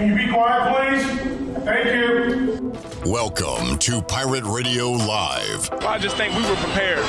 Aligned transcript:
Can 0.00 0.08
you 0.08 0.14
be 0.26 0.32
quiet, 0.32 0.96
please? 0.96 1.62
Thank 1.64 1.86
you. 1.94 2.72
Welcome 3.04 3.76
to 3.80 4.00
Pirate 4.00 4.44
Radio 4.44 4.92
Live. 4.92 5.70
I 5.84 5.98
just 5.98 6.16
think 6.16 6.34
we 6.34 6.40
were 6.48 6.56
prepared. 6.56 7.04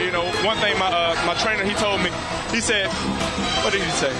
You 0.00 0.12
know, 0.12 0.22
one 0.46 0.56
thing 0.58 0.78
my 0.78 0.86
uh, 0.86 1.16
my 1.26 1.34
trainer 1.42 1.64
he 1.64 1.74
told 1.74 2.00
me, 2.02 2.10
he 2.52 2.60
said, 2.60 2.86
what 3.64 3.72
did 3.72 3.82
he 3.82 3.90
say? 3.90 4.14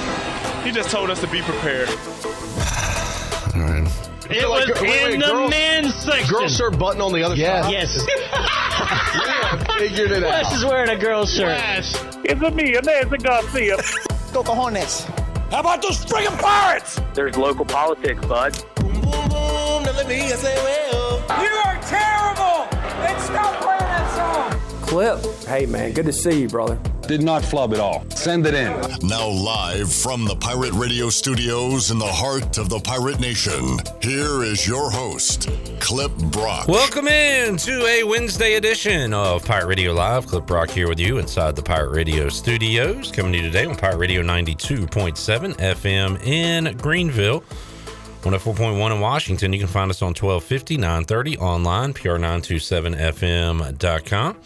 He 0.65 0.73
just 0.73 0.91
told 0.91 1.09
us 1.09 1.21
to 1.21 1.29
be 1.29 1.41
prepared. 1.43 1.89
All 3.55 3.63
right. 3.63 3.87
It 4.29 4.49
Like, 4.49 4.71
was 4.71 4.81
wait, 4.83 4.91
wait, 4.91 5.15
in 5.15 5.21
the 5.21 5.27
girls- 5.27 5.51
men's 5.51 5.95
section. 5.95 6.29
Girl 6.37 6.49
shirt 6.49 6.77
button 6.81 7.01
on 7.01 7.13
the 7.13 7.23
other 7.23 7.37
side. 7.37 7.71
Yes. 7.71 7.97
We 9.79 9.89
figured 9.89 10.11
it 10.11 10.23
Wes 10.23 10.47
out. 10.47 10.53
is 10.55 10.65
wearing 10.65 10.91
a 10.91 10.99
girl's 10.99 11.33
shirt. 11.33 11.47
Yes. 11.57 12.05
It's 12.25 12.43
a 12.43 12.51
me, 12.51 12.73
Nancy 12.73 13.19
Garcia. 13.19 13.77
Go 14.33 14.43
Cojones. 14.43 15.07
How 15.51 15.61
about 15.61 15.81
those 15.81 16.05
friggin' 16.05 16.37
pirates? 16.41 17.01
There's 17.15 17.37
local 17.37 17.65
politics, 17.65 18.25
bud. 18.27 18.57
You 18.83 18.95
are 21.65 21.79
terrible! 21.83 22.67
And 23.07 23.21
stop 23.23 23.63
playing 23.63 23.79
that 23.79 24.11
song! 24.17 24.81
Clip. 24.83 25.25
Hey, 25.45 25.67
man, 25.67 25.93
good 25.93 26.07
to 26.07 26.13
see 26.13 26.43
you, 26.43 26.49
brother. 26.49 26.79
Did 27.07 27.23
not 27.23 27.45
flub 27.45 27.73
at 27.73 27.79
all. 27.79 28.05
Send 28.11 28.47
it 28.47 28.55
in. 28.55 28.73
Now, 29.07 29.29
live 29.29 29.93
from 29.93 30.25
the 30.25 30.35
Pirate 30.35 30.73
Radio 30.73 31.09
studios 31.09 31.93
in 31.93 32.01
the 32.01 32.05
heart 32.05 32.59
of 32.59 32.69
the 32.69 32.81
Pirate 32.81 33.21
Nation, 33.21 33.79
here 34.03 34.43
is 34.43 34.67
your 34.67 34.91
host, 34.91 35.49
Clip 35.79 36.11
Brock. 36.33 36.67
Welcome 36.67 37.07
in 37.07 37.59
to 37.59 37.87
a 37.87 38.03
Wednesday 38.03 38.55
edition 38.55 39.15
of 39.15 39.45
Pirate 39.45 39.69
Radio 39.69 39.93
Live. 39.93 40.27
Clip 40.27 40.45
Brock 40.47 40.69
here 40.69 40.89
with 40.89 40.99
you 40.99 41.19
inside 41.19 41.55
the 41.55 41.63
Pirate 41.63 41.93
Radio 41.93 42.29
studios. 42.29 43.13
Coming 43.13 43.35
to 43.35 43.39
you 43.39 43.45
today 43.45 43.67
on 43.67 43.77
Pirate 43.77 43.99
Radio 43.99 44.23
92.7 44.23 45.55
FM 45.55 46.21
in 46.27 46.77
Greenville. 46.77 47.45
104.1 48.23 48.93
in 48.93 49.01
Washington. 49.01 49.53
You 49.53 49.61
can 49.61 49.69
find 49.69 49.93
us 49.93 50.03
on 50.03 50.09
1250, 50.09 50.77
930 50.79 51.39
online, 51.39 51.95
pr927fm.com. 51.95 54.37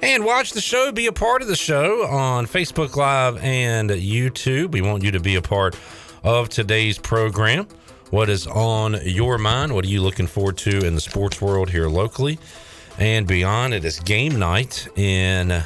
And 0.00 0.24
watch 0.24 0.52
the 0.52 0.60
show, 0.60 0.92
be 0.92 1.08
a 1.08 1.12
part 1.12 1.42
of 1.42 1.48
the 1.48 1.56
show 1.56 2.06
on 2.06 2.46
Facebook 2.46 2.94
Live 2.94 3.36
and 3.42 3.90
YouTube. 3.90 4.70
We 4.70 4.80
want 4.80 5.02
you 5.02 5.10
to 5.10 5.18
be 5.18 5.34
a 5.34 5.42
part 5.42 5.76
of 6.22 6.48
today's 6.48 6.98
program. 6.98 7.66
What 8.10 8.28
is 8.28 8.46
on 8.46 8.96
your 9.02 9.38
mind? 9.38 9.74
What 9.74 9.84
are 9.84 9.88
you 9.88 10.00
looking 10.00 10.28
forward 10.28 10.56
to 10.58 10.86
in 10.86 10.94
the 10.94 11.00
sports 11.00 11.42
world 11.42 11.70
here 11.70 11.88
locally 11.88 12.38
and 12.96 13.26
beyond? 13.26 13.74
It 13.74 13.84
is 13.84 13.98
game 13.98 14.38
night 14.38 14.86
in 14.96 15.64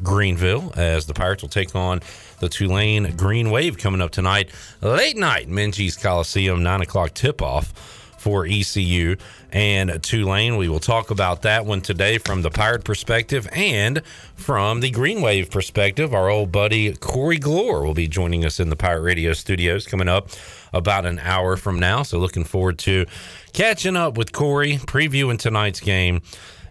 Greenville 0.00 0.72
as 0.76 1.06
the 1.06 1.14
Pirates 1.14 1.42
will 1.42 1.48
take 1.48 1.74
on 1.74 2.02
the 2.38 2.48
Tulane 2.48 3.16
Green 3.16 3.50
Wave 3.50 3.78
coming 3.78 4.00
up 4.00 4.12
tonight, 4.12 4.48
late 4.80 5.16
night, 5.16 5.48
Minges 5.48 6.00
Coliseum, 6.00 6.62
9 6.62 6.82
o'clock 6.82 7.14
tip 7.14 7.42
off 7.42 7.72
for 8.16 8.46
ECU 8.46 9.16
and 9.54 10.02
Tulane. 10.02 10.56
We 10.56 10.68
will 10.68 10.80
talk 10.80 11.12
about 11.12 11.42
that 11.42 11.64
one 11.64 11.80
today 11.80 12.18
from 12.18 12.42
the 12.42 12.50
Pirate 12.50 12.84
perspective 12.84 13.48
and 13.52 14.02
from 14.34 14.80
the 14.80 14.90
Green 14.90 15.22
Wave 15.22 15.48
perspective. 15.48 16.12
Our 16.12 16.28
old 16.28 16.50
buddy 16.50 16.92
Corey 16.94 17.38
Glore 17.38 17.84
will 17.84 17.94
be 17.94 18.08
joining 18.08 18.44
us 18.44 18.58
in 18.58 18.68
the 18.68 18.76
Pirate 18.76 19.02
Radio 19.02 19.32
studios 19.32 19.86
coming 19.86 20.08
up 20.08 20.28
about 20.72 21.06
an 21.06 21.20
hour 21.20 21.56
from 21.56 21.78
now. 21.78 22.02
So 22.02 22.18
looking 22.18 22.42
forward 22.42 22.78
to 22.80 23.06
catching 23.52 23.96
up 23.96 24.18
with 24.18 24.32
Corey, 24.32 24.78
previewing 24.78 25.38
tonight's 25.38 25.78
game 25.78 26.20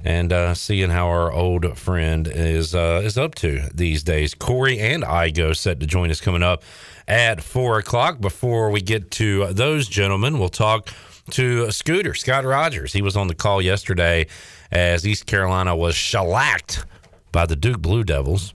and 0.04 0.34
uh, 0.34 0.54
seeing 0.54 0.90
how 0.90 1.08
our 1.08 1.32
old 1.32 1.78
friend 1.78 2.28
is 2.28 2.76
uh, 2.76 3.02
is 3.02 3.18
up 3.18 3.36
to 3.36 3.70
these 3.74 4.04
days. 4.04 4.34
Corey 4.34 4.78
and 4.78 5.06
I 5.06 5.30
go 5.30 5.54
set 5.54 5.80
to 5.80 5.86
join 5.86 6.12
us 6.12 6.20
coming 6.20 6.44
up 6.44 6.64
at 7.08 7.42
four 7.42 7.80
o'clock. 7.80 8.20
Before 8.20 8.70
we 8.70 8.82
get 8.82 9.10
to 9.12 9.54
those 9.54 9.88
gentlemen, 9.88 10.38
we'll 10.38 10.50
talk 10.50 10.90
to 11.32 11.66
a 11.66 11.72
Scooter 11.72 12.14
Scott 12.14 12.46
Rogers. 12.46 12.94
He 12.94 13.02
was 13.02 13.16
on 13.16 13.28
the 13.28 13.36
call 13.36 13.62
yesterday 13.62 14.28
as 14.72 15.08
East 15.08 15.26
Carolina 15.26 15.76
was 15.76 15.96
shellacked 15.96 16.86
by 17.32 17.46
the 17.46 17.56
Duke 17.56 17.82
Blue 17.82 18.04
Devils. 18.04 18.54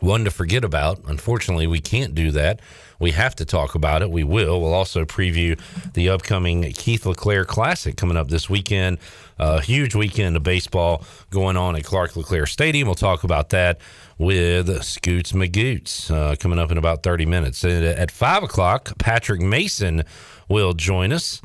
One 0.00 0.24
to 0.24 0.30
forget 0.30 0.64
about. 0.64 1.00
Unfortunately, 1.06 1.66
we 1.66 1.80
can't 1.80 2.14
do 2.14 2.32
that. 2.32 2.60
We 2.98 3.12
have 3.12 3.34
to 3.36 3.44
talk 3.44 3.74
about 3.74 4.02
it. 4.02 4.10
We 4.10 4.24
will. 4.24 4.60
We'll 4.60 4.74
also 4.74 5.04
preview 5.04 5.60
the 5.92 6.08
upcoming 6.08 6.62
Keith 6.72 7.04
LeClaire 7.04 7.44
Classic 7.44 7.96
coming 7.96 8.16
up 8.16 8.28
this 8.28 8.48
weekend. 8.48 8.98
A 9.38 9.60
huge 9.60 9.94
weekend 9.94 10.36
of 10.36 10.42
baseball 10.42 11.04
going 11.30 11.56
on 11.56 11.76
at 11.76 11.84
Clark 11.84 12.16
LeClaire 12.16 12.46
Stadium. 12.46 12.86
We'll 12.86 12.94
talk 12.94 13.24
about 13.24 13.50
that 13.50 13.80
with 14.18 14.82
Scoots 14.84 15.32
Magoots 15.32 16.10
uh, 16.10 16.36
coming 16.36 16.58
up 16.58 16.70
in 16.70 16.78
about 16.78 17.02
30 17.02 17.26
minutes. 17.26 17.64
And 17.64 17.84
at 17.84 18.10
5 18.10 18.44
o'clock, 18.44 18.96
Patrick 18.98 19.40
Mason 19.40 20.04
will 20.48 20.72
join 20.72 21.12
us. 21.12 21.42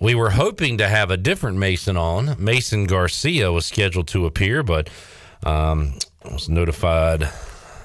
We 0.00 0.14
were 0.14 0.30
hoping 0.30 0.78
to 0.78 0.88
have 0.88 1.10
a 1.10 1.18
different 1.18 1.58
Mason 1.58 1.98
on. 1.98 2.42
Mason 2.42 2.86
Garcia 2.86 3.52
was 3.52 3.66
scheduled 3.66 4.08
to 4.08 4.24
appear, 4.24 4.62
but 4.62 4.88
um, 5.44 5.98
was 6.24 6.48
notified 6.48 7.28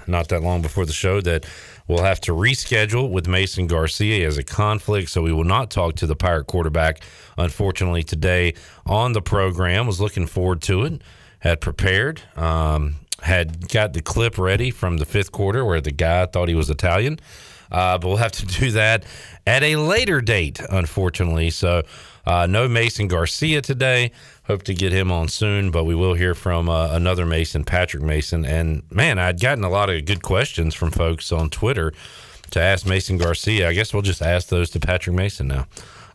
not 0.07 0.29
that 0.29 0.41
long 0.41 0.61
before 0.61 0.85
the 0.85 0.93
show 0.93 1.19
that 1.19 1.45
we'll 1.89 2.03
have 2.03 2.21
to 2.21 2.31
reschedule 2.31 3.09
with 3.09 3.27
Mason 3.27 3.67
Garcia 3.67 4.25
as 4.25 4.37
a 4.37 4.43
conflict. 4.43 5.09
So 5.09 5.23
we 5.23 5.33
will 5.33 5.43
not 5.43 5.69
talk 5.69 5.95
to 5.95 6.07
the 6.07 6.15
Pirate 6.15 6.47
quarterback, 6.47 7.01
unfortunately, 7.37 8.03
today 8.03 8.53
on 8.85 9.11
the 9.11 9.21
program. 9.21 9.85
Was 9.85 9.99
looking 9.99 10.25
forward 10.25 10.61
to 10.63 10.83
it, 10.83 11.01
had 11.39 11.59
prepared, 11.59 12.21
um, 12.37 12.95
had 13.23 13.67
got 13.67 13.91
the 13.91 14.01
clip 14.01 14.37
ready 14.37 14.71
from 14.71 14.97
the 14.97 15.05
fifth 15.05 15.33
quarter 15.33 15.65
where 15.65 15.81
the 15.81 15.91
guy 15.91 16.25
thought 16.27 16.47
he 16.47 16.55
was 16.55 16.69
Italian. 16.69 17.19
Uh, 17.71 17.97
but 17.97 18.07
we'll 18.07 18.17
have 18.17 18.31
to 18.33 18.45
do 18.59 18.71
that 18.71 19.03
at 19.45 19.63
a 19.63 19.75
later 19.75 20.21
date, 20.21 20.59
unfortunately. 20.69 21.49
So, 21.49 21.83
uh, 22.25 22.47
no 22.47 22.67
Mason 22.67 23.07
Garcia 23.07 23.61
today. 23.61 24.11
Hope 24.45 24.63
to 24.63 24.73
get 24.73 24.91
him 24.91 25.11
on 25.11 25.27
soon, 25.27 25.71
but 25.71 25.85
we 25.85 25.95
will 25.95 26.13
hear 26.15 26.33
from 26.33 26.69
uh, 26.69 26.89
another 26.91 27.25
Mason, 27.25 27.63
Patrick 27.63 28.03
Mason. 28.03 28.45
And 28.45 28.83
man, 28.91 29.19
I'd 29.19 29.39
gotten 29.39 29.63
a 29.63 29.69
lot 29.69 29.89
of 29.89 30.05
good 30.05 30.23
questions 30.23 30.73
from 30.73 30.91
folks 30.91 31.31
on 31.31 31.49
Twitter 31.49 31.93
to 32.51 32.59
ask 32.59 32.85
Mason 32.85 33.17
Garcia. 33.17 33.69
I 33.69 33.73
guess 33.73 33.93
we'll 33.93 34.01
just 34.01 34.21
ask 34.21 34.49
those 34.49 34.69
to 34.71 34.79
Patrick 34.79 35.15
Mason 35.15 35.47
now. 35.47 35.67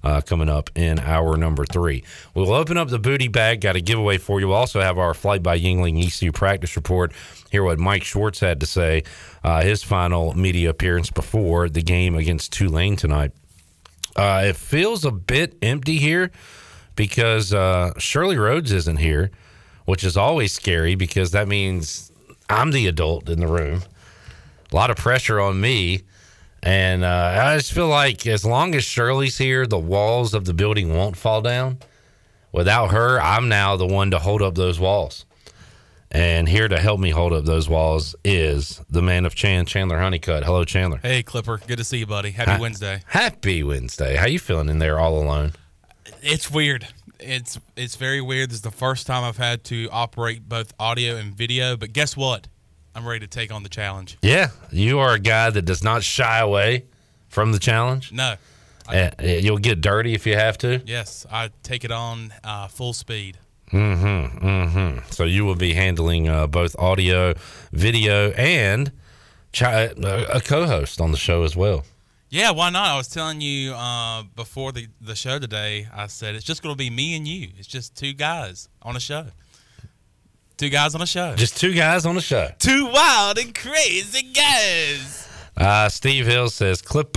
Uh, 0.03 0.23
coming 0.23 0.49
up 0.49 0.71
in 0.75 0.99
hour 0.99 1.37
number 1.37 1.67
three. 1.67 2.03
We'll 2.33 2.55
open 2.55 2.79
up 2.79 2.89
the 2.89 2.99
booty 2.99 3.29
bag, 3.29 3.61
got 3.61 3.77
a 3.77 3.83
giveaway 3.83 4.17
for 4.17 4.41
you. 4.41 4.49
We'll 4.49 4.57
also 4.57 4.81
have 4.81 4.97
our 4.97 5.13
Flight 5.13 5.43
by 5.43 5.59
Yingling 5.59 6.03
ECU 6.03 6.33
practice 6.33 6.75
report. 6.75 7.13
Hear 7.51 7.65
what 7.65 7.79
Mike 7.79 8.03
Schwartz 8.03 8.41
had 8.41 8.61
to 8.61 8.67
say, 8.67 9.03
uh, 9.45 9.61
his 9.61 9.83
final 9.83 10.33
media 10.33 10.71
appearance 10.71 11.11
before 11.11 11.69
the 11.69 11.83
game 11.83 12.15
against 12.15 12.51
Tulane 12.51 12.97
tonight. 12.97 13.33
Uh, 14.17 14.45
it 14.47 14.57
feels 14.57 15.05
a 15.05 15.11
bit 15.11 15.57
empty 15.61 15.99
here 15.99 16.31
because 16.97 17.53
uh, 17.53 17.93
Shirley 17.99 18.37
Rhodes 18.37 18.73
isn't 18.73 18.99
here, 18.99 19.31
which 19.85 20.05
is 20.05 20.17
always 20.17 20.53
scary 20.53 20.95
because 20.95 21.31
that 21.33 21.49
means 21.49 22.11
I'm 22.49 22.73
the 22.73 22.87
adult 22.87 23.29
in 23.29 23.41
the 23.41 23.47
room. 23.47 23.83
A 24.73 24.77
lot 24.77 24.91
of 24.91 24.97
pressure 24.97 25.41
on 25.41 25.61
me. 25.61 26.03
And 26.63 27.05
uh, 27.05 27.43
I 27.43 27.57
just 27.57 27.73
feel 27.73 27.89
like 27.89 28.27
as 28.27 28.45
long 28.45 28.75
as 28.75 28.85
Shirley's 28.85 29.39
here, 29.39 29.67
the 29.67 29.79
walls 29.79 30.35
of 30.35 30.45
the 30.45 30.53
building 30.55 30.95
won't 30.95 31.17
fall 31.17 31.41
down. 31.41 31.79
Without 32.53 32.91
her, 32.91 33.21
I'm 33.21 33.49
now 33.49 33.77
the 33.77 33.87
one 33.87 34.11
to 34.11 34.19
hold 34.19 34.43
up 34.43 34.55
those 34.57 34.79
walls. 34.79 35.25
And 36.11 36.49
here 36.49 36.67
to 36.67 36.79
help 36.81 36.99
me 36.99 37.11
hold 37.11 37.33
up 37.33 37.45
those 37.45 37.69
walls 37.69 38.17
is 38.25 38.81
the 38.91 39.01
man 39.01 39.25
of 39.25 39.35
Chan, 39.37 39.67
Chandler 39.67 40.01
Honeycutt. 40.01 40.43
Hello, 40.45 40.65
Chandler. 40.65 40.99
Hey, 41.03 41.23
Clipper. 41.23 41.59
Good 41.67 41.79
to 41.79 41.85
see 41.85 41.99
you, 41.99 42.07
buddy. 42.07 42.33
Happy 42.33 42.51
Ha- 42.51 42.59
Wednesday. 42.61 43.03
Happy 43.07 43.63
Wednesday. 43.63 44.17
How 44.17 44.27
you 44.27 44.41
feeling 44.41 44.69
in 44.69 44.81
there 44.81 44.99
all 44.99 45.17
alone? 45.23 45.53
It's 46.21 46.51
weird. 46.51 46.89
It's 47.21 47.61
it's 47.77 47.95
very 47.97 48.21
weird. 48.21 48.51
This 48.51 48.57
is 48.57 48.63
the 48.63 48.71
first 48.73 49.07
time 49.07 49.23
I've 49.23 49.37
had 49.37 49.63
to 49.65 49.89
operate 49.93 50.49
both 50.49 50.73
audio 50.81 51.15
and 51.17 51.33
video. 51.33 51.77
But 51.77 51.93
guess 51.93 52.17
what? 52.17 52.49
I'm 52.95 53.07
ready 53.07 53.21
to 53.21 53.27
take 53.27 53.53
on 53.53 53.63
the 53.63 53.69
challenge. 53.69 54.19
Yeah, 54.23 54.49
you 54.71 54.99
are 54.99 55.15
a 55.15 55.19
guy 55.19 55.51
that 55.51 55.63
does 55.63 55.83
not 55.85 56.03
shy 56.03 56.39
away 56.41 56.85
from 57.29 57.53
the 57.53 57.59
challenge. 57.59 58.13
No. 58.13 58.37
Uh, 58.89 59.11
you'll 59.21 59.59
get 59.59 59.81
dirty 59.81 60.15
if 60.15 60.27
you 60.27 60.35
have 60.35 60.59
to. 60.59 60.83
Yes, 60.85 61.25
I 61.31 61.51
take 61.63 61.85
it 61.85 61.93
on 61.93 62.33
uh, 62.43 62.67
full 62.67 62.93
speed. 62.93 63.39
Mm-hmm. 63.71 64.45
Mm-hmm. 64.45 64.99
So 65.11 65.23
you 65.25 65.45
will 65.45 65.55
be 65.55 65.75
handling 65.75 66.29
uh, 66.29 66.49
both 66.49 66.75
audio, 66.77 67.35
video, 67.71 68.33
and 68.33 68.91
chi- 69.53 69.87
uh, 69.87 70.27
a 70.35 70.41
co-host 70.41 71.01
on 71.01 71.13
the 71.13 71.17
show 71.17 71.45
as 71.45 71.55
well. 71.55 71.85
Yeah, 72.31 72.51
why 72.51 72.71
not? 72.71 72.89
I 72.89 72.97
was 72.97 73.09
telling 73.09 73.41
you 73.41 73.75
uh, 73.75 74.25
before 74.35 74.73
the, 74.73 74.89
the 75.01 75.15
show 75.15 75.39
today, 75.39 75.89
I 75.95 76.07
said 76.09 76.35
it's 76.35 76.45
just 76.45 76.63
going 76.63 76.73
to 76.75 76.79
be 76.79 76.91
me 76.91 77.17
and 77.17 77.27
you. 77.27 77.49
It's 77.59 77.69
just 77.69 77.97
two 77.97 78.13
guys 78.13 78.69
on 78.83 78.97
a 78.97 79.01
show. 79.01 79.27
Two 80.61 80.69
guys 80.69 80.95
on 80.95 81.01
a 81.01 81.07
show. 81.07 81.35
Just 81.37 81.57
two 81.57 81.73
guys 81.73 82.05
on 82.05 82.15
the 82.15 82.21
show. 82.21 82.51
Two 82.59 82.85
wild 82.93 83.39
and 83.39 83.55
crazy 83.55 84.21
guys. 84.31 85.27
Uh, 85.57 85.89
Steve 85.89 86.27
Hill 86.27 86.51
says, 86.51 86.83
Clippo. 86.83 87.17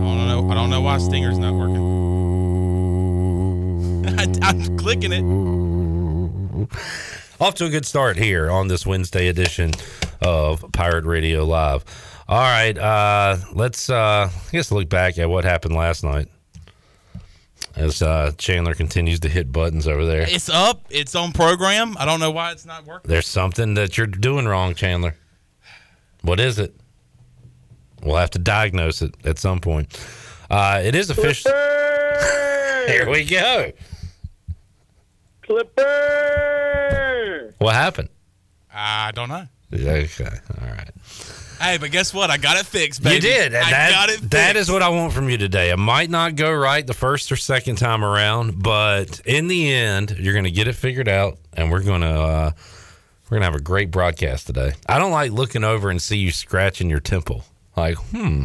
I 0.00 0.04
don't 0.16 0.28
know. 0.28 0.50
I 0.50 0.54
don't 0.54 0.70
know 0.70 0.80
why 0.80 0.96
Stinger's 0.96 1.36
not 1.36 1.52
working. 1.52 1.76
I, 4.18 4.48
I'm 4.48 4.78
clicking 4.78 5.12
it. 5.12 6.68
off 7.38 7.54
to 7.56 7.66
a 7.66 7.68
good 7.68 7.84
start 7.84 8.16
here 8.16 8.50
on 8.50 8.68
this 8.68 8.86
Wednesday 8.86 9.28
edition 9.28 9.72
of 10.22 10.64
Pirate 10.72 11.04
Radio 11.04 11.44
Live. 11.44 11.84
All 12.28 12.42
right, 12.42 12.76
uh, 12.76 13.38
let's 13.54 13.88
uh, 13.88 14.30
I 14.30 14.50
guess 14.52 14.70
look 14.70 14.90
back 14.90 15.16
at 15.18 15.30
what 15.30 15.44
happened 15.44 15.74
last 15.74 16.04
night 16.04 16.28
as 17.74 18.02
uh, 18.02 18.32
Chandler 18.36 18.74
continues 18.74 19.20
to 19.20 19.28
hit 19.30 19.50
buttons 19.52 19.86
over 19.86 20.04
there. 20.04 20.26
It's 20.28 20.48
up. 20.50 20.84
It's 20.90 21.14
on 21.14 21.32
program. 21.32 21.96
I 21.98 22.04
don't 22.04 22.20
know 22.20 22.30
why 22.30 22.52
it's 22.52 22.66
not 22.66 22.84
working. 22.84 23.08
There's 23.08 23.26
something 23.26 23.72
that 23.74 23.96
you're 23.96 24.06
doing 24.06 24.46
wrong, 24.46 24.74
Chandler. 24.74 25.14
What 26.22 26.40
is 26.40 26.58
it? 26.58 26.74
We'll 28.02 28.16
have 28.16 28.30
to 28.32 28.38
diagnose 28.38 29.00
it 29.00 29.14
at 29.24 29.38
some 29.38 29.60
point. 29.60 29.98
Uh, 30.50 30.82
it 30.84 30.94
is 30.94 31.08
official. 31.10 31.50
Here 32.86 33.08
we 33.08 33.24
go. 33.24 33.72
Clipper. 35.42 35.84
What 37.58 37.74
happened? 37.74 38.08
I 38.72 39.12
don't 39.12 39.28
know. 39.28 39.46
Okay, 39.72 40.24
all 40.60 40.68
right. 40.68 40.90
Hey, 41.60 41.76
but 41.78 41.90
guess 41.90 42.14
what? 42.14 42.30
I 42.30 42.36
got 42.36 42.56
it 42.56 42.66
fixed, 42.66 43.02
baby. 43.02 43.16
You 43.16 43.20
did. 43.20 43.54
I 43.54 43.70
that, 43.70 43.90
got 43.90 44.08
it 44.10 44.12
fixed. 44.12 44.30
That 44.30 44.56
is 44.56 44.70
what 44.70 44.82
I 44.82 44.88
want 44.90 45.12
from 45.12 45.28
you 45.28 45.36
today. 45.36 45.70
It 45.70 45.76
might 45.76 46.08
not 46.08 46.36
go 46.36 46.52
right 46.52 46.86
the 46.86 46.94
first 46.94 47.32
or 47.32 47.36
second 47.36 47.76
time 47.76 48.04
around, 48.04 48.62
but 48.62 49.20
in 49.24 49.48
the 49.48 49.72
end, 49.72 50.16
you're 50.18 50.34
going 50.34 50.44
to 50.44 50.50
get 50.50 50.68
it 50.68 50.74
figured 50.74 51.08
out, 51.08 51.38
and 51.52 51.70
we're 51.70 51.82
going 51.82 52.02
to 52.02 52.06
uh, 52.06 52.50
we're 53.24 53.36
going 53.36 53.42
to 53.42 53.46
have 53.46 53.54
a 53.54 53.62
great 53.62 53.90
broadcast 53.90 54.46
today. 54.46 54.72
I 54.88 54.98
don't 54.98 55.12
like 55.12 55.32
looking 55.32 55.64
over 55.64 55.90
and 55.90 56.00
see 56.00 56.16
you 56.16 56.30
scratching 56.30 56.88
your 56.88 57.00
temple. 57.00 57.44
Like, 57.76 57.96
hmm. 57.96 58.44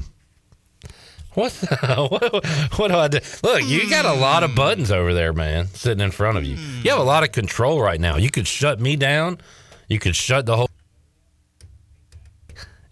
What, 1.34 1.52
what 1.82 2.46
what 2.78 2.88
do 2.90 2.96
I 2.96 3.08
do? 3.08 3.20
Look, 3.44 3.64
you 3.64 3.90
got 3.90 4.06
a 4.06 4.14
lot 4.14 4.44
of 4.44 4.56
buttons 4.56 4.92
over 4.92 5.14
there, 5.14 5.34
man, 5.34 5.68
sitting 5.68 6.04
in 6.04 6.12
front 6.12 6.38
of 6.38 6.44
you. 6.46 6.58
You 6.84 6.92
have 6.92 7.00
a 7.00 7.04
lot 7.04 7.24
of 7.24 7.32
control 7.32 7.82
right 7.82 8.00
now. 8.00 8.18
You 8.18 8.30
could 8.30 8.48
shut 8.48 8.80
me 8.80 8.96
down. 8.96 9.40
You 9.88 10.00
could 10.00 10.16
shut 10.16 10.46
the 10.46 10.58
whole. 10.58 10.70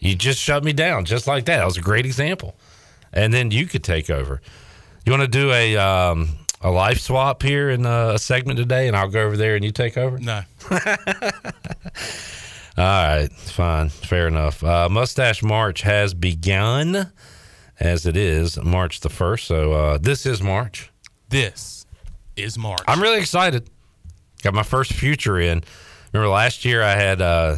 You 0.01 0.15
just 0.15 0.39
shut 0.39 0.63
me 0.63 0.73
down 0.73 1.05
just 1.05 1.27
like 1.27 1.45
that. 1.45 1.57
That 1.57 1.65
was 1.65 1.77
a 1.77 1.81
great 1.81 2.05
example. 2.05 2.55
And 3.13 3.31
then 3.33 3.51
you 3.51 3.67
could 3.67 3.83
take 3.83 4.09
over. 4.09 4.41
You 5.05 5.11
want 5.11 5.21
to 5.21 5.27
do 5.27 5.51
a 5.51 5.77
um, 5.77 6.29
a 6.61 6.71
life 6.71 6.99
swap 6.99 7.43
here 7.43 7.69
in 7.69 7.85
a 7.85 8.17
segment 8.17 8.57
today, 8.57 8.87
and 8.87 8.97
I'll 8.97 9.09
go 9.09 9.21
over 9.21 9.37
there 9.37 9.55
and 9.55 9.63
you 9.63 9.71
take 9.71 9.97
over. 9.97 10.17
No. 10.17 10.41
All 12.77 12.85
right, 12.85 13.31
fine, 13.31 13.89
fair 13.89 14.27
enough. 14.27 14.63
Uh, 14.63 14.87
Mustache 14.89 15.43
March 15.43 15.81
has 15.81 16.13
begun, 16.13 17.11
as 17.79 18.05
it 18.05 18.15
is 18.15 18.57
March 18.63 19.01
the 19.01 19.09
first. 19.09 19.45
So 19.45 19.73
uh, 19.73 19.97
this 19.99 20.25
is 20.25 20.41
March. 20.41 20.89
This 21.29 21.85
is 22.35 22.57
March. 22.57 22.81
I'm 22.87 23.01
really 23.01 23.19
excited. 23.19 23.69
Got 24.41 24.53
my 24.53 24.63
first 24.63 24.93
future 24.93 25.39
in. 25.39 25.63
Remember 26.13 26.31
last 26.33 26.65
year 26.65 26.81
I 26.81 26.95
had 26.95 27.21
uh, 27.21 27.57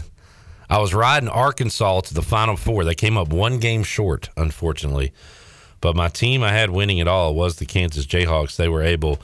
I 0.69 0.79
was 0.79 0.93
riding 0.93 1.29
Arkansas 1.29 2.01
to 2.01 2.13
the 2.13 2.21
Final 2.21 2.55
Four. 2.55 2.83
They 2.83 2.95
came 2.95 3.17
up 3.17 3.29
one 3.29 3.59
game 3.59 3.83
short, 3.83 4.29
unfortunately. 4.37 5.13
But 5.81 5.95
my 5.95 6.07
team 6.07 6.43
I 6.43 6.51
had 6.51 6.69
winning 6.69 6.99
it 6.99 7.07
all 7.07 7.35
was 7.35 7.57
the 7.57 7.65
Kansas 7.65 8.05
Jayhawks. 8.05 8.55
They 8.55 8.69
were 8.69 8.83
able 8.83 9.21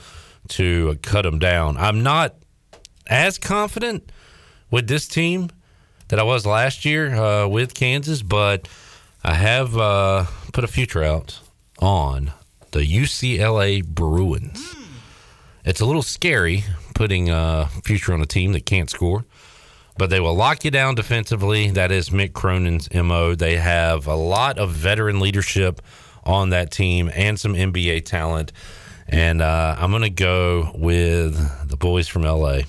to 0.48 0.98
cut 1.02 1.22
them 1.22 1.38
down. 1.38 1.76
I'm 1.76 2.02
not 2.02 2.34
as 3.06 3.38
confident 3.38 4.12
with 4.70 4.86
this 4.86 5.08
team 5.08 5.50
that 6.08 6.18
I 6.18 6.22
was 6.22 6.44
last 6.44 6.84
year 6.84 7.14
uh, 7.14 7.48
with 7.48 7.74
Kansas, 7.74 8.22
but 8.22 8.68
I 9.24 9.34
have 9.34 9.76
uh, 9.76 10.26
put 10.52 10.64
a 10.64 10.68
future 10.68 11.02
out 11.02 11.40
on 11.78 12.32
the 12.72 12.80
UCLA 12.80 13.84
Bruins. 13.84 14.76
It's 15.64 15.80
a 15.80 15.86
little 15.86 16.02
scary 16.02 16.64
putting 16.94 17.30
a 17.30 17.68
future 17.84 18.12
on 18.12 18.20
a 18.20 18.26
team 18.26 18.52
that 18.52 18.66
can't 18.66 18.90
score, 18.90 19.24
but 20.00 20.08
they 20.08 20.18
will 20.18 20.34
lock 20.34 20.64
you 20.64 20.70
down 20.70 20.94
defensively. 20.94 21.70
That 21.72 21.92
is 21.92 22.08
Mick 22.08 22.32
Cronin's 22.32 22.88
MO. 22.90 23.34
They 23.34 23.56
have 23.56 24.06
a 24.06 24.14
lot 24.14 24.58
of 24.58 24.70
veteran 24.70 25.20
leadership 25.20 25.82
on 26.24 26.48
that 26.48 26.70
team 26.70 27.10
and 27.14 27.38
some 27.38 27.52
NBA 27.52 28.06
talent. 28.06 28.50
And 29.08 29.42
uh, 29.42 29.76
I'm 29.78 29.90
going 29.90 30.00
to 30.00 30.08
go 30.08 30.70
with 30.74 31.68
the 31.68 31.76
boys 31.76 32.08
from 32.08 32.22
LA 32.22 32.60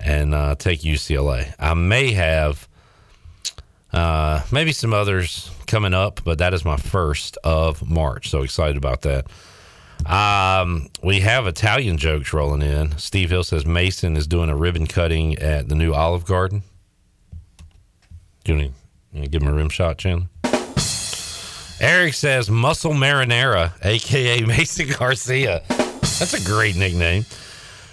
and 0.00 0.34
uh, 0.34 0.56
take 0.56 0.80
UCLA. 0.80 1.54
I 1.60 1.74
may 1.74 2.10
have 2.10 2.66
uh, 3.92 4.42
maybe 4.50 4.72
some 4.72 4.92
others 4.92 5.48
coming 5.68 5.94
up, 5.94 6.22
but 6.24 6.38
that 6.38 6.54
is 6.54 6.64
my 6.64 6.76
first 6.76 7.38
of 7.44 7.88
March. 7.88 8.30
So 8.30 8.42
excited 8.42 8.76
about 8.76 9.02
that. 9.02 9.26
Um, 10.06 10.88
we 11.02 11.20
have 11.20 11.46
Italian 11.46 11.96
jokes 11.96 12.32
rolling 12.32 12.62
in. 12.62 12.98
Steve 12.98 13.30
Hill 13.30 13.44
says 13.44 13.64
Mason 13.64 14.16
is 14.16 14.26
doing 14.26 14.50
a 14.50 14.56
ribbon 14.56 14.86
cutting 14.86 15.38
at 15.38 15.68
the 15.68 15.74
new 15.74 15.92
Olive 15.94 16.24
Garden. 16.24 16.62
Do 18.44 18.52
you 18.54 18.58
want 18.58 19.24
to 19.24 19.28
give 19.28 19.42
him 19.42 19.48
a 19.48 19.52
rim 19.52 19.68
shot, 19.68 19.98
Chandler? 19.98 20.26
Eric 21.80 22.14
says 22.14 22.50
Muscle 22.50 22.92
Marinara, 22.92 23.72
aka 23.84 24.40
Mason 24.46 24.88
Garcia. 24.88 25.62
That's 25.68 26.34
a 26.34 26.44
great 26.44 26.76
nickname. 26.76 27.24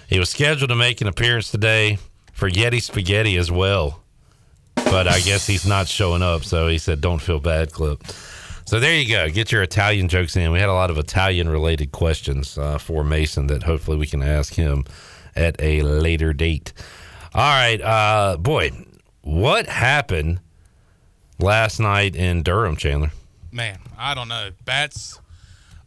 He 0.08 0.20
was 0.20 0.30
scheduled 0.30 0.70
to 0.70 0.76
make 0.76 1.02
an 1.02 1.08
appearance 1.08 1.52
today 1.52 2.00
for 2.34 2.50
Yeti 2.50 2.82
Spaghetti 2.82 3.38
as 3.38 3.52
well, 3.52 4.02
but 4.76 5.08
I 5.08 5.20
guess 5.20 5.46
he's 5.46 5.66
not 5.66 5.88
showing 5.88 6.22
up. 6.22 6.44
So 6.44 6.68
he 6.68 6.78
said, 6.78 7.02
"Don't 7.02 7.20
feel 7.22 7.40
bad, 7.40 7.72
clip." 7.72 8.04
So 8.70 8.80
there 8.80 8.94
you 8.96 9.10
go. 9.10 9.28
Get 9.32 9.52
your 9.52 9.64
Italian 9.64 10.10
jokes 10.10 10.36
in. 10.36 10.52
We 10.52 10.60
had 10.60 10.70
a 10.70 10.74
lot 10.74 10.92
of 10.92 11.00
Italian 11.00 11.50
related 11.50 11.92
questions 11.92 12.56
uh, 12.56 12.78
for 12.78 13.04
Mason 13.04 13.48
that 13.48 13.64
hopefully 13.64 13.98
we 13.98 14.06
can 14.06 14.22
ask 14.22 14.54
him 14.54 14.86
at 15.36 15.60
a 15.60 15.82
later 15.82 16.34
date. 16.34 16.72
All 17.34 17.42
right, 17.42 17.82
uh, 17.82 18.38
boy, 18.38 18.70
what 19.24 19.66
happened 19.66 20.42
last 21.40 21.80
night 21.80 22.16
in 22.16 22.44
Durham, 22.44 22.76
Chandler? 22.76 23.10
Man, 23.52 23.80
I 23.98 24.14
don't 24.14 24.28
know. 24.28 24.52
Bats. 24.66 25.18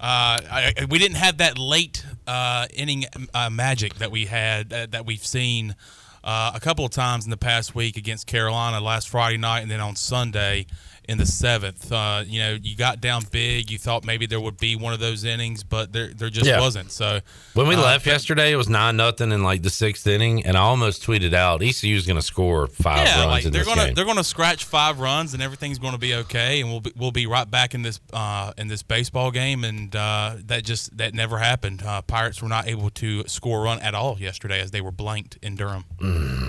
Uh, 0.01 0.43
I, 0.51 0.73
I- 0.77 0.85
we 0.87 0.99
didn't 0.99 1.19
have 1.19 1.37
that 1.37 1.59
late 1.59 2.05
uh, 2.27 2.67
inning 2.75 3.05
uh, 3.33 3.49
magic 3.49 3.95
that 3.99 4.11
we 4.11 4.27
had 4.27 4.73
uh, 4.73 4.87
that 4.91 5.07
we've 5.07 5.25
seen 5.25 5.77
uh, 6.25 6.51
a 6.53 6.59
couple 6.59 6.85
of 6.85 6.91
times 6.91 7.27
in 7.27 7.31
the 7.31 7.37
past 7.37 7.77
week 7.77 7.97
against 7.97 8.27
Carolina 8.27 8.81
last 8.81 9.09
Friday 9.09 9.39
night, 9.39 9.61
and 9.61 9.71
then 9.71 9.79
on 9.81 9.95
Sunday 9.95 10.67
in 11.13 11.19
the 11.19 11.27
seventh. 11.27 11.93
Uh, 11.93 12.25
you 12.27 12.41
know, 12.41 12.59
you 12.61 12.75
got 12.75 13.01
down 13.01 13.23
big. 13.31 13.71
You 13.71 13.79
thought 13.79 14.05
maybe 14.05 14.27
there 14.27 14.41
would 14.41 14.57
be 14.59 14.75
one 14.75 14.93
of 14.93 14.99
those 14.99 15.23
innings, 15.25 15.63
but 15.63 15.93
there 15.93 16.09
there 16.15 16.31
just 16.31 16.47
Yeah. 16.47 16.59
wasn't. 16.61 16.91
So 16.91 17.21
When 17.55 17.69
we 17.69 17.77
uh, 17.77 17.83
left 17.83 18.07
yesterday, 18.07 18.51
it 18.53 18.57
was 18.57 18.69
nine 18.69 18.97
nothing 18.97 19.31
in 19.31 19.43
like 19.45 19.63
the 19.63 19.71
sixth 19.71 20.07
inning, 20.07 20.45
and 20.45 20.57
I 20.57 20.61
almost 20.61 21.07
tweeted 21.07 21.35
out 21.35 21.63
ECU's 21.63 22.07
going 22.07 22.17
to 22.17 22.23
score 22.23 22.67
five 22.67 23.07
yeah, 23.07 23.19
runs 23.21 23.31
like 23.31 23.45
in 23.45 23.53
they're 23.53 23.65
gonna 23.65 23.85
game. 23.87 23.95
they're 23.95 24.05
gonna 24.07 24.25
scratch 24.25 24.65
five 24.65 24.99
runs 24.99 25.35
and 25.35 25.43
everything's 25.43 25.79
gonna 25.79 25.99
be 25.99 26.15
okay, 26.15 26.61
and 26.61 26.71
we'll 26.71 26.81
be, 26.81 26.93
we'll 26.97 27.13
be 27.13 27.27
right 27.27 27.49
back 27.51 27.75
in 27.75 27.83
this 27.83 28.01
uh, 28.13 28.53
in 28.57 28.69
this 28.69 28.83
baseball 28.83 29.31
game, 29.31 29.63
and 29.65 29.95
uh, 29.95 30.37
that 30.47 30.65
just 30.65 30.97
that 30.97 31.15
never 31.15 31.39
happened. 31.39 31.83
Uh, 31.83 32.01
Pirates 32.03 32.41
were 32.43 32.49
not 32.49 32.67
able 32.67 32.89
to 32.91 33.23
score 33.29 33.61
a 33.61 33.63
run 33.65 33.79
at 33.81 33.95
all 33.95 34.19
yesterday 34.19 34.61
as 34.61 34.71
they 34.71 34.81
were 34.81 34.91
blanked 34.91 35.39
in 35.43 35.57
Durham. 35.57 35.85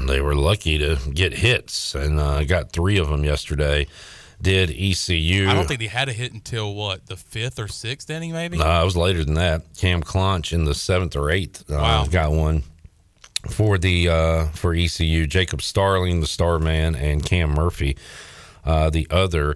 they 0.08 0.22
were 0.22 0.36
lucky 0.36 0.78
to 0.78 0.98
get 1.14 1.34
hits, 1.34 1.94
and 1.96 2.20
uh, 2.20 2.44
got 2.46 2.72
three 2.72 2.98
of 2.98 3.10
them 3.10 3.26
yesterday. 3.26 3.86
Did 4.44 4.72
ECU? 4.72 5.48
I 5.50 5.54
don't 5.54 5.66
think 5.68 5.80
they 5.80 5.88
had 5.88 6.10
a 6.10 6.14
hit 6.14 6.34
until 6.34 6.76
what 6.76 7.06
the 7.08 7.16
fifth 7.16 7.60
or 7.60 7.70
sixth 7.70 8.10
inning, 8.10 8.34
maybe. 8.34 8.60
Uh, 8.60 8.82
it 8.82 8.86
was 8.86 8.98
later 8.98 9.24
than 9.24 9.36
that. 9.36 9.62
Cam 9.78 10.04
Clonch 10.04 10.52
in 10.52 10.66
the 10.66 10.76
seventh 10.76 11.16
or 11.16 11.32
eighth. 11.32 11.64
Uh, 11.72 11.76
Wow. 11.76 12.06
got 12.06 12.34
one 12.34 12.64
for 13.50 13.78
the 13.78 14.10
uh, 14.10 14.46
for 14.48 14.74
ECU. 14.76 15.28
Jacob 15.28 15.62
Starling, 15.62 16.20
the 16.20 16.28
star 16.28 16.60
man, 16.60 16.94
and 16.94 17.26
Cam 17.26 17.52
Murphy, 17.52 17.96
uh, 18.66 18.90
the 18.90 19.08
other 19.10 19.56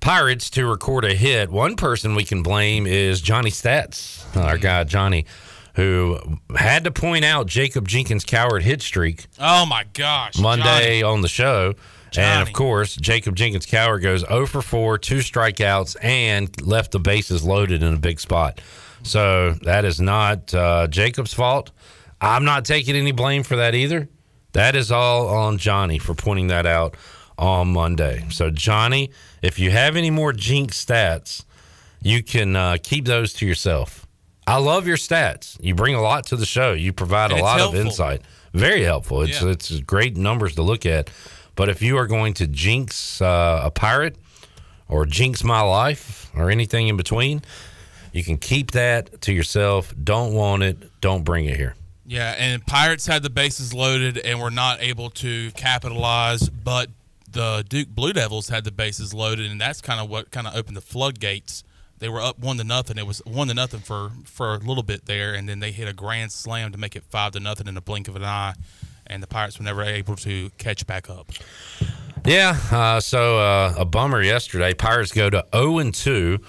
Pirates 0.00 0.50
to 0.50 0.66
record 0.66 1.06
a 1.06 1.14
hit. 1.14 1.50
One 1.50 1.74
person 1.74 2.14
we 2.14 2.24
can 2.24 2.42
blame 2.42 2.86
is 2.86 3.22
Johnny 3.22 3.50
Stats, 3.50 4.36
our 4.36 4.58
guy 4.58 4.84
Johnny, 4.84 5.24
who 5.76 6.20
had 6.54 6.84
to 6.84 6.90
point 6.90 7.24
out 7.24 7.46
Jacob 7.46 7.88
Jenkins-Cowart 7.88 8.60
hit 8.62 8.82
streak 8.82 9.26
oh 9.40 9.64
my 9.64 9.84
gosh, 9.94 10.38
Monday 10.38 11.02
on 11.02 11.22
the 11.22 11.28
show. 11.28 11.74
And 12.18 12.42
of 12.42 12.52
course, 12.52 12.96
Jacob 12.96 13.36
Jenkins-Cowart 13.36 14.02
goes 14.02 14.20
0 14.26 14.46
for 14.46 14.62
4, 14.62 14.98
two 14.98 15.18
strikeouts, 15.18 15.96
and 16.02 16.50
left 16.66 16.92
the 16.92 16.98
bases 17.00 17.44
loaded 17.44 17.82
in 17.82 17.94
a 17.94 17.98
big 17.98 18.20
spot. 18.20 18.60
So 19.02 19.52
that 19.62 19.84
is 19.84 20.00
not 20.00 20.52
uh, 20.54 20.86
Jacob's 20.88 21.32
fault. 21.34 21.70
I'm 22.20 22.44
not 22.44 22.64
taking 22.64 22.96
any 22.96 23.12
blame 23.12 23.42
for 23.42 23.56
that 23.56 23.74
either. 23.74 24.08
That 24.52 24.74
is 24.74 24.90
all 24.90 25.28
on 25.28 25.58
Johnny 25.58 25.98
for 25.98 26.14
pointing 26.14 26.46
that 26.48 26.64
out 26.66 26.96
on 27.38 27.68
Monday. 27.72 28.24
So, 28.30 28.50
Johnny, 28.50 29.10
if 29.42 29.58
you 29.58 29.70
have 29.70 29.96
any 29.96 30.10
more 30.10 30.32
jinx 30.32 30.82
stats, 30.82 31.44
you 32.02 32.22
can 32.22 32.56
uh, 32.56 32.78
keep 32.82 33.04
those 33.04 33.32
to 33.34 33.46
yourself. 33.46 34.06
I 34.46 34.58
love 34.58 34.86
your 34.86 34.96
stats. 34.96 35.56
You 35.60 35.74
bring 35.74 35.94
a 35.94 36.00
lot 36.00 36.26
to 36.26 36.36
the 36.36 36.46
show. 36.46 36.72
You 36.72 36.92
provide 36.92 37.32
And 37.32 37.40
a 37.40 37.42
lot 37.42 37.58
helpful. 37.58 37.80
of 37.80 37.86
insight. 37.86 38.22
Very 38.54 38.82
helpful. 38.84 39.22
It's 39.22 39.42
Yeah. 39.42 39.50
it's 39.50 39.78
great 39.80 40.16
numbers 40.16 40.54
to 40.54 40.62
look 40.62 40.86
at. 40.86 41.10
But 41.56 41.68
if 41.68 41.82
you 41.82 41.96
are 41.96 42.06
going 42.06 42.34
to 42.34 42.46
jinx 42.46 43.20
uh, 43.20 43.62
a 43.64 43.70
pirate 43.70 44.16
or 44.88 45.06
jinx 45.06 45.42
my 45.42 45.62
life 45.62 46.30
or 46.36 46.50
anything 46.50 46.88
in 46.88 46.96
between, 46.96 47.42
you 48.12 48.22
can 48.22 48.36
keep 48.36 48.70
that 48.72 49.20
to 49.22 49.32
yourself. 49.32 49.92
Don't 50.02 50.32
want 50.34 50.62
it. 50.62 51.00
Don't 51.00 51.24
bring 51.24 51.46
it 51.46 51.56
here. 51.56 51.74
Yeah, 52.06 52.34
and 52.38 52.64
Pirates 52.64 53.06
had 53.06 53.24
the 53.24 53.30
bases 53.30 53.74
loaded 53.74 54.16
and 54.18 54.40
were 54.40 54.50
not 54.50 54.80
able 54.80 55.10
to 55.10 55.50
capitalize, 55.52 56.48
but 56.48 56.88
the 57.28 57.64
Duke 57.68 57.88
Blue 57.88 58.12
Devils 58.12 58.48
had 58.48 58.64
the 58.64 58.70
bases 58.70 59.12
loaded, 59.12 59.50
and 59.50 59.60
that's 59.60 59.80
kind 59.80 60.00
of 60.00 60.08
what 60.08 60.30
kind 60.30 60.46
of 60.46 60.54
opened 60.54 60.76
the 60.76 60.82
floodgates. 60.82 61.64
They 61.98 62.08
were 62.08 62.20
up 62.20 62.38
one 62.38 62.58
to 62.58 62.64
nothing. 62.64 62.96
It 62.96 63.06
was 63.06 63.22
one 63.24 63.48
to 63.48 63.54
nothing 63.54 63.80
for 63.80 64.12
for 64.24 64.54
a 64.54 64.58
little 64.58 64.84
bit 64.84 65.06
there, 65.06 65.34
and 65.34 65.48
then 65.48 65.58
they 65.58 65.72
hit 65.72 65.88
a 65.88 65.92
grand 65.92 66.30
slam 66.30 66.70
to 66.72 66.78
make 66.78 66.94
it 66.94 67.02
five 67.04 67.32
to 67.32 67.40
nothing 67.40 67.66
in 67.66 67.74
the 67.74 67.80
blink 67.80 68.06
of 68.06 68.14
an 68.14 68.24
eye, 68.24 68.54
and 69.08 69.22
the 69.22 69.26
Pirates 69.26 69.58
were 69.58 69.64
never 69.64 69.82
able 69.82 70.16
to 70.16 70.50
catch 70.58 70.86
back 70.86 71.08
up. 71.10 71.32
Yeah, 72.24 72.58
uh, 72.72 73.00
so 73.00 73.38
uh, 73.38 73.74
a 73.78 73.84
bummer 73.84 74.20
yesterday. 74.20 74.74
Pirates 74.74 75.12
go 75.12 75.30
to 75.30 75.44
0 75.54 75.78
and 75.78 75.94
2 75.94 76.40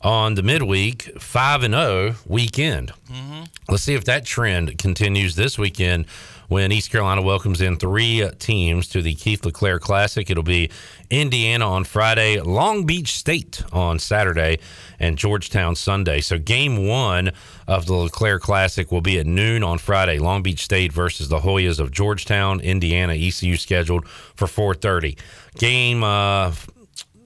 on 0.00 0.34
the 0.34 0.42
midweek, 0.42 1.20
5 1.20 1.62
and 1.64 1.74
0 1.74 2.14
weekend. 2.26 2.92
Mm-hmm. 3.10 3.44
Let's 3.68 3.82
see 3.82 3.94
if 3.94 4.04
that 4.04 4.24
trend 4.24 4.78
continues 4.78 5.34
this 5.34 5.58
weekend 5.58 6.06
when 6.48 6.72
East 6.72 6.90
Carolina 6.90 7.20
welcomes 7.20 7.60
in 7.60 7.76
three 7.76 8.26
teams 8.38 8.88
to 8.88 9.02
the 9.02 9.14
Keith 9.14 9.44
LeClaire 9.44 9.78
Classic. 9.78 10.30
It'll 10.30 10.42
be 10.42 10.70
Indiana 11.10 11.68
on 11.68 11.84
Friday, 11.84 12.40
Long 12.40 12.86
Beach 12.86 13.12
State 13.12 13.62
on 13.70 13.98
Saturday, 13.98 14.58
and 14.98 15.18
Georgetown 15.18 15.76
Sunday. 15.76 16.20
So 16.20 16.38
game 16.38 16.86
one 16.86 17.32
of 17.68 17.86
the 17.86 17.92
LeClaire 17.92 18.40
Classic 18.40 18.90
will 18.90 19.02
be 19.02 19.18
at 19.18 19.26
noon 19.26 19.62
on 19.62 19.78
Friday. 19.78 20.18
Long 20.18 20.42
Beach 20.42 20.64
State 20.64 20.92
versus 20.92 21.28
the 21.28 21.40
Hoyas 21.40 21.78
of 21.78 21.92
Georgetown, 21.92 22.60
Indiana. 22.60 23.12
ECU 23.12 23.56
scheduled 23.56 24.08
for 24.08 24.48
4:30. 24.48 25.16
Game. 25.56 26.02
Uh, 26.02 26.52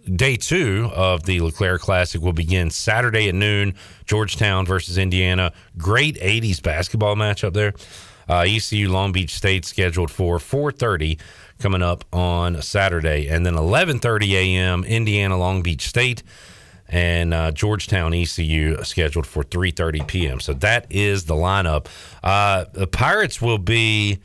Day 0.05 0.35
two 0.35 0.91
of 0.97 1.23
the 1.27 1.41
LeClaire 1.41 1.79
Classic 1.79 2.21
will 2.21 2.33
begin 2.33 2.71
Saturday 2.71 3.29
at 3.29 3.37
noon. 3.37 3.75
Georgetown 4.05 4.67
versus 4.67 4.99
Indiana. 4.99 5.53
Great 5.79 6.17
'80s 6.17 6.61
basketball 6.61 7.15
matchup 7.15 7.53
there. 7.53 7.73
Uh, 8.29 8.41
ECU 8.41 8.91
Long 8.91 9.13
Beach 9.13 9.31
State 9.31 9.65
scheduled 9.65 10.11
for 10.11 10.39
4:30 10.41 11.19
coming 11.61 11.83
up 11.83 12.05
on 12.13 12.61
Saturday, 12.63 13.29
and 13.29 13.47
then 13.47 13.55
11:30 13.55 14.33
a.m. 14.33 14.83
Indiana 14.83 15.39
Long 15.39 15.63
Beach 15.63 15.87
State 15.87 16.25
and 16.93 17.33
uh, 17.35 17.51
Georgetown 17.51 18.13
ECU 18.15 18.85
scheduled 18.85 19.27
for 19.27 19.43
3:30 19.43 20.07
p.m. 20.07 20.39
So 20.41 20.53
that 20.55 20.87
is 20.91 21.25
the 21.25 21.35
lineup. 21.35 21.87
Uh, 22.23 22.67
the 22.73 22.87
Pirates 22.87 23.41
will 23.43 23.59
be 23.59 24.19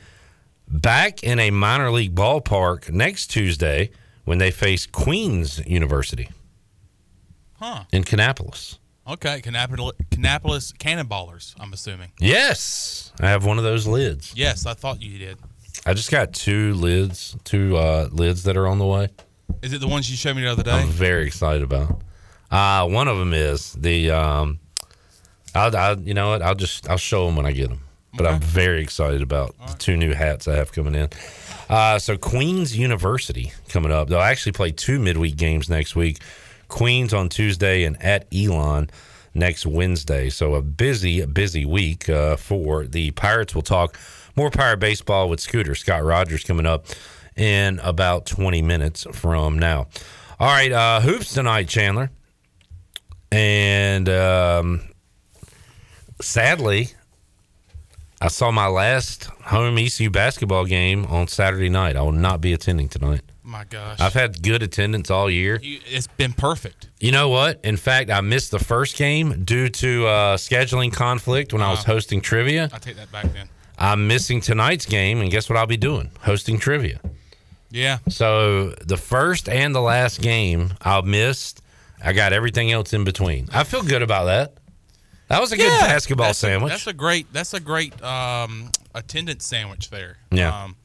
back 0.67 1.23
in 1.23 1.39
a 1.39 1.49
minor 1.49 1.89
league 1.89 2.13
ballpark 2.13 2.91
next 2.91 3.27
Tuesday 3.27 3.89
when 4.25 4.37
they 4.37 4.51
face 4.51 4.85
Queens 4.85 5.65
University 5.65 6.29
Huh. 7.59 7.85
in 7.91 8.03
Kannapolis. 8.03 8.77
Okay, 9.07 9.39
Kannapolis, 9.41 9.93
Kannapolis 10.11 10.73
Cannonballers. 10.77 11.55
I'm 11.59 11.71
assuming. 11.71 12.11
Yes, 12.19 13.13
I 13.21 13.29
have 13.29 13.45
one 13.45 13.57
of 13.57 13.63
those 13.63 13.87
lids. 13.87 14.33
Yes, 14.35 14.65
I 14.65 14.73
thought 14.73 15.01
you 15.01 15.17
did. 15.17 15.37
I 15.85 15.93
just 15.93 16.11
got 16.11 16.33
two 16.33 16.73
lids, 16.73 17.37
two 17.45 17.77
uh, 17.77 18.09
lids 18.11 18.43
that 18.43 18.57
are 18.57 18.67
on 18.67 18.77
the 18.79 18.85
way. 18.85 19.07
Is 19.61 19.71
it 19.71 19.79
the 19.79 19.87
ones 19.87 20.11
you 20.11 20.17
showed 20.17 20.35
me 20.35 20.41
the 20.41 20.51
other 20.51 20.63
day? 20.63 20.71
I'm 20.71 20.89
very 20.89 21.25
excited 21.25 21.63
about. 21.63 22.01
Uh, 22.51 22.87
one 22.87 23.07
of 23.07 23.17
them 23.17 23.33
is 23.33 23.73
the. 23.73 24.11
Um, 24.11 24.59
I'll, 25.55 25.75
I'll, 25.75 25.99
you 25.99 26.13
know 26.13 26.29
what? 26.29 26.41
I'll 26.41 26.55
just 26.55 26.89
I'll 26.89 26.97
show 26.97 27.25
them 27.25 27.35
when 27.35 27.45
I 27.45 27.51
get 27.51 27.69
them. 27.69 27.81
But 28.15 28.25
I'm 28.25 28.39
very 28.39 28.81
excited 28.81 29.21
about 29.21 29.55
the 29.67 29.73
two 29.77 29.95
new 29.95 30.13
hats 30.13 30.47
I 30.47 30.55
have 30.55 30.71
coming 30.71 30.95
in. 30.95 31.09
Uh, 31.69 31.99
so 31.99 32.17
Queens 32.17 32.77
University 32.77 33.51
coming 33.69 33.91
up. 33.91 34.07
They'll 34.07 34.19
actually 34.19 34.53
play 34.53 34.71
two 34.71 34.97
midweek 34.97 35.35
games 35.35 35.69
next 35.69 35.95
week. 35.95 36.19
Queens 36.67 37.13
on 37.13 37.29
Tuesday 37.29 37.83
and 37.83 38.01
at 38.01 38.25
Elon 38.33 38.89
next 39.33 39.65
Wednesday. 39.65 40.29
So 40.29 40.55
a 40.55 40.61
busy, 40.61 41.23
busy 41.25 41.65
week 41.65 42.09
uh, 42.09 42.37
for 42.37 42.85
the 42.85 43.11
Pirates. 43.11 43.53
We'll 43.53 43.61
talk 43.61 43.97
more 44.35 44.49
Pirate 44.49 44.79
baseball 44.79 45.29
with 45.29 45.39
Scooter 45.39 45.75
Scott 45.75 46.03
Rogers 46.03 46.43
coming 46.43 46.65
up 46.65 46.85
in 47.35 47.79
about 47.79 48.25
20 48.25 48.61
minutes 48.61 49.05
from 49.11 49.59
now. 49.59 49.87
All 50.39 50.47
right, 50.47 50.71
uh, 50.71 51.01
hoops 51.01 51.33
tonight, 51.33 51.67
Chandler. 51.67 52.11
And 53.31 54.07
um, 54.09 54.81
sadly, 56.21 56.89
I 58.21 58.27
saw 58.29 58.51
my 58.51 58.67
last 58.67 59.25
home 59.45 59.77
ECU 59.77 60.09
basketball 60.09 60.65
game 60.65 61.05
on 61.05 61.27
Saturday 61.27 61.69
night. 61.69 61.95
I 61.95 62.01
will 62.01 62.11
not 62.11 62.41
be 62.41 62.53
attending 62.53 62.89
tonight. 62.89 63.21
My 63.43 63.63
gosh. 63.63 63.99
I've 64.01 64.13
had 64.13 64.43
good 64.43 64.61
attendance 64.61 65.09
all 65.09 65.29
year. 65.29 65.59
You- 65.61 65.79
It's 65.85 66.07
been 66.07 66.33
perfect. 66.33 66.89
You 66.99 67.11
know 67.11 67.29
what? 67.29 67.59
In 67.63 67.77
fact, 67.77 68.09
I 68.09 68.19
missed 68.21 68.51
the 68.51 68.59
first 68.59 68.97
game 68.97 69.43
due 69.45 69.69
to 69.69 70.07
uh, 70.07 70.37
scheduling 70.37 70.91
conflict 70.91 71.53
when 71.53 71.61
I 71.61 71.69
was 71.69 71.83
hosting 71.83 72.19
trivia. 72.21 72.69
I 72.73 72.77
take 72.79 72.97
that 72.97 73.11
back 73.11 73.31
then. 73.33 73.47
I'm 73.77 74.07
missing 74.07 74.41
tonight's 74.41 74.85
game, 74.87 75.21
and 75.21 75.29
guess 75.29 75.49
what 75.49 75.55
I'll 75.57 75.67
be 75.67 75.77
doing? 75.77 76.09
Hosting 76.21 76.57
trivia. 76.59 76.99
Yeah. 77.69 77.99
So 78.09 78.71
the 78.85 78.97
first 78.97 79.47
and 79.47 79.75
the 79.75 79.81
last 79.81 80.21
game 80.21 80.73
I 80.81 80.99
missed. 81.01 81.61
I 82.03 82.13
got 82.13 82.33
everything 82.33 82.71
else 82.71 82.93
in 82.93 83.03
between. 83.03 83.49
I 83.53 83.63
feel 83.63 83.83
good 83.83 84.01
about 84.01 84.25
that. 84.25 84.53
That 85.29 85.41
was 85.41 85.51
a 85.51 85.57
good 85.57 85.63
Yeah, 85.71 85.87
basketball 85.87 86.27
that's 86.27 86.37
a- 86.39 86.47
sandwich. 86.47 86.71
that's 86.71 86.87
a 86.87 86.93
great. 86.93 87.31
That's 87.33 87.53
a 87.53 87.59
great 87.59 88.01
um, 88.03 88.69
attendance 88.95 89.45
sandwich 89.45 89.89
there. 89.89 90.17
Yeah. 90.31 90.63
Um, 90.63 90.75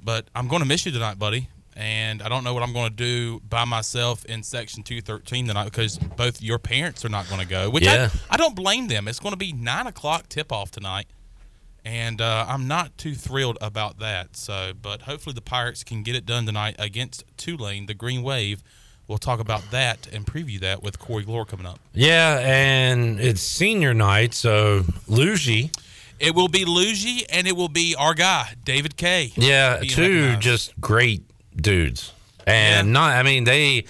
but 0.00 0.26
I'm 0.34 0.48
going 0.48 0.60
to 0.62 0.68
miss 0.68 0.84
you 0.86 0.92
tonight, 0.92 1.18
buddy. 1.18 1.48
And 1.76 2.22
I 2.22 2.28
don't 2.28 2.44
know 2.44 2.54
what 2.54 2.62
I'm 2.62 2.72
going 2.72 2.90
to 2.90 2.94
do 2.96 3.40
by 3.48 3.64
myself 3.64 4.24
in 4.26 4.44
section 4.44 4.84
213 4.84 5.48
tonight 5.48 5.64
because 5.64 5.98
both 5.98 6.40
your 6.40 6.60
parents 6.60 7.04
are 7.04 7.08
not 7.08 7.28
going 7.28 7.40
to 7.40 7.46
go. 7.48 7.68
Which 7.68 7.82
Yeah. 7.82 8.10
I, 8.30 8.34
I 8.34 8.36
don't 8.36 8.54
blame 8.54 8.86
them. 8.86 9.08
It's 9.08 9.18
going 9.18 9.32
to 9.32 9.36
be 9.38 9.52
nine 9.52 9.88
o'clock 9.88 10.28
tip 10.28 10.52
off 10.52 10.70
tonight, 10.70 11.06
and 11.84 12.20
uh, 12.20 12.46
I'm 12.48 12.68
not 12.68 12.96
too 12.96 13.14
thrilled 13.16 13.58
about 13.60 13.98
that. 13.98 14.36
So, 14.36 14.72
but 14.80 15.02
hopefully 15.02 15.34
the 15.34 15.40
Pirates 15.40 15.82
can 15.82 16.04
get 16.04 16.14
it 16.14 16.24
done 16.26 16.46
tonight 16.46 16.76
against 16.78 17.24
Tulane, 17.36 17.86
the 17.86 17.94
Green 17.94 18.22
Wave. 18.22 18.62
We'll 19.06 19.18
talk 19.18 19.38
about 19.40 19.70
that 19.70 20.06
and 20.12 20.24
preview 20.26 20.60
that 20.60 20.82
with 20.82 20.98
Corey 20.98 21.24
Glore 21.24 21.46
coming 21.46 21.66
up. 21.66 21.78
yeah, 21.92 22.38
and 22.40 23.20
it's 23.20 23.42
senior 23.42 23.92
night, 23.94 24.32
so 24.34 24.84
Luigi. 25.08 25.70
It 26.20 26.34
will 26.34 26.48
be 26.48 26.64
Luigi 26.64 27.26
and 27.28 27.46
it 27.46 27.54
will 27.56 27.68
be 27.68 27.94
our 27.98 28.14
guy, 28.14 28.54
David 28.64 28.96
Kay. 28.96 29.32
Yeah, 29.36 29.80
two 29.86 30.02
recognized. 30.02 30.40
just 30.40 30.80
great 30.80 31.22
dudes, 31.54 32.12
and 32.46 32.92
not. 32.92 33.12
I 33.16 33.22
mean, 33.24 33.44
they 33.44 33.84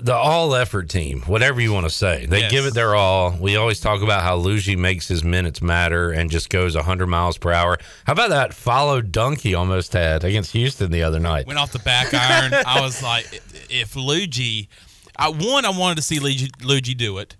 the 0.00 0.14
all 0.14 0.54
effort 0.54 0.88
team, 0.88 1.20
whatever 1.22 1.60
you 1.60 1.72
want 1.72 1.84
to 1.84 1.90
say, 1.90 2.24
they 2.24 2.40
Yes. 2.42 2.50
give 2.50 2.64
it 2.64 2.72
their 2.72 2.94
all. 2.94 3.32
We 3.38 3.56
always 3.56 3.78
talk 3.80 4.00
about 4.00 4.22
how 4.22 4.36
Luigi 4.36 4.74
makes 4.76 5.06
his 5.08 5.22
minutes 5.22 5.60
matter 5.60 6.10
and 6.12 6.30
just 6.30 6.48
goes 6.48 6.74
100 6.76 7.06
miles 7.08 7.36
per 7.36 7.52
hour. 7.52 7.76
How 8.06 8.14
about 8.14 8.30
that 8.30 8.54
follow 8.54 9.02
dunk 9.02 9.40
he 9.40 9.54
almost 9.54 9.92
had 9.92 10.24
against 10.24 10.52
Houston 10.52 10.90
the 10.90 11.02
other 11.02 11.20
night? 11.20 11.46
Went 11.46 11.58
off 11.58 11.72
the 11.72 11.78
back 11.80 12.14
iron. 12.14 12.54
I 12.66 12.80
was 12.80 13.02
like, 13.02 13.42
if 13.74 13.96
Luigi, 13.96 14.68
I, 15.16 15.28
one, 15.28 15.64
I 15.64 15.70
wanted 15.70 15.96
to 15.96 16.02
see 16.02 16.18
Luigi, 16.20 16.50
Luigi 16.62 16.94
do 16.94 17.18
it 17.18 17.36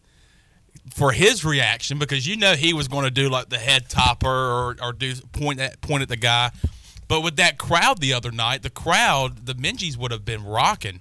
for 0.92 1.12
his 1.12 1.44
reaction 1.44 1.98
because 1.98 2.26
you 2.26 2.36
know 2.36 2.54
he 2.54 2.72
was 2.74 2.88
going 2.88 3.04
to 3.04 3.10
do 3.10 3.28
like 3.28 3.48
the 3.48 3.58
head 3.58 3.88
topper 3.88 4.28
or, 4.28 4.76
or 4.82 4.92
do 4.92 5.14
point 5.32 5.60
at 5.60 5.80
point 5.80 6.02
at 6.02 6.08
the 6.08 6.16
guy. 6.16 6.50
But 7.08 7.20
with 7.20 7.36
that 7.36 7.58
crowd 7.58 8.00
the 8.00 8.12
other 8.12 8.30
night, 8.32 8.62
the 8.62 8.70
crowd, 8.70 9.46
the 9.46 9.54
Minges 9.54 9.96
would 9.96 10.10
have 10.10 10.24
been 10.24 10.44
rocking 10.44 11.00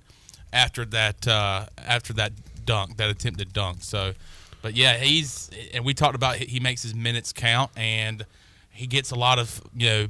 after 0.51 0.85
that 0.85 1.27
uh, 1.27 1.65
after 1.77 2.13
that 2.13 2.33
dunk, 2.65 2.97
that 2.97 3.09
attempted 3.09 3.53
dunk. 3.53 3.77
So, 3.81 4.13
but 4.61 4.75
yeah, 4.75 4.97
he's 4.97 5.49
and 5.73 5.83
we 5.83 5.93
talked 5.93 6.15
about 6.15 6.35
he- 6.37 6.45
he 6.45 6.59
makes 6.59 6.83
his 6.83 6.93
minutes 6.93 7.33
count 7.33 7.71
and 7.75 8.25
he 8.71 8.87
gets 8.87 9.11
a 9.11 9.15
lot 9.15 9.39
of 9.39 9.61
you 9.75 9.87
know 9.87 10.07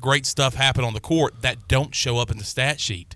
great 0.00 0.26
stuff 0.26 0.54
happen 0.54 0.84
on 0.84 0.92
the 0.92 1.00
court 1.00 1.42
that 1.42 1.68
don't 1.68 1.94
show 1.94 2.18
up 2.18 2.30
in 2.30 2.38
the 2.38 2.44
stat 2.44 2.80
sheet. 2.80 3.14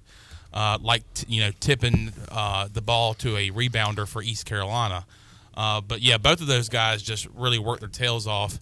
Uh, 0.53 0.79
like 0.83 1.03
t- 1.15 1.27
you 1.29 1.41
know, 1.41 1.51
tipping 1.61 2.13
uh, 2.31 2.69
the 2.71 2.83
ball 2.83 3.15
to 3.15 3.37
a 3.37 3.51
rebounder 3.51 4.07
for 4.07 4.23
East 4.23 4.45
Carolina. 4.45 5.07
Uh, 5.55 5.81
but 5.81 6.01
yeah, 6.03 6.19
both 6.19 6.41
of 6.41 6.47
those 6.47 6.69
guys 6.69 7.03
just 7.03 7.27
really 7.35 7.59
work 7.59 7.81
their 7.81 7.89
tails 7.89 8.27
off 8.27 8.59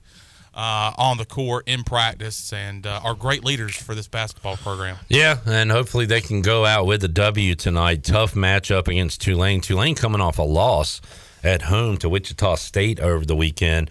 uh, 0.55 0.93
on 0.97 1.17
the 1.17 1.25
court 1.25 1.69
in 1.69 1.85
practice 1.85 2.53
and 2.53 2.87
uh, 2.87 3.01
are 3.05 3.15
great 3.15 3.45
leaders 3.45 3.77
for 3.77 3.95
this 3.95 4.09
basketball 4.09 4.57
program. 4.57 4.97
Yeah, 5.09 5.39
and 5.47 5.71
hopefully 5.71 6.07
they 6.07 6.21
can 6.21 6.43
go 6.43 6.65
out 6.65 6.87
with 6.87 7.05
a 7.05 7.09
W 7.09 7.55
tonight. 7.55 8.05
Tough 8.05 8.35
matchup 8.35 8.89
against 8.89 9.21
Tulane. 9.21 9.61
Tulane 9.61 9.95
coming 9.95 10.21
off 10.21 10.39
a 10.39 10.43
loss 10.43 11.01
at 11.43 11.63
home 11.63 11.97
to 11.99 12.09
Wichita 12.09 12.57
State 12.57 13.01
over 13.01 13.25
the 13.25 13.37
weekend. 13.37 13.91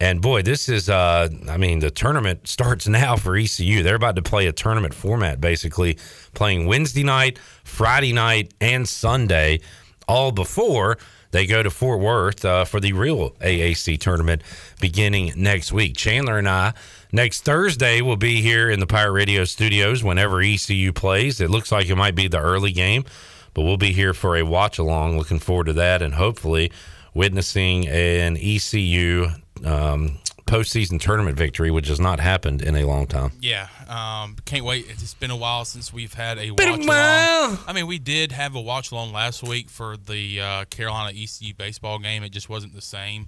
And 0.00 0.22
boy, 0.22 0.40
this 0.40 0.70
is, 0.70 0.88
uh, 0.88 1.28
I 1.48 1.58
mean, 1.58 1.80
the 1.80 1.90
tournament 1.90 2.48
starts 2.48 2.88
now 2.88 3.16
for 3.16 3.36
ECU. 3.36 3.82
They're 3.82 3.96
about 3.96 4.16
to 4.16 4.22
play 4.22 4.46
a 4.46 4.52
tournament 4.52 4.94
format, 4.94 5.42
basically 5.42 5.98
playing 6.32 6.64
Wednesday 6.64 7.04
night, 7.04 7.38
Friday 7.64 8.14
night, 8.14 8.54
and 8.62 8.88
Sunday, 8.88 9.60
all 10.08 10.32
before 10.32 10.96
they 11.32 11.46
go 11.46 11.62
to 11.62 11.70
Fort 11.70 12.00
Worth 12.00 12.44
uh, 12.46 12.64
for 12.64 12.80
the 12.80 12.94
real 12.94 13.32
AAC 13.40 14.00
tournament 14.00 14.42
beginning 14.80 15.34
next 15.36 15.70
week. 15.70 15.96
Chandler 15.96 16.38
and 16.38 16.48
I 16.48 16.72
next 17.12 17.44
Thursday 17.44 18.00
will 18.00 18.16
be 18.16 18.40
here 18.40 18.70
in 18.70 18.80
the 18.80 18.86
Pirate 18.86 19.12
Radio 19.12 19.44
studios 19.44 20.02
whenever 20.02 20.40
ECU 20.40 20.92
plays. 20.94 21.42
It 21.42 21.50
looks 21.50 21.70
like 21.70 21.88
it 21.90 21.96
might 21.96 22.14
be 22.14 22.26
the 22.26 22.40
early 22.40 22.72
game, 22.72 23.04
but 23.52 23.62
we'll 23.62 23.76
be 23.76 23.92
here 23.92 24.14
for 24.14 24.36
a 24.36 24.42
watch 24.42 24.78
along. 24.78 25.18
Looking 25.18 25.38
forward 25.38 25.66
to 25.66 25.72
that 25.74 26.00
and 26.00 26.14
hopefully 26.14 26.72
witnessing 27.14 27.86
an 27.86 28.36
ECU 28.36 29.28
um, 29.64 30.18
postseason 30.46 31.00
tournament 31.00 31.36
victory, 31.36 31.70
which 31.70 31.88
has 31.88 32.00
not 32.00 32.20
happened 32.20 32.62
in 32.62 32.76
a 32.76 32.84
long 32.84 33.06
time. 33.06 33.32
Yeah, 33.40 33.68
um, 33.88 34.36
can't 34.44 34.64
wait. 34.64 34.86
It's 34.88 35.14
been 35.14 35.30
a 35.30 35.36
while 35.36 35.64
since 35.64 35.92
we've 35.92 36.14
had 36.14 36.38
a 36.38 36.50
Been 36.50 36.80
watch 36.80 36.88
while. 36.88 37.46
along. 37.50 37.58
I 37.66 37.72
mean, 37.72 37.86
we 37.86 37.98
did 37.98 38.32
have 38.32 38.54
a 38.54 38.60
watch 38.60 38.92
along 38.92 39.12
last 39.12 39.42
week 39.42 39.70
for 39.70 39.96
the 39.96 40.40
uh, 40.40 40.64
Carolina 40.66 41.12
ECU 41.16 41.54
baseball 41.54 41.98
game. 41.98 42.22
It 42.22 42.30
just 42.30 42.48
wasn't 42.48 42.74
the 42.74 42.82
same. 42.82 43.26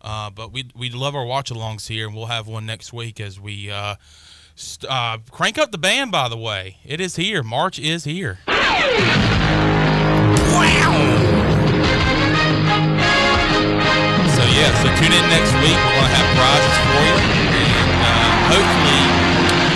Uh, 0.00 0.30
but 0.30 0.52
we 0.52 0.68
we 0.76 0.90
love 0.90 1.14
our 1.14 1.24
watch 1.24 1.50
alongs 1.50 1.88
here, 1.88 2.06
and 2.06 2.14
we'll 2.14 2.26
have 2.26 2.46
one 2.46 2.66
next 2.66 2.92
week 2.92 3.20
as 3.20 3.40
we 3.40 3.70
uh, 3.70 3.94
st- 4.54 4.90
uh, 4.90 5.18
crank 5.30 5.56
up 5.58 5.72
the 5.72 5.78
band. 5.78 6.12
By 6.12 6.28
the 6.28 6.36
way, 6.36 6.76
it 6.84 7.00
is 7.00 7.16
here. 7.16 7.42
March 7.42 7.78
is 7.78 8.04
here. 8.04 8.38
So 8.46 8.54
yeah, 14.64 14.72
so 14.80 14.88
tune 14.96 15.12
in 15.12 15.24
next 15.28 15.52
week. 15.60 15.76
We're 15.76 16.00
gonna 16.00 16.16
have 16.16 16.28
prizes 16.40 16.76
for 16.80 16.96
you, 17.04 17.16
and 17.20 17.90
uh, 18.00 18.48
hopefully 18.52 19.02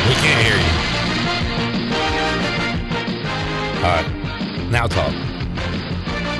We 0.09 0.15
can't 0.25 0.41
hear 0.41 0.57
you. 0.57 0.73
All 3.85 3.93
right, 3.95 4.09
now 4.71 4.87
talk. 4.87 5.13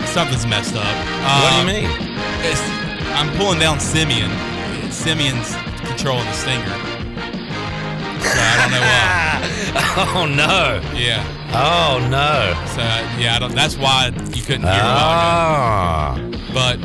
something's 0.09 0.47
messed 0.47 0.75
up. 0.75 0.85
what 0.85 1.51
do 1.53 1.57
Uh, 1.57 1.61
you 1.61 1.67
mean? 1.67 1.91
It's, 2.43 2.63
I'm 3.19 3.29
pulling 3.37 3.59
down 3.61 3.79
Simeon. 3.81 4.31
Simeon's 4.91 5.55
controlling 5.87 6.25
the 6.27 6.33
stinger. 6.33 6.65
So 8.21 8.39
I 8.41 8.57
don't 8.61 8.71
know 8.73 8.81
why. 8.81 9.15
Oh 10.01 10.27
no! 10.27 10.81
Yeah. 10.95 11.25
Oh 11.53 11.99
no! 12.09 12.55
So 12.75 12.81
yeah, 13.21 13.35
I 13.35 13.39
don't, 13.41 13.55
that's 13.55 13.77
why 13.77 14.07
you 14.35 14.43
couldn't 14.43 14.63
hear 14.63 14.81
a 14.81 14.95
while 14.97 15.11
Ah, 15.11 16.15
ago. 16.17 16.39
But 16.55 16.79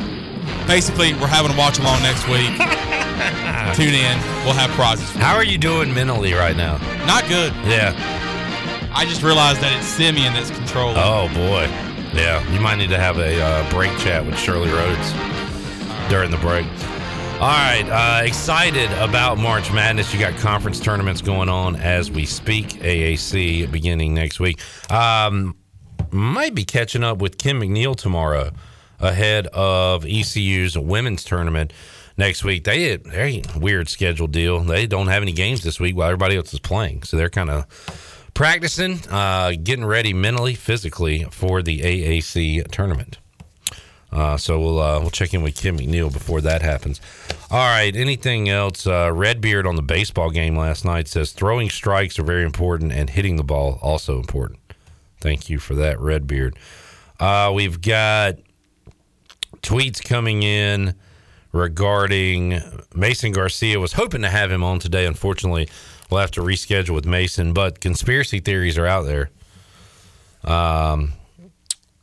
basically, 0.66 1.14
we're 1.14 1.26
having 1.26 1.52
a 1.52 1.56
watch 1.56 1.78
along 1.78 2.02
next 2.02 2.26
week. 2.28 2.50
Tune 3.74 3.94
in. 3.94 4.18
We'll 4.44 4.54
have 4.54 4.70
prizes. 4.70 5.10
For 5.10 5.18
how 5.18 5.34
are 5.34 5.44
you 5.44 5.58
doing 5.58 5.92
mentally 5.94 6.32
right 6.34 6.56
now? 6.56 6.78
Not 7.06 7.28
good. 7.28 7.52
Yeah. 7.66 7.94
I 8.94 9.04
just 9.04 9.22
realized 9.22 9.60
that 9.60 9.76
it's 9.76 9.86
Simeon 9.86 10.32
that's 10.34 10.50
controlling. 10.50 10.96
Oh 10.98 11.28
boy. 11.34 11.68
Yeah, 12.14 12.48
you 12.52 12.60
might 12.60 12.76
need 12.76 12.90
to 12.90 12.98
have 12.98 13.18
a 13.18 13.42
uh, 13.42 13.70
break 13.70 13.90
chat 13.98 14.24
with 14.24 14.38
Shirley 14.38 14.70
Rhodes 14.70 15.12
during 16.08 16.30
the 16.30 16.36
break. 16.36 16.66
All 17.34 17.50
right, 17.50 17.84
uh, 17.90 18.24
excited 18.24 18.88
about 18.92 19.36
March 19.36 19.72
Madness. 19.72 20.14
You 20.14 20.20
got 20.20 20.38
conference 20.38 20.78
tournaments 20.78 21.20
going 21.20 21.48
on 21.48 21.74
as 21.74 22.12
we 22.12 22.24
speak. 22.24 22.68
AAC 22.74 23.70
beginning 23.72 24.14
next 24.14 24.38
week. 24.38 24.60
Um, 24.92 25.56
might 26.12 26.54
be 26.54 26.64
catching 26.64 27.02
up 27.02 27.18
with 27.18 27.36
Kim 27.36 27.60
McNeill 27.60 27.96
tomorrow 27.96 28.52
ahead 29.00 29.46
of 29.48 30.04
ECU's 30.04 30.76
women's 30.78 31.24
tournament 31.24 31.72
next 32.16 32.44
week. 32.44 32.64
They 32.64 32.96
they 32.96 33.42
weird 33.56 33.88
schedule 33.88 34.26
deal. 34.26 34.60
They 34.60 34.86
don't 34.86 35.08
have 35.08 35.22
any 35.22 35.32
games 35.32 35.62
this 35.62 35.80
week 35.80 35.96
while 35.96 36.06
everybody 36.06 36.36
else 36.36 36.52
is 36.52 36.60
playing, 36.60 37.02
so 37.02 37.16
they're 37.16 37.30
kind 37.30 37.50
of 37.50 37.66
practicing, 38.34 39.00
uh, 39.10 39.52
getting 39.62 39.84
ready 39.84 40.12
mentally, 40.12 40.54
physically 40.54 41.24
for 41.30 41.62
the 41.62 41.80
AAC 41.80 42.70
tournament. 42.70 43.18
Uh, 44.14 44.36
so 44.36 44.60
we'll 44.60 44.80
uh, 44.80 45.00
we'll 45.00 45.10
check 45.10 45.34
in 45.34 45.42
with 45.42 45.56
Kim 45.56 45.78
McNeill 45.78 46.12
before 46.12 46.40
that 46.40 46.62
happens. 46.62 47.00
All 47.50 47.58
right. 47.58 47.94
Anything 47.94 48.48
else? 48.48 48.86
Uh, 48.86 49.10
Redbeard 49.12 49.66
on 49.66 49.74
the 49.74 49.82
baseball 49.82 50.30
game 50.30 50.56
last 50.56 50.84
night 50.84 51.08
says 51.08 51.32
throwing 51.32 51.68
strikes 51.68 52.18
are 52.18 52.22
very 52.22 52.44
important 52.44 52.92
and 52.92 53.10
hitting 53.10 53.36
the 53.36 53.44
ball 53.44 53.78
also 53.82 54.18
important. 54.18 54.60
Thank 55.20 55.50
you 55.50 55.58
for 55.58 55.74
that, 55.74 55.98
Redbeard. 55.98 56.56
Uh, 57.18 57.50
we've 57.54 57.80
got 57.80 58.36
tweets 59.64 60.02
coming 60.02 60.42
in 60.42 60.94
regarding 61.52 62.60
Mason 62.94 63.32
Garcia. 63.32 63.80
Was 63.80 63.94
hoping 63.94 64.22
to 64.22 64.30
have 64.30 64.52
him 64.52 64.62
on 64.62 64.78
today. 64.78 65.06
Unfortunately, 65.06 65.68
we'll 66.10 66.20
have 66.20 66.30
to 66.32 66.42
reschedule 66.42 66.94
with 66.94 67.06
Mason. 67.06 67.52
But 67.52 67.80
conspiracy 67.80 68.40
theories 68.40 68.78
are 68.78 68.86
out 68.86 69.06
there. 69.06 69.30
Um, 70.44 71.14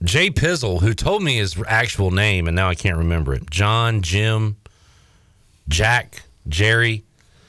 Jay 0.04 0.32
Pizzle, 0.32 0.82
who 0.82 0.94
told 0.94 1.22
me 1.22 1.38
his 1.38 1.62
actual 1.68 2.10
name, 2.10 2.48
and 2.48 2.56
now 2.56 2.68
I 2.68 2.76
can't 2.76 2.98
remember 2.98 3.36
it. 3.36 3.50
John, 3.52 4.02
Jim, 4.02 4.58
Jack, 5.68 6.24
Jerry. 6.48 7.04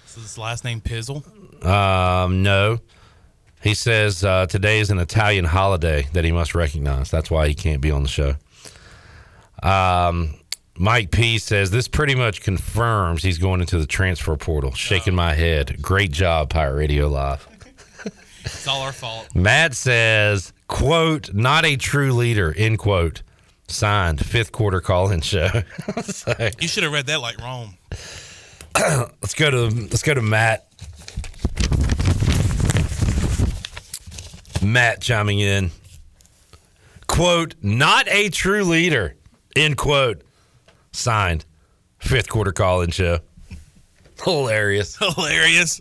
Is 0.06 0.14
his 0.14 0.38
last 0.38 0.62
name 0.64 0.82
Pizzle? 0.82 1.24
Um, 1.64 2.42
no. 2.42 2.78
He 3.62 3.74
says 3.74 4.24
uh, 4.24 4.46
today 4.46 4.80
is 4.80 4.90
an 4.90 4.98
Italian 4.98 5.46
holiday 5.46 6.08
that 6.12 6.24
he 6.24 6.32
must 6.32 6.54
recognize. 6.54 7.10
That's 7.10 7.30
why 7.30 7.48
he 7.48 7.54
can't 7.54 7.80
be 7.80 7.90
on 7.90 8.02
the 8.02 8.08
show. 8.08 8.34
Um, 9.62 10.34
Mike 10.76 11.10
P 11.10 11.38
says 11.38 11.70
this 11.70 11.86
pretty 11.88 12.14
much 12.14 12.40
confirms 12.42 13.22
he's 13.22 13.38
going 13.38 13.60
into 13.60 13.78
the 13.78 13.86
transfer 13.86 14.36
portal. 14.36 14.72
Shaking 14.72 15.14
my 15.14 15.34
head. 15.34 15.80
Great 15.80 16.10
job, 16.12 16.50
Pirate 16.50 16.76
Radio 16.76 17.08
Live. 17.08 17.46
It's 18.44 18.66
all 18.66 18.82
our 18.82 18.92
fault. 18.92 19.28
Matt 19.36 19.72
says, 19.72 20.52
quote, 20.66 21.32
not 21.32 21.64
a 21.64 21.76
true 21.76 22.12
leader, 22.12 22.52
end 22.56 22.80
quote. 22.80 23.22
Signed, 23.68 24.26
fifth 24.26 24.50
quarter 24.50 24.80
call 24.80 25.12
in 25.12 25.20
show. 25.20 25.48
So, 26.02 26.34
You 26.60 26.66
should 26.66 26.82
have 26.82 26.92
read 26.92 27.06
that 27.06 27.20
like 27.20 27.38
Rome. 27.40 27.76
let's 28.76 29.34
go 29.34 29.48
to 29.48 29.66
let's 29.68 30.02
go 30.02 30.12
to 30.14 30.22
Matt. 30.22 30.66
Matt 34.60 35.00
chiming 35.00 35.38
in. 35.38 35.70
Quote, 37.06 37.54
not 37.62 38.08
a 38.08 38.28
true 38.30 38.64
leader, 38.64 39.14
end 39.56 39.76
quote. 39.76 40.22
Signed, 40.92 41.44
fifth 41.98 42.28
quarter 42.28 42.52
call 42.52 42.82
in 42.82 42.90
show. 42.90 43.18
Hilarious. 44.22 44.96
Hilarious. 45.16 45.80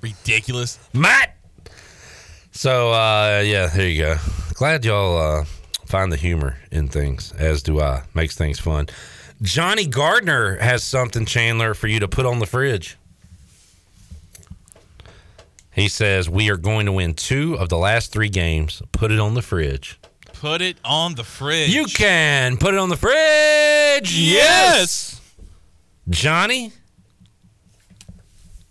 Ridiculous. 0.00 0.78
Matt. 0.92 1.36
So 2.52 2.92
uh, 2.92 3.42
yeah, 3.44 3.66
there 3.66 3.88
you 3.88 4.02
go. 4.02 4.16
Glad 4.54 4.84
y'all 4.84 5.18
uh, 5.18 5.44
find 5.84 6.10
the 6.10 6.16
humor 6.16 6.58
in 6.70 6.88
things, 6.88 7.32
as 7.32 7.62
do 7.62 7.80
I. 7.80 8.04
Makes 8.14 8.36
things 8.36 8.58
fun. 8.58 8.86
Johnny 9.42 9.86
Gardner 9.86 10.56
has 10.56 10.82
something, 10.82 11.26
Chandler, 11.26 11.74
for 11.74 11.88
you 11.88 12.00
to 12.00 12.08
put 12.08 12.24
on 12.24 12.38
the 12.38 12.46
fridge. 12.46 12.96
He 15.74 15.88
says 15.88 16.30
we 16.30 16.50
are 16.50 16.56
going 16.56 16.86
to 16.86 16.92
win 16.92 17.12
two 17.12 17.54
of 17.58 17.68
the 17.68 17.76
last 17.76 18.10
three 18.10 18.30
games. 18.30 18.80
Put 18.92 19.12
it 19.12 19.20
on 19.20 19.34
the 19.34 19.42
fridge. 19.42 19.98
Put 20.46 20.62
it 20.62 20.78
on 20.84 21.16
the 21.16 21.24
fridge. 21.24 21.74
You 21.74 21.86
can 21.86 22.56
put 22.56 22.72
it 22.72 22.78
on 22.78 22.88
the 22.88 22.96
fridge. 22.96 24.16
Yes. 24.16 25.20
Johnny. 26.08 26.70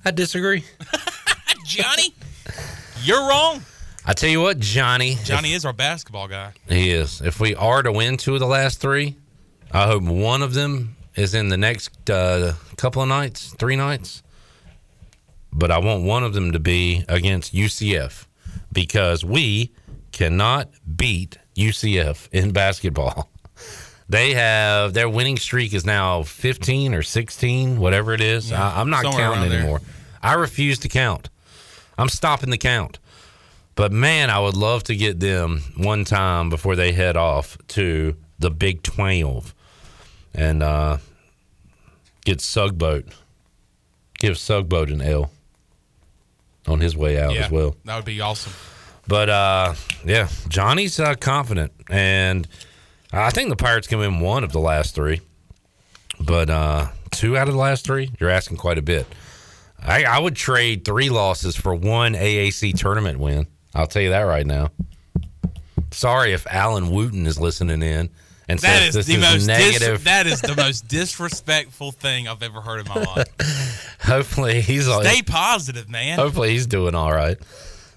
I 0.05 0.11
disagree. 0.11 0.63
Johnny, 1.65 2.13
you're 3.03 3.27
wrong. 3.27 3.61
I 4.05 4.13
tell 4.13 4.29
you 4.29 4.39
what, 4.39 4.57
Johnny. 4.59 5.17
Johnny 5.25 5.51
is 5.51 5.65
our 5.65 5.73
basketball 5.73 6.29
guy. 6.29 6.53
He 6.69 6.91
is. 6.91 7.19
If 7.19 7.41
we 7.41 7.55
are 7.55 7.83
to 7.83 7.91
win 7.91 8.15
two 8.15 8.35
of 8.35 8.39
the 8.39 8.47
last 8.47 8.79
three, 8.79 9.17
I 9.69 9.85
hope 9.85 10.03
one 10.03 10.41
of 10.41 10.53
them 10.53 10.95
is 11.15 11.35
in 11.35 11.49
the 11.49 11.57
next 11.57 12.09
uh, 12.09 12.53
couple 12.77 13.01
of 13.01 13.09
nights, 13.09 13.53
three 13.59 13.75
nights. 13.75 14.23
But 15.51 15.71
I 15.71 15.79
want 15.79 16.05
one 16.05 16.23
of 16.23 16.33
them 16.33 16.53
to 16.53 16.59
be 16.59 17.03
against 17.09 17.53
UCF 17.53 18.27
because 18.71 19.25
we 19.25 19.73
cannot 20.13 20.69
beat 20.95 21.37
UCF 21.55 22.29
in 22.31 22.51
basketball. 22.51 23.29
They 24.07 24.35
have 24.35 24.93
their 24.93 25.09
winning 25.09 25.37
streak 25.37 25.73
is 25.73 25.85
now 25.85 26.21
15 26.23 26.93
or 26.93 27.01
16, 27.01 27.79
whatever 27.79 28.13
it 28.13 28.21
is. 28.21 28.51
Yeah, 28.51 28.63
I, 28.63 28.79
I'm 28.79 28.89
not 28.89 29.03
counting 29.03 29.19
around 29.19 29.49
there. 29.49 29.59
anymore. 29.59 29.81
I 30.21 30.33
refuse 30.33 30.77
to 30.79 30.87
count. 30.87 31.29
I'm 31.97 32.09
stopping 32.09 32.51
the 32.51 32.57
count. 32.57 32.99
But 33.73 33.91
man, 33.91 34.29
I 34.29 34.39
would 34.39 34.55
love 34.55 34.83
to 34.85 34.95
get 34.95 35.19
them 35.19 35.61
one 35.75 36.05
time 36.05 36.49
before 36.49 36.75
they 36.75 36.91
head 36.91 37.17
off 37.17 37.57
to 37.69 38.15
the 38.39 38.51
Big 38.51 38.83
12 38.83 39.53
and 40.33 40.63
uh, 40.63 40.97
get 42.23 42.41
Sugboat. 42.41 43.07
Give 44.17 44.37
Sugboat 44.37 44.89
an 44.91 45.01
L 45.01 45.31
on 46.67 46.79
his 46.79 46.95
way 46.95 47.19
out 47.19 47.33
yeah, 47.33 47.45
as 47.45 47.51
well. 47.51 47.75
that 47.85 47.95
would 47.95 48.05
be 48.05 48.21
awesome. 48.21 48.53
But 49.07 49.29
uh, 49.29 49.73
yeah, 50.03 50.27
Johnny's 50.47 50.99
uh, 50.99 51.15
confident, 51.15 51.71
and 51.89 52.47
I 53.13 53.29
think 53.29 53.49
the 53.49 53.55
Pirates 53.55 53.87
can 53.87 53.99
win 53.99 54.19
one 54.19 54.43
of 54.43 54.51
the 54.51 54.59
last 54.59 54.95
three. 54.95 55.21
But 56.19 56.49
uh, 56.49 56.87
two 57.11 57.37
out 57.37 57.47
of 57.47 57.53
the 57.53 57.59
last 57.59 57.85
three, 57.85 58.09
you're 58.19 58.29
asking 58.29 58.57
quite 58.57 58.77
a 58.77 58.81
bit. 58.81 59.05
I, 59.81 60.05
I 60.05 60.17
would 60.19 60.35
trade 60.35 60.85
three 60.85 61.09
losses 61.09 61.55
for 61.55 61.75
one 61.75 62.13
AAC 62.13 62.77
tournament 62.79 63.19
win. 63.19 63.45
I'll 63.75 63.85
tell 63.87 64.01
you 64.01 64.09
that 64.09 64.21
right 64.21 64.45
now. 64.45 64.69
Sorry 65.91 66.33
if 66.33 66.47
Alan 66.47 66.89
Wooten 66.89 67.25
is 67.27 67.39
listening 67.39 67.81
in 67.83 68.09
and 68.49 68.59
That 68.59 68.79
says 68.79 68.95
is 68.95 69.05
this 69.05 69.05
the 69.05 69.13
is 69.15 69.21
most 69.21 69.47
dis- 69.47 69.73
negative. 69.81 70.03
that 70.05 70.25
is 70.27 70.41
the 70.41 70.55
most 70.57 70.87
disrespectful 70.87 71.91
thing 71.91 72.27
I've 72.27 72.41
ever 72.43 72.61
heard 72.61 72.79
in 72.81 72.87
my 72.87 73.03
life. 73.03 73.97
Hopefully 74.01 74.61
he's 74.61 74.87
all, 74.87 75.03
Stay 75.03 75.21
positive, 75.21 75.89
man. 75.89 76.17
Hopefully 76.17 76.51
he's 76.51 76.65
doing 76.67 76.95
all 76.95 77.13
right. 77.13 77.37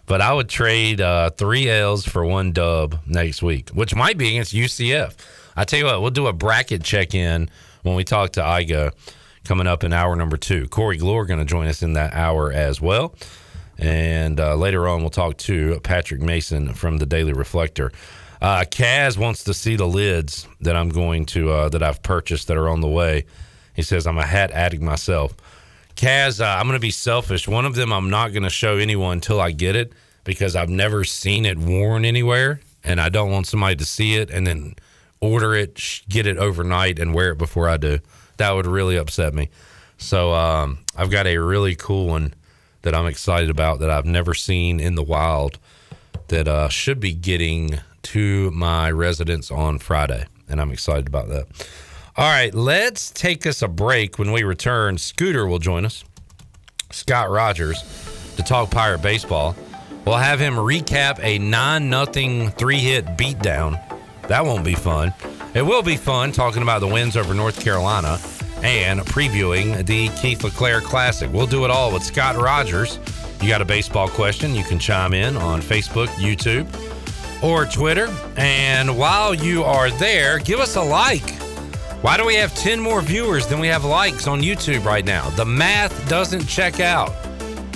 But 0.08 0.22
I 0.22 0.32
would 0.32 0.48
trade 0.48 1.02
uh, 1.02 1.30
three 1.30 1.68
L's 1.68 2.06
for 2.06 2.24
one 2.24 2.52
dub 2.52 2.98
next 3.06 3.42
week, 3.42 3.68
which 3.70 3.94
might 3.94 4.16
be 4.16 4.28
against 4.30 4.54
UCF. 4.54 5.14
I 5.54 5.64
tell 5.64 5.78
you 5.78 5.84
what, 5.84 6.00
we'll 6.00 6.10
do 6.10 6.26
a 6.28 6.32
bracket 6.32 6.82
check 6.82 7.14
in 7.14 7.50
when 7.82 7.94
we 7.94 8.04
talk 8.04 8.32
to 8.32 8.40
Igo 8.40 8.92
coming 9.44 9.66
up 9.66 9.84
in 9.84 9.92
hour 9.92 10.16
number 10.16 10.36
two. 10.36 10.66
Corey 10.68 10.98
Glore 10.98 11.26
going 11.26 11.40
to 11.40 11.44
join 11.44 11.66
us 11.66 11.82
in 11.82 11.92
that 11.92 12.14
hour 12.14 12.50
as 12.50 12.80
well. 12.80 13.14
And 13.78 14.40
uh, 14.40 14.56
later 14.56 14.88
on, 14.88 15.00
we'll 15.00 15.10
talk 15.10 15.36
to 15.38 15.78
Patrick 15.80 16.20
Mason 16.20 16.72
from 16.72 16.98
the 16.98 17.06
Daily 17.06 17.32
Reflector. 17.32 17.92
Uh, 18.40 18.60
Kaz 18.60 19.18
wants 19.18 19.44
to 19.44 19.54
see 19.54 19.76
the 19.76 19.86
lids 19.86 20.48
that 20.60 20.74
I'm 20.74 20.88
going 20.88 21.26
to 21.26 21.50
uh, 21.50 21.68
that 21.70 21.82
I've 21.82 22.02
purchased 22.02 22.48
that 22.48 22.56
are 22.56 22.68
on 22.68 22.80
the 22.80 22.88
way. 22.88 23.24
He 23.74 23.82
says 23.82 24.06
I'm 24.06 24.18
a 24.18 24.26
hat 24.26 24.50
addict 24.52 24.82
myself. 24.82 25.36
Kaz, 25.98 26.40
uh, 26.40 26.44
I'm 26.44 26.68
going 26.68 26.76
to 26.76 26.80
be 26.80 26.92
selfish. 26.92 27.48
One 27.48 27.66
of 27.66 27.74
them 27.74 27.92
I'm 27.92 28.08
not 28.08 28.32
going 28.32 28.44
to 28.44 28.50
show 28.50 28.76
anyone 28.76 29.14
until 29.14 29.40
I 29.40 29.50
get 29.50 29.74
it 29.74 29.92
because 30.22 30.54
I've 30.54 30.68
never 30.68 31.02
seen 31.02 31.44
it 31.44 31.58
worn 31.58 32.04
anywhere, 32.04 32.60
and 32.84 33.00
I 33.00 33.08
don't 33.08 33.32
want 33.32 33.48
somebody 33.48 33.74
to 33.74 33.84
see 33.84 34.14
it 34.14 34.30
and 34.30 34.46
then 34.46 34.76
order 35.20 35.56
it, 35.56 36.02
get 36.08 36.24
it 36.24 36.38
overnight, 36.38 37.00
and 37.00 37.14
wear 37.14 37.32
it 37.32 37.38
before 37.38 37.68
I 37.68 37.78
do. 37.78 37.98
That 38.36 38.52
would 38.52 38.64
really 38.64 38.96
upset 38.96 39.34
me. 39.34 39.50
So 39.96 40.32
um, 40.34 40.78
I've 40.96 41.10
got 41.10 41.26
a 41.26 41.38
really 41.38 41.74
cool 41.74 42.06
one 42.06 42.32
that 42.82 42.94
I'm 42.94 43.06
excited 43.06 43.50
about 43.50 43.80
that 43.80 43.90
I've 43.90 44.06
never 44.06 44.34
seen 44.34 44.78
in 44.78 44.94
the 44.94 45.02
wild 45.02 45.58
that 46.28 46.46
uh, 46.46 46.68
should 46.68 47.00
be 47.00 47.12
getting 47.12 47.80
to 48.02 48.52
my 48.52 48.88
residence 48.88 49.50
on 49.50 49.80
Friday, 49.80 50.26
and 50.48 50.60
I'm 50.60 50.70
excited 50.70 51.08
about 51.08 51.28
that. 51.30 51.48
All 52.18 52.24
right, 52.24 52.52
let's 52.52 53.12
take 53.12 53.46
us 53.46 53.62
a 53.62 53.68
break. 53.68 54.18
When 54.18 54.32
we 54.32 54.42
return, 54.42 54.98
Scooter 54.98 55.46
will 55.46 55.60
join 55.60 55.84
us, 55.84 56.02
Scott 56.90 57.30
Rogers, 57.30 57.80
to 58.34 58.42
talk 58.42 58.72
Pirate 58.72 59.02
baseball. 59.02 59.54
We'll 60.04 60.16
have 60.16 60.40
him 60.40 60.54
recap 60.54 61.22
a 61.22 61.38
9 61.38 61.88
nothing 61.88 62.50
three 62.50 62.80
hit 62.80 63.06
beatdown. 63.16 63.80
That 64.26 64.44
won't 64.44 64.64
be 64.64 64.74
fun. 64.74 65.14
It 65.54 65.62
will 65.62 65.84
be 65.84 65.96
fun 65.96 66.32
talking 66.32 66.62
about 66.62 66.80
the 66.80 66.88
wins 66.88 67.16
over 67.16 67.34
North 67.34 67.62
Carolina 67.62 68.18
and 68.64 68.98
previewing 69.02 69.86
the 69.86 70.08
Keith 70.20 70.42
LeClaire 70.42 70.80
Classic. 70.80 71.32
We'll 71.32 71.46
do 71.46 71.64
it 71.64 71.70
all 71.70 71.92
with 71.92 72.02
Scott 72.02 72.34
Rogers. 72.34 72.98
You 73.40 73.48
got 73.48 73.62
a 73.62 73.64
baseball 73.64 74.08
question, 74.08 74.56
you 74.56 74.64
can 74.64 74.80
chime 74.80 75.14
in 75.14 75.36
on 75.36 75.62
Facebook, 75.62 76.08
YouTube, 76.16 76.66
or 77.44 77.64
Twitter. 77.64 78.12
And 78.36 78.98
while 78.98 79.34
you 79.34 79.62
are 79.62 79.92
there, 79.92 80.40
give 80.40 80.58
us 80.58 80.74
a 80.74 80.82
like. 80.82 81.47
Why 82.00 82.16
do 82.16 82.24
we 82.24 82.36
have 82.36 82.54
10 82.54 82.78
more 82.78 83.02
viewers 83.02 83.48
than 83.48 83.58
we 83.58 83.66
have 83.66 83.84
likes 83.84 84.28
on 84.28 84.40
YouTube 84.40 84.84
right 84.84 85.04
now? 85.04 85.30
The 85.30 85.44
math 85.44 86.08
doesn't 86.08 86.46
check 86.46 86.78
out. 86.78 87.10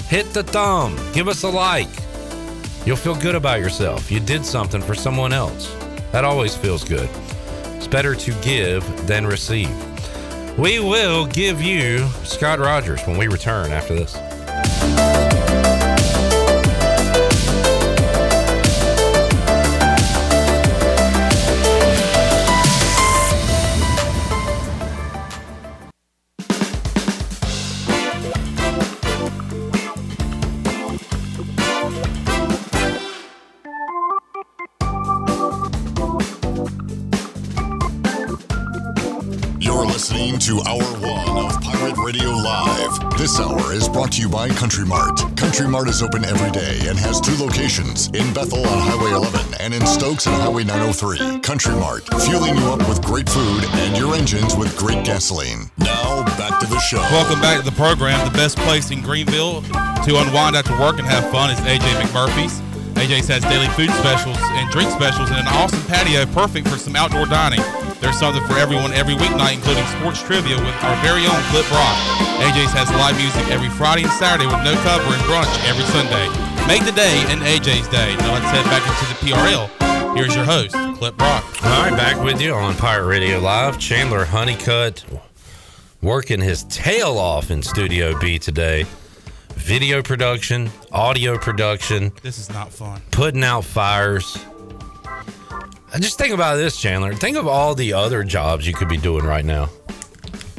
Hit 0.07 0.33
the 0.33 0.45
thumb, 0.45 0.97
give 1.13 1.27
us 1.27 1.43
a 1.43 1.49
like. 1.49 1.89
You'll 2.87 2.97
feel 2.97 3.17
good 3.17 3.35
about 3.35 3.59
yourself. 3.59 4.13
You 4.13 4.21
did 4.21 4.45
something 4.45 4.81
for 4.81 4.95
someone 4.95 5.33
else. 5.33 5.75
That 6.13 6.25
always 6.25 6.55
feels 6.55 6.85
good. 6.85 7.11
It's 7.75 7.89
better 7.89 8.15
to 8.15 8.33
give 8.43 8.85
than 9.09 9.27
receive. 9.27 9.69
We 10.57 10.79
will 10.79 11.27
give 11.27 11.61
you 11.61 12.07
Scott 12.23 12.61
Rogers 12.61 13.01
when 13.09 13.19
we 13.19 13.27
return 13.27 13.73
after 13.73 13.95
this. 13.97 14.17
To 40.47 40.61
Hour 40.67 40.83
One 40.99 41.47
of 41.47 41.63
Pirate 41.63 41.97
Radio 41.99 42.31
Live. 42.31 43.17
This 43.17 43.39
hour 43.39 43.73
is 43.73 43.89
brought 43.89 44.11
to 44.13 44.23
you 44.23 44.29
by 44.29 44.49
Country 44.49 44.85
Mart. 44.85 45.21
Country 45.37 45.69
Mart 45.69 45.89
is 45.89 46.03
open 46.03 46.25
every 46.25 46.51
day 46.51 46.81
and 46.89 46.99
has 46.99 47.21
two 47.21 47.37
locations 47.37 48.09
in 48.09 48.35
Bethel 48.35 48.67
on 48.67 48.79
Highway 48.81 49.13
11 49.13 49.55
and 49.61 49.73
in 49.73 49.87
Stokes 49.87 50.27
on 50.27 50.41
Highway 50.41 50.65
903. 50.65 51.39
Country 51.43 51.75
Mart, 51.77 52.03
fueling 52.27 52.57
you 52.57 52.65
up 52.65 52.81
with 52.89 53.01
great 53.05 53.29
food 53.29 53.63
and 53.87 53.97
your 53.97 54.17
engines 54.17 54.57
with 54.57 54.77
great 54.77 55.05
gasoline. 55.05 55.71
Now, 55.79 56.25
back 56.37 56.59
to 56.59 56.67
the 56.67 56.81
show. 56.81 56.99
Welcome 57.15 57.41
back 57.41 57.63
to 57.63 57.65
the 57.65 57.77
program. 57.77 58.19
The 58.27 58.37
best 58.37 58.59
place 58.59 58.91
in 58.91 59.01
Greenville 59.01 59.63
to 59.63 60.19
unwind 60.19 60.57
after 60.57 60.77
work 60.81 60.99
and 60.99 61.07
have 61.07 61.31
fun 61.31 61.51
is 61.51 61.61
AJ 61.61 61.87
McMurphy's. 62.03 62.61
AJ's 62.99 63.29
has 63.29 63.43
daily 63.45 63.69
food 63.79 63.91
specials 64.03 64.39
and 64.41 64.69
drink 64.73 64.91
specials 64.91 65.31
and 65.31 65.39
an 65.39 65.47
awesome 65.47 65.83
patio 65.85 66.27
perfect 66.35 66.67
for 66.67 66.79
some 66.79 66.97
outdoor 66.97 67.27
dining. 67.27 67.63
There's 68.03 68.19
something 68.19 68.43
for 68.51 68.59
everyone 68.59 68.93
every 68.93 69.15
weeknight, 69.15 69.55
including 69.63 69.87
sports 69.99 70.21
trivia 70.23 70.59
with 70.59 70.75
our 70.83 70.97
very 71.07 71.23
own 71.25 71.41
Clip 71.55 71.65
Rock. 71.71 71.97
AJ's 72.43 72.75
has 72.75 72.91
live 72.99 73.17
music 73.17 73.47
every 73.55 73.71
Friday 73.71 74.03
and 74.03 74.13
Saturday 74.19 74.47
with 74.51 74.59
no 74.67 74.75
cover 74.83 75.07
and 75.07 75.23
brunch 75.31 75.47
every 75.71 75.85
Sunday. 75.95 76.27
Make 76.67 76.85
the 76.85 76.91
day 76.93 77.23
an 77.31 77.39
AJ's 77.47 77.87
day. 77.89 78.17
Now 78.19 78.35
let's 78.35 78.51
head 78.51 78.65
back 78.67 78.83
into 78.83 79.07
the 79.07 79.19
PRL. 79.23 79.71
Here's 80.17 80.35
your 80.35 80.45
host, 80.45 80.75
Clip 80.99 81.19
Rock. 81.21 81.45
All 81.65 81.83
right, 81.89 81.97
back 81.97 82.23
with 82.23 82.41
you 82.43 82.53
on 82.53 82.75
Pirate 82.75 83.07
Radio 83.07 83.39
Live. 83.39 83.79
Chandler 83.79 84.25
Honeycutt 84.25 85.05
working 86.03 86.41
his 86.41 86.65
tail 86.65 87.17
off 87.19 87.51
in 87.53 87.63
Studio 87.63 88.19
B 88.19 88.37
today. 88.39 88.85
Video 89.55 90.03
production, 90.03 90.71
audio 90.91 91.39
production, 91.39 92.11
This 92.23 92.39
is 92.39 92.51
not 92.51 92.73
fun. 92.73 93.01
putting 93.13 93.45
out 93.45 93.65
fires. 93.65 94.37
Just 96.01 96.19
think 96.19 96.33
about 96.33 96.57
this, 96.57 96.81
Chandler. 96.81 97.13
Think 97.15 97.37
of 97.37 97.47
all 97.47 97.75
the 97.75 97.93
other 97.93 98.25
jobs 98.25 98.67
you 98.67 98.73
could 98.73 98.89
be 98.89 98.97
doing 98.97 99.25
right 99.25 99.45
now. 99.45 99.69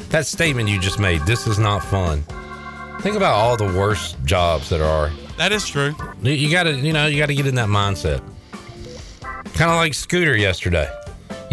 That 0.09 0.25
statement 0.27 0.69
you 0.69 0.79
just 0.79 0.99
made, 0.99 1.21
this 1.21 1.47
is 1.47 1.57
not 1.57 1.83
fun. 1.83 2.23
Think 3.01 3.15
about 3.15 3.33
all 3.33 3.57
the 3.57 3.65
worst 3.77 4.15
jobs 4.25 4.69
that 4.69 4.79
are. 4.81 5.11
That 5.37 5.51
is 5.51 5.67
true. 5.67 5.95
You- 6.21 6.33
You 6.33 6.51
got 6.51 6.63
to, 6.63 6.73
you 6.73 6.93
know, 6.93 7.07
you 7.07 7.17
got 7.17 7.25
to 7.27 7.35
get 7.35 7.47
in 7.47 7.55
that 7.55 7.67
mindset. 7.67 8.21
Kind 9.55 9.71
of 9.71 9.77
like 9.77 9.93
Scooter 9.95 10.37
yesterday. 10.37 10.87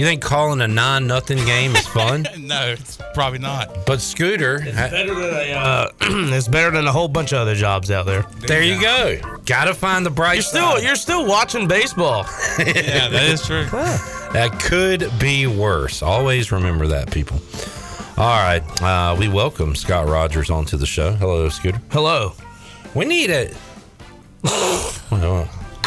You 0.00 0.06
think 0.06 0.22
calling 0.22 0.62
a 0.62 0.66
nine 0.66 1.06
nothing 1.06 1.44
game 1.44 1.76
is 1.76 1.86
fun? 1.86 2.26
no, 2.38 2.68
it's 2.68 2.96
probably 3.12 3.38
not. 3.38 3.84
But 3.84 4.00
Scooter, 4.00 4.58
ha- 4.58 4.88
Better 4.88 5.14
than 5.14 5.34
a, 5.34 5.52
uh, 5.52 5.90
it's 6.00 6.48
better 6.48 6.70
than 6.70 6.86
a 6.86 6.90
whole 6.90 7.06
bunch 7.06 7.32
of 7.32 7.40
other 7.40 7.54
jobs 7.54 7.90
out 7.90 8.06
there. 8.06 8.22
there 8.46 8.62
you 8.62 8.80
go. 8.80 9.18
Got 9.44 9.66
to 9.66 9.74
find 9.74 10.06
the 10.06 10.08
bright 10.10 10.36
You're 10.36 10.42
still 10.42 10.70
side. 10.76 10.84
you're 10.84 10.94
still 10.94 11.26
watching 11.26 11.68
baseball. 11.68 12.24
Yeah, 12.60 13.08
that 13.08 13.24
is 13.24 13.44
true. 13.46 13.66
That 14.32 14.58
could 14.58 15.10
be 15.18 15.46
worse. 15.46 16.00
Always 16.02 16.50
remember 16.50 16.86
that, 16.86 17.10
people. 17.10 17.38
All 18.16 18.38
right, 18.42 18.62
uh, 18.80 19.14
we 19.18 19.28
welcome 19.28 19.74
Scott 19.74 20.08
Rogers 20.08 20.48
onto 20.48 20.78
the 20.78 20.86
show. 20.86 21.12
Hello, 21.12 21.46
Scooter. 21.50 21.82
Hello. 21.90 22.32
We 22.94 23.04
need 23.04 23.28
it. 23.28 23.54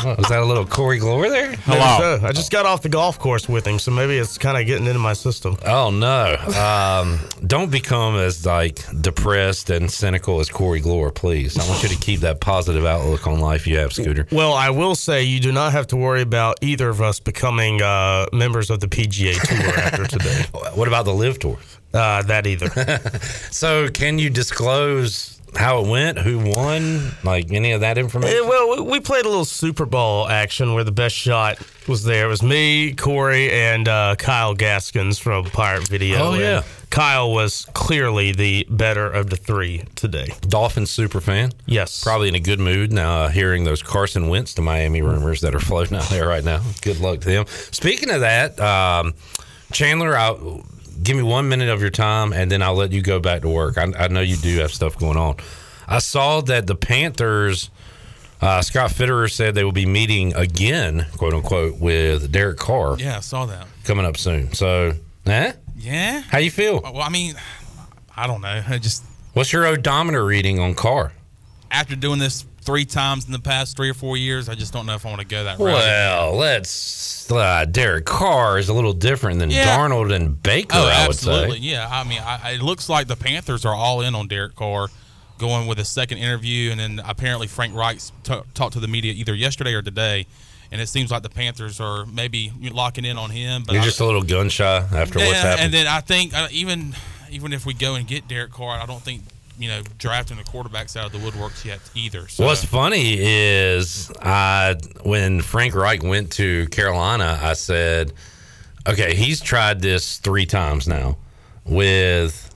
Was 0.17 0.29
that 0.29 0.39
a 0.39 0.45
little 0.45 0.65
Corey 0.65 0.99
Glore 0.99 1.29
there? 1.29 1.49
Maybe 1.49 1.63
so. 1.65 2.19
I 2.23 2.31
just 2.31 2.51
got 2.51 2.65
off 2.65 2.81
the 2.81 2.89
golf 2.89 3.19
course 3.19 3.47
with 3.47 3.65
him, 3.65 3.79
so 3.79 3.91
maybe 3.91 4.17
it's 4.17 4.37
kind 4.37 4.57
of 4.57 4.65
getting 4.65 4.85
into 4.87 4.99
my 4.99 5.13
system. 5.13 5.57
Oh 5.65 5.89
no! 5.91 6.35
Um, 6.57 7.19
don't 7.47 7.71
become 7.71 8.15
as 8.15 8.45
like 8.45 8.79
depressed 9.01 9.69
and 9.69 9.89
cynical 9.89 10.39
as 10.39 10.49
Corey 10.49 10.81
Glore, 10.81 11.13
please. 11.13 11.57
I 11.57 11.67
want 11.69 11.83
you 11.83 11.89
to 11.89 11.97
keep 11.97 12.19
that 12.21 12.39
positive 12.39 12.85
outlook 12.85 13.27
on 13.27 13.39
life 13.39 13.65
you 13.67 13.77
have, 13.77 13.93
Scooter. 13.93 14.27
Well, 14.31 14.53
I 14.53 14.69
will 14.69 14.95
say 14.95 15.23
you 15.23 15.39
do 15.39 15.51
not 15.51 15.71
have 15.71 15.87
to 15.87 15.95
worry 15.95 16.21
about 16.21 16.57
either 16.61 16.89
of 16.89 17.01
us 17.01 17.19
becoming 17.19 17.81
uh, 17.81 18.25
members 18.33 18.69
of 18.69 18.79
the 18.79 18.87
PGA 18.87 19.33
Tour 19.41 19.73
after 19.79 20.05
today. 20.05 20.45
What 20.73 20.87
about 20.87 21.05
the 21.05 21.13
Live 21.13 21.39
Tour? 21.39 21.57
Uh, 21.93 22.21
that 22.23 22.47
either. 22.47 22.69
So, 23.51 23.87
can 23.87 24.17
you 24.17 24.31
disclose 24.31 25.39
how 25.57 25.81
it 25.83 25.87
went? 25.87 26.17
Who 26.19 26.39
won? 26.55 27.11
Like 27.23 27.51
any 27.51 27.71
of 27.71 27.81
that 27.81 27.97
information? 27.97 28.37
Eh, 28.37 28.41
well, 28.47 28.83
we- 28.85 28.99
played 29.03 29.25
a 29.25 29.29
little 29.29 29.43
Super 29.45 29.85
Bowl 29.85 30.29
action 30.29 30.73
where 30.73 30.85
the 30.85 30.91
best 30.93 31.13
shot 31.15 31.59
was 31.89 32.05
there. 32.05 32.25
It 32.25 32.29
was 32.29 32.41
me, 32.41 32.93
Corey, 32.93 33.51
and 33.51 33.85
uh, 33.89 34.15
Kyle 34.17 34.53
Gaskins 34.53 35.19
from 35.19 35.43
Pirate 35.45 35.87
Video. 35.89 36.19
Oh, 36.19 36.31
And 36.31 36.41
yeah. 36.41 36.63
Kyle 36.89 37.31
was 37.33 37.65
clearly 37.73 38.31
the 38.31 38.65
better 38.69 39.05
of 39.11 39.29
the 39.29 39.35
three 39.35 39.83
today. 39.95 40.27
Dolphin 40.47 40.85
super 40.85 41.19
fan. 41.19 41.51
Yes. 41.65 42.01
Probably 42.01 42.29
in 42.29 42.35
a 42.35 42.39
good 42.39 42.59
mood 42.61 42.93
now, 42.93 43.23
uh, 43.23 43.27
hearing 43.29 43.65
those 43.65 43.83
Carson 43.83 44.29
Wentz 44.29 44.53
to 44.53 44.61
Miami 44.61 45.01
rumors 45.01 45.41
that 45.41 45.53
are 45.53 45.59
floating 45.59 45.97
out 45.97 46.07
there 46.09 46.27
right 46.27 46.43
now. 46.45 46.61
Good 46.81 46.99
luck 47.01 47.19
to 47.21 47.27
them. 47.27 47.45
Speaking 47.71 48.09
of 48.09 48.21
that, 48.21 48.57
um, 48.61 49.15
Chandler, 49.73 50.15
I'll, 50.15 50.63
give 51.01 51.17
me 51.17 51.23
one 51.23 51.49
minute 51.49 51.69
of 51.69 51.81
your 51.81 51.89
time, 51.89 52.33
and 52.33 52.51
then 52.51 52.61
I'll 52.61 52.75
let 52.75 52.91
you 52.91 53.01
go 53.01 53.19
back 53.19 53.41
to 53.41 53.49
work. 53.49 53.77
I, 53.77 53.91
I 53.97 54.07
know 54.09 54.21
you 54.21 54.37
do 54.37 54.57
have 54.59 54.71
stuff 54.71 54.97
going 54.97 55.17
on. 55.17 55.37
I 55.87 55.99
saw 55.99 56.41
that 56.41 56.67
the 56.67 56.75
Panthers. 56.75 57.69
Uh, 58.41 58.61
Scott 58.61 58.91
Fitterer 58.91 59.31
said 59.31 59.55
they 59.55 59.63
will 59.63 59.71
be 59.71 59.85
meeting 59.85 60.33
again, 60.35 61.05
quote 61.17 61.33
unquote, 61.33 61.77
with 61.79 62.29
Derek 62.29 62.57
Carr 62.57 62.97
Yeah, 62.99 63.17
I 63.17 63.19
saw 63.21 63.45
that. 63.45 63.67
coming 63.85 64.05
up 64.05 64.17
soon. 64.17 64.51
So, 64.51 64.93
eh? 65.25 65.53
Yeah. 65.77 66.21
How 66.27 66.39
you 66.39 66.51
feel? 66.51 66.81
Well, 66.81 66.97
I 67.01 67.07
mean, 67.09 67.35
I 68.17 68.27
don't 68.27 68.41
know. 68.41 68.61
I 68.67 68.77
just 68.79 69.03
What's 69.33 69.53
your 69.53 69.65
odometer 69.65 70.23
reading 70.25 70.59
on 70.59 70.75
Carr? 70.75 71.13
after 71.71 71.95
doing 71.95 72.19
this 72.19 72.45
three 72.63 72.85
times 72.85 73.25
in 73.25 73.31
the 73.31 73.39
past 73.39 73.77
three 73.77 73.89
or 73.89 73.93
four 73.93 74.17
years. 74.17 74.49
I 74.49 74.55
just 74.55 74.73
don't 74.73 74.85
know 74.85 74.95
if 74.95 75.05
I 75.05 75.09
want 75.09 75.21
to 75.21 75.27
go 75.27 75.43
that 75.43 75.59
route. 75.59 75.65
Well, 75.73 76.35
let's. 76.35 77.29
Uh, 77.31 77.65
Derek 77.65 78.05
Carr 78.05 78.57
is 78.57 78.69
a 78.69 78.73
little 78.73 78.93
different 78.93 79.39
than 79.39 79.49
Yeah. 79.49 79.77
Darnold 79.77 80.13
and 80.13 80.41
Baker. 80.41 80.75
Oh, 80.77 80.85
I 80.85 81.03
would 81.03 81.09
absolutely. 81.15 81.57
say. 81.59 81.63
Yeah. 81.63 81.87
I 81.89 82.03
mean, 82.03 82.19
I, 82.21 82.51
it 82.53 82.61
looks 82.61 82.89
like 82.89 83.07
the 83.07 83.15
Panthers 83.15 83.65
are 83.65 83.73
all 83.75 84.01
in 84.01 84.13
on 84.15 84.27
Derek 84.27 84.55
Carr, 84.55 84.89
going 85.37 85.67
with 85.67 85.79
a 85.79 85.85
second 85.85 86.17
interview, 86.17 86.71
and 86.71 86.79
then 86.79 87.01
apparently 87.05 87.47
Frank 87.47 87.75
Reich 87.75 87.99
t- 88.23 88.41
talked 88.53 88.73
to 88.73 88.79
the 88.79 88.87
media 88.87 89.13
either 89.13 89.33
yesterday 89.35 89.73
or 89.73 89.81
today, 89.81 90.25
and 90.71 90.81
it 90.81 90.87
seems 90.87 91.11
like 91.11 91.23
the 91.23 91.29
Panthers 91.29 91.79
are 91.79 92.05
maybe 92.05 92.51
locking 92.71 93.05
in 93.05 93.17
on 93.17 93.29
him. 93.29 93.63
But 93.65 93.73
You're 93.73 93.81
I- 93.83 93.85
just 93.85 93.99
a 93.99 94.05
little 94.05 94.23
gun 94.23 94.49
shy 94.49 94.77
after 94.93 95.19
what's 95.19 95.31
happened. 95.33 95.61
and 95.65 95.73
then 95.73 95.87
I 95.87 96.01
think 96.01 96.33
uh, 96.33 96.47
even 96.51 96.95
even 97.31 97.51
if 97.53 97.65
we 97.65 97.73
go 97.73 97.95
and 97.95 98.05
get 98.07 98.27
Derek 98.27 98.51
Carr, 98.51 98.79
I 98.79 98.85
don't 98.85 99.01
think 99.01 99.23
you 99.57 99.69
know 99.69 99.81
drafting 99.97 100.37
the 100.37 100.43
quarterbacks 100.43 100.95
out 100.97 101.05
of 101.05 101.11
the 101.11 101.19
woodworks 101.19 101.65
yet 101.65 101.79
either. 101.95 102.27
So. 102.27 102.45
What's 102.45 102.63
funny 102.63 103.17
is 103.19 104.11
I 104.21 104.75
when 105.03 105.41
Frank 105.41 105.75
Reich 105.75 106.03
went 106.03 106.31
to 106.33 106.67
Carolina, 106.67 107.39
I 107.41 107.53
said, 107.53 108.13
"Okay, 108.87 109.15
he's 109.15 109.41
tried 109.41 109.81
this 109.81 110.17
three 110.17 110.45
times 110.45 110.87
now 110.87 111.17
with 111.65 112.49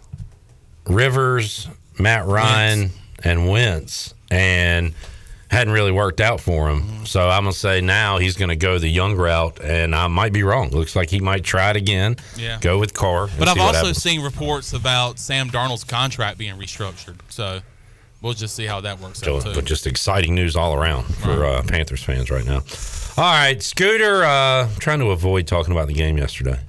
Rivers, 0.86 1.68
Matt 2.00 2.26
Ryan, 2.26 2.92
and 3.24 3.50
Wentz, 3.50 4.14
and 4.32 4.94
hadn't 5.50 5.74
really 5.74 5.92
worked 5.92 6.20
out 6.22 6.42
for 6.42 6.70
him. 6.70 7.06
So 7.06 7.30
I'm 7.30 7.44
gonna 7.44 7.54
say 7.54 7.80
now 7.82 8.18
he's 8.18 8.36
gonna 8.36 8.56
go 8.56 8.80
the 8.80 8.88
young 8.90 9.16
route, 9.16 9.60
and 9.64 9.96
I 9.96 10.08
might 10.08 10.34
be 10.34 10.44
wrong. 10.44 10.70
Looks 10.72 10.96
like 10.96 11.10
he 11.10 11.20
might 11.20 11.44
try 11.44 11.70
it 11.70 11.76
again. 11.78 12.18
Yeah. 12.36 12.58
go 12.62 12.78
with 12.80 12.94
Carr. 12.94 13.30
But 13.40 13.48
I've 13.48 13.58
also 13.60 13.78
happens. 13.80 13.98
seen 14.04 14.22
reports 14.22 14.74
about 14.74 15.20
Sam 15.20 15.50
Darnold's 15.50 15.84
contract 15.86 16.38
being 16.38 16.56
restructured. 16.58 17.16
So 17.30 17.62
we'll 18.22 18.34
just 18.34 18.56
see 18.56 18.66
how 18.66 18.82
that 18.82 19.00
works 19.00 19.20
So, 19.20 19.38
out 19.38 19.44
too. 19.44 19.54
but 19.54 19.66
just 19.66 19.88
exciting 19.88 20.36
news 20.36 20.56
all 20.56 20.74
around 20.76 21.04
for 21.04 21.46
uh, 21.46 21.64
Panthers 21.64 22.04
fans 22.04 22.30
right 22.30 22.46
now. 22.46 22.64
All 23.18 23.24
right, 23.24 23.62
Scooter, 23.64 24.24
uh, 24.24 24.70
trying 24.80 25.00
to 25.00 25.08
avoid 25.12 25.48
talking 25.48 25.72
about 25.72 25.88
the 25.88 25.94
game 25.94 26.18
yesterday. 26.18 26.60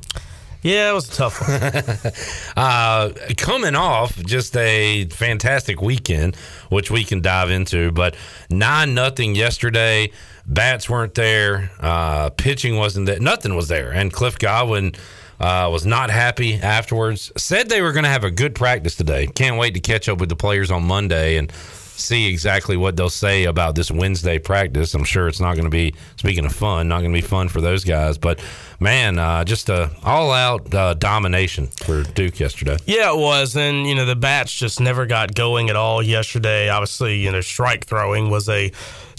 Yeah, 0.69 0.91
it 0.91 0.93
was 0.93 1.09
a 1.09 1.13
tough 1.13 1.41
one. 1.49 2.13
uh, 2.63 3.11
coming 3.39 3.75
off 3.75 4.15
just 4.19 4.55
a 4.55 5.07
fantastic 5.07 5.81
weekend, 5.81 6.37
which 6.69 6.91
we 6.91 7.05
can 7.05 7.23
dive 7.23 7.51
into, 7.51 7.91
but 7.91 8.15
nine 8.51 8.93
nothing 8.93 9.35
yesterday. 9.35 10.13
Bats 10.45 10.91
weren't 10.91 11.15
there. 11.15 11.71
Uh, 11.81 12.29
pitching 12.29 12.77
wasn't 12.77 13.07
there. 13.07 13.19
Nothing 13.19 13.57
was 13.57 13.69
there, 13.69 13.93
and 13.93 14.13
Cliff 14.13 14.39
Godwin 14.39 14.93
uh, 15.41 15.71
was 15.73 15.87
not 15.87 16.11
happy 16.11 16.57
afterwards. 16.57 17.33
Said 17.39 17.71
they 17.71 17.81
were 17.81 17.93
going 17.93 18.05
to 18.05 18.11
have 18.11 18.25
a 18.25 18.31
good 18.31 18.55
practice 18.55 18.95
today. 18.95 19.27
Can't 19.27 19.57
wait 19.57 19.73
to 19.73 19.81
catch 19.81 20.07
up 20.07 20.19
with 20.19 20.29
the 20.29 20.37
players 20.37 20.71
on 20.71 20.85
Monday 20.85 21.39
and 21.39 21.51
see 21.99 22.29
exactly 22.29 22.77
what 22.77 22.97
they'll 22.97 23.11
say 23.11 23.45
about 23.45 23.75
this 23.75 23.91
Wednesday 23.91 24.39
practice. 24.39 24.95
I'm 24.95 25.05
sure 25.05 25.29
it's 25.29 25.41
not 25.41 25.55
going 25.55 25.65
to 25.65 25.71
be, 25.71 25.95
speaking 26.17 26.45
of 26.45 26.55
fun, 26.55 26.89
not 26.89 27.01
going 27.01 27.13
to 27.13 27.21
be 27.21 27.27
fun 27.27 27.49
for 27.49 27.61
those 27.61 27.85
guys. 27.85 28.19
But 28.19 28.41
man, 28.81 29.19
uh, 29.19 29.45
just 29.45 29.69
a 29.69 29.91
all 30.03 30.33
out 30.33 30.75
uh, 30.75 30.95
domination 30.95 31.69
for 31.69 32.03
Duke 32.03 32.41
yesterday. 32.41 32.77
Yeah, 32.87 33.13
it 33.13 33.19
was, 33.19 33.57
and 33.57 33.87
you 33.87 33.95
know 33.95 34.05
the 34.05 34.17
bats 34.17 34.53
just 34.53 34.81
never 34.81 35.07
got 35.07 35.35
going 35.35 35.71
at 35.71 35.77
all 35.77 36.03
yesterday. 36.03 36.69
Obviously, 36.69 37.19
you 37.19 37.31
know 37.33 37.41
strike 37.41 37.87
throwing 37.87 38.31
was 38.31 38.49
a 38.49 38.73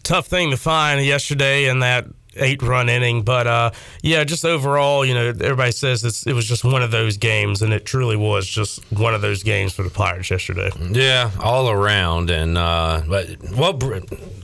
tough 0.04 0.28
thing 0.28 0.52
to 0.52 0.58
find 0.58 1.04
yesterday 1.04 1.68
in 1.68 1.80
that 1.80 2.08
eight 2.36 2.62
run 2.62 2.90
inning. 2.90 3.24
But 3.24 3.48
uh, 3.48 3.72
yeah, 4.02 4.24
just 4.24 4.46
overall, 4.46 5.06
you 5.06 5.14
know, 5.14 5.28
everybody 5.28 5.72
says 5.72 6.04
it's, 6.04 6.26
it 6.26 6.34
was 6.34 6.46
just 6.46 6.64
one 6.64 6.82
of 6.82 6.92
those 6.92 7.18
games, 7.18 7.62
and 7.62 7.74
it 7.74 7.86
truly 7.86 8.16
was 8.16 8.48
just 8.48 8.80
one 8.92 9.14
of 9.14 9.22
those 9.22 9.44
games 9.44 9.74
for 9.74 9.84
the 9.84 9.90
Pirates 9.90 10.30
yesterday. 10.30 10.72
Yeah, 10.92 11.32
all 11.40 11.70
around. 11.70 12.30
And 12.30 12.58
uh, 12.58 13.02
but 13.08 13.30
well, 13.52 13.74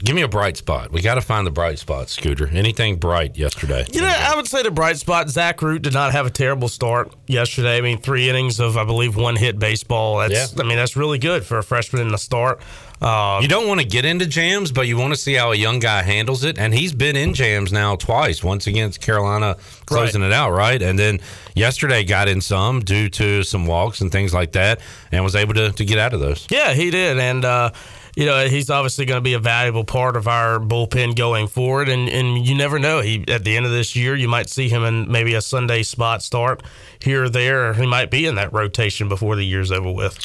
give 0.03 0.15
me 0.15 0.21
a 0.21 0.27
bright 0.27 0.58
spot. 0.58 0.91
We 0.91 1.01
got 1.01 1.15
to 1.15 1.21
find 1.21 1.45
the 1.45 1.51
bright 1.51 1.79
spot, 1.79 2.10
Scooter. 2.10 2.47
Anything 2.47 2.97
bright 2.97 3.38
yesterday? 3.38 3.86
You 3.91 4.01
know, 4.01 4.08
I 4.08 4.36
would 4.36 4.47
say 4.47 4.63
the 4.63 4.71
bright 4.71 4.97
spot. 4.97 5.29
Zach 5.29 5.62
Root 5.62 5.81
did 5.81 5.93
not 5.93 6.12
have 6.12 6.25
a 6.25 6.29
terrible 6.29 6.67
start 6.67 7.13
yesterday. 7.27 7.77
I 7.77 7.81
mean, 7.81 7.99
three 7.99 8.29
innings 8.29 8.60
of 8.60 8.77
I 8.77 8.84
believe 8.84 9.15
one 9.15 9.36
hit 9.36 9.60
baseball. 9.60 10.17
That's 10.17 10.53
Yeah. 10.53 10.63
I 10.63 10.67
mean 10.67 10.77
that's 10.77 10.95
really 10.95 11.17
good 11.19 11.45
for 11.45 11.58
a 11.58 11.63
freshman 11.63 12.01
in 12.01 12.10
the 12.10 12.17
start. 12.17 12.60
Um, 13.01 13.41
You 13.41 13.49
don't 13.49 13.67
want 13.67 13.81
to 13.81 13.86
get 13.86 14.05
into 14.05 14.25
jams, 14.25 14.71
but 14.71 14.88
you 14.88 14.97
want 14.97 15.13
to 15.13 15.19
see 15.19 15.34
how 15.34 15.51
a 15.51 15.55
young 15.55 15.79
guy 15.79 16.01
handles 16.01 16.45
it. 16.45 16.58
And 16.58 16.73
he's 16.73 16.93
been 16.93 17.17
in 17.17 17.34
jams 17.34 17.73
now 17.73 17.97
twice. 17.97 18.41
Once 18.41 18.67
against 18.67 19.01
Carolina, 19.01 19.58
closing 19.86 20.21
it 20.23 20.31
out 20.31 20.51
right, 20.51 20.81
and 20.81 20.97
then 20.97 21.19
yesterday 21.55 22.05
got 22.05 22.29
in 22.29 22.39
some 22.39 22.79
due 22.79 23.10
to 23.10 23.43
some 23.43 23.65
walks 23.67 23.99
and 23.99 24.12
things 24.12 24.34
like 24.34 24.53
that, 24.53 24.79
and 25.12 25.23
was 25.25 25.36
able 25.36 25.53
to, 25.55 25.71
to 25.73 25.84
get 25.84 25.97
out 25.97 26.13
of 26.13 26.21
those. 26.21 26.47
Yeah, 26.49 26.73
he 26.73 26.89
did, 26.89 27.19
and 27.19 27.43
uh, 27.43 27.71
you 28.15 28.25
know 28.25 28.47
he's 28.47 28.69
obviously 28.69 29.06
going 29.06 29.17
to 29.17 29.23
be 29.23 29.34
a 29.34 29.39
valuable 29.39 29.84
part 29.84 30.15
of 30.15 30.28
our 30.28 30.60
bullpen 30.60 31.15
going 31.15 31.47
forward. 31.47 31.89
And, 31.89 32.10
and 32.10 32.45
you 32.45 32.56
never 32.56 32.80
know. 32.80 33.01
He 33.01 33.25
at 33.28 33.43
the 33.43 33.56
end 33.58 33.65
of 33.65 33.71
this 33.71 33.95
year, 33.95 34.15
you 34.15 34.28
might 34.28 34.49
see 34.49 34.69
him 34.69 34.84
in 34.84 35.12
maybe 35.12 35.34
a 35.34 35.41
Sunday 35.41 35.84
spot 35.84 36.23
start 36.23 36.63
here 37.05 37.23
or 37.23 37.29
there. 37.29 37.73
He 37.73 37.85
might 37.85 38.11
be 38.11 38.25
in 38.25 38.35
that 38.35 38.51
rotation 38.51 39.07
before 39.07 39.35
the 39.35 39.45
year's 39.45 39.71
over 39.71 39.91
with. 39.91 40.15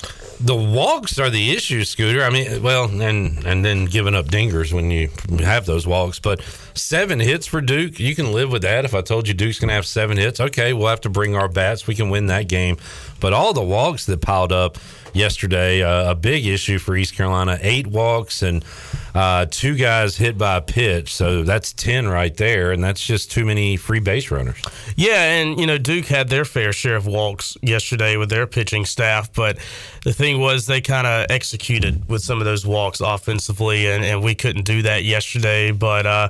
The 0.41 0.57
walks 0.57 1.19
are 1.19 1.31
the 1.31 1.53
issue, 1.53 1.85
Scooter. 1.85 2.25
I 2.25 2.31
mean, 2.31 2.63
well, 2.63 2.87
and 2.87 3.47
and 3.47 3.65
then 3.65 3.85
giving 3.85 4.15
up 4.15 4.27
dingers 4.27 4.73
when 4.73 4.91
you 4.91 5.11
have 5.45 5.67
those 5.67 5.87
walks. 5.87 6.19
But 6.19 6.41
seven 6.75 7.21
hits 7.21 7.47
for 7.47 7.61
Duke, 7.61 8.01
you 8.01 8.15
can 8.15 8.33
live 8.33 8.51
with 8.51 8.63
that. 8.63 8.85
If 8.85 8.95
I 8.95 9.03
told 9.03 9.29
you 9.29 9.35
Duke's 9.35 9.59
going 9.59 9.69
to 9.69 9.75
have 9.75 9.87
seven 9.87 10.17
hits, 10.17 10.41
okay, 10.41 10.73
we'll 10.73 10.89
have 10.89 11.03
to 11.03 11.11
bring 11.11 11.37
our 11.37 11.49
bats. 11.49 11.87
We 11.87 11.95
can 11.95 12.11
win 12.11 12.27
that 12.27 12.49
game. 12.49 12.79
But 13.21 13.35
all 13.35 13.53
the 13.53 13.63
walks 13.63 14.07
that 14.07 14.23
piled 14.23 14.51
up 14.51 14.79
yesterday, 15.13 15.83
uh, 15.83 16.13
a 16.13 16.15
big 16.15 16.47
issue 16.47 16.79
for 16.79 16.97
East 16.97 17.15
Carolina. 17.15 17.59
Eight 17.61 17.87
walks 17.87 18.43
and 18.43 18.65
uh, 19.15 19.47
two 19.51 19.77
guys 19.77 20.17
hit 20.17 20.39
by 20.39 20.57
a 20.57 20.61
pitch, 20.61 21.15
so 21.15 21.43
that's 21.43 21.73
ten 21.73 22.09
right 22.09 22.37
there, 22.37 22.73
and 22.73 22.83
that's 22.83 23.05
just 23.05 23.31
too 23.31 23.45
many 23.45 23.77
free 23.77 24.01
base 24.01 24.31
runners. 24.31 24.61
Yeah, 24.97 25.41
and 25.41 25.59
you 25.59 25.67
know 25.67 25.79
Duke 25.79 26.07
had 26.07 26.29
their 26.29 26.45
fair 26.45 26.73
share 26.73 26.97
of 26.97 27.07
walks 27.07 27.57
yesterday 27.63 28.17
with 28.17 28.31
their 28.31 28.47
pitching 28.47 28.85
staff, 28.85 29.33
but 29.33 29.59
the 30.05 30.13
thing 30.13 30.41
was 30.41 30.67
they 30.67 30.81
kind 30.81 31.07
of 31.07 31.27
executed 31.31 32.09
with 32.09 32.23
some 32.23 32.39
of 32.39 32.45
those 32.45 32.67
walks 32.67 33.01
offensively, 33.01 33.87
and, 33.87 34.05
and 34.05 34.23
we 34.23 34.35
couldn't 34.35 34.65
do 34.65 34.83
that 34.83 35.05
yesterday. 35.05 35.73
But 35.73 36.07
uh, 36.07 36.29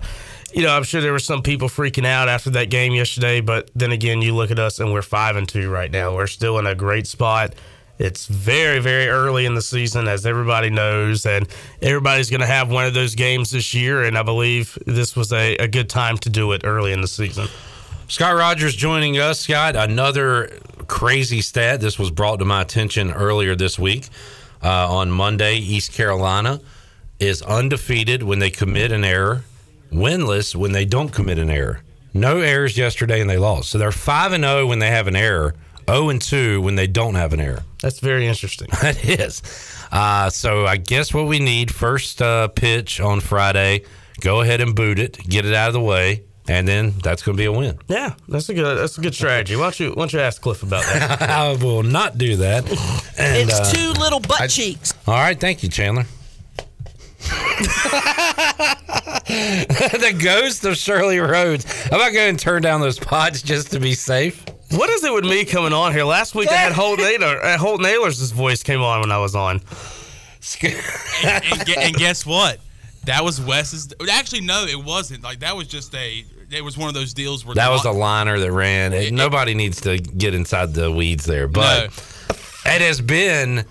you 0.52 0.62
know, 0.62 0.74
I'm 0.74 0.82
sure 0.82 1.00
there 1.00 1.12
were 1.12 1.18
some 1.18 1.42
people 1.42 1.68
freaking 1.68 2.06
out 2.06 2.28
after 2.28 2.50
that 2.50 2.70
game 2.70 2.92
yesterday. 2.92 3.40
But 3.40 3.70
then 3.74 3.92
again, 3.92 4.22
you 4.22 4.34
look 4.34 4.50
at 4.50 4.58
us 4.58 4.80
and 4.80 4.92
we're 4.92 5.02
five 5.02 5.36
and 5.36 5.48
two 5.48 5.70
right 5.70 5.90
now. 5.90 6.14
We're 6.14 6.26
still 6.26 6.58
in 6.58 6.66
a 6.66 6.74
great 6.74 7.06
spot. 7.06 7.54
It's 8.00 8.26
very, 8.26 8.78
very 8.78 9.08
early 9.08 9.44
in 9.44 9.54
the 9.54 9.60
season, 9.60 10.08
as 10.08 10.24
everybody 10.24 10.70
knows, 10.70 11.26
and 11.26 11.46
everybody's 11.82 12.30
going 12.30 12.40
to 12.40 12.46
have 12.46 12.70
one 12.70 12.86
of 12.86 12.94
those 12.94 13.14
games 13.14 13.50
this 13.50 13.74
year. 13.74 14.04
And 14.04 14.16
I 14.16 14.22
believe 14.22 14.78
this 14.86 15.14
was 15.14 15.34
a, 15.34 15.56
a 15.58 15.68
good 15.68 15.90
time 15.90 16.16
to 16.18 16.30
do 16.30 16.52
it 16.52 16.62
early 16.64 16.94
in 16.94 17.02
the 17.02 17.06
season. 17.06 17.48
Scott 18.08 18.36
Rogers 18.36 18.74
joining 18.74 19.18
us. 19.18 19.40
Scott, 19.40 19.76
another 19.76 20.48
crazy 20.86 21.42
stat. 21.42 21.82
This 21.82 21.98
was 21.98 22.10
brought 22.10 22.38
to 22.38 22.46
my 22.46 22.62
attention 22.62 23.10
earlier 23.10 23.54
this 23.54 23.78
week. 23.78 24.08
Uh, 24.62 24.90
on 24.90 25.10
Monday, 25.10 25.56
East 25.56 25.92
Carolina 25.92 26.58
is 27.18 27.42
undefeated 27.42 28.22
when 28.22 28.38
they 28.38 28.50
commit 28.50 28.92
an 28.92 29.04
error, 29.04 29.44
winless 29.92 30.56
when 30.56 30.72
they 30.72 30.86
don't 30.86 31.10
commit 31.10 31.38
an 31.38 31.50
error. 31.50 31.82
No 32.14 32.40
errors 32.40 32.78
yesterday, 32.78 33.20
and 33.20 33.28
they 33.28 33.36
lost. 33.36 33.68
So 33.68 33.76
they're 33.76 33.92
five 33.92 34.32
and 34.32 34.42
zero 34.42 34.66
when 34.66 34.78
they 34.78 34.88
have 34.88 35.06
an 35.06 35.16
error, 35.16 35.54
zero 35.90 36.08
and 36.08 36.20
two 36.22 36.60
when 36.62 36.74
they 36.76 36.86
don't 36.86 37.14
have 37.14 37.32
an 37.32 37.40
error. 37.40 37.62
That's 37.82 38.00
very 38.00 38.26
interesting. 38.26 38.68
That 38.82 39.04
is. 39.04 39.42
Uh, 39.92 40.30
so 40.30 40.66
I 40.66 40.76
guess 40.76 41.12
what 41.12 41.26
we 41.26 41.38
need 41.38 41.72
first 41.74 42.22
uh, 42.22 42.48
pitch 42.48 43.00
on 43.00 43.20
Friday. 43.20 43.82
Go 44.20 44.40
ahead 44.40 44.60
and 44.60 44.74
boot 44.74 44.98
it, 44.98 45.16
get 45.18 45.44
it 45.46 45.54
out 45.54 45.68
of 45.68 45.72
the 45.74 45.80
way, 45.80 46.24
and 46.48 46.68
then 46.68 46.92
that's 47.02 47.22
going 47.22 47.36
to 47.36 47.40
be 47.40 47.46
a 47.46 47.52
win. 47.52 47.78
Yeah, 47.88 48.14
that's 48.28 48.48
a 48.50 48.54
good 48.54 48.78
that's 48.78 48.98
a 48.98 49.00
good 49.00 49.14
strategy. 49.14 49.56
Why 49.56 49.62
don't 49.62 49.80
you 49.80 49.88
why 49.90 50.02
don't 50.02 50.12
you 50.12 50.20
ask 50.20 50.40
Cliff 50.42 50.62
about 50.62 50.84
that? 50.84 51.22
I 51.30 51.56
will 51.56 51.82
not 51.82 52.18
do 52.18 52.36
that. 52.36 52.68
And, 53.18 53.48
it's 53.48 53.58
uh, 53.58 53.72
two 53.72 53.92
little 54.00 54.20
butt 54.20 54.42
I- 54.42 54.46
cheeks. 54.46 54.92
All 55.06 55.14
right, 55.14 55.38
thank 55.38 55.62
you, 55.62 55.68
Chandler. 55.68 56.04
the 59.60 60.18
ghost 60.22 60.64
of 60.64 60.76
Shirley 60.76 61.18
Rhodes. 61.18 61.66
I'm 61.92 61.98
not 61.98 62.12
going 62.12 62.36
to 62.36 62.42
turn 62.44 62.62
down 62.62 62.80
those 62.80 62.98
pods 62.98 63.42
just 63.42 63.72
to 63.72 63.80
be 63.80 63.94
safe. 63.94 64.44
What 64.70 64.88
is 64.90 65.02
it 65.04 65.12
with 65.12 65.24
me 65.24 65.44
coming 65.44 65.72
on 65.72 65.92
here? 65.92 66.04
Last 66.04 66.34
week 66.34 66.48
I 66.48 66.54
had 66.54 66.72
Holt 66.72 66.98
Naylor. 67.00 67.42
Uh, 67.42 67.58
Holt 67.58 67.80
Naylor's 67.80 68.30
voice 68.30 68.62
came 68.62 68.82
on 68.82 69.00
when 69.00 69.10
I 69.12 69.18
was 69.18 69.34
on. 69.34 69.60
and, 70.62 70.74
and, 71.24 71.68
and 71.70 71.94
guess 71.96 72.24
what? 72.24 72.58
That 73.04 73.24
was 73.24 73.40
Wes's. 73.40 73.92
Actually, 74.10 74.42
no, 74.42 74.64
it 74.64 74.82
wasn't. 74.82 75.22
Like 75.22 75.40
that 75.40 75.56
was 75.56 75.66
just 75.66 75.94
a. 75.94 76.24
It 76.50 76.62
was 76.62 76.76
one 76.76 76.88
of 76.88 76.94
those 76.94 77.14
deals 77.14 77.44
where 77.44 77.54
That 77.54 77.66
the 77.66 77.72
was 77.72 77.84
a 77.84 77.90
liner 77.92 78.38
that 78.38 78.52
ran. 78.52 78.92
and 78.92 79.16
Nobody 79.16 79.54
needs 79.54 79.80
to 79.82 79.98
get 79.98 80.34
inside 80.34 80.74
the 80.74 80.90
weeds 80.90 81.24
there, 81.24 81.46
but 81.48 81.84
it 82.66 82.80
has 82.82 83.00
been 83.00 83.64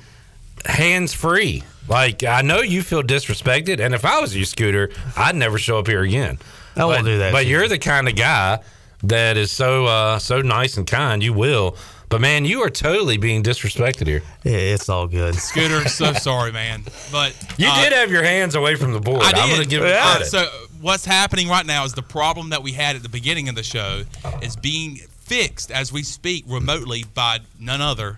hands 0.66 1.14
free. 1.14 1.64
Like 1.88 2.24
I 2.24 2.42
know 2.42 2.60
you 2.62 2.82
feel 2.82 3.04
disrespected, 3.04 3.80
and 3.80 3.94
if 3.94 4.04
I 4.06 4.20
was 4.20 4.36
you, 4.36 4.46
Scooter, 4.46 4.92
I'd 5.18 5.36
never 5.36 5.58
show 5.58 5.80
up 5.80 5.88
here 5.88 6.02
again. 6.02 6.40
I 6.76 6.86
won't 6.86 7.00
But- 7.00 7.06
do 7.06 7.18
that 7.20 7.32
But 7.34 7.46
you. 7.46 7.52
you're 7.58 7.68
the 7.68 7.80
kind 7.80 8.08
of 8.08 8.16
guy 8.16 8.60
that 9.04 9.38
is 9.38 9.52
so 9.52 9.86
uh, 9.86 10.20
so 10.20 10.42
nice 10.42 10.78
and 10.78 10.86
kind. 10.88 11.24
You 11.24 11.34
will. 11.34 11.76
But 12.10 12.22
man, 12.22 12.44
you 12.44 12.62
are 12.64 12.72
totally 12.72 13.18
being 13.18 13.44
disrespected 13.44 14.08
here. 14.08 14.24
Yeah, 14.44 14.54
it's 14.54 14.90
all 14.90 15.06
good. 15.06 15.36
Scooter, 15.36 15.88
so 15.90 16.12
sorry, 16.14 16.52
man. 16.52 16.84
But 17.12 17.36
You 17.58 17.68
uh, 17.68 17.84
did 17.84 17.94
have 17.94 18.10
your 18.12 18.24
hands 18.24 18.56
away 18.56 18.74
from 18.76 18.94
the 18.94 19.00
board. 19.00 19.22
I 19.22 19.32
did. 19.32 19.40
am 19.42 19.50
going 19.50 19.62
to 19.62 19.68
give 19.68 19.84
it 19.84 19.94
Uh, 19.96 20.12
credit. 20.14 20.26
so 20.28 20.48
what's 20.82 21.06
happening 21.06 21.48
right 21.50 21.66
now 21.68 21.86
is 21.86 21.94
the 21.94 22.02
problem 22.02 22.50
that 22.50 22.64
we 22.64 22.72
had 22.72 22.96
at 22.96 23.04
the 23.04 23.10
beginning 23.10 23.48
of 23.48 23.54
the 23.54 23.62
show 23.62 24.02
is 24.42 24.56
being 24.56 24.96
fixed 25.20 25.70
as 25.70 25.94
we 25.94 26.02
speak 26.02 26.46
remotely 26.48 27.06
by 27.14 27.42
none 27.60 27.80
other, 27.82 28.18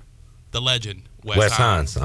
the 0.51 0.61
legend 0.61 1.01
Wes, 1.25 1.37
Wes 1.37 1.51
Hines. 1.51 1.95
Hines. 1.95 1.97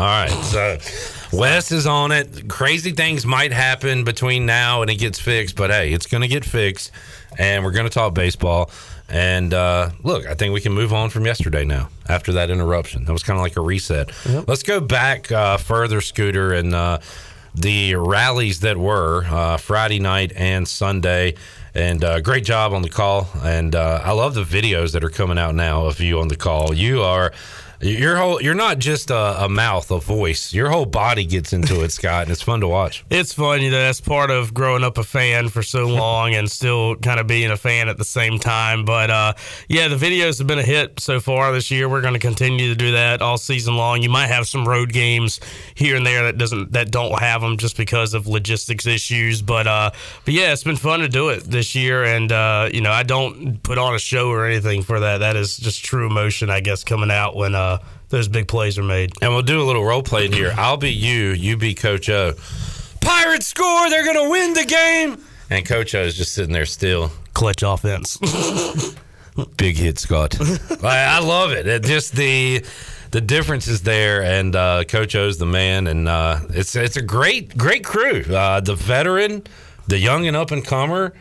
All 0.56 0.66
right. 0.68 0.80
So 0.82 1.36
Wes 1.38 1.70
is 1.70 1.86
on 1.86 2.10
it. 2.10 2.48
Crazy 2.48 2.90
things 2.90 3.24
might 3.24 3.52
happen 3.52 4.02
between 4.02 4.44
now 4.44 4.82
and 4.82 4.90
it 4.90 4.96
gets 4.96 5.20
fixed, 5.20 5.54
but 5.54 5.70
hey, 5.70 5.92
it's 5.92 6.06
going 6.06 6.22
to 6.22 6.28
get 6.28 6.44
fixed. 6.44 6.90
And 7.38 7.64
we're 7.64 7.72
going 7.72 7.86
to 7.86 7.92
talk 7.92 8.14
baseball. 8.14 8.70
And 9.08 9.54
uh, 9.54 9.90
look, 10.02 10.26
I 10.26 10.34
think 10.34 10.52
we 10.52 10.60
can 10.60 10.72
move 10.72 10.92
on 10.92 11.10
from 11.10 11.26
yesterday 11.26 11.64
now 11.64 11.90
after 12.08 12.32
that 12.32 12.50
interruption. 12.50 13.04
That 13.04 13.12
was 13.12 13.22
kind 13.22 13.38
of 13.38 13.42
like 13.42 13.56
a 13.56 13.60
reset. 13.60 14.10
Let's 14.48 14.62
go 14.62 14.80
back 14.80 15.30
uh, 15.30 15.58
further, 15.58 16.00
Scooter, 16.00 16.52
and 16.52 16.74
uh, 16.74 16.98
the 17.54 17.94
rallies 17.94 18.60
that 18.60 18.76
were 18.76 19.24
uh, 19.26 19.56
Friday 19.58 20.00
night 20.00 20.32
and 20.34 20.66
Sunday. 20.66 21.34
And 21.74 22.02
uh, 22.02 22.20
great 22.20 22.44
job 22.44 22.72
on 22.72 22.82
the 22.82 22.88
call. 22.88 23.28
And 23.44 23.74
uh, 23.74 24.00
I 24.02 24.12
love 24.12 24.34
the 24.34 24.44
videos 24.44 24.92
that 24.92 25.04
are 25.04 25.10
coming 25.10 25.38
out 25.38 25.54
now 25.54 25.84
of 25.86 26.00
you 26.00 26.18
on 26.20 26.28
the 26.28 26.36
call. 26.36 26.74
You 26.74 27.02
are. 27.02 27.32
Your 27.80 28.16
whole, 28.16 28.40
you're 28.40 28.54
not 28.54 28.78
just 28.78 29.10
a, 29.10 29.44
a 29.44 29.48
mouth, 29.48 29.90
a 29.90 30.00
voice. 30.00 30.52
Your 30.52 30.70
whole 30.70 30.86
body 30.86 31.24
gets 31.26 31.52
into 31.52 31.82
it, 31.82 31.92
Scott, 31.96 32.22
and 32.22 32.32
it's 32.32 32.42
fun 32.42 32.60
to 32.60 32.68
watch. 32.68 33.04
It's 33.10 33.32
fun, 33.32 33.62
you 33.62 33.70
know. 33.70 33.78
That's 33.78 34.00
part 34.00 34.30
of 34.30 34.54
growing 34.54 34.82
up 34.82 34.98
a 34.98 35.04
fan 35.04 35.48
for 35.48 35.62
so 35.62 35.86
long 35.88 36.34
and 36.34 36.50
still 36.50 36.96
kind 36.96 37.20
of 37.20 37.26
being 37.26 37.50
a 37.50 37.56
fan 37.56 37.88
at 37.88 37.98
the 37.98 38.04
same 38.04 38.38
time. 38.38 38.84
But 38.84 39.10
uh, 39.10 39.34
yeah, 39.68 39.88
the 39.88 39.96
videos 39.96 40.38
have 40.38 40.46
been 40.46 40.58
a 40.58 40.62
hit 40.64 41.00
so 41.00 41.20
far 41.20 41.52
this 41.52 41.70
year. 41.70 41.88
We're 41.88 42.00
going 42.00 42.14
to 42.14 42.20
continue 42.20 42.68
to 42.68 42.74
do 42.74 42.92
that 42.92 43.20
all 43.22 43.38
season 43.38 43.76
long. 43.76 44.02
You 44.02 44.10
might 44.10 44.28
have 44.28 44.46
some 44.46 44.66
road 44.66 44.92
games 44.92 45.40
here 45.74 45.96
and 45.96 46.06
there 46.06 46.24
that 46.24 46.38
doesn't 46.38 46.72
that 46.72 46.90
don't 46.90 47.18
have 47.20 47.42
them 47.42 47.58
just 47.58 47.76
because 47.76 48.14
of 48.14 48.26
logistics 48.26 48.86
issues. 48.86 49.42
But 49.42 49.66
uh, 49.66 49.90
but 50.24 50.34
yeah, 50.34 50.52
it's 50.52 50.64
been 50.64 50.76
fun 50.76 51.00
to 51.00 51.08
do 51.08 51.28
it 51.28 51.44
this 51.44 51.74
year. 51.74 52.04
And 52.04 52.32
uh, 52.32 52.70
you 52.72 52.80
know, 52.80 52.92
I 52.92 53.02
don't 53.02 53.62
put 53.62 53.78
on 53.78 53.94
a 53.94 53.98
show 53.98 54.30
or 54.30 54.46
anything 54.46 54.82
for 54.82 55.00
that. 55.00 55.18
That 55.18 55.36
is 55.36 55.56
just 55.56 55.84
true 55.84 56.06
emotion, 56.06 56.50
I 56.50 56.60
guess, 56.60 56.84
coming 56.84 57.10
out 57.10 57.36
when 57.36 57.54
uh, 57.54 57.75
those 58.08 58.28
big 58.28 58.48
plays 58.48 58.78
are 58.78 58.82
made. 58.82 59.12
And 59.20 59.32
we'll 59.32 59.42
do 59.42 59.60
a 59.60 59.64
little 59.64 59.84
role 59.84 60.02
play 60.02 60.28
here. 60.28 60.52
I'll 60.56 60.76
be 60.76 60.92
you, 60.92 61.30
you 61.30 61.56
be 61.56 61.74
Coach 61.74 62.08
O. 62.08 62.34
Pirates 63.00 63.46
score, 63.46 63.88
they're 63.90 64.04
going 64.04 64.24
to 64.24 64.30
win 64.30 64.54
the 64.54 64.64
game. 64.64 65.22
And 65.50 65.64
Coach 65.64 65.94
O 65.94 66.02
is 66.02 66.16
just 66.16 66.32
sitting 66.32 66.52
there 66.52 66.66
still. 66.66 67.10
Clutch 67.34 67.62
offense. 67.62 68.16
Big 69.56 69.76
hit, 69.76 69.98
Scott. 69.98 70.36
I, 70.82 71.16
I 71.16 71.18
love 71.20 71.52
it. 71.52 71.66
it. 71.66 71.84
Just 71.84 72.14
the 72.14 72.64
the 73.10 73.20
difference 73.20 73.68
is 73.68 73.82
there, 73.82 74.22
and 74.22 74.56
uh, 74.56 74.84
Coach 74.84 75.14
O's 75.14 75.38
the 75.38 75.46
man, 75.46 75.86
and 75.86 76.08
uh, 76.08 76.40
it's 76.50 76.74
it's 76.74 76.96
a 76.96 77.02
great 77.02 77.56
great 77.56 77.84
crew. 77.84 78.22
Uh, 78.22 78.60
the 78.60 78.74
veteran, 78.74 79.42
the 79.88 79.98
young 79.98 80.26
and 80.26 80.36
up 80.36 80.50
and 80.50 80.64
comer, 80.64 81.12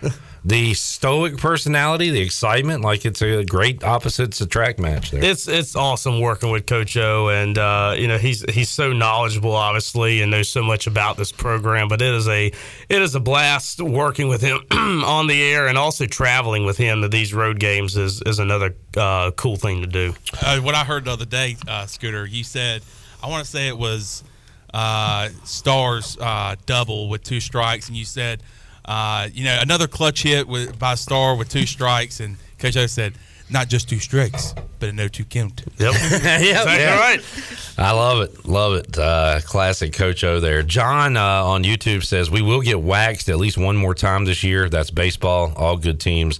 the 0.46 0.76
stoic 0.76 1.38
personality, 1.38 2.12
the 2.12 2.22
excitement. 2.22 2.84
Like 2.84 3.04
it's 3.04 3.22
a 3.24 3.44
great 3.44 3.84
opposites 3.84 4.40
attract 4.42 4.80
match 4.80 5.10
there. 5.10 5.24
It's 5.24 5.48
it's 5.48 5.76
awesome 5.76 6.22
working 6.22 6.52
with 6.52 6.68
Coach 6.68 6.96
O, 6.98 7.30
and 7.30 7.58
uh, 7.58 7.96
you 7.98 8.08
know 8.08 8.20
he's 8.20 8.48
he's 8.54 8.70
so 8.70 8.94
knowledgeable, 8.94 9.54
obviously, 9.54 10.22
and 10.22 10.30
knows 10.30 10.48
so 10.48 10.62
much 10.62 10.86
about 10.86 11.18
this 11.18 11.32
program. 11.32 11.88
But 11.88 12.04
it 12.04 12.14
is 12.14 12.28
a 12.28 12.48
it 12.90 13.02
is 13.02 13.16
a 13.16 13.20
blast 13.20 13.82
working 13.82 14.28
with 14.28 14.42
him 14.42 14.60
on 14.72 15.26
the 15.26 15.42
air, 15.42 15.68
and 15.68 15.80
also 15.80 16.06
traveling 16.06 16.64
with 16.64 16.78
him 16.78 17.02
to 17.02 17.10
these 17.10 17.34
road 17.34 17.60
games 17.60 17.98
is 17.98 18.22
is 18.22 18.38
another 18.38 18.76
uh, 18.96 19.32
cool 19.32 19.56
thing 19.56 19.82
to 19.82 19.88
do. 19.88 20.14
Uh, 20.42 20.60
what 20.60 20.76
I 20.76 20.84
heard 20.84 21.06
the 21.06 21.12
other 21.12 21.26
day, 21.26 21.58
uh, 21.68 21.88
Scooter, 21.88 22.26
you 22.26 22.44
said, 22.44 22.84
I 23.24 23.30
want 23.30 23.44
to 23.44 23.50
say 23.50 23.68
it 23.68 23.78
was 23.78 24.24
uh, 24.76 25.30
Stars 25.44 26.18
uh, 26.22 26.56
double 26.68 27.10
with 27.10 27.24
two 27.24 27.40
strikes, 27.40 27.88
and 27.88 27.98
you 27.98 28.06
said, 28.06 28.44
uh, 28.86 29.30
you 29.34 29.44
know, 29.44 29.58
another 29.62 29.88
clutch 29.88 30.24
hit 30.24 30.48
with, 30.48 30.78
by 30.78 30.96
Star 30.96 31.36
with 31.36 31.50
two 31.50 31.66
strikes, 31.66 32.20
and 32.20 32.38
Coach 32.60 32.78
O 32.78 32.88
said, 32.88 33.14
not 33.50 33.70
just 33.70 33.90
two 33.90 34.00
strikes, 34.00 34.56
but 34.80 34.90
a 34.90 34.94
no 34.94 35.08
two 35.08 35.24
count. 35.24 35.64
Yep, 35.78 35.90
exactly 35.94 36.80
yeah. 36.80 37.00
right. 37.00 37.22
I 37.78 37.92
love 37.92 38.22
it, 38.22 38.46
love 38.46 38.74
it. 38.74 38.98
Uh, 38.98 39.40
classic 39.42 39.94
Coach 39.94 40.24
O 40.24 40.40
there. 40.40 40.64
John 40.64 41.16
uh, 41.18 41.44
on 41.44 41.64
YouTube 41.64 42.04
says 42.04 42.32
we 42.32 42.42
will 42.42 42.62
get 42.62 42.82
waxed 42.82 43.30
at 43.30 43.38
least 43.38 43.58
one 43.58 43.78
more 43.78 43.94
time 43.94 44.26
this 44.26 44.44
year. 44.44 44.70
That's 44.70 44.90
baseball. 44.90 45.54
All 45.56 45.78
good 45.78 46.00
teams 46.00 46.40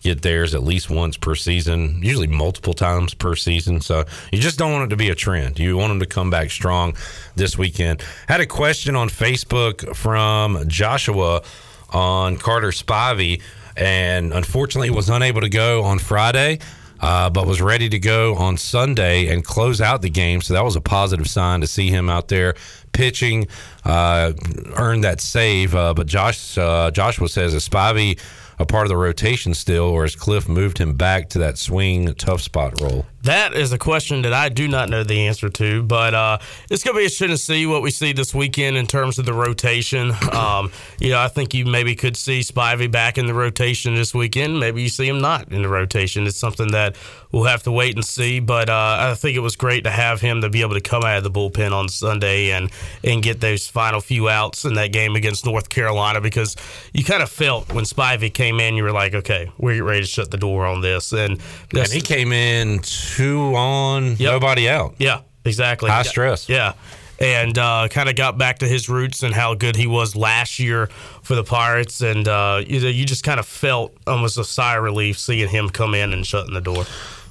get 0.00 0.22
theirs 0.22 0.54
at 0.54 0.62
least 0.62 0.88
once 0.90 1.16
per 1.16 1.34
season, 1.34 2.00
usually 2.02 2.26
multiple 2.26 2.72
times 2.72 3.14
per 3.14 3.36
season. 3.36 3.80
So 3.80 4.04
you 4.32 4.40
just 4.40 4.58
don't 4.58 4.72
want 4.72 4.84
it 4.84 4.90
to 4.90 4.96
be 4.96 5.10
a 5.10 5.14
trend. 5.14 5.58
You 5.58 5.76
want 5.76 5.90
them 5.90 6.00
to 6.00 6.06
come 6.06 6.30
back 6.30 6.50
strong 6.50 6.96
this 7.36 7.58
weekend. 7.58 8.02
Had 8.26 8.40
a 8.40 8.46
question 8.46 8.96
on 8.96 9.08
Facebook 9.08 9.94
from 9.94 10.66
Joshua 10.68 11.42
on 11.90 12.36
Carter 12.36 12.68
Spivey, 12.68 13.42
and 13.76 14.32
unfortunately 14.32 14.90
was 14.90 15.08
unable 15.08 15.40
to 15.40 15.48
go 15.48 15.82
on 15.82 15.98
Friday. 15.98 16.58
Uh, 17.02 17.30
but 17.30 17.46
was 17.46 17.62
ready 17.62 17.88
to 17.88 17.98
go 17.98 18.34
on 18.34 18.58
Sunday 18.58 19.28
and 19.28 19.42
close 19.42 19.80
out 19.80 20.02
the 20.02 20.10
game. 20.10 20.42
So 20.42 20.52
that 20.52 20.62
was 20.62 20.76
a 20.76 20.82
positive 20.82 21.26
sign 21.28 21.62
to 21.62 21.66
see 21.66 21.88
him 21.88 22.10
out 22.10 22.28
there 22.28 22.56
pitching, 22.92 23.48
uh, 23.86 24.34
earned 24.76 25.04
that 25.04 25.22
save. 25.22 25.74
Uh, 25.74 25.94
but 25.94 26.06
Josh 26.06 26.58
uh, 26.58 26.90
Joshua 26.90 27.30
says, 27.30 27.54
is 27.54 27.66
Spivey 27.66 28.20
a 28.58 28.66
part 28.66 28.84
of 28.84 28.90
the 28.90 28.98
rotation 28.98 29.54
still, 29.54 29.84
or 29.84 30.02
has 30.02 30.14
Cliff 30.14 30.46
moved 30.46 30.76
him 30.76 30.94
back 30.94 31.30
to 31.30 31.38
that 31.38 31.56
swing 31.56 32.14
tough 32.16 32.42
spot 32.42 32.78
role? 32.82 33.06
That 33.22 33.52
is 33.54 33.72
a 33.72 33.78
question 33.78 34.22
that 34.22 34.32
I 34.32 34.48
do 34.48 34.66
not 34.66 34.88
know 34.88 35.04
the 35.04 35.26
answer 35.26 35.50
to, 35.50 35.82
but 35.82 36.14
uh, 36.14 36.38
it's 36.70 36.82
going 36.82 36.94
to 36.94 36.98
be 36.98 37.04
interesting 37.04 37.28
to 37.28 37.36
see 37.36 37.66
what 37.66 37.82
we 37.82 37.90
see 37.90 38.14
this 38.14 38.34
weekend 38.34 38.78
in 38.78 38.86
terms 38.86 39.18
of 39.18 39.26
the 39.26 39.34
rotation. 39.34 40.12
Um, 40.40 40.70
you 41.00 41.10
know, 41.10 41.18
I 41.18 41.28
think 41.28 41.54
you 41.54 41.66
maybe 41.66 41.94
could 41.94 42.16
see 42.16 42.40
Spivey 42.40 42.90
back 42.90 43.18
in 43.18 43.26
the 43.26 43.34
rotation 43.34 43.94
this 43.94 44.14
weekend. 44.14 44.58
Maybe 44.58 44.80
you 44.80 44.88
see 44.88 45.06
him 45.06 45.20
not 45.20 45.52
in 45.52 45.62
the 45.62 45.68
rotation. 45.68 46.26
It's 46.26 46.36
something 46.36 46.70
that 46.70 46.96
we'll 47.32 47.44
have 47.44 47.62
to 47.64 47.72
wait 47.72 47.94
and 47.94 48.04
see. 48.04 48.40
But 48.40 48.70
uh, 48.70 48.96
I 49.00 49.14
think 49.14 49.36
it 49.36 49.40
was 49.40 49.56
great 49.56 49.84
to 49.84 49.90
have 49.90 50.20
him 50.20 50.40
to 50.40 50.48
be 50.48 50.62
able 50.62 50.74
to 50.74 50.80
come 50.80 51.02
out 51.02 51.18
of 51.18 51.24
the 51.24 51.30
bullpen 51.30 51.72
on 51.72 51.88
Sunday 51.88 52.52
and 52.52 52.70
and 53.04 53.22
get 53.22 53.40
those 53.40 53.66
final 53.66 54.00
few 54.00 54.28
outs 54.28 54.64
in 54.64 54.74
that 54.74 54.92
game 54.92 55.16
against 55.16 55.44
North 55.44 55.68
Carolina 55.68 56.20
because 56.20 56.56
you 56.92 57.04
kind 57.04 57.22
of 57.22 57.30
felt 57.30 57.72
when 57.72 57.84
Spivey 57.84 58.32
came 58.32 58.60
in, 58.60 58.76
you 58.76 58.84
were 58.84 58.92
like, 58.92 59.14
okay, 59.14 59.50
we're 59.58 59.84
ready 59.84 60.00
to 60.02 60.06
shut 60.06 60.30
the 60.30 60.38
door 60.38 60.64
on 60.64 60.80
this. 60.80 61.12
And, 61.12 61.40
and 61.74 61.88
he 61.88 62.00
came 62.00 62.32
in 62.32 62.80
two 63.16 63.54
on, 63.54 64.16
yep. 64.16 64.32
nobody 64.32 64.68
out. 64.68 64.94
Yeah, 64.98 65.20
exactly. 65.44 65.90
High 65.90 66.02
stress. 66.02 66.48
Yeah. 66.48 66.74
And 67.18 67.58
uh, 67.58 67.88
kind 67.90 68.08
of 68.08 68.16
got 68.16 68.38
back 68.38 68.60
to 68.60 68.66
his 68.66 68.88
roots 68.88 69.22
and 69.22 69.34
how 69.34 69.54
good 69.54 69.76
he 69.76 69.86
was 69.86 70.16
last 70.16 70.58
year 70.58 70.86
for 71.22 71.34
the 71.34 71.44
Pirates. 71.44 72.00
And 72.00 72.26
uh, 72.26 72.62
you, 72.66 72.80
you 72.80 73.04
just 73.04 73.24
kind 73.24 73.38
of 73.38 73.44
felt 73.44 73.94
almost 74.06 74.38
a 74.38 74.44
sigh 74.44 74.78
of 74.78 74.82
relief 74.82 75.18
seeing 75.18 75.48
him 75.48 75.68
come 75.68 75.94
in 75.94 76.14
and 76.14 76.24
shutting 76.24 76.54
the 76.54 76.62
door. 76.62 76.86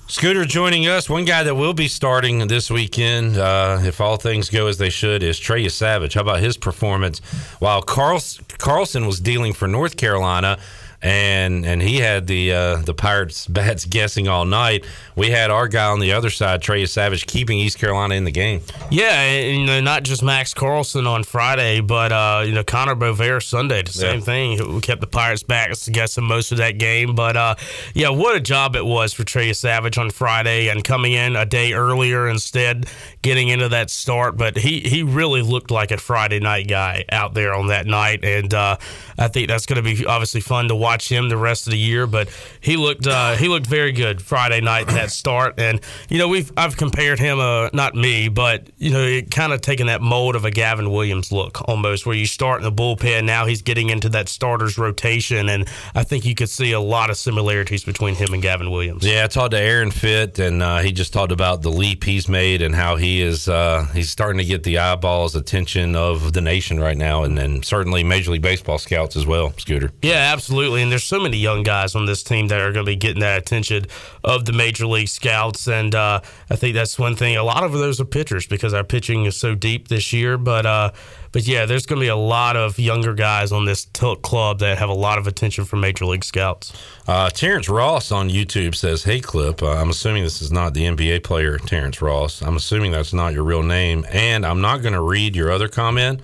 Scooter 0.08 0.44
joining 0.44 0.88
us. 0.88 1.08
One 1.10 1.26
guy 1.26 1.44
that 1.44 1.54
will 1.56 1.74
be 1.74 1.88
starting 1.88 2.48
this 2.48 2.72
weekend, 2.72 3.38
uh, 3.38 3.80
if 3.84 4.02
all 4.02 4.18
things 4.18 4.50
go 4.50 4.66
as 4.66 4.80
they 4.80 4.90
should, 4.90 5.22
is 5.22 5.38
Trey 5.38 5.64
Yesavage. 5.64 6.14
How 6.14 6.22
about 6.22 6.40
his 6.40 6.58
performance? 6.58 7.20
While 7.60 7.82
Carls- 7.84 8.40
Carlson 8.58 9.06
was 9.06 9.20
dealing 9.20 9.54
for 9.54 9.68
North 9.68 9.98
Carolina, 9.98 10.58
and 11.02 11.66
and 11.66 11.82
he 11.82 11.98
had 11.98 12.28
the 12.28 12.54
uh, 12.54 12.76
the 12.78 12.94
Pirates 12.94 13.48
bats 13.48 13.86
guessing 14.00 14.28
all 14.28 14.46
night. 14.46 14.86
We 15.16 15.30
had 15.30 15.52
our 15.52 15.68
guy 15.68 15.88
on 15.88 16.00
the 16.00 16.14
other 16.14 16.30
side, 16.30 16.62
Trey 16.62 16.84
Yesavage, 16.84 17.26
keeping 17.26 17.58
East 17.58 17.80
Carolina 17.80 18.16
in 18.16 18.24
the 18.24 18.32
game. 18.32 18.62
Yeah, 18.90 19.14
and, 19.14 19.62
you 19.62 19.66
know, 19.66 19.82
not 19.82 20.04
just 20.04 20.24
Max 20.24 20.54
Carlson 20.54 21.08
on 21.08 21.24
Friday, 21.24 21.82
but 21.82 22.12
uh, 22.12 22.44
you 22.46 22.54
know 22.54 22.64
Connor 22.64 22.96
Bovair 22.96 23.42
Sunday, 23.44 23.82
the 23.82 23.92
same 23.92 24.20
yeah. 24.20 24.26
thing. 24.26 24.76
We 24.76 24.82
kept 24.82 25.02
the 25.02 25.08
Pirates 25.08 25.44
backs 25.44 25.88
guessing 25.88 26.26
most 26.26 26.52
of 26.52 26.58
that 26.58 26.78
game, 26.78 27.16
but 27.16 27.38
uh, 27.38 27.56
yeah, 27.94 28.10
what 28.10 28.36
a 28.36 28.42
job 28.42 28.76
it 28.76 28.86
was 28.86 29.14
for 29.14 29.24
Trey 29.24 29.50
Yesavage 29.50 29.98
on 29.98 30.10
Friday 30.10 30.68
and 30.68 30.84
coming 30.84 31.14
in 31.14 31.36
a 31.36 31.46
day 31.46 31.74
earlier 31.74 32.28
instead, 32.28 32.88
getting 33.22 33.48
into 33.48 33.70
that 33.70 33.90
start. 33.90 34.36
But 34.36 34.58
he 34.58 34.82
he 34.82 35.04
really 35.04 35.42
looked 35.42 35.72
like 35.72 35.92
a 35.92 35.98
Friday 35.98 36.40
night 36.40 36.68
guy 36.68 37.06
out 37.10 37.34
there 37.34 37.54
on 37.54 37.68
that 37.68 37.86
night, 37.86 38.26
and 38.26 38.54
uh, 38.54 38.78
I 39.18 39.28
think 39.30 39.48
that's 39.48 39.66
going 39.66 39.82
to 39.82 39.96
be 39.96 40.06
obviously 40.06 40.42
fun 40.42 40.68
to 40.68 40.76
watch 40.76 40.89
watch 40.90 41.08
him 41.08 41.30
the 41.30 41.38
rest 41.38 41.68
of 41.68 41.72
the 41.72 41.78
year, 41.78 42.08
but 42.08 42.30
he 42.62 42.76
looked 42.76 43.06
uh, 43.06 43.36
he 43.36 43.48
looked 43.48 43.68
very 43.68 43.92
good 43.92 44.24
Friday 44.24 44.60
night 44.60 44.90
in 44.90 44.96
that 44.96 45.12
start. 45.12 45.60
And 45.60 45.80
you 46.10 46.18
know 46.18 46.28
we've 46.28 46.52
I've 46.58 46.78
compared 46.78 47.20
him, 47.20 47.40
uh, 47.40 47.70
not 47.74 47.94
me, 47.94 48.28
but 48.28 48.68
you 48.78 48.92
know 48.92 49.22
kind 49.30 49.54
of 49.54 49.62
taking 49.62 49.86
that 49.86 50.02
mold 50.02 50.36
of 50.36 50.46
a 50.46 50.52
Gavin 50.52 50.90
Williams 50.90 51.32
look 51.32 51.62
almost, 51.70 52.08
where 52.08 52.16
you 52.16 52.26
start 52.26 52.60
in 52.60 52.64
the 52.64 52.72
bullpen. 52.72 53.26
Now 53.26 53.46
he's 53.46 53.62
getting 53.62 53.92
into 53.92 54.10
that 54.10 54.30
starters 54.30 54.80
rotation, 54.80 55.48
and 55.48 55.68
I 55.94 56.04
think 56.04 56.26
you 56.26 56.34
could 56.34 56.50
see 56.50 56.72
a 56.72 56.80
lot 56.80 57.12
of 57.12 57.18
similarities 57.18 57.84
between 57.84 58.16
him 58.16 58.34
and 58.34 58.42
Gavin 58.42 58.72
Williams. 58.72 59.06
Yeah, 59.06 59.26
I 59.26 59.28
talked 59.28 59.52
to 59.52 59.60
Aaron 59.60 59.92
Fitt, 59.92 60.40
and 60.40 60.64
uh, 60.64 60.80
he 60.80 60.92
just 60.92 61.14
talked 61.14 61.32
about 61.32 61.62
the 61.62 61.70
leap 61.70 62.04
he's 62.04 62.28
made 62.28 62.64
and 62.64 62.74
how 62.74 62.96
he 62.96 63.22
is 63.22 63.48
uh, 63.48 63.86
he's 63.94 64.10
starting 64.10 64.40
to 64.40 64.46
get 64.46 64.64
the 64.64 64.80
eyeballs 64.80 65.36
attention 65.36 65.96
of 65.96 66.34
the 66.34 66.42
nation 66.42 66.80
right 66.80 66.98
now, 66.98 67.24
and 67.24 67.38
then 67.38 67.62
certainly 67.62 68.04
Major 68.04 68.32
League 68.32 68.42
Baseball 68.42 68.80
scouts 68.80 69.16
as 69.16 69.28
well. 69.28 69.54
Scooter. 69.58 69.92
Yeah, 70.02 70.34
absolutely 70.34 70.79
absolutely. 70.80 70.84
And 70.84 70.92
there's 70.92 71.04
so 71.04 71.20
many 71.20 71.38
young 71.38 71.64
guys 71.64 71.96
on 71.96 72.06
this 72.06 72.24
team 72.24 72.48
that 72.48 72.60
are 72.60 72.72
going 72.72 72.86
to 72.86 72.92
be 72.92 72.96
getting 72.96 73.22
that 73.22 73.40
attention 73.40 73.86
of 74.24 74.46
the 74.46 74.54
major 74.54 74.86
league 74.86 75.08
scouts. 75.08 75.68
And 75.68 75.94
uh, 75.96 76.22
I 76.50 76.56
think 76.56 76.76
that's 76.76 76.98
one 76.98 77.16
thing. 77.16 77.38
A 77.38 77.44
lot 77.44 77.64
of 77.64 77.74
those 77.74 78.00
are 78.00 78.06
pitchers 78.06 78.48
because 78.48 78.74
our 78.74 78.84
pitching 78.84 79.26
is 79.26 79.38
so 79.38 79.56
deep 79.56 79.88
this 79.88 80.14
year. 80.14 80.38
But 80.38 80.66
uh, 80.66 80.92
but 81.32 81.48
yeah, 81.48 81.66
there's 81.66 81.86
going 81.86 82.00
to 82.00 82.04
be 82.04 82.10
a 82.10 82.16
lot 82.16 82.56
of 82.56 82.80
younger 82.80 83.14
guys 83.14 83.52
on 83.52 83.66
this 83.66 83.86
tilt 83.86 84.22
club 84.24 84.60
that 84.60 84.80
have 84.80 84.90
a 84.90 84.94
lot 84.94 85.20
of 85.20 85.28
attention 85.28 85.64
from 85.64 85.82
major 85.82 86.06
league 86.06 86.24
scouts. 86.24 86.74
Uh, 87.08 87.30
Terrence 87.30 87.70
Ross 87.70 88.12
on 88.12 88.30
YouTube 88.30 88.74
says, 88.74 89.04
"Hey, 89.04 89.20
clip. 89.20 89.62
Uh, 89.62 89.74
I'm 89.74 89.90
assuming 89.90 90.24
this 90.24 90.42
is 90.42 90.52
not 90.52 90.74
the 90.74 90.86
NBA 90.86 91.24
player 91.24 91.58
Terrence 91.58 92.02
Ross. 92.02 92.42
I'm 92.42 92.56
assuming 92.56 92.92
that's 92.92 93.14
not 93.14 93.34
your 93.34 93.44
real 93.44 93.64
name, 93.64 94.06
and 94.10 94.46
I'm 94.46 94.62
not 94.62 94.82
going 94.82 94.94
to 94.94 95.02
read 95.02 95.36
your 95.36 95.52
other 95.52 95.68
comment." 95.68 96.22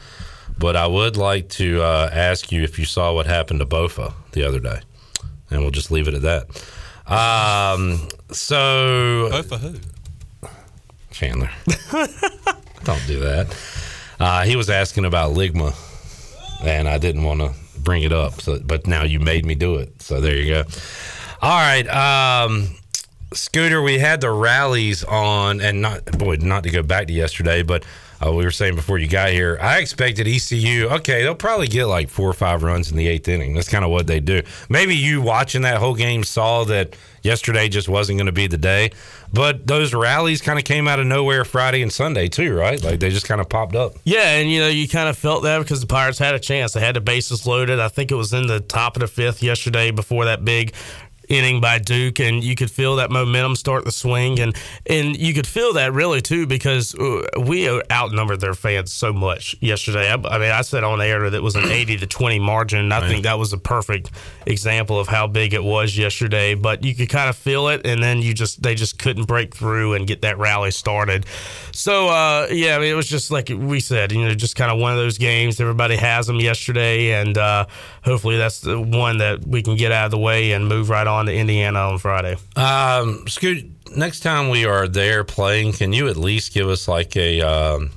But 0.58 0.76
I 0.76 0.88
would 0.88 1.18
like 1.18 1.49
to 1.49 1.82
uh, 1.82 2.10
ask 2.12 2.51
you 2.51 2.64
if 2.64 2.80
you 2.80 2.86
saw 2.86 3.14
what 3.14 3.26
happened 3.26 3.60
to 3.60 3.66
Bofa 3.66 4.14
the 4.32 4.43
other 4.47 4.60
day, 4.60 4.80
and 5.49 5.62
we'll 5.62 5.72
just 5.72 5.91
leave 5.91 6.08
it 6.08 6.14
at 6.14 6.22
that. 6.22 6.47
Um, 7.08 8.08
so 8.32 9.30
Bofa 9.32 9.60
who? 9.60 10.49
Chandler, 11.12 11.49
don't 12.84 13.08
do 13.08 13.20
that. 13.20 13.56
Uh, 14.20 14.43
he 14.43 14.56
was 14.56 14.70
asking 14.70 15.06
about 15.06 15.34
Ligma, 15.34 15.74
and 16.64 16.88
I 16.88 16.97
didn't 16.97 17.24
want 17.24 17.41
to 17.41 17.53
bring 17.80 18.03
it 18.03 18.12
up. 18.12 18.41
So, 18.41 18.60
but 18.60 18.88
now 18.88 19.03
you 19.03 19.20
made 19.20 19.45
me 19.45 19.56
do 19.56 19.76
it. 19.76 20.01
So 20.01 20.20
there 20.20 20.36
you 20.36 20.53
go. 20.53 20.64
All 21.41 21.60
right, 21.60 21.88
um, 21.88 22.76
Scooter. 23.34 23.82
We 23.82 23.99
had 23.99 24.22
the 24.22 24.32
rallies 24.32 25.03
on, 25.03 25.62
and 25.62 25.82
not 25.82 26.06
boy, 26.18 26.38
not 26.39 26.64
to 26.64 26.70
go 26.70 26.82
back 26.82 27.08
to 27.08 27.14
yesterday, 27.14 27.62
but 27.62 27.86
uh, 28.24 28.32
we 28.32 28.43
were 28.43 28.51
saying 28.51 28.76
before 28.76 28.97
you 28.97 29.07
got 29.07 29.30
here, 29.30 29.57
I 29.61 29.80
expected 29.80 30.28
ECU. 30.28 30.88
Okay, 30.89 31.24
they'll 31.24 31.36
probably 31.36 31.68
get 31.68 31.86
like 31.86 32.09
four 32.09 32.30
or 32.30 32.34
five 32.34 32.63
runs 32.63 32.91
in 32.91 32.97
the 32.97 33.07
eighth 33.07 33.28
inning. 33.28 33.53
That's 33.53 33.70
kind 33.70 33.84
of 33.84 33.91
what 33.91 34.07
they 34.07 34.20
do. 34.20 34.41
Maybe 34.70 34.95
you 34.95 35.22
watching 35.22 35.63
that 35.63 35.78
whole 35.78 35.95
game 35.95 36.24
saw 36.24 36.63
that 36.66 36.95
yesterday 37.26 37.68
just 37.68 37.89
wasn't 37.89 38.18
going 38.18 38.28
to 38.28 38.32
be 38.32 38.47
the 38.47 38.57
day. 38.57 38.91
But 39.34 39.68
those 39.68 39.93
rallies 39.93 40.41
kind 40.41 40.57
of 40.57 40.63
came 40.63 40.88
out 40.88 40.99
of 40.99 41.07
nowhere 41.07 41.43
Friday 41.43 41.82
and 41.82 41.91
Sunday 41.91 42.30
too, 42.30 42.55
right? 42.55 42.82
Like 42.82 43.01
they 43.01 43.09
just 43.09 43.28
kind 43.28 43.41
of 43.41 43.49
popped 43.49 43.76
up. 43.76 43.95
Yeah, 44.05 44.38
and 44.38 44.49
you 44.49 44.61
know 44.61 44.70
you 44.70 44.88
kind 44.88 45.09
of 45.09 45.18
felt 45.18 45.43
that 45.43 45.59
because 45.59 45.82
the 45.82 45.88
Pirates 45.88 46.20
had 46.20 46.36
a 46.36 46.39
chance. 46.39 46.72
They 46.72 46.80
had 46.80 46.95
the 46.95 47.01
bases 47.01 47.45
loaded. 47.45 47.80
I 47.80 47.89
think 47.89 48.11
it 48.11 48.16
was 48.16 48.32
in 48.32 48.47
the 48.47 48.61
top 48.61 48.95
of 48.95 49.01
the 49.01 49.07
fifth 49.07 49.43
yesterday 49.43 49.91
before 49.91 50.26
that 50.26 50.45
big 50.45 50.74
inning 51.30 51.61
by 51.61 51.80
Duke, 51.80 52.19
and 52.19 52.43
you 52.43 52.55
could 52.55 52.71
feel 52.71 52.97
that 52.97 53.11
momentum 53.11 53.55
start 53.55 53.86
to 53.86 53.91
swing, 53.91 54.39
and 54.39 54.55
and 54.86 55.17
you 55.17 55.34
could 55.34 55.47
feel 55.47 55.73
that 55.73 55.93
really 55.93 56.21
too 56.21 56.45
because 56.47 56.95
uh, 56.95 57.21
we 57.39 57.69
outnumbered 57.91 58.41
their 58.41 58.53
fans 58.53 58.91
so 58.91 59.13
much 59.13 59.55
yesterday. 59.59 60.09
I, 60.09 60.13
I 60.13 60.38
mean, 60.38 60.51
I 60.51 60.61
said 60.61 60.84
on 60.84 61.01
air 61.01 61.30
that 61.30 61.38
it 61.38 61.43
was 61.43 61.55
an 61.55 61.65
eighty 61.65 61.97
to 61.97 62.07
twenty 62.07 62.39
margin, 62.39 62.80
and 62.80 62.93
I 62.93 63.01
right. 63.01 63.09
think 63.09 63.23
that 63.23 63.39
was 63.39 63.53
a 63.53 63.57
perfect 63.57 64.11
example 64.45 64.99
of 64.99 65.07
how 65.07 65.28
big 65.28 65.53
it 65.53 65.63
was 65.63 65.97
yesterday. 65.97 66.55
But 66.55 66.84
you 66.84 66.93
could 66.95 67.09
kind 67.09 67.30
of 67.30 67.36
feel 67.36 67.69
it, 67.69 67.86
and 67.86 68.01
then 68.01 68.21
you 68.21 68.34
just 68.34 68.61
they 68.61 68.76
just 68.76 68.99
couldn't 68.99 69.26
break 69.26 69.55
through 69.55 69.93
and 69.93 70.07
get 70.07 70.21
that 70.21 70.38
rally 70.38 70.71
started. 70.71 71.26
So 71.71 72.09
uh, 72.09 72.47
yeah, 72.51 72.76
I 72.76 72.80
mean, 72.80 72.91
it 72.91 72.95
was 72.95 73.07
just 73.07 73.32
like 73.32 73.49
we 73.49 73.80
said, 73.80 74.11
you 74.11 74.23
know, 74.23 74.34
just 74.34 74.55
kind 74.55 74.71
of 74.71 74.80
one 74.80 74.91
of 74.91 74.97
those 74.97 75.17
games. 75.17 75.59
Everybody 75.59 75.95
has 75.95 76.28
them 76.28 76.39
yesterday, 76.39 77.13
and 77.13 77.38
uh, 77.38 77.65
hopefully 78.03 78.38
that's 78.38 78.61
the 78.61 78.80
one 78.80 79.17
that 79.19 79.45
we 79.45 79.61
can 79.61 79.76
get 79.76 79.91
out 79.91 80.05
of 80.05 80.11
the 80.11 80.17
way 80.17 80.51
and 80.51 80.67
move 80.67 80.89
right 80.89 81.07
on 81.07 81.14
to 81.24 81.34
Indiana 81.34 81.80
on 81.80 81.99
Friday. 81.99 82.38
Um, 82.55 83.28
Scoot, 83.28 83.66
next 83.95 84.22
time 84.22 84.49
we 84.49 84.66
are 84.66 84.88
there 84.88 85.24
playing, 85.24 85.74
can 85.74 85.93
you 85.93 86.07
at 86.07 86.18
least 86.18 86.53
give 86.53 86.68
us 86.68 86.88
like 86.88 87.16
a 87.16 87.41
um, 87.41 87.91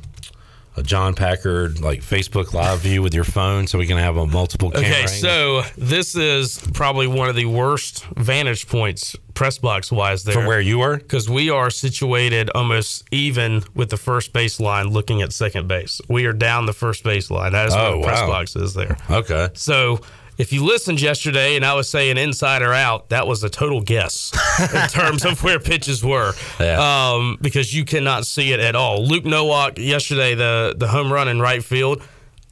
a 0.78 0.82
John 0.82 1.14
Packard 1.14 1.80
like 1.80 2.00
Facebook 2.00 2.54
live 2.54 2.80
view 2.80 3.02
with 3.02 3.12
your 3.12 3.24
phone 3.24 3.66
so 3.66 3.78
we 3.78 3.86
can 3.86 3.98
have 3.98 4.16
a 4.16 4.26
multiple 4.26 4.70
camera? 4.70 4.88
Okay, 4.88 5.06
so 5.06 5.62
this 5.76 6.14
is 6.14 6.60
probably 6.72 7.06
one 7.06 7.28
of 7.28 7.36
the 7.36 7.46
worst 7.46 8.04
vantage 8.16 8.66
points 8.68 9.16
press 9.34 9.58
box 9.58 9.92
wise 9.92 10.24
there 10.24 10.34
from 10.34 10.46
where 10.46 10.60
you 10.60 10.80
are 10.80 10.96
because 10.96 11.30
we 11.30 11.48
are 11.48 11.70
situated 11.70 12.50
almost 12.56 13.04
even 13.12 13.62
with 13.74 13.88
the 13.90 13.96
first 13.96 14.32
base 14.32 14.58
line 14.58 14.88
looking 14.88 15.22
at 15.22 15.32
second 15.32 15.68
base. 15.68 16.00
We 16.08 16.26
are 16.26 16.32
down 16.32 16.66
the 16.66 16.72
first 16.72 17.04
base 17.04 17.30
line. 17.30 17.52
That 17.52 17.68
is 17.68 17.74
oh, 17.74 17.98
what 17.98 18.00
the 18.00 18.06
press 18.06 18.20
box 18.20 18.56
is 18.56 18.74
there. 18.74 18.96
Okay, 19.10 19.48
so 19.54 20.00
if 20.38 20.52
you 20.52 20.64
listened 20.64 21.00
yesterday 21.00 21.56
and 21.56 21.64
I 21.64 21.74
was 21.74 21.88
saying 21.88 22.16
inside 22.16 22.62
or 22.62 22.72
out, 22.72 23.08
that 23.10 23.26
was 23.26 23.42
a 23.42 23.50
total 23.50 23.80
guess 23.80 24.32
in 24.72 24.88
terms 24.88 25.24
of 25.24 25.42
where 25.42 25.58
pitches 25.58 26.02
were, 26.04 26.32
yeah. 26.60 27.12
um, 27.12 27.38
because 27.42 27.74
you 27.74 27.84
cannot 27.84 28.24
see 28.24 28.52
it 28.52 28.60
at 28.60 28.76
all. 28.76 29.04
Luke 29.04 29.24
Nowak 29.24 29.78
yesterday, 29.78 30.34
the 30.34 30.74
the 30.76 30.88
home 30.88 31.12
run 31.12 31.28
in 31.28 31.40
right 31.40 31.62
field. 31.62 32.02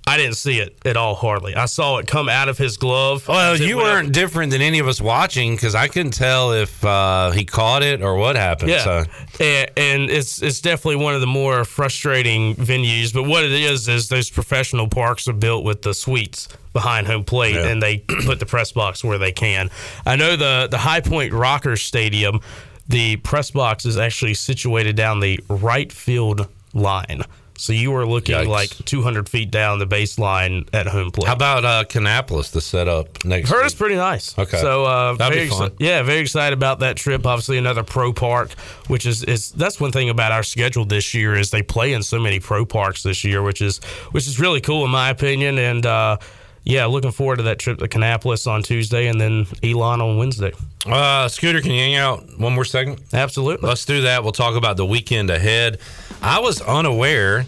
I 0.09 0.17
didn't 0.17 0.37
see 0.37 0.61
it 0.61 0.79
at 0.85 0.97
all, 0.97 1.17
hardly. 1.17 1.57
I 1.57 1.67
saw 1.67 1.99
it 1.99 2.07
come 2.07 2.29
out 2.29 2.49
of 2.49 2.57
his 2.57 2.77
glove. 2.77 3.27
Well, 3.27 3.57
you 3.57 3.79
weren't 3.79 4.13
different 4.13 4.53
than 4.53 4.63
any 4.63 4.79
of 4.79 4.87
us 4.87 5.01
watching 5.01 5.57
because 5.57 5.75
I 5.75 5.89
couldn't 5.89 6.13
tell 6.13 6.53
if 6.53 6.85
uh, 6.85 7.33
he 7.33 7.45
caught 7.45 7.83
it 7.83 8.03
or 8.03 8.15
what 8.15 8.37
happened. 8.37 8.71
Yeah, 8.71 8.85
so. 8.85 9.05
and, 9.41 9.71
and, 9.77 10.11
it's 10.11 10.41
it's 10.41 10.61
definitely 10.61 11.03
one 11.03 11.17
of 11.17 11.21
the 11.21 11.27
more 11.27 11.65
frustrating 11.65 12.55
venues. 12.55 13.13
But 13.13 13.25
what 13.25 13.45
it 13.45 13.51
is 13.51 13.89
is 13.89 14.09
those 14.09 14.31
professional 14.31 14.87
parks 14.87 15.27
are 15.27 15.33
built 15.33 15.65
with 15.65 15.83
the 15.83 15.93
suites 15.93 16.49
behind 16.73 17.09
home 17.09 17.25
plate, 17.25 17.57
yeah. 17.57 17.67
and 17.67 17.83
they 17.83 17.99
put 18.25 18.39
the 18.39 18.47
press 18.47 18.71
box 18.71 19.03
where 19.03 19.19
they 19.19 19.33
can. 19.33 19.71
I 20.07 20.15
know 20.15 20.37
the 20.37 20.69
the 20.71 20.79
High 20.79 21.01
Point 21.01 21.33
Rockers 21.33 21.83
Stadium, 21.83 22.41
the 22.89 23.17
press 23.17 23.51
box 23.51 23.85
is 23.85 23.97
actually 23.97 24.35
situated 24.35 24.95
down 24.95 25.19
the 25.19 25.41
right 25.49 25.91
field 25.91 26.47
line. 26.75 27.23
So 27.59 27.73
you 27.73 27.91
were 27.91 28.07
looking 28.07 28.35
Yikes. 28.35 28.49
like 28.49 28.85
200 28.85 29.29
feet 29.29 29.51
down 29.51 29.79
the 29.79 29.87
baseline 29.87 30.69
at 30.75 30.87
home 30.87 31.11
plate. 31.11 31.27
How 31.27 31.35
about 31.35 31.65
uh, 31.65 31.85
Kannapolis, 31.85 32.51
the 32.51 32.61
setup 32.61 33.25
next? 33.25 33.51
Heard 33.51 33.65
it's 33.65 33.75
pretty 33.75 33.97
nice. 33.97 34.39
Okay, 34.39 34.59
so 34.61 34.85
uh, 34.85 35.15
that'd 35.15 35.39
be 35.39 35.49
fun. 35.49 35.71
Exci- 35.71 35.77
yeah, 35.79 36.03
very 36.03 36.21
excited 36.21 36.53
about 36.53 36.81
that 36.81 36.97
trip. 36.97 37.27
Obviously, 37.27 37.57
another 37.59 37.83
pro 37.83 38.13
park, 38.13 38.53
which 38.89 39.07
is 39.07 39.25
is 39.25 39.53
that's 39.53 39.81
one 39.81 39.93
thing 39.93 40.11
about 40.11 40.33
our 40.33 40.43
schedule 40.43 40.85
this 40.85 41.15
year 41.15 41.35
is 41.35 41.51
they 41.51 41.63
play 41.63 41.93
in 41.93 42.03
so 42.03 42.19
many 42.19 42.41
pro 42.41 42.67
parks 42.67 43.03
this 43.03 43.25
year, 43.25 43.43
which 43.43 43.63
is 43.63 43.79
which 44.13 44.27
is 44.27 44.39
really 44.39 44.61
cool 44.61 44.85
in 44.85 44.91
my 44.91 45.09
opinion. 45.11 45.59
And 45.59 45.87
uh, 45.87 46.19
yeah, 46.67 46.87
looking 46.87 47.13
forward 47.13 47.37
to 47.37 47.45
that 47.45 47.61
trip 47.61 47.79
to 47.79 47.87
Kannapolis 47.87 48.51
on 48.51 48.61
Tuesday 48.61 49.07
and 49.07 49.21
then 49.21 49.47
Elon 49.63 50.01
on 50.01 50.19
Wednesday. 50.19 50.53
Uh, 50.85 51.29
Scooter, 51.29 51.61
can 51.61 51.71
you 51.71 51.79
hang 51.79 51.95
out 51.95 52.41
one 52.41 52.55
more 52.55 52.65
second? 52.65 53.01
Absolutely. 53.13 53.69
Let's 53.69 53.85
do 53.85 54.03
that. 54.03 54.25
We'll 54.25 54.33
talk 54.33 54.57
about 54.57 54.77
the 54.77 54.85
weekend 54.85 55.31
ahead. 55.31 55.79
I 56.21 56.41
was 56.41 56.61
unaware 56.61 57.47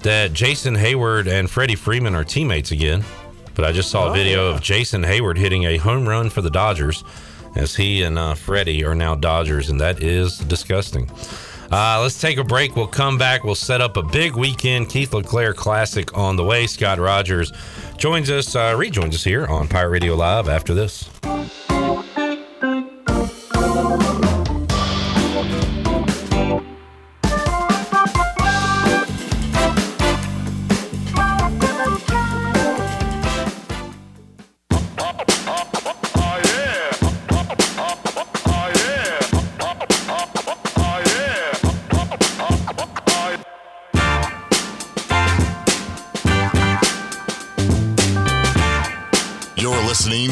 that 0.00 0.32
Jason 0.32 0.74
Heyward 0.74 1.26
and 1.26 1.50
Freddie 1.50 1.74
Freeman 1.74 2.14
are 2.14 2.24
teammates 2.24 2.70
again, 2.70 3.04
but 3.54 3.66
I 3.66 3.72
just 3.72 3.90
saw 3.90 4.06
a 4.06 4.10
oh, 4.10 4.14
video 4.14 4.48
yeah. 4.48 4.54
of 4.54 4.62
Jason 4.62 5.02
Heyward 5.02 5.36
hitting 5.36 5.64
a 5.64 5.76
home 5.76 6.08
run 6.08 6.30
for 6.30 6.40
the 6.40 6.50
Dodgers 6.50 7.04
as 7.54 7.76
he 7.76 8.02
and 8.02 8.18
uh, 8.18 8.34
Freddie 8.34 8.82
are 8.82 8.94
now 8.94 9.14
Dodgers, 9.14 9.68
and 9.68 9.78
that 9.82 10.02
is 10.02 10.38
disgusting. 10.38 11.10
Uh, 11.70 12.00
let's 12.00 12.18
take 12.18 12.38
a 12.38 12.44
break. 12.44 12.76
We'll 12.76 12.86
come 12.86 13.18
back. 13.18 13.44
We'll 13.44 13.54
set 13.54 13.82
up 13.82 13.98
a 13.98 14.02
big 14.02 14.36
weekend 14.36 14.88
Keith 14.88 15.12
LeClair 15.12 15.52
Classic 15.52 16.16
on 16.16 16.36
the 16.36 16.44
way. 16.44 16.66
Scott 16.66 16.98
Rogers 16.98 17.52
joins 17.98 18.30
us, 18.30 18.54
uh, 18.54 18.74
rejoins 18.78 19.14
us 19.16 19.24
here 19.24 19.46
on 19.46 19.68
Pirate 19.68 19.90
Radio 19.90 20.14
Live 20.14 20.48
after 20.48 20.72
this. 20.72 21.10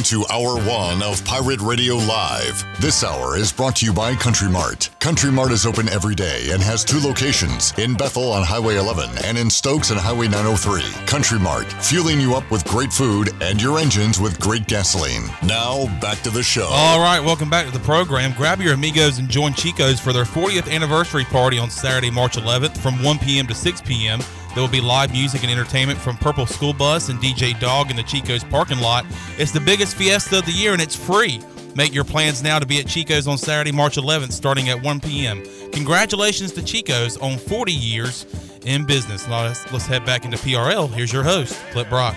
To 0.06 0.24
Hour 0.30 0.56
One 0.62 1.02
of 1.02 1.24
Pirate 1.24 1.60
Radio 1.60 1.96
Live. 1.96 2.64
This 2.80 3.02
hour 3.02 3.36
is 3.36 3.50
brought 3.50 3.74
to 3.76 3.86
you 3.86 3.92
by 3.92 4.14
Country 4.14 4.48
Mart. 4.48 4.88
Country 5.00 5.32
Mart 5.32 5.50
is 5.50 5.66
open 5.66 5.88
every 5.88 6.14
day 6.14 6.50
and 6.52 6.62
has 6.62 6.84
two 6.84 7.00
locations 7.00 7.76
in 7.76 7.94
Bethel 7.94 8.30
on 8.30 8.44
Highway 8.44 8.76
11 8.76 9.24
and 9.24 9.36
in 9.36 9.50
Stokes 9.50 9.90
on 9.90 9.96
Highway 9.96 10.28
903. 10.28 10.82
Country 11.06 11.40
Mart, 11.40 11.66
fueling 11.82 12.20
you 12.20 12.36
up 12.36 12.48
with 12.52 12.64
great 12.66 12.92
food 12.92 13.30
and 13.40 13.60
your 13.60 13.80
engines 13.80 14.20
with 14.20 14.38
great 14.38 14.68
gasoline. 14.68 15.24
Now, 15.42 15.86
back 16.00 16.22
to 16.22 16.30
the 16.30 16.42
show. 16.44 16.68
All 16.70 17.00
right, 17.00 17.18
welcome 17.18 17.50
back 17.50 17.66
to 17.66 17.72
the 17.72 17.80
program. 17.80 18.32
Grab 18.36 18.60
your 18.60 18.74
amigos 18.74 19.18
and 19.18 19.28
join 19.28 19.54
Chico's 19.54 19.98
for 19.98 20.12
their 20.12 20.24
40th 20.24 20.70
anniversary 20.70 21.24
party 21.24 21.58
on 21.58 21.68
Saturday, 21.68 22.12
March 22.12 22.36
11th 22.36 22.78
from 22.78 23.02
1 23.02 23.18
p.m. 23.18 23.48
to 23.48 23.54
6 23.56 23.80
p.m. 23.80 24.20
There 24.56 24.62
will 24.62 24.72
be 24.72 24.80
live 24.80 25.12
music 25.12 25.42
and 25.42 25.52
entertainment 25.52 25.98
from 25.98 26.16
Purple 26.16 26.46
School 26.46 26.72
Bus 26.72 27.10
and 27.10 27.18
DJ 27.20 27.60
Dog 27.60 27.90
in 27.90 27.96
the 27.96 28.02
Chico's 28.02 28.42
parking 28.42 28.78
lot. 28.78 29.04
It's 29.36 29.52
the 29.52 29.60
biggest 29.60 29.96
fiesta 29.96 30.38
of 30.38 30.46
the 30.46 30.50
year 30.50 30.72
and 30.72 30.80
it's 30.80 30.96
free. 30.96 31.42
Make 31.74 31.92
your 31.92 32.04
plans 32.04 32.42
now 32.42 32.58
to 32.58 32.64
be 32.64 32.80
at 32.80 32.86
Chico's 32.86 33.28
on 33.28 33.36
Saturday, 33.36 33.70
March 33.70 33.96
11th, 33.96 34.32
starting 34.32 34.70
at 34.70 34.80
1 34.80 35.00
p.m. 35.00 35.42
Congratulations 35.72 36.52
to 36.52 36.62
Chico's 36.62 37.18
on 37.18 37.36
40 37.36 37.70
years 37.70 38.24
in 38.64 38.86
business. 38.86 39.28
Now 39.28 39.42
let's, 39.42 39.70
let's 39.74 39.84
head 39.84 40.06
back 40.06 40.24
into 40.24 40.38
PRL. 40.38 40.90
Here's 40.90 41.12
your 41.12 41.22
host, 41.22 41.54
Clip 41.72 41.90
Brock. 41.90 42.16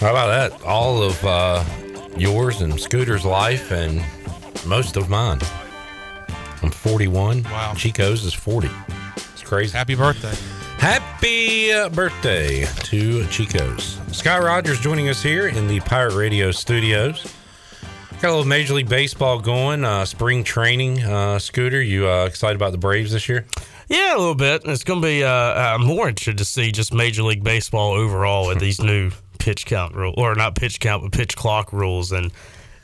How 0.00 0.08
about 0.08 0.28
that? 0.28 0.62
All 0.64 1.02
of 1.02 1.22
uh, 1.22 1.62
yours 2.16 2.62
and 2.62 2.80
Scooter's 2.80 3.26
life 3.26 3.72
and 3.72 4.02
most 4.64 4.96
of 4.96 5.10
mine. 5.10 5.40
I'm 6.62 6.70
41. 6.70 7.42
Wow. 7.42 7.74
Chico's 7.76 8.24
is 8.24 8.32
40. 8.32 8.70
It's 9.34 9.42
crazy. 9.42 9.76
Happy 9.76 9.94
birthday. 9.94 10.34
Happy 10.84 11.72
uh, 11.72 11.88
birthday 11.88 12.66
to 12.66 13.26
Chico's. 13.28 13.98
Scott 14.12 14.42
Rogers 14.42 14.78
joining 14.78 15.08
us 15.08 15.22
here 15.22 15.48
in 15.48 15.66
the 15.66 15.80
Pirate 15.80 16.14
Radio 16.14 16.50
studios. 16.50 17.34
Got 18.20 18.24
a 18.24 18.28
little 18.28 18.44
Major 18.44 18.74
League 18.74 18.90
Baseball 18.90 19.38
going, 19.38 19.82
uh, 19.82 20.04
spring 20.04 20.44
training. 20.44 21.02
Uh, 21.02 21.38
Scooter, 21.38 21.80
you 21.80 22.06
uh, 22.06 22.26
excited 22.26 22.56
about 22.56 22.72
the 22.72 22.76
Braves 22.76 23.12
this 23.12 23.30
year? 23.30 23.46
Yeah, 23.88 24.14
a 24.14 24.18
little 24.18 24.34
bit. 24.34 24.60
It's 24.66 24.84
going 24.84 25.00
to 25.00 25.06
be. 25.06 25.24
Uh, 25.24 25.30
I'm 25.30 25.86
more 25.86 26.06
interested 26.06 26.36
to 26.36 26.44
see 26.44 26.70
just 26.70 26.92
Major 26.92 27.22
League 27.22 27.42
Baseball 27.42 27.92
overall 27.92 28.48
with 28.48 28.58
these 28.58 28.78
new 28.82 29.10
pitch 29.38 29.64
count 29.64 29.94
rule, 29.94 30.12
or 30.18 30.34
not 30.34 30.54
pitch 30.54 30.80
count, 30.80 31.02
but 31.02 31.12
pitch 31.12 31.34
clock 31.34 31.72
rules, 31.72 32.12
and 32.12 32.30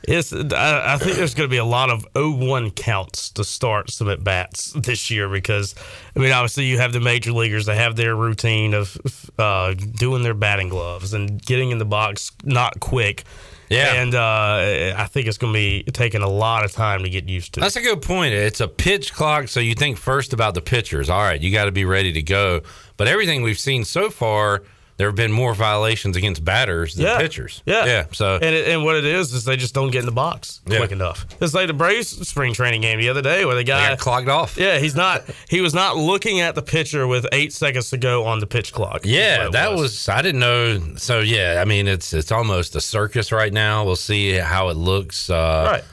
it's. 0.03 0.33
I, 0.33 0.93
I 0.93 0.97
think 0.97 1.17
there's 1.17 1.33
going 1.33 1.49
to 1.49 1.51
be 1.51 1.57
a 1.57 1.65
lot 1.65 1.89
of 1.89 2.05
0-1 2.13 2.75
counts 2.75 3.29
to 3.31 3.43
start 3.43 3.89
some 3.89 4.09
at 4.09 4.23
bats 4.23 4.73
this 4.73 5.11
year 5.11 5.29
because, 5.29 5.75
I 6.15 6.19
mean, 6.19 6.31
obviously 6.31 6.65
you 6.65 6.77
have 6.77 6.93
the 6.93 6.99
major 6.99 7.31
leaguers 7.31 7.65
that 7.67 7.77
have 7.77 7.95
their 7.95 8.15
routine 8.15 8.73
of 8.73 8.97
uh, 9.37 9.73
doing 9.73 10.23
their 10.23 10.33
batting 10.33 10.69
gloves 10.69 11.13
and 11.13 11.41
getting 11.41 11.71
in 11.71 11.77
the 11.77 11.85
box 11.85 12.31
not 12.43 12.79
quick. 12.79 13.23
Yeah. 13.71 13.93
And 13.93 14.13
uh, 14.15 14.95
I 14.97 15.05
think 15.05 15.27
it's 15.27 15.37
going 15.37 15.53
to 15.53 15.57
be 15.57 15.83
taking 15.93 16.21
a 16.21 16.27
lot 16.27 16.65
of 16.65 16.73
time 16.73 17.03
to 17.03 17.09
get 17.09 17.29
used 17.29 17.53
to. 17.53 17.61
That's 17.61 17.77
a 17.77 17.81
good 17.81 18.01
point. 18.01 18.33
It's 18.33 18.59
a 18.59 18.67
pitch 18.67 19.13
clock, 19.13 19.47
so 19.47 19.61
you 19.61 19.75
think 19.75 19.97
first 19.97 20.33
about 20.33 20.55
the 20.55 20.61
pitchers. 20.61 21.09
All 21.09 21.21
right, 21.21 21.39
you 21.39 21.53
got 21.53 21.65
to 21.65 21.71
be 21.71 21.85
ready 21.85 22.11
to 22.11 22.21
go. 22.21 22.61
But 22.97 23.07
everything 23.07 23.43
we've 23.43 23.57
seen 23.57 23.85
so 23.85 24.09
far, 24.09 24.63
there 25.01 25.07
have 25.09 25.15
been 25.15 25.31
more 25.31 25.55
violations 25.55 26.15
against 26.15 26.45
batters 26.45 26.93
than 26.93 27.07
yeah. 27.07 27.17
pitchers. 27.17 27.63
Yeah, 27.65 27.85
yeah. 27.85 28.05
So 28.11 28.35
and 28.35 28.43
it, 28.43 28.67
and 28.67 28.83
what 28.83 28.95
it 28.97 29.03
is 29.03 29.33
is 29.33 29.45
they 29.45 29.57
just 29.57 29.73
don't 29.73 29.89
get 29.89 30.01
in 30.01 30.05
the 30.05 30.11
box 30.11 30.61
Yeah. 30.67 30.77
quick 30.77 30.91
enough. 30.91 31.25
It's 31.41 31.55
like 31.55 31.65
the 31.65 31.73
Braves 31.73 32.09
spring 32.27 32.53
training 32.53 32.81
game 32.81 32.99
the 32.99 33.09
other 33.09 33.23
day 33.23 33.43
where 33.43 33.55
the 33.55 33.61
they 33.61 33.65
guy 33.65 33.89
got 33.89 33.97
clogged 33.97 34.29
off. 34.29 34.57
Yeah, 34.57 34.77
he's 34.77 34.93
not. 34.95 35.23
He 35.49 35.59
was 35.59 35.73
not 35.73 35.97
looking 35.97 36.39
at 36.39 36.53
the 36.53 36.61
pitcher 36.61 37.07
with 37.07 37.25
eight 37.31 37.51
seconds 37.51 37.89
to 37.89 37.97
go 37.97 38.25
on 38.25 38.37
the 38.37 38.45
pitch 38.45 38.73
clock. 38.73 39.01
Yeah, 39.03 39.49
that 39.49 39.73
was. 39.73 40.07
I 40.07 40.21
didn't 40.21 40.41
know. 40.41 40.95
So 40.97 41.19
yeah, 41.21 41.57
I 41.59 41.65
mean, 41.65 41.87
it's 41.87 42.13
it's 42.13 42.31
almost 42.31 42.75
a 42.75 42.81
circus 42.81 43.31
right 43.31 43.51
now. 43.51 43.83
We'll 43.83 43.95
see 43.95 44.33
how 44.33 44.69
it 44.69 44.77
looks. 44.77 45.31
Uh, 45.31 45.67
Right. 45.71 45.83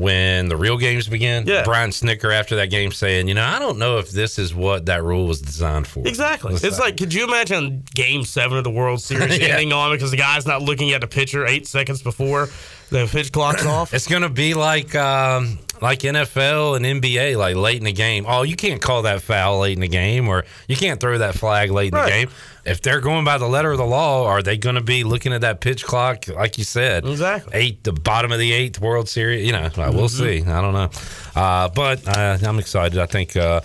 When 0.00 0.48
the 0.48 0.56
real 0.56 0.78
games 0.78 1.06
begin, 1.08 1.46
Yeah. 1.46 1.62
Brian 1.64 1.90
Snitker 1.90 2.32
after 2.34 2.56
that 2.56 2.70
game 2.70 2.90
saying, 2.90 3.28
you 3.28 3.34
know, 3.34 3.44
I 3.44 3.58
don't 3.58 3.78
know 3.78 3.98
if 3.98 4.10
this 4.10 4.38
is 4.38 4.54
what 4.54 4.86
that 4.86 5.02
rule 5.04 5.26
was 5.26 5.40
designed 5.40 5.86
for. 5.86 6.06
exactly. 6.08 6.54
It's 6.54 6.78
like, 6.78 6.96
could 6.96 7.12
you 7.12 7.24
imagine 7.24 7.84
Game 7.94 8.24
Seven 8.24 8.56
of 8.56 8.64
the 8.64 8.70
World 8.70 9.00
Series 9.02 9.38
Yeah. 9.40 9.48
ending 9.48 9.72
on 9.72 9.92
because 9.92 10.10
the 10.10 10.16
guy's 10.16 10.46
not 10.46 10.62
looking 10.62 10.92
at 10.92 11.02
the 11.02 11.06
pitcher 11.06 11.46
eight 11.46 11.66
seconds 11.66 12.00
before 12.02 12.48
the 12.90 13.06
pitch 13.06 13.30
clock's 13.30 13.66
off? 13.66 13.92
It's 14.00 14.06
going 14.06 14.22
to 14.22 14.28
be 14.30 14.54
like 14.54 14.94
um, 14.94 15.58
like 15.82 16.00
NFL 16.00 16.76
and 16.76 17.02
NBA, 17.02 17.36
like 17.36 17.56
late 17.56 17.76
in 17.78 17.84
the 17.84 17.92
game. 17.92 18.24
Oh, 18.26 18.42
you 18.42 18.56
can't 18.56 18.80
call 18.80 19.02
that 19.02 19.20
foul 19.22 19.60
late 19.60 19.74
in 19.74 19.80
the 19.80 19.88
game, 19.88 20.28
or 20.28 20.44
you 20.68 20.76
can't 20.76 20.98
throw 20.98 21.18
that 21.18 21.34
flag 21.34 21.70
late 21.70 21.92
in 21.92 21.98
Right. 21.98 22.04
the 22.06 22.10
game. 22.10 22.30
If 22.64 22.82
they're 22.82 23.00
going 23.00 23.24
by 23.24 23.38
the 23.38 23.48
letter 23.48 23.72
of 23.72 23.78
the 23.78 23.86
law, 23.86 24.26
are 24.26 24.42
they 24.42 24.56
going 24.58 24.74
to 24.74 24.80
be 24.82 25.02
looking 25.04 25.32
at 25.32 25.40
that 25.40 25.60
pitch 25.60 25.84
clock, 25.84 26.28
like 26.28 26.58
you 26.58 26.64
said? 26.64 27.06
Exactly. 27.06 27.52
Eight, 27.54 27.84
the 27.84 27.92
bottom 27.92 28.32
of 28.32 28.38
the 28.38 28.52
eighth 28.52 28.80
World 28.80 29.08
Series. 29.08 29.46
You 29.46 29.52
know, 29.52 29.70
uh, 29.76 29.90
we'll 29.94 30.08
see. 30.08 30.42
I 30.42 30.60
don't 30.60 30.74
know, 30.74 30.90
uh, 31.34 31.68
but 31.70 32.06
uh, 32.06 32.38
I'm 32.42 32.58
excited. 32.58 32.98
I 32.98 33.06
think 33.06 33.36
uh, 33.36 33.60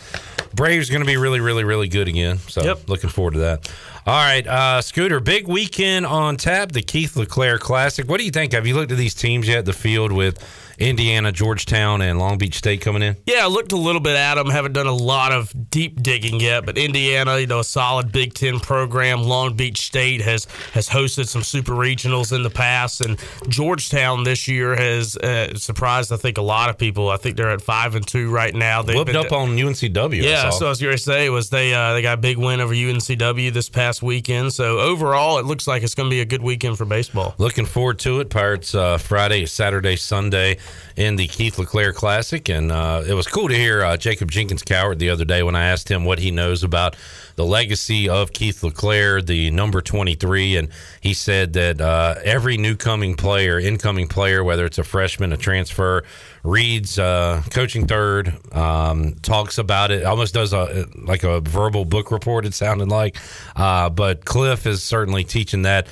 Braves 0.54 0.90
going 0.90 1.02
to 1.02 1.06
be 1.08 1.18
really, 1.18 1.40
really, 1.42 1.64
really 1.64 1.88
good 1.90 2.08
again. 2.08 2.38
So 2.38 2.64
Yep. 2.64 2.88
looking 2.90 3.10
forward 3.10 3.34
to 3.34 3.40
that. 3.40 3.70
All 4.08 4.14
right, 4.14 4.46
uh, 4.46 4.82
Scooter, 4.82 5.20
big 5.20 5.48
weekend 5.48 6.06
on 6.06 6.38
tap, 6.38 6.72
the 6.72 6.84
Keith 6.84 7.18
LeClair 7.18 7.58
Classic. 7.58 8.08
What 8.08 8.20
do 8.20 8.24
you 8.26 8.32
think? 8.32 8.54
Have 8.54 8.68
you 8.68 8.76
looked 8.76 8.92
at 8.92 9.00
these 9.00 9.16
teams 9.16 9.48
yet? 9.48 9.66
The 9.66 9.74
field 9.74 10.12
with 10.12 10.38
Indiana, 10.80 11.32
Georgetown, 11.32 12.02
and 12.02 12.20
Long 12.20 12.38
Beach 12.38 12.56
State 12.58 12.82
coming 12.82 13.02
in. 13.02 13.16
Yeah, 13.26 13.44
I 13.44 13.48
looked 13.48 13.72
a 13.72 13.78
little 13.78 14.02
bit 14.02 14.16
at 14.16 14.36
them. 14.36 14.50
Haven't 14.50 14.74
done 14.74 14.88
a 14.88 14.94
lot 14.94 15.32
of 15.32 15.54
deep 15.70 16.02
digging 16.02 16.40
yet, 16.40 16.66
but 16.66 16.78
Indiana, 16.78 17.38
you 17.40 17.48
know, 17.48 17.60
a 17.60 17.64
solid 17.64 18.12
Big 18.12 18.34
Ten 18.34 18.60
program. 18.60 19.24
Long 19.24 19.56
Beach 19.56 19.80
State 19.82 20.22
has 20.22 20.46
has 20.74 20.90
hosted 20.90 21.28
some 21.28 21.44
super 21.44 21.74
regionals 21.74 22.34
in 22.36 22.44
the 22.44 22.50
past, 22.50 23.02
and 23.02 23.20
Georgetown 23.48 24.24
this 24.24 24.48
year 24.48 24.76
has 24.76 25.16
uh, 25.18 25.56
surprised. 25.56 26.12
I 26.12 26.18
think 26.18 26.38
a 26.38 26.42
lot 26.42 26.70
of 26.70 26.78
people. 26.78 27.10
I 27.10 27.18
think 27.18 27.38
they're 27.38 27.50
at 27.52 27.62
five 27.62 27.96
and 27.96 28.06
two 28.06 28.30
right 28.30 28.54
now. 28.54 28.82
They've 28.82 29.06
been- 29.06 29.16
up 29.16 29.32
on 29.32 29.56
UNCW. 29.58 30.22
I 30.24 30.28
Yeah, 30.28 30.50
saw. 30.50 30.60
so 30.60 30.66
I 30.66 30.70
was 30.70 30.82
going 30.82 30.92
to 30.96 31.02
say 31.02 31.30
was 31.30 31.50
they 31.50 31.74
uh, 31.74 31.94
they 31.94 32.02
got 32.02 32.16
a 32.16 32.22
big 32.22 32.38
win 32.38 32.60
over 32.60 32.74
UNCW 32.74 33.52
this 33.54 33.70
past 33.70 34.04
weekend. 34.04 34.54
So 34.54 34.80
overall, 34.80 35.38
it 35.40 35.46
looks 35.46 35.68
like 35.68 35.84
it's 35.84 35.96
going 35.96 36.10
to 36.10 36.14
be 36.14 36.22
a 36.22 36.26
good 36.26 36.42
weekend 36.42 36.78
for 36.78 36.86
baseball. 36.86 37.34
Looking 37.38 37.66
forward 37.66 38.00
to 38.00 38.20
it. 38.20 38.30
Pirates 38.30 38.76
uh, 38.76 38.98
Friday, 38.98 39.46
Saturday, 39.46 39.96
Sunday 39.96 40.58
in 40.96 41.16
the 41.18 41.28
Keith 41.28 41.58
LeClair 41.60 41.92
Classic. 41.92 42.48
And 42.50 42.72
uh, 42.72 43.04
it 43.08 43.14
was 43.14 43.28
cool 43.28 43.50
to 43.50 43.56
hear 43.56 43.84
uh, 43.84 43.98
Jacob 43.98 44.32
Jenkins-Cowart 44.32 44.98
the 44.98 45.10
other 45.10 45.26
day 45.26 45.44
when 45.44 45.56
I 45.56 45.66
asked 45.66 45.90
him 45.90 46.06
what 46.06 46.20
he 46.20 46.32
knows 46.32 46.64
about 46.64 46.96
the 47.36 47.46
legacy 47.46 48.08
of 48.08 48.32
Keith 48.32 48.64
LeClair, 48.64 49.22
the 49.22 49.52
number 49.52 49.82
23. 49.82 50.58
And 50.58 50.70
he 51.02 51.14
said 51.14 51.54
that 51.54 51.82
uh, 51.82 52.16
every 52.24 52.58
new 52.58 52.76
coming 52.76 53.16
player, 53.16 53.60
incoming 53.60 54.08
player, 54.08 54.44
whether 54.44 54.66
it's 54.66 54.78
a 54.78 54.84
freshman, 54.84 55.34
a 55.34 55.38
transfer, 55.38 56.04
reads 56.44 56.98
uh, 56.98 57.42
coaching 57.50 57.88
third, 57.88 58.34
um, 58.54 59.16
talks 59.16 59.58
about 59.58 59.92
it, 59.92 60.06
almost 60.06 60.34
does 60.34 60.54
a 60.54 60.86
like 60.96 61.24
a 61.24 61.42
verbal 61.42 61.84
book 61.86 62.12
report. 62.12 62.46
It 62.46 62.54
sounded 62.54 62.88
like, 62.88 63.18
uh, 63.56 63.90
but 63.90 64.26
Cliff 64.26 64.66
is 64.66 64.84
certainly 64.84 65.24
teaching 65.24 65.64
that 65.64 65.88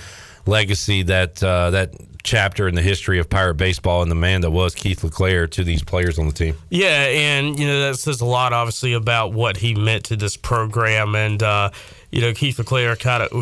legacy, 0.46 1.04
that 1.04 1.44
uh, 1.44 1.72
that 1.72 1.94
chapter 2.24 2.68
in 2.68 2.76
the 2.76 2.82
history 2.82 3.20
of 3.20 3.30
pirate 3.30 3.56
baseball, 3.56 4.02
and 4.02 4.10
the 4.10 4.16
man 4.16 4.42
that 4.42 4.52
was 4.52 4.74
Keith 4.74 5.04
LeClair 5.04 5.48
to 5.48 5.64
these 5.64 5.84
players 5.84 6.18
on 6.18 6.28
the 6.28 6.34
team. 6.34 6.56
Yeah, 6.70 7.06
and 7.08 7.60
you 7.60 7.68
know 7.68 7.80
that 7.82 7.98
says 7.98 8.22
a 8.22 8.26
lot, 8.26 8.54
obviously, 8.54 8.94
about 8.94 9.34
what 9.34 9.58
he 9.58 9.76
meant 9.76 10.06
to 10.06 10.16
this 10.16 10.38
program. 10.38 11.16
And 11.16 11.44
uh, 11.44 11.72
you 12.14 12.22
know, 12.22 12.32
Keith 12.32 12.60
of 12.60 12.68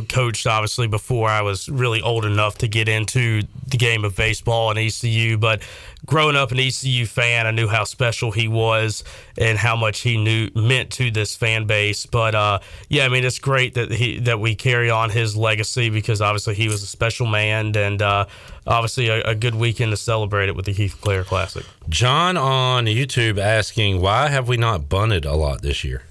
coached, 0.07 0.47
obviously, 0.47 0.87
before 0.87 1.27
I 1.27 1.41
was 1.41 1.67
really 1.67 2.01
old 2.01 2.23
enough 2.23 2.59
to 2.59 2.69
get 2.69 2.87
into 2.87 3.41
the 3.67 3.75
game 3.75 4.05
of 4.05 4.15
baseball 4.15 4.69
and 4.69 4.79
ECU. 4.79 5.37
But 5.37 5.61
growing 6.05 6.37
up 6.37 6.53
an 6.53 6.59
ECU 6.59 7.05
fan, 7.05 7.47
I 7.47 7.51
knew 7.51 7.67
how 7.67 7.83
special 7.83 8.31
he 8.31 8.47
was 8.47 9.03
and 9.37 9.57
how 9.57 9.75
much 9.75 9.99
he 9.99 10.15
knew 10.15 10.47
meant 10.55 10.89
to 10.93 11.11
this 11.11 11.35
fan 11.35 11.65
base. 11.65 12.05
But 12.05 12.33
uh, 12.33 12.59
yeah, 12.87 13.03
I 13.03 13.09
mean, 13.09 13.25
it's 13.25 13.39
great 13.39 13.73
that 13.73 13.91
he 13.91 14.19
that 14.19 14.39
we 14.39 14.55
carry 14.55 14.89
on 14.89 15.09
his 15.09 15.35
legacy 15.35 15.89
because 15.89 16.21
obviously 16.21 16.55
he 16.55 16.69
was 16.69 16.81
a 16.81 16.87
special 16.87 17.27
man 17.27 17.75
and 17.75 18.01
uh, 18.01 18.25
obviously 18.65 19.09
a, 19.09 19.21
a 19.23 19.35
good 19.35 19.55
weekend 19.55 19.91
to 19.91 19.97
celebrate 19.97 20.47
it 20.47 20.55
with 20.55 20.65
the 20.65 20.73
Keith 20.73 20.93
LeClair 20.93 21.25
Classic. 21.25 21.65
John 21.89 22.37
on 22.37 22.85
YouTube 22.85 23.37
asking, 23.37 23.99
why 23.99 24.29
have 24.29 24.47
we 24.47 24.55
not 24.55 24.87
bunted 24.87 25.25
a 25.25 25.35
lot 25.35 25.61
this 25.61 25.83
year? 25.83 26.03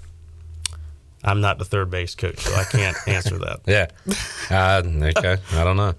I'm 1.22 1.40
not 1.40 1.58
the 1.58 1.64
third 1.64 1.90
base 1.90 2.14
coach, 2.14 2.38
so 2.40 2.54
I 2.54 2.64
can't 2.64 2.96
answer 3.06 3.38
that. 3.38 3.60
Yeah. 3.66 3.88
Uh, 4.50 4.82
okay. 5.16 5.36
I 5.52 5.64
don't 5.64 5.76
know. 5.76 5.94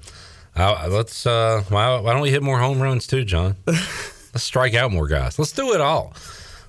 Uh, 0.56 0.88
let's. 0.90 1.26
Uh, 1.26 1.64
why, 1.70 2.00
why 2.00 2.14
don't 2.14 2.22
we 2.22 2.32
hit 2.32 2.44
more 2.44 2.60
home 2.60 2.82
runs 2.82 3.08
too, 3.08 3.24
John? 3.24 3.56
Let's 3.66 4.44
strike 4.44 4.74
out 4.74 4.92
more 4.92 5.08
guys. 5.08 5.38
Let's 5.38 5.52
do 5.52 5.74
it 5.74 5.82
all. 5.82 6.14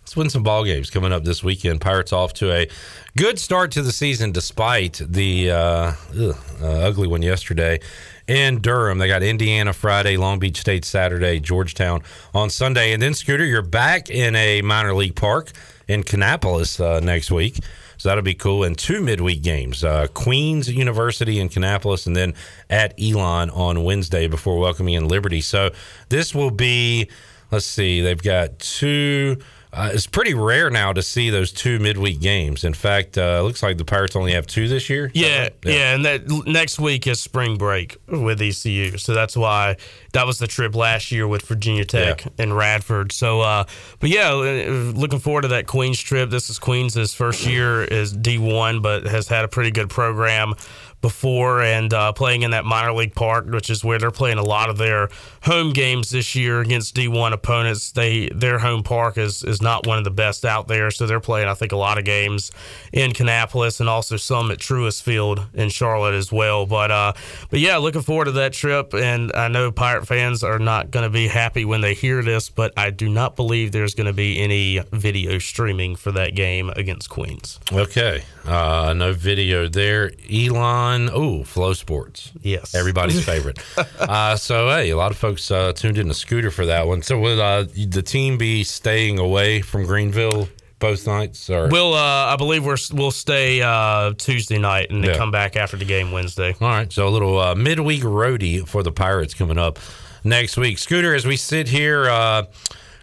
Let's 0.03 0.17
win 0.17 0.31
some 0.31 0.43
ball 0.43 0.65
games 0.65 0.91
coming 0.91 1.13
up 1.13 1.25
this 1.25 1.45
weekend. 1.45 1.81
Pirates 1.81 2.13
off 2.13 2.35
to 2.35 2.53
a 2.53 2.69
good 3.17 3.39
start 3.39 3.71
to 3.73 3.83
the 3.83 3.93
season, 3.93 4.33
despite 4.33 5.01
the 5.05 5.51
uh, 5.51 5.93
ugh, 6.19 6.37
uh, 6.61 6.67
ugly 6.67 7.07
one 7.07 7.23
yesterday 7.23 7.79
in 8.27 8.61
Durham. 8.61 8.99
They 8.99 9.07
got 9.07 9.23
Indiana 9.23 9.73
Friday, 9.73 10.17
Long 10.17 10.39
Beach 10.39 10.59
State 10.59 10.85
Saturday, 10.85 11.39
Georgetown 11.41 12.03
on 12.35 12.51
Sunday, 12.51 12.93
and 12.93 13.01
then 13.01 13.15
Scooter, 13.15 13.45
you're 13.45 13.63
back 13.63 14.11
in 14.11 14.35
a 14.35 14.61
minor 14.63 14.93
league 14.93 15.15
park 15.15 15.53
in 15.89 16.03
Kannapolis 16.03 16.81
uh, 16.81 17.01
next 17.01 17.31
week. 17.31 17.59
So 18.03 18.09
that'll 18.09 18.25
be 18.25 18.35
cool. 18.35 18.65
And 18.65 18.77
two 18.77 19.01
midweek 19.01 19.45
games 19.45 19.85
uh, 19.85 20.09
Queens 20.09 20.69
University 20.69 21.39
in 21.39 21.49
Kannapolis, 21.49 22.05
and 22.05 22.17
then 22.17 22.35
at 22.69 23.01
Elon 23.01 23.49
on 23.51 23.85
Wednesday 23.85 24.27
before 24.27 24.59
welcoming 24.59 24.95
in 24.95 25.07
Liberty. 25.07 25.41
So 25.41 25.71
this 26.09 26.35
will 26.35 26.51
be, 26.51 27.09
let's 27.53 27.65
see, 27.65 28.01
they've 28.01 28.21
got 28.21 28.59
two. 28.59 29.39
Uh, 29.75 29.91
it's 29.95 30.07
pretty 30.07 30.35
rare 30.35 30.69
now 30.69 30.93
to 30.93 31.03
see 31.03 31.31
those 31.31 31.51
two 31.51 31.79
midweek 31.79 32.21
games. 32.21 32.63
In 32.63 32.75
fact, 32.75 33.17
uh, 33.17 33.39
it 33.41 33.43
looks 33.43 33.63
like 33.63 33.79
the 33.79 33.87
Pirates 33.87 34.15
only 34.15 34.33
have 34.33 34.47
two 34.47 34.69
this 34.69 34.91
year. 34.91 35.11
Yeah, 35.15 35.45
right? 35.45 35.55
yeah, 35.65 35.95
and 35.95 36.05
that 36.05 36.29
next 36.47 36.79
week 36.79 37.07
is 37.07 37.21
spring 37.23 37.57
break 37.57 37.97
with 38.07 38.43
ECU, 38.43 38.99
so 38.99 39.15
that's 39.15 39.35
why 39.35 39.77
that 40.13 40.27
was 40.27 40.39
the 40.39 40.47
trip 40.47 40.75
last 40.75 41.11
year 41.11 41.27
with 41.27 41.41
Virginia 41.47 41.87
Tech 41.87 42.23
Yeah. 42.27 42.31
and 42.39 42.55
Radford. 42.55 43.13
So, 43.13 43.41
uh, 43.41 43.65
but 43.99 44.11
yeah, 44.11 44.33
uh, 44.33 44.93
looking 44.95 45.21
forward 45.21 45.43
to 45.43 45.49
that 45.49 45.67
Queens 45.67 45.99
trip. 45.99 46.29
This 46.29 46.51
is 46.51 46.59
Queens' 46.59 47.15
first 47.15 47.47
year 47.47 47.83
as 47.83 48.13
D 48.13 48.37
one, 48.37 48.83
but 48.83 49.05
has 49.07 49.29
had 49.29 49.45
a 49.47 49.49
pretty 49.49 49.71
good 49.71 49.89
program. 49.89 50.53
Before 51.03 51.63
and 51.63 51.93
uh, 51.93 52.13
playing 52.13 52.43
in 52.43 52.53
that 52.53 52.65
minor 52.65 52.93
league 52.93 53.15
park, 53.15 53.47
which 53.47 53.69
is 53.69 53.85
where 53.85 53.99
they're 53.99 54.11
playing 54.11 54.39
a 54.39 54.43
lot 54.43 54.71
of 54.71 54.79
their 54.79 55.11
home 55.43 55.73
games 55.73 56.11
this 56.11 56.35
year 56.35 56.61
against 56.61 56.95
D1 56.97 57.33
opponents. 57.33 57.93
They 57.93 58.29
their 58.29 58.59
home 58.59 58.83
park 58.83 59.19
is 59.19 59.45
is 59.45 59.61
not 59.61 59.87
one 59.87 59.99
of 59.99 60.05
the 60.05 60.11
best 60.11 60.45
out 60.45 60.69
there, 60.69 60.91
so 60.91 61.07
they're 61.07 61.21
playing 61.21 61.49
I 61.49 61.55
think 61.55 61.73
a 61.73 61.77
lot 61.77 61.99
of 61.99 62.05
games 62.05 62.53
in 62.93 63.13
Kannapolis 63.13 63.81
and 63.81 63.89
also 63.89 64.17
some 64.17 64.51
at 64.51 64.59
Truist 64.59 65.03
Field 65.03 65.47
in 65.53 65.69
Charlotte 65.69 66.15
as 66.15 66.33
well. 66.33 66.65
But 66.65 66.91
uh, 66.91 67.13
but 67.51 67.61
yeah, 67.61 67.77
looking 67.77 68.03
forward 68.03 68.27
to 68.27 68.33
that 68.33 68.53
trip, 68.53 68.95
and 68.95 69.33
I 69.35 69.49
know 69.49 69.73
Pirate 69.73 70.07
fans 70.07 70.43
are 70.45 70.59
not 70.59 70.91
going 70.91 71.05
to 71.05 71.11
be 71.11 71.27
happy 71.27 71.65
when 71.65 71.81
they 71.81 71.95
hear 71.95 72.23
this, 72.23 72.49
but 72.49 72.73
I 72.77 72.91
do 72.91 73.09
not 73.09 73.37
believe 73.37 73.73
there's 73.73 73.95
going 73.95 74.07
to 74.07 74.13
be 74.13 74.41
any 74.41 74.81
video 74.93 75.39
streaming 75.39 75.97
for 75.97 76.13
that 76.13 76.37
game 76.37 76.71
against 76.71 77.11
Queens. 77.11 77.59
Okay. 77.73 78.23
Uh, 78.45 78.93
no 78.97 79.13
video 79.13 79.69
there. 79.69 80.13
Elon, 80.33 80.92
oh, 81.13 81.45
Flow 81.45 81.73
Sports. 81.73 82.33
Yes. 82.43 82.75
Everybody's 82.75 83.25
favorite. 83.33 83.59
uh, 83.99 84.37
so, 84.37 84.69
hey, 84.69 84.91
a 84.91 84.97
lot 84.97 85.11
of 85.11 85.17
folks 85.17 85.51
uh, 85.51 85.73
tuned 85.73 85.99
in 85.99 86.09
to 86.09 86.15
Scooter 86.15 86.51
for 86.51 86.67
that 86.67 86.87
one. 86.87 87.03
So, 87.03 87.19
will 87.19 87.41
uh, 87.41 87.65
the 87.65 88.03
team 88.03 88.39
be 88.39 88.65
staying 88.65 89.19
away 89.19 89.61
from 89.63 89.85
Greenville 89.87 90.49
both 90.79 91.07
nights? 91.07 91.49
Or? 91.51 91.69
We'll, 91.69 91.95
uh, 91.95 91.99
I 92.33 92.37
believe 92.37 92.65
we're, 92.65 92.77
we'll 92.93 93.11
stay 93.11 93.63
uh, 93.63 94.13
Tuesday 94.19 94.59
night 94.59 94.91
and 94.91 95.03
then 95.03 95.11
Yeah. 95.11 95.17
come 95.17 95.31
back 95.31 95.57
after 95.57 95.77
the 95.77 95.85
game 95.85 96.11
Wednesday. 96.13 96.55
All 96.61 96.69
right. 96.69 96.93
So, 96.93 97.07
a 97.07 97.11
little 97.11 97.39
uh, 97.39 97.55
midweek 97.55 98.03
roadie 98.03 98.67
for 98.67 98.83
the 98.83 98.93
Pirates 98.93 99.35
coming 99.35 99.59
up 99.59 99.79
next 100.25 100.57
week. 100.57 100.79
Scooter, 100.79 101.15
as 101.15 101.27
we 101.27 101.37
sit 101.37 101.69
here, 101.69 102.09
uh, 102.09 102.45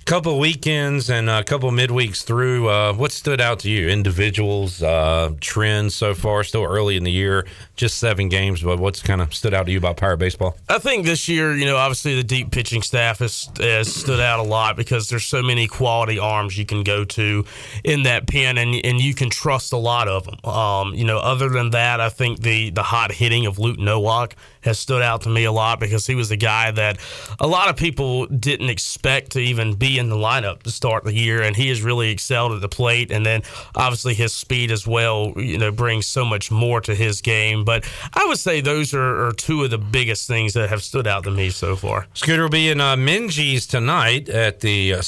couple 0.09 0.39
weekends 0.39 1.11
and 1.11 1.29
a 1.29 1.43
couple 1.43 1.69
midweeks 1.69 2.23
through, 2.23 2.67
uh, 2.67 2.91
what 2.93 3.11
stood 3.11 3.39
out 3.39 3.59
to 3.59 3.69
you? 3.69 3.87
Individuals, 3.87 4.81
uh, 4.81 5.29
trends 5.39 5.93
so 5.93 6.15
far, 6.15 6.43
still 6.43 6.63
early 6.63 6.97
in 6.97 7.03
the 7.03 7.11
year, 7.11 7.45
just 7.75 7.99
seven 7.99 8.27
games, 8.27 8.63
but 8.63 8.79
what's 8.79 9.03
kind 9.03 9.21
of 9.21 9.31
stood 9.35 9.53
out 9.53 9.67
to 9.67 9.71
you 9.71 9.77
about 9.77 9.97
Pirate 9.97 10.17
baseball? 10.17 10.57
I 10.67 10.79
think 10.79 11.05
this 11.05 11.29
year, 11.29 11.55
you 11.55 11.65
know, 11.65 11.77
obviously 11.77 12.15
the 12.15 12.23
deep 12.23 12.49
pitching 12.49 12.81
staff 12.81 13.19
has, 13.19 13.51
has 13.59 13.93
stood 13.93 14.19
out 14.19 14.39
a 14.39 14.43
lot 14.43 14.75
because 14.75 15.09
there's 15.09 15.27
so 15.27 15.43
many 15.43 15.67
quality 15.67 16.17
arms 16.17 16.57
you 16.57 16.65
can 16.65 16.83
go 16.83 17.05
to 17.05 17.45
in 17.83 18.01
that 18.03 18.25
pen, 18.25 18.57
and 18.57 18.73
and 18.83 18.99
you 18.99 19.13
can 19.13 19.29
trust 19.29 19.73
a 19.73 19.77
lot 19.77 20.07
of 20.07 20.25
them. 20.25 20.51
Um, 20.51 20.95
you 20.95 21.05
know, 21.05 21.19
other 21.19 21.49
than 21.49 21.69
that, 21.69 22.01
I 22.01 22.09
think 22.09 22.41
the 22.41 22.71
the 22.71 22.81
hot 22.81 23.11
hitting 23.11 23.45
of 23.45 23.59
Luke 23.59 23.77
Nowak 23.77 24.35
has 24.61 24.79
stood 24.79 25.01
out 25.01 25.21
to 25.21 25.29
me 25.29 25.45
a 25.45 25.51
lot 25.51 25.79
because 25.79 26.05
he 26.05 26.15
was 26.15 26.29
the 26.29 26.37
guy 26.37 26.71
that 26.71 26.97
a 27.39 27.47
lot 27.47 27.69
of 27.69 27.77
people 27.77 28.25
didn't 28.27 28.69
expect 28.69 29.31
to 29.31 29.39
even 29.39 29.73
be 29.75 29.97
in 29.97 30.09
the 30.09 30.15
lineup 30.15 30.63
to 30.63 30.71
start 30.71 31.03
the 31.03 31.13
year, 31.13 31.41
and 31.41 31.55
he 31.55 31.69
has 31.69 31.81
really 31.81 32.09
excelled 32.09 32.51
at 32.51 32.61
the 32.61 32.69
plate. 32.69 33.11
And 33.11 33.25
then 33.25 33.43
obviously 33.75 34.13
his 34.13 34.33
speed 34.33 34.71
as 34.71 34.85
well, 34.87 35.33
you 35.35 35.57
know, 35.57 35.71
brings 35.71 36.07
so 36.07 36.25
much 36.25 36.51
more 36.51 36.81
to 36.81 36.95
his 36.95 37.21
game. 37.21 37.63
But 37.63 37.89
I 38.13 38.25
would 38.27 38.39
say 38.39 38.61
those 38.61 38.93
are, 38.93 39.27
are 39.27 39.31
two 39.31 39.63
of 39.63 39.69
the 39.69 39.77
biggest 39.77 40.27
things 40.27 40.53
that 40.53 40.69
have 40.69 40.83
stood 40.83 41.07
out 41.07 41.23
to 41.23 41.31
me 41.31 41.49
so 41.49 41.75
far. 41.75 42.07
Scooter 42.13 42.43
will 42.43 42.49
be 42.49 42.69
in 42.69 42.81
uh, 42.81 42.95
Minges 42.95 43.67
tonight 43.67 44.29
at 44.29 44.59
the 44.59 44.93
uh, 44.93 45.01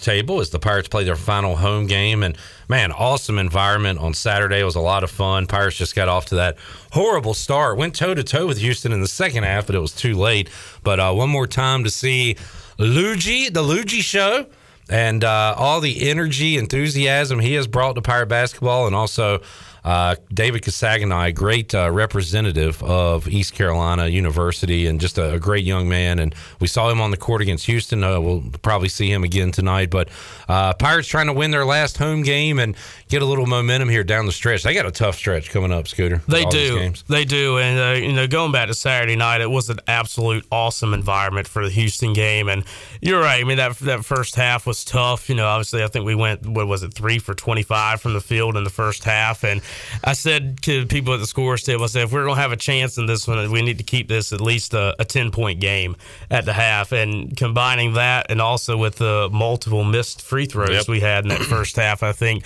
table 0.00 0.40
as 0.40 0.50
the 0.50 0.58
Pirates 0.58 0.88
play 0.88 1.04
their 1.04 1.16
final 1.16 1.56
home 1.56 1.86
game. 1.86 2.22
And 2.22 2.36
man, 2.72 2.90
awesome 2.90 3.38
environment 3.38 3.98
on 3.98 4.14
Saturday. 4.14 4.60
It 4.60 4.64
was 4.64 4.76
a 4.76 4.80
lot 4.80 5.04
of 5.04 5.10
fun. 5.10 5.46
Pirates 5.46 5.76
just 5.76 5.94
got 5.94 6.08
off 6.08 6.24
to 6.26 6.36
that 6.36 6.56
horrible 6.92 7.34
start. 7.34 7.76
Went 7.76 7.94
toe 7.94 8.14
to 8.14 8.24
toe 8.24 8.46
with 8.46 8.56
Houston 8.56 8.92
in 8.92 9.02
the 9.02 9.08
second 9.08 9.42
half, 9.42 9.66
but 9.66 9.74
it 9.74 9.78
was 9.78 9.92
too 9.92 10.14
late. 10.14 10.48
But 10.82 10.98
uh, 10.98 11.12
one 11.12 11.28
more 11.28 11.46
time 11.46 11.84
to 11.84 11.90
see 11.90 12.36
Luigi, 12.78 13.50
the 13.50 13.60
Luigi 13.60 14.00
show. 14.00 14.46
And 14.88 15.22
uh, 15.22 15.54
all 15.58 15.80
the 15.80 16.08
energy, 16.08 16.56
enthusiasm 16.56 17.40
he 17.40 17.52
has 17.54 17.66
brought 17.66 17.92
to 17.96 18.00
Pirate 18.00 18.28
basketball, 18.28 18.86
and 18.86 18.96
also 18.96 19.42
uh, 19.84 20.14
David 20.32 20.62
Casaganai, 20.62 21.34
great 21.34 21.74
uh, 21.74 21.90
representative 21.90 22.82
of 22.82 23.28
East 23.28 23.54
Carolina 23.54 24.06
University, 24.06 24.86
and 24.86 25.00
just 25.00 25.18
a, 25.18 25.34
a 25.34 25.38
great 25.40 25.64
young 25.64 25.88
man. 25.88 26.18
And 26.18 26.34
we 26.60 26.68
saw 26.68 26.88
him 26.88 27.00
on 27.00 27.10
the 27.10 27.16
court 27.16 27.42
against 27.42 27.66
Houston. 27.66 28.04
Uh, 28.04 28.20
we'll 28.20 28.44
probably 28.62 28.88
see 28.88 29.10
him 29.10 29.24
again 29.24 29.50
tonight. 29.50 29.90
But 29.90 30.08
uh, 30.48 30.74
Pirates 30.74 31.08
trying 31.08 31.26
to 31.26 31.32
win 31.32 31.50
their 31.50 31.64
last 31.64 31.98
home 31.98 32.22
game 32.22 32.58
and 32.58 32.76
get 33.08 33.22
a 33.22 33.24
little 33.24 33.46
momentum 33.46 33.88
here 33.88 34.04
down 34.04 34.26
the 34.26 34.32
stretch. 34.32 34.62
They 34.62 34.74
got 34.74 34.86
a 34.86 34.92
tough 34.92 35.16
stretch 35.16 35.50
coming 35.50 35.72
up, 35.72 35.88
Scooter. 35.88 36.22
They 36.28 36.44
do. 36.44 36.92
They 37.08 37.24
do. 37.24 37.58
And, 37.58 37.78
uh, 37.78 38.06
you 38.06 38.12
know, 38.12 38.28
going 38.28 38.52
back 38.52 38.68
to 38.68 38.74
Saturday 38.74 39.16
night, 39.16 39.40
it 39.40 39.50
was 39.50 39.68
an 39.68 39.80
absolute 39.88 40.46
awesome 40.52 40.94
environment 40.94 41.48
for 41.48 41.64
the 41.64 41.70
Houston 41.70 42.12
game. 42.12 42.48
And 42.48 42.64
you're 43.00 43.20
right. 43.20 43.40
I 43.40 43.44
mean, 43.44 43.56
that, 43.56 43.76
that 43.78 44.04
first 44.04 44.36
half 44.36 44.64
was 44.64 44.84
tough. 44.84 45.28
You 45.28 45.34
know, 45.34 45.46
obviously, 45.46 45.82
I 45.82 45.88
think 45.88 46.04
we 46.04 46.14
went, 46.14 46.46
what 46.46 46.68
was 46.68 46.84
it, 46.84 46.94
three 46.94 47.18
for 47.18 47.34
25 47.34 48.00
from 48.00 48.12
the 48.12 48.20
field 48.20 48.56
in 48.56 48.62
the 48.62 48.70
first 48.70 49.02
half. 49.04 49.42
And 49.42 49.60
I 50.04 50.12
said 50.12 50.62
to 50.62 50.86
people 50.86 51.14
at 51.14 51.20
the 51.20 51.26
scores 51.26 51.62
table, 51.62 51.84
I 51.84 51.86
said, 51.86 52.04
if 52.04 52.12
we're 52.12 52.24
going 52.24 52.36
to 52.36 52.40
have 52.42 52.52
a 52.52 52.56
chance 52.56 52.98
in 52.98 53.06
this 53.06 53.26
one, 53.26 53.50
we 53.50 53.62
need 53.62 53.78
to 53.78 53.84
keep 53.84 54.08
this 54.08 54.32
at 54.32 54.40
least 54.40 54.74
a, 54.74 54.94
a 54.98 55.04
10 55.04 55.30
point 55.30 55.60
game 55.60 55.96
at 56.30 56.44
the 56.44 56.52
half. 56.52 56.92
And 56.92 57.36
combining 57.36 57.94
that 57.94 58.26
and 58.30 58.40
also 58.40 58.76
with 58.76 58.96
the 58.96 59.28
multiple 59.32 59.84
missed 59.84 60.22
free 60.22 60.46
throws 60.46 60.70
Yep. 60.70 60.88
we 60.88 61.00
had 61.00 61.24
in 61.24 61.28
that 61.28 61.40
first 61.40 61.76
half, 61.76 62.02
I 62.02 62.12
think 62.12 62.44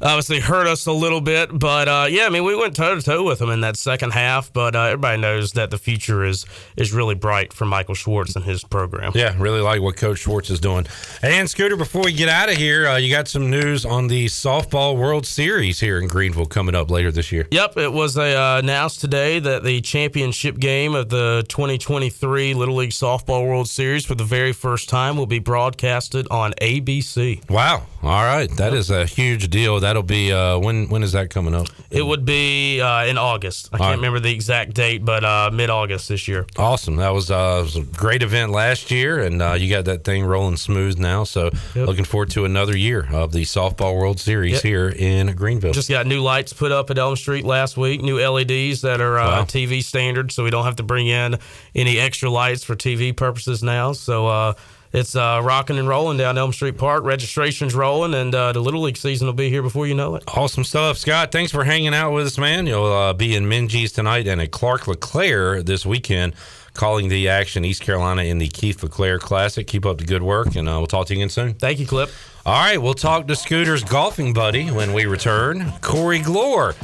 obviously 0.00 0.40
hurt 0.40 0.66
us 0.66 0.86
a 0.86 0.92
little 0.92 1.20
bit. 1.20 1.56
But 1.56 1.88
uh, 1.88 2.06
yeah, 2.08 2.26
I 2.26 2.28
mean, 2.30 2.44
we 2.44 2.54
went 2.56 2.76
toe 2.76 2.94
to 2.94 3.02
toe 3.02 3.24
with 3.24 3.38
them 3.38 3.50
in 3.50 3.60
that 3.62 3.76
second 3.76 4.12
half. 4.12 4.52
But 4.52 4.74
uh, 4.74 4.82
everybody 4.82 5.20
knows 5.20 5.52
that 5.52 5.70
the 5.70 5.78
future 5.78 6.24
is 6.24 6.46
is 6.76 6.92
really 6.92 7.14
bright 7.14 7.52
for 7.52 7.64
Michael 7.64 7.94
Schwartz 7.94 8.36
and 8.36 8.44
his 8.44 8.64
program. 8.64 9.12
Yeah, 9.14 9.34
really 9.38 9.60
like 9.60 9.80
what 9.80 9.96
Coach 9.96 10.18
Schwartz 10.18 10.50
is 10.50 10.60
doing. 10.60 10.86
And 11.22 11.48
Scooter, 11.48 11.76
before 11.76 12.04
we 12.04 12.12
get 12.12 12.28
out 12.28 12.48
of 12.48 12.56
here, 12.56 12.88
uh, 12.88 12.96
you 12.96 13.10
got 13.10 13.28
some 13.28 13.50
news 13.50 13.84
on 13.84 14.08
the 14.08 14.26
softball 14.26 14.96
World 14.96 15.26
Series 15.26 15.80
here 15.80 15.98
in 15.98 16.08
Greenville 16.08 16.46
coming 16.46 16.74
up 16.74 16.90
later 16.90 17.10
this 17.10 17.32
year. 17.32 17.46
Yep, 17.50 17.76
it 17.78 17.92
was 17.92 18.16
uh, 18.16 18.60
announced 18.62 19.00
today 19.00 19.38
that 19.38 19.64
the 19.64 19.80
championship 19.80 20.58
game 20.58 20.94
of 20.94 21.08
the 21.08 21.44
2023 21.48 22.54
Little 22.54 22.76
League 22.76 22.90
Softball 22.90 23.46
World 23.46 23.68
Series 23.68 24.04
for 24.04 24.14
the 24.14 24.24
very 24.24 24.52
first 24.52 24.88
time 24.88 25.16
will 25.16 25.26
be 25.26 25.38
broadcasted 25.38 26.26
on 26.30 26.52
ABC. 26.60 27.48
Wow! 27.50 27.86
All 28.00 28.22
right, 28.22 28.48
that 28.58 28.74
is 28.74 28.90
a 28.90 29.06
huge 29.06 29.50
deal. 29.50 29.80
That'll 29.80 30.04
be 30.04 30.32
uh, 30.32 30.58
when 30.58 30.88
when 30.88 31.02
is 31.02 31.12
that 31.12 31.30
coming 31.30 31.52
up? 31.52 31.66
It 31.90 32.02
would 32.02 32.24
be 32.24 32.80
uh, 32.80 33.06
in 33.06 33.18
August. 33.18 33.70
I 33.72 33.78
can't 33.78 33.88
right. 33.88 33.96
remember 33.96 34.20
the 34.20 34.30
exact 34.32 34.74
date, 34.74 35.04
but 35.04 35.24
uh, 35.24 35.50
mid 35.52 35.68
August 35.68 36.08
this 36.08 36.28
year. 36.28 36.46
Awesome. 36.56 36.96
That 36.96 37.10
was, 37.10 37.30
uh, 37.30 37.60
was 37.62 37.74
a 37.76 37.82
great 37.82 38.22
event 38.22 38.52
last 38.52 38.90
year, 38.92 39.18
and 39.20 39.42
uh, 39.42 39.54
you 39.54 39.68
got 39.68 39.84
that 39.86 40.04
thing 40.04 40.24
rolling 40.24 40.56
smooth 40.56 40.96
now. 40.98 41.24
So, 41.24 41.50
looking 41.74 42.04
forward 42.04 42.30
to 42.30 42.44
another 42.44 42.76
year 42.76 43.08
of 43.12 43.32
the 43.32 43.42
Softball 43.42 43.96
World 43.96 44.20
Series 44.20 44.52
Yep. 44.54 44.62
here 44.62 44.88
in 44.90 45.34
Greenville. 45.34 45.72
Just 45.72 45.90
got 45.90 46.06
new 46.06 46.20
lights 46.20 46.52
put 46.52 46.70
up 46.70 46.90
at 46.90 46.98
Elm 46.98 47.16
Street 47.16 47.44
last 47.44 47.76
week, 47.76 48.00
new 48.00 48.18
LEDs 48.20 48.82
that 48.82 49.00
are 49.00 49.18
uh, 49.18 49.28
Wow. 49.28 49.44
TV 49.44 49.82
standard, 49.82 50.30
so 50.30 50.44
we 50.44 50.50
don't 50.50 50.64
have 50.64 50.76
to 50.76 50.82
bring 50.84 51.08
in 51.08 51.36
any 51.74 51.98
extra 51.98 52.30
lights 52.30 52.62
for 52.62 52.76
TV 52.76 53.16
purposes 53.16 53.62
now. 53.62 53.92
So 53.92 54.26
uh, 54.28 54.54
it's 54.92 55.14
uh, 55.14 55.40
rocking 55.42 55.78
and 55.78 55.86
rolling 55.88 56.16
down 56.16 56.38
Elm 56.38 56.52
Street 56.52 56.78
Park. 56.78 57.04
Registration's 57.04 57.74
rolling, 57.74 58.14
and 58.14 58.34
uh, 58.34 58.52
the 58.52 58.60
Little 58.60 58.82
League 58.82 58.96
season 58.96 59.26
will 59.26 59.34
be 59.34 59.50
here 59.50 59.62
before 59.62 59.86
you 59.86 59.94
know 59.94 60.14
it. 60.14 60.24
Awesome 60.28 60.64
stuff, 60.64 60.98
Scott. 60.98 61.30
Thanks 61.32 61.52
for 61.52 61.64
hanging 61.64 61.94
out 61.94 62.12
with 62.12 62.26
us, 62.26 62.38
man. 62.38 62.66
You'll 62.66 62.86
uh, 62.86 63.12
be 63.12 63.34
in 63.36 63.44
Minges 63.44 63.94
tonight 63.94 64.26
and 64.26 64.40
at 64.40 64.50
Clark 64.50 64.86
LeClair 64.86 65.62
this 65.62 65.84
weekend, 65.84 66.34
calling 66.72 67.08
the 67.08 67.28
action 67.28 67.64
East 67.64 67.82
Carolina 67.82 68.22
in 68.22 68.38
the 68.38 68.48
Keith 68.48 68.82
LeClair 68.82 69.18
Classic. 69.18 69.66
Keep 69.66 69.84
up 69.84 69.98
the 69.98 70.04
good 70.04 70.22
work, 70.22 70.56
and 70.56 70.68
uh, 70.68 70.74
we'll 70.78 70.86
talk 70.86 71.06
to 71.08 71.14
you 71.14 71.20
again 71.20 71.28
soon. 71.28 71.54
Thank 71.54 71.80
you, 71.80 71.86
Clip. 71.86 72.10
All 72.46 72.54
right, 72.54 72.80
we'll 72.80 72.94
talk 72.94 73.26
to 73.26 73.34
Scooter's 73.34 73.84
golfing 73.84 74.32
buddy 74.32 74.70
when 74.70 74.94
we 74.94 75.04
return. 75.04 75.70
Corey 75.82 76.20
Glore 76.20 76.74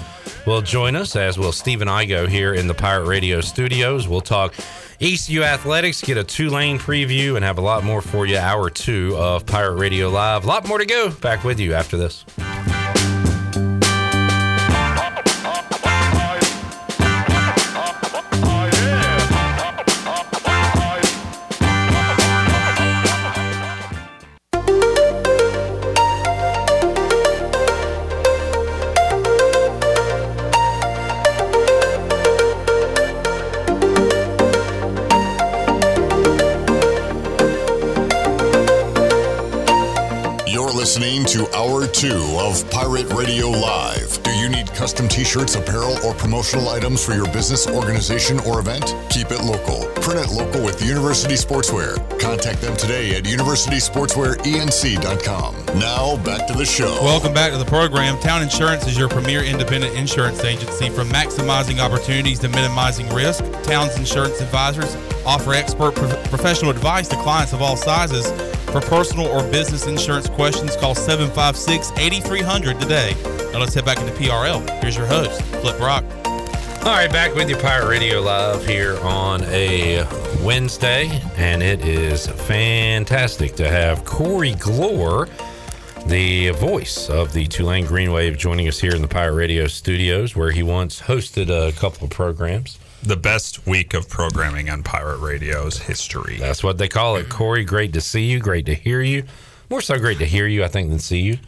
will 0.46 0.60
join 0.60 0.94
us, 0.94 1.16
as 1.16 1.38
will 1.38 1.52
Stephen 1.52 1.88
Igo 1.88 2.28
here 2.28 2.52
in 2.52 2.68
the 2.68 2.74
Pirate 2.74 3.06
Radio 3.06 3.40
studios. 3.40 4.06
We'll 4.06 4.20
talk 4.20 4.52
ECU 5.00 5.42
athletics, 5.42 6.00
get 6.00 6.16
a 6.16 6.24
Tulane 6.24 6.78
preview, 6.78 7.36
and 7.36 7.44
have 7.44 7.58
a 7.58 7.62
lot 7.62 7.84
more 7.84 8.00
for 8.00 8.26
you. 8.26 8.36
Hour 8.36 8.70
two 8.70 9.16
of 9.16 9.46
Pirate 9.46 9.76
Radio 9.76 10.08
Live. 10.08 10.44
A 10.44 10.46
lot 10.46 10.66
more 10.66 10.78
to 10.78 10.86
go. 10.86 11.10
Back 11.10 11.44
with 11.44 11.60
you 11.60 11.74
after 11.74 11.96
this. 11.96 12.24
Listening 40.84 41.24
to 41.24 41.48
Hour 41.56 41.86
2 41.86 42.36
of 42.38 42.70
Pirate 42.70 43.10
Radio 43.14 43.48
Live. 43.48 44.22
Do 44.22 44.30
you 44.32 44.50
need 44.50 44.66
custom 44.74 45.08
t 45.08 45.24
shirts, 45.24 45.54
apparel, 45.54 45.96
or 46.04 46.12
promotional 46.12 46.68
items 46.68 47.02
for 47.02 47.14
your 47.14 47.24
business, 47.32 47.66
organization, 47.66 48.38
or 48.40 48.60
event? 48.60 48.94
Keep 49.08 49.30
it 49.30 49.40
local. 49.40 49.86
Print 50.02 50.20
it 50.20 50.30
local 50.30 50.62
with 50.62 50.86
University 50.86 51.36
Sportswear. 51.36 51.96
Contact 52.20 52.60
them 52.60 52.76
today 52.76 53.16
at 53.16 53.24
universitysportswearenc.com. 53.24 55.54
Now, 55.80 56.18
back 56.18 56.46
to 56.48 56.52
the 56.52 56.66
show. 56.66 57.00
Welcome 57.00 57.32
back 57.32 57.52
to 57.52 57.58
the 57.58 57.64
program. 57.64 58.20
Town 58.20 58.42
Insurance 58.42 58.86
is 58.86 58.98
your 58.98 59.08
premier 59.08 59.42
independent 59.42 59.96
insurance 59.96 60.44
agency. 60.44 60.90
From 60.90 61.08
maximizing 61.08 61.78
opportunities 61.78 62.40
to 62.40 62.50
minimizing 62.50 63.08
risk, 63.08 63.42
Town's 63.62 63.96
Insurance 63.96 64.42
Advisors 64.42 64.94
offer 65.24 65.54
expert 65.54 65.94
pro- 65.94 66.10
professional 66.24 66.70
advice 66.70 67.08
to 67.08 67.16
clients 67.22 67.54
of 67.54 67.62
all 67.62 67.76
sizes. 67.76 68.30
For 68.74 68.80
personal 68.80 69.28
or 69.28 69.48
business 69.52 69.86
insurance 69.86 70.28
questions, 70.28 70.74
call 70.74 70.96
756 70.96 71.92
8300 71.96 72.80
today. 72.80 73.14
Now 73.52 73.60
let's 73.60 73.72
head 73.72 73.84
back 73.84 74.00
into 74.00 74.12
PRL. 74.14 74.68
Here's 74.82 74.96
your 74.96 75.06
host, 75.06 75.40
Clip 75.52 75.78
Brock. 75.78 76.02
All 76.24 76.90
right, 76.90 77.08
back 77.08 77.36
with 77.36 77.48
you, 77.48 77.56
Pirate 77.56 77.88
Radio 77.88 78.20
Live 78.20 78.66
here 78.66 78.98
on 78.98 79.44
a 79.44 80.04
Wednesday, 80.42 81.22
and 81.36 81.62
it 81.62 81.84
is 81.84 82.26
fantastic 82.26 83.54
to 83.54 83.70
have 83.70 84.04
Corey 84.04 84.54
Glore, 84.54 85.28
the 86.08 86.50
voice 86.50 87.08
of 87.08 87.32
the 87.32 87.46
Tulane 87.46 87.86
Green 87.86 88.10
Wave, 88.10 88.36
joining 88.36 88.66
us 88.66 88.80
here 88.80 88.96
in 88.96 89.02
the 89.02 89.08
Pirate 89.08 89.34
Radio 89.34 89.68
studios, 89.68 90.34
where 90.34 90.50
he 90.50 90.64
once 90.64 91.00
hosted 91.02 91.48
a 91.48 91.70
couple 91.78 92.06
of 92.06 92.10
programs. 92.10 92.80
The 93.04 93.16
best 93.16 93.66
week 93.66 93.92
of 93.92 94.08
programming 94.08 94.70
on 94.70 94.82
Pirate 94.82 95.18
Radio's 95.18 95.78
history. 95.78 96.38
That's 96.38 96.64
what 96.64 96.78
they 96.78 96.88
call 96.88 97.16
it. 97.16 97.28
Corey, 97.28 97.62
great 97.64 97.92
to 97.92 98.00
see 98.00 98.24
you, 98.24 98.40
great 98.40 98.64
to 98.66 98.74
hear 98.74 99.02
you. 99.02 99.24
More 99.68 99.82
so 99.82 99.98
great 99.98 100.18
to 100.20 100.24
hear 100.26 100.46
you, 100.46 100.64
I 100.64 100.68
think, 100.68 100.88
than 100.88 100.98
see 100.98 101.20
you. 101.20 101.38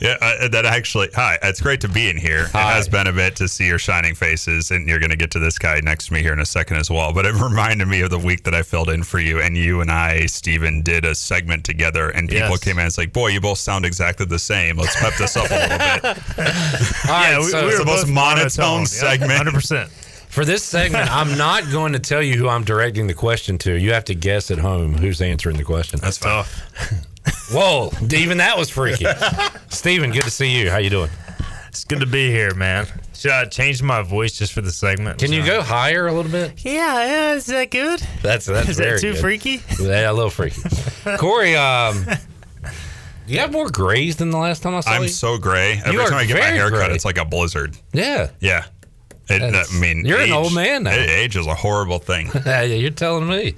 Yeah, 0.00 0.16
uh, 0.20 0.48
that 0.48 0.66
actually. 0.66 1.08
Hi, 1.14 1.38
it's 1.44 1.60
great 1.62 1.80
to 1.82 1.88
be 1.88 2.10
in 2.10 2.16
here. 2.18 2.48
Hi. 2.48 2.72
It 2.72 2.74
has 2.74 2.88
been 2.88 3.06
a 3.06 3.12
bit 3.12 3.36
to 3.36 3.48
see 3.48 3.66
your 3.68 3.78
shining 3.78 4.14
faces, 4.14 4.70
and 4.70 4.86
you're 4.88 4.98
going 4.98 5.12
to 5.12 5.16
get 5.16 5.30
to 5.30 5.38
this 5.38 5.58
guy 5.58 5.80
next 5.80 6.08
to 6.08 6.12
me 6.12 6.20
here 6.22 6.32
in 6.34 6.40
a 6.40 6.44
second 6.46 6.76
as 6.78 6.90
well. 6.90 7.12
But 7.14 7.24
it 7.24 7.34
reminded 7.40 7.86
me 7.88 8.00
of 8.02 8.10
the 8.10 8.18
week 8.18 8.42
that 8.44 8.54
I 8.54 8.62
filled 8.62 8.90
in 8.90 9.02
for 9.02 9.18
you, 9.20 9.40
and 9.40 9.56
you 9.56 9.80
and 9.80 9.90
I, 9.90 10.26
Steven, 10.26 10.82
did 10.82 11.04
a 11.06 11.14
segment 11.14 11.64
together, 11.64 12.10
and 12.10 12.28
people 12.28 12.50
Yes. 12.50 12.64
came 12.64 12.72
in. 12.76 12.80
and 12.80 12.88
It's 12.88 12.98
like, 12.98 13.12
boy, 13.14 13.28
you 13.28 13.40
both 13.40 13.58
sound 13.58 13.86
exactly 13.86 14.26
the 14.26 14.38
same. 14.40 14.76
Let's 14.76 14.96
pep 15.00 15.14
this 15.16 15.36
up 15.38 15.50
a 15.50 15.54
little 15.54 15.78
bit. 15.78 16.22
yeah, 17.06 17.38
we- 17.38 17.46
we 17.46 17.72
were 17.72 17.78
the 17.78 17.84
most 17.86 18.08
monotone 18.08 18.84
segment. 18.86 19.32
Hundred 19.32 19.54
percent. 19.54 19.90
For 20.32 20.44
this 20.46 20.64
segment, 20.64 21.14
I'm 21.14 21.36
not 21.38 21.70
going 21.70 21.92
to 21.92 21.98
tell 21.98 22.22
you 22.22 22.36
who 22.38 22.48
I'm 22.48 22.64
directing 22.64 23.06
the 23.06 23.14
question 23.14 23.58
to. 23.58 23.78
You 23.78 23.92
have 23.92 24.04
to 24.06 24.14
guess 24.14 24.50
at 24.50 24.58
home 24.58 24.94
who's 24.94 25.20
answering 25.20 25.56
the 25.58 25.64
question. 25.64 26.00
That's 26.00 26.16
tough. 26.18 26.58
Whoa, 27.52 27.90
even 28.10 28.38
that 28.38 28.56
was 28.56 28.70
freaky. 28.70 29.04
Steven, 29.68 30.10
good 30.10 30.22
to 30.22 30.30
see 30.30 30.58
you. 30.58 30.70
How 30.70 30.78
you 30.78 30.88
doing? 30.90 31.10
It's 31.68 31.84
good 31.84 32.00
to 32.00 32.06
be 32.06 32.30
here, 32.30 32.54
man. 32.54 32.86
Should 33.14 33.30
I 33.30 33.44
change 33.44 33.82
my 33.82 34.00
voice 34.02 34.36
just 34.38 34.52
for 34.54 34.62
the 34.62 34.70
segment? 34.72 35.18
Can 35.18 35.32
you 35.32 35.44
go 35.44 35.60
higher 35.62 36.06
a 36.06 36.12
little 36.12 36.32
bit? 36.32 36.64
Yeah, 36.64 37.04
yeah. 37.04 37.32
Is 37.34 37.46
that 37.46 37.70
good? 37.70 38.00
That's 38.22 38.46
that's 38.46 38.70
Is 38.70 38.78
very 38.78 38.92
that 38.92 39.00
too 39.00 39.12
good. 39.12 39.20
freaky? 39.20 39.62
Yeah, 39.80 40.10
a 40.10 40.12
little 40.12 40.30
freaky. 40.30 40.60
Corey, 41.18 41.54
um, 41.56 42.04
you 43.26 43.38
have 43.38 43.52
more 43.52 43.70
grays 43.70 44.16
than 44.16 44.30
the 44.30 44.38
last 44.38 44.62
time 44.62 44.74
I 44.74 44.80
saw 44.80 44.94
you. 44.94 45.02
I'm 45.02 45.08
so 45.08 45.38
gray. 45.38 45.80
Every 45.84 46.00
are 46.00 46.08
time 46.08 46.18
I 46.18 46.24
get 46.24 46.34
my 46.34 46.40
very 46.40 46.56
hair 46.58 46.70
cut, 46.70 46.90
it's 46.90 47.04
like 47.04 47.18
a 47.18 47.24
blizzard. 47.24 47.76
yeah, 47.92 48.30
Yeah. 48.40 48.64
It, 49.28 49.40
I 49.42 49.80
mean, 49.80 50.04
you're 50.04 50.20
an 50.20 50.32
old 50.32 50.54
man 50.54 50.82
now. 50.82 50.92
Age 50.92 51.36
is 51.36 51.46
a 51.46 51.54
horrible 51.54 51.98
thing. 51.98 52.30
yeah, 52.46 52.62
you're 52.62 52.90
telling 52.90 53.28
me. 53.28 53.54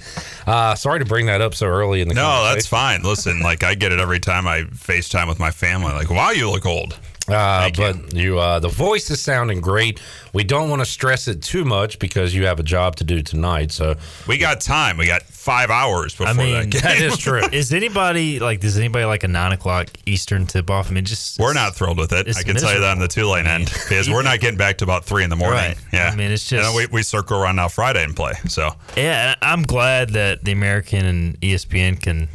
Uh, 0.46 0.74
sorry 0.74 0.98
to 0.98 1.04
bring 1.04 1.26
that 1.26 1.40
up 1.40 1.54
so 1.54 1.66
early 1.66 2.00
in 2.00 2.08
the 2.08 2.14
No, 2.14 2.44
that's 2.44 2.66
fine. 2.66 3.02
Listen, 3.02 3.40
like 3.40 3.62
I 3.62 3.74
get 3.74 3.90
it 3.92 3.98
every 3.98 4.20
time 4.20 4.46
I 4.46 4.62
FaceTime 4.62 5.26
with 5.28 5.38
my 5.38 5.50
family. 5.50 5.92
Like, 5.92 6.10
wow, 6.10 6.30
you 6.30 6.50
look 6.50 6.66
old. 6.66 6.98
Uh, 7.26 7.70
but 7.74 8.12
you, 8.14 8.38
uh, 8.38 8.58
the 8.58 8.68
voice 8.68 9.10
is 9.10 9.18
sounding 9.20 9.60
great. 9.62 9.98
We 10.34 10.44
don't 10.44 10.68
want 10.68 10.80
to 10.80 10.86
stress 10.86 11.26
it 11.26 11.42
too 11.42 11.64
much 11.64 11.98
because 11.98 12.34
you 12.34 12.44
have 12.44 12.60
a 12.60 12.62
job 12.62 12.96
to 12.96 13.04
do 13.04 13.22
tonight. 13.22 13.72
So 13.72 13.94
We 14.28 14.36
got 14.36 14.60
time. 14.60 14.98
We 14.98 15.06
got 15.06 15.22
five 15.22 15.70
hours 15.70 16.12
before 16.14 16.26
I 16.26 16.32
mean, 16.34 16.52
that 16.52 16.70
game. 16.70 16.82
that 16.82 17.00
is 17.00 17.16
true. 17.16 17.42
Is 17.52 17.72
anybody 17.72 18.40
like? 18.40 18.60
Does 18.60 18.76
anybody 18.78 19.06
like 19.06 19.24
a 19.24 19.28
nine 19.28 19.52
o'clock 19.52 19.88
Eastern 20.04 20.46
tip 20.46 20.68
off? 20.70 20.90
I 20.90 20.94
mean, 20.94 21.04
just 21.06 21.38
We're 21.38 21.54
not 21.54 21.74
thrilled 21.74 21.96
with 21.98 22.12
it. 22.12 22.28
I 22.36 22.42
can 22.42 22.56
tell 22.56 22.74
you 22.74 22.80
that 22.80 22.90
on 22.90 22.98
the 22.98 23.08
Tulane 23.08 23.46
end 23.46 23.66
because 23.72 24.10
we're 24.10 24.22
not 24.22 24.40
getting 24.40 24.58
back 24.58 24.78
to 24.78 24.84
about 24.84 25.04
three 25.06 25.24
in 25.24 25.30
the 25.30 25.36
morning. 25.36 25.56
Right. 25.58 25.76
Yeah, 25.94 26.10
I 26.12 26.16
mean, 26.16 26.30
it's 26.30 26.50
And 26.52 26.60
just- 26.60 26.74
then 26.74 26.76
we, 26.76 26.86
we 26.92 27.02
circle 27.02 27.38
around 27.40 27.56
now 27.56 27.68
Friday 27.68 28.04
and 28.04 28.14
play. 28.14 28.32
So 28.48 28.70
Yeah, 28.98 29.34
I'm 29.40 29.62
glad 29.62 30.10
that 30.10 30.44
the 30.44 30.52
American 30.52 31.06
and 31.06 31.40
ESPN 31.40 32.02
can 32.02 32.28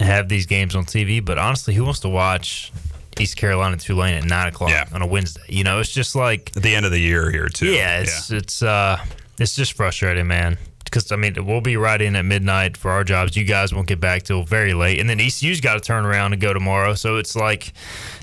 have 0.00 0.28
these 0.28 0.44
games 0.44 0.74
on 0.76 0.84
TV. 0.84 1.24
But 1.24 1.38
honestly, 1.38 1.72
who 1.74 1.84
wants 1.84 2.00
to 2.00 2.08
watch 2.10 2.70
East 3.18 3.36
Carolina 3.36 3.76
Tulane 3.76 4.14
at 4.14 4.24
nine 4.24 4.48
o'clock 4.48 4.70
Yeah. 4.70 4.84
on 4.92 5.02
a 5.02 5.06
Wednesday? 5.06 5.42
You 5.48 5.64
know, 5.64 5.80
it's 5.80 5.92
just 5.92 6.14
like 6.14 6.52
at 6.56 6.62
the 6.62 6.74
end 6.74 6.84
of 6.86 6.92
the 6.92 7.00
year 7.00 7.30
here 7.30 7.48
too. 7.48 7.66
yeah, 7.72 8.00
it's 8.00 8.30
it's 8.30 8.62
uh 8.62 8.98
it's 9.38 9.54
just 9.54 9.72
frustrating, 9.74 10.26
man. 10.26 10.58
Because 10.84 11.10
I 11.12 11.16
mean, 11.16 11.34
we'll 11.44 11.60
be 11.60 11.76
right 11.76 12.00
in 12.00 12.14
at 12.16 12.24
midnight 12.24 12.76
for 12.76 12.90
our 12.90 13.04
jobs. 13.04 13.36
You 13.36 13.44
guys 13.44 13.74
won't 13.74 13.86
get 13.88 14.00
back 14.00 14.22
till 14.22 14.44
very 14.44 14.72
late, 14.72 15.00
and 15.00 15.10
then 15.10 15.18
ECU's 15.20 15.60
got 15.60 15.74
to 15.74 15.80
turn 15.80 16.06
around 16.06 16.32
and 16.32 16.40
go 16.40 16.52
tomorrow. 16.54 16.94
So 16.94 17.16
it's 17.16 17.34
like 17.36 17.72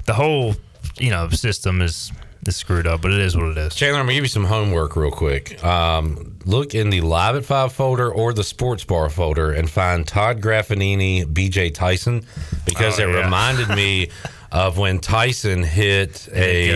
the 0.05 0.13
whole 0.13 0.55
you 0.97 1.09
know 1.09 1.29
system 1.29 1.81
is 1.81 2.11
is 2.47 2.55
screwed 2.55 2.87
up. 2.87 3.01
But 3.01 3.11
it 3.11 3.19
is 3.19 3.35
what 3.35 3.47
it 3.47 3.57
is. 3.57 3.75
Chandler, 3.75 3.99
I'm 3.99 4.05
gonna 4.05 4.13
give 4.15 4.23
you 4.23 4.29
some 4.29 4.45
homework 4.45 4.95
real 4.95 5.11
quick. 5.11 5.63
Um, 5.63 6.37
look 6.45 6.73
in 6.73 6.89
the 6.89 7.01
Live 7.01 7.35
at 7.35 7.45
Five 7.45 7.73
folder 7.73 8.09
or 8.11 8.33
the 8.33 8.43
Sports 8.43 8.83
Bar 8.85 9.09
folder 9.09 9.51
and 9.51 9.69
find 9.69 10.07
Todd 10.07 10.41
Graffagnini, 10.41 11.25
BJ 11.25 11.73
Tyson, 11.73 12.25
because 12.65 12.99
Oh, 12.99 13.03
it 13.03 13.09
yeah. 13.13 13.23
reminded 13.25 13.69
me 13.69 14.09
of 14.53 14.77
when 14.77 14.99
Tyson 14.99 15.63
hit 15.63 16.29
a 16.31 16.69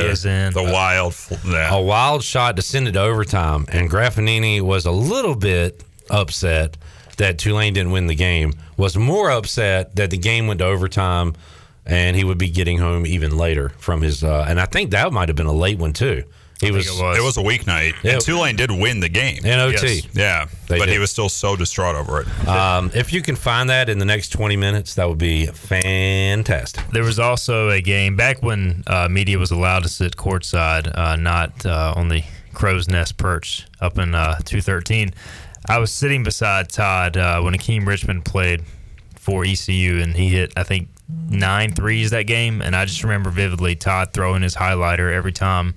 the 0.51 0.63
wild. 0.63 1.15
Yeah. 1.45 1.73
a 1.75 1.81
wild 1.81 2.23
shot 2.23 2.55
to 2.55 2.61
send 2.63 2.87
it 2.87 2.93
to 2.93 3.01
overtime, 3.01 3.65
and 3.71 3.89
Graffagnini 3.89 4.59
was 4.61 4.85
a 4.85 4.91
little 4.91 5.35
bit 5.35 5.83
upset 6.09 6.75
that 7.17 7.37
Tulane 7.37 7.73
didn't 7.73 7.91
win 7.91 8.07
the 8.07 8.15
game. 8.15 8.53
Was 8.77 8.97
more 8.97 9.29
upset 9.29 9.95
that 9.95 10.09
the 10.09 10.17
game 10.17 10.47
went 10.47 10.59
to 10.59 10.65
overtime, 10.65 11.35
and 11.85 12.15
he 12.17 12.23
would 12.23 12.37
be 12.39 12.49
getting 12.49 12.79
home 12.79 13.05
even 13.05 13.37
later 13.37 13.69
from 13.77 14.01
his. 14.01 14.23
Uh, 14.23 14.45
and 14.47 14.59
I 14.59 14.65
think 14.65 14.91
that 14.91 15.13
might 15.13 15.29
have 15.29 15.35
been 15.35 15.45
a 15.45 15.53
late 15.53 15.77
one 15.77 15.93
too. 15.93 16.23
He 16.59 16.71
was, 16.71 16.87
It 16.87 17.23
was 17.23 17.37
a 17.37 17.41
weeknight, 17.41 17.93
Yeah. 18.03 18.13
and 18.13 18.21
Tulane 18.21 18.55
did 18.55 18.71
win 18.71 18.99
the 18.99 19.09
game 19.09 19.45
in 19.45 19.59
OT. 19.59 19.73
Yes. 19.95 20.07
Yeah, 20.13 20.45
They 20.67 20.79
but 20.79 20.85
did. 20.85 20.93
he 20.93 20.99
was 20.99 21.11
still 21.11 21.29
so 21.29 21.55
distraught 21.55 21.95
over 21.95 22.21
it. 22.21 22.47
Um, 22.47 22.89
if 22.95 23.13
you 23.13 23.21
can 23.21 23.35
find 23.35 23.69
that 23.69 23.89
in 23.89 23.99
the 23.99 24.05
next 24.05 24.29
20 24.29 24.55
minutes, 24.57 24.95
that 24.95 25.07
would 25.07 25.19
be 25.19 25.45
fantastic. 25.47 26.83
There 26.91 27.03
was 27.03 27.19
also 27.19 27.69
a 27.69 27.81
game 27.81 28.15
back 28.15 28.41
when 28.41 28.83
uh, 28.87 29.07
media 29.09 29.37
was 29.37 29.51
allowed 29.51 29.83
to 29.83 29.89
sit 29.89 30.15
courtside, 30.17 30.91
uh, 30.97 31.15
not 31.15 31.65
uh, 31.65 31.93
on 31.95 32.07
the 32.09 32.23
crow's 32.53 32.87
nest 32.87 33.17
perch 33.17 33.65
up 33.79 33.97
in 33.99 34.15
uh, 34.15 34.35
213. 34.45 35.13
I 35.69 35.77
was 35.79 35.91
sitting 35.91 36.23
beside 36.23 36.69
Todd 36.69 37.17
uh, 37.17 37.41
when 37.41 37.53
Akeem 37.53 37.85
Richmond 37.85 38.25
played 38.25 38.63
for 39.15 39.43
ECU, 39.45 39.99
and 40.01 40.15
he 40.15 40.29
hit, 40.29 40.53
I 40.55 40.63
think, 40.63 40.87
nine 41.29 41.71
threes 41.73 42.11
that 42.11 42.23
game. 42.23 42.61
And 42.61 42.75
I 42.75 42.85
just 42.85 43.03
remember 43.03 43.29
vividly 43.29 43.75
Todd 43.75 44.13
throwing 44.13 44.41
his 44.41 44.55
highlighter 44.55 45.13
every 45.13 45.33
time 45.33 45.75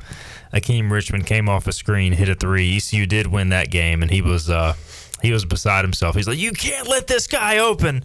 Akeem 0.52 0.90
Richmond 0.90 1.26
came 1.26 1.48
off 1.48 1.66
a 1.66 1.72
screen, 1.72 2.12
hit 2.12 2.28
a 2.28 2.34
three. 2.34 2.76
ECU 2.76 3.06
did 3.06 3.26
win 3.26 3.50
that 3.50 3.70
game, 3.70 4.02
and 4.02 4.10
he 4.10 4.22
was. 4.22 4.50
Uh, 4.50 4.74
he 5.22 5.32
was 5.32 5.44
beside 5.44 5.84
himself. 5.84 6.14
He's 6.16 6.26
like, 6.26 6.38
"You 6.38 6.52
can't 6.52 6.88
let 6.88 7.06
this 7.06 7.26
guy 7.26 7.58
open," 7.58 8.04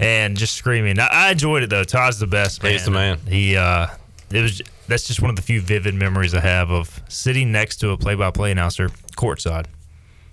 and 0.00 0.36
just 0.36 0.54
screaming. 0.54 0.98
I, 0.98 1.08
I 1.10 1.30
enjoyed 1.32 1.62
it 1.62 1.70
though. 1.70 1.84
Todd's 1.84 2.18
the 2.18 2.26
best 2.26 2.62
man. 2.62 2.72
He's 2.72 2.84
the 2.86 2.90
man. 2.90 3.18
He 3.28 3.56
uh, 3.56 3.88
it 4.30 4.40
was. 4.40 4.62
That's 4.86 5.06
just 5.06 5.20
one 5.22 5.30
of 5.30 5.36
the 5.36 5.42
few 5.42 5.60
vivid 5.60 5.94
memories 5.94 6.34
I 6.34 6.40
have 6.40 6.70
of 6.70 7.02
sitting 7.08 7.50
next 7.50 7.76
to 7.76 7.90
a 7.90 7.96
play-by-play 7.96 8.50
announcer 8.50 8.90
courtside, 9.16 9.64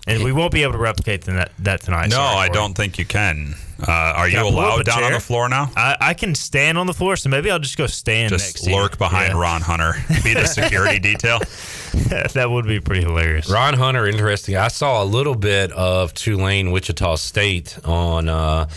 and 0.06 0.22
we 0.24 0.32
won't 0.32 0.52
be 0.52 0.62
able 0.62 0.72
to 0.72 0.78
replicate 0.78 1.22
that 1.22 1.52
that 1.60 1.80
tonight. 1.82 2.08
No, 2.10 2.16
Sorry, 2.16 2.36
I 2.38 2.46
Corey. 2.48 2.54
don't 2.54 2.74
think 2.74 2.98
you 2.98 3.04
can. 3.04 3.54
Uh, 3.80 3.90
are 3.90 4.28
you 4.28 4.36
Can 4.36 4.46
I 4.46 4.50
pull 4.50 4.58
up 4.60 4.64
allowed 4.66 4.80
a 4.82 4.84
down 4.84 5.02
on 5.04 5.12
the 5.12 5.18
floor 5.20 5.48
now? 5.48 5.68
I, 5.76 5.96
I 6.00 6.14
can 6.14 6.36
stand 6.36 6.78
on 6.78 6.86
the 6.86 6.94
floor, 6.94 7.16
so 7.16 7.28
maybe 7.28 7.50
I'll 7.50 7.58
just 7.58 7.76
go 7.76 7.88
stand 7.88 8.28
Just 8.30 8.62
to 8.64 8.70
you. 8.70 8.76
lurk 8.76 8.96
behind 8.96 9.32
Yeah. 9.32 9.40
Ron 9.40 9.60
Hunter, 9.60 9.94
be 10.22 10.34
the 10.34 10.46
security 10.46 11.00
detail. 11.00 11.40
that 12.34 12.48
would 12.48 12.64
be 12.66 12.78
pretty 12.78 13.00
hilarious. 13.02 13.50
Ron 13.50 13.74
Hunter, 13.74 14.06
interesting. 14.06 14.56
I 14.56 14.68
saw 14.68 15.02
a 15.02 15.04
little 15.04 15.34
bit 15.34 15.72
of 15.72 16.14
Tulane, 16.14 16.70
Wichita 16.70 17.16
State 17.16 17.76
on 17.84 18.28
uh, 18.28 18.68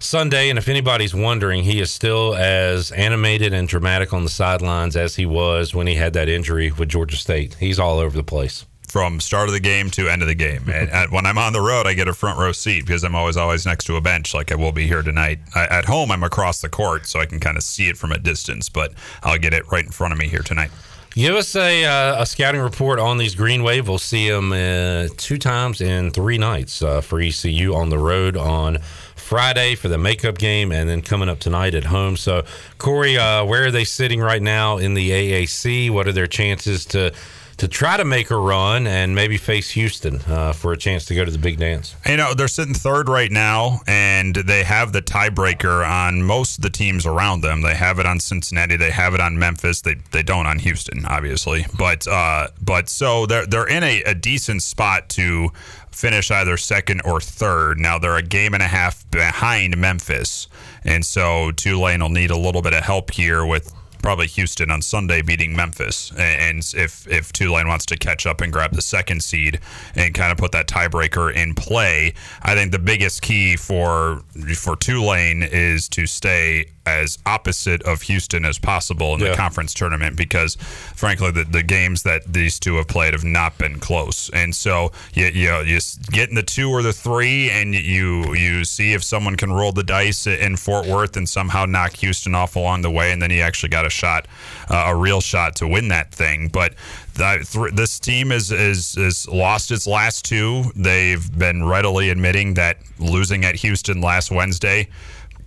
Sunday, 0.00 0.50
and 0.50 0.58
if 0.58 0.68
anybody's 0.68 1.14
wondering, 1.14 1.62
he 1.64 1.80
is 1.80 1.90
still 1.90 2.34
as 2.34 2.92
animated 2.92 3.54
and 3.54 3.66
dramatic 3.66 4.12
on 4.12 4.22
the 4.24 4.30
sidelines 4.30 4.96
as 4.96 5.16
he 5.16 5.24
was 5.24 5.74
when 5.74 5.86
he 5.86 5.94
had 5.94 6.12
that 6.12 6.28
injury 6.28 6.70
with 6.72 6.90
Georgia 6.90 7.16
State. 7.16 7.54
He's 7.58 7.78
all 7.78 7.98
over 8.00 8.14
the 8.14 8.22
place. 8.22 8.66
From 8.92 9.20
start 9.20 9.48
of 9.48 9.54
the 9.54 9.60
game 9.60 9.88
to 9.92 10.10
end 10.10 10.20
of 10.20 10.28
the 10.28 10.34
game. 10.34 10.68
And 10.68 11.10
when 11.10 11.24
I'm 11.24 11.38
on 11.38 11.54
the 11.54 11.62
road, 11.62 11.86
I 11.86 11.94
get 11.94 12.08
a 12.08 12.12
front 12.12 12.38
row 12.38 12.52
seat 12.52 12.84
because 12.84 13.04
I'm 13.04 13.14
always 13.14 13.38
always 13.38 13.64
next 13.64 13.86
to 13.86 13.96
a 13.96 14.02
bench, 14.02 14.34
like 14.34 14.52
I 14.52 14.54
will 14.54 14.70
be 14.70 14.86
here 14.86 15.02
tonight. 15.02 15.38
I, 15.54 15.64
at 15.64 15.86
home, 15.86 16.10
I'm 16.10 16.22
across 16.22 16.60
the 16.60 16.68
court, 16.68 17.06
so 17.06 17.18
I 17.18 17.24
can 17.24 17.40
kind 17.40 17.56
of 17.56 17.62
see 17.62 17.88
it 17.88 17.96
from 17.96 18.12
a 18.12 18.18
distance, 18.18 18.68
but 18.68 18.92
I'll 19.22 19.38
get 19.38 19.54
it 19.54 19.64
right 19.72 19.82
in 19.82 19.92
front 19.92 20.12
of 20.12 20.18
me 20.18 20.28
here 20.28 20.42
tonight. 20.42 20.70
Give 21.14 21.34
us 21.34 21.56
a, 21.56 21.86
uh, 21.86 22.22
a 22.22 22.26
scouting 22.26 22.60
report 22.60 22.98
on 22.98 23.16
these 23.16 23.34
Green 23.34 23.62
Wave. 23.62 23.88
We'll 23.88 23.96
see 23.96 24.28
them 24.28 24.52
uh, 24.52 25.08
two 25.16 25.38
times 25.38 25.80
in 25.80 26.10
three 26.10 26.36
nights 26.36 26.82
uh, 26.82 27.00
for 27.00 27.18
ECU 27.18 27.74
on 27.74 27.88
the 27.88 27.98
road 27.98 28.36
on 28.36 28.76
Friday 29.16 29.74
for 29.74 29.88
the 29.88 29.96
makeup 29.96 30.36
game, 30.36 30.70
and 30.70 30.86
then 30.86 31.00
coming 31.00 31.30
up 31.30 31.38
tonight 31.38 31.74
at 31.74 31.84
home. 31.84 32.18
So, 32.18 32.44
Corey, 32.76 33.16
uh, 33.16 33.46
where 33.46 33.64
are 33.64 33.70
they 33.70 33.84
sitting 33.84 34.20
right 34.20 34.42
now 34.42 34.76
in 34.76 34.92
the 34.92 35.10
AAC? 35.10 35.90
What 35.90 36.06
are 36.08 36.12
their 36.12 36.26
chances 36.26 36.84
to 36.86 37.14
to 37.62 37.68
try 37.68 37.96
to 37.96 38.04
make 38.04 38.32
a 38.32 38.36
run 38.36 38.88
and 38.88 39.14
maybe 39.14 39.36
face 39.36 39.70
Houston 39.70 40.16
uh, 40.26 40.52
for 40.52 40.72
a 40.72 40.76
chance 40.76 41.04
to 41.04 41.14
go 41.14 41.24
to 41.24 41.30
the 41.30 41.38
big 41.38 41.60
dance? 41.60 41.94
You 42.04 42.16
know, 42.16 42.34
they're 42.34 42.48
sitting 42.48 42.74
third 42.74 43.08
right 43.08 43.30
now, 43.30 43.82
and 43.86 44.34
they 44.34 44.64
have 44.64 44.92
the 44.92 45.00
tiebreaker 45.00 45.88
on 45.88 46.24
most 46.24 46.58
of 46.58 46.62
the 46.62 46.70
teams 46.70 47.06
around 47.06 47.42
them. 47.42 47.62
They 47.62 47.76
have 47.76 48.00
it 48.00 48.06
on 48.06 48.18
Cincinnati, 48.18 48.76
they 48.76 48.90
have 48.90 49.14
it 49.14 49.20
on 49.20 49.38
Memphis. 49.38 49.80
They 49.80 49.94
they 50.10 50.24
don't 50.24 50.46
on 50.46 50.58
Houston, 50.58 51.06
obviously, 51.06 51.64
but 51.78 52.04
uh, 52.08 52.48
but 52.60 52.88
so 52.88 53.26
they're 53.26 53.46
they're 53.46 53.68
in 53.68 53.84
a, 53.84 54.02
a 54.02 54.14
decent 54.16 54.64
spot 54.64 55.08
to 55.10 55.50
finish 55.92 56.32
either 56.32 56.56
second 56.56 57.02
or 57.04 57.20
third. 57.20 57.78
Now 57.78 57.96
they're 57.96 58.16
a 58.16 58.22
game 58.22 58.54
and 58.54 58.62
a 58.64 58.66
half 58.66 59.08
behind 59.12 59.76
Memphis, 59.78 60.48
and 60.82 61.06
so 61.06 61.52
Tulane 61.52 62.00
will 62.00 62.08
need 62.08 62.32
a 62.32 62.36
little 62.36 62.60
bit 62.60 62.74
of 62.74 62.82
help 62.82 63.12
here 63.12 63.46
with 63.46 63.72
probably 64.02 64.26
Houston 64.26 64.70
on 64.70 64.82
Sunday 64.82 65.22
beating 65.22 65.54
Memphis. 65.56 66.12
And 66.18 66.62
if 66.76 67.08
if 67.08 67.32
Tulane 67.32 67.68
wants 67.68 67.86
to 67.86 67.96
catch 67.96 68.26
up 68.26 68.40
and 68.40 68.52
grab 68.52 68.72
the 68.72 68.82
second 68.82 69.22
seed 69.22 69.60
and 69.94 70.14
kind 70.14 70.32
of 70.32 70.38
put 70.38 70.52
that 70.52 70.66
tiebreaker 70.66 71.32
in 71.32 71.54
play, 71.54 72.14
I 72.42 72.54
think 72.54 72.72
the 72.72 72.78
biggest 72.78 73.22
key 73.22 73.56
for 73.56 74.22
for 74.56 74.76
Tulane 74.76 75.42
is 75.42 75.88
to 75.90 76.06
stay 76.06 76.66
as 76.86 77.18
opposite 77.26 77.82
of 77.84 78.02
Houston 78.02 78.44
as 78.44 78.58
possible 78.58 79.14
in 79.14 79.20
Yeah. 79.20 79.30
the 79.30 79.36
conference 79.36 79.72
tournament 79.72 80.16
because 80.16 80.56
frankly 80.94 81.30
the, 81.30 81.44
the 81.44 81.62
games 81.62 82.02
that 82.02 82.32
these 82.32 82.58
two 82.58 82.76
have 82.76 82.88
played 82.88 83.12
have 83.14 83.24
not 83.24 83.56
been 83.58 83.78
close. 83.78 84.30
And 84.30 84.54
so 84.54 84.90
you, 85.14 85.26
you, 85.26 85.48
know, 85.48 85.60
you 85.60 85.78
get 86.10 86.28
in 86.28 86.34
the 86.34 86.42
two 86.42 86.70
or 86.70 86.82
the 86.82 86.92
three 86.92 87.50
and 87.50 87.74
you 87.74 88.34
you 88.34 88.64
see 88.64 88.92
if 88.94 89.04
someone 89.04 89.36
can 89.36 89.52
roll 89.52 89.72
the 89.72 89.84
dice 89.84 90.26
in 90.26 90.56
Fort 90.56 90.86
Worth 90.86 91.16
and 91.16 91.28
somehow 91.28 91.66
knock 91.66 91.94
Houston 91.96 92.34
off 92.34 92.56
along 92.56 92.82
the 92.82 92.90
way 92.90 93.12
and 93.12 93.22
then 93.22 93.30
he 93.30 93.40
actually 93.40 93.68
got 93.68 93.86
a 93.86 93.90
shot 93.90 94.26
uh, 94.68 94.86
a 94.88 94.96
real 94.96 95.20
shot 95.20 95.54
to 95.56 95.68
win 95.68 95.88
that 95.88 96.12
thing. 96.12 96.48
But 96.48 96.74
this 97.14 98.00
team 98.00 98.32
is, 98.32 98.50
is 98.50 98.96
is 98.96 99.28
lost 99.28 99.70
its 99.70 99.86
last 99.86 100.24
two. 100.24 100.64
They've 100.74 101.38
been 101.38 101.64
readily 101.64 102.08
admitting 102.10 102.54
that 102.54 102.78
losing 102.98 103.44
at 103.44 103.54
Houston 103.56 104.00
last 104.00 104.30
Wednesday 104.30 104.88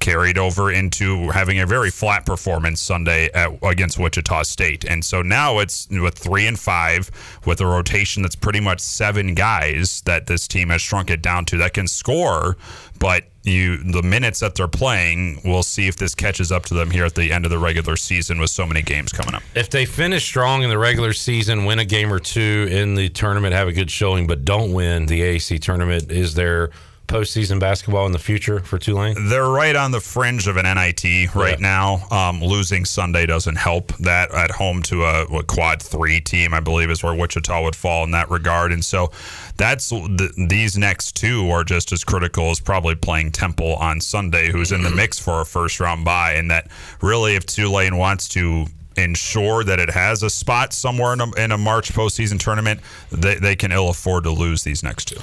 carried 0.05 0.37
over 0.37 0.71
into 0.71 1.29
having 1.31 1.59
a 1.59 1.65
very 1.65 1.89
flat 1.89 2.27
performance 2.27 2.79
Sunday 2.79 3.27
at, 3.33 3.49
against 3.63 3.97
Wichita 3.97 4.43
State. 4.43 4.85
And 4.85 5.03
so 5.03 5.23
now 5.23 5.57
it's 5.57 5.87
with 5.89 6.15
three 6.15 6.45
and 6.45 6.59
five, 6.59 7.09
with 7.47 7.59
a 7.59 7.65
rotation 7.65 8.21
that's 8.21 8.35
pretty 8.35 8.59
much 8.59 8.81
seven 8.81 9.33
guys 9.33 10.01
that 10.01 10.27
this 10.27 10.47
team 10.47 10.69
has 10.69 10.83
shrunk 10.83 11.09
it 11.09 11.23
down 11.23 11.45
to 11.45 11.57
that 11.57 11.73
can 11.73 11.87
score, 11.87 12.55
but 12.99 13.23
you 13.41 13.77
the 13.77 14.03
minutes 14.03 14.41
that 14.41 14.53
they're 14.53 14.67
playing, 14.67 15.41
we'll 15.43 15.63
see 15.63 15.87
if 15.87 15.95
this 15.95 16.13
catches 16.13 16.51
up 16.51 16.65
to 16.65 16.75
them 16.75 16.91
here 16.91 17.05
at 17.05 17.15
the 17.15 17.31
end 17.31 17.45
of 17.45 17.49
the 17.51 17.59
regular 17.59 17.95
season 17.95 18.39
with 18.39 18.51
so 18.51 18.65
many 18.65 18.83
games 18.83 19.11
coming 19.11 19.33
up. 19.33 19.41
If 19.55 19.71
they 19.71 19.85
finish 19.85 20.23
strong 20.23 20.61
in 20.61 20.69
the 20.69 20.77
regular 20.77 21.13
season, 21.13 21.65
win 21.65 21.79
a 21.79 21.85
game 21.85 22.13
or 22.13 22.19
two 22.19 22.67
in 22.69 22.93
the 22.93 23.09
tournament, 23.09 23.55
have 23.55 23.67
a 23.67 23.73
good 23.73 23.89
showing, 23.89 24.27
but 24.27 24.45
don't 24.45 24.71
win 24.71 25.07
the 25.07 25.21
AAC 25.21 25.61
tournament, 25.61 26.11
is 26.11 26.35
there 26.35 26.69
postseason 27.07 27.59
basketball 27.59 28.05
in 28.05 28.11
the 28.11 28.19
future 28.19 28.59
for 28.59 28.77
Tulane? 28.77 29.29
They're 29.29 29.47
right 29.47 29.75
on 29.75 29.91
the 29.91 29.99
fringe 29.99 30.47
of 30.47 30.57
an 30.57 30.65
NIT 30.65 31.33
right 31.35 31.59
now. 31.59 32.07
Um, 32.11 32.41
losing 32.41 32.85
Sunday 32.85 33.25
doesn't 33.25 33.57
help 33.57 33.95
that 33.97 34.33
at 34.33 34.51
home 34.51 34.81
to 34.83 35.03
a, 35.03 35.25
what, 35.25 35.47
quad 35.47 35.81
three 35.81 36.21
team, 36.21 36.53
I 36.53 36.59
believe, 36.59 36.89
is 36.89 37.03
where 37.03 37.15
Wichita 37.15 37.63
would 37.63 37.75
fall 37.75 38.03
in 38.03 38.11
that 38.11 38.29
regard. 38.29 38.71
And 38.71 38.83
so 38.83 39.11
that's 39.57 39.89
the, 39.89 40.31
these 40.49 40.77
next 40.77 41.15
two 41.15 41.49
are 41.49 41.63
just 41.63 41.91
as 41.91 42.03
critical 42.03 42.51
as 42.51 42.59
probably 42.59 42.95
playing 42.95 43.31
Temple 43.31 43.75
on 43.75 44.01
Sunday, 44.01 44.51
who's 44.51 44.71
in 44.71 44.83
the 44.83 44.91
mix 44.91 45.19
for 45.19 45.41
a 45.41 45.45
first 45.45 45.79
round 45.79 46.05
bye. 46.05 46.33
And 46.33 46.51
that 46.51 46.69
really, 47.01 47.35
if 47.35 47.45
Tulane 47.45 47.97
wants 47.97 48.27
to 48.29 48.65
ensure 48.97 49.63
that 49.63 49.79
it 49.79 49.89
has 49.89 50.23
a 50.23 50.29
spot 50.29 50.73
somewhere 50.73 51.13
in 51.13 51.21
a, 51.21 51.31
in 51.35 51.51
a 51.51 51.57
March 51.57 51.93
postseason 51.93 52.39
tournament, 52.39 52.79
they, 53.11 53.35
they 53.35 53.55
can 53.55 53.71
ill 53.71 53.89
afford 53.89 54.23
to 54.23 54.31
lose 54.31 54.63
these 54.63 54.83
next 54.83 55.05
two. 55.09 55.19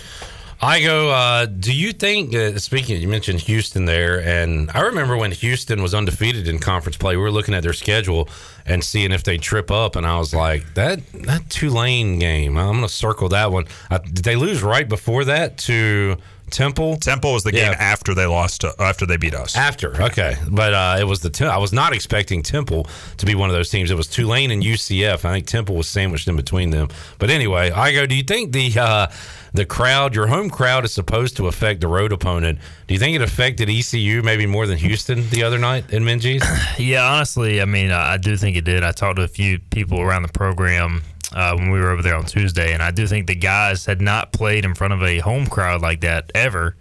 I 0.65 0.81
go. 0.81 1.11
Uh, 1.11 1.47
do 1.47 1.75
you 1.75 1.93
think? 1.93 2.33
Uh, 2.33 2.57
speaking, 2.57 3.01
you 3.03 3.09
mentioned 3.09 3.41
Houston 3.41 3.85
there, 3.85 4.23
and 4.23 4.71
I 4.71 4.83
remember 4.83 5.17
when 5.17 5.33
Houston 5.33 5.83
was 5.83 5.93
undefeated 5.93 6.47
in 6.47 6.61
conference 6.61 6.97
play. 6.97 7.17
We 7.17 7.23
were 7.23 7.33
looking 7.33 7.53
at 7.53 7.65
their 7.65 7.73
schedule 7.73 8.29
and 8.65 8.85
seeing 8.85 9.11
if 9.11 9.25
they 9.25 9.39
trip 9.39 9.73
up, 9.73 9.97
and 9.97 10.07
I 10.07 10.17
was 10.19 10.33
like, 10.33 10.75
that 10.75 11.01
that 11.25 11.51
Tulane 11.51 12.21
game. 12.21 12.57
I'm 12.57 12.77
going 12.77 12.83
to 12.83 12.89
circle 12.89 13.29
that 13.31 13.51
one. 13.51 13.65
Uh, 13.91 13.99
did 13.99 14.25
they 14.25 14.37
lose 14.37 14.63
right 14.63 14.89
before 14.89 15.25
that 15.25 15.59
to 15.59 16.17
Temple? 16.53 16.97
Temple 16.97 17.33
was 17.33 17.43
the 17.45 17.53
game 17.53 17.73
Yeah. 17.73 17.77
after 17.81 18.15
they 18.15 18.27
lost 18.27 18.61
to, 18.61 18.75
after 18.79 19.07
they 19.07 19.17
beat 19.17 19.35
us. 19.35 19.57
After, 19.57 20.01
okay, 20.03 20.37
but 20.49 20.73
uh, 20.75 20.97
it 21.01 21.05
was 21.05 21.21
the 21.21 21.31
Tem- 21.31 21.51
I 21.51 21.59
was 21.59 21.73
not 21.73 21.93
expecting 21.93 22.43
Temple 22.43 22.87
to 23.17 23.27
be 23.27 23.35
one 23.35 23.49
of 23.51 23.55
those 23.57 23.71
teams. 23.71 23.91
It 23.91 23.97
was 23.97 24.07
Tulane 24.07 24.51
and 24.51 24.63
UCF. 24.63 25.25
I 25.25 25.33
think 25.33 25.47
Temple 25.47 25.75
was 25.77 25.89
sandwiched 25.89 26.29
in 26.29 26.37
between 26.37 26.71
them. 26.71 26.89
But 27.19 27.31
anyway, 27.31 27.71
I 27.71 27.93
go. 27.93 28.07
Do 28.07 28.15
you 28.15 28.23
think 28.23 28.53
the 28.53 28.73
uh, 28.79 29.07
the 29.55 29.65
crowd, 29.67 30.15
your 30.15 30.27
home 30.29 30.49
crowd, 30.51 30.85
is 30.85 30.93
supposed 30.95 31.37
to 31.39 31.47
affect 31.49 31.81
the 31.81 31.89
road 31.89 32.13
opponent? 32.13 32.59
Do 32.87 32.95
you 32.95 33.01
think 33.01 33.17
it 33.17 33.23
affected 33.23 33.69
ECU 33.71 34.23
maybe 34.23 34.47
more 34.47 34.67
than 34.67 34.79
Houston 34.79 35.29
the 35.31 35.43
other 35.45 35.59
night 35.59 35.91
in 35.93 36.05
Minges? 36.05 36.43
Yeah, 36.79 37.05
honestly, 37.05 37.61
I 37.61 37.65
mean, 37.65 37.91
I 37.91 38.15
I 38.15 38.17
do 38.19 38.37
think 38.37 38.57
it 38.57 38.65
did. 38.65 38.83
I 38.85 38.93
talked 38.93 39.17
to 39.17 39.23
a 39.23 39.29
few 39.29 39.59
people 39.59 40.01
around 40.01 40.23
the 40.23 40.29
program 40.33 41.03
uh, 41.35 41.55
when 41.55 41.71
we 41.71 41.81
were 41.81 41.91
over 41.91 42.03
there 42.03 42.17
on 42.17 42.25
Tuesday, 42.25 42.73
and 42.73 42.83
I 42.83 42.91
do 42.91 43.07
think 43.07 43.27
the 43.27 43.35
guys 43.35 43.87
had 43.87 44.01
not 44.01 44.33
played 44.33 44.65
in 44.65 44.75
front 44.75 44.93
of 44.93 45.03
a 45.03 45.19
home 45.19 45.47
crowd 45.47 45.83
like 45.83 46.01
that 46.01 46.31
ever. 46.35 46.77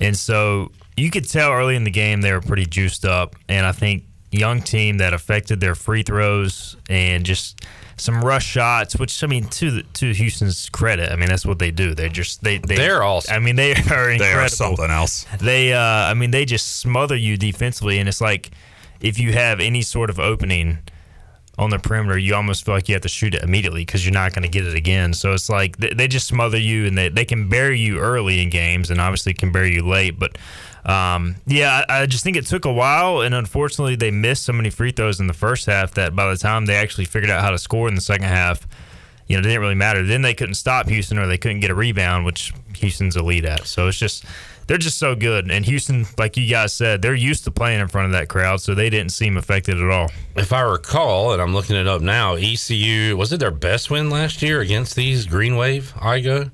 And 0.00 0.16
so 0.16 0.72
you 0.96 1.10
could 1.10 1.28
tell 1.28 1.52
early 1.52 1.76
in 1.76 1.84
the 1.84 1.90
game 1.90 2.20
they 2.20 2.32
were 2.32 2.40
pretty 2.40 2.66
juiced 2.66 3.04
up. 3.04 3.36
And 3.48 3.66
I 3.66 3.72
think 3.72 4.04
young 4.30 4.62
team 4.62 4.98
that 4.98 5.12
affected 5.12 5.60
their 5.60 5.74
free 5.74 6.02
throws 6.02 6.76
and 6.88 7.24
just 7.24 7.60
some 7.96 8.24
rush 8.24 8.46
shots, 8.46 8.96
which 8.96 9.22
I 9.22 9.26
mean, 9.26 9.44
to 9.44 9.70
the, 9.70 9.82
to 9.82 10.12
Houston's 10.12 10.68
credit, 10.70 11.12
I 11.12 11.16
mean 11.16 11.28
that's 11.28 11.46
what 11.46 11.58
they 11.58 11.70
do. 11.70 11.94
They're 11.94 12.08
just 12.08 12.42
they, 12.42 12.58
they 12.58 12.76
They're 12.76 13.02
awesome. 13.02 13.34
I 13.34 13.38
mean 13.38 13.56
they 13.56 13.72
are 13.90 14.10
incredible. 14.10 14.18
They 14.18 14.32
are 14.32 14.48
something 14.48 14.90
else. 14.90 15.26
They, 15.40 15.72
uh, 15.72 15.78
I 15.78 16.14
mean, 16.14 16.30
they 16.30 16.44
just 16.44 16.78
smother 16.78 17.16
you 17.16 17.36
defensively, 17.36 17.98
and 17.98 18.08
it's 18.08 18.20
like 18.20 18.50
if 19.00 19.18
you 19.18 19.32
have 19.32 19.60
any 19.60 19.82
sort 19.82 20.10
of 20.10 20.18
opening 20.18 20.78
on 21.62 21.70
the 21.70 21.78
perimeter, 21.78 22.18
you 22.18 22.34
almost 22.34 22.64
feel 22.64 22.74
like 22.74 22.88
you 22.88 22.94
have 22.94 23.02
to 23.02 23.08
shoot 23.08 23.34
it 23.34 23.42
immediately 23.42 23.82
because 23.82 24.04
you're 24.04 24.12
not 24.12 24.32
going 24.32 24.42
to 24.42 24.48
get 24.48 24.66
it 24.66 24.74
again. 24.74 25.12
So 25.14 25.32
it's 25.32 25.48
like 25.48 25.76
they, 25.78 25.94
they 25.94 26.08
just 26.08 26.26
smother 26.26 26.58
you, 26.58 26.86
and 26.86 26.96
they, 26.96 27.08
they 27.08 27.24
can 27.24 27.48
bury 27.48 27.78
you 27.78 27.98
early 27.98 28.40
in 28.40 28.50
games, 28.50 28.90
and 28.90 29.00
obviously 29.00 29.34
can 29.34 29.52
bury 29.52 29.74
you 29.74 29.86
late. 29.86 30.18
But 30.18 30.36
um, 30.84 31.36
yeah, 31.46 31.84
I, 31.88 32.02
I 32.02 32.06
just 32.06 32.24
think 32.24 32.36
it 32.36 32.46
took 32.46 32.64
a 32.64 32.72
while, 32.72 33.20
and 33.20 33.34
unfortunately, 33.34 33.96
they 33.96 34.10
missed 34.10 34.44
so 34.44 34.52
many 34.52 34.70
free 34.70 34.92
throws 34.92 35.20
in 35.20 35.26
the 35.26 35.34
first 35.34 35.66
half 35.66 35.94
that 35.94 36.14
by 36.14 36.30
the 36.30 36.36
time 36.36 36.66
they 36.66 36.76
actually 36.76 37.04
figured 37.06 37.30
out 37.30 37.42
how 37.42 37.50
to 37.50 37.58
score 37.58 37.88
in 37.88 37.94
the 37.94 38.00
second 38.00 38.26
half. 38.26 38.66
You 39.28 39.36
know, 39.36 39.40
it 39.40 39.44
didn't 39.44 39.60
really 39.60 39.76
matter. 39.76 40.04
Then 40.04 40.20
they 40.20 40.34
couldn't 40.34 40.56
stop 40.56 40.88
Houston, 40.88 41.18
or 41.18 41.26
they 41.26 41.38
couldn't 41.38 41.60
get 41.60 41.70
a 41.70 41.74
rebound, 41.74 42.26
which 42.26 42.52
Houston's 42.76 43.16
elite 43.16 43.44
at. 43.44 43.66
So 43.66 43.88
it's 43.88 43.98
just 43.98 44.24
they're 44.72 44.78
just 44.78 44.98
so 44.98 45.14
good. 45.14 45.50
And 45.50 45.66
Houston, 45.66 46.06
like 46.16 46.38
you 46.38 46.48
guys 46.48 46.72
said, 46.72 47.02
they're 47.02 47.14
used 47.14 47.44
to 47.44 47.50
playing 47.50 47.80
in 47.80 47.88
front 47.88 48.06
of 48.06 48.12
that 48.12 48.30
crowd, 48.30 48.62
so 48.62 48.74
they 48.74 48.88
didn't 48.88 49.12
seem 49.12 49.36
affected 49.36 49.78
at 49.78 49.90
all. 49.90 50.10
if 50.34 50.50
I 50.50 50.62
recall, 50.62 51.34
and 51.34 51.42
I'm 51.42 51.52
looking 51.52 51.76
it 51.76 51.86
up 51.86 52.00
now, 52.00 52.36
ECU 52.36 53.14
was 53.14 53.34
it 53.34 53.40
their 53.40 53.50
best 53.50 53.90
win 53.90 54.08
last 54.08 54.40
year 54.40 54.62
against 54.62 54.96
these 54.96 55.26
Green 55.26 55.56
Wave? 55.56 55.92
IGO 55.98 56.50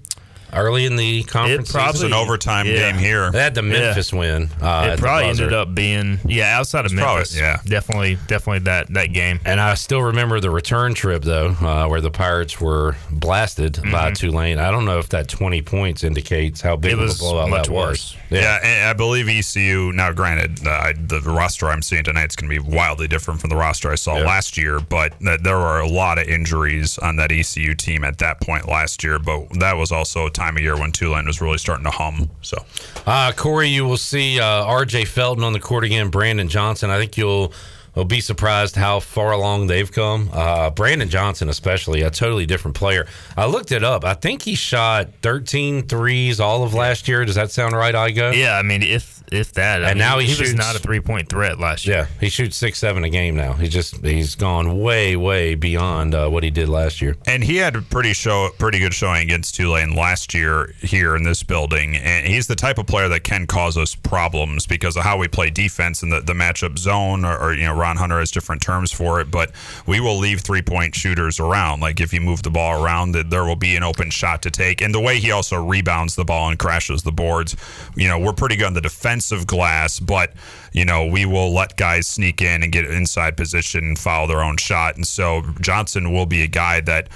early 0.52 0.84
in 0.86 0.96
the 0.96 1.22
conference. 1.24 1.70
probably- 1.72 1.92
season? 1.92 2.08
An 2.08 2.14
overtime 2.14 2.66
Yeah. 2.66 2.76
game 2.92 2.98
here. 2.98 3.30
They 3.30 3.40
had 3.42 3.54
the 3.54 3.62
Memphis 3.62 4.12
win. 4.12 4.50
Uh, 4.60 4.90
it 4.92 4.98
probably 4.98 5.28
ended 5.28 5.52
up 5.52 5.74
being 5.74 6.20
yeah 6.26 6.58
outside 6.58 6.80
of 6.86 6.92
It's 6.92 7.00
probably- 7.00 7.16
Memphis. 7.20 7.36
yeah. 7.36 7.58
definitely, 7.66 8.18
definitely 8.26 8.60
that 8.60 8.92
that 8.94 9.12
game. 9.12 9.40
And 9.44 9.60
I 9.60 9.74
still 9.74 10.02
remember 10.02 10.40
the 10.40 10.50
return 10.50 10.94
trip 10.94 11.22
though, 11.22 11.56
uh, 11.60 11.86
where 11.88 12.00
the 12.00 12.10
Pirates 12.10 12.60
were 12.60 12.96
blasted 13.10 13.78
by 13.90 14.12
Tulane. 14.12 14.58
I 14.58 14.70
don't 14.70 14.84
know 14.84 14.98
if 14.98 15.08
that 15.10 15.28
20 15.28 15.62
points 15.62 16.02
indicates 16.04 16.60
how 16.60 16.76
big 16.76 16.92
Mm-hmm. 16.92 17.00
It 17.00 17.02
of 17.02 17.08
was 17.08 17.16
a 17.16 17.20
blowout 17.20 17.50
much 17.50 17.66
that 17.66 17.72
was. 17.72 17.86
worse. 17.88 18.16
Yeah, 18.30 18.86
I 18.90 18.92
believe 18.94 19.28
ECU. 19.28 19.92
Now, 19.94 20.12
granted, 20.12 20.66
uh, 20.66 20.70
I, 20.70 20.94
the 20.96 21.20
roster 21.20 21.68
I'm 21.68 21.82
seeing 21.82 22.04
tonight 22.04 22.30
is 22.30 22.36
going 22.36 22.50
to 22.50 22.62
be 22.62 22.76
wildly 22.76 23.06
different 23.08 23.40
from 23.40 23.50
the 23.50 23.56
roster 23.56 23.90
I 23.90 23.94
saw 23.94 24.18
Yeah. 24.18 24.24
last 24.26 24.56
year. 24.56 24.80
But 24.80 25.18
th- 25.20 25.40
there 25.42 25.56
were 25.58 25.80
a 25.80 25.88
lot 25.88 26.18
of 26.18 26.26
injuries 26.26 26.98
on 26.98 27.16
that 27.16 27.30
ECU 27.32 27.74
team 27.74 28.04
at 28.04 28.18
that 28.18 28.40
point 28.40 28.68
last 28.68 29.02
year. 29.04 29.18
But 29.18 29.58
that 29.60 29.76
was 29.76 29.92
also 29.92 30.26
a 30.26 30.30
time 30.38 30.56
of 30.56 30.62
year 30.62 30.78
when 30.78 30.92
Tulane 30.92 31.26
was 31.26 31.40
really 31.40 31.58
starting 31.58 31.84
to 31.84 31.90
hum. 31.90 32.30
So 32.42 32.64
Uh, 33.06 33.32
Corey, 33.36 33.68
you 33.68 33.84
will 33.84 33.96
see 33.96 34.38
uh, 34.40 34.64
R.J. 34.64 35.04
Felton 35.06 35.44
on 35.44 35.52
the 35.52 35.60
court 35.60 35.84
again. 35.84 36.08
Brandon 36.10 36.48
Johnson. 36.48 36.90
I 36.90 36.98
think 36.98 37.16
you'll. 37.16 37.52
will 37.94 38.04
be 38.04 38.20
surprised 38.20 38.76
how 38.76 39.00
far 39.00 39.32
along 39.32 39.66
they've 39.66 39.90
come. 39.90 40.30
Uh, 40.32 40.70
Brandon 40.70 41.08
Johnson, 41.08 41.48
especially, 41.48 42.02
a 42.02 42.10
totally 42.10 42.46
different 42.46 42.76
player. 42.76 43.06
I 43.36 43.46
looked 43.46 43.72
it 43.72 43.82
up. 43.82 44.04
I 44.04 44.14
think 44.14 44.42
he 44.42 44.54
shot 44.54 45.08
13 45.22 45.88
threes 45.88 46.38
all 46.38 46.62
of 46.62 46.74
last 46.74 47.08
year. 47.08 47.24
Does 47.24 47.34
that 47.34 47.50
sound 47.50 47.74
right, 47.74 47.94
Igo? 47.94 48.36
Yeah, 48.36 48.56
I 48.56 48.62
mean, 48.62 48.82
if 48.84 49.17
if 49.32 49.52
that. 49.54 49.84
I 49.84 49.90
and 49.90 49.98
mean, 49.98 50.06
now 50.06 50.18
he, 50.18 50.26
he 50.26 50.32
shoots, 50.32 50.50
was 50.50 50.54
not 50.54 50.76
a 50.76 50.78
three 50.78 51.00
point 51.00 51.28
threat 51.28 51.58
last 51.58 51.86
year. 51.86 51.96
Yeah, 51.96 52.06
he 52.20 52.28
shoots 52.28 52.56
six, 52.56 52.78
seven 52.78 53.04
a 53.04 53.10
game 53.10 53.36
now. 53.36 53.52
He's 53.54 53.72
just 53.72 54.04
he's 54.04 54.34
gone 54.34 54.80
way, 54.80 55.16
way 55.16 55.54
beyond 55.54 56.14
uh, 56.14 56.28
what 56.28 56.42
he 56.42 56.50
did 56.50 56.68
last 56.68 57.00
year. 57.00 57.16
And 57.26 57.42
he 57.42 57.56
had 57.56 57.76
a 57.76 57.82
pretty 57.82 58.12
show, 58.12 58.50
pretty 58.58 58.78
good 58.78 58.94
showing 58.94 59.22
against 59.22 59.54
Tulane 59.54 59.94
last 59.94 60.34
year 60.34 60.72
here 60.80 61.16
in 61.16 61.22
this 61.22 61.42
building. 61.42 61.96
And 61.96 62.26
he's 62.26 62.46
the 62.46 62.56
type 62.56 62.78
of 62.78 62.86
player 62.86 63.08
that 63.08 63.24
can 63.24 63.46
cause 63.46 63.76
us 63.76 63.94
problems 63.94 64.66
because 64.66 64.96
of 64.96 65.04
how 65.04 65.18
we 65.18 65.28
play 65.28 65.50
defense 65.50 66.02
and 66.02 66.12
the, 66.12 66.20
the 66.20 66.34
matchup 66.34 66.78
zone. 66.78 67.24
Or, 67.24 67.38
or 67.38 67.54
you 67.54 67.64
know, 67.64 67.74
Ron 67.74 67.96
Hunter 67.96 68.18
has 68.18 68.30
different 68.30 68.62
terms 68.62 68.92
for 68.92 69.20
it, 69.20 69.30
but 69.30 69.52
we 69.86 70.00
will 70.00 70.18
leave 70.18 70.40
three 70.40 70.62
point 70.62 70.94
shooters 70.94 71.40
around. 71.40 71.80
Like 71.80 72.00
if 72.00 72.12
you 72.12 72.20
move 72.20 72.42
the 72.42 72.50
ball 72.50 72.82
around, 72.82 73.14
there 73.14 73.44
will 73.44 73.56
be 73.56 73.76
an 73.76 73.82
open 73.82 74.10
shot 74.10 74.42
to 74.42 74.50
take. 74.50 74.80
And 74.80 74.94
the 74.94 75.00
way 75.00 75.18
he 75.18 75.30
also 75.30 75.64
rebounds 75.64 76.14
the 76.14 76.24
ball 76.24 76.48
and 76.48 76.58
crashes 76.58 77.02
the 77.02 77.12
boards, 77.12 77.56
you 77.96 78.08
know, 78.08 78.18
we're 78.18 78.32
pretty 78.32 78.56
good 78.56 78.66
on 78.66 78.74
the 78.74 78.80
defensive 79.18 79.46
glass, 79.46 79.98
but 79.98 80.32
you 80.72 80.84
know, 80.84 81.06
we 81.06 81.26
will 81.26 81.52
let 81.52 81.76
guys 81.76 82.06
sneak 82.06 82.40
in 82.40 82.62
and 82.62 82.70
get 82.70 82.84
inside 82.84 83.36
position 83.36 83.84
and 83.84 83.98
foul 83.98 84.26
their 84.26 84.42
own 84.42 84.56
shot. 84.56 84.94
And 84.94 85.06
so 85.06 85.42
Johnson 85.60 86.12
will 86.12 86.26
be 86.26 86.42
a 86.42 86.46
guy 86.46 86.80
that 86.82 87.08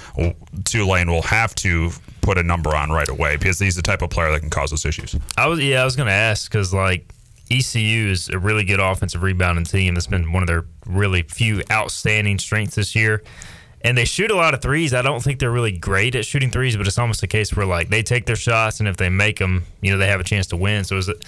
Tulane 0.65 1.09
will 1.09 1.21
have 1.21 1.55
to 1.55 1.91
put 2.21 2.37
a 2.37 2.43
number 2.43 2.75
on 2.75 2.89
right 2.89 3.07
away 3.07 3.37
because 3.37 3.59
he's 3.59 3.75
the 3.75 3.81
type 3.81 4.01
of 4.01 4.09
player 4.09 4.31
that 4.31 4.41
can 4.41 4.49
cause 4.49 4.71
those 4.71 4.85
issues. 4.85 5.15
I 5.37 5.47
was 5.47 5.59
yeah, 5.59 5.81
I 5.81 5.85
was 5.85 5.95
going 5.95 6.07
to 6.07 6.13
ask 6.13 6.51
because 6.51 6.73
like 6.73 7.07
ECU 7.49 8.09
is 8.09 8.29
a 8.29 8.39
really 8.39 8.65
good 8.65 8.79
offensive 8.79 9.23
rebounding 9.23 9.65
team. 9.65 9.93
That's 9.93 10.07
been 10.07 10.33
one 10.33 10.43
of 10.43 10.47
their 10.47 10.65
really 10.85 11.21
few 11.23 11.61
outstanding 11.71 12.39
strengths 12.39 12.75
this 12.75 12.95
year. 12.95 13.23
And 13.85 13.97
they 13.97 14.05
shoot 14.05 14.31
a 14.31 14.35
lot 14.35 14.53
of 14.53 14.61
threes. 14.61 14.93
I 14.93 15.01
don't 15.01 15.21
think 15.21 15.39
they're 15.39 15.51
really 15.51 15.77
great 15.77 16.15
at 16.15 16.25
shooting 16.25 16.49
threes, 16.49 16.77
but 16.77 16.87
it's 16.87 16.97
almost 16.97 17.21
a 17.21 17.27
case 17.27 17.53
where 17.53 17.65
like 17.65 17.89
they 17.89 18.01
take 18.01 18.25
their 18.25 18.37
shots, 18.37 18.79
and 18.79 18.87
if 18.87 18.95
they 18.95 19.09
make 19.09 19.39
them, 19.39 19.65
you 19.81 19.91
know, 19.91 19.97
they 19.97 20.07
have 20.07 20.21
a 20.21 20.23
chance 20.23 20.47
to 20.47 20.55
win. 20.55 20.85
So 20.85 20.97
is 20.97 21.09
it? 21.09 21.25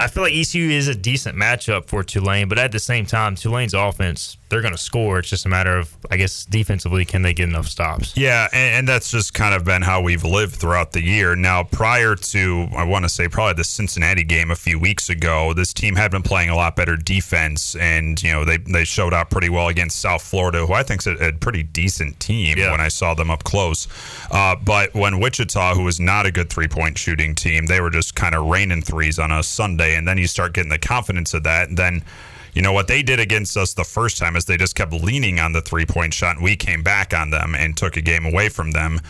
I 0.00 0.08
feel 0.08 0.22
like 0.22 0.32
ECU 0.32 0.70
is 0.70 0.88
a 0.88 0.94
decent 0.94 1.36
matchup 1.36 1.86
for 1.86 2.02
Tulane, 2.02 2.48
but 2.48 2.58
at 2.58 2.72
the 2.72 2.78
same 2.78 3.04
time, 3.04 3.34
Tulane's 3.34 3.74
offense, 3.74 4.38
they're 4.50 4.60
going 4.60 4.74
to 4.74 4.78
score. 4.78 5.20
It's 5.20 5.30
just 5.30 5.46
a 5.46 5.48
matter 5.48 5.78
of, 5.78 5.96
I 6.10 6.16
guess, 6.16 6.44
defensively, 6.44 7.04
can 7.04 7.22
they 7.22 7.32
get 7.32 7.48
enough 7.48 7.68
stops? 7.68 8.16
Yeah, 8.16 8.48
and, 8.52 8.74
and, 8.74 8.88
that's 8.90 9.10
just 9.10 9.32
kind 9.32 9.54
of 9.54 9.64
been 9.64 9.82
how 9.82 10.02
we've 10.02 10.24
lived 10.24 10.56
throughout 10.56 10.90
the 10.90 11.02
year. 11.02 11.36
Now, 11.36 11.62
prior 11.62 12.16
to, 12.16 12.68
I 12.76 12.82
want 12.82 13.04
to 13.04 13.08
say, 13.08 13.28
probably 13.28 13.54
the 13.54 13.64
Cincinnati 13.64 14.24
game 14.24 14.50
a 14.50 14.56
few 14.56 14.78
weeks 14.80 15.08
ago, 15.08 15.52
this 15.54 15.72
team 15.72 15.94
had 15.94 16.10
been 16.10 16.22
playing 16.22 16.50
a 16.50 16.56
lot 16.56 16.74
better 16.74 16.96
defense, 16.96 17.76
and, 17.76 18.20
you 18.20 18.32
know, 18.32 18.44
they, 18.44 18.56
they 18.56 18.84
showed 18.84 19.14
out 19.14 19.30
pretty 19.30 19.48
well 19.48 19.68
against 19.68 20.00
South 20.00 20.22
Florida, 20.22 20.66
who 20.66 20.72
I 20.72 20.82
think 20.82 21.02
is 21.02 21.06
a, 21.06 21.28
a 21.28 21.32
pretty 21.32 21.62
decent 21.62 22.18
team 22.18 22.58
yeah. 22.58 22.72
when 22.72 22.80
I 22.80 22.88
saw 22.88 23.14
them 23.14 23.30
up 23.30 23.44
close. 23.44 23.86
Uh, 24.32 24.56
but 24.56 24.92
when 24.94 25.20
Wichita, 25.20 25.74
who 25.74 25.84
was 25.84 26.00
not 26.00 26.26
a 26.26 26.32
good 26.32 26.50
three 26.50 26.68
point 26.68 26.98
shooting 26.98 27.36
team, 27.36 27.66
they 27.66 27.80
were 27.80 27.90
just 27.90 28.16
kind 28.16 28.34
of 28.34 28.46
raining 28.46 28.82
threes 28.82 29.20
on 29.20 29.30
us 29.30 29.46
Sunday 29.46 29.94
and 29.94 30.08
then 30.08 30.18
you 30.18 30.26
start 30.26 30.54
getting 30.54 30.70
the 30.70 30.78
confidence 30.78 31.34
of 31.34 31.42
that, 31.44 31.68
and 31.68 31.76
then 31.76 32.02
you 32.54 32.62
know 32.62 32.72
what 32.72 32.88
they 32.88 33.02
did 33.02 33.20
against 33.20 33.56
us 33.56 33.74
the 33.74 33.84
first 33.84 34.18
time 34.18 34.36
is 34.36 34.44
they 34.44 34.56
just 34.56 34.74
kept 34.74 34.92
leaning 34.92 35.38
on 35.38 35.52
the 35.52 35.60
three 35.60 35.86
point 35.86 36.12
shot 36.14 36.36
and 36.36 36.44
we 36.44 36.56
came 36.56 36.82
back 36.82 37.14
on 37.14 37.30
them 37.30 37.54
and 37.54 37.76
took 37.76 37.96
a 37.96 38.00
game 38.00 38.24
away 38.24 38.48
from 38.48 38.72
them 38.72 39.00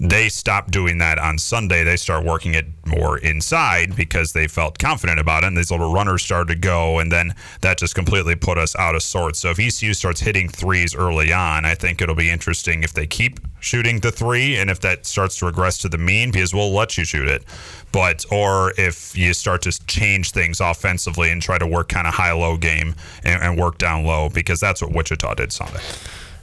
they 0.00 0.30
stopped 0.30 0.70
doing 0.70 0.96
that 0.98 1.18
on 1.18 1.36
Sunday. 1.36 1.84
They 1.84 1.96
start 1.96 2.24
working 2.24 2.54
it 2.54 2.64
more 2.86 3.18
inside 3.18 3.94
because 3.94 4.32
they 4.32 4.48
felt 4.48 4.78
confident 4.78 5.20
about 5.20 5.44
it. 5.44 5.48
And 5.48 5.56
these 5.58 5.70
little 5.70 5.92
runners 5.92 6.22
started 6.22 6.54
to 6.54 6.58
go, 6.58 6.98
and 6.98 7.12
then 7.12 7.34
that 7.60 7.76
just 7.76 7.94
completely 7.94 8.34
put 8.34 8.56
us 8.56 8.74
out 8.76 8.94
of 8.94 9.02
sorts. 9.02 9.40
So 9.40 9.50
if 9.50 9.58
ECU 9.58 9.92
starts 9.92 10.20
hitting 10.20 10.48
threes 10.48 10.94
early 10.94 11.34
on, 11.34 11.66
I 11.66 11.74
think 11.74 12.00
it'll 12.00 12.14
be 12.14 12.30
interesting 12.30 12.82
if 12.82 12.94
they 12.94 13.06
keep 13.06 13.40
shooting 13.60 14.00
the 14.00 14.10
three 14.10 14.56
and 14.56 14.70
if 14.70 14.80
that 14.80 15.04
starts 15.04 15.36
to 15.36 15.46
regress 15.46 15.76
to 15.78 15.88
the 15.90 15.98
mean 15.98 16.30
because 16.30 16.54
we'll 16.54 16.72
let 16.72 16.96
you 16.96 17.04
shoot 17.04 17.28
it. 17.28 17.44
But 17.92 18.24
or 18.32 18.72
if 18.78 19.14
you 19.14 19.34
start 19.34 19.60
to 19.62 19.86
change 19.86 20.30
things 20.30 20.60
offensively 20.60 21.30
and 21.30 21.42
try 21.42 21.58
to 21.58 21.66
work 21.66 21.90
kind 21.90 22.06
of 22.06 22.14
high 22.14 22.32
low 22.32 22.56
game 22.56 22.94
and, 23.22 23.42
and 23.42 23.58
work 23.58 23.76
down 23.76 24.06
low 24.06 24.30
because 24.30 24.60
that's 24.60 24.80
what 24.80 24.92
Wichita 24.92 25.34
did 25.34 25.52
Sunday 25.52 25.82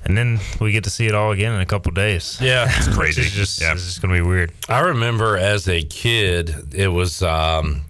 and 0.08 0.18
then 0.18 0.40
we 0.62 0.72
get 0.72 0.86
to 0.86 0.90
see 0.90 1.06
it 1.06 1.14
all 1.14 1.32
again 1.32 1.54
in 1.54 1.60
a 1.60 1.66
couple 1.66 1.92
days. 1.92 2.40
Yeah, 2.42 2.66
it's 2.70 2.88
crazy. 2.88 3.22
it's 3.22 3.32
just, 3.32 3.62
yeah. 3.62 3.74
it's 3.74 3.86
just 3.86 4.02
going 4.02 4.16
to 4.16 4.22
be 4.24 4.28
weird. 4.28 4.54
I 4.70 4.80
remember 4.80 5.38
as 5.38 5.68
a 5.68 5.84
kid, 5.84 6.74
it 6.74 6.88
was. 6.88 7.22
Um, 7.22 7.82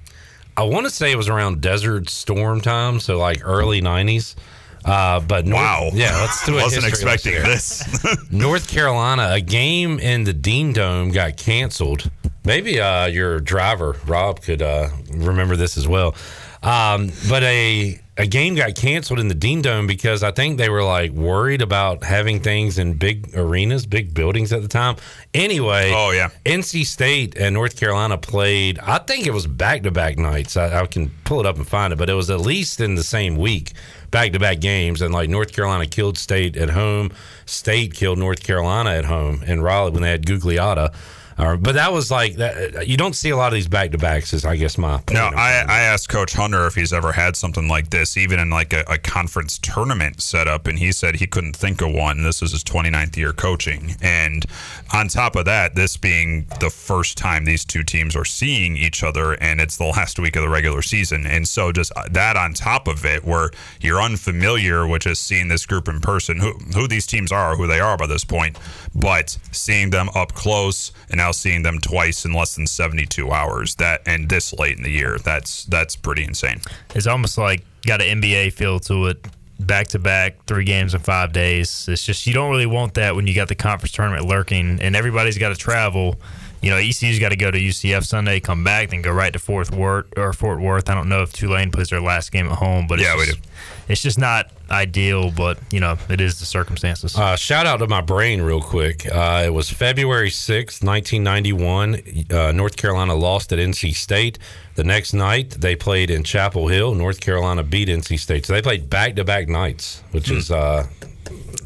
I 0.57 0.63
want 0.63 0.87
to 0.87 0.89
say 0.89 1.11
it 1.11 1.15
was 1.15 1.29
around 1.29 1.61
Desert 1.61 2.09
Storm 2.09 2.59
time, 2.59 2.99
so 2.99 3.19
like 3.19 3.41
early 3.45 3.81
'90s. 3.81 4.35
Uh, 4.83 5.19
but 5.19 5.45
North, 5.45 5.61
wow, 5.61 5.89
yeah, 5.93 6.19
let's 6.19 6.43
do 6.45 6.57
it. 6.57 6.63
Wasn't 6.63 6.85
expecting 6.85 7.33
this. 7.33 7.83
North 8.31 8.67
Carolina, 8.67 9.29
a 9.33 9.41
game 9.41 9.99
in 9.99 10.23
the 10.23 10.33
Dean 10.33 10.73
Dome 10.73 11.11
got 11.11 11.37
canceled. 11.37 12.09
Maybe 12.45 12.79
uh, 12.79 13.05
your 13.05 13.39
driver 13.39 13.97
Rob 14.07 14.41
could 14.41 14.63
uh, 14.63 14.89
remember 15.11 15.55
this 15.55 15.77
as 15.77 15.87
well. 15.87 16.15
Um, 16.63 17.11
but 17.29 17.43
a 17.43 17.99
a 18.17 18.25
game 18.25 18.55
got 18.55 18.75
canceled 18.75 19.19
in 19.19 19.27
the 19.27 19.35
Dean 19.35 19.61
Dome 19.61 19.85
because 19.85 20.23
I 20.23 20.31
think 20.31 20.57
they 20.57 20.69
were 20.69 20.83
like 20.83 21.11
worried 21.11 21.61
about 21.61 22.03
having 22.03 22.39
things 22.39 22.77
in 22.79 22.95
big 22.95 23.35
arenas, 23.35 23.85
big 23.85 24.13
buildings 24.13 24.51
at 24.51 24.61
the 24.63 24.67
time. 24.67 24.95
Anyway, 25.33 25.91
oh 25.93 26.11
yeah, 26.11 26.29
NC 26.45 26.85
State 26.85 27.37
and 27.37 27.53
North 27.53 27.79
Carolina 27.79 28.17
played. 28.17 28.79
I 28.79 28.97
think 28.97 29.27
it 29.27 29.31
was 29.31 29.45
back 29.45 29.83
to 29.83 29.91
back 29.91 30.17
nights. 30.17 30.57
I, 30.57 30.81
I, 30.81 30.85
can 30.87 31.11
pull 31.25 31.39
it 31.39 31.45
up 31.45 31.57
and 31.57 31.67
find 31.67 31.93
it, 31.93 31.97
but 31.97 32.09
it 32.09 32.13
was 32.13 32.29
at 32.29 32.41
least 32.41 32.81
in 32.81 32.95
the 32.95 33.03
same 33.03 33.35
week, 33.35 33.73
back 34.09 34.31
to 34.33 34.39
back 34.39 34.59
games. 34.61 35.01
And 35.01 35.13
like 35.13 35.29
North 35.29 35.53
Carolina 35.53 35.85
killed 35.85 36.17
State 36.17 36.57
at 36.57 36.71
home, 36.71 37.11
State 37.45 37.93
killed 37.93 38.17
North 38.17 38.43
Carolina 38.43 38.91
at 38.91 39.05
home 39.05 39.43
in 39.43 39.61
Raleigh 39.61 39.91
when 39.91 40.01
they 40.01 40.09
had 40.09 40.25
Gugliotta. 40.25 40.93
Uh, 41.37 41.55
but 41.55 41.75
that 41.75 41.93
was 41.93 42.09
like 42.09 42.35
that. 42.35 42.87
You 42.87 42.97
don't 42.97 43.15
see 43.15 43.29
a 43.29 43.37
lot 43.37 43.47
of 43.47 43.53
these 43.53 43.67
back 43.67 43.91
to 43.91 43.97
backs. 43.97 44.33
Is 44.33 44.43
I 44.43 44.55
guess 44.55 44.77
my 44.77 45.01
no. 45.11 45.29
I, 45.35 45.63
I 45.67 45.79
asked 45.81 46.09
Coach 46.09 46.33
Hunter 46.33 46.65
if 46.65 46.73
he's 46.73 46.91
ever 46.91 47.11
had 47.11 47.35
something 47.35 47.67
like 47.67 47.91
this, 47.91 48.17
even 48.17 48.39
in 48.39 48.49
like 48.49 48.73
a, 48.73 48.83
a, 48.87 48.97
conference 48.97 49.59
tournament 49.59 50.19
setup, 50.21 50.65
and 50.65 50.79
he 50.79 50.91
said 50.91 51.15
he 51.15 51.27
couldn't 51.27 51.55
think 51.55 51.81
of 51.81 51.93
one. 51.93 52.23
This 52.23 52.41
is 52.41 52.53
his 52.53 52.63
29th 52.63 53.15
year 53.17 53.33
coaching, 53.33 53.95
and 54.01 54.45
on 54.91 55.09
top 55.09 55.35
of 55.35 55.45
that, 55.45 55.75
this 55.75 55.95
being 55.95 56.47
the 56.59 56.71
first 56.71 57.17
time 57.17 57.45
these 57.45 57.63
two 57.63 57.83
teams 57.83 58.15
are 58.15 58.25
seeing 58.25 58.75
each 58.75 59.03
other, 59.03 59.33
and 59.33 59.61
it's 59.61 59.77
the 59.77 59.85
last 59.85 60.17
week 60.17 60.35
of 60.35 60.41
the 60.41 60.49
regular 60.49 60.81
season, 60.81 61.27
and 61.27 61.47
so 61.47 61.71
just 61.71 61.91
that 62.09 62.35
on 62.35 62.55
top 62.55 62.87
of 62.87 63.05
it, 63.05 63.23
where 63.23 63.51
you're 63.79 64.01
unfamiliar 64.01 64.87
with 64.87 65.03
just 65.03 65.23
seeing 65.23 65.49
this 65.49 65.67
group 65.67 65.87
in 65.87 65.99
person, 65.99 66.39
who 66.39 66.53
who 66.73 66.87
these 66.87 67.05
teams 67.05 67.31
are, 67.31 67.55
who 67.55 67.67
they 67.67 67.79
are 67.79 67.95
by 67.95 68.07
this 68.07 68.23
point, 68.23 68.57
but 68.95 69.37
seeing 69.51 69.91
them 69.91 70.09
up 70.15 70.33
close 70.33 70.91
and 71.11 71.21
now 71.27 71.31
seeing 71.31 71.61
them 71.61 71.79
twice 71.79 72.25
in 72.25 72.33
less 72.33 72.55
than 72.55 72.65
72 72.65 73.31
hours. 73.31 73.75
That 73.75 74.01
and 74.05 74.29
this 74.29 74.53
late 74.53 74.77
in 74.77 74.83
the 74.83 74.91
year. 74.91 75.17
That's 75.19 75.65
that's 75.65 75.95
pretty 75.95 76.23
insane. 76.23 76.61
It's 76.95 77.07
almost 77.07 77.37
like 77.37 77.63
got 77.85 78.01
an 78.01 78.21
nba 78.21 78.51
feel 78.53 78.79
to 78.79 79.07
it 79.07 79.25
back 79.59 79.87
to 79.87 79.99
back 79.99 80.45
three 80.45 80.63
games 80.63 80.93
in 80.93 81.01
five 81.01 81.33
days. 81.33 81.87
It's 81.89 82.05
just 82.05 82.27
you 82.27 82.33
don't 82.33 82.49
really 82.49 82.65
want 82.65 82.93
that 82.95 83.15
when 83.15 83.27
you 83.27 83.33
got 83.33 83.47
the 83.47 83.55
conference 83.55 83.91
tournament 83.91 84.25
lurking 84.25 84.79
and 84.81 84.95
everybody's 84.95 85.37
got 85.37 85.49
to 85.49 85.55
travel. 85.55 86.15
You 86.61 86.71
know, 86.71 86.77
ECU's 86.77 87.19
got 87.19 87.29
to 87.29 87.35
go 87.35 87.51
to 87.51 87.59
UCF 87.59 88.03
Sunday, 88.03 88.39
come 88.39 88.63
back, 88.63 88.89
then 88.89 89.03
go 89.03 89.11
right 89.11 89.31
to 89.31 89.37
Fort 89.37 89.69
Worth 89.71 90.05
or 90.17 90.33
Fort 90.33 90.59
Worth. 90.59 90.89
I 90.89 90.95
don't 90.95 91.07
know 91.07 91.21
if 91.21 91.31
Tulane 91.31 91.71
plays 91.71 91.89
their 91.89 92.01
last 92.01 92.31
game 92.31 92.47
at 92.47 92.57
home, 92.57 92.87
but 92.87 92.99
yeah, 92.99 93.15
just, 93.15 93.17
we 93.17 93.33
do. 93.33 93.39
It's 93.87 94.01
just 94.01 94.19
not 94.19 94.51
ideal, 94.69 95.31
but 95.31 95.59
you 95.71 95.79
know, 95.79 95.97
it 96.09 96.19
is 96.19 96.39
the 96.39 96.45
circumstances. 96.45 97.15
Uh, 97.15 97.35
shout 97.35 97.65
out 97.65 97.77
to 97.77 97.87
my 97.87 98.01
brain 98.01 98.41
real 98.41 98.61
quick. 98.61 99.05
Uh, 99.05 99.43
it 99.45 99.53
was 99.53 99.69
February 99.69 100.29
sixth, 100.29 100.83
nineteen 100.83 101.23
ninety 101.23 101.53
one. 101.53 102.01
Uh, 102.29 102.51
North 102.51 102.75
Carolina 102.75 103.15
lost 103.15 103.53
at 103.53 103.59
NC 103.59 103.95
State. 103.95 104.39
The 104.75 104.83
next 104.83 105.13
night 105.13 105.51
they 105.51 105.75
played 105.75 106.09
in 106.09 106.23
Chapel 106.23 106.67
Hill. 106.67 106.93
North 106.95 107.19
Carolina 107.19 107.63
beat 107.63 107.87
NC 107.87 108.19
State, 108.19 108.45
so 108.45 108.53
they 108.53 108.61
played 108.61 108.89
back 108.89 109.15
to 109.15 109.23
back 109.23 109.47
nights, 109.47 110.03
which 110.11 110.29
hmm. 110.29 110.37
is 110.37 110.51
uh, 110.51 110.85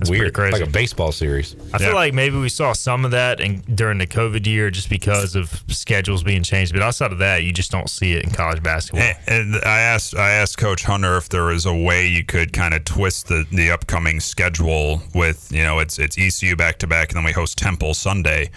that's 0.01 0.09
weird, 0.09 0.33
crazy. 0.33 0.57
like 0.57 0.67
a 0.67 0.71
baseball 0.71 1.11
series. 1.11 1.55
I 1.73 1.77
yeah. 1.77 1.87
feel 1.87 1.93
like 1.93 2.13
maybe 2.13 2.35
we 2.35 2.49
saw 2.49 2.73
some 2.73 3.05
of 3.05 3.11
that 3.11 3.39
in, 3.39 3.61
during 3.75 3.99
the 3.99 4.07
COVID 4.07 4.47
year, 4.47 4.71
just 4.71 4.89
because 4.89 5.35
of 5.35 5.63
schedules 5.67 6.23
being 6.23 6.41
changed. 6.41 6.73
But 6.73 6.81
outside 6.81 7.11
of 7.11 7.19
that, 7.19 7.43
you 7.43 7.53
just 7.53 7.69
don't 7.69 7.87
see 7.87 8.13
it 8.13 8.23
in 8.23 8.31
college 8.31 8.63
basketball. 8.63 9.03
And, 9.27 9.53
and 9.53 9.63
I 9.63 9.81
asked, 9.81 10.15
I 10.15 10.31
asked 10.31 10.57
Coach 10.57 10.83
Hunter 10.83 11.17
if 11.17 11.29
there 11.29 11.43
was 11.43 11.67
a 11.67 11.73
way 11.73 12.07
you 12.11 12.23
could 12.23 12.53
kind 12.53 12.73
of 12.73 12.83
twist 12.85 13.27
the, 13.27 13.45
the 13.51 13.71
upcoming 13.71 14.19
schedule 14.19 15.01
with, 15.13 15.51
you 15.51 15.63
know, 15.63 15.79
it's 15.79 15.97
it's 15.99 16.17
ECU 16.17 16.55
back 16.55 16.77
to 16.79 16.87
back, 16.87 17.09
and 17.09 17.17
then 17.17 17.23
we 17.23 17.31
host 17.31 17.57
Temple 17.57 17.93
Sunday. 17.93 18.51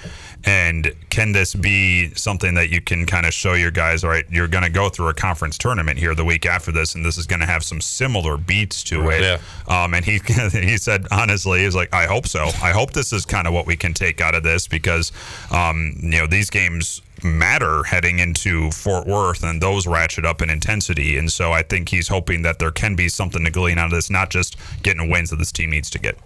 And 0.45 0.95
can 1.09 1.33
this 1.33 1.55
be 1.55 2.13
something 2.15 2.55
that 2.55 2.69
you 2.69 2.81
can 2.81 3.07
kind 3.07 3.25
of 3.25 3.33
show 3.33 3.55
your 3.55 3.71
guys? 3.71 4.05
All 4.05 4.11
right, 4.11 4.25
you're 4.31 4.49
going 4.49 4.65
to 4.65 4.71
go 4.71 4.89
through 4.89 5.09
a 5.09 5.15
conference 5.15 5.57
tournament 5.57 5.99
here 5.99 6.15
the 6.15 6.25
week 6.25 6.45
after 6.45 6.71
this, 6.71 6.95
and 6.95 7.05
this 7.05 7.17
is 7.17 7.27
going 7.27 7.41
to 7.41 7.47
have 7.47 7.63
some 7.65 7.81
similar 7.81 8.37
beats 8.37 8.83
to 8.85 9.09
it. 9.11 9.23
Yeah. 9.23 9.39
Um, 9.67 9.95
and 9.95 10.05
he 10.05 10.19
he 10.53 10.77
said 10.77 11.07
honestly, 11.11 11.65
he's 11.65 11.75
like, 11.75 11.95
I 11.95 12.07
hope 12.07 12.27
so. 12.27 12.51
I 12.63 12.73
hope 12.73 12.93
this 12.93 13.13
is 13.13 13.25
kind 13.25 13.47
of 13.47 13.55
what 13.55 13.67
we 13.67 13.77
can 13.77 13.95
take 13.95 14.21
out 14.21 14.35
of 14.35 14.43
this 14.43 14.69
because, 14.69 15.13
um, 15.51 15.95
you 16.01 16.19
know, 16.19 16.27
these 16.27 16.51
games 16.51 17.01
matter 17.25 17.83
heading 17.85 18.19
into 18.19 18.71
Fort 18.71 19.07
Worth, 19.07 19.43
and 19.43 19.61
those 19.61 19.87
ratchet 19.87 20.25
up 20.25 20.43
in 20.43 20.51
intensity. 20.51 21.17
And 21.17 21.33
so 21.33 21.53
I 21.53 21.63
think 21.63 21.89
he's 21.89 22.09
hoping 22.09 22.43
that 22.43 22.59
there 22.59 22.71
can 22.71 22.95
be 22.95 23.09
something 23.09 23.45
to 23.45 23.51
glean 23.51 23.79
out 23.79 23.87
of 23.87 23.93
this, 23.93 24.11
not 24.11 24.31
just 24.31 24.57
getting 24.83 25.09
wins 25.11 25.31
that 25.31 25.37
this 25.37 25.53
team 25.53 25.71
needs 25.71 25.91
to 25.91 25.99
get. 25.99 26.19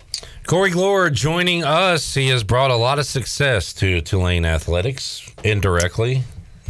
Corey 0.46 0.70
Glore 0.70 1.12
joining 1.12 1.62
us. 1.64 2.14
He 2.14 2.28
has 2.28 2.42
brought 2.42 2.70
a 2.70 2.76
lot 2.76 2.98
of 2.98 3.06
success 3.06 3.72
to 3.74 4.00
Tulane 4.00 4.44
athletics 4.44 5.30
indirectly. 5.44 6.24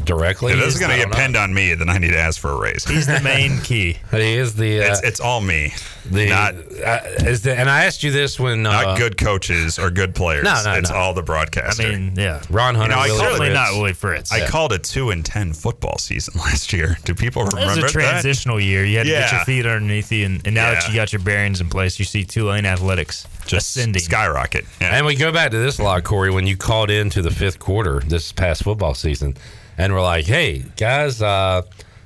Directly. 0.05 0.53
If 0.53 0.59
this 0.61 0.75
is 0.75 0.81
going 0.81 0.93
to 0.93 0.99
don't 0.99 1.11
get 1.11 1.19
pinned 1.19 1.37
on 1.37 1.53
me, 1.53 1.75
then 1.75 1.89
I 1.89 1.99
need 1.99 2.11
to 2.11 2.19
ask 2.19 2.41
for 2.41 2.51
a 2.53 2.57
raise. 2.59 2.85
He's 2.85 3.07
the 3.07 3.21
main 3.21 3.59
key. 3.63 3.97
He 4.11 4.35
is 4.35 4.55
the. 4.55 4.83
Uh, 4.83 4.91
it's, 4.93 5.03
it's 5.03 5.21
all 5.21 5.41
me. 5.41 5.73
the 6.11 6.29
not 6.29 6.55
uh, 6.55 7.01
is 7.29 7.43
the, 7.43 7.55
and 7.59 7.69
I 7.69 7.85
asked 7.85 8.03
you 8.03 8.11
this 8.11 8.39
when 8.41 8.67
uh, 8.67 8.71
not 8.71 8.99
good 8.99 9.17
coaches 9.19 9.79
or 9.79 9.91
good 9.91 10.15
players. 10.15 10.45
No, 10.45 10.61
no, 10.65 10.75
it's 10.75 10.91
no. 10.91 10.97
all 10.97 11.15
the 11.15 11.23
broadcaster. 11.23 11.83
I 11.83 11.91
mean, 11.91 12.13
yeah. 12.17 12.43
Ron 12.51 12.75
You 12.75 12.81
Hunter. 12.81 12.97
know, 12.97 13.01
I 13.03 13.07
Willie 13.09 13.19
called 13.19 13.21
it- 13.21 13.25
Certainly 13.33 13.47
Fritz. 13.49 13.55
not 13.55 13.73
Willie 13.79 13.93
Fritz. 13.93 14.33
I 14.33 14.47
called 14.47 14.73
a 14.73 14.79
two 14.79 15.11
and 15.11 15.25
ten 15.25 15.53
football 15.53 15.99
season 15.99 16.35
last 16.41 16.73
year. 16.73 16.97
Do 17.05 17.15
people 17.15 17.45
remember? 17.45 17.79
It 17.81 17.83
was 17.83 17.91
a 17.91 17.95
transitional 17.95 18.59
year. 18.61 18.85
You 18.85 18.99
had 18.99 19.05
to 19.05 19.11
get 19.11 19.33
your 19.33 19.41
feet 19.45 19.67
underneath 19.67 20.11
you, 20.13 20.27
and, 20.27 20.41
and 20.47 20.55
now 20.55 20.73
that 20.73 20.89
you 20.89 20.95
got 20.95 21.13
your 21.13 21.21
bearings 21.23 21.61
in 21.61 21.69
place, 21.69 21.99
you 21.99 22.05
see 22.05 22.25
Tulane 22.25 22.65
athletics? 22.67 23.27
Just 23.47 23.77
ascending. 23.77 24.03
skyrocket. 24.03 24.65
Yeah. 24.81 24.97
And 24.97 25.07
we 25.07 25.15
go 25.17 25.33
back 25.33 25.51
to 25.53 25.57
this 25.59 25.79
a 25.79 25.83
lot, 25.83 26.05
Corey, 26.05 26.31
when 26.31 26.47
you 26.47 26.57
called 26.57 26.91
into 26.91 27.23
the 27.23 27.31
fifth 27.31 27.59
quarter 27.59 28.01
this 28.01 28.31
past 28.31 28.63
football 28.63 28.93
season, 28.95 29.37
and 29.79 29.93
we're 29.95 30.03
like, 30.03 30.27
"Hey 30.27 30.65
guys, 30.77 31.23
uh, 31.23 31.63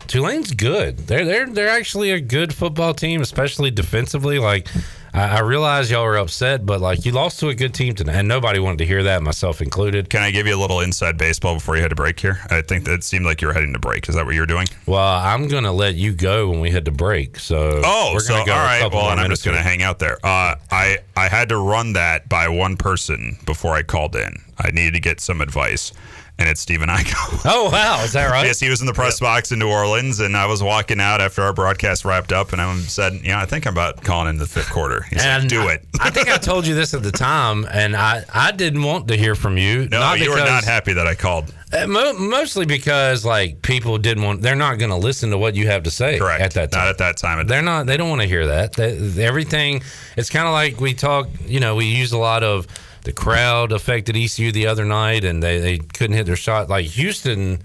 Tulane's 0.07 0.53
good. 0.53 0.99
They're 0.99 1.25
they're 1.25 1.47
they're 1.49 1.69
actually 1.69 2.11
a 2.11 2.21
good 2.21 2.55
football 2.55 2.95
team, 2.95 3.21
especially 3.23 3.71
defensively. 3.71 4.39
Like, 4.39 4.69
I, 5.15 5.39
I 5.39 5.41
realize 5.41 5.91
y'all 5.91 6.05
are 6.05 6.17
upset, 6.19 6.67
but 6.67 6.81
like 6.81 7.05
you 7.07 7.13
lost 7.13 7.39
to 7.41 7.49
a 7.49 7.55
good 7.55 7.73
team 7.73 7.95
tonight, 7.95 8.17
and 8.17 8.29
nobody 8.29 8.59
wanted 8.59 8.79
to 8.79 8.87
hear 8.87 9.03
that, 9.05 9.23
myself 9.23 9.63
included. 9.63 10.11
Can 10.11 10.21
I 10.23 10.31
give 10.31 10.47
you 10.47 10.55
a 10.55 10.61
little 10.61 10.81
inside 10.81 11.17
baseball 11.17 11.55
before 11.55 11.77
you 11.77 11.83
had 11.83 11.89
to 11.91 11.95
break 11.97 12.19
here? 12.21 12.41
I 12.51 12.61
think 12.63 12.85
that 12.85 12.93
it 12.95 13.05
seemed 13.05 13.25
like 13.25 13.41
you 13.41 13.49
were 13.49 13.55
heading 13.55 13.73
to 13.73 13.79
break. 13.79 14.09
Is 14.09 14.17
that 14.17 14.27
what 14.27 14.35
you're 14.35 14.45
doing? 14.47 14.67
Well, 14.87 15.01
I'm 15.01 15.49
gonna 15.49 15.73
let 15.73 15.95
you 15.95 16.13
go 16.13 16.51
when 16.51 16.61
we 16.61 16.71
head 16.71 16.85
to 16.87 16.91
break. 16.91 17.39
So 17.39 17.81
Oh, 17.85 18.11
we're 18.13 18.21
so 18.21 18.35
gonna 18.35 18.47
go 18.47 18.53
all 18.53 18.59
right. 18.59 18.93
Well, 18.93 19.11
and 19.11 19.21
I'm 19.21 19.31
just 19.31 19.45
going 19.45 19.57
to 19.57 19.63
here. 19.63 19.71
hang 19.71 19.83
out 19.83 19.99
there. 19.99 20.19
Uh, 20.25 20.57
I 20.71 20.99
I 21.17 21.29
had 21.29 21.49
to 21.51 21.57
run 21.57 21.95
that 21.95 22.29
by 22.29 22.49
one 22.49 22.77
person 22.77 23.39
before 23.47 23.73
I 23.75 23.83
called 23.83 24.15
in. 24.17 24.35
I 24.59 24.71
needed 24.73 24.95
to 24.95 25.01
get 25.01 25.21
some 25.21 25.41
advice, 25.41 25.93
and 26.39 26.49
it's 26.49 26.61
Stephen 26.61 26.89
Igo. 26.89 27.41
Oh 27.45 27.71
wow, 27.71 28.03
is 28.05 28.13
that 28.15 28.31
right? 28.31 28.47
Yes, 28.47 28.59
he 28.61 28.69
was 28.69 28.81
in 28.81 28.87
the 28.87 28.93
press 28.93 29.21
box 29.21 29.53
in 29.53 29.59
New 29.59 29.69
Orleans, 29.71 30.21
and 30.21 30.37
I 30.37 30.47
was 30.47 30.63
walking 30.63 31.01
out 31.01 31.21
after 31.21 31.43
our 31.43 31.53
broadcast 31.53 32.05
wrapped 32.05 32.33
up, 32.33 32.53
and 32.53 32.61
I 32.61 32.75
said, 32.81 33.21
"Yeah, 33.23 33.41
I 33.41 33.45
think 33.47 33.67
I'm 33.67 33.75
about 33.75 34.03
calling 34.03 34.29
in 34.29 34.39
the 34.39 34.47
fifth 34.47 34.71
quarter." 34.71 35.03
He 35.11 35.19
said, 35.19 35.41
And 35.43 35.49
"Do 35.51 35.63
I- 35.63 35.75
it." 35.75 35.87
I 36.01 36.11
think 36.11 36.29
I 36.29 36.37
told 36.39 36.67
you 36.67 36.75
this 36.75 36.95
at 36.95 37.03
the 37.03 37.13
time, 37.13 37.67
and 37.71 37.95
I, 37.97 38.25
I 38.33 38.51
didn't 38.53 38.83
want 38.83 39.09
to 39.09 39.17
hear 39.17 39.35
from 39.35 39.57
you. 39.57 39.89
No, 39.89 40.01
not 40.01 40.19
you 40.21 40.31
were 40.31 40.37
not 40.39 40.65
happy 40.65 40.93
that 40.95 41.07
I 41.07 41.15
called. 41.15 41.53
Uh, 41.73 41.87
mo- 41.87 42.13
mostly 42.15 42.67
because 42.67 43.25
like 43.25 43.63
people 43.63 43.97
didn't 43.99 44.23
want. 44.25 44.43
They're 44.43 44.55
not 44.57 44.79
going 44.79 44.91
to 44.91 44.97
listen 44.97 45.31
to 45.31 45.39
what 45.39 45.55
you 45.55 45.67
have 45.69 45.85
to 45.85 45.91
say. 45.91 46.19
Correct. 46.19 46.41
At 46.43 46.53
that 46.55 46.73
time. 46.73 46.81
Not 46.83 46.89
at 46.89 46.99
that 46.99 47.17
time. 47.17 47.47
They're 47.47 47.63
not. 47.63 47.87
They 47.87 47.97
don't 47.97 48.11
want 48.11 48.21
to 48.23 48.29
hear 48.29 48.47
that. 48.49 48.73
They, 48.75 48.99
everything. 49.25 49.83
It's 50.17 50.29
kind 50.31 50.47
of 50.47 50.53
like 50.53 50.81
we 50.81 50.93
talk. 50.95 51.29
You 51.47 51.61
know, 51.61 51.77
we 51.77 51.87
use 51.87 52.13
a 52.13 52.19
lot 52.19 52.43
of 52.43 52.67
the 53.05 53.13
crowd 53.13 53.73
affected 53.73 54.17
ECU 54.17 54.53
the 54.53 54.67
other 54.67 54.85
night, 54.85 55.25
and 55.25 55.43
they, 55.43 55.59
they 55.61 55.79
couldn't 55.79 56.17
hit 56.17 56.27
their 56.27 56.37
shot. 56.37 56.69
Like 56.69 56.87
Houston 56.87 57.59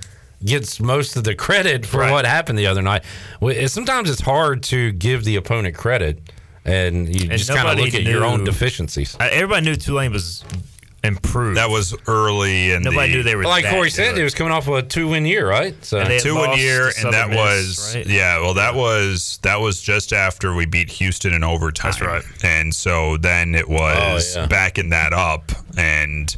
gets 0.44 0.80
most 0.80 1.16
of 1.16 1.24
the 1.24 1.36
credit 1.36 1.86
for 1.86 2.00
Right. 2.02 2.12
what 2.12 2.26
happened 2.26 2.58
the 2.60 2.68
other 2.68 2.82
night. 2.82 3.04
Sometimes 3.68 4.10
it's 4.10 4.22
hard 4.22 4.64
to 4.64 4.92
give 4.92 5.24
the 5.26 5.36
opponent 5.36 5.76
credit, 5.76 6.22
and 6.66 7.08
you 7.08 7.30
And 7.30 7.38
just 7.40 7.50
kind 7.50 7.68
of 7.68 7.78
look 7.84 7.94
at 7.96 8.04
your 8.04 8.24
own 8.24 8.44
deficiencies. 8.44 9.16
Uh, 9.20 9.28
Everybody 9.32 9.66
knew 9.66 9.76
Tulane 9.76 10.12
was 10.12 10.44
improved. 11.04 11.58
That 11.58 11.70
was 11.70 11.96
early, 12.08 12.72
and 12.72 12.84
Nobody 12.84 13.12
the, 13.12 13.18
knew 13.18 13.24
they 13.24 13.36
were 13.36 13.44
Like 13.44 13.64
that 13.64 13.74
Corey 13.74 13.90
said, 13.90 14.16
good. 14.16 14.22
it 14.22 14.24
was 14.24 14.34
coming 14.36 14.52
off 14.52 14.68
of 14.68 14.74
a 14.76 14.82
two-win 14.84 15.26
year, 15.26 15.48
right? 15.48 15.74
So 15.86 16.00
And 16.00 16.10
they 16.10 16.16
had 16.16 16.24
two 16.24 16.38
in 16.44 16.58
year, 16.58 16.92
and 17.00 17.14
that 17.14 17.30
Miss, 17.30 17.38
was 17.38 17.96
right? 17.96 18.06
yeah. 18.08 18.40
Well, 18.42 18.56
that 18.56 18.76
was 18.76 19.40
that 19.44 19.60
was 19.62 19.82
just 19.82 20.12
after 20.14 20.54
we 20.54 20.66
beat 20.66 20.90
Houston 20.92 21.34
in 21.34 21.44
overtime. 21.44 21.92
That's 21.92 22.02
right. 22.02 22.24
And 22.44 22.74
so 22.74 23.18
then 23.18 23.56
it 23.56 23.66
oh, 23.68 23.74
was 23.74 24.36
Oh, 24.36 24.42
yeah. 24.42 24.48
backing 24.48 24.90
that 24.90 25.14
up 25.14 25.52
and 25.78 26.36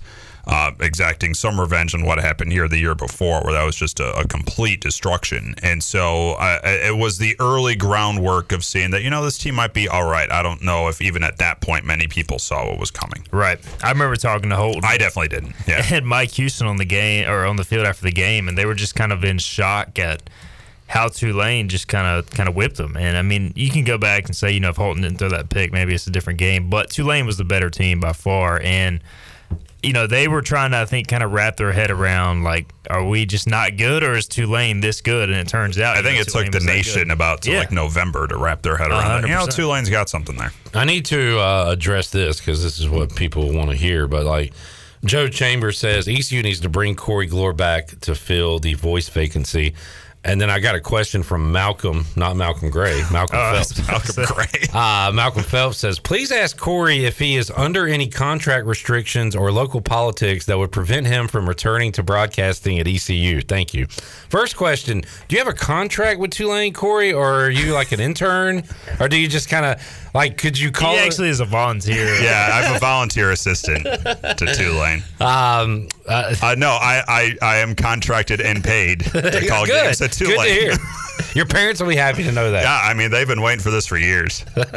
uh, 0.49 0.71
exacting 0.79 1.35
some 1.35 1.59
revenge 1.59 1.93
on 1.93 2.03
what 2.03 2.19
happened 2.19 2.51
here 2.51 2.67
the 2.67 2.79
year 2.79 2.95
before, 2.95 3.43
where 3.43 3.53
that 3.53 3.63
was 3.63 3.75
just 3.75 3.99
a, 3.99 4.17
a 4.17 4.27
complete 4.27 4.81
destruction. 4.81 5.53
And 5.61 5.83
so 5.83 6.31
uh, 6.39 6.59
it 6.63 6.97
was 6.97 7.19
the 7.19 7.35
early 7.39 7.75
groundwork 7.75 8.51
of 8.51 8.65
seeing 8.65 8.89
that 8.91 9.03
you 9.03 9.11
know 9.11 9.23
this 9.23 9.37
team 9.37 9.53
might 9.53 9.75
be 9.75 9.87
all 9.87 10.09
right. 10.09 10.29
I 10.31 10.41
don't 10.41 10.63
know 10.63 10.87
if 10.87 11.01
even 11.01 11.23
at 11.23 11.37
that 11.37 11.61
point 11.61 11.85
many 11.85 12.07
people 12.07 12.39
saw 12.39 12.67
what 12.67 12.79
was 12.79 12.89
coming. 12.89 13.27
Right. 13.31 13.59
I 13.83 13.91
remember 13.91 14.15
talking 14.15 14.49
to 14.49 14.55
Holton. 14.55 14.81
I 14.83 14.97
definitely 14.97 15.27
didn't. 15.27 15.55
Yeah. 15.67 15.85
and 15.91 16.07
Mike 16.07 16.31
Houston 16.31 16.65
on 16.65 16.77
the 16.77 16.85
game 16.85 17.29
or 17.29 17.45
on 17.45 17.55
the 17.55 17.63
field 17.63 17.85
after 17.85 18.03
the 18.03 18.11
game, 18.11 18.47
and 18.47 18.57
they 18.57 18.65
were 18.65 18.73
just 18.73 18.95
kind 18.95 19.11
of 19.11 19.23
in 19.23 19.37
shock 19.37 19.99
at 19.99 20.23
how 20.87 21.09
Tulane 21.09 21.69
just 21.69 21.87
kind 21.87 22.07
of 22.07 22.27
kind 22.31 22.49
of 22.49 22.55
whipped 22.55 22.77
them. 22.77 22.97
And 22.97 23.17
I 23.17 23.21
mean, 23.21 23.53
you 23.55 23.69
can 23.69 23.83
go 23.83 23.99
back 23.99 24.25
and 24.25 24.35
say, 24.35 24.51
you 24.51 24.59
know, 24.59 24.69
if 24.69 24.77
Holton 24.77 25.03
didn't 25.03 25.19
throw 25.19 25.29
that 25.29 25.49
pick, 25.51 25.71
maybe 25.71 25.93
it's 25.93 26.07
a 26.07 26.11
different 26.11 26.39
game. 26.39 26.71
But 26.71 26.89
Tulane 26.89 27.27
was 27.27 27.37
the 27.37 27.43
better 27.43 27.69
team 27.69 27.99
by 27.99 28.13
far, 28.13 28.59
and 28.63 28.99
you 29.83 29.93
know 29.93 30.07
they 30.07 30.27
were 30.27 30.41
trying 30.41 30.71
to, 30.71 30.77
I 30.77 30.85
think, 30.85 31.07
kind 31.07 31.23
of 31.23 31.31
wrap 31.31 31.57
their 31.57 31.71
head 31.71 31.91
around 31.91 32.43
like, 32.43 32.67
are 32.89 33.05
we 33.05 33.25
just 33.25 33.47
not 33.47 33.77
good, 33.77 34.03
or 34.03 34.13
is 34.15 34.27
Tulane 34.27 34.81
this 34.81 35.01
good? 35.01 35.29
And 35.29 35.37
it 35.39 35.47
turns 35.47 35.79
out, 35.79 35.97
I 35.97 36.01
think 36.01 36.15
know, 36.15 36.21
it 36.21 36.27
took 36.27 36.51
the 36.51 36.65
nation 36.65 37.11
about 37.11 37.43
to 37.43 37.51
Yeah. 37.51 37.59
like 37.59 37.71
November 37.71 38.27
to 38.27 38.37
wrap 38.37 38.61
their 38.61 38.77
head 38.77 38.91
around 38.91 39.23
it. 39.23 39.27
You 39.29 39.35
know, 39.35 39.47
Tulane's 39.47 39.89
got 39.89 40.09
something 40.09 40.35
there. 40.35 40.51
I 40.73 40.85
need 40.85 41.05
to 41.05 41.39
uh, 41.39 41.65
address 41.69 42.09
this 42.09 42.39
because 42.39 42.61
this 42.63 42.79
is 42.79 42.89
what 42.89 43.15
people 43.15 43.53
want 43.53 43.69
to 43.69 43.75
hear. 43.75 44.07
But 44.07 44.25
like 44.25 44.53
Joe 45.05 45.27
Chambers 45.29 45.79
says, 45.79 46.07
ECU 46.07 46.41
needs 46.43 46.59
to 46.61 46.69
bring 46.69 46.95
Corey 46.95 47.27
Glore 47.27 47.55
back 47.55 47.99
to 48.01 48.15
fill 48.15 48.59
the 48.59 48.73
voice 48.73 49.07
vacancy. 49.09 49.73
And 50.25 50.39
then 50.41 50.49
I 50.49 50.59
got 50.59 50.75
a 50.75 50.81
question 50.81 51.23
from 51.23 51.49
Malcolm, 51.53 52.03
not 52.17 52.35
Malcolm 52.35 52.69
Gray, 52.69 53.01
Malcolm 53.11 53.39
Oh, 53.39 53.53
Phelps. 53.63 53.87
Malcolm 53.87 54.25
Gray. 54.35 54.45
Uh, 54.71 55.11
Malcolm 55.13 55.41
Phelps 55.43 55.77
says, 55.79 55.97
please 55.97 56.31
ask 56.31 56.55
Corey 56.57 57.05
if 57.05 57.17
he 57.17 57.37
is 57.37 57.49
under 57.55 57.87
any 57.87 58.07
contract 58.07 58.67
restrictions 58.67 59.35
or 59.35 59.51
local 59.51 59.81
politics 59.81 60.45
that 60.45 60.57
would 60.59 60.71
prevent 60.71 61.07
him 61.07 61.27
from 61.27 61.47
returning 61.49 61.91
to 61.93 62.03
broadcasting 62.03 62.77
at 62.79 62.87
ECU. 62.87 63.41
Thank 63.41 63.73
you. 63.73 63.87
First 64.29 64.55
question 64.57 65.01
Do 65.27 65.35
you 65.35 65.39
have 65.39 65.47
a 65.47 65.57
contract 65.57 66.19
with 66.19 66.31
Tulane, 66.31 66.73
Corey, 66.73 67.11
or 67.13 67.45
are 67.45 67.49
you 67.49 67.73
like 67.73 67.91
an 67.93 67.99
intern? 67.99 68.63
Or 68.99 69.07
do 69.09 69.17
you 69.17 69.27
just 69.27 69.49
kind 69.49 69.65
of 69.65 69.81
like, 70.13 70.37
could 70.37 70.57
you 70.59 70.71
call 70.71 70.93
He 70.93 70.99
actually 70.99 71.29
is 71.29 71.39
a 71.39 71.45
volunteer. 71.45 72.05
Yeah, 72.21 72.61
I'm 72.63 72.75
a 72.75 72.79
volunteer 72.79 73.31
assistant 73.31 73.85
to 73.85 74.53
Tulane. 74.55 75.03
Um, 75.19 75.87
uh, 76.07 76.35
Uh, 76.41 76.55
no, 76.57 76.69
I, 76.69 77.03
I, 77.07 77.35
I 77.41 77.55
am 77.57 77.73
contracted 77.75 78.39
and 78.41 78.63
paid 78.63 78.99
to 79.05 79.45
call 79.47 79.65
good. 79.65 79.83
games 79.83 80.01
at 80.01 80.11
Tulane. 80.25 80.37
Good 80.37 80.45
to 80.45 80.53
hear. 80.77 80.77
Your 81.35 81.45
parents 81.45 81.79
will 81.81 81.89
be 81.89 81.95
happy 81.95 82.23
to 82.23 82.31
know 82.31 82.51
that. 82.51 82.63
Yeah, 82.63 82.79
I 82.83 82.93
mean 82.93 83.11
they've 83.11 83.27
been 83.27 83.41
waiting 83.41 83.61
for 83.61 83.69
this 83.71 83.85
for 83.85 83.97
years. 83.97 84.43
They're 84.55 84.67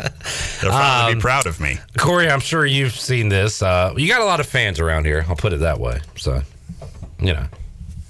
finally 0.61 1.12
Um, 1.12 1.18
be 1.18 1.20
proud 1.22 1.47
of 1.47 1.61
me. 1.61 1.78
Corey, 1.99 2.28
I'm 2.28 2.40
sure 2.40 2.66
you've 2.66 2.93
seen 2.93 3.28
this. 3.28 3.62
Uh, 3.62 3.95
you 3.97 4.07
got 4.09 4.20
a 4.20 4.24
lot 4.24 4.40
of 4.40 4.47
fans 4.47 4.78
around 4.80 5.05
here. 5.07 5.24
I'll 5.28 5.36
put 5.36 5.53
it 5.53 5.61
that 5.61 5.78
way. 5.80 6.01
So, 6.16 6.43
you 7.20 7.32
know, 7.32 7.47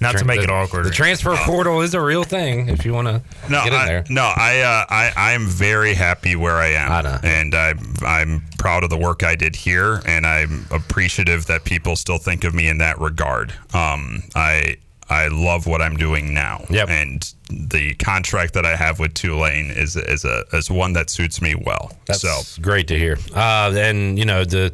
Not 0.01 0.17
to 0.17 0.25
make 0.25 0.39
the, 0.39 0.43
it 0.45 0.49
awkward. 0.49 0.85
The 0.85 0.89
transfer 0.91 1.35
portal 1.45 1.81
is 1.81 1.93
a 1.93 2.01
real 2.01 2.23
thing. 2.25 2.67
If 2.69 2.85
you 2.85 2.91
want 2.93 3.07
to 3.07 3.21
No, 3.49 3.63
get 3.63 3.67
in 3.73 3.79
I, 3.79 3.85
there. 3.85 4.03
no, 4.09 4.23
I, 4.35 4.59
uh, 4.61 4.85
I, 4.89 5.11
I'm 5.33 5.45
very 5.47 5.93
happy 5.93 6.35
where 6.35 6.55
I 6.57 6.67
am, 6.69 6.91
I 6.91 7.01
know. 7.01 7.19
and 7.23 7.55
I'm, 7.55 7.93
I'm 8.05 8.43
proud 8.59 8.83
of 8.83 8.89
the 8.89 8.97
work 8.97 9.23
I 9.23 9.35
did 9.35 9.55
here, 9.55 10.01
and 10.05 10.25
I'm 10.27 10.65
appreciative 10.71 11.45
that 11.45 11.63
people 11.63 11.95
still 11.95 12.17
think 12.17 12.43
of 12.43 12.53
me 12.53 12.67
in 12.67 12.79
that 12.79 12.99
regard. 12.99 13.53
Um, 13.73 14.23
I, 14.35 14.77
I 15.09 15.27
love 15.27 15.67
what 15.67 15.81
I'm 15.81 15.97
doing 15.97 16.33
now, 16.33 16.63
Yep. 16.69 16.89
and 16.89 17.33
the 17.49 17.93
contract 17.95 18.53
that 18.53 18.65
I 18.65 18.75
have 18.75 18.99
with 18.99 19.13
Tulane 19.13 19.69
is 19.71 19.95
is 19.95 20.25
a 20.25 20.43
is 20.53 20.71
one 20.71 20.93
that 20.93 21.09
suits 21.09 21.41
me 21.41 21.55
well. 21.55 21.91
That's 22.05 22.21
so 22.21 22.41
great 22.61 22.87
to 22.87 22.97
hear. 22.97 23.17
Uh, 23.35 23.73
and 23.75 24.17
you 24.17 24.25
know 24.25 24.43
the. 24.45 24.71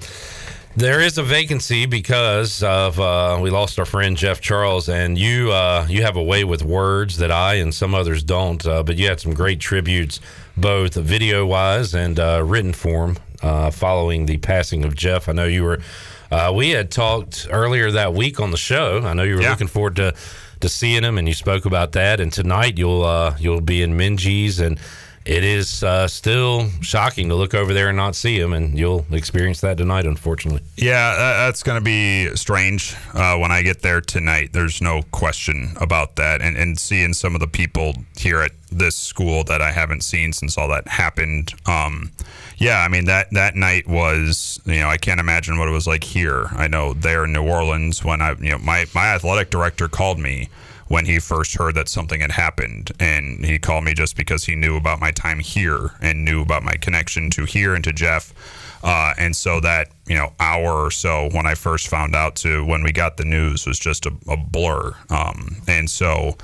There 0.76 1.02
is 1.02 1.18
a 1.18 1.24
vacancy 1.24 1.88
because 1.88 2.62
of 2.64 3.00
uh, 3.00 3.40
we 3.42 3.50
lost 3.50 3.80
our 3.80 3.86
friend 3.86 4.16
Jeff 4.16 4.40
Charles, 4.40 4.88
and 4.88 5.18
you 5.18 5.52
uh, 5.52 5.86
you 5.90 6.04
have 6.04 6.16
a 6.16 6.24
way 6.24 6.44
with 6.44 6.64
words 6.64 7.18
that 7.18 7.32
I 7.32 7.56
and 7.56 7.74
some 7.74 7.94
others 7.96 8.24
don't. 8.24 8.64
Uh, 8.66 8.84
but 8.84 8.96
you 8.96 9.08
had 9.08 9.20
some 9.20 9.34
great 9.34 9.60
tributes, 9.60 10.22
both 10.56 10.94
video 10.94 11.46
wise 11.46 11.94
and 11.96 12.20
uh, 12.20 12.44
written 12.46 12.72
form, 12.74 13.18
uh, 13.42 13.72
following 13.72 14.28
the 14.28 14.38
passing 14.38 14.86
of 14.86 14.96
Jeff. 14.96 15.28
I 15.28 15.34
know 15.34 15.46
you 15.46 15.64
were. 15.64 15.80
Uh, 16.32 16.52
we 16.56 16.70
had 16.70 16.92
talked 16.92 17.48
earlier 17.50 17.92
that 17.92 18.14
week 18.14 18.40
on 18.40 18.52
the 18.52 18.58
show. 18.58 19.02
I 19.04 19.14
know 19.14 19.24
you 19.24 19.36
were 19.36 19.42
Yeah. 19.42 19.52
looking 19.52 19.68
forward 19.68 19.96
to 19.98 20.14
to 20.62 20.68
seeing 20.68 21.04
him, 21.04 21.18
and 21.18 21.26
you 21.26 21.34
spoke 21.34 21.66
about 21.66 21.94
that. 21.94 22.20
And 22.20 22.34
tonight 22.34 22.78
you'll 22.78 23.04
uh, 23.06 23.36
you'll 23.40 23.62
be 23.62 23.82
in 23.82 23.94
Minges, 23.98 24.60
and 24.60 24.78
it 25.26 25.44
is 25.44 25.84
uh, 25.84 26.06
still 26.08 26.70
shocking 26.82 27.30
to 27.30 27.36
look 27.36 27.54
over 27.54 27.74
there 27.74 27.88
and 27.88 27.96
not 27.98 28.14
see 28.14 28.38
him, 28.38 28.52
and 28.52 28.78
you'll 28.78 29.06
experience 29.12 29.62
that 29.62 29.78
tonight, 29.78 30.06
unfortunately. 30.06 30.62
Yeah, 30.76 31.16
that's 31.16 31.64
going 31.64 31.78
to 31.78 31.84
be 31.84 32.36
strange 32.36 32.94
uh, 33.14 33.38
when 33.38 33.52
I 33.54 33.62
get 33.62 33.82
there 33.84 34.02
tonight. 34.02 34.50
There's 34.52 34.82
no 34.82 35.04
question 35.12 35.74
about 35.80 36.18
that. 36.18 36.42
And, 36.42 36.58
and 36.58 36.78
seeing 36.78 37.14
some 37.14 37.36
of 37.36 37.42
the 37.42 37.48
people 37.48 37.94
here 38.18 38.42
at 38.42 38.52
this 38.72 38.96
school 38.98 39.44
that 39.46 39.62
I 39.62 39.72
haven't 39.72 40.02
seen 40.04 40.34
since 40.34 40.58
all 40.58 40.68
that 40.70 40.88
happened. 40.90 41.54
Um, 41.66 42.12
yeah, 42.60 42.80
I 42.80 42.88
mean 42.88 43.06
that 43.06 43.32
that 43.32 43.56
night 43.56 43.88
was 43.88 44.60
you 44.66 44.80
know 44.80 44.90
I 44.90 44.98
can't 44.98 45.20
imagine 45.20 45.58
what 45.58 45.68
it 45.68 45.72
was 45.72 45.88
like 45.88 46.04
here. 46.04 46.48
I 46.52 46.68
know 46.68 46.94
there 46.94 47.24
in 47.24 47.34
New 47.34 47.48
Orleans 47.48 48.04
when 48.04 48.22
I 48.22 48.36
you 48.40 48.52
know 48.52 48.60
my 48.60 48.86
my 48.94 49.08
athletic 49.08 49.50
director 49.50 49.88
called 49.88 50.20
me 50.20 50.50
when 50.90 51.06
he 51.06 51.20
first 51.20 51.56
heard 51.56 51.76
that 51.76 51.88
something 51.88 52.20
had 52.20 52.32
happened. 52.32 52.92
And 53.00 53.46
he 53.46 53.58
called 53.58 53.86
me 53.86 53.94
just 53.94 54.18
because 54.18 54.44
he 54.44 54.56
knew 54.56 54.76
about 54.76 55.00
my 55.00 55.12
time 55.12 55.40
here 55.40 55.92
and 56.02 56.26
knew 56.26 56.42
about 56.42 56.64
my 56.64 56.74
connection 56.74 57.30
to 57.32 57.46
here 57.46 57.76
and 57.76 57.84
to 57.84 57.94
Jeff. 57.94 58.34
Uh, 58.84 59.14
and 59.18 59.36
so 59.36 59.60
that, 59.60 59.90
you 60.08 60.16
know, 60.16 60.34
hour 60.40 60.86
or 60.86 60.90
so 60.90 61.30
when 61.32 61.46
I 61.46 61.54
first 61.54 61.88
found 61.88 62.16
out 62.16 62.36
to 62.38 62.66
when 62.66 62.82
we 62.82 62.92
got 62.92 63.18
the 63.18 63.26
news 63.26 63.68
was 63.68 63.78
just 63.78 64.06
a, 64.08 64.12
a 64.28 64.36
blur. 64.36 64.94
Um, 65.10 65.58
and 65.68 65.90
so, 65.90 66.36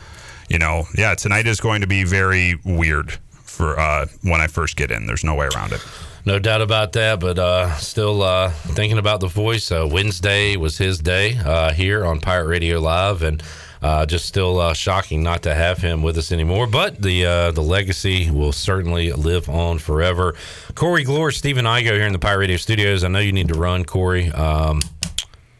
you 0.47 0.59
know, 0.59 0.83
yeah, 0.95 1.15
tonight 1.15 1.47
is 1.47 1.59
going 1.59 1.81
to 1.81 1.87
be 1.87 2.03
very 2.03 2.59
weird 2.63 3.17
for 3.31 3.79
uh, 3.79 4.05
when 4.21 4.41
I 4.41 4.47
first 4.47 4.75
get 4.75 4.91
in. 4.91 5.07
There's 5.07 5.23
no 5.23 5.33
way 5.33 5.47
around 5.55 5.73
it. 5.73 5.83
No 6.27 6.39
doubt 6.39 6.63
about 6.63 6.93
that, 6.93 7.19
but 7.19 7.37
uh, 7.37 7.75
still 7.75 8.23
uh, 8.23 8.49
thinking 8.49 8.97
about 8.97 9.19
the 9.19 9.27
voice. 9.27 9.71
Uh, 9.71 9.87
Wednesday 9.89 10.55
was 10.55 10.75
his 10.75 10.97
day 10.97 11.37
uh, 11.37 11.71
here 11.71 12.03
on 12.03 12.19
Pirate 12.19 12.47
Radio 12.47 12.79
Live, 12.79 13.21
and 13.21 13.43
uh, 13.83 14.07
just 14.07 14.25
still 14.25 14.59
uh, 14.59 14.73
shocking 14.73 15.21
not 15.21 15.43
to 15.43 15.53
have 15.53 15.77
him 15.77 16.01
with 16.01 16.17
us 16.17 16.31
anymore. 16.31 16.65
But 16.65 16.99
the 16.99 17.27
uh, 17.27 17.51
the 17.51 17.61
legacy 17.61 18.31
will 18.31 18.51
certainly 18.51 19.11
live 19.11 19.47
on 19.49 19.77
forever. 19.77 20.33
Corey 20.73 21.05
Glore, 21.05 21.31
Stephen 21.31 21.65
Igo 21.65 21.91
here 21.91 22.07
in 22.07 22.13
the 22.13 22.17
Pirate 22.17 22.39
Radio 22.39 22.57
Studios. 22.57 23.03
I 23.03 23.07
know 23.07 23.19
you 23.19 23.31
need 23.31 23.49
to 23.49 23.59
run, 23.59 23.85
Corey. 23.85 24.31
Um, 24.31 24.81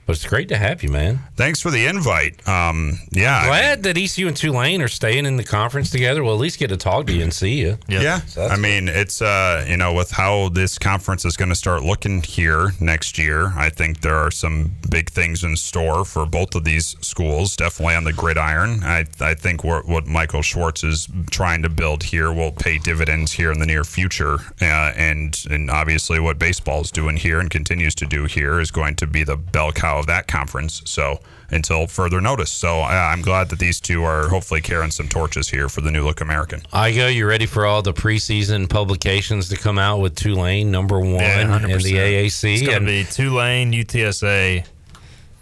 but 0.06 0.16
it's 0.16 0.26
great 0.26 0.50
to 0.50 0.58
have 0.58 0.84
you, 0.84 0.90
man. 0.90 1.20
Thanks 1.36 1.62
for 1.62 1.72
the 1.72 1.88
invite. 1.88 2.48
Um, 2.48 3.00
yeah, 3.12 3.48
Glad 3.48 3.84
that 3.84 3.98
ECU 3.98 4.28
and 4.28 4.38
Tulane 4.38 4.82
are 4.82 4.88
staying 4.88 5.26
in 5.26 5.38
the 5.38 5.44
conference 5.44 5.90
together. 5.90 6.24
We'll 6.24 6.36
at 6.36 6.40
least 6.40 6.60
get 6.60 6.68
to 6.68 6.78
talk 6.78 7.08
to 7.08 7.14
you 7.14 7.24
and 7.24 7.34
see 7.34 7.56
you. 7.56 7.78
Yeah, 7.88 8.20
So 8.22 8.42
that's 8.42 8.54
I 8.54 8.58
mean, 8.58 8.88
it's 8.88 9.22
uh, 9.22 9.66
you 9.68 9.78
know, 9.78 9.94
with 9.94 10.12
how 10.12 10.50
this 10.50 10.78
conference 10.78 11.26
is 11.26 11.36
going 11.36 11.50
to 11.50 11.56
start 11.56 11.84
looking 11.84 12.22
here 12.22 12.72
next 12.80 13.18
year, 13.18 13.54
I 13.56 13.70
think 13.70 14.02
there 14.02 14.16
are 14.16 14.32
some 14.32 14.72
big 14.90 15.10
things 15.10 15.44
in 15.44 15.56
store 15.56 16.06
for 16.06 16.26
both 16.26 16.54
of 16.56 16.64
these 16.64 16.96
schools. 17.02 17.56
Definitely 17.56 17.96
on 17.96 18.04
the 18.04 18.14
gridiron. 18.14 18.84
I 18.84 19.06
I 19.20 19.34
think 19.34 19.64
what, 19.64 19.88
what 19.88 20.06
Michael 20.06 20.42
Schwartz 20.42 20.84
is 20.84 21.08
trying 21.32 21.64
to 21.64 21.70
build 21.70 22.04
here 22.04 22.32
will 22.32 22.52
pay 22.52 22.78
dividends 22.78 23.32
here 23.32 23.52
in 23.52 23.60
the 23.60 23.66
near 23.66 23.84
future, 23.84 24.36
uh, 24.62 24.94
and 24.96 25.44
and 25.50 25.72
obviously 25.72 26.20
what 26.20 26.38
baseball 26.38 26.82
is 26.82 26.92
doing 26.92 27.18
here 27.18 27.40
and 27.40 27.50
continues 27.50 27.96
to 27.96 28.06
do 28.06 28.26
here 28.26 28.60
is 28.60 28.70
going 28.72 28.96
to 28.98 29.08
be 29.08 29.24
the 29.24 29.36
bell 29.36 29.72
cow 29.72 29.95
of 30.00 30.08
that 30.08 30.28
conference. 30.28 30.82
So 30.86 31.20
until 31.52 31.88
further 31.88 32.22
notice, 32.22 32.52
so 32.52 32.80
I, 32.80 33.12
I'm 33.12 33.22
glad 33.22 33.50
that 33.50 33.60
these 33.60 33.80
two 33.80 34.04
are 34.04 34.28
hopefully 34.30 34.62
carrying 34.62 34.92
some 34.92 35.08
torches 35.08 35.50
here 35.50 35.70
for 35.70 35.82
the 35.82 35.92
new 35.92 36.04
look 36.04 36.22
American. 36.22 36.62
Igo. 36.74 37.14
you 37.14 37.28
ready 37.28 37.46
for 37.46 37.66
all 37.66 37.82
the 37.82 37.94
preseason 37.94 38.70
publications 38.70 39.50
to 39.50 39.58
come 39.58 39.78
out 39.78 40.00
with 40.00 40.16
Tulane 40.16 40.72
number 40.72 41.00
one 41.00 41.16
Yeah, 41.16 41.56
in 41.56 41.62
the 41.62 41.94
AAC? 41.94 42.54
It's 42.54 42.62
going 42.62 42.78
and 42.78 42.88
to 42.88 42.92
be 42.92 43.04
Tulane, 43.04 43.72
UTSA, 43.72 44.66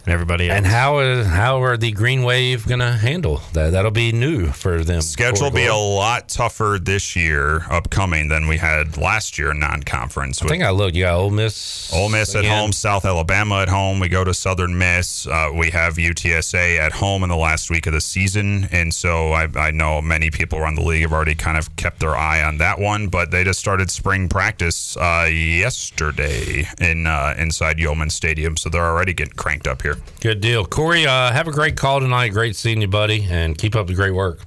and 0.06 0.14
everybody 0.14 0.50
else. 0.50 0.58
and 0.58 0.66
how 0.66 1.00
is 1.00 1.26
how 1.28 1.62
are 1.64 1.78
the 1.78 1.92
Green 1.92 2.24
Wave 2.24 2.68
going 2.68 2.80
to 2.80 2.92
handle 2.92 3.42
that? 3.54 3.72
That'll 3.72 3.92
be 3.92 4.12
new 4.12 4.48
for 4.48 4.84
them. 4.84 5.02
Schedule 5.02 5.46
will 5.46 5.52
be 5.52 5.66
a 5.66 5.76
lot 5.76 6.30
tougher 6.30 6.78
this 6.82 7.16
year, 7.16 7.66
upcoming, 7.70 8.28
than 8.28 8.48
we 8.48 8.58
had 8.58 8.98
last 8.98 9.38
year 9.38 9.54
non-conference. 9.54 10.42
I 10.42 10.48
think 10.48 10.64
I 10.64 10.72
looked. 10.72 10.96
You 10.96 11.04
got 11.04 11.16
Ole 11.16 11.30
Miss. 11.30 11.92
Ole 11.94 12.10
Miss 12.10 12.36
at 12.36 12.46
home, 12.46 12.72
South 12.72 13.06
Alabama 13.06 13.62
at 13.62 13.70
home. 13.70 14.00
We 14.00 14.10
go 14.10 14.24
to 14.24 14.34
Southern 14.34 14.78
Miss. 14.78 15.26
Uh, 15.28 15.50
we 15.54 15.70
have 15.72 15.96
UTSA 15.96 16.78
at 16.80 16.92
home 16.92 17.24
in 17.24 17.30
the 17.30 17.36
last 17.38 17.70
week 17.70 17.88
of 17.88 17.94
the 17.94 18.02
season, 18.02 18.68
and 18.72 18.94
so 18.94 19.32
I, 19.32 19.48
I 19.56 19.72
know 19.72 20.02
many 20.02 20.30
people 20.32 20.60
around 20.60 20.76
the 20.76 20.84
league 20.84 21.02
have 21.04 21.14
already 21.14 21.36
kind 21.36 21.58
of 21.58 21.74
kept 21.76 22.00
their 22.00 22.16
eye 22.16 22.44
on 22.44 22.58
that 22.58 22.80
one. 22.80 23.08
But 23.08 23.32
they 23.32 23.44
just 23.44 23.60
started 23.60 23.90
spring 23.90 24.28
practice 24.30 24.98
uh, 24.98 25.28
yesterday 25.32 26.68
in 26.80 27.08
uh, 27.08 27.36
inside 27.38 27.78
Yulman 27.78 28.12
Stadium, 28.12 28.58
so 28.58 28.70
they're 28.70 28.86
already 28.86 29.14
getting 29.14 29.34
cranked 29.36 29.68
up 29.68 29.82
here. 29.82 29.93
Good 30.22 30.42
deal, 30.42 30.66
Corey. 30.66 31.06
Uh, 31.06 31.32
have 31.32 31.48
a 31.48 31.52
great 31.52 31.76
call 31.78 32.00
tonight. 32.00 32.30
Great 32.30 32.56
seeing 32.56 32.82
you, 32.82 32.88
buddy, 32.88 33.28
and 33.30 33.58
keep 33.58 33.76
up 33.76 33.88
the 33.88 33.94
great 33.94 34.12
work. 34.14 34.40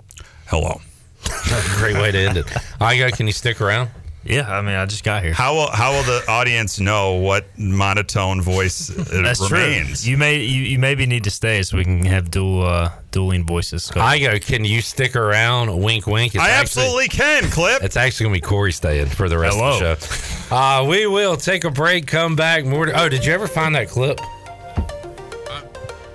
Hello. 0.47 0.81
That's 1.25 1.75
a 1.77 1.79
great 1.79 1.97
way 1.97 2.13
to 2.13 2.19
end 2.19 2.37
it. 2.37 2.47
Igo, 2.81 3.13
can 3.17 3.27
you 3.27 3.33
stick 3.33 3.61
around? 3.61 3.91
Yeah, 4.25 4.51
I 4.53 4.61
mean, 4.61 4.75
I 4.75 4.87
just 4.87 5.05
got 5.05 5.23
here. 5.23 5.33
How 5.33 5.55
will 5.55 5.71
how 5.71 5.93
will 5.93 6.03
the 6.03 6.25
audience 6.29 6.81
know 6.81 7.15
what 7.15 7.47
monotone 7.57 8.43
voice 8.43 8.91
uh, 8.91 9.05
That's 9.23 9.41
remains? 9.53 10.03
true. 10.03 10.11
You 10.11 10.19
may 10.19 10.41
you, 10.43 10.63
you 10.63 10.79
maybe 10.81 11.07
need 11.07 11.23
to 11.25 11.31
stay 11.31 11.63
so 11.63 11.77
we 11.77 11.85
can 11.85 12.05
have 12.07 12.29
dual 12.33 12.65
uh, 12.67 12.91
dueling 13.13 13.47
voices. 13.47 13.89
Go. 13.89 14.01
Igo, 14.01 14.45
can 14.45 14.65
you 14.65 14.81
stick 14.81 15.15
around? 15.15 15.81
Wink, 15.81 16.09
wink. 16.09 16.35
It's 16.35 16.43
I 16.43 16.51
actually- 16.51 16.83
absolutely 16.83 17.09
can, 17.09 17.45
Clip. 17.53 17.85
It's 17.85 17.97
actually 17.97 18.25
going 18.25 18.35
to 18.35 18.41
be 18.43 18.47
Corey 18.49 18.73
staying 18.73 19.07
for 19.07 19.29
the 19.29 19.39
rest 19.39 19.57
Hello. 19.57 19.93
of 19.93 20.01
the 20.01 20.07
show. 20.07 20.57
Uh, 20.57 20.85
we 20.89 21.07
will 21.07 21.37
take 21.37 21.63
a 21.63 21.71
break, 21.71 22.09
come 22.09 22.35
back. 22.35 22.65
More. 22.65 22.87
To, 22.87 23.01
oh, 23.01 23.09
did 23.09 23.25
you 23.25 23.33
ever 23.33 23.47
find 23.47 23.77
that 23.77 23.89
clip? 23.89 24.19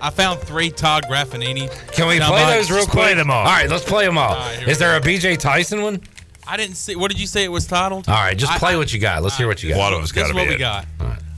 I 0.01 0.09
found 0.09 0.39
three 0.41 0.69
Todd 0.71 1.05
Graffagnini. 1.09 1.69
Can 1.93 2.07
we 2.07 2.17
play 2.17 2.27
bites. 2.29 2.67
those 2.67 2.71
real 2.77 2.85
quick? 2.87 3.17
All 3.17 3.43
right, 3.45 3.69
let's 3.69 3.83
play 3.83 4.05
them 4.05 4.17
all. 4.17 4.33
All 4.33 4.39
right, 4.39 4.57
here 4.59 4.69
Is 4.69 4.77
we 4.79 4.85
there 4.85 4.97
a 4.97 5.01
BJ 5.01 5.37
Tyson 5.37 5.81
one? 5.83 6.01
I 6.47 6.57
didn't 6.57 6.75
see. 6.75 6.95
What 6.95 7.11
did 7.11 7.19
you 7.19 7.27
say 7.27 7.43
it 7.43 7.51
was 7.51 7.67
titled? 7.67 8.09
All 8.09 8.15
right, 8.15 8.35
just 8.37 8.51
play 8.57 8.73
I- 8.73 8.77
what 8.77 8.91
you 8.91 8.99
got. 8.99 9.21
Let's 9.21 9.37
hear 9.37 9.47
what 9.47 9.61
you 9.61 9.69
got. 9.69 9.77
One 9.77 9.93
of 9.93 9.99
them's 9.99 10.11
This 10.11 10.23
got 10.23 10.25
is 10.25 10.31
to 10.31 10.35
what 10.35 10.43
be 10.45 10.49
we 10.49 10.55
it. 10.55 10.59
got. 10.59 10.85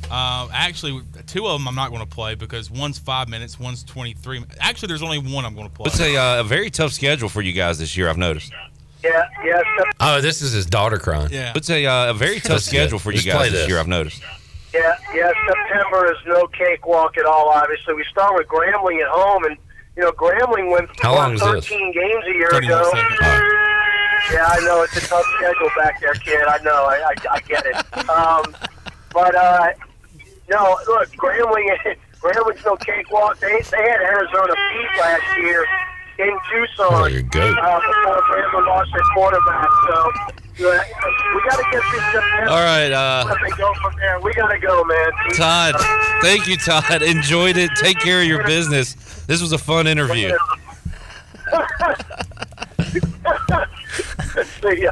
Uh, 0.09 0.47
actually, 0.53 1.01
two 1.27 1.45
of 1.47 1.59
them 1.59 1.67
I'm 1.67 1.75
not 1.75 1.89
going 1.89 2.01
to 2.01 2.07
play 2.07 2.35
because 2.35 2.69
one's 2.71 2.99
five 2.99 3.27
minutes, 3.29 3.59
one's 3.59 3.83
23. 3.83 4.43
Actually, 4.59 4.87
there's 4.87 5.01
only 5.01 5.17
one 5.17 5.43
I'm 5.43 5.55
going 5.55 5.67
to 5.67 5.73
play. 5.73 5.85
It's 5.87 5.99
a, 5.99 6.15
uh, 6.15 6.39
a 6.41 6.43
very 6.43 6.69
tough 6.69 6.91
schedule 6.93 7.29
for 7.29 7.41
you 7.41 7.51
guys 7.51 7.79
this 7.79 7.97
year. 7.97 8.07
I've 8.09 8.17
noticed. 8.17 8.53
Yeah, 9.03 9.27
yeah. 9.43 9.61
Oh, 9.99 10.21
this 10.21 10.41
is 10.41 10.53
his 10.53 10.65
daughter 10.65 10.97
crying. 10.99 11.29
Yeah. 11.31 11.51
It's 11.55 11.69
a, 11.69 11.85
uh, 11.85 12.11
a 12.11 12.13
very 12.13 12.39
tough 12.39 12.61
schedule 12.61 12.99
for 12.99 13.11
you 13.11 13.21
guys 13.23 13.51
this 13.51 13.61
this. 13.61 13.67
year. 13.69 13.79
I've 13.79 13.87
noticed. 13.87 14.21
Yeah, 14.73 14.95
yeah. 15.13 15.31
September 15.47 16.11
is 16.11 16.17
no 16.25 16.47
cakewalk 16.47 17.17
at 17.17 17.25
all. 17.25 17.49
Obviously, 17.49 17.93
we 17.93 18.03
start 18.05 18.33
with 18.35 18.47
Grambling 18.47 19.01
at 19.01 19.09
home, 19.09 19.43
and 19.45 19.57
you 19.95 20.01
know 20.01 20.11
Grambling 20.11 20.71
went 20.71 20.89
How 20.99 21.13
long 21.15 21.33
is 21.35 21.41
this? 21.41 21.67
13 21.67 21.91
games 21.93 22.25
a 22.25 22.33
year 22.33 22.49
ago. 22.49 22.91
Yeah, 24.31 24.47
I 24.47 24.59
know 24.65 24.81
it's 24.81 24.97
a 24.97 25.01
tough 25.01 25.25
schedule 25.37 25.69
back 25.77 25.99
there, 26.01 26.13
kid. 26.13 26.41
I 26.47 26.57
know, 26.63 26.85
I, 26.85 27.03
I, 27.11 27.13
I 27.33 27.39
get 27.41 27.65
it. 27.65 27.75
Um, 28.09 28.55
but 29.13 29.35
uh, 29.35 29.69
no, 30.49 30.77
look, 30.87 31.09
Grambling, 31.11 31.69
Grambling's 32.21 32.65
no 32.65 32.75
cakewalk. 32.77 33.39
They 33.39 33.61
they 33.69 33.77
had 33.77 34.01
Arizona 34.01 34.53
beat 34.55 34.99
last 34.99 35.37
year 35.37 35.65
in 36.17 36.37
Tucson. 36.49 36.87
Oh, 36.89 37.05
you're 37.05 37.21
good. 37.21 37.57
Uh, 37.59 37.79
before 37.79 38.21
Grambling 38.21 38.67
lost 38.67 38.91
their 38.91 39.03
quarterback, 39.13 39.69
so. 39.87 40.42
We 40.57 40.63
got 40.63 41.57
to 41.57 41.63
get 41.71 41.81
through 41.83 41.99
September. 42.11 42.49
All 42.49 42.61
right, 42.63 42.91
uh, 42.91 43.25
Let 43.27 43.41
me 43.41 43.49
go 43.57 43.73
from 43.81 43.95
there. 43.97 44.19
We 44.21 44.33
got 44.33 44.47
to 44.49 44.59
go, 44.59 44.83
man. 44.83 45.11
Todd, 45.35 45.75
thank 46.21 46.47
you, 46.47 46.57
Todd. 46.57 47.01
Enjoyed 47.01 47.57
it. 47.57 47.71
Take 47.75 47.99
care 47.99 48.21
of 48.21 48.27
your 48.27 48.43
business. 48.45 48.93
This 49.25 49.41
was 49.41 49.51
a 49.51 49.57
fun 49.57 49.87
interview. 49.87 50.31
See 54.61 54.81
ya. 54.83 54.91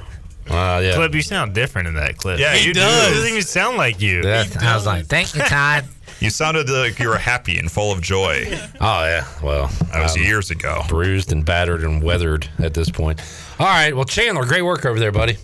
Uh, 0.49 0.81
yeah. 0.83 0.95
Clip, 0.95 1.13
you 1.15 1.21
sound 1.21 1.53
different 1.53 1.87
in 1.87 1.93
that 1.93 2.17
clip. 2.17 2.39
Yeah, 2.39 2.53
He 2.55 2.67
you 2.67 2.73
do. 2.73 2.81
It 2.81 2.83
doesn't 2.83 3.29
even 3.29 3.41
sound 3.43 3.77
like 3.77 4.01
you. 4.01 4.21
That- 4.23 4.61
I 4.61 4.75
was 4.75 4.85
like, 4.85 5.05
thank 5.05 5.33
you, 5.35 5.41
Todd. 5.41 5.85
You 6.21 6.29
sounded 6.29 6.69
like 6.69 6.99
you 6.99 7.09
were 7.09 7.17
happy 7.17 7.57
and 7.57 7.69
full 7.71 7.91
of 7.91 8.01
joy. 8.01 8.45
Oh 8.83 9.03
yeah. 9.05 9.25
Well, 9.43 9.67
That 9.91 10.01
was 10.01 10.17
years 10.17 10.49
ago. 10.49 10.81
bruised 10.87 11.31
and 11.31 11.45
battered 11.45 11.83
and 11.83 12.01
weathered 12.01 12.47
at 12.57 12.73
this 12.73 12.89
point. 12.89 13.21
All 13.59 13.67
right. 13.67 13.95
Well, 13.95 14.05
Chandler, 14.05 14.43
great 14.45 14.63
work 14.63 14.85
over 14.85 14.99
there, 14.99 15.11
buddy. 15.11 15.37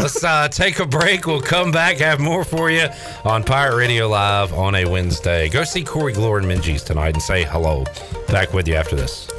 Let's 0.00 0.22
uh, 0.22 0.48
take 0.48 0.80
a 0.80 0.86
break. 0.86 1.26
We'll 1.26 1.40
come 1.40 1.70
back, 1.72 1.96
have 1.98 2.20
more 2.20 2.44
for 2.44 2.70
you 2.70 2.88
on 3.24 3.42
Pirate 3.42 3.76
Radio 3.76 4.08
Live 4.08 4.52
on 4.52 4.74
a 4.74 4.84
Wednesday. 4.84 5.48
Go 5.48 5.64
see 5.64 5.82
Corey 5.82 6.12
Glore 6.12 6.38
and 6.38 6.46
Minges 6.46 6.84
tonight 6.84 7.14
and 7.14 7.22
say 7.22 7.44
hello. 7.44 7.84
Back 8.28 8.52
with 8.52 8.68
you 8.68 8.74
after 8.74 8.96
this. 8.96 9.30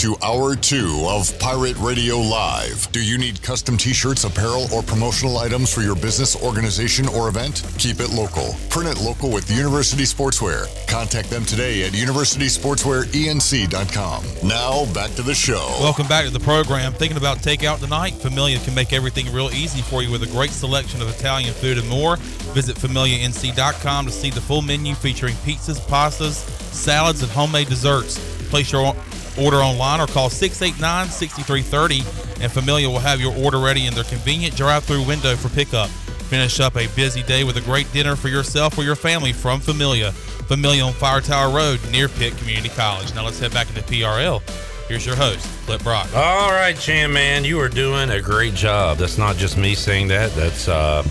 To 0.00 0.16
Hour 0.22 0.56
2 0.56 1.04
of 1.06 1.38
Pirate 1.38 1.76
Radio 1.76 2.16
Live. 2.16 2.90
Do 2.90 3.04
you 3.04 3.18
need 3.18 3.42
custom 3.42 3.76
t 3.76 3.92
shirts, 3.92 4.24
apparel, 4.24 4.66
or 4.72 4.82
promotional 4.82 5.36
items 5.36 5.70
for 5.74 5.82
your 5.82 5.94
business, 5.94 6.42
organization, 6.42 7.06
or 7.08 7.28
event? 7.28 7.62
Keep 7.76 8.00
it 8.00 8.08
local. 8.08 8.56
Print 8.70 8.88
it 8.88 8.98
local 9.02 9.30
with 9.30 9.50
University 9.50 10.04
Sportswear. 10.04 10.64
Contact 10.88 11.28
them 11.28 11.44
today 11.44 11.84
at 11.84 11.92
universitysportswearenc.com. 11.92 14.48
Now, 14.48 14.90
back 14.94 15.10
to 15.16 15.22
the 15.22 15.34
show. 15.34 15.76
Welcome 15.80 16.08
back 16.08 16.24
to 16.24 16.30
the 16.30 16.40
program. 16.40 16.94
Thinking 16.94 17.18
about 17.18 17.36
takeout 17.38 17.80
tonight? 17.80 18.14
Familia 18.14 18.58
can 18.60 18.74
make 18.74 18.94
everything 18.94 19.30
real 19.34 19.50
easy 19.50 19.82
for 19.82 20.02
you 20.02 20.10
with 20.10 20.22
a 20.22 20.28
great 20.28 20.52
selection 20.52 21.02
of 21.02 21.10
Italian 21.10 21.52
food 21.52 21.76
and 21.76 21.86
more. 21.90 22.16
Visit 22.54 22.76
familianc.com 22.76 24.06
to 24.06 24.10
see 24.10 24.30
the 24.30 24.40
full 24.40 24.62
menu 24.62 24.94
featuring 24.94 25.34
pizzas, 25.44 25.78
pastas, 25.78 26.48
salads, 26.72 27.22
and 27.22 27.30
homemade 27.30 27.68
desserts. 27.68 28.18
Place 28.48 28.72
your 28.72 28.94
order 29.40 29.58
online 29.58 30.00
or 30.00 30.06
call 30.06 30.28
689-6330 30.28 32.42
and 32.42 32.50
Familia 32.50 32.88
will 32.88 32.98
have 32.98 33.20
your 33.20 33.36
order 33.36 33.58
ready 33.58 33.86
in 33.86 33.94
their 33.94 34.04
convenient 34.04 34.56
drive-through 34.56 35.06
window 35.06 35.36
for 35.36 35.48
pickup. 35.50 35.88
Finish 36.30 36.60
up 36.60 36.76
a 36.76 36.86
busy 36.94 37.22
day 37.24 37.44
with 37.44 37.56
a 37.56 37.60
great 37.62 37.90
dinner 37.92 38.14
for 38.14 38.28
yourself 38.28 38.78
or 38.78 38.84
your 38.84 38.94
family 38.94 39.32
from 39.32 39.60
Familia. 39.60 40.12
Familia 40.12 40.84
on 40.84 40.92
Fire 40.92 41.20
Tower 41.20 41.54
Road 41.54 41.80
near 41.90 42.08
Pitt 42.08 42.36
Community 42.38 42.68
College. 42.68 43.14
Now 43.14 43.24
let's 43.24 43.38
head 43.38 43.52
back 43.52 43.68
into 43.68 43.82
PRL. 43.82 44.40
Here's 44.88 45.06
your 45.06 45.16
host, 45.16 45.46
Clip 45.66 45.82
Brock. 45.82 46.08
All 46.14 46.50
right, 46.50 46.76
Chan 46.76 47.12
man, 47.12 47.44
you 47.44 47.60
are 47.60 47.68
doing 47.68 48.10
a 48.10 48.20
great 48.20 48.54
job. 48.54 48.98
That's 48.98 49.18
not 49.18 49.36
just 49.36 49.56
me 49.56 49.74
saying 49.74 50.08
that. 50.08 50.32
That's 50.32 50.68
uh, 50.68 51.04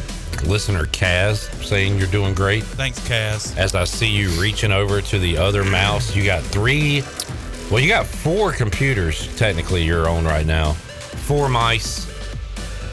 listener 0.43 0.85
Kaz 0.85 1.49
saying 1.63 1.97
you're 1.97 2.07
doing 2.07 2.33
great. 2.33 2.63
Thanks, 2.63 2.99
Kaz. 3.07 3.55
As 3.57 3.75
I 3.75 3.85
see 3.85 4.07
you 4.07 4.29
reaching 4.41 4.71
over 4.71 5.01
to 5.01 5.19
the 5.19 5.37
other 5.37 5.63
mouse, 5.63 6.15
you 6.15 6.25
got 6.25 6.43
three. 6.43 7.03
Well, 7.71 7.79
you 7.79 7.87
got 7.87 8.07
four 8.07 8.51
computers 8.51 9.27
technically 9.37 9.83
you're 9.83 10.09
on 10.09 10.25
right 10.25 10.45
now. 10.45 10.73
Four 10.73 11.49
mice, 11.49 12.07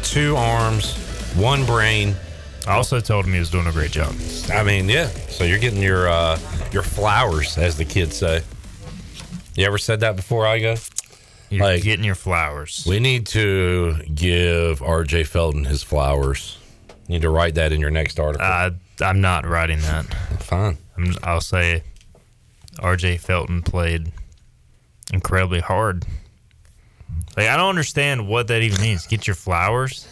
two 0.03 0.36
arms, 0.36 0.94
one 1.35 1.65
brain. 1.65 2.15
I 2.66 2.74
also 2.74 3.01
told 3.01 3.24
him 3.24 3.32
he 3.32 3.39
was 3.39 3.51
doing 3.51 3.66
a 3.66 3.73
great 3.73 3.90
job. 3.90 4.15
I 4.53 4.62
mean, 4.62 4.89
yeah. 4.90 5.07
So 5.07 5.44
you're 5.44 5.59
getting 5.59 5.81
your 5.81 6.09
uh, 6.09 6.39
your 6.73 6.82
flowers, 6.82 7.57
as 7.57 7.78
the 7.78 7.86
kids 7.86 8.19
say. 8.19 8.43
You 9.55 9.65
ever 9.65 9.78
said 9.78 10.01
that 10.01 10.15
before, 10.15 10.44
Igo? 10.44 10.78
You're 11.48 11.65
like, 11.65 11.82
getting 11.82 12.05
your 12.05 12.15
flowers. 12.15 12.85
We 12.86 13.01
need 13.01 13.27
to 13.28 13.94
give 14.15 14.81
RJ 14.81 15.27
Felton 15.27 15.65
his 15.65 15.82
flowers. 15.82 16.59
You 17.07 17.15
need 17.15 17.23
to 17.23 17.31
write 17.31 17.55
that 17.55 17.73
in 17.73 17.81
your 17.81 17.90
next 17.90 18.20
article. 18.20 18.47
Uh, 18.47 18.73
I'm 19.01 19.23
not 19.23 19.47
writing 19.47 19.81
that. 19.81 20.05
Fine. 20.43 20.77
i 21.23 21.32
will 21.32 21.40
say 21.40 21.82
RJ 22.78 23.20
Felton 23.20 23.62
played 23.62 24.12
incredibly 25.12 25.60
hard. 25.60 26.04
Like 27.36 27.48
I 27.48 27.56
don't 27.56 27.68
understand 27.68 28.28
what 28.28 28.48
that 28.48 28.62
even 28.62 28.80
means. 28.80 29.06
Get 29.06 29.26
your 29.26 29.36
flowers. 29.36 30.08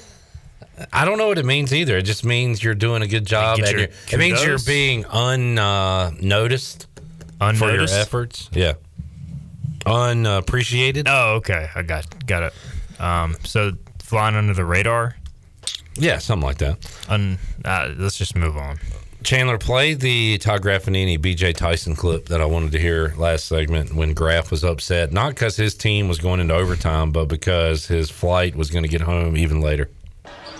I 0.92 1.04
don't 1.04 1.18
know 1.18 1.28
what 1.28 1.38
it 1.38 1.44
means 1.44 1.72
either. 1.72 1.96
It 1.98 2.02
just 2.02 2.24
means 2.24 2.62
you're 2.62 2.74
doing 2.74 3.02
a 3.02 3.06
good 3.06 3.26
job, 3.26 3.58
and 3.60 3.80
it 3.80 4.18
means 4.18 4.44
you're 4.44 4.58
being 4.58 5.04
unnoticed 5.10 6.88
uh, 7.40 7.52
for 7.52 7.72
your 7.72 7.84
efforts. 7.84 8.50
Yeah, 8.52 8.74
unappreciated. 9.86 11.06
Oh, 11.08 11.34
okay. 11.36 11.68
I 11.74 11.82
got 11.82 12.26
got 12.26 12.42
it. 12.44 12.52
Um, 13.00 13.36
so 13.44 13.72
flying 14.00 14.34
under 14.34 14.54
the 14.54 14.64
radar. 14.64 15.16
Yeah, 15.96 16.18
something 16.18 16.46
like 16.46 16.58
that. 16.58 16.78
Un, 17.08 17.38
uh, 17.64 17.94
let's 17.96 18.18
just 18.18 18.34
move 18.34 18.56
on. 18.56 18.78
Chandler, 19.24 19.56
play 19.56 19.94
the 19.94 20.36
Todd 20.36 20.60
Graffagnini 20.60 21.18
BJ 21.18 21.56
Tyson 21.56 21.96
clip 21.96 22.26
that 22.26 22.42
I 22.42 22.44
wanted 22.44 22.72
to 22.72 22.78
hear 22.78 23.14
last 23.16 23.46
segment 23.46 23.94
when 23.94 24.12
Graff 24.12 24.51
was 24.51 24.62
upset, 24.62 25.12
not 25.12 25.30
because 25.30 25.56
his 25.56 25.74
team 25.74 26.09
was 26.09 26.18
going 26.18 26.40
into 26.40 26.52
overtime, 26.52 27.10
but 27.10 27.24
because 27.24 27.86
his 27.86 28.10
flight 28.10 28.55
was 28.55 28.70
going 28.70 28.82
to 28.82 28.88
get 28.88 29.01
home 29.01 29.34
even 29.34 29.62
later. 29.62 29.88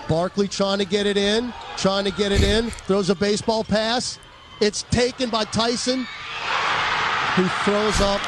Barkley 0.09 0.49
trying 0.49 0.79
to 0.79 0.87
get 0.87 1.05
it 1.05 1.19
in, 1.19 1.53
trying 1.77 2.05
to 2.05 2.11
get 2.11 2.33
it 2.33 2.43
in, 2.43 2.71
throws 2.71 3.11
a 3.11 3.15
baseball 3.15 3.65
pass. 3.65 4.19
It's 4.63 4.85
taken 4.85 5.29
by 5.29 5.45
Tyson, 5.45 6.07
who 7.37 7.47
throws 7.65 8.01
up 8.01 8.23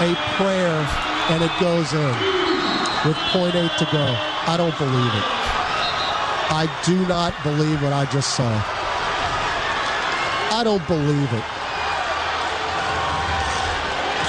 a 0.00 0.14
prayer, 0.34 0.88
and 1.30 1.44
it 1.44 1.52
goes 1.60 1.92
in 1.92 2.14
with 3.06 3.16
.8 3.30 3.76
to 3.78 3.84
go. 3.92 4.16
I 4.48 4.56
don't 4.56 4.76
believe 4.76 5.14
it. 5.14 5.24
I 6.50 6.82
do 6.84 7.06
not 7.06 7.32
believe 7.44 7.80
what 7.80 7.92
I 7.92 8.06
just 8.06 8.34
saw. 8.34 8.77
I 10.58 10.64
don't 10.64 10.84
believe 10.88 11.32
it. 11.32 11.44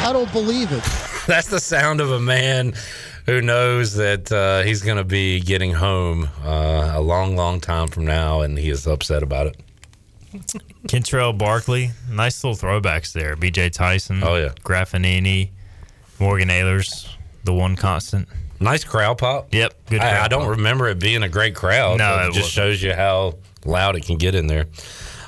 I 0.06 0.12
don't 0.14 0.32
believe 0.32 0.72
it. 0.72 0.84
That's 1.26 1.48
the 1.48 1.60
sound 1.60 2.02
of 2.02 2.12
a 2.12 2.20
man 2.20 2.76
who 3.26 3.42
knows 3.42 3.96
that 3.96 4.32
uh, 4.32 4.62
he's 4.62 4.84
going 4.84 5.00
to 5.00 5.04
be 5.04 5.40
getting 5.40 5.74
home 5.74 6.30
uh, 6.46 6.92
a 6.94 7.02
long, 7.02 7.36
long 7.36 7.60
time 7.60 7.88
from 7.88 8.06
now, 8.06 8.42
and 8.42 8.60
he 8.60 8.70
is 8.70 8.86
upset 8.86 9.24
about 9.24 9.48
it. 9.48 9.58
Kentrell 10.88 11.36
Barkley, 11.36 11.94
nice 12.12 12.44
little 12.44 12.56
throwbacks 12.56 13.12
there. 13.12 13.36
BJ 13.36 13.72
Tyson. 13.72 14.22
Oh, 14.24 14.36
yeah. 14.36 14.50
Graffagnini, 14.64 15.50
Morgan 16.20 16.50
Ayler's, 16.50 17.10
the 17.44 17.56
one 17.56 17.76
constant. 17.76 18.28
Nice 18.60 18.84
crowd 18.84 19.18
pop. 19.18 19.52
Yep, 19.52 19.74
good. 19.90 20.02
I, 20.02 20.26
I, 20.26 20.28
don't 20.28 20.42
pop. 20.42 20.52
remember 20.52 20.90
it 20.90 21.00
being 21.00 21.24
a 21.24 21.30
great 21.30 21.56
crowd. 21.56 21.98
No, 21.98 22.20
it, 22.20 22.28
it 22.28 22.34
just 22.34 22.36
wasn't. 22.36 22.52
shows 22.52 22.84
you 22.84 22.94
how 22.94 23.34
loud 23.66 23.96
it 23.96 24.06
can 24.06 24.18
get 24.20 24.36
in 24.36 24.46
there. 24.46 24.68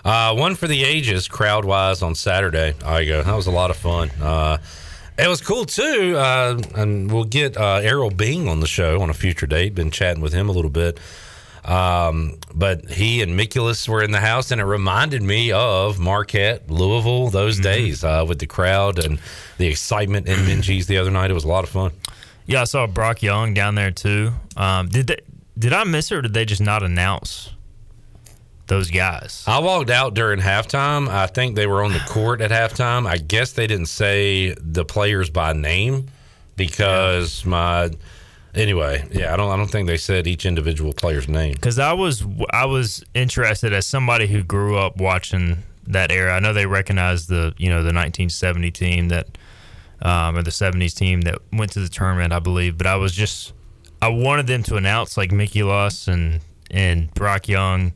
Uh, 0.04 0.34
one 0.34 0.56
for 0.56 0.68
the 0.68 0.84
ages, 0.84 1.28
crowd 1.28 1.66
wise, 1.66 2.02
on 2.02 2.16
Saturday. 2.16 2.74
Igo. 2.80 3.24
That 3.24 3.36
was 3.36 3.48
a 3.48 3.52
lot 3.52 3.70
of 3.70 3.78
fun. 3.78 4.10
Uh, 4.22 4.58
it 5.18 5.28
was 5.28 5.42
cool 5.42 5.66
too, 5.66 6.16
uh, 6.18 6.60
and 6.76 7.12
we'll 7.12 7.26
get 7.26 7.56
uh, 7.56 7.80
Errol 7.84 8.10
Bing 8.10 8.48
on 8.48 8.60
the 8.60 8.68
show 8.68 9.02
on 9.02 9.10
a 9.10 9.14
future 9.14 9.46
date. 9.46 9.76
Been 9.76 9.92
chatting 9.92 10.22
with 10.22 10.34
him 10.34 10.50
a 10.50 10.52
little 10.52 10.72
bit, 10.72 11.00
um, 11.64 12.40
but 12.56 12.90
he 12.90 13.22
and 13.22 13.38
Mikulas 13.40 13.88
were 13.88 14.02
in 14.02 14.12
the 14.12 14.20
house, 14.20 14.50
and 14.50 14.60
it 14.60 14.64
reminded 14.64 15.22
me 15.22 15.52
of 15.52 16.00
Marquette, 16.00 16.72
Louisville, 16.72 17.30
those 17.30 17.56
mm-hmm. 17.56 17.64
days 17.64 18.04
uh, 18.04 18.26
with 18.28 18.40
the 18.40 18.48
crowd 18.48 18.98
and 18.98 19.20
the 19.60 19.68
excitement 19.68 20.28
in 20.28 20.40
Minges 20.40 20.88
the 20.88 20.98
other 20.98 21.12
night. 21.12 21.30
It 21.30 21.36
was 21.36 21.44
a 21.44 21.50
lot 21.50 21.64
of 21.64 21.70
fun. 21.70 21.92
Yeah, 22.48 22.62
I 22.62 22.64
saw 22.64 22.88
Brock 22.88 23.22
Young 23.22 23.54
down 23.54 23.76
there 23.76 23.92
too. 23.92 24.32
Um, 24.58 24.90
did 24.90 25.08
they, 25.08 25.20
did 25.60 25.74
I 25.74 25.84
miss 25.84 26.12
it, 26.12 26.16
or 26.16 26.22
did 26.24 26.34
they 26.34 26.46
just 26.46 26.62
not 26.62 26.82
announce? 26.82 27.52
Those 28.72 28.90
guys. 28.90 29.44
I 29.48 29.60
walked 29.60 29.90
out 29.90 30.14
during 30.14 30.40
halftime. 30.40 31.10
I 31.10 31.28
think 31.28 31.58
they 31.58 31.68
were 31.68 31.84
on 31.84 31.92
the 31.92 32.00
court 32.08 32.40
at 32.40 32.52
halftime. 32.52 33.06
I 33.06 33.18
guess 33.18 33.52
they 33.52 33.68
didn't 33.68 33.88
say 33.88 34.56
the 34.58 34.86
players 34.86 35.30
by 35.30 35.52
name 35.52 36.08
because 36.56 37.44
yeah. 37.44 37.50
my 37.50 37.90
anyway, 38.56 39.06
yeah, 39.12 39.34
I 39.34 39.36
don't 39.36 39.52
I 39.52 39.58
don't 39.58 39.70
think 39.70 39.88
they 39.88 39.98
said 39.98 40.26
each 40.26 40.46
individual 40.46 40.94
player's 40.94 41.28
name. 41.28 41.56
Cuz 41.56 41.80
I 41.80 41.92
was 41.92 42.26
I 42.52 42.64
was 42.64 43.04
interested 43.14 43.74
as 43.74 43.86
somebody 43.86 44.28
who 44.28 44.42
grew 44.42 44.78
up 44.78 44.96
watching 44.96 45.58
that 45.88 46.10
era. 46.10 46.34
I 46.34 46.40
know 46.40 46.54
they 46.54 46.66
recognized 46.66 47.28
the, 47.28 47.54
you 47.58 47.68
know, 47.68 47.84
the 47.84 47.94
1970 47.94 48.72
team 48.72 49.10
that 49.10 49.38
um, 50.02 50.38
or 50.38 50.44
the 50.44 50.50
70s 50.50 50.96
team 50.96 51.22
that 51.24 51.40
went 51.52 51.74
to 51.74 51.82
the 51.82 51.90
tournament, 51.90 52.32
I 52.32 52.40
believe, 52.40 52.78
but 52.78 52.88
I 52.88 52.96
was 52.96 53.12
just 53.12 53.52
I 54.02 54.08
wanted 54.08 54.48
them 54.48 54.64
to 54.64 54.78
announce 54.78 55.18
like 55.18 55.32
Mikulas 55.32 56.08
and 56.08 56.40
and 56.74 57.14
Brock 57.14 57.50
Young 57.50 57.92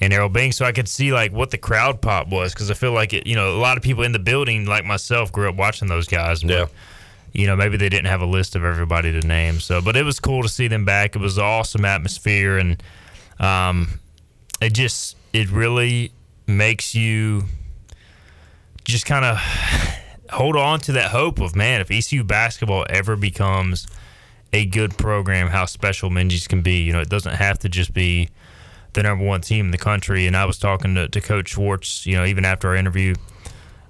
and 0.00 0.12
Errol 0.12 0.28
Bing, 0.28 0.52
so 0.52 0.64
I 0.64 0.72
could 0.72 0.88
see 0.88 1.12
like 1.12 1.32
what 1.32 1.50
the 1.50 1.58
crowd 1.58 2.00
pop 2.00 2.28
was 2.28 2.52
because 2.52 2.70
I 2.70 2.74
feel 2.74 2.92
like 2.92 3.12
it. 3.12 3.26
You 3.26 3.34
know, 3.34 3.56
a 3.56 3.58
lot 3.58 3.76
of 3.76 3.82
people 3.82 4.02
in 4.02 4.12
the 4.12 4.18
building, 4.18 4.66
like 4.66 4.84
myself, 4.84 5.32
grew 5.32 5.48
up 5.48 5.56
watching 5.56 5.88
those 5.88 6.06
guys. 6.06 6.42
But, 6.42 6.50
yeah. 6.50 6.66
You 7.32 7.46
know, 7.46 7.56
maybe 7.56 7.76
they 7.76 7.90
didn't 7.90 8.06
have 8.06 8.22
a 8.22 8.26
list 8.26 8.56
of 8.56 8.64
everybody 8.64 9.12
to 9.12 9.26
name. 9.26 9.60
So, 9.60 9.82
but 9.82 9.94
it 9.94 10.04
was 10.04 10.20
cool 10.20 10.42
to 10.42 10.48
see 10.48 10.68
them 10.68 10.86
back. 10.86 11.14
It 11.16 11.18
was 11.18 11.36
an 11.36 11.44
awesome 11.44 11.84
atmosphere, 11.84 12.56
and 12.56 12.82
um, 13.38 14.00
it 14.62 14.72
just 14.72 15.16
it 15.34 15.50
really 15.50 16.12
makes 16.46 16.94
you 16.94 17.44
just 18.84 19.04
kind 19.04 19.24
of 19.24 19.38
hold 20.30 20.56
on 20.56 20.80
to 20.80 20.92
that 20.92 21.10
hope 21.10 21.40
of 21.40 21.54
man, 21.54 21.80
if 21.80 21.90
ECU 21.90 22.24
basketball 22.24 22.86
ever 22.88 23.16
becomes 23.16 23.86
a 24.52 24.64
good 24.64 24.96
program, 24.96 25.48
how 25.48 25.66
special 25.66 26.10
Minges 26.10 26.48
can 26.48 26.62
be. 26.62 26.82
You 26.82 26.92
know, 26.92 27.00
it 27.00 27.08
doesn't 27.08 27.34
have 27.34 27.58
to 27.60 27.68
just 27.68 27.92
be 27.92 28.30
the 28.96 29.04
number 29.04 29.24
one 29.24 29.40
team 29.40 29.66
in 29.66 29.70
the 29.70 29.78
country. 29.78 30.26
And 30.26 30.36
I 30.36 30.44
was 30.44 30.58
talking 30.58 30.96
to, 30.96 31.08
to 31.08 31.20
Coach 31.20 31.50
Schwartz, 31.50 32.04
you 32.04 32.16
know, 32.16 32.24
even 32.24 32.44
after 32.44 32.68
our 32.68 32.76
interview 32.76 33.14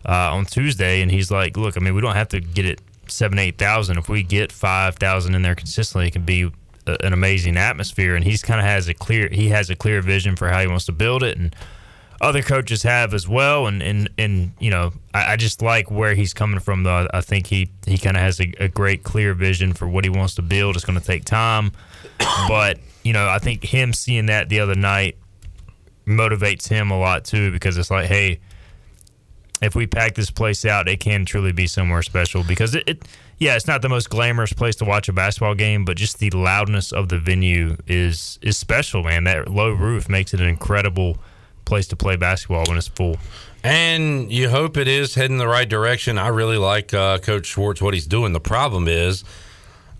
uh, 0.06 0.34
on 0.34 0.44
Tuesday, 0.44 1.00
and 1.00 1.10
he's 1.10 1.30
like, 1.30 1.56
"Look, 1.56 1.76
I 1.76 1.80
mean, 1.80 1.94
we 1.94 2.00
don't 2.00 2.14
have 2.14 2.28
to 2.28 2.40
get 2.40 2.66
it 2.66 2.80
seven, 3.08 3.38
eight 3.38 3.58
thousand. 3.58 3.98
If 3.98 4.08
we 4.08 4.22
get 4.22 4.52
five 4.52 4.96
thousand 4.96 5.34
in 5.34 5.42
there 5.42 5.54
consistently, 5.54 6.08
it 6.08 6.12
can 6.12 6.24
be 6.24 6.50
a, 6.86 6.96
an 7.04 7.12
amazing 7.12 7.56
atmosphere." 7.56 8.14
And 8.14 8.24
he's 8.24 8.42
kind 8.42 8.60
of 8.60 8.66
has 8.66 8.88
a 8.88 8.94
clear 8.94 9.28
he 9.32 9.48
has 9.48 9.70
a 9.70 9.76
clear 9.76 10.02
vision 10.02 10.36
for 10.36 10.48
how 10.48 10.60
he 10.60 10.68
wants 10.68 10.84
to 10.86 10.92
build 10.92 11.22
it, 11.22 11.38
and 11.38 11.56
other 12.20 12.42
coaches 12.42 12.84
have 12.84 13.14
as 13.14 13.28
well. 13.28 13.66
And 13.66 13.82
and 13.82 14.08
and 14.16 14.52
you 14.60 14.70
know, 14.70 14.92
I, 15.12 15.32
I 15.32 15.36
just 15.36 15.60
like 15.60 15.90
where 15.90 16.14
he's 16.14 16.32
coming 16.32 16.60
from. 16.60 16.84
Though 16.84 17.08
I 17.12 17.20
think 17.20 17.48
he 17.48 17.70
he 17.86 17.98
kind 17.98 18.16
of 18.16 18.22
has 18.22 18.40
a, 18.40 18.52
a 18.60 18.68
great 18.68 19.02
clear 19.02 19.34
vision 19.34 19.72
for 19.72 19.88
what 19.88 20.04
he 20.04 20.10
wants 20.10 20.36
to 20.36 20.42
build. 20.42 20.76
It's 20.76 20.84
going 20.84 21.00
to 21.00 21.04
take 21.04 21.24
time, 21.24 21.72
but 22.48 22.78
you 23.06 23.12
know, 23.12 23.28
I 23.28 23.38
think 23.38 23.62
him 23.62 23.92
seeing 23.92 24.26
that 24.26 24.48
the 24.48 24.58
other 24.58 24.74
night 24.74 25.16
motivates 26.06 26.66
him 26.66 26.90
a 26.90 26.98
lot 26.98 27.24
too 27.24 27.52
because 27.52 27.78
it's 27.78 27.90
like, 27.90 28.06
hey, 28.06 28.40
if 29.62 29.76
we 29.76 29.86
pack 29.86 30.16
this 30.16 30.30
place 30.30 30.64
out, 30.64 30.88
it 30.88 30.98
can 30.98 31.24
truly 31.24 31.52
be 31.52 31.68
somewhere 31.68 32.02
special 32.02 32.42
because 32.42 32.74
it, 32.74 32.88
it 32.88 33.02
yeah, 33.38 33.54
it's 33.54 33.68
not 33.68 33.80
the 33.80 33.88
most 33.88 34.10
glamorous 34.10 34.52
place 34.52 34.74
to 34.76 34.84
watch 34.84 35.08
a 35.08 35.12
basketball 35.12 35.54
game, 35.54 35.84
but 35.84 35.96
just 35.96 36.18
the 36.18 36.30
loudness 36.30 36.90
of 36.90 37.08
the 37.08 37.18
venue 37.18 37.76
is 37.86 38.40
is 38.42 38.56
special, 38.56 39.04
man. 39.04 39.22
That 39.22 39.48
low 39.48 39.70
roof 39.70 40.08
makes 40.08 40.34
it 40.34 40.40
an 40.40 40.48
incredible 40.48 41.18
place 41.64 41.86
to 41.88 41.96
play 41.96 42.16
basketball 42.16 42.64
when 42.66 42.76
it's 42.76 42.88
full. 42.88 43.18
And 43.62 44.32
you 44.32 44.48
hope 44.48 44.76
it 44.76 44.88
is 44.88 45.14
heading 45.14 45.38
the 45.38 45.48
right 45.48 45.68
direction. 45.68 46.18
I 46.18 46.28
really 46.28 46.58
like 46.58 46.92
uh, 46.92 47.18
Coach 47.18 47.46
Schwartz 47.46 47.80
what 47.80 47.94
he's 47.94 48.06
doing. 48.06 48.32
The 48.32 48.40
problem 48.40 48.88
is 48.88 49.22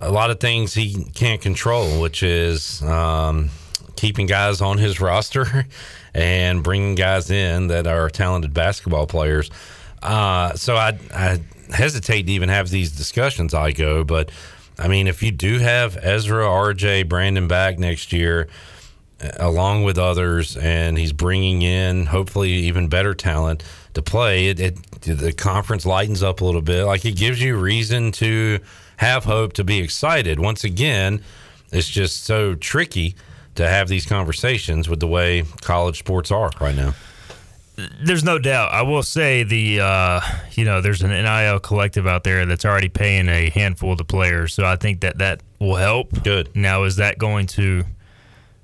a 0.01 0.11
lot 0.11 0.31
of 0.31 0.41
things 0.41 0.75
he 0.75 1.05
can't 1.15 1.41
control, 1.41 2.01
which 2.01 2.23
is 2.23 2.83
um, 2.83 3.51
keeping 3.97 4.27
guys 4.27 4.61
on 4.61 4.79
his 4.79 5.01
roster 5.01 5.67
and 6.15 6.63
bringing 6.63 6.95
guys 6.95 7.31
in 7.31 7.69
that 7.69 7.87
are 7.87 8.09
talented 8.11 8.55
basketball 8.55 9.07
players. 9.07 9.51
Uh, 10.03 10.55
so 10.55 10.77
I, 10.77 10.99
I 11.15 11.41
hesitate 11.71 12.25
to 12.25 12.33
even 12.33 12.49
have 12.49 12.71
these 12.71 12.93
discussions. 12.93 13.53
Igo, 13.53 14.07
but 14.07 14.31
I 14.79 14.89
mean, 14.89 15.07
if 15.07 15.23
you 15.23 15.31
do 15.31 15.59
have 15.59 15.97
Ezra, 16.01 16.45
RJ, 16.45 17.09
Brandon 17.09 17.49
back 17.49 17.79
next 17.79 18.13
year, 18.13 18.49
along 19.39 19.85
with 19.85 19.99
others, 19.99 20.57
and 20.57 20.99
he's 20.99 21.13
bringing 21.13 21.63
in 21.63 22.07
hopefully 22.07 22.53
even 22.53 22.89
better 22.89 23.15
talent 23.15 23.65
to 23.95 24.03
play. 24.03 24.49
It, 24.49 24.61
it 24.61 25.01
the 25.01 25.33
conference 25.33 25.87
lightens 25.87 26.23
up 26.23 26.41
a 26.41 26.45
little 26.45 26.63
bit. 26.63 26.85
Like 26.85 27.05
it 27.05 27.17
gives 27.17 27.41
you 27.41 27.57
reason 27.57 28.13
to 28.13 28.61
have 28.97 29.25
hope 29.25 29.53
to 29.55 29.65
be 29.65 29.79
excited. 29.79 30.39
Once 30.41 30.65
again, 30.65 31.23
it's 31.73 31.89
just 31.89 32.25
so 32.25 32.55
tricky 32.55 33.15
to 33.57 33.69
have 33.69 33.89
these 33.89 34.07
conversations 34.07 34.89
with 34.89 35.01
the 35.01 35.07
way 35.07 35.45
college 35.63 35.99
sports 35.99 36.31
are 36.31 36.51
right 36.61 36.75
now. 36.75 36.95
There's 38.03 38.25
no 38.25 38.39
doubt. 38.39 38.73
I 38.73 38.83
will 38.83 39.03
say 39.03 39.43
the 39.43 39.81
uh, 39.81 40.21
you 40.53 40.65
know 40.65 40.81
there's 40.81 41.03
an 41.03 41.11
NIL 41.11 41.59
collective 41.61 42.07
out 42.07 42.25
there 42.25 42.47
that's 42.47 42.65
already 42.65 42.89
paying 42.89 43.29
a 43.29 43.51
handful 43.51 43.93
of 43.93 43.99
the 43.99 44.05
players, 44.05 44.55
so 44.55 44.65
I 44.65 44.77
think 44.77 45.01
that 45.01 45.19
that 45.19 45.43
will 45.59 45.77
help. 45.77 46.23
Good. 46.25 46.55
Now 46.57 46.85
is 46.85 46.97
that 46.97 47.19
going 47.19 47.47
to 47.49 47.85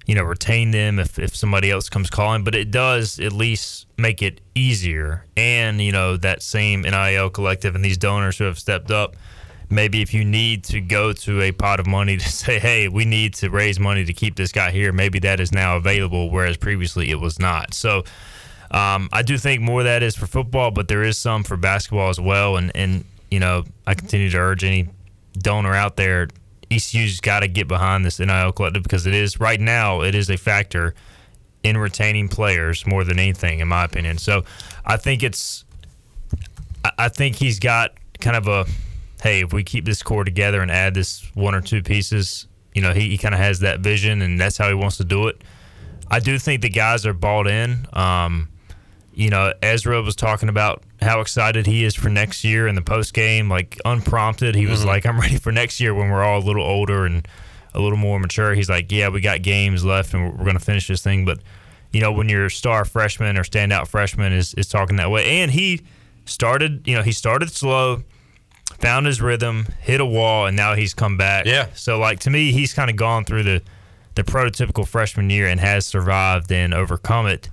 you 0.06 0.14
know 0.14 0.22
retain 0.22 0.70
them 0.70 0.98
if 0.98 1.18
if 1.18 1.36
somebody 1.36 1.70
else 1.70 1.90
comes 1.90 2.08
calling? 2.08 2.42
But 2.42 2.54
it 2.54 2.70
does 2.70 3.20
at 3.20 3.32
least 3.32 3.86
make 3.98 4.22
it 4.22 4.40
easier, 4.54 5.26
and 5.36 5.78
you 5.82 5.92
know 5.92 6.16
that 6.16 6.42
same 6.42 6.80
NIL 6.80 7.28
collective 7.28 7.74
and 7.74 7.84
these 7.84 7.98
donors 7.98 8.38
who 8.38 8.44
have 8.44 8.58
stepped 8.58 8.90
up. 8.90 9.14
Maybe 9.72 10.02
if 10.02 10.12
you 10.12 10.24
need 10.24 10.64
to 10.64 10.80
go 10.80 11.12
to 11.12 11.40
a 11.40 11.52
pot 11.52 11.80
of 11.80 11.86
money 11.86 12.16
to 12.16 12.28
say, 12.28 12.58
hey, 12.58 12.88
we 12.88 13.04
need 13.04 13.34
to 13.34 13.50
raise 13.50 13.80
money 13.80 14.04
to 14.04 14.12
keep 14.12 14.36
this 14.36 14.52
guy 14.52 14.70
here, 14.70 14.92
maybe 14.92 15.18
that 15.20 15.40
is 15.40 15.52
now 15.52 15.76
available, 15.76 16.30
whereas 16.30 16.56
previously 16.56 17.10
it 17.10 17.20
was 17.20 17.38
not. 17.38 17.74
So 17.74 18.04
um, 18.70 19.08
I 19.12 19.22
do 19.22 19.38
think 19.38 19.62
more 19.62 19.80
of 19.80 19.84
that 19.86 20.02
is 20.02 20.14
for 20.14 20.26
football, 20.26 20.70
but 20.70 20.88
there 20.88 21.02
is 21.02 21.18
some 21.18 21.42
for 21.42 21.56
basketball 21.56 22.10
as 22.10 22.20
well. 22.20 22.56
And, 22.56 22.70
and 22.74 23.04
you 23.30 23.40
know, 23.40 23.64
I 23.86 23.94
continue 23.94 24.30
to 24.30 24.38
urge 24.38 24.62
any 24.62 24.88
donor 25.38 25.74
out 25.74 25.96
there, 25.96 26.28
ECU's 26.70 27.20
got 27.20 27.40
to 27.40 27.48
get 27.48 27.68
behind 27.68 28.04
this 28.04 28.18
NIL 28.18 28.52
collective 28.52 28.82
because 28.82 29.06
it 29.06 29.14
is 29.14 29.40
right 29.40 29.60
now 29.60 30.02
it 30.02 30.14
is 30.14 30.30
a 30.30 30.36
factor 30.36 30.94
in 31.62 31.76
retaining 31.76 32.28
players 32.28 32.86
more 32.86 33.04
than 33.04 33.18
anything, 33.18 33.60
in 33.60 33.68
my 33.68 33.84
opinion. 33.84 34.18
So 34.18 34.44
I 34.84 34.96
think 34.96 35.22
it's, 35.22 35.64
I 36.98 37.08
think 37.08 37.36
he's 37.36 37.58
got 37.58 37.92
kind 38.20 38.36
of 38.36 38.48
a, 38.48 38.66
hey, 39.22 39.40
if 39.42 39.52
we 39.52 39.62
keep 39.62 39.84
this 39.84 40.02
core 40.02 40.24
together 40.24 40.60
and 40.60 40.70
add 40.70 40.94
this 40.94 41.30
one 41.34 41.54
or 41.54 41.60
two 41.60 41.82
pieces, 41.82 42.46
you 42.74 42.82
know, 42.82 42.92
he, 42.92 43.08
he 43.10 43.18
kind 43.18 43.34
of 43.34 43.40
has 43.40 43.60
that 43.60 43.80
vision 43.80 44.20
and 44.22 44.40
that's 44.40 44.56
how 44.58 44.66
he 44.68 44.74
wants 44.74 44.96
to 44.96 45.04
do 45.04 45.28
it. 45.28 45.40
I 46.10 46.18
do 46.18 46.38
think 46.38 46.60
the 46.62 46.68
guys 46.68 47.06
are 47.06 47.12
bought 47.14 47.46
in. 47.46 47.86
Um, 47.92 48.48
you 49.14 49.30
know, 49.30 49.52
Ezra 49.62 50.02
was 50.02 50.16
talking 50.16 50.48
about 50.48 50.82
how 51.00 51.20
excited 51.20 51.66
he 51.66 51.84
is 51.84 51.94
for 51.94 52.08
next 52.08 52.44
year 52.44 52.66
in 52.66 52.74
the 52.74 52.82
post 52.82 53.14
game, 53.14 53.48
like 53.48 53.78
unprompted. 53.84 54.54
He 54.54 54.66
was 54.66 54.82
Mhm. 54.82 54.86
like, 54.86 55.06
I'm 55.06 55.20
ready 55.20 55.36
for 55.36 55.52
next 55.52 55.78
year 55.80 55.94
when 55.94 56.10
we're 56.10 56.24
all 56.24 56.38
a 56.38 56.44
little 56.46 56.64
older 56.64 57.04
and 57.06 57.26
a 57.74 57.80
little 57.80 57.98
more 57.98 58.18
mature. 58.18 58.54
He's 58.54 58.68
like, 58.70 58.90
Yeah, 58.90 59.08
we 59.08 59.20
got 59.20 59.42
games 59.42 59.84
left 59.84 60.14
and 60.14 60.24
we're, 60.24 60.30
we're 60.30 60.44
going 60.44 60.58
to 60.58 60.64
finish 60.64 60.88
this 60.88 61.02
thing. 61.02 61.24
But, 61.24 61.38
you 61.92 62.00
know, 62.00 62.10
when 62.10 62.28
your 62.28 62.50
star 62.50 62.84
freshman 62.84 63.36
or 63.38 63.44
standout 63.44 63.86
freshman 63.86 64.32
is, 64.32 64.52
is 64.54 64.66
talking 64.68 64.96
that 64.96 65.10
way, 65.10 65.42
and 65.42 65.50
he 65.50 65.82
started, 66.24 66.82
you 66.88 66.94
know, 66.96 67.02
he 67.02 67.12
started 67.12 67.50
slow, 67.52 68.02
found 68.82 69.06
his 69.06 69.22
rhythm, 69.22 69.66
hit 69.80 70.00
a 70.00 70.04
wall, 70.04 70.46
and 70.46 70.56
now 70.56 70.74
he's 70.74 70.92
come 70.92 71.16
back. 71.16 71.46
Yeah. 71.46 71.68
So, 71.74 71.98
like, 71.98 72.18
to 72.20 72.30
me, 72.30 72.52
he's 72.52 72.74
kind 72.74 72.90
of 72.90 72.96
gone 72.96 73.24
through 73.24 73.44
the, 73.44 73.62
the 74.16 74.24
prototypical 74.24 74.86
freshman 74.86 75.30
year 75.30 75.46
and 75.46 75.58
has 75.60 75.86
survived 75.86 76.52
and 76.52 76.74
overcome 76.74 77.26
it. 77.26 77.48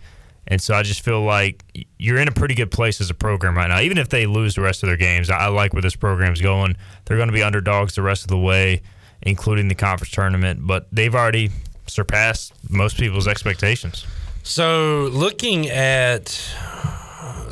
And 0.48 0.60
so 0.60 0.74
I 0.74 0.82
just 0.82 1.02
feel 1.02 1.22
like 1.22 1.64
you're 2.00 2.18
in 2.18 2.28
a 2.28 2.32
pretty 2.32 2.56
good 2.56 2.72
place 2.72 3.00
as 3.00 3.12
a 3.12 3.14
program 3.14 3.56
right 3.56 3.68
now. 3.68 3.80
Even 3.82 4.00
if 4.00 4.10
they 4.10 4.26
lose 4.26 4.56
the 4.56 4.62
rest 4.62 4.82
of 4.82 4.88
their 4.88 4.98
games, 4.98 5.30
I 5.30 5.48
like 5.48 5.74
where 5.74 5.82
this 5.84 5.96
program's 5.96 6.42
going. 6.42 6.76
They're 7.06 7.18
going 7.18 7.30
to 7.30 7.34
be 7.34 7.44
underdogs 7.44 7.94
the 7.94 8.02
rest 8.02 8.24
of 8.24 8.30
the 8.30 8.40
way, 8.40 8.82
including 9.22 9.68
the 9.68 9.76
conference 9.76 10.10
tournament, 10.10 10.66
but 10.66 10.88
they've 10.92 11.14
already 11.14 11.52
surpassed 11.86 12.54
most 12.68 12.98
people's 12.98 13.28
expectations. 13.28 14.08
So, 14.42 15.10
looking 15.12 15.70
at 15.70 16.26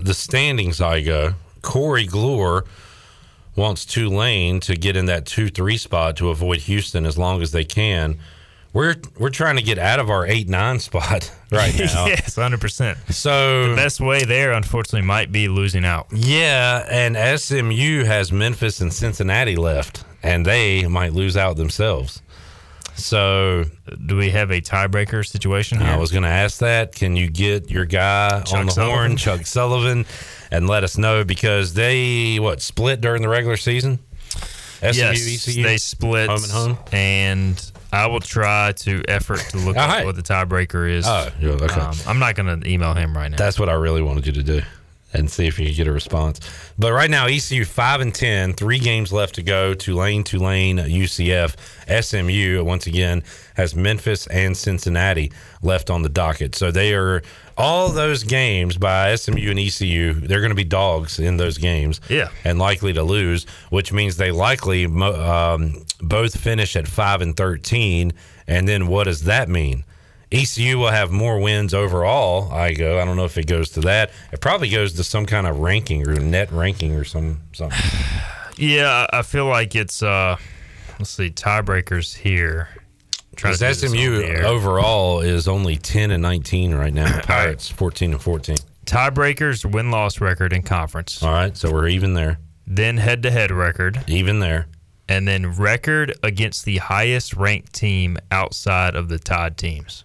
the 0.01 0.15
standings, 0.15 0.79
Igo. 0.79 1.35
Corey 1.61 2.07
Glore 2.07 2.65
wants 3.57 3.83
Tulane 3.85 4.61
to 4.61 4.75
get 4.75 4.95
in 4.95 5.07
that 5.07 5.25
two 5.25 5.49
three 5.49 5.77
spot 5.77 6.15
to 6.17 6.29
avoid 6.29 6.59
Houston 6.61 7.05
as 7.05 7.17
long 7.17 7.41
as 7.41 7.51
they 7.51 7.65
can. 7.65 8.17
We're 8.73 8.95
we're 9.17 9.29
trying 9.31 9.55
to 9.55 9.63
get 9.63 9.79
out 9.79 9.99
of 9.99 10.09
our 10.09 10.25
eight 10.27 10.47
nine 10.47 10.79
spot 10.79 11.31
right 11.51 11.73
now. 11.79 12.05
yes, 12.05 12.35
hundred 12.35 12.61
percent. 12.61 12.97
So 13.09 13.69
the 13.69 13.75
best 13.75 13.99
way 13.99 14.23
there, 14.23 14.51
unfortunately, 14.53 15.01
might 15.05 15.31
be 15.31 15.47
losing 15.47 15.83
out. 15.83 16.07
Yeah, 16.13 16.85
and 16.89 17.39
SMU 17.39 18.03
has 18.03 18.31
Memphis 18.31 18.79
and 18.79 18.93
Cincinnati 18.93 19.55
left, 19.55 20.05
and 20.21 20.45
they 20.45 20.87
might 20.87 21.13
lose 21.13 21.35
out 21.35 21.57
themselves. 21.57 22.21
So, 22.95 23.65
do 24.07 24.15
we 24.15 24.31
have 24.31 24.49
a 24.49 24.59
tiebreaker 24.59 25.23
situation 25.23 25.79
here? 25.79 25.87
I 25.89 25.97
was 25.97 26.11
going 26.11 26.23
to 26.23 26.29
ask 26.29 26.57
that. 26.61 26.95
Can 26.95 27.15
you 27.15 27.29
get 27.29 27.69
your 27.69 27.85
guy 27.85 28.41
Chuck 28.41 28.57
on 28.59 28.65
the 28.65 28.71
Sullivan? 28.71 28.95
horn, 28.97 29.17
Chuck 29.17 29.45
Sullivan, 29.45 30.05
and 30.51 30.67
let 30.67 30.83
us 30.83 30.97
know 30.97 31.23
because 31.23 31.73
they 31.73 32.39
what 32.39 32.61
split 32.61 33.01
during 33.01 33.21
the 33.21 33.29
regular 33.29 33.57
season? 33.57 33.99
SMU, 34.79 34.91
yes, 34.93 35.47
ECU, 35.47 35.63
they 35.63 35.77
split 35.77 36.29
home 36.29 36.43
and 36.43 36.51
home. 36.51 36.77
and 36.91 37.71
I 37.91 38.07
will 38.07 38.19
try 38.19 38.73
to 38.73 39.03
effort 39.07 39.39
to 39.49 39.57
look 39.57 39.75
up 39.75 39.89
right. 39.89 40.05
what 40.05 40.15
the 40.15 40.21
tiebreaker 40.21 40.89
is. 40.89 41.07
Oh, 41.07 41.31
okay. 41.41 41.79
Um, 41.79 41.95
I'm 42.05 42.19
not 42.19 42.35
going 42.35 42.61
to 42.61 42.69
email 42.69 42.93
him 42.93 43.15
right 43.15 43.29
now. 43.29 43.37
That's 43.37 43.59
what 43.59 43.69
I 43.69 43.73
really 43.73 44.01
wanted 44.01 44.27
you 44.27 44.33
to 44.33 44.43
do 44.43 44.61
and 45.13 45.31
see 45.31 45.47
if 45.47 45.57
you 45.57 45.65
could 45.67 45.75
get 45.75 45.87
a 45.87 45.91
response. 45.91 46.39
But 46.77 46.91
right 46.91 47.09
now, 47.09 47.25
ECU 47.27 47.65
five 47.65 48.01
and 48.01 48.13
ten, 48.13 48.53
three 48.53 48.79
games 48.79 49.13
left 49.13 49.35
to 49.35 49.43
go. 49.43 49.73
Tulane, 49.73 50.23
Tulane, 50.23 50.77
UCF, 50.77 51.55
SMU 52.03 52.63
once 52.63 52.87
again 52.87 53.23
has 53.55 53.75
Memphis 53.75 54.27
and 54.27 54.55
Cincinnati 54.55 55.31
left 55.61 55.89
on 55.89 56.03
the 56.03 56.09
docket. 56.09 56.55
So 56.55 56.71
they 56.71 56.93
are 56.93 57.21
all 57.57 57.89
those 57.89 58.23
games 58.23 58.77
by 58.77 59.15
SMU 59.15 59.49
and 59.49 59.59
ECU. 59.59 60.13
They're 60.13 60.39
going 60.39 60.51
to 60.51 60.55
be 60.55 60.63
dogs 60.63 61.19
in 61.19 61.37
those 61.37 61.57
games, 61.57 61.99
yeah, 62.09 62.29
and 62.43 62.59
likely 62.59 62.93
to 62.93 63.03
lose, 63.03 63.45
which 63.69 63.91
means 63.91 64.17
they 64.17 64.31
likely 64.31 64.85
um, 64.85 65.85
both 65.99 66.37
finish 66.39 66.75
at 66.75 66.87
five 66.87 67.21
and 67.21 67.35
thirteen. 67.35 68.13
And 68.47 68.67
then 68.67 68.87
what 68.87 69.05
does 69.05 69.23
that 69.23 69.49
mean? 69.49 69.83
ECU 70.31 70.77
will 70.77 70.91
have 70.91 71.09
more 71.09 71.39
wins 71.39 71.73
overall. 71.73 72.49
Igo. 72.51 73.01
I 73.01 73.05
don't 73.05 73.15
know 73.15 73.25
if 73.25 73.37
it 73.37 73.47
goes 73.47 73.69
to 73.71 73.81
that. 73.81 74.11
It 74.31 74.41
probably 74.41 74.69
goes 74.69 74.93
to 74.93 75.03
some 75.03 75.25
kind 75.25 75.47
of 75.47 75.59
ranking 75.59 76.07
or 76.07 76.19
net 76.19 76.51
ranking 76.51 76.95
or 76.95 77.03
some 77.03 77.41
something. 77.53 77.79
Yeah, 78.59 79.05
I 79.13 79.21
feel 79.21 79.45
like 79.45 79.75
it's 79.75 80.01
uh 80.01 80.35
let's 80.97 81.11
see, 81.11 81.29
tiebreakers 81.29 82.15
here. 82.17 82.69
Because 83.37 83.59
do 83.59 83.65
this 83.67 83.83
on 83.83 83.89
SMU 83.89 84.43
overall 84.45 85.21
is 85.21 85.47
only 85.47 85.77
ten 85.77 86.11
and 86.11 86.21
nineteen 86.21 86.73
right 86.73 86.93
now. 86.93 87.21
Pirates 87.23 87.69
fourteen 87.69 88.11
and 88.11 88.21
fourteen. 88.21 88.57
Tiebreakers 88.85 89.69
win 89.69 89.91
loss 89.91 90.21
record 90.21 90.53
in 90.53 90.63
conference. 90.63 91.21
All 91.21 91.31
right, 91.31 91.55
so 91.55 91.71
we're 91.71 91.87
even 91.87 92.13
there. 92.13 92.39
Then 92.65 92.97
head 92.97 93.23
to 93.23 93.31
head 93.31 93.51
record. 93.51 94.03
Even 94.07 94.39
there. 94.39 94.67
And 95.09 95.27
then 95.27 95.55
record 95.55 96.13
against 96.21 96.65
the 96.65 96.77
highest 96.77 97.33
ranked 97.33 97.73
team 97.73 98.17
outside 98.29 98.95
of 98.95 99.07
the 99.07 99.17
tied 99.17 99.57
teams. 99.57 100.03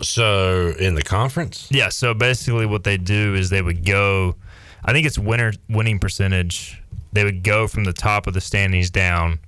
So 0.00 0.72
in 0.78 0.94
the 0.94 1.02
conference? 1.02 1.68
Yeah, 1.70 1.90
so 1.90 2.14
basically 2.14 2.64
what 2.64 2.84
they 2.84 2.96
do 2.96 3.34
is 3.34 3.50
they 3.50 3.60
would 3.60 3.84
go 3.84 4.36
I 4.84 4.92
think 4.92 5.06
it's 5.06 5.18
winner 5.18 5.52
winning 5.68 5.98
percentage. 5.98 6.82
They 7.12 7.24
would 7.24 7.42
go 7.42 7.66
from 7.68 7.84
the 7.84 7.92
top 7.92 8.26
of 8.26 8.34
the 8.34 8.40
standings 8.40 8.90
down. 8.90 9.40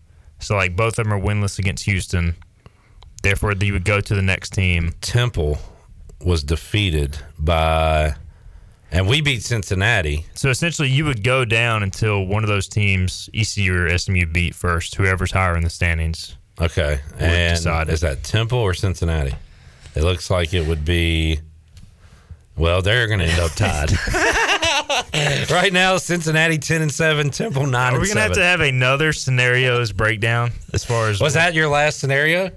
So 0.42 0.56
like 0.56 0.76
both 0.76 0.98
of 0.98 1.04
them 1.04 1.12
are 1.12 1.20
winless 1.20 1.58
against 1.58 1.84
Houston. 1.84 2.36
Therefore 3.22 3.52
you 3.52 3.72
would 3.72 3.84
go 3.84 4.00
to 4.00 4.14
the 4.14 4.22
next 4.22 4.50
team. 4.52 4.92
Temple 5.00 5.58
was 6.24 6.42
defeated 6.42 7.18
by 7.38 8.14
and 8.92 9.08
we 9.08 9.22
beat 9.22 9.42
Cincinnati. 9.42 10.26
So 10.34 10.50
essentially, 10.50 10.90
you 10.90 11.06
would 11.06 11.24
go 11.24 11.46
down 11.46 11.82
until 11.82 12.26
one 12.26 12.44
of 12.44 12.48
those 12.48 12.68
teams, 12.68 13.30
ECU 13.34 13.74
or 13.74 13.98
SMU, 13.98 14.26
beat 14.26 14.54
first. 14.54 14.94
Whoever's 14.96 15.32
higher 15.32 15.56
in 15.56 15.64
the 15.64 15.70
standings. 15.70 16.36
Okay, 16.60 17.00
and 17.18 17.56
decide 17.56 17.88
is 17.88 18.02
that 18.02 18.22
Temple 18.22 18.58
or 18.58 18.74
Cincinnati? 18.74 19.34
It 19.94 20.02
looks 20.02 20.30
like 20.30 20.52
it 20.52 20.66
would 20.66 20.84
be. 20.84 21.40
Well, 22.54 22.82
they're 22.82 23.06
going 23.06 23.20
to 23.20 23.24
end 23.24 23.40
up 23.40 23.52
tied. 23.52 23.90
right 25.50 25.72
now, 25.72 25.96
Cincinnati 25.96 26.58
ten 26.58 26.82
and 26.82 26.92
seven, 26.92 27.30
Temple 27.30 27.66
nine. 27.66 27.94
Are 27.94 28.00
we 28.00 28.08
gonna 28.08 28.20
have 28.20 28.32
to 28.32 28.42
have 28.42 28.60
another 28.60 29.12
scenarios 29.12 29.92
breakdown 29.92 30.52
as 30.72 30.84
far 30.84 31.08
as 31.08 31.20
Was 31.20 31.34
that 31.34 31.54
your 31.54 31.68
last 31.68 31.98
scenario? 31.98 32.50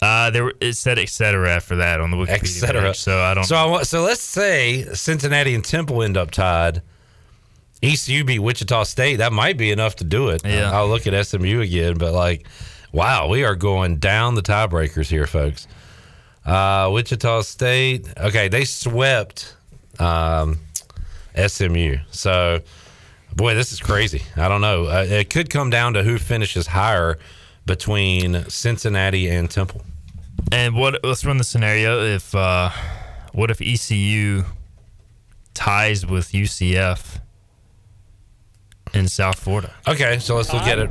Uh, 0.00 0.30
there 0.30 0.52
it 0.60 0.72
said 0.74 0.98
et 0.98 1.08
cetera 1.08 1.48
after 1.48 1.76
that 1.76 2.00
on 2.00 2.10
the 2.10 2.16
Wikipedia 2.16 2.42
Et 2.42 2.46
cetera. 2.46 2.82
page, 2.88 2.98
so 2.98 3.20
I 3.20 3.34
don't. 3.34 3.44
So 3.44 3.54
I 3.56 3.64
want. 3.66 3.86
So 3.86 4.02
let's 4.02 4.20
say 4.20 4.84
Cincinnati 4.94 5.54
and 5.54 5.64
Temple 5.64 6.02
end 6.02 6.16
up 6.16 6.30
tied. 6.30 6.82
ECU 7.82 8.24
beat 8.24 8.38
Wichita 8.38 8.84
State. 8.84 9.16
That 9.16 9.32
might 9.32 9.56
be 9.56 9.70
enough 9.72 9.96
to 9.96 10.04
do 10.04 10.28
it. 10.28 10.42
Yeah. 10.44 10.70
I'll 10.72 10.88
look 10.88 11.06
at 11.06 11.26
SMU 11.26 11.60
again, 11.60 11.98
but 11.98 12.12
like, 12.12 12.46
wow, 12.92 13.28
we 13.28 13.44
are 13.44 13.56
going 13.56 13.96
down 13.98 14.34
the 14.36 14.42
tiebreakers 14.42 15.08
here, 15.08 15.26
folks. 15.26 15.66
Uh, 16.46 16.90
Wichita 16.92 17.42
State. 17.42 18.06
Okay, 18.16 18.48
they 18.48 18.64
swept 18.64 19.56
um, 19.98 20.58
SMU. 21.36 21.96
So, 22.10 22.60
boy, 23.34 23.54
this 23.54 23.72
is 23.72 23.80
crazy. 23.80 24.22
I 24.36 24.48
don't 24.48 24.60
know. 24.60 24.86
Uh, 24.86 25.06
it 25.08 25.30
could 25.30 25.50
come 25.50 25.70
down 25.70 25.94
to 25.94 26.02
who 26.02 26.18
finishes 26.18 26.66
higher 26.68 27.18
between 27.66 28.48
Cincinnati 28.48 29.28
and 29.28 29.50
Temple. 29.50 29.82
And 30.50 30.74
what? 30.74 31.00
Let's 31.04 31.24
run 31.24 31.38
the 31.38 31.44
scenario. 31.44 32.02
If 32.02 32.34
uh, 32.34 32.70
what 33.32 33.50
if 33.50 33.60
ECU 33.60 34.44
ties 35.54 36.06
with 36.06 36.32
UCF 36.32 37.20
in 38.92 39.08
South 39.08 39.38
Florida? 39.38 39.72
Okay, 39.86 40.18
so 40.18 40.36
let's 40.36 40.52
look 40.52 40.62
at 40.62 40.78
it. 40.78 40.90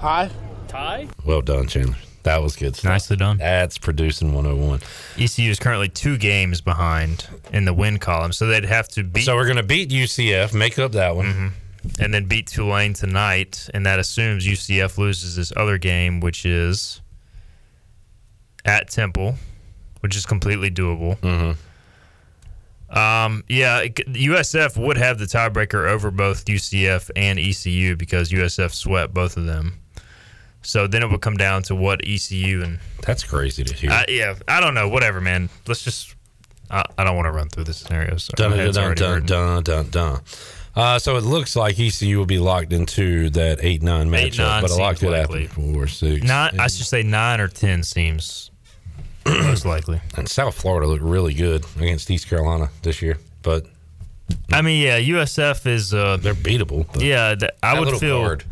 Hi. 0.00 0.30
Tie? 0.68 1.06
Well 1.24 1.42
done, 1.42 1.66
Chandler. 1.68 1.96
That 2.22 2.42
was 2.42 2.54
good 2.54 2.76
stuff. 2.76 2.90
Nicely 2.90 3.16
done. 3.16 3.38
That's 3.38 3.78
producing 3.78 4.32
101. 4.32 4.80
ECU 5.18 5.50
is 5.50 5.58
currently 5.58 5.88
two 5.88 6.16
games 6.16 6.60
behind 6.60 7.26
in 7.52 7.64
the 7.64 7.74
win 7.74 7.98
column, 7.98 8.32
so 8.32 8.46
they'd 8.46 8.64
have 8.64 8.88
to 8.88 9.02
beat. 9.02 9.24
So 9.24 9.34
we're 9.34 9.46
going 9.46 9.56
to 9.56 9.62
beat 9.62 9.90
UCF, 9.90 10.54
make 10.54 10.78
up 10.78 10.92
that 10.92 11.16
one. 11.16 11.26
Mm-hmm. 11.26 12.02
and 12.02 12.14
then 12.14 12.26
beat 12.26 12.46
Tulane 12.46 12.94
tonight, 12.94 13.68
and 13.74 13.84
that 13.86 13.98
assumes 13.98 14.46
UCF 14.46 14.98
loses 14.98 15.34
this 15.34 15.52
other 15.56 15.78
game, 15.78 16.20
which 16.20 16.46
is 16.46 17.00
at 18.64 18.88
Temple, 18.88 19.34
which 20.00 20.16
is 20.16 20.24
completely 20.24 20.70
doable. 20.70 21.18
Mm-hmm. 21.18 21.52
Um, 22.96 23.42
yeah, 23.48 23.84
USF 23.84 24.76
would 24.76 24.98
have 24.98 25.18
the 25.18 25.24
tiebreaker 25.24 25.88
over 25.88 26.10
both 26.10 26.44
UCF 26.44 27.10
and 27.16 27.38
ECU 27.38 27.96
because 27.96 28.30
USF 28.30 28.72
swept 28.72 29.14
both 29.14 29.36
of 29.36 29.46
them. 29.46 29.78
So 30.62 30.86
then 30.86 31.02
it 31.02 31.10
would 31.10 31.20
come 31.20 31.36
down 31.36 31.62
to 31.64 31.74
what 31.74 32.00
ECU 32.06 32.62
and 32.62 32.78
that's 33.02 33.24
crazy 33.24 33.64
to 33.64 33.74
hear. 33.74 33.90
I, 33.90 34.04
yeah, 34.08 34.34
I 34.48 34.60
don't 34.60 34.74
know. 34.74 34.88
Whatever, 34.88 35.20
man. 35.20 35.48
Let's 35.66 35.82
just. 35.82 36.14
I, 36.70 36.84
I 36.96 37.04
don't 37.04 37.16
want 37.16 37.26
to 37.26 37.32
run 37.32 37.48
through 37.48 37.64
the 37.64 37.74
scenarios. 37.74 38.24
So 38.24 38.32
Dun, 38.36 38.56
dun, 38.56 38.72
dun, 38.72 38.94
dun, 38.94 39.26
dun, 39.26 39.62
dun, 39.62 39.90
dun. 39.90 40.20
Uh, 40.74 40.98
so 40.98 41.16
it 41.16 41.22
looks 41.24 41.54
like 41.54 41.78
ECU 41.78 42.16
will 42.16 42.24
be 42.26 42.38
locked 42.38 42.72
into 42.72 43.28
that 43.30 43.58
8 43.60 43.82
9 43.82 44.08
matchup, 44.08 44.18
Eight, 44.18 44.38
nine 44.38 44.62
but 44.62 44.70
a 44.70 44.74
lot 44.76 44.96
seems 44.96 45.00
could 45.10 45.18
happen. 45.18 45.48
Four, 45.48 45.86
six. 45.86 46.24
Nine. 46.24 46.58
I 46.58 46.68
should 46.68 46.86
say 46.86 47.02
nine 47.02 47.40
or 47.40 47.48
ten 47.48 47.82
seems 47.82 48.50
most 49.26 49.66
likely. 49.66 50.00
And 50.16 50.28
South 50.28 50.54
Florida 50.54 50.86
looked 50.86 51.02
really 51.02 51.34
good 51.34 51.66
against 51.76 52.10
East 52.10 52.28
Carolina 52.28 52.70
this 52.82 53.02
year, 53.02 53.18
but 53.42 53.66
I 54.50 54.62
mean, 54.62 54.82
yeah, 54.82 54.98
USF 54.98 55.66
is 55.66 55.92
uh, 55.92 56.16
they're 56.16 56.34
beatable. 56.34 56.86
Yeah, 57.00 57.34
th- 57.34 57.52
I 57.62 57.78
would 57.78 57.98
feel 57.98 58.22
guard. 58.22 58.44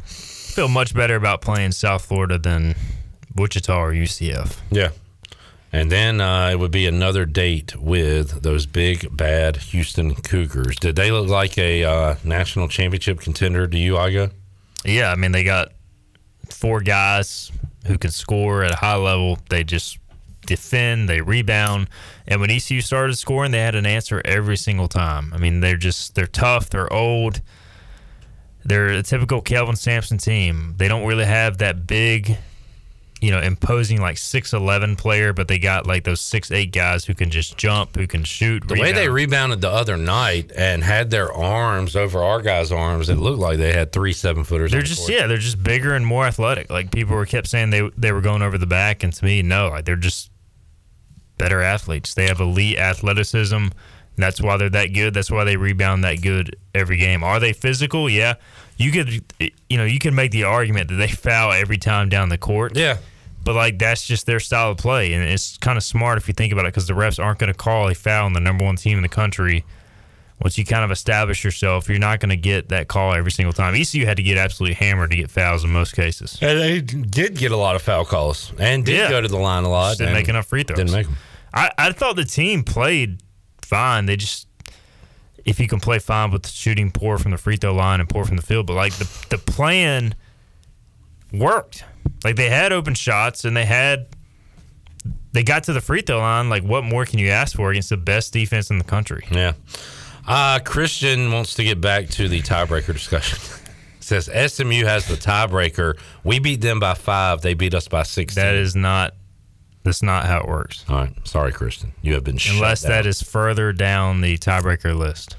Feel 0.51 0.69
much 0.69 0.95
better 0.95 1.17
about 1.17 1.41
playing 1.41 1.73
South 1.73 2.05
Florida 2.05 2.39
than 2.39 2.75
Wichita 3.35 3.79
or 3.79 3.93
UCF. 3.93 4.59
Yeah. 4.71 4.91
And 5.73 5.91
then 5.91 6.21
uh, 6.21 6.49
it 6.49 6.59
would 6.59 6.73
be 6.73 6.87
another 6.87 7.25
date 7.25 7.77
with 7.77 8.43
those 8.43 8.67
big, 8.67 9.17
bad 9.17 9.57
Houston 9.57 10.15
Cougars. 10.17 10.77
Did 10.77 10.97
they 10.97 11.13
look 11.13 11.29
like 11.29 11.57
a 11.57 11.85
uh, 11.85 12.15
national 12.25 12.69
championship 12.69 13.21
contender 13.21 13.69
to 13.69 13.79
you, 13.79 13.95
Igo? 13.95 14.33
Yeah, 14.85 15.13
I 15.13 15.15
mean 15.15 15.33
they 15.33 15.45
got 15.45 15.73
four 16.49 16.81
guys 16.81 17.53
who 17.87 17.99
can 17.99 18.11
score 18.11 18.65
at 18.65 18.73
a 18.73 18.77
high 18.77 18.97
level. 18.97 19.39
They 19.49 19.63
just 19.63 19.99
defend, 20.47 21.09
they 21.09 21.21
rebound, 21.21 21.89
and 22.27 22.41
when 22.41 22.51
ECU 22.51 22.81
started 22.81 23.17
scoring, 23.17 23.53
they 23.53 23.61
had 23.61 23.75
an 23.75 23.87
answer 23.87 24.21
every 24.25 24.57
single 24.57 24.89
time. 24.89 25.33
I 25.33 25.39
mean, 25.39 25.61
they're 25.61 25.77
just 25.77 26.15
they're 26.15 26.27
tough, 26.27 26.71
they're 26.71 26.93
old. 26.93 27.41
They're 28.65 28.89
a 28.89 29.03
typical 29.03 29.41
Kelvin 29.41 29.77
Sampson 29.77 30.19
team. 30.19 30.75
They 30.77 30.89
don't 30.89 31.07
really 31.07 31.25
have 31.25 31.59
that 31.59 31.87
big, 31.87 32.37
you 33.21 33.31
know, 33.31 33.41
imposing 33.41 34.01
like 34.01 34.19
six 34.19 34.53
eleven 34.53 34.97
player, 34.97 35.33
but 35.33 35.49
they 35.49 35.59
got 35.59 35.87
like 35.87 36.05
those 36.05 36.21
six 36.21 36.51
eight 36.51 36.71
guys 36.73 37.05
who 37.05 37.15
can 37.15 37.31
just 37.31 37.57
jump, 37.57 37.97
who 37.97 38.07
can 38.07 38.23
shoot. 38.23 38.69
The 38.69 38.75
way 38.81 38.93
they 38.93 39.09
rebounded 39.09 39.61
the 39.61 39.71
other 39.71 39.97
night 39.97 40.53
and 40.55 40.85
had 40.85 41.11
their 41.11 41.33
arms 41.33 41.97
over 41.97 42.23
our 42.23 42.43
guys' 42.43 42.71
arms, 42.71 43.09
it 43.09 43.17
looked 43.17 43.39
like 43.39 43.59
they 43.59 43.73
had 43.73 43.93
three 43.93 44.13
seven 44.13 44.45
footers. 44.45 44.73
They're 44.73 44.83
the 44.83 44.87
just 44.87 45.01
court. 45.01 45.13
yeah, 45.13 45.27
they're 45.27 45.39
just 45.39 45.63
bigger 45.63 45.95
and 45.95 46.07
more 46.07 46.27
athletic. 46.27 46.71
Like 46.71 46.91
people 46.91 47.17
were 47.17 47.27
kept 47.27 47.49
saying 47.49 47.71
they 47.71 47.89
they 47.97 48.13
were 48.13 48.21
going 48.21 48.43
over 48.43 48.59
the 48.59 48.67
back, 48.67 49.03
and 49.03 49.13
to 49.13 49.25
me, 49.25 49.43
no, 49.43 49.69
like 49.69 49.85
they're 49.87 49.97
just 49.97 50.31
better 51.39 51.63
athletes. 51.63 52.13
They 52.13 52.27
have 52.27 52.41
elite 52.41 52.79
athleticism. 52.79 53.69
That's 54.21 54.41
why 54.41 54.57
they're 54.57 54.71
that 54.71 54.89
good. 54.95 55.15
That's 55.15 55.31
why 55.31 55.45
they 55.45 55.57
rebound 55.57 56.05
that 56.05 56.23
good 56.23 56.57
every 56.75 56.97
game. 56.97 57.23
Are 57.25 57.41
they 57.41 57.53
physical? 57.53 58.09
Yeah, 58.09 58.35
you 58.77 58.93
could 58.93 59.25
you 59.69 59.77
know 59.77 59.85
you 59.85 59.99
can 59.99 60.15
make 60.15 60.31
the 60.31 60.45
argument 60.45 60.89
that 60.89 60.97
they 60.97 61.09
foul 61.09 61.53
every 61.53 61.79
time 61.79 62.09
down 62.09 62.29
the 62.29 62.39
court. 62.39 62.77
Yeah. 62.77 62.99
But 63.43 63.55
like 63.55 63.79
that's 63.79 64.07
just 64.07 64.27
their 64.27 64.39
style 64.41 64.73
of 64.73 64.77
play, 64.79 65.15
and 65.15 65.25
it's 65.25 65.57
kind 65.59 65.79
of 65.79 65.83
smart 65.83 66.19
if 66.19 66.29
you 66.29 66.35
think 66.35 66.53
about 66.53 66.67
it, 66.67 66.69
because 66.75 66.87
the 66.87 66.93
refs 66.93 67.19
aren't 67.23 67.39
going 67.39 67.51
to 67.53 67.57
call 67.57 67.89
a 67.89 67.95
foul 67.95 68.27
on 68.27 68.35
the 68.35 68.41
number 68.41 68.65
one 68.65 68.77
team 68.77 68.99
in 68.99 69.03
the 69.03 69.09
country. 69.09 69.65
Once 70.43 70.57
you 70.57 70.65
kind 70.65 70.85
of 70.85 70.91
establish 70.91 71.45
yourself, 71.45 71.87
you're 71.89 71.99
not 71.99 72.19
going 72.19 72.31
to 72.31 72.37
get 72.37 72.71
that 72.71 72.89
call 72.89 73.13
every 73.13 73.31
single 73.31 73.53
time. 73.53 73.75
ECU 73.75 74.07
had 74.07 74.17
to 74.17 74.23
get 74.23 74.39
absolutely 74.39 74.73
hammered 74.75 75.11
to 75.11 75.17
get 75.19 75.31
fouls 75.31 75.65
in 75.65 75.71
most 75.71 75.95
cases. 75.95 76.39
And 76.41 76.59
they 76.59 76.81
did 76.81 77.37
get 77.37 77.53
a 77.53 77.59
lot 77.59 77.77
of 77.77 77.83
foul 77.83 78.07
calls 78.07 78.51
and 78.59 78.83
did 78.85 78.97
Yeah. 78.97 79.11
go 79.11 79.21
to 79.21 79.29
the 79.29 79.37
line 79.37 79.65
a 79.65 79.69
lot. 79.69 79.91
Just 79.91 79.99
didn't 79.99 80.15
make 80.15 80.29
enough 80.31 80.47
free 80.47 80.63
throws. 80.63 80.79
Didn't 80.79 80.93
make 80.93 81.07
them. 81.07 81.17
I, 81.53 81.71
I 81.77 81.93
thought 81.93 82.17
the 82.17 82.25
team 82.25 82.63
played 82.65 83.21
fine. 83.71 84.07
They 84.07 84.17
just 84.17 84.49
if 85.45 85.59
you 85.59 85.69
can 85.69 85.81
play 85.81 85.99
fine 85.99 86.31
with 86.31 86.47
shooting 86.47 86.91
poor 86.91 87.17
from 87.17 87.31
the 87.31 87.39
free 87.39 87.57
throw 87.57 87.75
line 87.75 88.01
and 88.01 88.09
poor 88.09 88.25
from 88.25 88.37
the 88.37 88.43
field, 88.43 88.67
but 88.67 88.75
like 88.75 88.93
the 88.95 89.09
the 89.31 89.39
plan 89.39 90.15
worked. 91.33 91.85
Like 92.25 92.37
they 92.37 92.51
had 92.51 92.73
open 92.73 92.95
shots 92.95 93.45
and 93.45 93.57
they 93.57 93.65
had 93.65 94.09
they 95.33 95.45
got 95.45 95.65
to 95.65 95.73
the 95.73 95.81
free 95.81 96.03
throw 96.03 96.19
line. 96.19 96.51
Like 96.51 96.65
what 96.65 96.85
more 96.85 97.05
can 97.05 97.19
you 97.19 97.29
ask 97.29 97.57
for 97.57 97.71
against 97.71 97.91
the 97.91 97.97
best 97.97 98.33
defense 98.33 98.71
in 98.71 98.79
the 98.79 98.85
country? 98.85 99.25
Yeah. 99.31 99.53
Uh, 100.27 100.59
Christian 100.59 101.33
wants 101.33 101.55
to 101.55 101.65
get 101.65 101.81
back 101.81 102.09
to 102.11 102.29
the 102.29 102.43
tiebreaker 102.43 102.93
discussion. 102.93 103.39
Says 104.01 104.27
SMU 104.27 104.85
has 104.85 105.07
the 105.07 105.15
tiebreaker. 105.15 105.97
We 106.25 106.41
beat 106.41 106.61
them 106.61 106.81
by 106.81 106.95
five. 106.95 107.43
They 107.43 107.55
beat 107.55 107.75
us 107.75 107.87
by 107.87 108.03
sixteen. 108.03 108.43
That 108.43 108.55
is 108.57 108.75
not. 108.75 109.15
That's 109.91 110.05
not 110.05 110.27
how 110.27 110.39
it 110.39 110.47
works. 110.47 110.85
All 110.89 110.99
right. 110.99 111.13
Sorry, 111.27 111.51
Christian. 111.51 111.93
You 112.01 112.15
have 112.15 112.23
been 112.23 112.39
Unless 112.49 112.83
that 112.83 113.07
is 113.07 113.21
further 113.21 113.73
down 113.73 114.21
the 114.21 114.39
tiebreaker 114.39 114.97
list. 114.97 115.35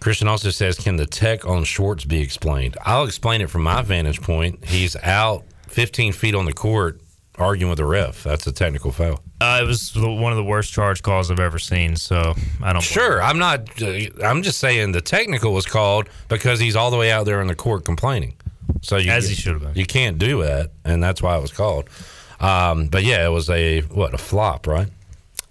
Christian 0.00 0.26
also 0.26 0.50
says, 0.50 0.76
"Can 0.76 0.96
the 0.96 1.06
tech 1.06 1.46
on 1.46 1.62
Schwartz 1.62 2.04
be 2.04 2.20
explained?" 2.20 2.76
I'll 2.84 3.04
explain 3.04 3.40
it 3.40 3.50
from 3.50 3.62
my 3.62 3.82
vantage 3.82 4.20
point. 4.20 4.64
He's 4.64 4.96
out 4.96 5.44
15 5.68 6.12
feet 6.12 6.34
on 6.34 6.44
the 6.44 6.52
court 6.52 7.00
arguing 7.36 7.70
with 7.70 7.78
the 7.78 7.84
ref. 7.84 8.24
That's 8.24 8.48
a 8.48 8.52
technical 8.52 8.90
foul. 8.90 9.20
Uh, 9.40 9.60
it 9.62 9.66
was 9.68 9.94
one 9.94 10.32
of 10.32 10.36
the 10.36 10.42
worst 10.42 10.72
charge 10.72 11.04
calls 11.04 11.30
I've 11.30 11.38
ever 11.38 11.60
seen. 11.60 11.94
So 11.94 12.34
I 12.60 12.72
don't. 12.72 12.82
Sure, 12.82 13.22
I'm 13.22 13.38
not. 13.38 13.80
uh, 13.80 14.00
I'm 14.24 14.42
just 14.42 14.58
saying 14.58 14.90
the 14.90 15.00
technical 15.00 15.54
was 15.54 15.66
called 15.66 16.08
because 16.26 16.58
he's 16.58 16.74
all 16.74 16.90
the 16.90 16.96
way 16.96 17.12
out 17.12 17.26
there 17.26 17.40
in 17.40 17.46
the 17.46 17.54
court 17.54 17.84
complaining. 17.84 18.34
So 18.82 18.96
you, 18.96 19.12
As 19.12 19.28
he 19.28 19.36
should 19.36 19.52
have 19.52 19.62
been. 19.62 19.74
You 19.76 19.86
can't 19.86 20.18
do 20.18 20.42
that, 20.42 20.72
and 20.84 21.00
that's 21.00 21.22
why 21.22 21.36
it 21.36 21.42
was 21.42 21.52
called. 21.52 21.88
Um, 22.40 22.86
but 22.86 23.04
yeah, 23.04 23.24
it 23.26 23.30
was 23.30 23.50
a 23.50 23.80
what 23.82 24.14
a 24.14 24.18
flop, 24.18 24.66
right? 24.66 24.88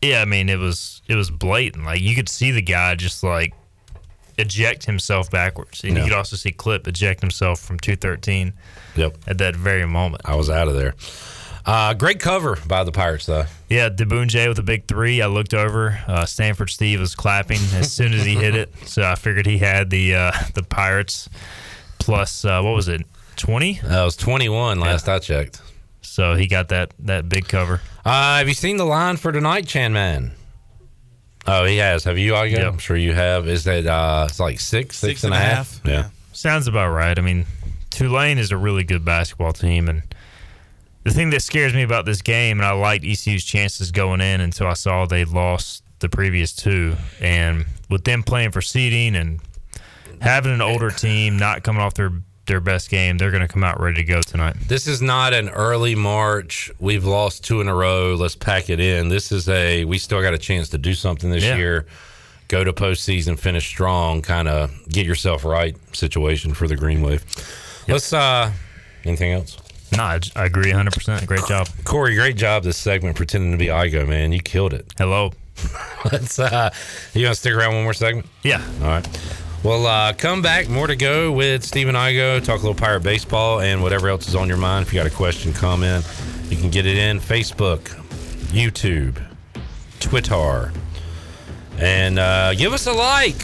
Yeah, 0.02 0.22
I 0.22 0.26
mean 0.26 0.48
it 0.50 0.60
was 0.60 1.02
it 1.08 1.16
was 1.16 1.30
blatant. 1.30 1.86
Like 1.86 2.02
you 2.02 2.16
could 2.16 2.30
see 2.30 2.52
the 2.52 2.62
guy 2.62 2.96
just 2.96 3.24
like 3.24 3.54
eject 4.38 4.86
himself 4.86 5.30
backwards, 5.32 5.84
and 5.84 5.94
Yeah. 5.94 6.04
you 6.04 6.10
could 6.10 6.18
also 6.18 6.36
see 6.36 6.52
Clip 6.52 6.88
eject 6.88 7.22
himself 7.22 7.60
from 7.60 7.80
two 7.80 7.96
thirteen. 7.96 8.54
Yep. 8.96 9.18
At 9.28 9.38
that 9.40 9.56
very 9.56 9.86
moment, 9.86 10.22
I 10.26 10.36
was 10.36 10.50
out 10.50 10.68
of 10.68 10.76
there. 10.76 10.96
Uh, 11.66 11.94
great 11.94 12.20
cover 12.22 12.58
by 12.66 12.86
the 12.86 12.94
Pirates, 12.94 13.26
though. 13.26 13.44
Yeah, 13.70 13.90
J 13.90 14.48
with 14.48 14.58
a 14.58 14.64
big 14.64 14.88
three. 14.88 15.22
I 15.22 15.28
looked 15.28 15.54
over. 15.54 16.00
Uh, 16.08 16.26
Stanford 16.26 16.70
Steve 16.70 17.02
was 17.02 17.14
clapping 17.14 17.60
as 17.74 17.92
soon 17.92 18.14
as 18.14 18.24
he 18.26 18.36
hit 18.36 18.56
it, 18.56 18.74
so 18.86 19.04
I 19.04 19.16
figured 19.16 19.46
he 19.46 19.58
had 19.58 19.90
the 19.90 20.16
uh, 20.16 20.32
the 20.54 20.64
Pirates 20.64 21.28
plus 22.00 22.46
uh, 22.46 22.62
what 22.62 22.74
was 22.76 22.88
it, 22.88 23.02
twenty? 23.36 23.80
That 23.84 24.06
was 24.06 24.16
twenty 24.16 24.48
one 24.48 24.80
last 24.80 25.10
I 25.10 25.20
checked. 25.20 25.62
So 26.08 26.36
he 26.36 26.48
got 26.48 26.70
that 26.70 26.94
that 27.00 27.30
big 27.30 27.48
cover. 27.48 27.82
Uh, 28.06 28.38
have 28.38 28.48
you 28.48 28.54
seen 28.54 28.78
the 28.78 28.86
line 28.86 29.18
for 29.18 29.32
tonight, 29.32 29.68
Chan 29.68 29.94
Man? 29.94 30.32
Oh, 31.46 31.64
he 31.64 31.78
has. 31.78 32.04
Have 32.04 32.18
you? 32.18 32.36
I 32.36 32.46
I'm 32.48 32.78
sure 32.78 32.98
you 32.98 33.14
have. 33.14 33.48
Is 33.48 33.64
that 33.66 33.86
uh, 33.86 34.28
it's 34.30 34.40
like 34.40 34.60
six, 34.60 34.98
six 34.98 35.24
and 35.24 35.34
a 35.34 35.38
half? 35.38 35.80
Yeah. 35.86 36.10
Sounds 36.34 36.68
about 36.68 36.92
right. 36.92 37.18
I 37.18 37.22
mean, 37.22 37.46
Tulane 37.90 38.38
is 38.38 38.52
a 38.52 38.58
really 38.58 38.84
good 38.84 39.06
basketball 39.06 39.54
team, 39.54 39.88
and 39.88 40.04
the 41.04 41.12
thing 41.12 41.30
that 41.30 41.42
scares 41.42 41.74
me 41.74 41.84
about 41.84 42.06
this 42.06 42.22
game, 42.22 42.60
and 42.60 42.66
I 42.66 42.72
liked 42.72 43.06
ECU's 43.06 43.46
chances 43.46 43.92
going 43.92 44.20
in 44.20 44.42
until 44.42 44.68
I 44.68 44.74
saw 44.74 45.06
they 45.06 45.24
lost 45.24 45.84
the 46.00 46.10
previous 46.10 46.54
two, 46.54 46.96
and 47.22 47.66
with 47.90 48.04
them 48.04 48.24
playing 48.24 48.52
for 48.52 48.62
seeding 48.62 49.16
and 49.16 49.40
having 50.22 50.52
an 50.52 50.62
older 50.62 50.90
team 50.90 51.38
not 51.38 51.64
coming 51.64 51.82
off 51.82 51.94
their 51.94 52.12
their 52.48 52.60
best 52.60 52.90
game, 52.90 53.18
they're 53.18 53.32
going 53.32 53.42
to 53.42 53.48
come 53.48 53.64
out 53.64 53.80
ready 53.80 53.98
to 53.98 54.04
go 54.04 54.22
tonight. 54.22 54.56
This 54.68 54.88
is 54.88 55.02
not 55.02 55.34
an 55.34 55.50
early 55.50 55.96
March. 55.96 56.72
We've 56.80 57.06
lost 57.06 57.44
two 57.44 57.62
in 57.62 57.68
a 57.68 57.76
row. 57.76 58.16
Let's 58.16 58.36
pack 58.36 58.70
it 58.70 58.80
in. 58.80 59.10
This 59.10 59.32
is 59.32 59.48
a 59.50 59.86
we 59.86 59.98
still 59.98 60.22
got 60.22 60.34
a 60.34 60.38
chance 60.38 60.70
to 60.70 60.78
do 60.78 60.94
something 60.94 61.30
this 61.30 61.44
Yeah. 61.44 61.58
year. 61.58 61.86
Go 62.48 62.64
to 62.64 62.72
postseason, 62.72 63.38
finish 63.38 63.68
strong, 63.68 64.22
kind 64.22 64.48
of 64.48 64.72
get 64.88 65.06
yourself 65.06 65.44
right 65.44 65.76
situation 65.94 66.54
for 66.54 66.68
the 66.68 66.78
Green 66.78 67.02
Wave. 67.02 67.24
Let's 67.88 68.12
uh 68.14 68.52
anything 69.06 69.34
else? 69.34 69.58
No, 69.96 70.04
I, 70.04 70.20
I 70.36 70.46
agree 70.46 70.72
100%. 70.72 71.26
Great 71.28 71.46
job. 71.48 71.68
Corey, 71.86 72.16
great 72.16 72.36
job 72.36 72.64
this 72.64 72.76
segment 72.78 73.16
pretending 73.16 73.52
to 73.52 73.58
be 73.58 73.68
Igo, 73.68 74.06
man. 74.08 74.32
You 74.34 74.40
killed 74.42 74.74
it. 74.74 74.86
Hello. 74.98 75.32
Let's 76.12 76.40
uh 76.40 76.70
you 77.14 77.24
gonna 77.24 77.36
stick 77.36 77.54
around 77.54 77.74
one 77.76 77.84
more 77.84 77.94
segment? 77.94 78.28
Yeah. 78.44 78.62
All 78.82 78.88
right. 78.88 79.08
Well, 79.64 79.88
uh, 79.88 80.14
come 80.14 80.44
back. 80.44 80.70
More 80.70 80.86
to 80.86 80.96
go 80.96 81.32
with 81.32 81.64
Stephen 81.64 81.96
Igo. 81.96 82.44
Talk 82.44 82.60
a 82.60 82.62
little 82.62 82.76
pirate 82.76 83.02
baseball 83.02 83.60
and 83.62 83.82
whatever 83.82 84.08
else 84.08 84.28
is 84.28 84.36
on 84.36 84.48
your 84.48 84.58
mind. 84.58 84.86
If 84.86 84.94
you 84.94 85.00
got 85.00 85.08
a 85.08 85.16
question, 85.16 85.52
comment. 85.52 86.08
You 86.50 86.58
can 86.58 86.70
get 86.70 86.86
it 86.86 86.96
in 86.96 87.20
Facebook, 87.20 87.82
YouTube, 88.52 89.20
Twitter, 90.00 90.72
and 91.80 92.20
uh, 92.20 92.54
give 92.54 92.72
us 92.72 92.86
a 92.86 92.94
like. 92.94 93.42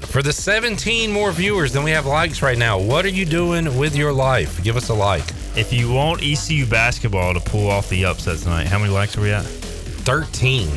For 0.00 0.22
the 0.22 0.32
17 0.32 1.10
more 1.10 1.32
viewers 1.32 1.72
than 1.72 1.82
we 1.84 1.90
have 1.92 2.04
likes 2.04 2.42
right 2.42 2.58
now, 2.58 2.78
what 2.78 3.06
are 3.06 3.08
you 3.08 3.24
doing 3.24 3.78
with 3.78 3.96
your 3.96 4.12
life? 4.12 4.62
Give 4.62 4.76
us 4.76 4.90
a 4.90 4.94
like. 4.94 5.24
If 5.56 5.72
you 5.72 5.90
want 5.90 6.22
ECU 6.22 6.66
basketball 6.66 7.32
to 7.32 7.40
pull 7.40 7.70
off 7.70 7.88
the 7.88 8.04
upset 8.04 8.38
tonight, 8.40 8.66
how 8.66 8.78
many 8.78 8.92
likes 8.92 9.16
are 9.16 9.22
we 9.22 9.32
at? 9.32 9.44
13. 9.44 10.68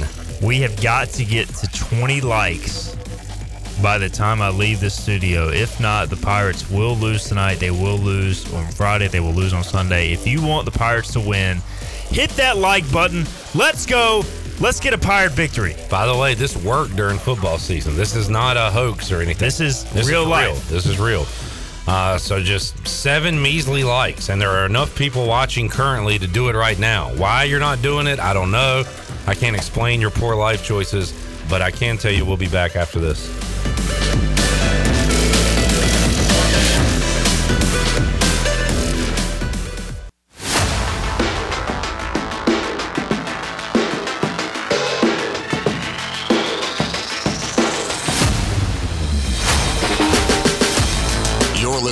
We 0.41 0.61
have 0.61 0.81
got 0.81 1.09
to 1.09 1.25
get 1.25 1.49
to 1.49 1.67
20 1.67 2.21
likes 2.21 2.97
by 3.81 3.97
the 3.97 4.09
time 4.09 4.41
I 4.41 4.49
leave 4.49 4.79
the 4.79 4.89
studio. 4.89 5.49
If 5.49 5.79
not, 5.79 6.09
the 6.09 6.17
Pirates 6.17 6.69
will 6.69 6.95
lose 6.95 7.25
tonight. 7.25 7.55
They 7.55 7.71
will 7.71 7.97
lose 7.97 8.51
on 8.53 8.67
Friday. 8.71 9.07
They 9.07 9.19
will 9.19 9.33
lose 9.33 9.53
on 9.53 9.63
Sunday. 9.63 10.11
If 10.11 10.27
you 10.27 10.41
want 10.41 10.65
the 10.65 10.77
Pirates 10.77 11.13
to 11.13 11.19
win, 11.19 11.57
hit 12.09 12.29
that 12.31 12.57
like 12.57 12.89
button. 12.91 13.25
Let's 13.53 13.85
go. 13.85 14.23
Let's 14.59 14.79
get 14.79 14.93
a 14.93 14.97
Pirate 14.97 15.33
victory. 15.33 15.75
By 15.89 16.07
the 16.07 16.17
way, 16.17 16.33
this 16.33 16.57
worked 16.63 16.95
during 16.95 17.19
football 17.19 17.59
season. 17.59 17.95
This 17.95 18.15
is 18.15 18.29
not 18.29 18.57
a 18.57 18.71
hoax 18.71 19.11
or 19.11 19.17
anything. 19.17 19.37
This 19.37 19.59
is 19.59 19.83
This 19.91 20.07
real 20.07 20.23
is 20.23 20.27
life. 20.27 20.47
Real. 20.47 20.55
This 20.55 20.85
is 20.87 20.99
real. 20.99 21.25
Uh, 21.87 22.17
so 22.17 22.41
just 22.41 22.85
seven 22.85 23.41
measly 23.41 23.83
likes, 23.83 24.29
and 24.29 24.41
there 24.41 24.49
are 24.49 24.65
enough 24.65 24.93
people 24.95 25.25
watching 25.25 25.69
currently 25.69 26.19
to 26.19 26.27
do 26.27 26.49
it 26.49 26.55
right 26.55 26.77
now. 26.79 27.15
Why 27.15 27.43
you're 27.45 27.61
not 27.61 27.81
doing 27.81 28.07
it, 28.07 28.19
I 28.19 28.33
don't 28.33 28.51
know. 28.51 28.83
I 29.25 29.35
can't 29.35 29.55
explain 29.55 30.01
your 30.01 30.09
poor 30.09 30.35
life 30.35 30.65
choices, 30.65 31.13
but 31.49 31.61
I 31.61 31.71
can 31.71 31.97
tell 31.97 32.11
you 32.11 32.25
we'll 32.25 32.35
be 32.35 32.49
back 32.49 32.75
after 32.75 32.99
this. 32.99 33.46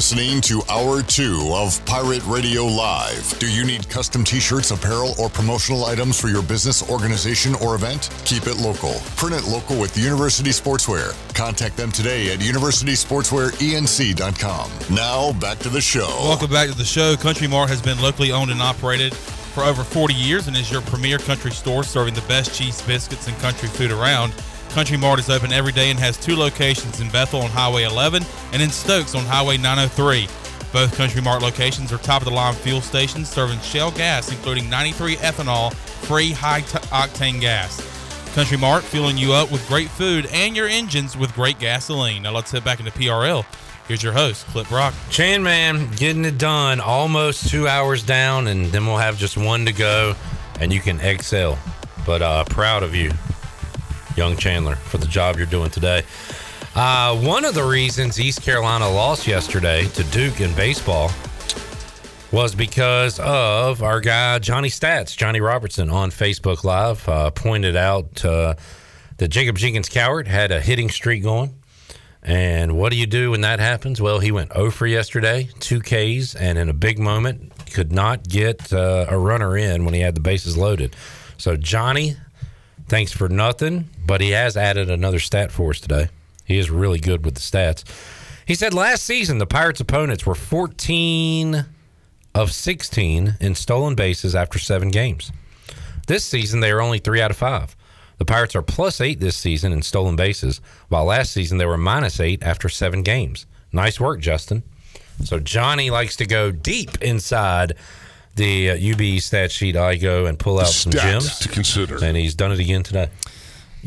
Listening 0.06 0.40
to 0.40 0.61
Hour 0.69 1.02
2 1.02 1.52
of 1.56 1.84
Pirate 1.88 2.23
Radio 2.27 2.64
Live. 2.64 3.40
Do 3.40 3.52
you 3.52 3.65
need 3.65 3.90
custom 3.90 4.23
t 4.23 4.40
shirts, 4.40 4.69
apparel, 4.69 5.15
or 5.18 5.30
promotional 5.30 5.86
items 5.86 6.22
for 6.22 6.27
your 6.27 6.44
business, 6.44 6.88
organization, 6.91 7.56
or 7.56 7.73
event? 7.73 8.11
Keep 8.23 8.45
it 8.45 8.57
local. 8.57 8.94
Print 9.15 9.34
it 9.34 9.45
local 9.49 9.80
with 9.80 9.98
University 9.98 10.52
Sportswear. 10.52 11.15
Contact 11.34 11.76
them 11.76 11.91
today 11.91 12.32
at 12.32 12.38
universitysportswearenc.com. 12.38 14.95
Now, 14.95 15.34
back 15.40 15.57
to 15.57 15.69
the 15.69 15.82
show. 15.82 16.19
Welcome 16.22 16.52
back 16.52 16.69
to 16.69 16.77
the 16.77 16.86
show. 16.86 17.15
Country 17.15 17.48
Mart 17.48 17.69
has 17.69 17.82
been 17.82 17.99
locally 17.99 18.32
owned 18.32 18.52
and 18.52 18.61
operated 18.61 19.15
for 19.15 19.64
over 19.64 19.84
40 19.84 20.14
years 20.14 20.48
and 20.48 20.56
is 20.56 20.72
your 20.72 20.82
premier 20.82 21.18
country 21.18 21.49
store 21.49 21.84
serving 21.84 22.14
the 22.14 22.22
best 22.27 22.53
cheese, 22.53 22.80
biscuits, 22.84 23.27
and 23.27 23.36
country 23.40 23.69
food 23.69 23.90
around. 23.90 24.36
Country 24.76 24.98
Mart 24.98 25.20
is 25.20 25.30
open 25.30 25.54
every 25.54 25.72
day 25.72 25.90
and 25.90 25.98
has 25.98 26.18
two 26.18 26.36
locations 26.36 27.00
in 27.00 27.10
Bethel 27.10 27.42
on 27.42 27.50
Highway 27.50 27.84
11 27.84 28.26
and 28.52 28.62
in 28.62 28.70
Stokes 28.70 29.16
on 29.16 29.24
Highway 29.24 29.56
903. 29.56 30.28
Both 30.74 30.98
Country 30.98 31.22
Mart 31.22 31.42
locations 31.42 31.94
are 31.94 31.98
top 31.98 32.22
of 32.22 32.28
the 32.28 32.34
line 32.34 32.54
fuel 32.56 32.82
stations 32.82 33.30
serving 33.30 33.62
shell 33.62 33.90
gas, 33.90 34.30
including 34.30 34.70
93 34.70 35.16
ethanol 35.16 35.74
free 35.74 36.34
high 36.34 36.60
t- 36.60 36.78
octane 36.90 37.40
gas. 37.40 37.80
Country 38.36 38.58
Mart 38.58 38.84
fueling 38.84 39.18
you 39.18 39.32
up 39.32 39.50
with 39.50 39.66
great 39.70 39.88
food 39.88 40.26
and 40.34 40.58
your 40.58 40.68
engines 40.68 41.16
with 41.16 41.34
great 41.36 41.58
gasoline. 41.58 42.24
Now 42.24 42.34
let's 42.34 42.52
head 42.52 42.66
back 42.66 42.80
into 42.82 42.92
PRL. 42.92 43.46
Here's 43.88 44.04
your 44.04 44.12
host, 44.12 44.46
Clip 44.48 44.68
Brock. 44.68 44.94
Chan 45.10 45.42
Man 45.42 45.90
getting 45.92 46.26
it 46.26 46.38
done, 46.38 46.82
almost 46.82 47.48
two 47.48 47.66
hours 47.66 48.04
down, 48.04 48.48
and 48.48 48.66
then 48.74 48.86
we'll 48.86 48.98
have 48.98 49.18
just 49.18 49.38
one 49.38 49.68
to 49.68 49.72
go, 49.72 50.16
and 50.60 50.74
you 50.74 50.82
can 50.82 51.00
excel. 51.00 51.58
But 52.06 52.22
uh, 52.22 52.44
proud 52.44 52.84
of 52.84 52.94
you, 52.94 53.14
young 54.16 54.38
Chandler, 54.38 54.76
for 54.76 54.98
the 54.98 55.08
job 55.08 55.38
you're 55.38 55.46
doing 55.46 55.70
today. 55.70 56.04
Uh, 56.76 57.18
one 57.18 57.46
of 57.46 57.54
the 57.56 57.64
reasons 57.64 58.20
East 58.20 58.42
Carolina 58.42 58.90
lost 58.90 59.28
yesterday 59.28 59.86
to 59.90 60.04
Duke 60.06 60.42
in 60.42 60.54
baseball 60.56 61.10
was 62.32 62.54
because 62.54 63.18
of 63.20 63.82
our 63.82 64.02
guy 64.02 64.40
Johnny 64.40 64.68
Stats, 64.70 65.16
Johnny 65.16 65.40
Robertson 65.40 65.90
on 65.90 66.12
Facebook 66.12 66.66
Live 66.66 67.08
uh, 67.08 67.32
pointed 67.32 67.78
out 67.78 68.26
uh, 68.26 68.56
that 69.18 69.30
Jacob 69.30 69.58
Jenkins-Cowart 69.58 70.28
had 70.28 70.52
a 70.52 70.60
hitting 70.60 70.90
streak 70.90 71.24
going. 71.24 71.56
And 72.22 72.76
what 72.76 72.92
do 72.92 72.98
you 72.98 73.06
do 73.06 73.32
when 73.32 73.42
that 73.42 73.60
happens? 73.60 74.02
Well, 74.02 74.20
he 74.20 74.32
went 74.32 74.52
0 74.52 74.72
for 74.72 74.88
yesterday, 74.88 75.48
two 75.60 75.80
Ks, 75.80 76.36
and 76.36 76.58
in 76.58 76.70
a 76.70 76.74
big 76.74 76.98
moment, 76.98 77.54
could 77.72 77.92
not 77.92 78.28
get 78.28 78.74
uh, 78.74 79.06
a 79.08 79.18
runner 79.18 79.56
in 79.56 79.86
when 79.86 79.94
he 79.94 80.00
had 80.00 80.16
the 80.16 80.22
bases 80.22 80.58
loaded. 80.58 80.96
So, 81.38 81.56
Johnny, 81.56 82.16
thanks 82.88 83.12
for 83.12 83.30
nothing, 83.30 83.90
but 84.06 84.22
he 84.22 84.32
has 84.32 84.56
added 84.56 84.90
another 84.90 85.19
stat 85.19 85.52
for 85.52 85.72
us 85.72 85.80
today. 85.80 86.10
He 86.45 86.57
is 86.57 86.69
really 86.69 86.99
good 86.99 87.26
with 87.26 87.36
the 87.36 87.41
stats. 87.41 87.84
He 88.45 88.56
said 88.56 88.73
last 88.73 89.03
season 89.03 89.40
the 89.40 89.48
Pirates' 89.48 89.80
opponents 89.82 90.26
were 90.26 90.36
14 90.36 91.65
of 92.36 92.52
16 92.52 93.36
in 93.40 93.56
stolen 93.56 93.95
bases 93.95 94.36
after 94.36 94.60
seven 94.60 94.90
games. 94.90 95.32
This 96.07 96.23
season, 96.23 96.60
they 96.60 96.72
are 96.72 96.82
only 96.82 96.99
three 96.99 97.22
out 97.22 97.32
of 97.32 97.38
five. 97.38 97.76
The 98.18 98.26
Pirates 98.26 98.56
are 98.56 98.61
plus 98.61 99.02
eight 99.02 99.19
this 99.19 99.36
season 99.36 99.73
in 99.73 99.82
stolen 99.82 100.15
bases, 100.15 100.61
while 100.90 101.06
last 101.06 101.34
season 101.34 101.57
they 101.57 101.65
were 101.65 101.77
minus 101.77 102.19
eight 102.19 102.44
after 102.44 102.69
seven 102.69 103.02
games. 103.02 103.45
Nice 103.72 103.99
work, 103.99 104.19
Justin. 104.19 104.64
So 105.23 105.40
Johnny 105.40 105.90
likes 105.90 106.15
to 106.18 106.26
go 106.26 106.52
deep 106.52 107.02
inside 107.02 107.73
the 108.36 108.72
uh, 108.72 108.94
UB 108.94 109.19
stat 109.19 109.52
sheet. 109.52 109.76
I 109.76 109.95
go 109.95 110.26
and 110.27 110.38
pull 110.38 110.60
out 110.60 110.68
some 110.68 110.91
gems 110.91 111.40
to 111.40 111.49
consider, 111.49 112.03
and 112.03 112.15
he's 112.15 112.36
done 112.36 112.52
it 112.52 112.60
again 112.60 112.84
today. 112.84 113.10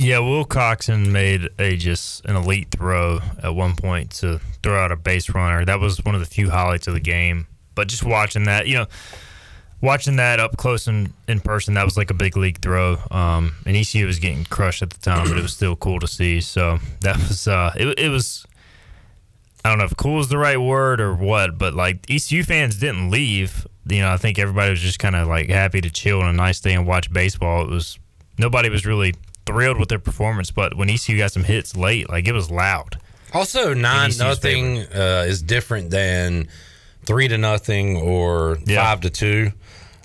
Yeah, 0.00 0.20
Will 0.20 0.44
Coxon 0.44 1.10
made 1.10 1.48
a 1.58 1.76
just 1.76 2.24
an 2.24 2.36
elite 2.36 2.68
throw 2.70 3.18
at 3.42 3.52
one 3.52 3.74
point 3.74 4.12
to 4.18 4.38
throw 4.62 4.78
out 4.78 4.92
a 4.92 4.96
base 4.96 5.28
runner. 5.28 5.64
That 5.64 5.80
was 5.80 6.04
one 6.04 6.14
of 6.14 6.20
the 6.20 6.26
few 6.26 6.50
highlights 6.50 6.86
of 6.86 6.94
the 6.94 7.00
game. 7.00 7.48
But 7.74 7.88
just 7.88 8.04
watching 8.04 8.44
that, 8.44 8.68
you 8.68 8.76
know, 8.76 8.86
watching 9.80 10.14
that 10.14 10.38
up 10.38 10.56
close 10.56 10.86
and 10.86 11.12
in 11.26 11.40
person, 11.40 11.74
that 11.74 11.84
was 11.84 11.96
like 11.96 12.12
a 12.12 12.14
big 12.14 12.36
league 12.36 12.62
throw. 12.62 12.98
Um, 13.10 13.56
and 13.66 13.76
ECU 13.76 14.06
was 14.06 14.20
getting 14.20 14.44
crushed 14.44 14.82
at 14.82 14.90
the 14.90 15.00
time, 15.00 15.26
but 15.26 15.36
it 15.36 15.42
was 15.42 15.52
still 15.52 15.74
cool 15.74 15.98
to 15.98 16.06
see. 16.06 16.40
So 16.42 16.78
that 17.00 17.16
was 17.16 17.48
uh, 17.48 17.72
it, 17.76 17.98
it 17.98 18.08
was. 18.08 18.46
I 19.64 19.70
don't 19.70 19.78
know 19.78 19.84
if 19.84 19.96
cool 19.96 20.20
is 20.20 20.28
the 20.28 20.38
right 20.38 20.60
word 20.60 21.00
or 21.00 21.12
what, 21.12 21.58
but 21.58 21.74
like 21.74 22.08
ECU 22.08 22.44
fans 22.44 22.76
didn't 22.76 23.10
leave. 23.10 23.66
You 23.88 24.02
know, 24.02 24.10
I 24.10 24.16
think 24.16 24.38
everybody 24.38 24.70
was 24.70 24.80
just 24.80 25.00
kind 25.00 25.16
of 25.16 25.26
like 25.26 25.48
happy 25.48 25.80
to 25.80 25.90
chill 25.90 26.20
on 26.20 26.28
a 26.28 26.32
nice 26.32 26.60
day 26.60 26.74
and 26.74 26.86
watch 26.86 27.12
baseball. 27.12 27.64
It 27.64 27.70
was 27.70 27.98
nobody 28.38 28.70
was 28.70 28.86
really 28.86 29.14
thrilled 29.48 29.80
with 29.80 29.88
their 29.88 29.98
performance, 29.98 30.50
but 30.50 30.76
when 30.76 30.90
ECU 30.90 31.16
got 31.16 31.32
some 31.32 31.44
hits 31.44 31.74
late, 31.74 32.10
like 32.10 32.28
it 32.28 32.32
was 32.32 32.50
loud. 32.50 33.00
Also, 33.32 33.72
nine 33.72 34.10
nothing 34.18 34.80
uh, 34.94 35.24
is 35.26 35.42
different 35.42 35.90
than 35.90 36.48
three 37.04 37.28
to 37.28 37.38
nothing 37.38 37.96
or 37.96 38.56
five 38.56 39.00
to 39.00 39.10
two. 39.10 39.52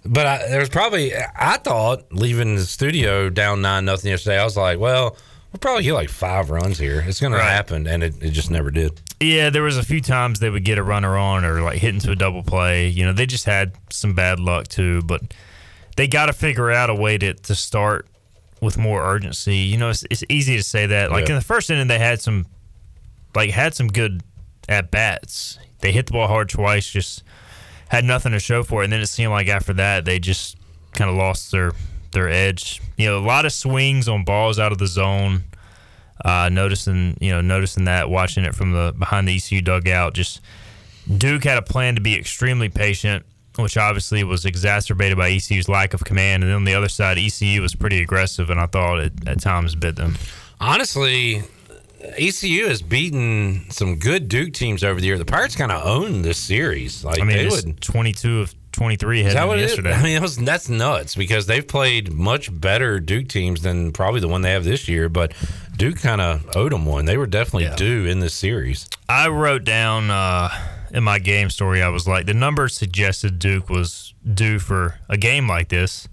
But 0.05 0.25
I, 0.25 0.37
there's 0.49 0.69
probably 0.69 1.13
I 1.15 1.57
thought 1.57 2.11
leaving 2.11 2.55
the 2.55 2.65
studio 2.65 3.29
down 3.29 3.61
nine 3.61 3.83
nothing 3.83 4.11
yesterday. 4.11 4.39
I 4.39 4.45
was 4.45 4.55
like, 4.55 4.79
well, 4.79 5.17
we'll 5.51 5.59
probably 5.59 5.83
get 5.83 5.93
like 5.93 6.09
five 6.09 6.49
runs 6.49 6.77
here. 6.77 7.03
It's 7.05 7.19
going 7.19 7.33
to 7.33 7.41
happen, 7.41 7.85
and 7.85 8.01
it, 8.01 8.21
it 8.21 8.31
just 8.31 8.49
never 8.49 8.71
did. 8.71 8.99
Yeah, 9.19 9.49
there 9.49 9.63
was 9.63 9.77
a 9.77 9.83
few 9.83 9.99
times 9.99 10.39
they 10.39 10.49
would 10.49 10.63
get 10.63 10.77
a 10.77 10.83
runner 10.83 11.17
on 11.17 11.43
or 11.43 11.61
like 11.61 11.79
hit 11.79 11.93
into 11.93 12.11
a 12.11 12.15
double 12.15 12.43
play. 12.43 12.87
You 12.87 13.05
know, 13.05 13.13
they 13.13 13.25
just 13.25 13.45
had 13.45 13.73
some 13.89 14.13
bad 14.13 14.39
luck 14.39 14.69
too, 14.69 15.01
but 15.03 15.21
they 15.97 16.07
got 16.07 16.27
to 16.27 16.33
figure 16.33 16.71
out 16.71 16.89
a 16.89 16.95
way 16.95 17.17
to, 17.17 17.33
to 17.33 17.55
start 17.55 18.07
with 18.63 18.77
more 18.77 19.03
urgency. 19.05 19.57
You 19.57 19.77
know, 19.77 19.89
it's, 19.89 20.03
it's 20.09 20.23
easy 20.29 20.55
to 20.57 20.63
say 20.63 20.85
that. 20.87 21.11
Like 21.11 21.25
Yeah. 21.27 21.33
in 21.35 21.39
the 21.39 21.45
first 21.45 21.69
inning, 21.69 21.87
they 21.87 21.99
had 21.99 22.21
some 22.21 22.45
like 23.35 23.51
had 23.51 23.73
some 23.75 23.87
good 23.87 24.21
at 24.69 24.91
bats. 24.91 25.59
They 25.79 25.91
hit 25.91 26.05
the 26.07 26.13
ball 26.13 26.27
hard 26.27 26.49
twice, 26.49 26.89
just 26.89 27.23
had 27.89 28.05
nothing 28.05 28.31
to 28.31 28.39
show 28.39 28.63
for 28.63 28.81
it. 28.81 28.85
And 28.85 28.93
then 28.93 29.01
it 29.01 29.07
seemed 29.07 29.31
like 29.31 29.47
after 29.47 29.73
that, 29.73 30.05
they 30.05 30.19
just 30.19 30.57
kind 30.93 31.09
of 31.09 31.15
lost 31.17 31.51
their 31.51 31.73
their 32.11 32.29
edge. 32.29 32.81
You 32.97 33.07
know, 33.09 33.17
a 33.19 33.25
lot 33.25 33.45
of 33.45 33.51
swings 33.53 34.07
on 34.07 34.23
balls 34.23 34.59
out 34.59 34.71
of 34.71 34.77
the 34.77 34.87
zone. 34.87 35.43
Uh, 36.23 36.47
noticing, 36.47 37.17
you 37.19 37.31
know, 37.31 37.41
noticing 37.41 37.83
that, 37.85 38.09
watching 38.09 38.45
it 38.45 38.55
from 38.55 38.71
the 38.71 38.93
behind 38.97 39.27
the 39.27 39.35
ECU 39.35 39.61
dugout, 39.61 40.13
just 40.13 40.39
Duke 41.17 41.43
had 41.43 41.57
a 41.57 41.61
plan 41.61 41.95
to 41.95 42.01
be 42.01 42.15
extremely 42.17 42.69
patient, 42.69 43.25
which 43.57 43.77
obviously 43.77 44.23
was 44.23 44.45
exacerbated 44.45 45.17
by 45.17 45.29
ECU's 45.29 45.69
lack 45.69 45.93
of 45.93 46.03
command. 46.03 46.43
And 46.43 46.49
then 46.49 46.55
on 46.57 46.63
the 46.63 46.73
other 46.73 46.89
side, 46.89 47.17
ECU 47.17 47.61
was 47.61 47.75
pretty 47.75 48.01
aggressive, 48.01 48.49
and 48.49 48.59
I 48.59 48.65
thought 48.65 48.99
it 48.99 49.13
at 49.27 49.41
times 49.41 49.75
bit 49.75 49.95
them. 49.95 50.17
Honestly, 50.59 51.43
ECU 52.17 52.67
has 52.67 52.81
beaten 52.81 53.65
some 53.69 53.97
good 53.97 54.27
Duke 54.27 54.53
teams 54.53 54.83
over 54.83 54.99
the 54.99 55.07
year. 55.07 55.17
The 55.17 55.25
Pirates 55.25 55.55
kind 55.55 55.71
of 55.71 55.85
own 55.85 56.21
this 56.21 56.37
series. 56.37 57.03
Like 57.03 57.21
I 57.21 57.25
mean, 57.25 57.37
they 57.37 57.47
would. 57.47 57.81
22 57.81 58.41
of 58.41 58.55
23 58.73 59.21
Is 59.21 59.25
that 59.25 59.33
heading 59.33 59.47
what 59.47 59.59
it 59.59 59.63
is? 59.63 59.71
yesterday. 59.71 59.93
I 59.93 60.03
mean, 60.03 60.21
was, 60.21 60.37
that's 60.37 60.67
nuts 60.67 61.15
because 61.15 61.45
they've 61.45 61.67
played 61.67 62.11
much 62.11 62.49
better 62.59 62.99
Duke 62.99 63.29
teams 63.29 63.61
than 63.61 63.91
probably 63.91 64.19
the 64.19 64.27
one 64.27 64.41
they 64.41 64.51
have 64.51 64.63
this 64.63 64.87
year. 64.87 65.09
But 65.09 65.33
Duke 65.77 65.97
kind 65.97 66.21
of 66.21 66.49
owed 66.55 66.71
them 66.71 66.85
one. 66.85 67.05
They 67.05 67.17
were 67.17 67.27
definitely 67.27 67.69
due 67.75 68.05
in 68.05 68.19
this 68.19 68.33
series. 68.33 68.89
I 69.07 69.29
wrote 69.29 69.63
down 69.63 70.09
uh, 70.09 70.49
in 70.93 71.03
my 71.03 71.19
game 71.19 71.49
story, 71.49 71.81
I 71.81 71.89
was 71.89 72.07
like, 72.07 72.27
the 72.27 72.35
number 72.35 72.67
suggested 72.69 73.39
Duke 73.39 73.69
was 73.69 74.13
due 74.31 74.59
for 74.59 74.99
a 75.09 75.17
game 75.17 75.47
like 75.47 75.69
this. 75.69 76.07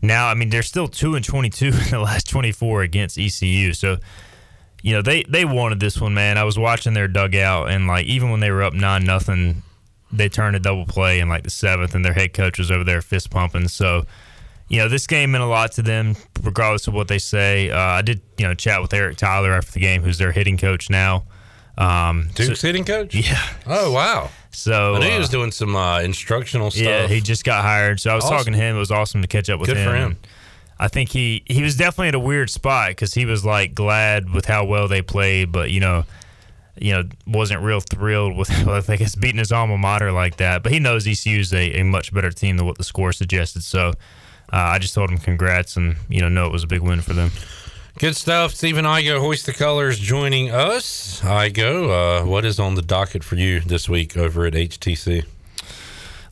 now, 0.00 0.28
I 0.28 0.34
mean, 0.34 0.50
they're 0.50 0.62
still 0.62 0.86
two 0.86 1.16
and 1.16 1.24
twenty-two 1.24 1.66
in 1.84 1.90
the 1.90 2.00
last 2.00 2.28
twenty-four 2.30 2.82
against 2.82 3.18
ECU. 3.18 3.72
So, 3.72 3.98
you 4.82 4.94
know, 4.94 5.02
they 5.02 5.24
they 5.24 5.44
wanted 5.44 5.80
this 5.80 6.00
one, 6.00 6.14
man. 6.14 6.38
I 6.38 6.44
was 6.44 6.56
watching 6.56 6.94
their 6.94 7.08
dugout, 7.08 7.70
and 7.70 7.88
like 7.88 8.06
even 8.06 8.30
when 8.30 8.38
they 8.40 8.52
were 8.52 8.62
up 8.62 8.72
nine 8.72 9.04
nothing, 9.04 9.64
they 10.12 10.28
turned 10.28 10.54
a 10.54 10.60
double 10.60 10.86
play 10.86 11.18
in 11.18 11.28
like 11.28 11.42
the 11.42 11.50
seventh, 11.50 11.94
and 11.96 12.04
their 12.04 12.14
head 12.14 12.32
coach 12.32 12.58
was 12.58 12.70
over 12.70 12.84
there 12.84 13.02
fist 13.02 13.30
pumping. 13.30 13.66
So, 13.66 14.04
you 14.68 14.78
know, 14.78 14.88
this 14.88 15.08
game 15.08 15.32
meant 15.32 15.42
a 15.42 15.48
lot 15.48 15.72
to 15.72 15.82
them, 15.82 16.14
regardless 16.40 16.86
of 16.86 16.94
what 16.94 17.08
they 17.08 17.18
say. 17.18 17.70
Uh, 17.70 17.78
I 17.78 18.02
did, 18.02 18.20
you 18.38 18.46
know, 18.46 18.54
chat 18.54 18.80
with 18.80 18.94
Eric 18.94 19.16
Tyler 19.16 19.52
after 19.54 19.72
the 19.72 19.80
game, 19.80 20.02
who's 20.02 20.18
their 20.18 20.30
hitting 20.30 20.56
coach 20.56 20.88
now. 20.88 21.24
Um, 21.78 22.28
Duke's 22.34 22.60
hitting 22.60 22.84
coach. 22.84 23.14
Yeah. 23.14 23.40
Oh 23.66 23.92
wow. 23.92 24.30
So 24.50 24.96
I 24.96 24.98
knew 24.98 25.06
he 25.06 25.14
uh, 25.16 25.18
was 25.20 25.28
doing 25.28 25.52
some 25.52 25.76
uh, 25.76 26.00
instructional 26.00 26.70
stuff. 26.72 26.84
Yeah, 26.84 27.06
he 27.06 27.20
just 27.20 27.44
got 27.44 27.62
hired. 27.62 28.00
So 28.00 28.10
I 28.10 28.14
was 28.16 28.24
Awesome. 28.24 28.36
talking 28.36 28.52
to 28.54 28.58
him. 28.58 28.74
It 28.76 28.80
was 28.80 28.90
awesome 28.90 29.22
to 29.22 29.28
catch 29.28 29.48
up 29.48 29.60
with 29.60 29.68
Good 29.68 29.76
him. 29.76 29.88
for 29.88 29.94
him. 29.96 30.16
I 30.80 30.88
think 30.88 31.10
he 31.10 31.42
he 31.46 31.62
was 31.62 31.76
definitely 31.76 32.08
at 32.08 32.14
a 32.16 32.20
weird 32.20 32.50
spot 32.50 32.90
because 32.90 33.14
he 33.14 33.24
was 33.24 33.44
like 33.44 33.74
glad 33.74 34.30
with 34.34 34.44
how 34.46 34.64
well 34.64 34.88
they 34.88 35.02
played, 35.02 35.52
but 35.52 35.70
you 35.70 35.78
know, 35.80 36.04
you 36.80 36.92
know, 36.94 37.04
wasn't 37.26 37.62
real 37.62 37.80
thrilled 37.80 38.36
with 38.36 38.50
I 38.90 38.96
guess 38.96 39.14
beating 39.14 39.38
his 39.38 39.52
alma 39.52 39.78
mater 39.78 40.10
like 40.12 40.36
that. 40.38 40.62
But 40.64 40.72
he 40.72 40.80
knows 40.80 41.06
ECU 41.06 41.38
is 41.38 41.52
a, 41.52 41.80
a 41.80 41.84
much 41.84 42.12
better 42.12 42.30
team 42.30 42.56
than 42.56 42.66
what 42.66 42.78
the 42.78 42.84
score 42.84 43.12
suggested. 43.12 43.62
So 43.62 43.88
uh, 44.52 44.56
I 44.56 44.78
just 44.78 44.94
told 44.94 45.10
him 45.10 45.18
congrats 45.18 45.76
and 45.76 45.96
you 46.08 46.20
know 46.20 46.28
know 46.28 46.46
it 46.46 46.52
was 46.52 46.64
a 46.64 46.68
big 46.68 46.80
win 46.80 47.00
for 47.02 47.12
them. 47.12 47.30
Good 47.98 48.14
stuff. 48.14 48.54
Stephen 48.54 48.84
Igo, 48.84 49.18
Hoist 49.18 49.46
the 49.46 49.52
Colors, 49.52 49.98
joining 49.98 50.52
us. 50.52 51.20
Igo, 51.20 52.20
uh, 52.22 52.24
what 52.24 52.44
is 52.44 52.60
on 52.60 52.76
the 52.76 52.82
docket 52.82 53.24
for 53.24 53.34
you 53.34 53.58
this 53.58 53.88
week 53.88 54.16
over 54.16 54.46
at 54.46 54.52
HTC? 54.52 55.24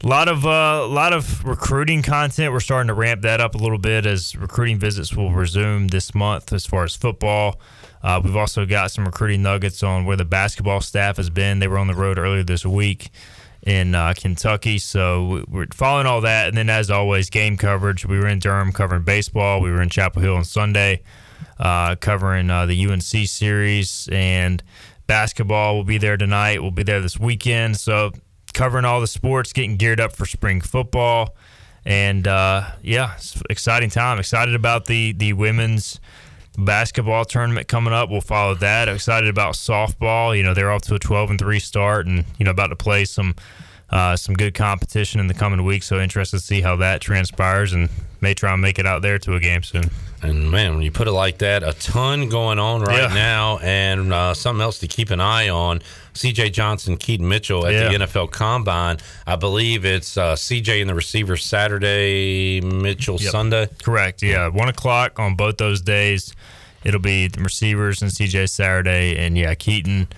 A 0.04 0.06
lot 0.06 0.28
of 0.28 0.46
uh, 0.46 0.86
lot 0.86 1.12
of 1.12 1.44
recruiting 1.44 2.02
content. 2.02 2.52
We're 2.52 2.60
starting 2.60 2.86
to 2.86 2.94
ramp 2.94 3.22
that 3.22 3.40
up 3.40 3.56
a 3.56 3.58
little 3.58 3.78
bit 3.78 4.06
as 4.06 4.36
recruiting 4.36 4.78
visits 4.78 5.16
will 5.16 5.32
resume 5.32 5.88
this 5.88 6.14
month 6.14 6.52
as 6.52 6.64
far 6.64 6.84
as 6.84 6.94
football. 6.94 7.58
Uh, 8.00 8.20
we've 8.22 8.36
also 8.36 8.64
got 8.64 8.92
some 8.92 9.04
recruiting 9.04 9.42
nuggets 9.42 9.82
on 9.82 10.04
where 10.04 10.16
the 10.16 10.24
basketball 10.24 10.80
staff 10.80 11.16
has 11.16 11.30
been. 11.30 11.58
They 11.58 11.66
were 11.66 11.78
on 11.78 11.88
the 11.88 11.96
road 11.96 12.16
earlier 12.16 12.44
this 12.44 12.64
week 12.64 13.10
in 13.66 13.96
uh, 13.96 14.14
Kentucky, 14.16 14.78
so 14.78 15.44
we're 15.48 15.66
following 15.74 16.06
all 16.06 16.20
that. 16.20 16.46
And 16.46 16.56
then, 16.56 16.70
as 16.70 16.92
always, 16.92 17.28
game 17.28 17.56
coverage. 17.56 18.06
We 18.06 18.20
were 18.20 18.28
in 18.28 18.38
Durham 18.38 18.70
covering 18.70 19.02
baseball. 19.02 19.60
We 19.60 19.72
were 19.72 19.82
in 19.82 19.88
Chapel 19.88 20.22
Hill 20.22 20.36
on 20.36 20.44
Sunday 20.44 21.02
uh, 21.58 21.96
covering 21.96 22.50
uh, 22.50 22.66
the 22.66 22.86
UNC 22.86 23.02
series 23.02 24.08
and 24.12 24.62
basketball. 25.06 25.76
We'll 25.76 25.84
be 25.84 25.98
there 25.98 26.16
tonight. 26.16 26.62
We'll 26.62 26.70
be 26.70 26.82
there 26.82 27.00
this 27.00 27.18
weekend. 27.18 27.76
So 27.76 28.12
covering 28.54 28.84
all 28.84 29.00
the 29.00 29.06
sports, 29.06 29.52
getting 29.52 29.76
geared 29.76 30.00
up 30.00 30.14
for 30.16 30.26
spring 30.26 30.60
football, 30.60 31.36
and 31.84 32.26
uh, 32.26 32.70
yeah, 32.82 33.14
it's 33.14 33.40
exciting 33.48 33.90
time. 33.90 34.18
Excited 34.18 34.54
about 34.54 34.86
the 34.86 35.12
the 35.12 35.32
women's 35.34 36.00
basketball 36.58 37.24
tournament 37.24 37.68
coming 37.68 37.92
up. 37.92 38.10
We'll 38.10 38.20
follow 38.20 38.54
that. 38.56 38.88
Excited 38.88 39.28
about 39.28 39.54
softball. 39.54 40.36
You 40.36 40.42
know 40.42 40.54
they're 40.54 40.70
off 40.72 40.82
to 40.82 40.94
a 40.94 40.98
twelve 40.98 41.30
and 41.30 41.38
three 41.38 41.60
start, 41.60 42.06
and 42.06 42.24
you 42.38 42.44
know 42.44 42.50
about 42.50 42.68
to 42.68 42.76
play 42.76 43.04
some. 43.04 43.34
Uh, 43.88 44.16
some 44.16 44.34
good 44.34 44.52
competition 44.52 45.20
in 45.20 45.28
the 45.28 45.32
coming 45.32 45.64
weeks, 45.64 45.86
so 45.86 46.00
interested 46.00 46.38
to 46.38 46.42
see 46.42 46.60
how 46.60 46.74
that 46.74 47.00
transpires, 47.00 47.72
and 47.72 47.88
may 48.20 48.34
try 48.34 48.52
and 48.52 48.60
make 48.60 48.80
it 48.80 48.86
out 48.86 49.00
there 49.00 49.16
to 49.16 49.34
a 49.34 49.38
game 49.38 49.62
soon. 49.62 49.88
And 50.28 50.50
man, 50.50 50.74
when 50.74 50.82
you 50.82 50.90
put 50.90 51.08
it 51.08 51.12
like 51.12 51.38
that, 51.38 51.62
a 51.62 51.72
ton 51.72 52.28
going 52.28 52.58
on 52.58 52.82
right 52.82 53.08
Yeah. 53.08 53.14
now, 53.14 53.58
and 53.58 54.12
uh, 54.12 54.34
something 54.34 54.62
else 54.62 54.78
to 54.80 54.86
keep 54.88 55.10
an 55.10 55.20
eye 55.20 55.48
on. 55.48 55.80
CJ 56.14 56.50
Johnson, 56.52 56.96
Keaton 56.96 57.28
Mitchell 57.28 57.66
at 57.66 57.72
Yeah. 57.74 57.88
the 57.88 57.94
NFL 58.06 58.28
Combine. 58.30 58.96
I 59.26 59.36
believe 59.36 59.84
it's 59.84 60.16
uh, 60.16 60.34
CJ 60.34 60.80
and 60.80 60.88
the 60.90 60.94
receiver 60.94 61.36
Saturday, 61.36 62.60
Mitchell 62.62 63.18
Yep. 63.20 63.30
Sunday. 63.32 63.68
Correct. 63.82 64.22
Yeah, 64.22 64.48
one 64.48 64.68
o'clock 64.68 65.18
on 65.18 65.34
both 65.36 65.58
those 65.58 65.80
days. 65.80 66.34
It'll 66.84 67.00
be 67.00 67.26
the 67.28 67.42
receivers 67.42 68.00
and 68.02 68.10
CJ 68.10 68.46
Saturday, 68.48 69.16
and 69.18 69.36
yeah, 69.36 69.54
Keaton 69.54 70.08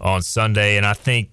on 0.00 0.22
Sunday. 0.22 0.76
And 0.76 0.86
I 0.86 0.92
think 0.92 1.30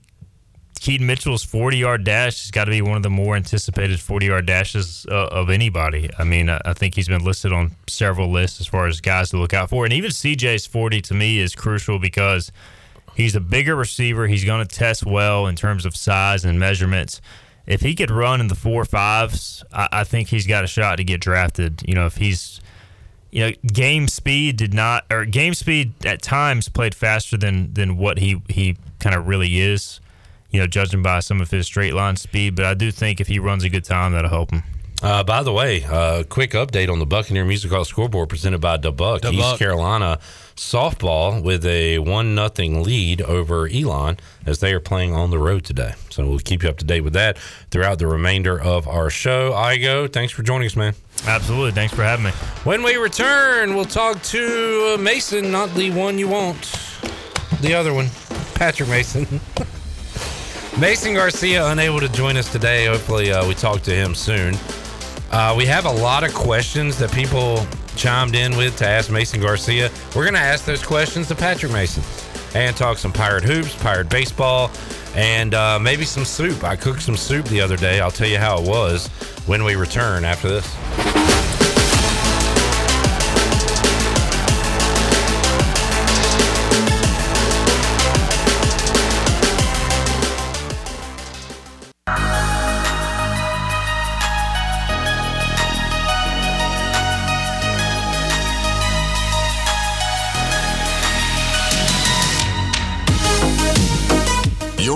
Keaton 0.87 1.05
Mitchell's 1.05 1.43
forty-yard 1.43 2.05
dash 2.05 2.43
has 2.43 2.51
got 2.51 2.63
to 2.63 2.71
be 2.71 2.81
one 2.81 2.95
of 2.95 3.03
the 3.03 3.09
more 3.09 3.35
anticipated 3.35 3.99
forty-yard 3.99 4.45
dashes 4.45 5.05
uh, 5.11 5.27
of 5.33 5.49
anybody. 5.49 6.09
I 6.17 6.23
mean, 6.23 6.49
I, 6.49 6.61
I 6.63 6.73
think 6.75 6.95
he's 6.95 7.09
been 7.09 7.25
listed 7.25 7.51
on 7.51 7.75
several 7.87 8.31
lists 8.31 8.61
as 8.61 8.67
far 8.67 8.87
as 8.87 9.01
guys 9.01 9.31
to 9.31 9.37
look 9.37 9.53
out 9.53 9.69
for, 9.69 9.83
and 9.83 9.93
even 9.93 10.11
CJ's 10.11 10.65
forty 10.65 11.01
to 11.01 11.13
me 11.13 11.39
is 11.39 11.55
crucial 11.55 11.99
because 11.99 12.53
he's 13.17 13.35
a 13.35 13.41
bigger 13.41 13.75
receiver. 13.75 14.27
He's 14.27 14.45
going 14.45 14.65
to 14.65 14.75
test 14.75 15.05
well 15.05 15.45
in 15.47 15.57
terms 15.57 15.85
of 15.85 15.93
size 15.93 16.45
and 16.45 16.57
measurements. 16.57 17.19
If 17.65 17.81
he 17.81 17.93
could 17.93 18.09
run 18.09 18.39
in 18.39 18.47
the 18.47 18.55
four 18.55 18.85
fives, 18.85 19.65
I, 19.73 19.89
I 19.91 20.03
think 20.05 20.29
he's 20.29 20.47
got 20.47 20.63
a 20.63 20.67
shot 20.67 20.99
to 20.99 21.03
get 21.03 21.19
drafted. 21.19 21.83
You 21.85 21.95
know, 21.95 22.05
if 22.05 22.15
he's 22.15 22.61
you 23.29 23.41
know, 23.41 23.51
game 23.73 24.07
speed 24.07 24.55
did 24.55 24.73
not, 24.73 25.03
or 25.11 25.25
game 25.25 25.53
speed 25.53 26.05
at 26.05 26.21
times 26.21 26.69
played 26.69 26.95
faster 26.95 27.35
than 27.35 27.73
than 27.73 27.97
what 27.97 28.19
he 28.19 28.41
he 28.47 28.77
kind 29.01 29.17
of 29.17 29.27
really 29.27 29.59
is. 29.59 29.99
You 30.51 30.61
know, 30.61 30.67
judging 30.67 31.03
by 31.03 31.19
some 31.19 31.41
of 31.41 31.51
his 31.51 31.65
straight 31.65 31.93
line 31.93 32.15
speed, 32.15 32.55
but 32.55 32.65
I 32.65 32.73
do 32.73 32.91
think 32.91 33.19
if 33.19 33.27
he 33.27 33.39
runs 33.39 33.63
a 33.63 33.69
good 33.69 33.83
time, 33.83 34.13
that'll 34.13 34.29
help 34.29 34.51
him. 34.51 34.63
Uh, 35.03 35.23
by 35.23 35.43
the 35.43 35.53
way, 35.53 35.83
uh, 35.83 36.23
quick 36.23 36.51
update 36.51 36.91
on 36.91 36.97
the 36.97 37.05
Buccaneer 37.05 37.45
Music 37.45 37.69
Hall 37.69 37.85
scoreboard 37.85 38.29
presented 38.29 38.59
by 38.59 38.77
DeBuck. 38.77 39.21
DeBuck. 39.21 39.33
East 39.33 39.59
Carolina 39.59 40.19
softball 40.55 41.43
with 41.43 41.63
a 41.67 41.99
one 41.99 42.33
nothing 42.33 42.81
lead 42.81 43.21
over 43.21 43.67
Elon 43.67 44.17
as 44.47 44.59
they 44.59 44.73
are 44.73 44.79
playing 44.79 45.13
on 45.13 45.29
the 45.29 45.37
road 45.37 45.63
today. 45.63 45.93
So 46.09 46.27
we'll 46.27 46.39
keep 46.39 46.63
you 46.63 46.69
up 46.69 46.77
to 46.77 46.85
date 46.85 47.01
with 47.01 47.13
that 47.13 47.37
throughout 47.69 47.99
the 47.99 48.07
remainder 48.07 48.59
of 48.59 48.87
our 48.87 49.11
show. 49.11 49.51
Igo, 49.51 50.11
thanks 50.11 50.33
for 50.33 50.41
joining 50.41 50.65
us, 50.65 50.75
man. 50.75 50.95
Absolutely, 51.27 51.73
thanks 51.73 51.93
for 51.93 52.03
having 52.03 52.25
me. 52.25 52.31
When 52.63 52.81
we 52.81 52.95
return, 52.95 53.75
we'll 53.75 53.85
talk 53.85 54.19
to 54.23 54.95
uh, 54.95 55.01
Mason, 55.01 55.51
not 55.51 55.75
the 55.75 55.91
one 55.91 56.17
you 56.17 56.27
want, 56.27 56.59
the 57.61 57.75
other 57.75 57.93
one, 57.93 58.07
Patrick 58.55 58.89
Mason. 58.89 59.39
Mason 60.79 61.15
Garcia 61.15 61.65
unable 61.71 61.99
to 61.99 62.07
join 62.09 62.37
us 62.37 62.51
today. 62.51 62.85
Hopefully, 62.85 63.31
uh, 63.31 63.47
we 63.47 63.55
talk 63.55 63.81
to 63.81 63.91
him 63.91 64.13
soon. 64.13 64.53
Uh, 65.31 65.55
we 65.57 65.65
have 65.65 65.85
a 65.85 65.91
lot 65.91 66.23
of 66.23 66.31
questions 66.35 66.99
that 66.99 67.11
people 67.11 67.65
chimed 67.95 68.35
in 68.35 68.55
with 68.55 68.77
to 68.77 68.87
ask 68.87 69.09
Mason 69.09 69.41
Garcia. 69.41 69.89
We're 70.15 70.23
going 70.23 70.35
to 70.35 70.39
ask 70.39 70.65
those 70.65 70.85
questions 70.85 71.29
to 71.29 71.35
Patrick 71.35 71.71
Mason 71.71 72.03
and 72.53 72.77
talk 72.77 72.99
some 72.99 73.11
pirate 73.11 73.43
hoops, 73.43 73.73
pirate 73.81 74.07
baseball, 74.07 74.69
and 75.15 75.55
uh, 75.55 75.79
maybe 75.79 76.05
some 76.05 76.23
soup. 76.23 76.63
I 76.63 76.75
cooked 76.75 77.01
some 77.01 77.17
soup 77.17 77.47
the 77.47 77.59
other 77.59 77.75
day. 77.75 77.99
I'll 77.99 78.11
tell 78.11 78.29
you 78.29 78.37
how 78.37 78.59
it 78.61 78.69
was 78.69 79.07
when 79.47 79.63
we 79.63 79.75
return 79.75 80.25
after 80.25 80.47
this. 80.47 81.96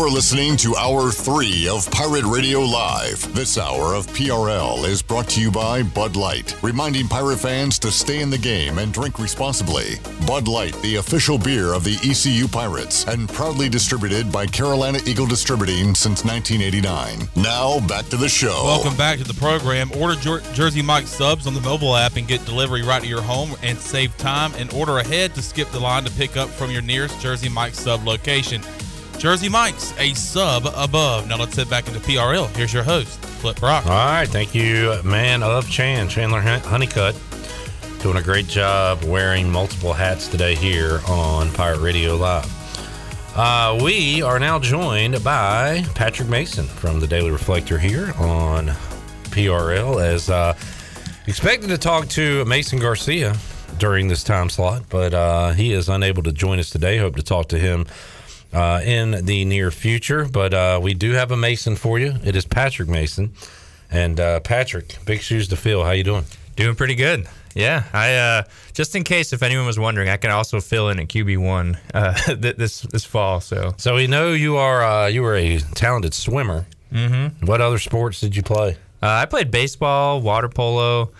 You're 0.01 0.09
listening 0.09 0.57
to 0.57 0.75
Hour 0.77 1.11
3 1.11 1.67
of 1.67 1.89
Pirate 1.91 2.25
Radio 2.25 2.61
Live. 2.61 3.31
This 3.35 3.59
hour 3.59 3.93
of 3.93 4.07
PRL 4.07 4.83
is 4.83 5.03
brought 5.03 5.29
to 5.29 5.39
you 5.39 5.51
by 5.51 5.83
Bud 5.83 6.15
Light, 6.15 6.57
reminding 6.63 7.07
pirate 7.07 7.37
fans 7.37 7.77
to 7.77 7.91
stay 7.91 8.19
in 8.19 8.31
the 8.31 8.37
game 8.39 8.79
and 8.79 8.91
drink 8.91 9.19
responsibly. 9.19 9.99
Bud 10.25 10.47
Light, 10.47 10.73
the 10.81 10.95
official 10.95 11.37
beer 11.37 11.73
of 11.73 11.83
the 11.83 11.99
ECU 12.03 12.47
Pirates, 12.47 13.05
and 13.05 13.29
proudly 13.29 13.69
distributed 13.69 14.31
by 14.31 14.47
Carolina 14.47 14.97
Eagle 15.05 15.27
Distributing 15.27 15.93
since 15.93 16.25
1989. 16.25 17.29
Now, 17.35 17.79
back 17.87 18.05
to 18.05 18.17
the 18.17 18.27
show. 18.27 18.63
Welcome 18.63 18.97
back 18.97 19.19
to 19.19 19.23
the 19.23 19.35
program. 19.35 19.91
Order 19.95 20.15
Jer- 20.19 20.41
Jersey 20.53 20.81
Mike 20.81 21.05
subs 21.05 21.45
on 21.45 21.53
the 21.53 21.61
mobile 21.61 21.95
app 21.95 22.15
and 22.15 22.27
get 22.27 22.43
delivery 22.45 22.81
right 22.81 23.03
to 23.03 23.07
your 23.07 23.21
home 23.21 23.51
and 23.61 23.77
save 23.77 24.17
time 24.17 24.51
and 24.55 24.73
order 24.73 24.97
ahead 24.97 25.35
to 25.35 25.43
skip 25.43 25.69
the 25.69 25.79
line 25.79 26.05
to 26.05 26.11
pick 26.13 26.37
up 26.37 26.49
from 26.49 26.71
your 26.71 26.81
nearest 26.81 27.21
Jersey 27.21 27.49
Mike 27.49 27.75
sub 27.75 28.03
location. 28.03 28.63
Jersey 29.21 29.49
Mike's 29.49 29.93
a 29.99 30.15
sub 30.15 30.65
above. 30.75 31.27
Now 31.27 31.37
let's 31.37 31.55
head 31.55 31.69
back 31.69 31.87
into 31.87 31.99
PRL. 31.99 32.47
Here's 32.55 32.73
your 32.73 32.81
host, 32.81 33.21
Clip 33.39 33.55
Brock. 33.59 33.85
All 33.85 33.91
right, 33.91 34.27
thank 34.27 34.55
you, 34.55 34.99
man 35.03 35.43
of 35.43 35.69
Chan, 35.69 36.09
Chandler 36.09 36.41
Honeycutt, 36.41 37.15
doing 37.99 38.17
a 38.17 38.23
great 38.23 38.47
job 38.47 39.03
wearing 39.03 39.47
multiple 39.47 39.93
hats 39.93 40.27
today 40.27 40.55
here 40.55 41.01
on 41.07 41.51
Pirate 41.51 41.81
Radio 41.81 42.15
Live. 42.15 42.49
Uh, 43.37 43.79
we 43.83 44.23
are 44.23 44.39
now 44.39 44.57
joined 44.57 45.23
by 45.23 45.85
Patrick 45.93 46.27
Mason 46.27 46.65
from 46.65 46.99
the 46.99 47.05
Daily 47.05 47.29
Reflector 47.29 47.77
here 47.77 48.13
on 48.17 48.69
PRL, 49.29 50.03
as 50.03 50.31
uh, 50.31 50.55
expected 51.27 51.67
to 51.67 51.77
talk 51.77 52.07
to 52.07 52.43
Mason 52.45 52.79
Garcia 52.79 53.35
during 53.77 54.07
this 54.07 54.23
time 54.23 54.49
slot, 54.49 54.81
but 54.89 55.13
uh, 55.13 55.51
he 55.51 55.73
is 55.73 55.89
unable 55.89 56.23
to 56.23 56.31
join 56.31 56.57
us 56.57 56.71
today. 56.71 56.97
Hope 56.97 57.17
to 57.17 57.23
talk 57.23 57.49
to 57.49 57.59
him 57.59 57.85
uh, 58.53 58.81
in 58.83 59.25
the 59.25 59.45
near 59.45 59.71
future. 59.71 60.25
But 60.25 60.53
uh, 60.53 60.79
we 60.81 60.93
do 60.93 61.11
have 61.11 61.31
a 61.31 61.37
Mason 61.37 61.75
for 61.75 61.99
you. 61.99 62.15
It 62.23 62.35
is 62.35 62.45
Patrick 62.45 62.89
Mason. 62.89 63.33
And 63.89 64.19
uh, 64.19 64.39
Patrick, 64.39 64.97
big 65.05 65.21
shoes 65.21 65.47
to 65.49 65.55
fill. 65.57 65.83
How 65.83 65.91
you 65.91 66.03
doing? 66.03 66.23
Doing 66.55 66.75
pretty 66.75 66.95
good. 66.95 67.27
Yeah, 67.53 67.83
I 67.91 68.15
uh, 68.15 68.43
just 68.73 68.95
in 68.95 69.03
case 69.03 69.33
if 69.33 69.43
anyone 69.43 69.65
was 69.65 69.77
wondering, 69.77 70.07
I 70.07 70.15
can 70.15 70.31
also 70.31 70.61
fill 70.61 70.87
in 70.87 70.99
at 71.01 71.09
QB 71.09 71.37
one 71.45 71.77
uh, 71.93 72.13
this 72.37 72.79
this 72.81 73.03
fall. 73.03 73.41
So 73.41 73.73
So 73.77 73.95
we 73.95 74.07
know 74.07 74.31
you 74.31 74.55
are 74.55 74.81
uh, 74.83 75.07
you 75.07 75.21
were 75.21 75.35
a 75.35 75.59
talented 75.75 76.13
swimmer. 76.13 76.65
Mhm. 76.93 77.45
What 77.45 77.59
other 77.59 77.77
sports 77.77 78.21
did 78.21 78.35
you 78.37 78.41
play? 78.43 78.77
uh, 79.03 79.07
I 79.07 79.25
played 79.25 79.51
baseball, 79.51 80.21
water 80.21 80.47
polo, 80.47 81.11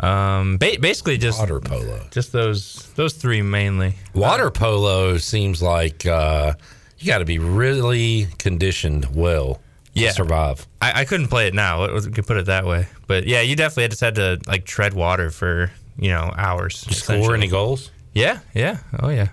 um, 0.00 0.56
ba- 0.58 0.78
basically 0.80 1.18
just 1.18 1.38
water 1.38 1.60
polo. 1.60 2.06
Just 2.10 2.32
those 2.32 2.90
those 2.94 3.12
three 3.14 3.42
mainly. 3.42 3.94
Water 4.14 4.50
polo 4.50 5.18
seems 5.18 5.62
like 5.62 6.06
uh, 6.06 6.54
you 6.98 7.06
got 7.06 7.18
to 7.18 7.24
be 7.24 7.38
really 7.38 8.26
conditioned 8.38 9.14
well 9.14 9.60
Yeah. 9.94 10.08
to 10.08 10.14
survive. 10.14 10.66
I, 10.80 11.00
I 11.00 11.04
couldn't 11.04 11.28
play 11.28 11.46
it 11.46 11.54
now. 11.54 11.92
We 11.92 12.00
could 12.10 12.26
put 12.26 12.36
it 12.36 12.46
that 12.46 12.64
way. 12.66 12.86
But 13.06 13.26
yeah, 13.26 13.40
you 13.42 13.54
definitely 13.56 13.88
just 13.88 14.00
had 14.00 14.14
to 14.16 14.40
like 14.46 14.64
tread 14.64 14.94
water 14.94 15.30
for 15.30 15.70
you 15.98 16.10
know 16.10 16.32
hours. 16.36 16.84
You 16.88 16.94
score 16.94 17.34
any 17.34 17.48
goals? 17.48 17.90
Yeah, 18.14 18.40
yeah, 18.54 18.78
oh 19.00 19.08
yeah. 19.10 19.28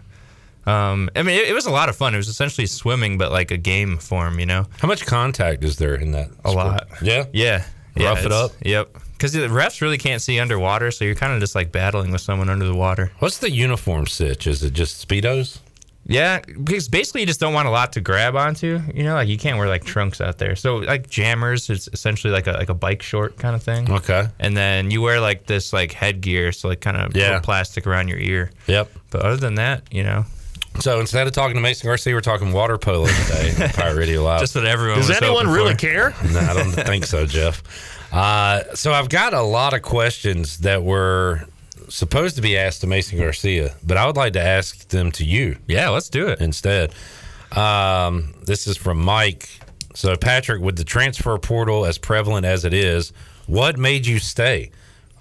Um, 0.66 1.10
I 1.16 1.24
mean, 1.24 1.40
it, 1.40 1.50
it 1.50 1.54
was 1.54 1.66
a 1.66 1.72
lot 1.72 1.90
of 1.90 1.96
fun. 1.96 2.14
It 2.14 2.18
was 2.18 2.28
essentially 2.28 2.68
swimming, 2.68 3.18
but 3.18 3.32
like 3.32 3.50
a 3.50 3.58
game 3.58 3.98
form. 3.98 4.40
You 4.40 4.46
know, 4.46 4.66
How 4.80 4.88
much 4.88 5.06
contact 5.06 5.64
is 5.64 5.78
there 5.78 5.96
in 5.96 6.12
that? 6.12 6.30
a 6.46 6.50
sport? 6.52 6.56
lot. 6.56 6.88
Yeah. 7.02 7.26
Yeah, 7.34 7.64
yeah. 8.00 8.10
Rough 8.10 8.26
it 8.26 8.32
up? 8.32 8.52
Yep. 8.64 8.90
Because 9.14 9.34
the 9.34 9.40
refs 9.48 9.82
really 9.82 9.98
can't 9.98 10.22
see 10.22 10.40
underwater, 10.40 10.92
so 10.92 11.04
you're 11.06 11.16
kind 11.16 11.34
of 11.34 11.40
just 11.40 11.54
like 11.56 11.72
battling 11.72 12.12
with 12.12 12.22
someone 12.22 12.50
under 12.50 12.66
the 12.66 12.74
water. 12.76 13.12
What's 13.20 13.40
the 13.40 13.52
uniform 13.52 14.08
sitch? 14.08 14.48
Is 14.48 14.64
it 14.64 14.74
just 14.74 15.06
speedos? 15.06 15.60
Yeah, 16.06 16.40
because 16.40 16.88
basically 16.88 17.22
you 17.22 17.28
just 17.28 17.40
don't 17.40 17.54
want 17.54 17.68
a 17.68 17.72
lot 17.72 17.94
to 17.94 18.02
grab 18.02 18.36
onto. 18.36 18.80
You 18.96 19.04
know, 19.04 19.14
like 19.14 19.28
you 19.28 19.38
can't 19.38 19.60
wear 19.60 19.68
like 19.68 19.84
trunks 19.84 20.20
out 20.22 20.40
there. 20.40 20.56
So 20.56 20.78
like 20.78 21.08
jammers, 21.10 21.70
it's 21.70 21.88
essentially 21.94 22.34
like 22.34 22.48
a 22.48 22.54
like 22.54 22.70
a 22.70 22.74
bike 22.74 23.04
short 23.04 23.38
kind 23.38 23.56
of 23.56 23.62
thing. 23.62 23.92
Okay. 23.92 24.28
And 24.40 24.58
then 24.58 24.90
you 24.90 25.02
wear 25.02 25.20
like 25.20 25.46
this 25.46 25.72
like 25.72 25.92
headgear, 25.92 26.52
so 26.52 26.68
like 26.70 26.80
kind 26.82 26.98
of 26.98 27.16
Yeah. 27.16 27.40
plastic 27.42 27.86
around 27.86 28.08
your 28.08 28.18
ear. 28.18 28.50
Yep. 28.66 28.90
But 29.12 29.22
other 29.22 29.38
than 29.38 29.56
that, 29.56 29.84
you 29.94 30.02
know, 30.04 30.26
So 30.82 31.00
instead 31.00 31.28
of 31.28 31.34
talking 31.34 31.56
to 31.56 31.62
Mason 31.62 31.88
Garcia, 31.88 32.14
we're 32.14 32.22
talking 32.22 32.54
water 32.54 32.78
polo 32.78 33.08
today. 33.08 33.54
on 33.64 33.70
Pirate 33.70 33.98
Radio 33.98 34.24
Live. 34.24 34.40
just 34.42 34.56
what 34.56 34.66
everyone. 34.66 35.00
Does 35.00 35.10
was 35.10 35.22
anyone 35.22 35.48
really 35.48 35.74
for. 35.74 35.80
care? 35.80 36.14
No, 36.32 36.40
I 36.40 36.54
don't 36.54 36.72
think 36.72 37.06
so, 37.06 37.26
Jeff. 37.26 37.64
Uh, 38.14 38.64
so 38.76 38.94
I've 38.94 39.10
got 39.10 39.34
a 39.34 39.42
lot 39.42 39.74
of 39.74 39.82
questions 39.82 40.60
that 40.60 40.84
were 40.84 41.42
supposed 41.90 42.36
to 42.38 42.42
be 42.42 42.58
asked 42.58 42.82
to 42.82 42.88
Mason 42.88 43.18
Garcia, 43.18 43.76
but 43.86 43.98
I 43.98 44.06
would 44.06 44.16
like 44.16 44.34
to 44.34 44.42
ask 44.42 44.88
them 44.90 45.12
to 45.14 45.26
you. 45.26 45.58
Yeah, 45.68 45.90
let's 45.90 46.10
do 46.10 46.28
it 46.28 46.40
instead. 46.40 46.94
Um, 47.52 48.34
this 48.46 48.68
is 48.68 48.78
from 48.78 49.00
Mike. 49.00 49.50
So 49.96 50.16
Patrick, 50.16 50.62
with 50.62 50.78
the 50.78 50.84
transfer 50.84 51.38
portal 51.40 51.86
as 51.86 51.98
prevalent 51.98 52.46
as 52.46 52.64
it 52.64 52.74
is, 52.74 53.12
what 53.48 53.78
made 53.78 54.06
you 54.06 54.20
stay? 54.20 54.72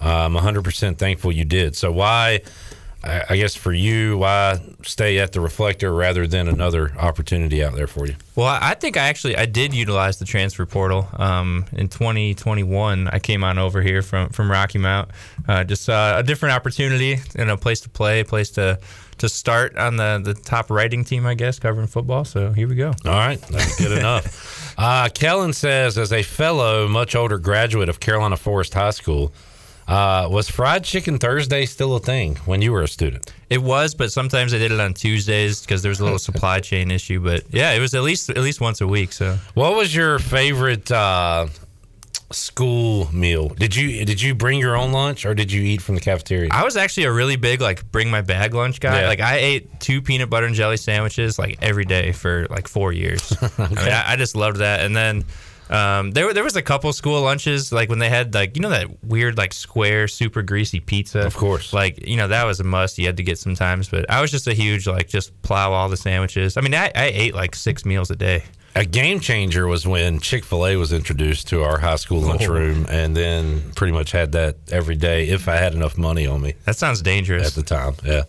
I'm 0.01 0.35
100% 0.35 0.98
thankful 0.98 1.32
you 1.32 1.44
did. 1.44 1.74
So 1.74 1.90
why? 1.90 2.43
I 3.04 3.36
guess 3.36 3.54
for 3.54 3.72
you, 3.72 4.18
why 4.18 4.60
stay 4.82 5.18
at 5.18 5.32
the 5.32 5.40
reflector 5.40 5.94
rather 5.94 6.26
than 6.26 6.48
another 6.48 6.92
opportunity 6.98 7.62
out 7.62 7.74
there 7.76 7.86
for 7.86 8.06
you? 8.06 8.16
Well, 8.34 8.58
I 8.60 8.74
think 8.74 8.96
I 8.96 9.06
actually 9.06 9.36
I 9.36 9.46
did 9.46 9.72
utilize 9.72 10.18
the 10.18 10.24
transfer 10.24 10.66
portal. 10.66 11.08
Um, 11.12 11.66
in 11.72 11.88
2021, 11.88 13.08
I 13.08 13.18
came 13.20 13.44
on 13.44 13.56
over 13.58 13.82
here 13.82 14.02
from 14.02 14.30
from 14.30 14.50
Rocky 14.50 14.78
Mount, 14.78 15.10
uh, 15.46 15.62
just 15.62 15.84
saw 15.84 16.18
a 16.18 16.24
different 16.24 16.56
opportunity 16.56 17.18
and 17.36 17.50
a 17.50 17.56
place 17.56 17.80
to 17.82 17.88
play, 17.88 18.20
a 18.20 18.24
place 18.24 18.50
to 18.50 18.80
to 19.18 19.28
start 19.28 19.76
on 19.76 19.96
the 19.96 20.20
the 20.24 20.34
top 20.34 20.68
writing 20.68 21.04
team, 21.04 21.24
I 21.24 21.34
guess, 21.34 21.60
covering 21.60 21.86
football. 21.86 22.24
So 22.24 22.52
here 22.52 22.66
we 22.66 22.74
go. 22.74 22.88
All 23.04 23.12
right, 23.12 23.40
that's 23.42 23.78
good 23.78 23.96
enough. 23.96 24.54
Uh, 24.78 25.08
Kellen 25.12 25.52
says, 25.52 25.98
as 25.98 26.12
a 26.12 26.22
fellow, 26.22 26.86
much 26.86 27.16
older 27.16 27.36
graduate 27.36 27.88
of 27.88 27.98
Carolina 27.98 28.36
Forest 28.36 28.74
High 28.74 28.90
School, 28.90 29.32
uh, 29.89 30.28
was 30.31 30.51
fried 30.51 30.85
chicken 30.85 31.19
Thursday 31.19 31.65
still 31.65 31.97
a 31.97 32.01
thing 32.01 32.36
when 32.44 32.60
you 32.60 32.73
were 32.73 32.82
a 32.82 32.89
student? 32.89 33.32
It 33.48 33.62
was, 33.62 33.94
but 33.94 34.12
sometimes 34.12 34.52
I 34.52 34.59
did 34.59 34.70
it 34.70 34.78
on 34.78 34.93
Tuesdays 34.93 35.62
because 35.62 35.81
there 35.82 35.89
was 35.89 36.01
a 36.01 36.05
little 36.05 36.19
supply 36.31 36.60
chain 36.60 36.90
issue. 36.90 37.20
But 37.20 37.44
yeah, 37.51 37.73
it 37.73 37.81
was 37.81 37.94
at 37.94 38.02
least 38.02 38.28
at 38.28 38.36
least 38.39 38.60
once 38.60 38.81
a 38.82 38.86
week. 38.86 39.12
So 39.12 39.39
What 39.55 39.74
was 39.74 39.94
your 39.94 40.19
favorite 40.19 40.93
uh, 40.93 41.47
school 42.31 43.09
meal? 43.15 43.48
Did 43.48 43.74
you 43.74 44.05
did 44.05 44.20
you 44.20 44.35
bring 44.35 44.59
your 44.60 44.77
own 44.77 44.93
lunch 44.93 45.24
or 45.24 45.35
did 45.35 45.51
you 45.51 45.62
eat 45.62 45.81
from 45.81 45.94
the 45.94 46.02
cafeteria? 46.02 46.51
I 46.52 46.65
was 46.65 46.77
actually 46.77 47.05
a 47.05 47.12
really 47.12 47.36
big 47.36 47.62
like 47.62 47.90
bring 47.90 48.10
my 48.10 48.20
bag 48.20 48.52
lunch 48.55 48.81
guy. 48.81 49.02
Yeah. 49.02 49.09
Like 49.09 49.20
I 49.20 49.36
ate 49.36 49.81
two 49.81 50.02
peanut 50.02 50.28
butter 50.28 50.47
and 50.47 50.55
jelly 50.55 50.77
sandwiches 50.77 51.39
like 51.39 51.59
every 51.62 51.86
day 51.86 52.12
for 52.12 52.47
like 52.51 52.69
four 52.69 52.93
years. 52.93 53.32
I, 53.59 53.69
mean, 53.69 53.78
I, 53.78 54.12
I 54.12 54.16
just 54.16 54.36
loved 54.36 54.59
that. 54.59 54.81
And 54.81 54.94
then 54.94 55.24
um, 55.70 56.10
there 56.12 56.32
there 56.32 56.44
was 56.44 56.56
a 56.56 56.62
couple 56.62 56.92
school 56.92 57.20
lunches 57.22 57.72
like 57.72 57.88
when 57.88 57.98
they 57.98 58.08
had 58.08 58.32
like 58.34 58.56
you 58.56 58.62
know 58.62 58.70
that 58.70 58.88
weird 59.04 59.36
like 59.36 59.52
square 59.52 60.08
super 60.08 60.42
greasy 60.42 60.80
pizza. 60.80 61.20
Of 61.20 61.36
course. 61.36 61.72
Like 61.72 62.06
you 62.06 62.16
know 62.16 62.28
that 62.28 62.44
was 62.44 62.60
a 62.60 62.64
must. 62.64 62.98
You 62.98 63.06
had 63.06 63.16
to 63.18 63.22
get 63.22 63.38
sometimes. 63.38 63.88
But 63.88 64.10
I 64.10 64.20
was 64.20 64.30
just 64.30 64.46
a 64.46 64.54
huge 64.54 64.86
like 64.86 65.08
just 65.08 65.40
plow 65.42 65.72
all 65.72 65.88
the 65.88 65.96
sandwiches. 65.96 66.56
I 66.56 66.60
mean 66.62 66.74
I, 66.74 66.90
I 66.94 67.10
ate 67.12 67.34
like 67.34 67.54
six 67.54 67.84
meals 67.84 68.10
a 68.10 68.16
day. 68.16 68.44
A 68.76 68.84
game 68.84 69.18
changer 69.18 69.66
was 69.66 69.86
when 69.86 70.20
Chick 70.20 70.44
Fil 70.44 70.64
A 70.66 70.76
was 70.76 70.92
introduced 70.92 71.48
to 71.48 71.64
our 71.64 71.78
high 71.78 71.96
school 71.96 72.22
Oh. 72.24 72.28
lunchroom, 72.28 72.86
and 72.88 73.16
then 73.16 73.72
pretty 73.74 73.92
much 73.92 74.12
had 74.12 74.32
that 74.32 74.56
every 74.70 74.94
day 74.94 75.28
if 75.28 75.48
I 75.48 75.56
had 75.56 75.74
enough 75.74 75.98
money 75.98 76.26
on 76.26 76.40
me. 76.42 76.54
That 76.64 76.76
sounds 76.76 77.02
dangerous 77.02 77.48
at 77.48 77.54
the 77.54 77.62
time. 77.62 77.94
Yeah. 78.04 78.22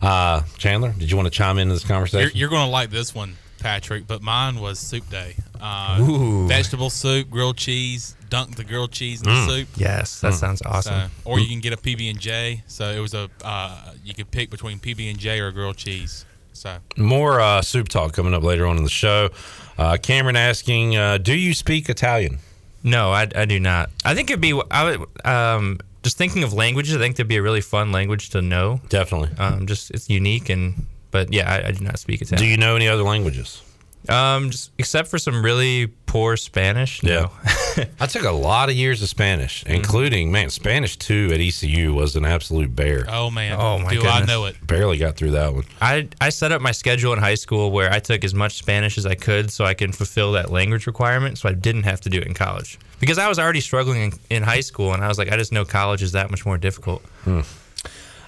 Uh, 0.00 0.42
Chandler, 0.58 0.92
did 0.96 1.10
you 1.10 1.16
want 1.16 1.26
to 1.26 1.30
chime 1.30 1.58
into 1.58 1.74
this 1.74 1.84
conversation? 1.84 2.30
You're, 2.34 2.36
you're 2.38 2.48
going 2.50 2.66
to 2.66 2.70
like 2.70 2.90
this 2.90 3.14
one, 3.14 3.36
Patrick, 3.60 4.06
but 4.06 4.22
mine 4.22 4.58
was 4.60 4.78
soup 4.78 5.08
day. 5.10 5.36
Uh, 5.60 5.98
Ooh. 6.00 6.48
Vegetable 6.48 6.90
soup, 6.90 7.30
grilled 7.30 7.56
cheese, 7.56 8.16
dunk 8.30 8.56
the 8.56 8.64
grilled 8.64 8.90
cheese 8.92 9.20
in 9.22 9.28
Mm. 9.28 9.46
the 9.46 9.52
soup. 9.52 9.68
Yes, 9.76 10.20
that 10.20 10.32
Mm. 10.32 10.36
sounds 10.40 10.62
awesome. 10.64 10.94
So- 10.94 11.10
or 11.24 11.38
you 11.38 11.46
can 11.46 11.60
get 11.60 11.72
a 11.72 11.76
PB 11.76 12.08
and 12.10 12.18
J. 12.18 12.62
So 12.66 12.90
it 12.90 12.98
was 13.00 13.14
a 13.14 13.28
uh, 13.44 13.76
you 14.04 14.14
could 14.14 14.30
pick 14.30 14.50
between 14.50 14.78
PB 14.78 15.08
and 15.10 15.18
J 15.18 15.38
or 15.40 15.52
grilled 15.52 15.76
cheese. 15.76 16.24
So 16.52 16.78
More 16.96 17.40
uh, 17.40 17.62
soup 17.62 17.88
talk 17.88 18.12
coming 18.12 18.34
up 18.34 18.42
later 18.42 18.66
on 18.66 18.76
in 18.76 18.84
the 18.84 18.90
show. 18.90 19.30
Uh, 19.78 19.96
Cameron 19.96 20.36
asking, 20.36 20.96
uh, 20.96 21.16
do 21.18 21.32
you 21.34 21.54
speak 21.54 21.88
Italian? 21.88 22.38
No, 22.82 23.12
I, 23.12 23.28
I 23.36 23.44
do 23.44 23.60
not. 23.60 23.90
I 24.04 24.14
think 24.14 24.30
it'd 24.30 24.40
be 24.40 24.58
I 24.70 24.84
would 24.96 25.26
um 25.26 25.78
just 26.02 26.16
thinking 26.16 26.42
of 26.42 26.52
languages. 26.54 26.96
I 26.96 26.98
think 26.98 27.16
that'd 27.16 27.28
be 27.28 27.36
a 27.36 27.42
really 27.42 27.60
fun 27.60 27.92
language 27.92 28.30
to 28.30 28.40
know. 28.40 28.80
Definitely. 28.88 29.36
Um, 29.38 29.66
just 29.66 29.90
it's 29.90 30.08
unique 30.08 30.48
and 30.48 30.86
but 31.10 31.32
yeah, 31.32 31.50
I, 31.50 31.68
I 31.68 31.72
do 31.72 31.84
not 31.84 31.98
speak 31.98 32.22
Italian. 32.22 32.44
Do 32.44 32.50
you 32.50 32.56
know 32.56 32.76
any 32.76 32.88
other 32.88 33.02
languages? 33.02 33.62
Um, 34.08 34.50
just 34.50 34.70
except 34.78 35.08
for 35.08 35.18
some 35.18 35.44
really 35.44 35.86
poor 36.06 36.34
Spanish. 36.38 37.02
No. 37.02 37.30
I 38.00 38.06
took 38.06 38.24
a 38.24 38.30
lot 38.30 38.70
of 38.70 38.74
years 38.74 39.02
of 39.02 39.10
Spanish, 39.10 39.62
including 39.66 40.32
man, 40.32 40.48
Spanish 40.48 40.96
two 40.96 41.28
at 41.34 41.40
ECU 41.40 41.92
was 41.92 42.16
an 42.16 42.24
absolute 42.24 42.74
bear. 42.74 43.04
oh 43.08 43.30
man, 43.30 43.58
Oh, 43.60 43.78
my 43.78 43.92
do 43.92 44.02
I 44.06 44.24
know 44.24 44.46
it? 44.46 44.56
Barely 44.66 44.96
got 44.96 45.16
through 45.16 45.32
that 45.32 45.52
one. 45.54 45.64
I 45.82 46.08
I 46.18 46.30
set 46.30 46.50
up 46.50 46.62
my 46.62 46.72
schedule 46.72 47.12
in 47.12 47.18
high 47.18 47.34
school 47.34 47.70
where 47.72 47.92
I 47.92 47.98
took 47.98 48.24
as 48.24 48.32
much 48.34 48.56
Spanish 48.56 48.96
as 48.96 49.04
I 49.04 49.14
could 49.16 49.50
so 49.52 49.66
I 49.66 49.74
can 49.74 49.92
fulfill 49.92 50.32
that 50.32 50.50
language 50.50 50.86
requirement, 50.86 51.36
so 51.36 51.50
I 51.50 51.52
didn't 51.52 51.82
have 51.82 52.00
to 52.00 52.08
do 52.08 52.18
it 52.18 52.26
in 52.26 52.32
college 52.32 52.78
because 53.00 53.18
I 53.18 53.28
was 53.28 53.38
already 53.38 53.60
struggling 53.60 54.00
in, 54.00 54.12
in 54.30 54.42
high 54.42 54.60
school, 54.60 54.94
and 54.94 55.04
I 55.04 55.08
was 55.08 55.18
like, 55.18 55.30
I 55.30 55.36
just 55.36 55.52
know 55.52 55.66
college 55.66 56.02
is 56.02 56.12
that 56.12 56.30
much 56.30 56.46
more 56.46 56.56
difficult. 56.56 57.02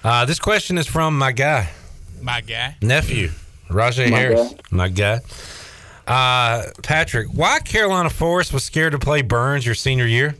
Uh, 0.03 0.25
this 0.25 0.39
question 0.39 0.77
is 0.77 0.85
from 0.85 1.17
my 1.17 1.31
guy, 1.31 1.69
My 2.23 2.41
guy. 2.41 2.77
nephew, 2.81 3.31
Rajay 3.69 4.09
My 4.09 4.17
Harris, 4.17 4.51
guy. 4.53 4.57
my 4.71 4.87
guy. 4.89 5.19
Uh, 6.07 6.63
Patrick, 6.81 7.27
why 7.27 7.59
Carolina 7.59 8.09
Forest 8.09 8.53
was 8.53 8.63
scared 8.63 8.91
to 8.93 8.99
play 8.99 9.21
Byrnes 9.21 9.65
your 9.65 9.75
senior 9.75 10.05
year? 10.05 10.35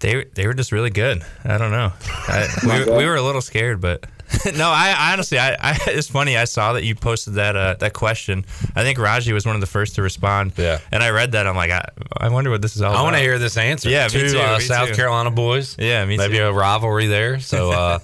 They 0.00 0.24
they 0.34 0.46
were 0.46 0.54
just 0.54 0.70
really 0.72 0.90
good. 0.90 1.22
I 1.44 1.58
don't 1.58 1.70
know. 1.72 1.92
I, 2.06 2.46
we, 2.86 2.96
we 2.98 3.04
were 3.06 3.16
a 3.16 3.22
little 3.22 3.40
scared, 3.40 3.80
but 3.80 4.04
no. 4.56 4.68
I, 4.68 4.94
I 4.96 5.12
honestly, 5.12 5.38
I, 5.38 5.54
I 5.54 5.78
it's 5.88 6.08
funny. 6.08 6.36
I 6.36 6.44
saw 6.44 6.74
that 6.74 6.84
you 6.84 6.94
posted 6.94 7.34
that 7.34 7.56
uh, 7.56 7.74
that 7.80 7.94
question. 7.94 8.44
I 8.76 8.82
think 8.84 8.98
Raji 8.98 9.32
was 9.32 9.44
one 9.44 9.56
of 9.56 9.60
the 9.60 9.66
first 9.66 9.96
to 9.96 10.02
respond. 10.02 10.52
Yeah, 10.56 10.78
and 10.92 11.02
I 11.02 11.10
read 11.10 11.32
that. 11.32 11.48
I'm 11.48 11.56
like, 11.56 11.72
I, 11.72 11.84
I 12.16 12.28
wonder 12.28 12.50
what 12.50 12.62
this 12.62 12.76
is 12.76 12.82
all. 12.82 12.94
I 12.94 13.02
want 13.02 13.16
to 13.16 13.22
hear 13.22 13.38
this 13.40 13.56
answer. 13.56 13.90
Yeah, 13.90 14.06
two 14.06 14.22
me 14.22 14.30
too, 14.30 14.40
uh, 14.40 14.58
me 14.58 14.64
South 14.64 14.88
too. 14.90 14.94
Carolina 14.94 15.30
boys. 15.32 15.76
Yeah, 15.78 16.04
me 16.04 16.16
maybe 16.16 16.36
too. 16.36 16.44
a 16.44 16.52
rivalry 16.52 17.06
there. 17.08 17.40
So 17.40 17.72
uh, 17.72 17.98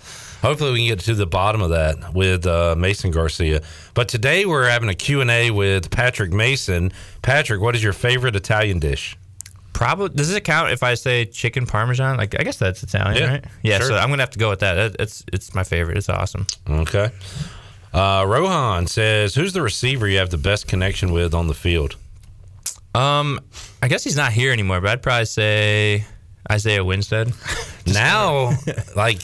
hopefully 0.44 0.72
we 0.72 0.78
can 0.86 0.96
get 0.96 1.04
to 1.04 1.14
the 1.14 1.26
bottom 1.26 1.62
of 1.62 1.70
that 1.70 2.12
with 2.14 2.46
uh, 2.46 2.74
Mason 2.76 3.10
Garcia. 3.10 3.62
But 3.94 4.08
today 4.08 4.44
we're 4.46 4.68
having 4.68 4.88
a 4.88 4.94
Q 4.94 5.20
and 5.22 5.30
A 5.30 5.50
with 5.50 5.90
Patrick 5.90 6.32
Mason. 6.32 6.92
Patrick, 7.22 7.60
what 7.60 7.74
is 7.74 7.82
your 7.82 7.92
favorite 7.94 8.36
Italian 8.36 8.78
dish? 8.78 9.16
Probably 9.72 10.10
does 10.10 10.32
it 10.32 10.42
count 10.44 10.70
if 10.70 10.82
I 10.84 10.94
say 10.94 11.24
chicken 11.24 11.66
parmesan? 11.66 12.16
Like 12.16 12.38
I 12.38 12.44
guess 12.44 12.58
that's 12.58 12.82
Italian, 12.82 13.16
Yeah, 13.22 13.30
right? 13.32 13.44
Yeah. 13.62 13.78
sure. 13.78 13.88
So 13.88 13.96
I'm 13.96 14.08
gonna 14.10 14.22
have 14.22 14.30
to 14.30 14.38
go 14.38 14.50
with 14.50 14.60
that. 14.60 14.74
That- 14.74 14.96
It's 15.00 15.24
it's 15.32 15.54
my 15.54 15.64
favorite. 15.64 15.96
It's 15.98 16.08
awesome. 16.08 16.46
Okay. 16.68 17.10
Uh, 17.92 18.24
Rohan 18.26 18.86
says, 18.86 19.34
"Who's 19.34 19.52
the 19.52 19.62
receiver 19.62 20.06
you 20.08 20.18
have 20.18 20.30
the 20.30 20.38
best 20.38 20.68
connection 20.68 21.10
with 21.12 21.32
on 21.34 21.48
the 21.48 21.54
field?" 21.54 21.96
Um, 22.94 23.40
I 23.82 23.88
guess 23.88 24.04
he's 24.04 24.16
not 24.16 24.32
here 24.32 24.52
anymore, 24.52 24.80
but 24.80 24.90
I'd 24.90 25.02
probably 25.02 25.24
say 25.26 26.04
Isaiah 26.50 26.84
Winstead. 26.84 27.32
now, 27.86 28.52
like 28.96 29.20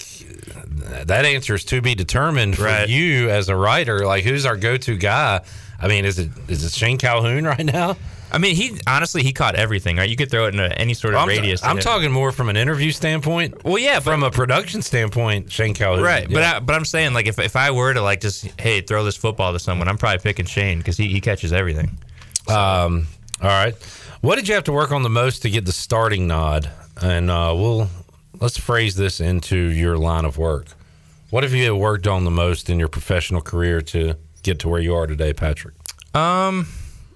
that 1.06 1.24
answer 1.24 1.54
is 1.54 1.64
to 1.66 1.80
be 1.80 1.94
determined 1.94 2.56
for 2.56 2.64
Right. 2.64 2.88
you 2.88 3.30
as 3.30 3.48
a 3.48 3.56
writer. 3.56 4.04
Like, 4.06 4.24
who's 4.24 4.46
our 4.46 4.56
go-to 4.56 4.96
guy? 4.96 5.40
I 5.80 5.88
mean, 5.88 6.04
is 6.04 6.18
it 6.18 6.30
is 6.48 6.64
it 6.64 6.72
Shane 6.72 6.98
Calhoun 6.98 7.44
right 7.56 7.64
now? 7.64 7.96
I 8.32 8.38
mean, 8.38 8.54
he 8.54 8.78
honestly 8.86 9.22
he 9.24 9.32
caught 9.32 9.56
everything, 9.56 9.96
right? 9.96 10.08
You 10.08 10.14
could 10.14 10.30
throw 10.30 10.46
it 10.46 10.54
into 10.54 10.78
any 10.78 10.94
sort 10.94 11.14
of 11.14 11.20
I'm, 11.20 11.28
radius. 11.28 11.64
I'm 11.64 11.78
talking 11.80 12.12
more 12.12 12.30
from 12.30 12.48
an 12.48 12.56
interview 12.56 12.92
standpoint. 12.92 13.64
Well, 13.64 13.78
yeah, 13.78 13.98
from 13.98 14.22
a 14.22 14.30
production 14.30 14.82
standpoint, 14.82 15.50
Shane 15.50 15.74
Calhoun. 15.74 16.04
Right, 16.04 16.28
but. 16.30 16.42
I, 16.42 16.60
but 16.60 16.76
I'm 16.76 16.84
saying 16.84 17.12
like 17.12 17.26
if, 17.26 17.38
if 17.40 17.56
I 17.56 17.72
were 17.72 17.92
to 17.92 18.00
like 18.02 18.20
just 18.20 18.46
hey 18.60 18.82
throw 18.82 19.02
this 19.04 19.16
football 19.16 19.52
to 19.52 19.58
someone, 19.58 19.88
I'm 19.88 19.98
probably 19.98 20.18
picking 20.18 20.46
Shane 20.46 20.78
because 20.78 20.96
he, 20.96 21.08
he 21.08 21.20
catches 21.20 21.52
everything. 21.52 21.98
Um, 22.48 23.06
all 23.42 23.48
right. 23.48 23.74
What 24.20 24.36
did 24.36 24.46
you 24.48 24.54
have 24.54 24.64
to 24.64 24.72
work 24.72 24.92
on 24.92 25.02
the 25.02 25.10
most 25.10 25.42
to 25.42 25.50
get 25.50 25.64
the 25.64 25.72
starting 25.72 26.26
nod? 26.28 26.70
And 27.02 27.30
uh, 27.30 27.54
we'll 27.56 27.88
let's 28.40 28.58
phrase 28.58 28.96
this 28.96 29.20
into 29.20 29.56
your 29.56 29.96
line 29.96 30.24
of 30.24 30.38
work. 30.38 30.66
What 31.30 31.44
have 31.44 31.52
you 31.52 31.76
worked 31.76 32.06
on 32.06 32.24
the 32.24 32.30
most 32.30 32.68
in 32.68 32.78
your 32.78 32.88
professional 32.88 33.40
career 33.40 33.80
to 33.82 34.16
get 34.42 34.58
to 34.60 34.68
where 34.68 34.80
you 34.80 34.94
are 34.94 35.06
today, 35.06 35.32
Patrick? 35.32 35.74
Um, 36.14 36.66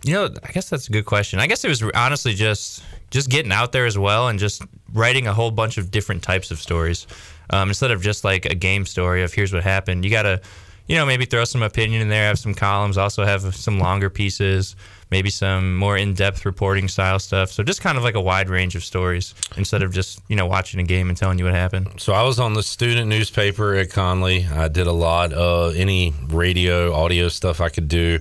you 0.04 0.12
know, 0.12 0.28
I 0.44 0.52
guess 0.52 0.68
that's 0.68 0.86
a 0.88 0.92
good 0.92 1.06
question. 1.06 1.40
I 1.40 1.46
guess 1.46 1.64
it 1.64 1.68
was 1.68 1.82
honestly 1.94 2.34
just 2.34 2.84
just 3.10 3.30
getting 3.30 3.52
out 3.52 3.72
there 3.72 3.86
as 3.86 3.96
well 3.96 4.28
and 4.28 4.38
just 4.38 4.62
writing 4.92 5.26
a 5.26 5.32
whole 5.32 5.50
bunch 5.50 5.78
of 5.78 5.90
different 5.90 6.22
types 6.22 6.50
of 6.50 6.60
stories 6.60 7.06
um, 7.50 7.68
instead 7.68 7.90
of 7.90 8.02
just 8.02 8.24
like 8.24 8.44
a 8.44 8.54
game 8.54 8.84
story 8.86 9.22
of 9.22 9.32
here's 9.32 9.52
what 9.52 9.62
happened. 9.62 10.04
You 10.04 10.10
got 10.10 10.22
to, 10.22 10.40
you 10.88 10.96
know, 10.96 11.06
maybe 11.06 11.24
throw 11.24 11.44
some 11.44 11.62
opinion 11.62 12.02
in 12.02 12.08
there, 12.08 12.26
have 12.26 12.38
some 12.38 12.54
columns, 12.54 12.98
also 12.98 13.24
have 13.24 13.54
some 13.54 13.78
longer 13.78 14.10
pieces, 14.10 14.76
maybe 15.14 15.30
some 15.30 15.76
more 15.76 15.96
in-depth 15.96 16.44
reporting 16.44 16.88
style 16.88 17.20
stuff. 17.20 17.52
So 17.52 17.62
just 17.62 17.80
kind 17.80 17.96
of 17.96 18.02
like 18.02 18.16
a 18.16 18.20
wide 18.20 18.48
range 18.48 18.74
of 18.74 18.82
stories 18.82 19.32
instead 19.56 19.84
of 19.84 19.92
just 19.92 20.20
you 20.26 20.34
know 20.34 20.44
watching 20.44 20.80
a 20.80 20.82
game 20.82 21.08
and 21.08 21.16
telling 21.16 21.38
you 21.38 21.44
what 21.44 21.54
happened. 21.54 21.86
So 21.98 22.12
I 22.12 22.24
was 22.24 22.40
on 22.40 22.54
the 22.54 22.64
student 22.64 23.06
newspaper 23.08 23.76
at 23.76 23.90
Conley. 23.90 24.44
I 24.44 24.66
did 24.66 24.88
a 24.88 24.92
lot 24.92 25.32
of 25.32 25.76
any 25.76 26.12
radio, 26.26 26.92
audio 26.92 27.28
stuff 27.28 27.60
I 27.60 27.68
could 27.68 27.86
do 27.86 28.18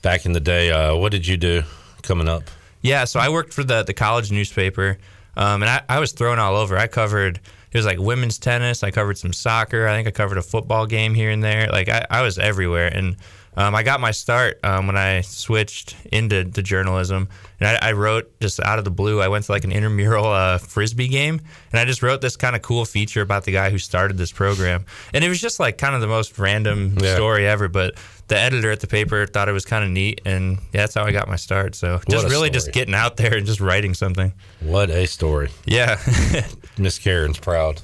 back 0.00 0.24
in 0.24 0.32
the 0.32 0.40
day. 0.40 0.70
Uh, 0.70 0.96
what 0.96 1.12
did 1.12 1.26
you 1.26 1.36
do 1.36 1.64
coming 2.00 2.28
up? 2.28 2.44
Yeah, 2.80 3.04
so 3.04 3.20
I 3.20 3.28
worked 3.28 3.52
for 3.52 3.62
the 3.62 3.82
the 3.82 3.92
college 3.92 4.32
newspaper, 4.32 4.96
um, 5.36 5.62
and 5.62 5.68
I, 5.70 5.82
I 5.86 6.00
was 6.00 6.12
thrown 6.12 6.38
all 6.38 6.56
over. 6.56 6.78
I 6.78 6.86
covered 6.86 7.40
it 7.72 7.76
was 7.76 7.84
like 7.84 7.98
women's 7.98 8.38
tennis. 8.38 8.82
I 8.82 8.90
covered 8.90 9.18
some 9.18 9.34
soccer. 9.34 9.86
I 9.86 9.96
think 9.96 10.08
I 10.08 10.12
covered 10.12 10.38
a 10.38 10.42
football 10.42 10.86
game 10.86 11.12
here 11.12 11.30
and 11.30 11.44
there. 11.44 11.68
Like 11.68 11.90
I, 11.90 12.06
I 12.08 12.22
was 12.22 12.38
everywhere, 12.38 12.88
and 12.88 13.16
um, 13.56 13.74
I 13.74 13.82
got 13.82 14.00
my 14.00 14.10
start 14.12 14.58
um, 14.64 14.86
when 14.86 14.96
I 14.96 15.20
switched 15.20 15.94
into 16.10 16.44
to 16.44 16.62
journalism. 16.62 17.28
And 17.60 17.68
I, 17.68 17.90
I 17.90 17.92
wrote 17.92 18.40
just 18.40 18.58
out 18.60 18.78
of 18.78 18.84
the 18.84 18.90
blue. 18.90 19.20
I 19.20 19.28
went 19.28 19.44
to 19.44 19.52
like 19.52 19.62
an 19.64 19.70
intramural 19.72 20.26
uh, 20.26 20.58
frisbee 20.58 21.06
game, 21.08 21.40
and 21.70 21.78
I 21.80 21.84
just 21.84 22.02
wrote 22.02 22.20
this 22.20 22.36
kind 22.36 22.56
of 22.56 22.62
cool 22.62 22.84
feature 22.84 23.20
about 23.20 23.44
the 23.44 23.52
guy 23.52 23.70
who 23.70 23.78
started 23.78 24.16
this 24.18 24.32
program. 24.32 24.84
And 25.14 25.22
it 25.22 25.28
was 25.28 25.40
just 25.40 25.60
like 25.60 25.78
kind 25.78 25.94
of 25.94 26.00
the 26.00 26.08
most 26.08 26.38
random 26.38 26.96
Yeah. 27.00 27.14
story 27.14 27.46
ever, 27.46 27.68
but. 27.68 27.94
The 28.28 28.38
editor 28.38 28.70
at 28.70 28.80
the 28.80 28.86
paper 28.86 29.26
thought 29.26 29.50
it 29.50 29.52
was 29.52 29.66
kind 29.66 29.84
of 29.84 29.90
neat, 29.90 30.22
and 30.24 30.52
yeah, 30.72 30.80
that's 30.82 30.94
how 30.94 31.04
I 31.04 31.12
got 31.12 31.28
my 31.28 31.36
start. 31.36 31.74
So 31.74 32.00
just 32.08 32.24
really 32.30 32.46
story. 32.46 32.50
just 32.50 32.72
getting 32.72 32.94
out 32.94 33.18
there 33.18 33.36
and 33.36 33.44
just 33.44 33.60
writing 33.60 33.92
something. 33.92 34.32
What 34.60 34.88
a 34.88 35.04
story. 35.06 35.50
Yeah. 35.66 36.00
Miss 36.78 36.98
Karen's 36.98 37.36
proud. 37.38 37.82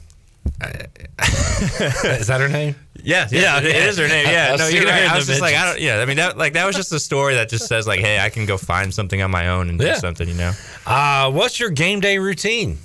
Is 0.62 2.28
that 2.28 2.38
her 2.40 2.48
name? 2.48 2.76
Yeah, 3.02 3.28
yeah, 3.30 3.58
it 3.58 3.64
is 3.66 3.96
her 3.98 4.08
name. 4.08 4.26
Yeah, 4.26 4.56
no, 4.58 4.66
you're 4.68 4.84
right. 4.84 5.10
I 5.10 5.16
was 5.16 5.26
just 5.26 5.40
like, 5.40 5.54
I 5.54 5.64
don't. 5.70 5.80
Yeah, 5.80 5.98
I 6.00 6.04
mean, 6.04 6.16
that 6.16 6.36
like 6.36 6.54
that 6.54 6.66
was 6.66 6.76
just 6.76 6.92
a 6.92 7.00
story 7.00 7.34
that 7.34 7.48
just 7.48 7.66
says 7.66 7.86
like, 7.86 8.00
hey, 8.00 8.18
I 8.18 8.28
can 8.30 8.44
go 8.46 8.56
find 8.58 8.92
something 8.92 9.22
on 9.22 9.30
my 9.30 9.48
own 9.48 9.68
and 9.68 9.80
Yeah. 9.80 9.94
do 9.94 10.00
something, 10.00 10.28
you 10.28 10.34
know. 10.34 10.52
Uh, 10.86 11.30
what's 11.30 11.58
your 11.60 11.70
game 11.70 12.00
day 12.00 12.18
routine? 12.18 12.78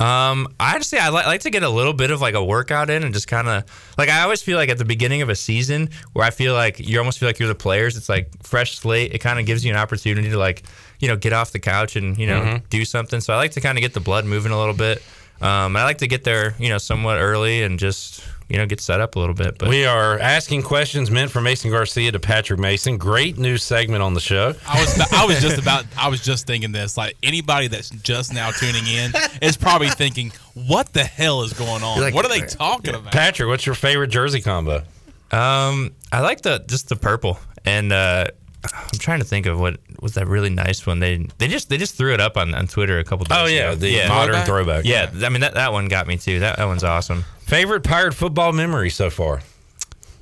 Um, 0.00 0.48
I 0.58 0.74
honestly, 0.74 0.98
I 0.98 1.08
li- 1.10 1.22
like 1.24 1.42
to 1.42 1.50
get 1.50 1.62
a 1.62 1.68
little 1.68 1.92
bit 1.92 2.10
of 2.10 2.20
like 2.20 2.34
a 2.34 2.44
workout 2.44 2.90
in 2.90 3.04
and 3.04 3.14
just 3.14 3.28
kind 3.28 3.46
of 3.48 3.64
like 3.96 4.08
I 4.08 4.22
always 4.22 4.42
feel 4.42 4.56
like 4.56 4.68
at 4.68 4.78
the 4.78 4.84
beginning 4.84 5.22
of 5.22 5.28
a 5.28 5.36
season 5.36 5.90
where 6.14 6.26
I 6.26 6.30
feel 6.30 6.52
like 6.52 6.80
you 6.80 6.98
almost 6.98 7.20
feel 7.20 7.28
like 7.28 7.38
you're 7.38 7.48
the 7.48 7.54
players. 7.54 7.96
It's 7.96 8.08
like 8.08 8.30
fresh 8.42 8.76
slate. 8.78 9.12
It 9.14 9.18
kind 9.20 9.38
of 9.38 9.46
gives 9.46 9.64
you 9.64 9.70
an 9.70 9.76
opportunity 9.78 10.30
to 10.30 10.38
like 10.38 10.64
you 10.98 11.06
know 11.06 11.16
get 11.16 11.32
off 11.32 11.52
the 11.52 11.60
couch 11.60 11.94
and 11.96 12.18
you 12.18 12.26
know 12.26 12.40
Mhm. 12.40 12.68
do 12.70 12.84
something. 12.84 13.20
So 13.20 13.32
I 13.34 13.36
like 13.36 13.52
to 13.52 13.60
kind 13.60 13.78
of 13.78 13.82
get 13.82 13.94
the 13.94 14.00
blood 14.00 14.24
moving 14.24 14.50
a 14.50 14.58
little 14.58 14.74
bit. 14.74 15.00
Um, 15.40 15.76
and 15.76 15.78
I 15.78 15.84
like 15.84 15.98
to 15.98 16.06
get 16.08 16.24
there 16.24 16.54
you 16.58 16.70
know 16.70 16.78
somewhat 16.78 17.18
early 17.18 17.62
and 17.62 17.78
just 17.78 18.24
you 18.48 18.58
know 18.58 18.66
get 18.66 18.80
set 18.80 19.00
up 19.00 19.16
a 19.16 19.18
little 19.18 19.34
bit. 19.34 19.58
But 19.58 19.68
We 19.68 19.84
are 19.86 20.18
asking 20.18 20.62
questions 20.62 21.10
meant 21.10 21.30
for 21.30 21.40
Mason 21.40 21.70
Garcia 21.70 22.12
to 22.12 22.20
Patrick 22.20 22.60
Mason. 22.60 22.98
Great 22.98 23.38
new 23.38 23.56
segment 23.56 24.02
on 24.02 24.14
the 24.14 24.20
show. 24.20 24.54
I 24.66 24.80
was 24.80 25.12
I 25.12 25.24
was 25.24 25.40
just 25.40 25.58
about 25.58 25.84
I 25.96 26.08
was 26.08 26.22
just 26.22 26.46
thinking 26.46 26.72
this. 26.72 26.96
Like 26.96 27.16
anybody 27.22 27.68
that's 27.68 27.90
just 27.90 28.32
now 28.32 28.50
tuning 28.50 28.86
in 28.86 29.12
is 29.42 29.56
probably 29.56 29.88
thinking, 29.90 30.32
"What 30.54 30.92
the 30.92 31.04
hell 31.04 31.42
is 31.42 31.52
going 31.52 31.82
on? 31.82 32.00
Like, 32.00 32.14
what 32.14 32.24
are 32.24 32.28
they 32.28 32.46
talking 32.46 32.94
about?" 32.94 33.12
Patrick, 33.12 33.48
what's 33.48 33.66
your 33.66 33.74
favorite 33.74 34.08
jersey 34.08 34.40
combo? 34.40 34.82
Um, 35.30 35.92
I 36.12 36.20
like 36.20 36.42
the 36.42 36.64
just 36.68 36.88
the 36.88 36.96
purple, 36.96 37.38
and 37.64 37.92
uh, 37.92 38.26
I'm 38.72 38.98
trying 38.98 39.18
to 39.18 39.24
think 39.24 39.46
of 39.46 39.58
what 39.58 39.78
was 40.00 40.14
that 40.14 40.26
really 40.26 40.50
nice 40.50 40.86
one. 40.86 41.00
They 41.00 41.26
they 41.38 41.48
just 41.48 41.68
they 41.68 41.76
just 41.76 41.96
threw 41.96 42.14
it 42.14 42.20
up 42.20 42.36
on, 42.36 42.54
on 42.54 42.66
Twitter 42.66 42.98
a 42.98 43.04
couple 43.04 43.24
days. 43.24 43.38
Oh, 43.38 43.46
yeah, 43.46 43.72
ago. 43.72 43.76
the 43.76 44.08
modern 44.08 44.44
throwback. 44.44 44.84
Yeah, 44.84 45.10
I 45.22 45.28
mean 45.28 45.40
that, 45.40 45.54
that 45.54 45.72
one 45.72 45.88
got 45.88 46.06
me 46.06 46.16
too. 46.16 46.40
That 46.40 46.58
that 46.58 46.66
one's 46.66 46.84
awesome. 46.84 47.24
Favorite 47.44 47.82
pirate 47.84 48.14
football 48.14 48.52
memory 48.52 48.90
so 48.90 49.10
far? 49.10 49.42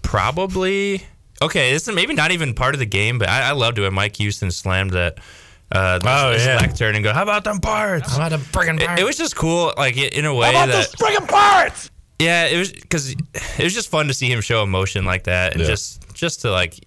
Probably 0.03 1.03
okay. 1.41 1.73
This 1.73 1.89
is 1.89 1.95
maybe 1.95 2.15
not 2.15 2.33
even 2.33 2.55
part 2.55 2.75
of 2.75 2.81
the 2.81 2.87
game, 2.87 3.19
but 3.19 3.29
I, 3.29 3.51
I 3.51 3.53
loved 3.53 3.79
it 3.79 3.83
when 3.83 3.95
Mike 3.95 4.17
Houston 4.17 4.51
slammed 4.51 4.91
that. 4.93 5.19
Uh, 5.71 5.99
Oh, 6.05 6.33
yeah. 6.33 6.59
lectern 6.61 6.97
and 6.97 7.03
go, 7.03 7.15
how 7.15 7.23
about 7.23 7.45
them 7.45 7.59
pirates? 7.59 8.11
How 8.11 8.17
about 8.27 8.29
them 8.33 8.41
friggin' 8.43 8.79
It, 8.79 9.01
it 9.01 9.05
was 9.05 9.17
just 9.17 9.35
cool, 9.35 9.73
like 9.79 9.97
in 9.97 10.27
a 10.27 10.35
way 10.35 10.53
How 10.53 10.65
about 10.65 10.67
that 10.67 10.91
those 10.91 10.95
friggin' 10.97 11.27
pirates? 11.27 11.91
Yeah, 12.19 12.45
it 12.45 12.59
was 12.59 12.71
because 12.73 13.11
it 13.13 13.65
was 13.65 13.73
just 13.73 13.89
fun 13.89 14.07
to 14.09 14.13
see 14.15 14.31
him 14.31 14.43
show 14.43 14.63
emotion 14.63 15.07
like 15.07 15.25
that, 15.25 15.53
and 15.53 15.63
Yeah. 15.63 15.69
just 15.69 16.13
just 16.15 16.43
to 16.43 16.51
like, 16.51 16.79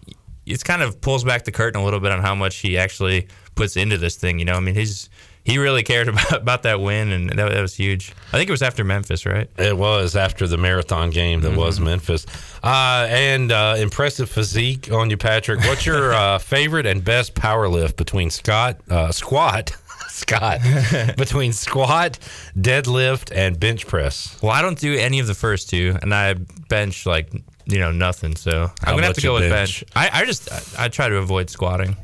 it 0.45 0.63
kind 0.63 0.83
of 0.83 1.01
pulls 1.01 1.23
back 1.23 1.45
the 1.45 1.51
curtain 1.51 1.81
a 1.81 1.83
little 1.83 1.99
bit 1.99 2.11
on 2.11 2.21
how 2.21 2.35
much 2.35 2.57
he 2.57 2.77
actually 2.77 3.27
puts 3.55 3.75
into 3.75 3.97
this 3.97 4.17
thing. 4.17 4.37
You 4.37 4.45
know, 4.45 4.53
I 4.53 4.59
mean, 4.59 4.75
he's 4.75 5.09
he 5.45 5.57
really 5.59 5.83
cared 5.83 6.07
about 6.13 6.33
about 6.33 6.63
that 6.63 6.81
win, 6.81 7.11
and 7.13 7.29
that, 7.29 7.49
that 7.49 7.61
was 7.61 7.75
huge. 7.75 8.11
I 8.33 8.37
think 8.37 8.49
it 8.49 8.51
was 8.51 8.61
after 8.61 8.83
Memphis, 8.83 9.25
right? 9.25 9.49
It 9.57 9.77
was 9.77 10.15
after 10.17 10.47
the 10.47 10.57
marathon 10.57 11.09
game 11.11 11.39
that 11.41 11.55
was 11.55 11.75
Mm-hmm. 11.77 11.85
Memphis. 11.85 12.25
Uh, 12.63 13.07
and 13.09 13.51
uh, 13.51 13.75
impressive 13.77 14.29
physique 14.29 14.91
on 14.91 15.09
you, 15.09 15.17
Patrick. 15.17 15.59
What's 15.61 15.85
your 15.85 16.13
uh, 16.23 16.39
favorite 16.39 16.85
and 16.85 17.03
best 17.03 17.35
power 17.35 17.67
lift 17.69 17.95
between 17.95 18.29
Scott, 18.29 18.81
uh, 18.89 19.11
squat, 19.11 19.71
Scott, 20.09 20.59
between 21.17 21.53
squat, 21.53 22.17
deadlift, 22.57 23.31
and 23.35 23.59
bench 23.59 23.85
press? 23.87 24.37
Well, 24.41 24.51
I 24.51 24.61
don't 24.61 24.79
do 24.79 24.95
any 24.97 25.19
of 25.19 25.27
the 25.27 25.35
first 25.35 25.69
two, 25.69 25.95
and 26.01 26.13
I 26.13 26.33
bench 26.69 27.05
like 27.05 27.31
you 27.67 27.79
know 27.79 27.91
nothing. 27.91 28.35
So 28.35 28.51
How 28.81 28.91
I'm 28.91 28.95
gonna 28.95 29.07
have 29.07 29.15
to 29.15 29.21
go 29.21 29.33
with 29.35 29.49
bench? 29.49 29.81
bench. 29.81 29.83
I, 29.95 30.21
I 30.21 30.25
just 30.25 30.51
I, 30.51 30.85
I 30.85 30.87
try 30.87 31.07
to 31.09 31.17
avoid 31.17 31.49
squatting. 31.49 31.95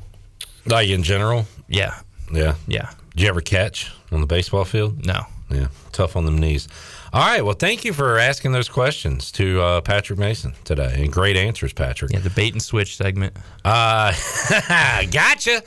Like 0.66 0.90
in 0.90 1.02
general? 1.04 1.46
Yeah, 1.68 2.00
Yeah. 2.32 2.56
yeah. 2.68 2.92
Did 3.12 3.24
you 3.24 3.30
ever 3.30 3.42
catch 3.42 3.92
on 4.12 4.22
the 4.22 4.28
baseball 4.28 4.66
field? 4.66 5.06
No. 5.06 5.26
Yeah. 5.50 5.68
Tough 5.92 6.16
on 6.16 6.26
them 6.26 6.38
knees. 6.38 6.70
All 7.12 7.22
right. 7.22 7.44
Well, 7.44 7.56
thank 7.56 7.84
you 7.84 7.92
for 7.92 8.18
asking 8.18 8.54
those 8.54 8.70
questions 8.70 9.34
to 9.34 9.62
uh, 9.62 9.82
Patrick 9.82 10.18
Mason 10.18 10.54
today. 10.64 10.94
And 11.04 11.12
great 11.12 11.36
answers, 11.36 11.74
Patrick. 11.74 12.14
Yeah, 12.14 12.20
the 12.20 12.30
bait 12.30 12.54
and 12.54 12.62
switch 12.62 12.96
segment. 12.96 13.36
Uh, 13.66 14.14
gotcha. 15.12 15.62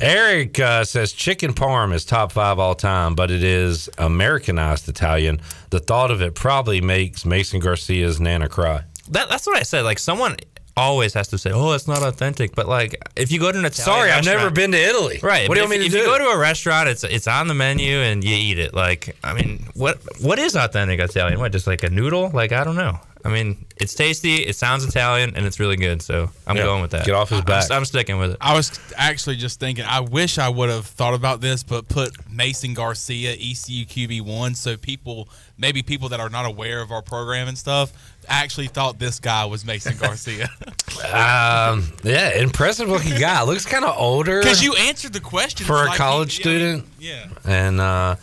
Eric 0.02 0.60
uh, 0.60 0.84
says 0.84 1.14
chicken 1.14 1.54
parm 1.54 1.94
is 1.94 2.04
top 2.04 2.32
five 2.32 2.58
all 2.58 2.74
time, 2.74 3.14
but 3.14 3.30
it 3.30 3.42
is 3.42 3.88
Americanized 3.96 4.88
Italian. 4.90 5.40
The 5.70 5.80
thought 5.80 6.10
of 6.10 6.20
it 6.20 6.34
probably 6.34 6.82
makes 6.82 7.24
Mason 7.24 7.60
Garcia's 7.60 8.20
Nana 8.20 8.50
cry. 8.50 8.82
That, 9.10 9.30
that's 9.30 9.46
what 9.46 9.56
I 9.56 9.62
said. 9.62 9.82
Like 9.86 9.98
someone 9.98 10.36
always 10.78 11.14
has 11.14 11.28
to 11.28 11.38
say, 11.38 11.50
"Oh, 11.52 11.72
it's 11.72 11.86
not 11.88 12.02
authentic." 12.02 12.54
But 12.54 12.68
like, 12.68 12.96
if 13.16 13.30
you 13.32 13.38
go 13.40 13.52
to 13.52 13.58
an 13.58 13.64
Italian 13.64 13.98
Sorry, 13.98 14.10
I've 14.10 14.24
never 14.24 14.50
been 14.50 14.72
to 14.72 14.78
Italy. 14.78 15.20
Right. 15.22 15.48
What 15.48 15.56
do 15.56 15.60
you 15.60 15.66
but 15.66 15.72
want 15.74 15.74
if, 15.74 15.80
to 15.80 15.86
if 15.86 15.92
do? 15.92 15.98
you 15.98 16.04
go 16.04 16.18
to 16.18 16.24
a 16.30 16.38
restaurant, 16.38 16.88
it's 16.88 17.04
it's 17.04 17.26
on 17.26 17.48
the 17.48 17.54
menu 17.54 17.96
and 17.98 18.22
you 18.24 18.34
eat 18.34 18.58
it. 18.58 18.72
Like, 18.74 19.16
I 19.22 19.34
mean, 19.34 19.66
what 19.74 19.98
what 20.20 20.38
is 20.38 20.56
authentic 20.56 21.00
Italian? 21.00 21.38
What, 21.40 21.52
just 21.52 21.66
like 21.66 21.82
a 21.82 21.90
noodle? 21.90 22.30
Like, 22.30 22.52
I 22.52 22.64
don't 22.64 22.76
know. 22.76 22.98
I 23.24 23.30
mean, 23.30 23.66
it's 23.76 23.94
tasty. 23.94 24.36
It 24.36 24.54
sounds 24.54 24.84
Italian, 24.84 25.34
and 25.34 25.44
it's 25.44 25.58
really 25.58 25.76
good. 25.76 26.00
So 26.00 26.30
I'm 26.46 26.56
Yeah. 26.56 26.62
going 26.62 26.82
with 26.82 26.92
that. 26.92 27.04
Get 27.04 27.14
off 27.16 27.30
his 27.30 27.38
I'm- 27.40 27.46
back. 27.46 27.70
I'm, 27.70 27.84
sticking 27.84 28.16
with 28.18 28.30
it. 28.30 28.36
I 28.40 28.54
was 28.54 28.78
actually 28.96 29.36
just 29.36 29.58
thinking. 29.58 29.84
I 29.84 30.00
wish 30.00 30.38
I 30.38 30.48
would 30.48 30.70
have 30.70 30.86
thought 30.86 31.14
about 31.14 31.40
this, 31.40 31.64
but 31.64 31.88
put 31.88 32.12
Mason 32.30 32.74
Garcia 32.74 33.32
ECU 33.32 33.84
QB 33.86 34.20
one, 34.20 34.54
so 34.54 34.76
people, 34.76 35.28
maybe 35.58 35.82
people 35.82 36.08
that 36.10 36.20
are 36.20 36.30
not 36.30 36.46
aware 36.46 36.80
of 36.80 36.92
our 36.92 37.02
program 37.02 37.48
and 37.48 37.58
stuff, 37.58 37.92
actually 38.28 38.66
thought 38.68 38.98
this 38.98 39.20
guy 39.20 39.44
was 39.46 39.64
Mason 39.64 39.96
Garcia. 39.96 40.48
Um, 40.98 41.92
yeah, 42.02 42.30
impressive 42.40 42.88
looking 42.88 43.16
guy. 43.20 43.42
Looks 43.44 43.64
kind 43.64 43.84
of 43.84 43.94
older 43.96 44.40
Because 44.40 44.64
you 44.64 44.74
answered 44.74 45.12
the 45.12 45.20
question 45.20 45.64
for 45.64 45.84
a 45.84 45.86
like 45.86 45.96
college 45.96 46.38
you- 46.44 46.50
yeah, 46.50 46.58
student. 46.58 46.86
Yeah. 46.98 47.28
And 47.44 47.80
uh, 47.80 48.16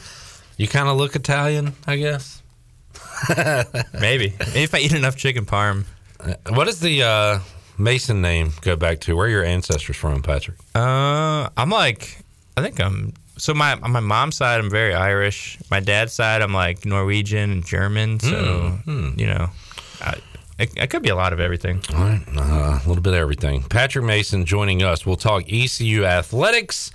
you 0.57 0.67
kind 0.67 0.89
of 0.89 0.97
look 0.97 1.15
Italian, 1.15 1.73
I 1.87 1.95
guess. 1.95 2.41
Maybe. 3.29 4.33
Maybe 4.39 4.61
if 4.61 4.73
I 4.75 4.79
eat 4.79 4.93
enough 4.93 5.15
chicken 5.15 5.45
parm. 5.45 5.85
What 6.49 6.65
does 6.65 6.79
the 6.81 7.03
uh, 7.03 7.39
Mason 7.77 8.21
name 8.21 8.51
go 8.61 8.75
back 8.75 8.99
to? 9.01 9.15
Where 9.15 9.27
are 9.27 9.29
your 9.29 9.43
ancestors 9.45 9.95
from, 9.95 10.21
Patrick? 10.21 10.57
Uh, 10.75 11.49
I'm 11.55 11.69
like, 11.69 12.17
I 12.57 12.61
think 12.61 12.79
I'm. 12.81 13.13
So 13.37 13.53
my 13.53 13.73
on 13.81 13.91
my 13.91 13.99
mom's 13.99 14.37
side, 14.37 14.59
I'm 14.59 14.69
very 14.69 14.93
Irish. 14.93 15.57
My 15.71 15.79
dad's 15.79 16.13
side, 16.13 16.41
I'm 16.41 16.53
like 16.53 16.85
Norwegian 16.85 17.51
and 17.51 17.65
German. 17.65 18.19
So 18.19 18.79
Hmm, 18.85 19.09
you 19.17 19.27
know, 19.27 19.49
It, 20.57 20.71
it 20.77 20.89
could 20.89 21.03
be 21.03 21.09
a 21.09 21.15
lot 21.15 21.33
of 21.33 21.39
everything. 21.39 21.81
All 21.93 21.99
right, 21.99 22.21
uh, 22.37 22.79
a 22.83 22.87
little 22.87 23.03
bit 23.03 23.13
of 23.13 23.19
everything. 23.19 23.63
Patrick 23.63 24.05
Mason 24.05 24.45
joining 24.45 24.83
us. 24.83 25.05
We'll 25.05 25.17
talk 25.17 25.51
ECU 25.51 26.05
athletics 26.05 26.91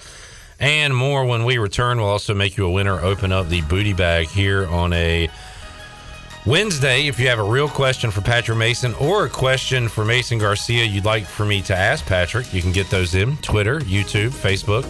and 0.59 0.97
more 0.97 1.27
when 1.27 1.45
we 1.45 1.59
return. 1.59 1.99
We'll 1.99 2.09
also 2.09 2.35
make 2.35 2.57
you 2.57 2.67
a 2.67 2.71
winner. 2.71 2.99
Open 3.01 3.33
up 3.33 3.49
the 3.49 3.61
booty 3.63 3.93
bag 3.93 4.29
here 4.29 4.67
on 4.67 4.95
a 4.95 5.29
Wednesday. 6.47 7.07
If 7.07 7.21
you 7.21 7.29
have 7.29 7.39
a 7.39 7.45
real 7.45 7.69
question 7.69 8.11
for 8.11 8.23
Patrick 8.23 8.57
Mason 8.57 8.95
or 8.95 9.27
a 9.27 9.31
question 9.31 9.89
for 9.89 10.07
Mason 10.07 10.39
Garcia 10.39 10.85
you'd 10.85 11.05
like 11.05 11.25
for 11.27 11.45
me 11.45 11.61
to 11.63 11.77
ask 11.77 12.07
Patrick, 12.07 12.53
you 12.55 12.63
can 12.63 12.73
get 12.73 12.89
those 12.89 13.15
in 13.15 13.37
Twitter, 13.39 13.81
YouTube, 13.81 14.31
Facebook. 14.31 14.85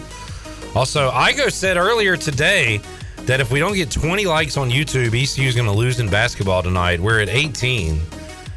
Also, 0.75 1.11
Igo 1.11 1.51
said 1.51 1.75
earlier 1.75 2.15
today 2.15 2.79
that 3.25 3.39
if 3.39 3.51
we 3.51 3.59
don't 3.59 3.75
get 3.75 3.91
20 3.91 4.25
likes 4.25 4.57
on 4.57 4.69
YouTube, 4.69 5.07
ECU 5.07 5.47
is 5.47 5.55
going 5.55 5.67
to 5.67 5.73
lose 5.73 5.99
in 5.99 6.09
basketball 6.09 6.63
tonight. 6.63 6.99
We're 6.99 7.21
at 7.21 7.29
18 7.29 7.99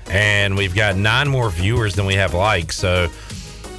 and 0.09 0.57
we've 0.57 0.75
got 0.75 0.97
nine 0.97 1.29
more 1.29 1.51
viewers 1.51 1.95
than 1.95 2.07
we 2.07 2.15
have 2.15 2.35
likes. 2.35 2.77
So, 2.77 3.09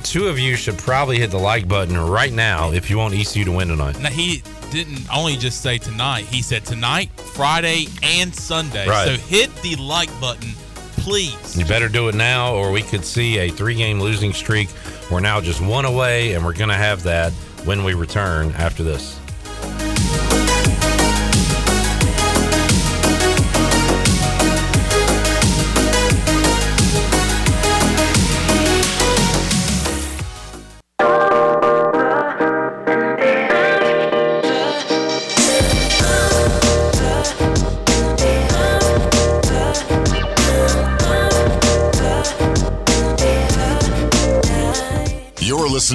two 0.04 0.28
of 0.28 0.38
you 0.38 0.56
should 0.56 0.78
probably 0.78 1.18
hit 1.18 1.32
the 1.32 1.38
like 1.38 1.68
button 1.68 1.98
right 1.98 2.32
now 2.32 2.72
if 2.72 2.90
you 2.90 2.98
want 2.98 3.14
ECU 3.14 3.46
to 3.46 3.52
win 3.52 3.68
tonight. 3.68 4.00
Now 4.00 4.10
he 4.10 4.44
didn't 4.72 5.08
only 5.14 5.36
just 5.36 5.62
say 5.62 5.78
tonight. 5.78 6.26
He 6.26 6.42
said 6.42 6.66
tonight, 6.66 7.10
Friday, 7.12 7.88
and 8.04 8.34
Sunday. 8.34 8.88
Right. 8.88 9.08
So 9.08 9.16
hit 9.16 9.54
the 9.58 9.76
like 9.78 10.10
button, 10.20 10.52
please. 10.98 11.58
You 11.58 11.66
better 11.66 11.90
do 11.90 12.08
it 12.10 12.16
now, 12.16 12.54
or 12.54 12.72
we 12.72 12.82
could 12.82 13.06
see 13.06 13.38
a 13.40 13.50
three 13.50 13.76
game 13.76 14.00
losing 14.00 14.34
streak. 14.34 14.70
We're 15.12 15.20
now 15.20 15.42
just 15.42 15.62
one 15.62 15.86
away, 15.86 16.34
and 16.34 16.44
we're 16.44 16.54
going 16.54 16.70
to 16.70 16.76
have 16.76 17.04
that 17.04 17.32
when 17.66 17.84
we 17.84 17.94
return 17.94 18.52
after 18.54 18.84
this. 18.84 19.20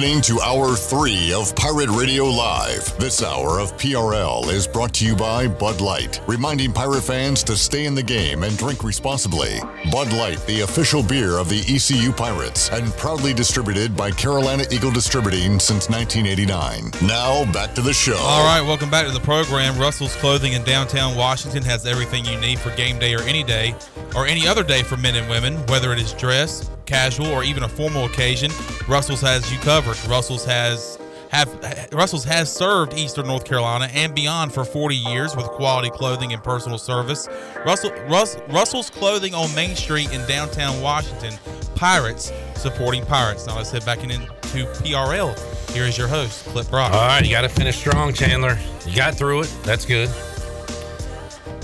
You're 0.01 0.09
to 0.21 0.39
Hour 0.41 0.75
3 0.75 1.33
of 1.33 1.55
Pirate 1.55 1.89
Radio 1.89 2.25
Live. 2.25 2.95
This 2.99 3.23
hour 3.23 3.59
of 3.59 3.75
PRL 3.77 4.51
is 4.51 4.67
brought 4.67 4.93
to 4.95 5.05
you 5.05 5.15
by 5.15 5.47
Bud 5.47 5.81
Light, 5.81 6.21
reminding 6.27 6.73
Pirate 6.73 7.01
fans 7.01 7.43
to 7.45 7.55
stay 7.55 7.85
in 7.85 7.95
the 7.95 8.03
game 8.03 8.43
and 8.43 8.55
drink 8.55 8.83
responsibly. 8.83 9.59
Bud 9.91 10.13
Light, 10.13 10.39
the 10.45 10.61
official 10.61 11.01
beer 11.01 11.37
of 11.37 11.49
the 11.49 11.61
ECU 11.67 12.11
Pirates, 12.11 12.69
and 12.69 12.91
proudly 12.97 13.33
distributed 13.33 13.97
by 13.97 14.11
Carolina 14.11 14.63
Eagle 14.69 14.91
Distributing 14.91 15.59
since 15.59 15.89
1989. 15.89 16.91
Now, 17.07 17.51
back 17.51 17.73
to 17.73 17.81
the 17.81 17.93
show. 17.93 18.17
All 18.17 18.45
right, 18.45 18.61
welcome 18.61 18.91
back 18.91 19.07
to 19.07 19.11
the 19.11 19.19
program. 19.19 19.79
Russell's 19.79 20.15
Clothing 20.17 20.53
in 20.53 20.63
downtown 20.63 21.17
Washington 21.17 21.63
has 21.63 21.87
everything 21.87 22.25
you 22.25 22.39
need 22.39 22.59
for 22.59 22.69
game 22.75 22.99
day 22.99 23.15
or 23.15 23.21
any 23.21 23.43
day 23.43 23.73
or 24.15 24.27
any 24.27 24.47
other 24.47 24.63
day 24.63 24.83
for 24.83 24.97
men 24.97 25.15
and 25.15 25.27
women, 25.29 25.55
whether 25.65 25.91
it 25.93 25.99
is 25.99 26.13
dress, 26.13 26.69
casual, 26.85 27.27
or 27.27 27.43
even 27.43 27.63
a 27.63 27.69
formal 27.69 28.05
occasion. 28.05 28.51
Russell's 28.87 29.21
has 29.21 29.51
you 29.51 29.57
covered. 29.59 29.95
Russell's 30.11 30.43
has 30.43 30.99
have 31.29 31.89
Russell's 31.93 32.25
has 32.25 32.53
served 32.53 32.93
Eastern 32.93 33.27
North 33.27 33.45
Carolina 33.45 33.87
and 33.93 34.13
beyond 34.13 34.53
for 34.53 34.65
40 34.65 34.93
years 34.93 35.37
with 35.37 35.45
quality 35.45 35.89
clothing 35.89 36.33
and 36.33 36.43
personal 36.43 36.77
service. 36.77 37.29
Russell 37.65 37.91
Russ, 38.09 38.37
Russell's 38.49 38.89
Clothing 38.89 39.33
on 39.33 39.55
Main 39.55 39.73
Street 39.73 40.11
in 40.11 40.27
downtown 40.27 40.81
Washington. 40.81 41.33
Pirates 41.75 42.33
supporting 42.55 43.05
Pirates. 43.05 43.47
Now 43.47 43.55
let's 43.55 43.71
head 43.71 43.85
back 43.85 44.03
into 44.03 44.19
PRL. 44.41 45.71
Here 45.71 45.85
is 45.85 45.97
your 45.97 46.09
host, 46.09 46.43
Clip 46.47 46.69
Brock. 46.69 46.91
All 46.91 46.99
right, 46.99 47.23
you 47.23 47.31
got 47.31 47.43
to 47.43 47.49
finish 47.49 47.77
strong, 47.77 48.11
Chandler. 48.11 48.59
You 48.85 48.93
got 48.93 49.15
through 49.15 49.43
it. 49.43 49.57
That's 49.63 49.85
good. 49.85 50.09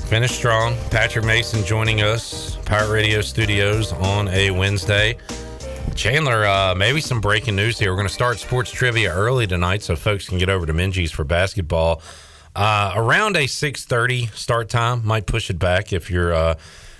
Finish 0.05 0.31
strong. 0.31 0.77
Patrick 0.89 1.25
Mason 1.25 1.65
joining 1.65 2.01
us, 2.01 2.55
Pirate 2.65 2.93
Radio 2.93 3.19
Studios 3.19 3.91
on 3.91 4.29
a 4.29 4.51
Wednesday. 4.51 5.17
Chandler, 5.97 6.45
uh, 6.45 6.75
maybe 6.75 7.01
some 7.01 7.19
breaking 7.19 7.55
news 7.55 7.79
here. 7.79 7.91
We're 7.91 7.97
going 7.97 8.07
to 8.07 8.13
start 8.13 8.37
sports 8.37 8.69
trivia 8.69 9.11
early 9.11 9.47
tonight, 9.47 9.81
so 9.81 9.95
folks 9.95 10.29
can 10.29 10.37
get 10.37 10.47
over 10.47 10.67
to 10.67 10.71
Minges 10.71 11.09
for 11.09 11.23
basketball. 11.23 12.03
Uh, 12.55 12.93
around 12.95 13.35
a 13.35 13.47
six 13.47 13.83
thirty 13.83 14.27
start 14.27 14.69
time, 14.69 15.03
might 15.03 15.25
push 15.25 15.49
it 15.49 15.57
back 15.57 15.91
if 15.91 16.11
you're 16.11 16.33
uh, 16.33 16.55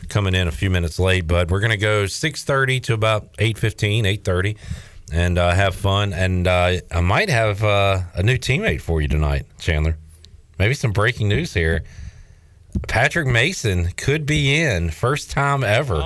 coming 0.09 0.33
in 0.33 0.47
a 0.47 0.51
few 0.51 0.71
minutes 0.71 0.97
late. 0.97 1.27
But 1.27 1.51
we're 1.51 1.59
going 1.59 1.71
to 1.71 1.77
go 1.77 2.07
six 2.07 2.43
thirty 2.43 2.79
to 2.81 2.95
about 2.95 3.33
8.15, 3.37 4.03
8.30 4.23 4.57
and 5.13 5.37
uh, 5.37 5.53
have 5.53 5.75
fun. 5.75 6.11
And 6.11 6.47
uh, 6.47 6.79
I 6.91 7.01
might 7.01 7.29
have 7.29 7.63
uh, 7.63 8.01
a 8.15 8.23
new 8.23 8.37
teammate 8.37 8.81
for 8.81 8.99
you 8.99 9.07
tonight, 9.07 9.45
Chandler. 9.59 9.95
Maybe 10.57 10.73
some 10.73 10.91
breaking 10.91 11.29
news 11.29 11.53
here. 11.53 11.83
Patrick 12.87 13.27
Mason 13.27 13.91
could 13.95 14.25
be 14.25 14.59
in 14.59 14.89
first 14.89 15.29
time 15.29 15.63
ever 15.63 16.01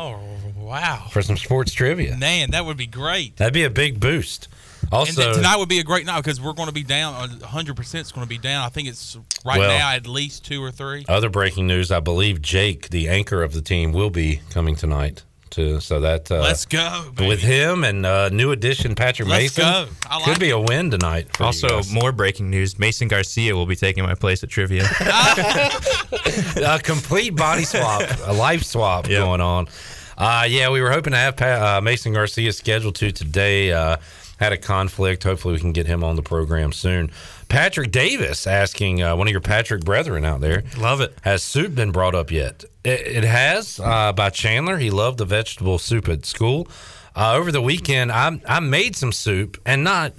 wow. 0.72 1.07
for 1.11 1.22
some 1.22 1.38
sports 1.38 1.73
trivia. 1.73 2.18
Man, 2.18 2.52
that 2.52 2.65
would 2.65 2.77
be 2.77 2.88
great. 2.88 3.38
That'd 3.38 3.53
be 3.53 3.64
a 3.64 3.69
big 3.69 3.99
boost. 3.99 4.48
Also, 4.91 5.22
th- 5.22 5.35
tonight 5.35 5.57
would 5.57 5.69
be 5.69 5.80
a 5.80 5.84
great 5.84 6.06
night 6.06 6.22
because 6.23 6.41
we're 6.41 6.53
going 6.53 6.68
to 6.68 6.73
be 6.73 6.84
down. 6.84 7.14
uh, 7.14 7.27
100% 7.45 7.95
is 8.02 8.11
going 8.11 8.26
to 8.26 8.30
be 8.30 8.38
down. 8.39 8.65
I 8.65 8.69
think 8.69 8.88
it's 8.88 9.15
right 9.45 9.60
Well- 9.60 9.77
now 9.77 9.91
at 9.91 10.07
least 10.07 10.43
two 10.43 10.61
or 10.64 10.72
three. 10.72 11.06
other 11.07 11.30
breaking 11.30 11.68
news: 11.68 11.91
I 11.91 11.99
believe 11.99 12.41
Jake, 12.41 12.89
the 12.89 13.07
anchor 13.07 13.43
of 13.43 13.53
the 13.53 13.61
team, 13.61 13.93
will 13.93 14.10
be 14.10 14.41
coming 14.49 14.76
tonight. 14.76 15.23
To 15.52 15.81
so 15.81 15.99
that 15.99 16.31
uh, 16.31 16.39
Let's 16.39 16.65
go, 16.65 17.11
baby. 17.14 17.27
with 17.27 17.41
him 17.41 17.84
and 17.84 18.06
uh, 18.06 18.30
new 18.30 18.52
addition 18.53 18.95
Patrick 18.95 19.27
Let's 19.27 19.57
Mason. 19.57 19.64
go. 19.64 19.88
I 20.10 20.19
Could 20.22 20.30
like 20.30 20.39
be 20.39 20.52
a 20.52 20.60
win 20.60 20.89
tonight. 20.91 21.27
for 21.35 21.43
you 21.43 21.48
Also, 21.48 21.68
guys. 21.68 21.91
more 21.93 22.14
breaking 22.14 22.49
news: 22.49 22.80
Mason 22.80 23.10
Garcia 23.10 23.53
will 23.53 23.65
be 23.65 23.76
taking 23.76 24.03
my 24.06 24.15
place 24.15 24.43
at 24.43 24.49
trivia. 24.49 24.84
a 26.65 26.80
complete 26.81 27.35
body 27.35 27.64
swap, 27.65 28.02
a 28.26 28.34
life 28.34 28.64
swap 28.64 29.07
going 29.10 29.41
on. 29.41 29.68
Uh, 30.22 30.45
yeah, 30.48 30.69
we 30.69 30.80
were 30.81 30.91
hoping 30.91 31.14
to 31.14 31.18
have 31.18 31.35
pa- 31.35 31.77
uh, 31.77 31.81
Mason 31.81 32.14
Garcia 32.14 32.53
scheduled 32.53 32.93
to 32.98 33.11
today. 33.11 33.72
Uh, 33.72 33.98
had 34.38 34.53
a 34.53 34.57
conflict. 34.57 35.23
Hopefully, 35.23 35.56
we 35.56 35.60
can 35.60 35.72
get 35.72 35.88
him 35.88 36.03
on 36.03 36.15
the 36.15 36.22
program 36.22 36.72
soon. 36.72 37.10
Patrick 37.49 37.89
Davis 37.91 38.45
asking 38.45 39.02
uh, 39.02 39.15
one 39.15 39.27
of 39.27 39.31
your 39.31 39.41
Patrick 39.41 39.84
brethren 39.84 40.23
out 40.23 40.39
there. 40.39 40.61
Love 40.77 41.02
it. 41.02 41.18
Has 41.23 41.41
soup 41.41 41.73
been 41.73 41.91
brought 41.91 42.14
up 42.14 42.30
yet? 42.30 42.64
It, 42.84 42.99
it 43.07 43.23
has 43.23 43.80
uh, 43.80 44.14
by 44.14 44.30
Chandler. 44.30 44.77
He 44.77 44.91
loved 44.91 45.18
the 45.18 45.26
vegetable 45.26 45.80
soup 45.80 46.07
at 46.07 46.23
school. 46.27 46.68
Uh, 47.15 47.34
over 47.34 47.52
the 47.52 47.61
weekend, 47.61 48.11
I 48.11 48.39
I 48.48 48.60
made 48.60 48.95
some 48.95 49.11
soup 49.11 49.60
and 49.65 49.84
not. 49.84 50.14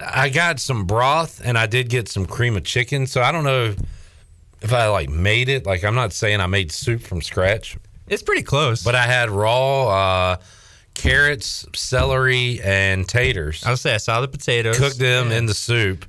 I 0.00 0.30
got 0.30 0.58
some 0.58 0.84
broth 0.84 1.40
and 1.44 1.56
I 1.56 1.66
did 1.66 1.88
get 1.88 2.08
some 2.08 2.26
cream 2.26 2.56
of 2.56 2.64
chicken. 2.64 3.06
So 3.06 3.22
I 3.22 3.30
don't 3.30 3.44
know 3.44 3.76
if 4.62 4.72
I 4.72 4.88
like 4.88 5.10
made 5.10 5.48
it. 5.48 5.64
Like 5.64 5.84
I'm 5.84 5.94
not 5.94 6.12
saying 6.12 6.40
I 6.40 6.48
made 6.48 6.72
soup 6.72 7.02
from 7.02 7.22
scratch. 7.22 7.76
It's 8.12 8.22
pretty 8.22 8.42
close. 8.42 8.82
But 8.82 8.94
I 8.94 9.06
had 9.06 9.30
raw 9.30 9.88
uh, 10.32 10.36
carrots, 10.94 11.66
celery, 11.74 12.60
and 12.62 13.08
taters. 13.08 13.64
I 13.64 13.70
would 13.70 13.78
say 13.78 13.94
I 13.94 13.98
saw 13.98 14.20
the 14.20 14.28
potatoes. 14.28 14.78
Cooked 14.78 14.98
them 14.98 15.30
Yeah. 15.30 15.38
in 15.38 15.46
the 15.46 15.54
soup. 15.54 16.04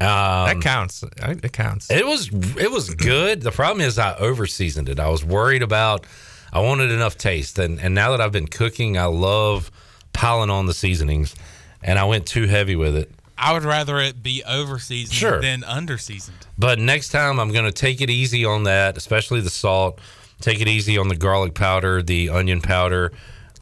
Um, 0.00 0.06
that 0.46 0.60
counts. 0.60 1.02
It 1.16 1.52
counts. 1.52 1.90
It 1.90 2.06
was 2.06 2.28
it 2.56 2.70
was 2.70 2.94
good. 2.94 3.40
The 3.42 3.50
problem 3.50 3.84
is 3.84 3.98
I 3.98 4.14
over 4.16 4.46
seasoned 4.46 4.88
it. 4.88 5.00
I 5.00 5.08
was 5.08 5.24
worried 5.24 5.62
about. 5.62 6.06
I 6.52 6.60
wanted 6.60 6.90
enough 6.92 7.18
taste, 7.18 7.58
and 7.58 7.80
and 7.80 7.94
now 7.94 8.12
that 8.12 8.20
I've 8.20 8.30
been 8.32 8.46
cooking, 8.46 8.96
I 8.96 9.06
love 9.06 9.70
piling 10.12 10.50
on 10.50 10.66
the 10.66 10.74
seasonings, 10.74 11.34
and 11.82 11.98
I 11.98 12.04
went 12.04 12.26
too 12.26 12.46
heavy 12.46 12.76
with 12.76 12.94
it. 12.94 13.10
I 13.36 13.52
would 13.52 13.64
rather 13.64 13.98
it 13.98 14.22
be 14.22 14.42
over 14.44 14.78
seasoned 14.78 15.14
Sure. 15.16 15.40
than 15.40 15.62
under 15.64 15.98
seasoned. 15.98 16.46
But 16.56 16.78
next 16.78 17.08
time 17.10 17.38
I'm 17.40 17.52
going 17.52 17.64
to 17.66 17.72
take 17.72 18.00
it 18.00 18.10
easy 18.10 18.44
on 18.44 18.64
that, 18.64 18.96
especially 18.96 19.40
the 19.40 19.50
salt. 19.50 20.00
Take 20.40 20.60
it 20.60 20.68
easy 20.68 20.98
on 20.98 21.08
the 21.08 21.16
garlic 21.16 21.54
powder, 21.54 22.02
the 22.02 22.30
onion 22.30 22.60
powder, 22.60 23.12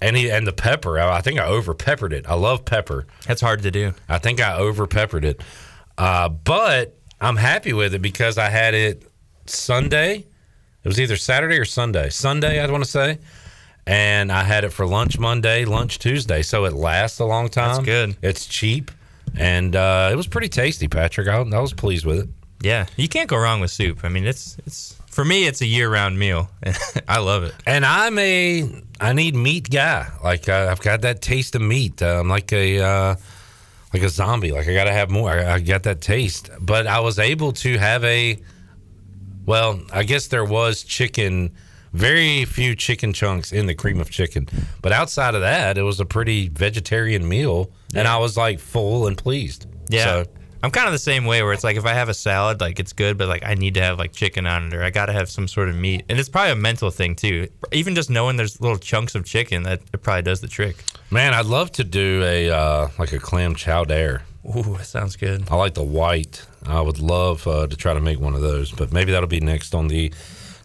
and 0.00 0.14
the, 0.14 0.30
and 0.30 0.46
the 0.46 0.52
pepper. 0.52 0.98
I, 0.98 1.18
I 1.18 1.20
think 1.20 1.38
I 1.40 1.46
over 1.46 1.74
peppered 1.74 2.12
it. 2.12 2.28
I 2.28 2.34
love 2.34 2.64
pepper. 2.64 3.06
That's 3.26 3.40
hard 3.40 3.62
to 3.62 3.70
do. 3.70 3.94
I 4.08 4.18
think 4.18 4.40
I 4.40 4.56
over 4.56 4.86
peppered 4.86 5.24
it. 5.24 5.40
Uh, 5.96 6.28
but 6.28 6.98
I'm 7.20 7.36
happy 7.36 7.72
with 7.72 7.94
it 7.94 8.02
because 8.02 8.36
I 8.38 8.50
had 8.50 8.74
it 8.74 9.10
Sunday. 9.46 10.26
It 10.84 10.88
was 10.88 11.00
either 11.00 11.16
Saturday 11.16 11.58
or 11.58 11.64
Sunday. 11.64 12.10
Sunday, 12.10 12.60
I 12.60 12.70
want 12.70 12.84
to 12.84 12.90
say. 12.90 13.18
And 13.86 14.30
I 14.30 14.42
had 14.42 14.64
it 14.64 14.70
for 14.70 14.86
lunch 14.86 15.18
Monday, 15.18 15.64
lunch 15.64 15.98
Tuesday. 15.98 16.42
So 16.42 16.64
it 16.64 16.72
lasts 16.72 17.20
a 17.20 17.24
long 17.24 17.48
time. 17.48 17.76
That's 17.76 17.84
good. 17.84 18.16
It's 18.20 18.46
cheap. 18.46 18.90
And 19.36 19.76
uh, 19.76 20.10
it 20.12 20.16
was 20.16 20.26
pretty 20.26 20.48
tasty, 20.48 20.88
Patrick. 20.88 21.28
I, 21.28 21.36
I 21.36 21.60
was 21.60 21.72
pleased 21.72 22.04
with 22.04 22.18
it. 22.18 22.28
Yeah, 22.62 22.86
you 22.96 23.08
can't 23.08 23.28
go 23.28 23.36
wrong 23.36 23.60
with 23.60 23.70
soup. 23.70 24.00
I 24.02 24.08
mean, 24.08 24.26
it's 24.26 24.56
it's 24.66 24.96
for 25.16 25.24
me, 25.24 25.46
it's 25.46 25.62
a 25.62 25.66
year-round 25.66 26.18
meal. 26.18 26.50
I 27.08 27.20
love 27.20 27.42
it. 27.44 27.54
And 27.66 27.86
I'm 27.86 28.18
a 28.18 28.70
I 29.00 29.14
need 29.14 29.34
meat 29.34 29.70
guy. 29.70 30.06
Like 30.22 30.46
uh, 30.46 30.68
I've 30.70 30.82
got 30.82 31.00
that 31.00 31.22
taste 31.22 31.54
of 31.54 31.62
meat. 31.62 32.02
Uh, 32.02 32.20
I'm 32.20 32.28
like 32.28 32.52
a 32.52 32.80
uh, 32.80 33.16
like 33.94 34.02
a 34.02 34.10
zombie. 34.10 34.52
Like 34.52 34.68
I 34.68 34.74
got 34.74 34.84
to 34.84 34.92
have 34.92 35.08
more. 35.08 35.30
I, 35.30 35.54
I 35.54 35.60
got 35.60 35.84
that 35.84 36.02
taste. 36.02 36.50
But 36.60 36.86
I 36.86 37.00
was 37.00 37.18
able 37.18 37.52
to 37.52 37.78
have 37.78 38.04
a 38.04 38.38
well, 39.46 39.80
I 39.90 40.02
guess 40.02 40.26
there 40.26 40.44
was 40.44 40.82
chicken 40.82 41.52
Very 41.94 42.44
few 42.44 42.76
chicken 42.76 43.14
chunks 43.14 43.52
in 43.52 43.64
the 43.64 43.74
cream 43.74 44.02
of 44.02 44.10
chicken. 44.10 44.48
But 44.82 44.92
outside 44.92 45.34
of 45.34 45.40
that, 45.40 45.78
it 45.78 45.82
was 45.82 45.98
a 45.98 46.04
pretty 46.04 46.48
vegetarian 46.48 47.26
meal. 47.26 47.70
And 47.94 48.06
I 48.06 48.18
was 48.18 48.36
like 48.36 48.58
full 48.60 49.06
and 49.06 49.16
pleased. 49.16 49.64
Yeah. 49.88 50.04
So, 50.04 50.24
I'm 50.62 50.70
kind 50.70 50.86
of 50.86 50.92
the 50.92 50.98
same 50.98 51.26
way 51.26 51.42
where 51.42 51.52
it's 51.52 51.64
like 51.64 51.76
if 51.76 51.84
I 51.84 51.94
have 51.94 52.08
a 52.08 52.14
salad, 52.14 52.60
like 52.60 52.80
it's 52.80 52.92
good, 52.92 53.18
but 53.18 53.28
like 53.28 53.44
I 53.44 53.54
need 53.54 53.74
to 53.74 53.82
have 53.82 53.98
like 53.98 54.12
chicken 54.12 54.46
on 54.46 54.68
it 54.68 54.74
or 54.74 54.82
I 54.82 54.90
got 54.90 55.06
to 55.06 55.12
have 55.12 55.28
some 55.28 55.48
sort 55.48 55.68
of 55.68 55.76
meat. 55.76 56.04
And 56.08 56.18
it's 56.18 56.28
probably 56.28 56.52
a 56.52 56.56
mental 56.56 56.90
thing 56.90 57.14
too. 57.14 57.48
Even 57.72 57.94
just 57.94 58.10
knowing 58.10 58.36
there's 58.36 58.60
little 58.60 58.78
chunks 58.78 59.14
of 59.14 59.24
chicken, 59.24 59.62
that 59.64 59.80
it 59.92 60.02
probably 60.02 60.22
does 60.22 60.40
the 60.40 60.48
trick. 60.48 60.76
man, 61.10 61.34
I'd 61.34 61.46
love 61.46 61.72
to 61.72 61.84
do 61.84 62.22
a 62.24 62.50
uh, 62.50 62.88
like 62.98 63.12
a 63.12 63.18
clam 63.18 63.54
chowder. 63.54 64.22
Ooh, 64.46 64.76
that 64.78 64.86
sounds 64.86 65.16
good. 65.16 65.48
I 65.50 65.56
like 65.56 65.74
the 65.74 65.82
white. 65.82 66.46
I 66.64 66.80
would 66.80 67.00
love 67.00 67.46
uh, 67.46 67.66
to 67.66 67.76
try 67.76 67.94
to 67.94 68.00
make 68.00 68.20
one 68.20 68.34
of 68.34 68.42
those, 68.42 68.70
but 68.72 68.92
maybe 68.92 69.12
that'll 69.12 69.28
be 69.28 69.40
next 69.40 69.74
on 69.74 69.88
the 69.88 70.12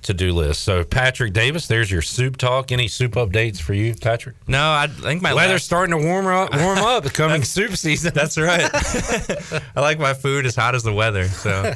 to 0.03 0.13
do 0.13 0.33
list. 0.33 0.61
So, 0.61 0.83
Patrick 0.83 1.33
Davis, 1.33 1.67
there's 1.67 1.91
your 1.91 2.01
soup 2.01 2.37
talk. 2.37 2.71
Any 2.71 2.87
soup 2.87 3.13
updates 3.13 3.59
for 3.61 3.73
you, 3.73 3.93
Patrick? 3.95 4.35
No, 4.47 4.71
I 4.71 4.87
think 4.87 5.21
my 5.21 5.33
weather's 5.33 5.53
last- 5.55 5.65
starting 5.65 5.97
to 5.99 6.05
warm 6.05 6.25
up. 6.27 6.53
Warm 6.55 6.77
up. 6.79 7.03
Coming 7.13 7.43
soup 7.43 7.75
season. 7.75 8.11
That's 8.13 8.37
right. 8.37 8.69
I 9.75 9.79
like 9.81 9.99
my 9.99 10.13
food 10.13 10.45
as 10.45 10.55
hot 10.55 10.73
as 10.75 10.83
the 10.83 10.93
weather. 10.93 11.25
So, 11.25 11.73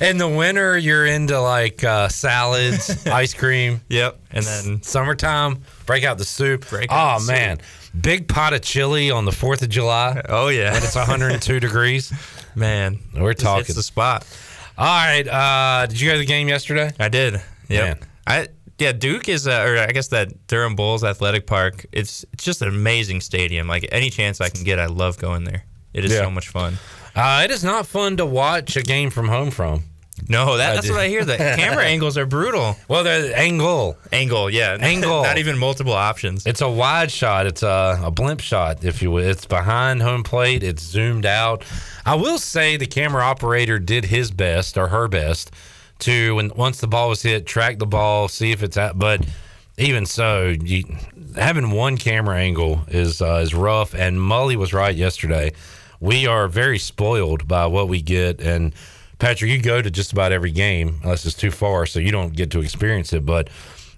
In 0.00 0.18
the 0.18 0.28
winter, 0.28 0.76
you're 0.78 1.06
into 1.06 1.40
like 1.40 1.84
uh, 1.84 2.08
salads, 2.08 3.06
ice 3.06 3.34
cream. 3.34 3.80
Yep. 3.88 4.18
And 4.32 4.44
then 4.44 4.82
summertime, 4.82 5.60
break 5.86 6.04
out 6.04 6.18
the 6.18 6.24
soup. 6.24 6.68
Break 6.68 6.90
oh 6.90 6.94
out 6.94 7.18
the 7.18 7.24
soup. 7.26 7.34
man, 7.34 7.58
big 8.00 8.28
pot 8.28 8.52
of 8.52 8.62
chili 8.62 9.10
on 9.10 9.24
the 9.24 9.32
Fourth 9.32 9.62
of 9.62 9.68
July. 9.68 10.22
Oh 10.28 10.48
yeah, 10.48 10.72
when 10.72 10.82
it's 10.82 10.94
102 10.94 11.60
degrees. 11.60 12.12
Man, 12.54 12.98
we're 13.14 13.34
talking 13.34 13.74
the 13.74 13.82
spot. 13.82 14.24
All 14.80 14.86
right. 14.86 15.28
Uh, 15.28 15.86
did 15.86 16.00
you 16.00 16.08
go 16.08 16.14
to 16.14 16.18
the 16.18 16.24
game 16.26 16.48
yesterday? 16.48 16.90
I 16.98 17.08
did. 17.08 17.40
Yeah. 17.68 17.94
I 18.26 18.48
yeah, 18.78 18.92
Duke 18.92 19.28
is, 19.28 19.46
uh, 19.46 19.62
or 19.66 19.76
I 19.76 19.88
guess 19.92 20.08
that 20.08 20.46
Durham 20.46 20.74
Bulls 20.74 21.04
Athletic 21.04 21.46
Park. 21.46 21.84
It's 21.92 22.24
it's 22.32 22.42
just 22.44 22.62
an 22.62 22.68
amazing 22.68 23.20
stadium. 23.20 23.68
Like 23.68 23.86
any 23.92 24.08
chance 24.08 24.40
I 24.40 24.48
can 24.48 24.64
get, 24.64 24.78
I 24.78 24.86
love 24.86 25.18
going 25.18 25.44
there. 25.44 25.64
It 25.92 26.04
is 26.06 26.12
Yeah. 26.12 26.20
so 26.22 26.30
much 26.30 26.48
fun. 26.48 26.78
Uh, 27.14 27.42
it 27.44 27.50
is 27.50 27.62
not 27.62 27.86
fun 27.86 28.16
to 28.16 28.24
watch 28.24 28.76
a 28.76 28.82
game 28.82 29.10
from 29.10 29.28
home 29.28 29.50
from. 29.50 29.84
No, 30.28 30.56
that, 30.58 30.74
that's 30.74 30.86
did- 30.86 30.92
what 30.92 31.00
I 31.00 31.08
hear. 31.08 31.24
The 31.24 31.36
camera 31.58 31.84
angles 31.84 32.16
are 32.18 32.26
brutal. 32.26 32.76
Well, 32.88 33.04
the 33.04 33.32
angle, 33.36 33.96
angle, 34.12 34.48
yeah, 34.50 34.76
Angle. 34.80 35.22
Not 35.24 35.38
even 35.38 35.58
multiple 35.58 35.92
options. 35.94 36.46
It's 36.46 36.60
a 36.60 36.68
wide 36.70 37.10
shot. 37.10 37.46
It's 37.46 37.62
a, 37.62 38.00
a 38.04 38.10
blimp 38.10 38.40
shot, 38.40 38.84
if 38.84 39.00
you 39.02 39.10
will. 39.10 39.24
It's 39.26 39.46
behind 39.46 40.02
home 40.02 40.22
plate. 40.22 40.62
It's 40.62 40.82
zoomed 40.82 41.24
out. 41.26 41.64
I 42.10 42.16
will 42.16 42.38
say 42.38 42.76
the 42.76 42.86
camera 42.88 43.22
operator 43.22 43.78
did 43.78 44.06
his 44.06 44.32
best 44.32 44.76
or 44.76 44.88
her 44.88 45.06
best 45.06 45.52
to 46.00 46.34
when 46.34 46.50
once 46.56 46.80
the 46.80 46.88
ball 46.88 47.10
was 47.10 47.22
hit, 47.22 47.46
track 47.46 47.78
the 47.78 47.86
ball, 47.86 48.26
see 48.26 48.50
if 48.50 48.64
it's 48.64 48.76
at. 48.76 48.98
But 48.98 49.24
even 49.78 50.06
so, 50.06 50.48
you, 50.48 50.82
having 51.36 51.70
one 51.70 51.96
camera 51.96 52.36
angle 52.36 52.82
is 52.88 53.22
uh, 53.22 53.34
is 53.44 53.54
rough. 53.54 53.94
And 53.94 54.18
Mully 54.18 54.56
was 54.56 54.72
right 54.72 54.92
yesterday. 54.92 55.52
We 56.00 56.26
are 56.26 56.48
very 56.48 56.80
spoiled 56.80 57.46
by 57.46 57.66
what 57.66 57.86
we 57.86 58.02
get. 58.02 58.40
And 58.40 58.74
Patrick, 59.20 59.48
you 59.48 59.62
go 59.62 59.80
to 59.80 59.88
just 59.88 60.10
about 60.10 60.32
every 60.32 60.50
game 60.50 60.98
unless 61.04 61.24
it's 61.24 61.36
too 61.36 61.52
far, 61.52 61.86
so 61.86 62.00
you 62.00 62.10
don't 62.10 62.34
get 62.34 62.50
to 62.50 62.60
experience 62.60 63.12
it. 63.12 63.24
But 63.24 63.50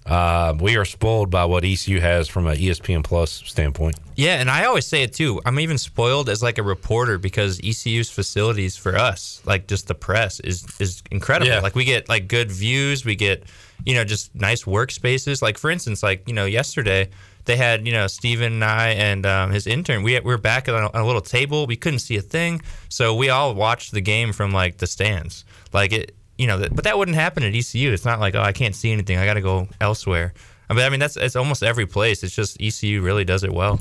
uh, 0.05 0.53
we 0.59 0.75
are 0.75 0.85
spoiled 0.85 1.29
by 1.29 1.45
what 1.45 1.63
ECU 1.63 1.99
has 2.01 2.27
from 2.27 2.47
an 2.47 2.57
ESPN 2.57 3.03
Plus 3.03 3.31
standpoint. 3.45 3.95
Yeah, 4.15 4.39
and 4.39 4.49
I 4.49 4.65
always 4.65 4.85
say 4.85 5.03
it 5.03 5.13
too. 5.13 5.41
I'm 5.45 5.59
even 5.59 5.77
spoiled 5.77 6.29
as 6.29 6.43
like 6.43 6.57
a 6.57 6.63
reporter 6.63 7.17
because 7.17 7.59
ECU's 7.63 8.09
facilities 8.09 8.75
for 8.75 8.97
us, 8.97 9.41
like 9.45 9.67
just 9.67 9.87
the 9.87 9.95
press, 9.95 10.39
is 10.41 10.65
is 10.79 11.03
incredible. 11.09 11.51
Yeah. 11.51 11.61
Like 11.61 11.75
we 11.75 11.85
get 11.85 12.09
like 12.09 12.27
good 12.27 12.51
views, 12.51 13.05
we 13.05 13.15
get 13.15 13.45
you 13.85 13.93
know 13.93 14.03
just 14.03 14.35
nice 14.35 14.63
workspaces. 14.63 15.41
Like 15.41 15.57
for 15.57 15.71
instance, 15.71 16.03
like 16.03 16.27
you 16.27 16.33
know 16.33 16.45
yesterday 16.45 17.09
they 17.45 17.55
had 17.55 17.85
you 17.85 17.93
know 17.93 18.07
Stephen 18.07 18.53
and 18.53 18.63
I 18.63 18.89
and 18.89 19.25
um, 19.25 19.51
his 19.51 19.67
intern. 19.67 20.03
We 20.03 20.19
we 20.19 20.25
were 20.25 20.37
back 20.37 20.67
on 20.67 20.75
a, 20.75 20.87
on 20.87 21.01
a 21.01 21.05
little 21.05 21.21
table. 21.21 21.65
We 21.65 21.75
couldn't 21.75 21.99
see 21.99 22.17
a 22.17 22.21
thing, 22.21 22.61
so 22.89 23.15
we 23.15 23.29
all 23.29 23.55
watched 23.55 23.93
the 23.93 24.01
game 24.01 24.33
from 24.33 24.51
like 24.51 24.77
the 24.77 24.87
stands. 24.87 25.45
Like 25.71 25.93
it, 25.93 26.15
you 26.37 26.47
know, 26.47 26.57
but 26.71 26.83
that 26.85 26.97
wouldn't 26.97 27.15
happen 27.15 27.43
at 27.43 27.53
ECU. 27.55 27.91
It's 27.91 28.05
not 28.05 28.19
like 28.19 28.35
oh 28.35 28.41
I 28.41 28.51
can't 28.51 28.75
see 28.75 28.91
anything. 28.91 29.17
I 29.17 29.25
got 29.25 29.35
to 29.35 29.41
go 29.41 29.67
elsewhere. 29.81 30.33
I 30.69 30.73
mean, 30.73 30.85
I 30.85 30.89
mean 30.89 30.99
that's 30.99 31.17
it's 31.17 31.35
almost 31.35 31.63
every 31.63 31.85
place. 31.85 32.23
It's 32.23 32.35
just 32.35 32.61
ECU 32.61 33.01
really 33.01 33.25
does 33.25 33.43
it 33.43 33.51
well. 33.53 33.79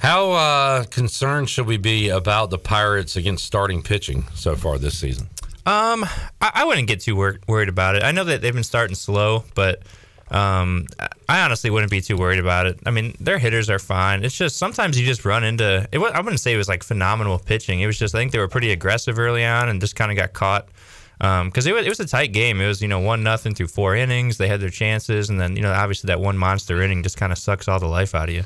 How 0.00 0.32
uh, 0.32 0.84
concerned 0.84 1.48
should 1.48 1.66
we 1.66 1.76
be 1.76 2.08
about 2.08 2.50
the 2.50 2.58
Pirates 2.58 3.14
against 3.16 3.44
starting 3.44 3.82
pitching 3.82 4.24
so 4.34 4.56
far 4.56 4.78
this 4.78 4.98
season? 4.98 5.28
Um, 5.64 6.04
I, 6.40 6.50
I 6.54 6.64
wouldn't 6.64 6.88
get 6.88 7.00
too 7.00 7.14
wor- 7.14 7.38
worried 7.46 7.68
about 7.68 7.94
it. 7.94 8.02
I 8.02 8.10
know 8.10 8.24
that 8.24 8.40
they've 8.42 8.52
been 8.52 8.64
starting 8.64 8.96
slow, 8.96 9.44
but 9.54 9.82
um, 10.28 10.86
I- 11.28 11.42
honestly 11.44 11.70
wouldn't 11.70 11.92
be 11.92 12.00
too 12.00 12.16
worried 12.16 12.40
about 12.40 12.66
it. 12.66 12.80
I 12.84 12.90
mean, 12.90 13.14
their 13.20 13.38
hitters 13.38 13.70
are 13.70 13.78
fine. 13.78 14.24
It's 14.24 14.36
just 14.36 14.56
sometimes 14.56 14.98
you 14.98 15.06
just 15.06 15.24
run 15.24 15.44
into 15.44 15.86
it. 15.92 15.98
wa- 15.98 16.10
I 16.12 16.20
wouldn't 16.20 16.40
say 16.40 16.52
it 16.52 16.56
was 16.56 16.68
like 16.68 16.82
phenomenal 16.82 17.38
pitching. 17.38 17.78
It 17.80 17.86
was 17.86 17.96
just 17.96 18.12
I 18.12 18.18
think 18.18 18.32
they 18.32 18.40
were 18.40 18.48
pretty 18.48 18.72
aggressive 18.72 19.20
early 19.20 19.44
on 19.44 19.68
and 19.68 19.80
just 19.80 19.94
kind 19.94 20.10
of 20.10 20.16
got 20.16 20.32
caught. 20.32 20.66
Because 21.22 21.66
it 21.66 21.72
was 21.72 21.86
it 21.86 21.88
was 21.88 22.00
a 22.00 22.06
tight 22.06 22.32
game. 22.32 22.60
It 22.60 22.66
was 22.66 22.82
you 22.82 22.88
know 22.88 22.98
one 22.98 23.22
nothing 23.22 23.54
through 23.54 23.68
four 23.68 23.94
innings. 23.94 24.38
They 24.38 24.48
had 24.48 24.60
their 24.60 24.70
chances, 24.70 25.30
and 25.30 25.40
then 25.40 25.54
you 25.54 25.62
know 25.62 25.72
obviously 25.72 26.08
that 26.08 26.20
one 26.20 26.36
monster 26.36 26.82
inning 26.82 27.04
just 27.04 27.16
kind 27.16 27.30
of 27.30 27.38
sucks 27.38 27.68
all 27.68 27.78
the 27.78 27.86
life 27.86 28.12
out 28.12 28.28
of 28.28 28.34
you. 28.34 28.42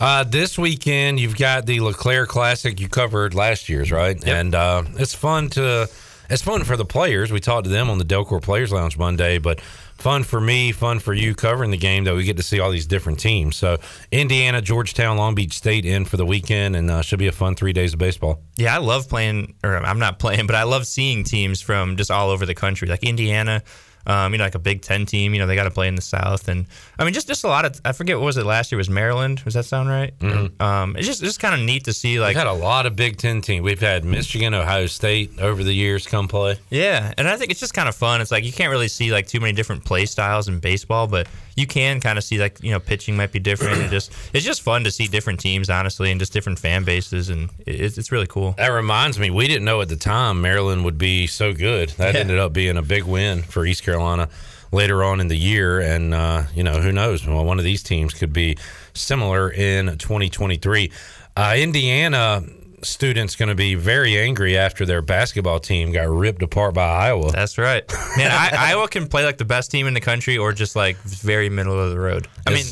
Uh, 0.00 0.24
this 0.24 0.56
weekend, 0.56 1.18
you've 1.18 1.36
got 1.36 1.66
the 1.66 1.80
LeClair 1.80 2.24
Classic. 2.24 2.78
You 2.80 2.88
covered 2.88 3.34
last 3.34 3.68
year's, 3.68 3.90
right? 3.90 4.16
And 4.26 4.54
uh, 4.54 4.84
it's 4.94 5.12
fun 5.12 5.48
to, 5.50 5.88
it's 6.30 6.42
fun 6.42 6.62
for 6.62 6.76
the 6.76 6.84
players. 6.84 7.32
We 7.32 7.40
talked 7.40 7.64
to 7.64 7.70
them 7.70 7.90
on 7.90 7.98
the 7.98 8.04
Delcor 8.04 8.40
Players 8.40 8.70
Lounge 8.70 8.96
Monday, 8.96 9.38
but 9.38 9.60
fun 9.98 10.22
for 10.22 10.40
me, 10.40 10.72
fun 10.72 11.00
for 11.00 11.12
you 11.12 11.34
covering 11.34 11.70
the 11.70 11.76
game 11.76 12.04
that 12.04 12.14
we 12.14 12.24
get 12.24 12.36
to 12.36 12.42
see 12.42 12.60
all 12.60 12.70
these 12.70 12.86
different 12.86 13.18
teams. 13.18 13.56
So 13.56 13.78
Indiana, 14.10 14.62
Georgetown, 14.62 15.16
Long 15.16 15.34
Beach 15.34 15.54
State 15.54 15.84
in 15.84 16.04
for 16.04 16.16
the 16.16 16.26
weekend, 16.26 16.76
and 16.76 16.90
uh, 16.90 17.02
should 17.02 17.18
be 17.18 17.26
a 17.26 17.32
fun 17.32 17.54
three 17.54 17.72
days 17.72 17.92
of 17.92 17.98
baseball. 17.98 18.40
Yeah, 18.56 18.74
I 18.74 18.78
love 18.78 19.08
playing, 19.08 19.54
or 19.62 19.76
I'm 19.76 19.98
not 19.98 20.18
playing, 20.18 20.46
but 20.46 20.56
I 20.56 20.62
love 20.62 20.86
seeing 20.86 21.24
teams 21.24 21.60
from 21.60 21.96
just 21.96 22.10
all 22.10 22.30
over 22.30 22.46
the 22.46 22.54
country, 22.54 22.88
like 22.88 23.02
Indiana. 23.02 23.62
Um, 24.08 24.32
you 24.32 24.38
know, 24.38 24.44
like 24.44 24.54
a 24.54 24.58
Big 24.58 24.80
Ten 24.82 25.04
team. 25.06 25.34
You 25.34 25.40
know, 25.40 25.46
they 25.46 25.54
got 25.54 25.64
to 25.64 25.70
play 25.70 25.86
in 25.86 25.94
the 25.94 26.02
South, 26.02 26.48
and 26.48 26.66
I 26.98 27.04
mean, 27.04 27.12
just 27.12 27.28
just 27.28 27.44
a 27.44 27.48
lot 27.48 27.64
of. 27.66 27.80
I 27.84 27.92
forget 27.92 28.16
what 28.18 28.24
was 28.24 28.38
it 28.38 28.46
last 28.46 28.72
year? 28.72 28.78
Was 28.78 28.88
Maryland? 28.88 29.42
Does 29.44 29.54
that 29.54 29.64
sound 29.66 29.88
right? 29.90 30.18
Mhm. 30.18 30.60
Um, 30.60 30.96
it's 30.96 31.06
just 31.06 31.20
just 31.22 31.40
kind 31.40 31.54
of 31.54 31.60
neat 31.60 31.84
to 31.84 31.92
see. 31.92 32.18
Like, 32.18 32.30
We've 32.30 32.38
had 32.38 32.46
a 32.46 32.52
lot 32.52 32.86
of 32.86 32.96
Big 32.96 33.18
Ten 33.18 33.42
teams. 33.42 33.62
We've 33.62 33.78
had 33.80 34.04
Michigan, 34.04 34.54
Ohio 34.54 34.86
State 34.86 35.38
over 35.38 35.62
the 35.62 35.74
years 35.74 36.06
come 36.06 36.26
play. 36.26 36.58
Yeah, 36.70 37.12
and 37.18 37.28
I 37.28 37.36
think 37.36 37.50
it's 37.50 37.60
just 37.60 37.74
kind 37.74 37.88
of 37.88 37.94
fun. 37.94 38.20
It's 38.22 38.30
like 38.30 38.44
you 38.44 38.52
can't 38.52 38.70
really 38.70 38.88
see 38.88 39.12
like 39.12 39.26
too 39.28 39.40
many 39.40 39.52
different 39.52 39.84
play 39.84 40.06
styles 40.06 40.48
in 40.48 40.58
baseball, 40.58 41.06
but 41.06 41.26
you 41.58 41.66
can 41.66 42.00
kind 42.00 42.16
of 42.18 42.24
see 42.24 42.38
like 42.38 42.62
you 42.62 42.70
know 42.70 42.78
pitching 42.80 43.16
might 43.16 43.32
be 43.32 43.38
different. 43.40 43.78
and 43.80 43.90
just 43.90 44.12
it's 44.32 44.44
just 44.44 44.62
fun 44.62 44.84
to 44.84 44.90
see 44.90 45.06
different 45.08 45.40
teams, 45.40 45.68
honestly, 45.68 46.10
and 46.10 46.20
just 46.20 46.32
different 46.32 46.58
fan 46.58 46.84
bases, 46.84 47.28
and 47.28 47.50
it's 47.66 47.98
it's 47.98 48.12
really 48.12 48.26
cool. 48.26 48.52
That 48.58 48.68
reminds 48.68 49.18
me, 49.18 49.30
we 49.30 49.48
didn't 49.48 49.64
know 49.64 49.80
at 49.80 49.88
the 49.88 49.96
time 49.96 50.40
Maryland 50.40 50.84
would 50.84 50.98
be 50.98 51.26
so 51.26 51.52
good. 51.52 51.90
That 51.98 52.14
Yeah. 52.14 52.20
ended 52.20 52.38
up 52.38 52.52
being 52.52 52.76
a 52.76 52.82
big 52.82 53.04
win 53.04 53.42
for 53.42 53.66
East 53.66 53.82
Carolina 53.82 54.28
later 54.70 55.02
on 55.02 55.18
in 55.20 55.28
the 55.28 55.36
year. 55.36 55.80
And, 55.80 56.12
uh, 56.12 56.42
you 56.54 56.62
know, 56.62 56.80
who 56.82 56.92
knows? 56.92 57.26
Well, 57.26 57.42
one 57.44 57.58
of 57.58 57.64
these 57.64 57.82
teams 57.82 58.12
could 58.12 58.32
be 58.34 58.56
similar 58.92 59.50
in 59.50 59.96
2023. 59.96 60.92
Uh, 61.36 61.54
Indiana 61.56 62.42
students 62.82 63.36
going 63.36 63.48
to 63.48 63.54
be 63.54 63.74
very 63.74 64.18
angry 64.18 64.56
after 64.56 64.84
their 64.86 65.02
basketball 65.02 65.60
team 65.60 65.92
got 65.92 66.08
ripped 66.08 66.42
apart 66.42 66.74
by 66.74 66.86
Iowa. 66.88 67.30
That's 67.32 67.58
right. 67.58 67.84
Man, 68.16 68.30
I, 68.30 68.50
Iowa 68.72 68.88
can 68.88 69.06
play 69.08 69.24
like 69.24 69.38
the 69.38 69.44
best 69.44 69.70
team 69.70 69.86
in 69.86 69.94
the 69.94 70.00
country, 70.00 70.36
or 70.38 70.52
just 70.52 70.76
like 70.76 70.96
very 70.98 71.48
middle 71.48 71.78
of 71.78 71.90
the 71.90 71.98
road. 71.98 72.28
I 72.46 72.50
mean, 72.54 72.64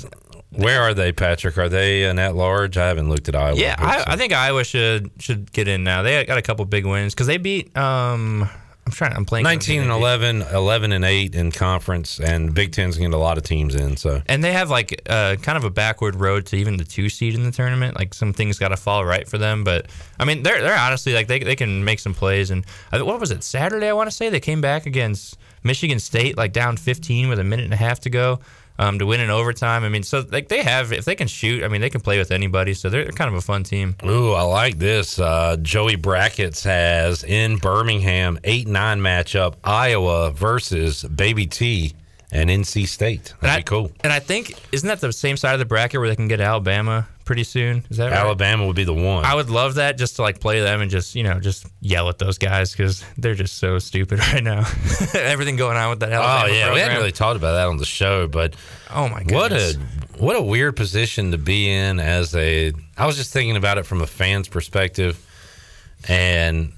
Where 0.51 0.81
are 0.83 0.95
they, 0.95 1.12
Patrick? 1.12 1.59
Are 1.59 1.69
they 1.69 2.05
an 2.05 2.19
at 2.19 2.35
large? 2.35 2.77
I 2.77 2.87
haven't 2.89 3.09
looked 3.09 3.28
at 3.28 3.37
Iowa. 3.37 3.57
yeah, 3.59 3.74
I, 3.78 4.15
I 4.15 4.16
think 4.16 4.33
Iowa 4.33 4.65
should 4.65 5.11
should 5.19 5.53
get 5.53 5.69
in 5.69 5.85
now. 5.85 6.03
They 6.03 6.24
got 6.24 6.39
a 6.39 6.43
couple 6.43 6.65
big 6.65 6.87
wins 6.87 7.15
because 7.15 7.27
they 7.27 7.37
beat. 7.39 7.77
Um, 7.77 8.49
I'm 8.87 8.93
trying. 8.93 9.15
I'm 9.15 9.25
playing 9.25 9.43
19 9.43 9.83
and 9.83 9.91
11, 9.91 10.43
11 10.43 10.93
and 10.93 11.05
8 11.05 11.35
in 11.35 11.51
conference, 11.51 12.21
and 12.21 12.55
Big 12.55 12.71
Ten's 12.71 12.97
getting 12.97 13.13
a 13.13 13.19
lot 13.19 13.37
of 13.37 13.43
teams 13.43 13.75
in. 13.75 13.97
So 13.97 14.23
And 14.27 14.45
they 14.45 14.53
have 14.53 14.71
like 14.71 15.03
uh, 15.11 15.35
kind 15.43 15.59
of 15.59 15.65
a 15.65 15.71
backward 15.71 16.15
road 16.15 16.47
to 16.47 16.57
even 16.57 16.77
the 16.77 16.85
two 16.85 17.09
seed 17.09 17.35
in 17.35 17.43
the 17.43 17.51
tournament. 17.51 17.99
Like 17.99 18.15
some 18.15 18.33
things 18.33 18.61
got 18.61 18.69
to 18.69 18.77
fall 18.77 19.05
right 19.05 19.29
for 19.29 19.39
them, 19.39 19.65
but 19.65 19.87
I 20.21 20.25
mean 20.25 20.45
they're 20.45 20.63
they're 20.63 20.79
honestly 20.79 21.15
like 21.15 21.27
they, 21.27 21.41
they 21.41 21.57
can 21.57 21.85
make 21.85 21.99
some 21.99 22.15
plays. 22.15 22.51
And 22.51 22.65
uh, 22.93 23.05
what 23.05 23.19
was 23.19 23.33
it 23.33 23.43
Saturday? 23.43 23.89
I 23.89 23.93
want 23.93 24.09
to 24.09 24.15
say 24.15 24.29
they 24.29 24.39
came 24.39 24.61
back 24.61 24.87
against 24.87 25.37
Michigan 25.65 25.99
State 25.99 26.37
like 26.37 26.53
down 26.53 26.77
15 26.77 27.29
with 27.29 27.41
a 27.41 27.45
minute 27.45 27.65
and 27.65 27.75
a 27.75 27.79
half 27.79 27.99
to 28.01 28.11
go 28.11 28.39
um, 28.78 28.98
to 28.98 29.07
win 29.07 29.20
in 29.20 29.31
overtime. 29.31 29.85
I 29.85 29.89
mean, 29.89 30.03
so 30.03 30.24
like 30.31 30.48
they 30.48 30.62
have 30.62 30.93
if 30.93 31.05
they 31.05 31.15
can 31.15 31.28
shoot, 31.28 31.65
I 31.65 31.69
mean 31.69 31.81
they 31.81 31.90
can 31.90 32.01
play 32.01 32.19
with 32.19 32.31
anybody. 32.31 32.74
So 32.74 32.89
they're, 32.89 33.05
they're 33.05 33.12
kind 33.12 33.28
of 33.28 33.35
a 33.35 33.40
fun 33.40 33.62
team. 33.62 33.97
Ooh, 34.05 34.32
I 34.32 34.43
like 34.43 34.78
this. 34.78 35.19
Uh, 35.19 35.57
Joey 35.61 35.97
Brackets 35.97 36.65
has 36.65 37.24
in 37.24 37.57
Birmingham 37.59 38.39
eight 38.44 38.69
nine 38.69 39.01
matchup 39.01 39.55
Iowa 39.65 40.31
versus 40.31 41.03
Baby 41.05 41.47
T 41.47 41.94
and 42.32 42.51
NC 42.51 42.89
State. 42.89 43.35
That'd 43.40 43.65
be 43.65 43.69
cool. 43.69 43.90
And 44.03 44.12
I 44.12 44.19
think 44.19 44.55
isn't 44.73 44.86
that 44.89 45.01
the 45.01 45.12
same 45.12 45.36
side 45.36 45.53
of 45.53 45.59
the 45.59 45.65
bracket 45.65 46.01
where 46.01 46.09
they 46.09 46.16
can 46.16 46.28
get 46.28 46.40
Alabama 46.40 47.09
pretty 47.24 47.44
soon? 47.44 47.85
Is 47.90 47.97
that 47.98 48.11
right? 48.11 48.19
Alabama 48.19 48.66
would 48.66 48.77
be 48.77 48.85
the 48.85 48.94
one. 48.94 49.24
I 49.24 49.35
would 49.35 49.51
love 49.51 49.74
that 49.77 49.98
just 49.98 50.16
to 50.16 50.23
like 50.23 50.40
play 50.40 50.61
them 50.61 50.81
and 50.81 50.90
just 50.90 51.15
you 51.15 51.23
know 51.23 51.39
just 51.40 51.66
yell 51.81 52.09
at 52.09 52.19
those 52.19 52.39
guys 52.39 52.73
because 52.73 53.05
they're 53.16 53.35
just 53.35 53.59
so 53.59 53.78
stupid 53.78 54.19
right 54.32 54.43
now. 54.43 54.65
Everything 55.15 55.57
going 55.57 55.77
on 55.77 55.90
with 55.90 56.01
that 56.01 56.12
Alabama 56.12 56.44
oh 56.44 56.47
yeah, 56.47 56.53
we 56.53 56.61
program. 56.65 56.78
hadn't 56.78 56.98
really 56.98 57.12
talked 57.12 57.36
about 57.36 57.53
that 57.53 57.69
on 57.69 57.77
the 57.77 57.85
show, 57.85 58.27
but 58.27 58.55
oh 58.90 59.09
my 59.09 59.23
god, 59.23 59.35
what 59.35 59.53
a 59.53 59.78
what 60.19 60.36
a 60.36 60.43
weird 60.43 60.77
position 60.77 61.32
to 61.32 61.39
be 61.39 61.70
in 61.70 62.01
as 62.01 62.35
a. 62.35 62.73
I 62.97 63.07
was 63.07 63.16
just 63.16 63.32
thinking 63.32 63.57
about 63.57 63.78
it 63.78 63.85
from 63.85 64.01
a 64.01 64.07
fan's 64.07 64.48
perspective, 64.48 65.23
and 66.09 66.73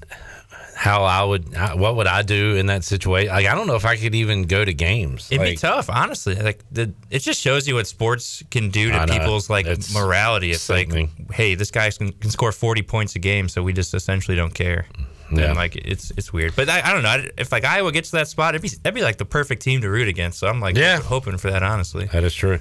how 0.78 1.02
I 1.02 1.24
would, 1.24 1.52
what 1.76 1.96
would 1.96 2.06
I 2.06 2.22
do 2.22 2.54
in 2.54 2.66
that 2.66 2.84
situation? 2.84 3.34
Like 3.34 3.46
I 3.46 3.54
don't 3.56 3.66
know 3.66 3.74
if 3.74 3.84
I 3.84 3.96
could 3.96 4.14
even 4.14 4.44
go 4.44 4.64
to 4.64 4.72
games. 4.72 5.26
It'd 5.28 5.44
be 5.44 5.56
tough, 5.56 5.90
honestly. 5.90 6.36
Like 6.36 6.62
the, 6.70 6.94
it 7.10 7.18
just 7.18 7.40
shows 7.40 7.66
you 7.66 7.74
what 7.74 7.88
sports 7.88 8.44
can 8.52 8.70
do 8.70 8.92
to 8.92 9.06
people's 9.08 9.50
like 9.50 9.66
It's 9.66 9.92
morality. 9.92 10.52
It's 10.52 10.68
like, 10.68 10.92
hey, 11.32 11.56
this 11.56 11.72
guy 11.72 11.90
can, 11.90 12.12
can 12.12 12.30
score 12.30 12.52
forty 12.52 12.82
points 12.82 13.16
a 13.16 13.18
game, 13.18 13.48
so 13.48 13.60
we 13.60 13.72
just 13.72 13.92
essentially 13.92 14.36
don't 14.36 14.54
care. 14.54 14.86
Yeah. 15.32 15.46
And 15.48 15.56
like 15.56 15.74
it's 15.74 16.12
it's 16.12 16.32
weird, 16.32 16.54
but 16.54 16.68
I, 16.70 16.80
I 16.88 16.92
don't 16.92 17.02
know. 17.02 17.24
If 17.36 17.50
like 17.50 17.64
Iowa 17.64 17.90
gets 17.90 18.10
to 18.10 18.16
that 18.18 18.28
spot, 18.28 18.54
it'd 18.54 18.62
be 18.62 18.68
that'd 18.68 18.94
be 18.94 19.02
like 19.02 19.18
the 19.18 19.24
perfect 19.26 19.62
team 19.62 19.80
to 19.80 19.90
root 19.90 20.06
against. 20.06 20.38
So 20.38 20.46
I'm 20.46 20.60
like 20.60 20.76
Yeah. 20.76 21.00
hoping 21.00 21.36
for 21.38 21.50
that, 21.50 21.62
honestly. 21.64 22.06
That 22.06 22.22
is 22.22 22.34
true. 22.34 22.60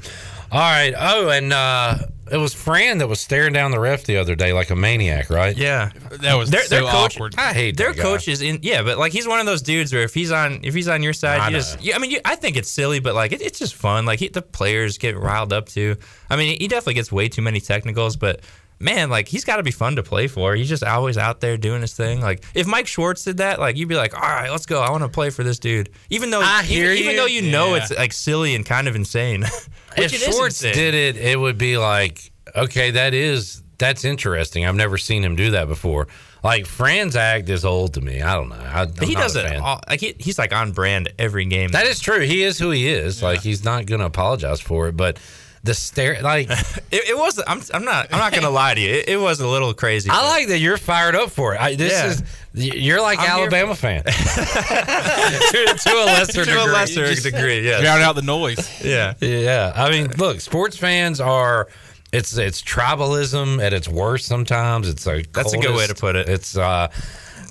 All 0.52 0.60
right. 0.60 0.94
Oh, 0.98 1.30
and 1.30 1.54
uh, 1.54 1.96
it 2.32 2.38
was 2.38 2.54
Fran 2.54 2.98
that 3.00 3.08
was 3.08 3.20
staring 3.20 3.54
down 3.54 3.72
the 3.72 3.80
ref 3.80 4.04
the 4.06 4.18
other 4.18 4.36
day 4.36 4.54
like 4.54 4.70
a 4.70 4.76
maniac, 4.76 5.30
right? 5.30 5.56
Yeah, 5.56 5.92
That 6.22 6.36
was 6.36 6.50
their, 6.50 6.64
so 6.64 6.76
their 6.76 6.82
coach, 6.84 7.16
awkward. 7.16 7.36
I 7.38 7.54
hate 7.54 7.78
their 7.78 7.92
that 7.94 7.98
guy. 7.98 8.04
coach 8.04 8.28
is 8.28 8.42
in. 8.42 8.60
Yeah, 8.62 8.84
but 8.84 8.98
like 8.98 9.12
he's 9.14 9.28
one 9.28 9.40
of 9.40 9.46
those 9.46 9.62
dudes 9.62 9.94
where 9.94 10.04
if 10.04 10.14
he's 10.14 10.32
on 10.32 10.60
if 10.64 10.74
he's 10.74 10.88
on 10.88 11.04
your 11.04 11.14
side, 11.14 11.40
I 11.40 11.48
you 11.50 11.56
just. 11.56 11.82
Yeah, 11.82 11.96
I 11.96 12.00
mean, 12.00 12.12
you, 12.12 12.20
I 12.26 12.36
think 12.36 12.58
it's 12.58 12.70
silly, 12.70 13.00
but 13.00 13.16
like 13.16 13.32
it, 13.32 13.42
it's 13.42 13.60
just 13.60 13.76
fun. 13.76 14.06
Like 14.06 14.20
he, 14.20 14.28
the 14.30 14.42
players 14.42 14.98
get 14.98 15.18
riled 15.18 15.54
up 15.54 15.68
too. 15.68 15.96
I 16.30 16.36
mean, 16.36 16.58
he 16.60 16.68
definitely 16.68 16.96
gets 16.96 17.12
way 17.12 17.30
too 17.30 17.42
many 17.42 17.60
technicals, 17.60 18.16
but. 18.16 18.42
Man, 18.80 19.10
like 19.10 19.28
he's 19.28 19.44
got 19.44 19.58
to 19.58 19.64
be 19.64 19.72
fun 19.72 19.96
to 19.96 20.04
play 20.04 20.28
for. 20.28 20.56
He's 20.56 20.70
just 20.70 20.84
always 20.84 21.18
out 21.18 21.40
there 21.40 21.58
doing 21.58 21.82
his 21.82 21.94
thing. 21.94 22.22
Like 22.22 22.44
if 22.54 22.68
Mike 22.68 22.88
Schwartz 22.88 23.24
did 23.24 23.38
that, 23.38 23.60
like 23.60 23.76
you'd 23.76 23.90
be 23.90 23.96
like, 23.96 24.14
"All 24.14 24.22
right, 24.22 24.52
let's 24.52 24.66
go. 24.66 24.82
I 24.82 24.92
want 24.92 25.04
to 25.04 25.10
play 25.10 25.32
for 25.32 25.44
this 25.44 25.58
dude." 25.58 25.90
Even 26.10 26.30
though, 26.30 26.42
I 26.42 26.60
even, 26.60 26.66
hear 26.66 26.92
even 26.92 27.12
you. 27.12 27.18
though 27.18 27.26
you 27.26 27.52
know 27.52 27.74
it's 27.76 27.92
like 27.96 28.14
silly 28.14 28.54
and 28.54 28.66
kind 28.66 28.88
of 28.88 28.96
insane. 28.96 29.44
if 29.44 29.70
Which 29.98 30.14
it 30.14 30.22
is 30.22 30.36
Schwartz 30.36 30.64
insane. 30.64 30.76
did 30.76 30.94
it, 30.94 31.18
it 31.18 31.40
would 31.40 31.58
be 31.58 31.78
like, 31.78 32.32
okay, 32.56 32.92
that 32.92 33.14
is 33.14 33.64
that's 33.78 34.06
interesting. 34.06 34.66
I've 34.66 34.76
never 34.76 34.98
seen 34.98 35.24
him 35.24 35.36
do 35.36 35.52
that 35.52 35.68
before. 35.68 36.08
Like 36.44 36.66
Fran's 36.66 37.16
act 37.16 37.50
is 37.50 37.66
old 37.66 37.96
to 37.96 38.02
me. 38.02 38.22
I 38.22 38.36
don't 38.36 38.50
know. 38.50 38.56
I, 38.56 38.84
I'm 38.84 38.94
he 39.08 39.14
not 39.14 39.22
does 39.24 39.36
it. 39.36 39.56
All, 39.58 39.82
like 39.90 40.00
he, 40.00 40.16
he's 40.20 40.38
like 40.38 40.54
on 40.54 40.72
brand 40.72 41.12
every 41.18 41.46
game. 41.46 41.70
That 41.72 41.88
is 41.88 42.00
true. 42.00 42.22
He 42.22 42.44
is 42.44 42.58
who 42.58 42.72
he 42.72 42.88
is. 42.88 43.22
Like 43.22 43.42
he's 43.42 43.64
not 43.64 43.86
going 43.86 44.00
to 44.00 44.06
apologize 44.06 44.62
for 44.62 44.88
it. 44.88 44.96
But 44.96 45.20
the 45.68 45.74
stare, 45.76 46.22
like 46.24 46.50
It, 46.92 47.10
it 47.10 47.18
was. 47.18 47.40
I'm, 47.46 47.62
I'm 47.74 47.84
not. 47.86 48.08
I'm 48.12 48.18
not 48.20 48.34
gonna 48.34 48.50
lie 48.50 48.74
to 48.74 48.82
you. 48.82 48.90
It, 48.96 49.10
it 49.10 49.18
was 49.18 49.40
a 49.42 49.48
little 49.48 49.74
crazy. 49.74 50.10
I 50.12 50.28
like 50.30 50.48
that 50.48 50.58
you're 50.60 50.78
fired 50.78 51.16
up 51.16 51.30
for 51.30 51.54
it. 51.54 51.62
I, 51.62 51.76
this 51.76 51.92
Yeah. 51.94 52.08
is 52.08 52.24
you're 52.54 53.02
like 53.02 53.20
I'm 53.20 53.26
here- 53.26 53.34
Alabama 53.36 53.76
fan 53.76 54.04
to, 54.04 54.10
to 54.12 55.90
a 55.94 56.06
lesser 56.06 56.44
to 56.44 56.46
degree. 56.46 56.62
a 56.62 56.66
lesser 56.66 57.06
just- 57.08 57.24
degree. 57.24 57.60
Yeah. 57.68 57.82
Drown 57.82 58.02
out 58.02 58.16
the 58.16 58.22
noise. 58.24 58.84
Yeah. 58.84 59.14
Yeah, 59.22 59.72
I 59.76 59.92
mean, 59.92 60.08
look, 60.18 60.40
sports 60.42 60.78
fans 60.78 61.20
are. 61.22 61.68
It's 62.14 62.38
it's 62.38 62.62
tribalism 62.62 63.62
at 63.62 63.74
its 63.74 63.88
worst. 63.90 64.28
Sometimes 64.28 64.88
it's 64.88 65.06
like 65.06 65.34
That's 65.34 65.52
a 65.54 65.58
good 65.58 65.76
way 65.76 65.88
to 65.88 65.94
put 65.94 66.16
it. 66.16 66.30
It's 66.30 66.58
uh, 66.58 66.88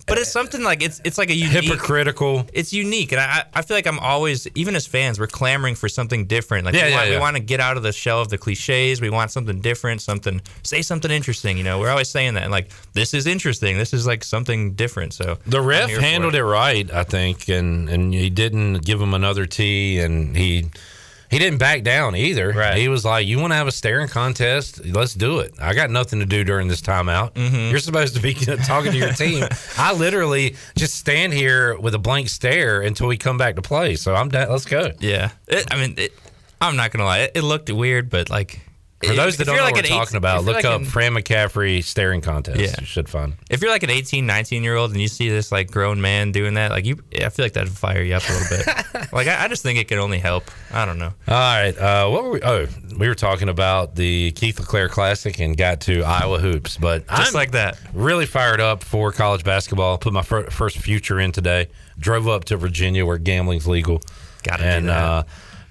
But 0.07 0.19
it's 0.19 0.31
something 0.31 0.63
like 0.63 0.83
it's 0.83 1.01
it's 1.05 1.19
like 1.19 1.31
a 1.31 1.35
unique, 1.35 1.65
hypocritical. 1.65 2.47
It's 2.53 2.73
unique, 2.73 3.11
and 3.13 3.21
I 3.21 3.45
I 3.53 3.63
feel 3.63 3.77
like 3.77 3.87
I'm 3.89 3.99
always 3.99 4.47
even 4.55 4.77
as 4.77 4.87
fans 4.87 5.19
we're 5.19 5.27
clamoring 5.27 5.75
for 5.75 5.89
something 5.89 6.27
different. 6.27 6.65
Like 6.65 6.75
Yeah, 6.75 6.85
we, 6.85 6.91
yeah, 6.91 6.97
want, 6.97 7.09
yeah. 7.09 7.17
we 7.17 7.21
want 7.21 7.37
to 7.37 7.43
get 7.43 7.59
out 7.59 7.77
of 7.77 7.83
the 7.83 7.93
shell 7.93 8.21
of 8.21 8.29
the 8.29 8.39
cliches. 8.39 9.01
We 9.01 9.11
want 9.11 9.33
something 9.33 9.61
different, 9.61 10.01
something 10.01 10.41
say 10.63 10.83
something 10.83 11.11
interesting. 11.11 11.59
You 11.59 11.65
know, 11.65 11.81
we're 11.81 11.91
always 11.91 12.09
saying 12.09 12.35
that. 12.35 12.45
And 12.45 12.53
like 12.53 12.71
this 12.93 13.15
is 13.15 13.27
interesting. 13.27 13.79
This 13.79 13.93
is 13.93 14.07
like 14.07 14.23
something 14.23 14.75
different. 14.75 15.13
So 15.13 15.39
The 15.47 15.61
ref 15.61 15.91
handled 15.91 16.37
it. 16.37 16.45
right, 16.45 16.89
I 16.93 17.03
think, 17.03 17.49
and 17.49 17.89
and 17.89 18.15
he 18.15 18.31
didn't 18.31 18.85
give 18.85 19.01
him 19.01 19.13
another 19.13 19.45
tee, 19.47 19.99
and 19.99 20.37
he 20.37 20.71
he 21.31 21.39
didn't 21.39 21.59
back 21.59 21.83
down 21.83 22.15
either. 22.17 22.53
Right. 22.53 22.77
He 22.77 22.89
was 22.89 23.05
like, 23.05 23.27
"You 23.27 23.39
want 23.39 23.53
to 23.53 23.57
have 23.57 23.67
a 23.67 23.73
staring 23.73 24.09
contest? 24.09 24.85
Let's 24.85 25.15
do 25.15 25.41
it. 25.41 25.55
I 25.61 25.75
got 25.75 25.91
nothing 25.91 26.21
to 26.21 26.27
do 26.27 26.45
during 26.45 26.69
this 26.69 26.81
timeout. 26.81 27.33
Mm-hmm. 27.35 27.71
You're 27.71 27.79
supposed 27.79 28.15
to 28.17 28.23
be 28.23 28.35
talking 28.67 28.93
to 28.93 28.99
your 28.99 29.13
team. 29.13 29.45
I 29.79 29.93
literally 29.93 30.57
just 30.77 30.95
stand 30.95 31.33
here 31.33 31.79
with 31.79 31.95
a 31.95 31.99
blank 31.99 32.29
stare 32.29 32.81
until 32.81 33.07
we 33.07 33.17
come 33.17 33.39
back 33.39 33.57
to 33.57 33.63
play. 33.63 33.97
So 33.97 34.15
I'm 34.15 34.29
down. 34.29 34.51
Let's 34.51 34.65
go. 34.65 34.93
Yeah, 35.01 35.31
it, 35.49 35.67
I 35.73 35.77
mean, 35.77 35.95
it, 35.99 36.13
I'm 36.61 36.77
not 36.77 36.91
gonna 36.91 37.05
lie. 37.05 37.21
It, 37.21 37.33
it 37.37 37.43
looked 37.43 37.71
weird, 37.71 38.11
but 38.11 38.31
like 38.31 38.61
For 39.05 39.13
those 39.15 39.37
that 39.37 39.45
don't 39.47 39.57
know 39.57 39.63
like 39.63 39.75
what 39.75 39.85
we're 39.85 39.95
eight- 39.95 39.99
talking 39.99 40.17
about, 40.17 40.45
look 40.45 40.55
like 40.57 40.65
up 40.65 40.81
an- 40.81 40.87
Fran 40.87 41.13
McCaffery 41.13 41.85
staring 41.85 42.23
contest. 42.23 42.59
Yeah. 42.59 42.75
You 42.81 42.87
should 42.87 43.09
find. 43.11 43.35
If 43.51 43.61
you're 43.61 43.71
like 43.71 43.83
an 43.83 43.91
18, 43.91 44.25
19 44.25 44.63
year 44.65 44.75
old 44.75 44.91
and 44.93 45.01
you 45.01 45.09
see 45.09 45.29
this 45.29 45.53
like 45.53 45.71
grown 45.71 46.01
man 46.01 46.33
doing 46.33 46.55
that, 46.55 46.71
like 46.71 46.87
you, 46.87 46.97
I 47.15 47.29
feel 47.29 47.45
like 47.45 47.53
that'd 47.53 47.69
fire 47.71 48.01
you 48.03 48.15
up 48.15 48.23
a 48.29 48.33
little 48.33 48.57
bit. 48.57 49.13
like 49.13 49.27
I, 49.29 49.45
I 49.45 49.49
just 49.49 49.63
think 49.63 49.79
it 49.79 49.87
could 49.89 49.99
only 49.99 50.19
help. 50.19 50.51
I 50.73 50.87
don't 50.87 50.99
know. 50.99 51.13
All 51.29 51.35
right. 51.35 51.77
Uh, 51.77 52.09
what 52.09 52.25
were 52.25 52.31
we? 52.31 52.43
Oh, 52.43 52.67
we 52.99 53.07
were 53.09 53.15
talking 53.15 53.51
about 53.51 53.97
the 53.97 54.33
Keith 54.33 54.59
LeClair 54.59 54.89
Classic 54.89 55.39
and 55.41 55.57
got 55.59 55.83
to 55.83 56.03
Iowa 56.03 56.39
hoops, 56.39 56.79
but 56.79 57.07
Just 57.07 57.29
I'm 57.29 57.35
like 57.35 57.51
that. 57.51 57.79
really 57.93 58.25
fired 58.27 58.61
up 58.63 58.83
for 58.83 59.13
college 59.13 59.45
basketball. 59.45 59.99
Put 59.99 60.15
my 60.15 60.23
fir- 60.23 60.49
first 60.51 60.79
future 60.79 61.21
in 61.21 61.33
today. 61.33 61.69
Drove 61.99 62.29
up 62.29 62.45
to 62.47 62.57
Virginia 62.57 63.05
where 63.05 63.19
gambling's 63.19 63.67
legal. 63.69 64.01
Gotta 64.43 64.63
do 64.63 64.69
and 64.71 64.89
that. 64.89 65.05
Uh, 65.05 65.23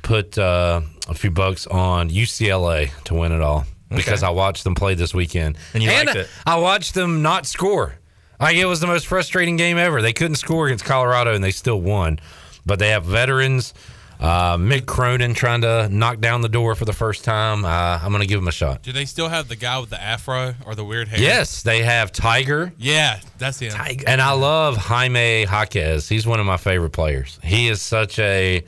put 0.04 0.38
uh, 0.38 0.82
a 1.08 1.14
few 1.14 1.32
bucks 1.32 1.68
on 1.68 2.10
UCLA 2.10 2.92
to 3.06 3.14
win 3.14 3.32
it 3.32 3.42
all 3.42 3.66
because 3.90 4.24
I 4.24 4.30
watched 4.30 4.64
them 4.64 4.76
play 4.76 4.96
this 4.96 5.14
weekend. 5.14 5.58
And 5.74 5.84
you 5.84 5.92
liked 5.92 6.16
it. 6.16 6.28
I 6.46 6.58
watched 6.58 6.94
them 6.94 7.22
not 7.22 7.46
score. 7.46 7.96
Like 8.40 8.58
it 8.58 8.66
was 8.66 8.80
the 8.80 8.88
most 8.88 9.08
frustrating 9.08 9.56
game 9.56 9.78
ever. 9.78 10.02
They 10.02 10.14
couldn't 10.14 10.36
score 10.36 10.68
against 10.68 10.86
Colorado 10.86 11.34
and 11.34 11.44
they 11.44 11.52
still 11.52 11.80
won. 11.80 12.20
But 12.66 12.80
they 12.80 12.90
have 12.90 13.06
veterans. 13.06 13.74
Uh, 14.20 14.58
Mick 14.58 14.86
Cronin 14.86 15.34
trying 15.34 15.62
to 15.62 15.90
knock 15.90 16.20
down 16.20 16.42
the 16.42 16.50
door 16.50 16.74
for 16.76 16.86
the 16.86 16.94
first 16.94 17.24
time. 17.26 17.66
Uh, 17.66 18.00
I'm 18.02 18.10
going 18.12 18.22
to 18.22 18.28
give 18.28 18.40
him 18.40 18.48
a 18.48 18.52
shot. 18.52 18.82
Do 18.82 18.92
they 18.92 19.06
still 19.06 19.28
have 19.28 19.50
the 19.50 19.56
guy 19.56 19.78
with 19.80 19.90
the 19.90 20.02
afro 20.02 20.56
or 20.66 20.74
the 20.74 20.86
weird 20.86 21.10
hair? 21.10 21.20
Yes, 21.20 21.64
they 21.64 21.84
have 21.84 22.12
Tiger. 22.12 22.74
Yeah, 22.78 23.20
that's 23.38 23.60
him. 23.60 23.74
And 24.08 24.22
I 24.22 24.32
love 24.32 24.78
Jaime 24.78 25.42
Jaquez. 25.42 26.08
He's 26.08 26.26
one 26.26 26.40
of 26.40 26.46
my 26.46 26.58
favorite 26.58 26.92
players. 26.92 27.40
He 27.44 27.68
is 27.68 27.82
such 27.82 28.18
a. 28.20 28.64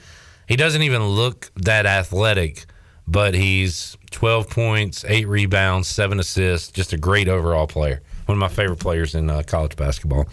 He 0.47 0.55
doesn't 0.55 0.81
even 0.81 1.03
look 1.03 1.51
that 1.55 1.85
athletic, 1.85 2.65
but 3.07 3.33
he's 3.33 3.97
12 4.11 4.49
points, 4.49 5.05
eight 5.07 5.27
rebounds, 5.27 5.87
seven 5.87 6.19
assists. 6.19 6.71
Just 6.71 6.93
a 6.93 6.97
great 6.97 7.27
overall 7.27 7.67
player. 7.67 8.01
One 8.25 8.35
of 8.37 8.39
my 8.39 8.47
favorite 8.47 8.79
players 8.79 9.15
in 9.15 9.29
uh, 9.29 9.43
college 9.45 9.75
basketball. 9.75 10.27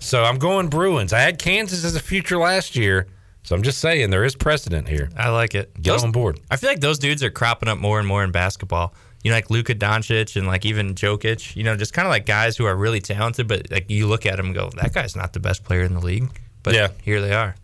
So 0.00 0.24
I'm 0.24 0.38
going 0.38 0.68
Bruins. 0.68 1.12
I 1.12 1.20
had 1.20 1.38
Kansas 1.38 1.84
as 1.84 1.94
a 1.96 2.00
future 2.00 2.38
last 2.38 2.76
year. 2.76 3.06
So 3.42 3.54
I'm 3.54 3.62
just 3.62 3.78
saying 3.78 4.10
there 4.10 4.24
is 4.24 4.34
precedent 4.34 4.88
here. 4.88 5.08
I 5.16 5.28
like 5.28 5.54
it. 5.54 5.72
Get 5.74 5.92
Those- 5.92 6.04
on 6.04 6.10
board. 6.12 6.40
I 6.50 6.56
feel 6.56 6.68
like 6.70 6.80
those 6.80 6.98
dudes 6.98 7.22
are 7.22 7.30
cropping 7.30 7.68
up 7.68 7.78
more 7.78 7.98
and 8.00 8.06
more 8.08 8.24
in 8.24 8.32
basketball. 8.32 8.92
You 9.22 9.30
know, 9.30 9.36
like 9.36 9.50
Luka 9.50 9.74
Doncic 9.74 10.36
and 10.36 10.46
like 10.46 10.64
even 10.64 10.94
Jokic. 10.94 11.54
You 11.56 11.62
know, 11.64 11.76
just 11.76 11.92
kind 11.92 12.06
of 12.06 12.10
like 12.10 12.26
guys 12.26 12.56
who 12.56 12.64
are 12.66 12.74
really 12.76 13.00
talented, 13.00 13.46
but 13.48 13.70
like 13.70 13.88
you 13.90 14.06
look 14.08 14.26
at 14.26 14.36
them 14.36 14.46
and 14.46 14.54
go, 14.54 14.70
that 14.76 14.92
guy's 14.92 15.14
not 15.16 15.32
the 15.32 15.40
best 15.40 15.62
player 15.64 15.82
in 15.82 15.94
the 15.94 16.00
league. 16.00 16.28
But 16.64 16.74
Yeah. 16.74 16.88
here 17.02 17.20
they 17.20 17.32
are. 17.32 17.54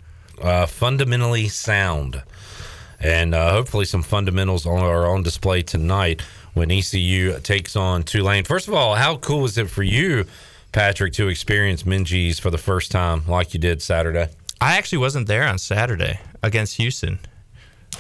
Uh, 0.43 0.67
fundamentally 0.67 1.49
sound. 1.49 2.23
And 3.01 3.35
uh, 3.35 3.53
hopefully, 3.53 3.85
some 3.85 4.03
fundamentals 4.03 4.67
on, 4.67 4.79
are 4.81 5.07
on 5.07 5.23
display 5.23 5.63
tonight 5.63 6.21
when 6.55 6.71
ECU 6.71 7.39
takes 7.41 7.77
on 7.77 8.03
Tulane. 8.03 8.45
First 8.45 8.69
of 8.69 8.75
all, 8.75 8.95
how 8.95 9.17
cool 9.17 9.45
is 9.45 9.57
it 9.59 9.71
for 9.71 9.83
you, 9.83 10.25
Patrick, 10.73 11.13
to 11.15 11.29
experience 11.29 11.85
Minges 11.85 12.41
for 12.41 12.51
the 12.51 12.59
first 12.59 12.91
time 12.91 13.23
like 13.27 13.55
you 13.55 13.61
did 13.61 13.81
Saturday? 13.83 14.29
I 14.61 14.77
actually 14.77 14.99
wasn't 14.99 15.27
there 15.27 15.45
on 15.45 15.59
Saturday 15.59 16.21
against 16.43 16.77
Houston. 16.77 17.19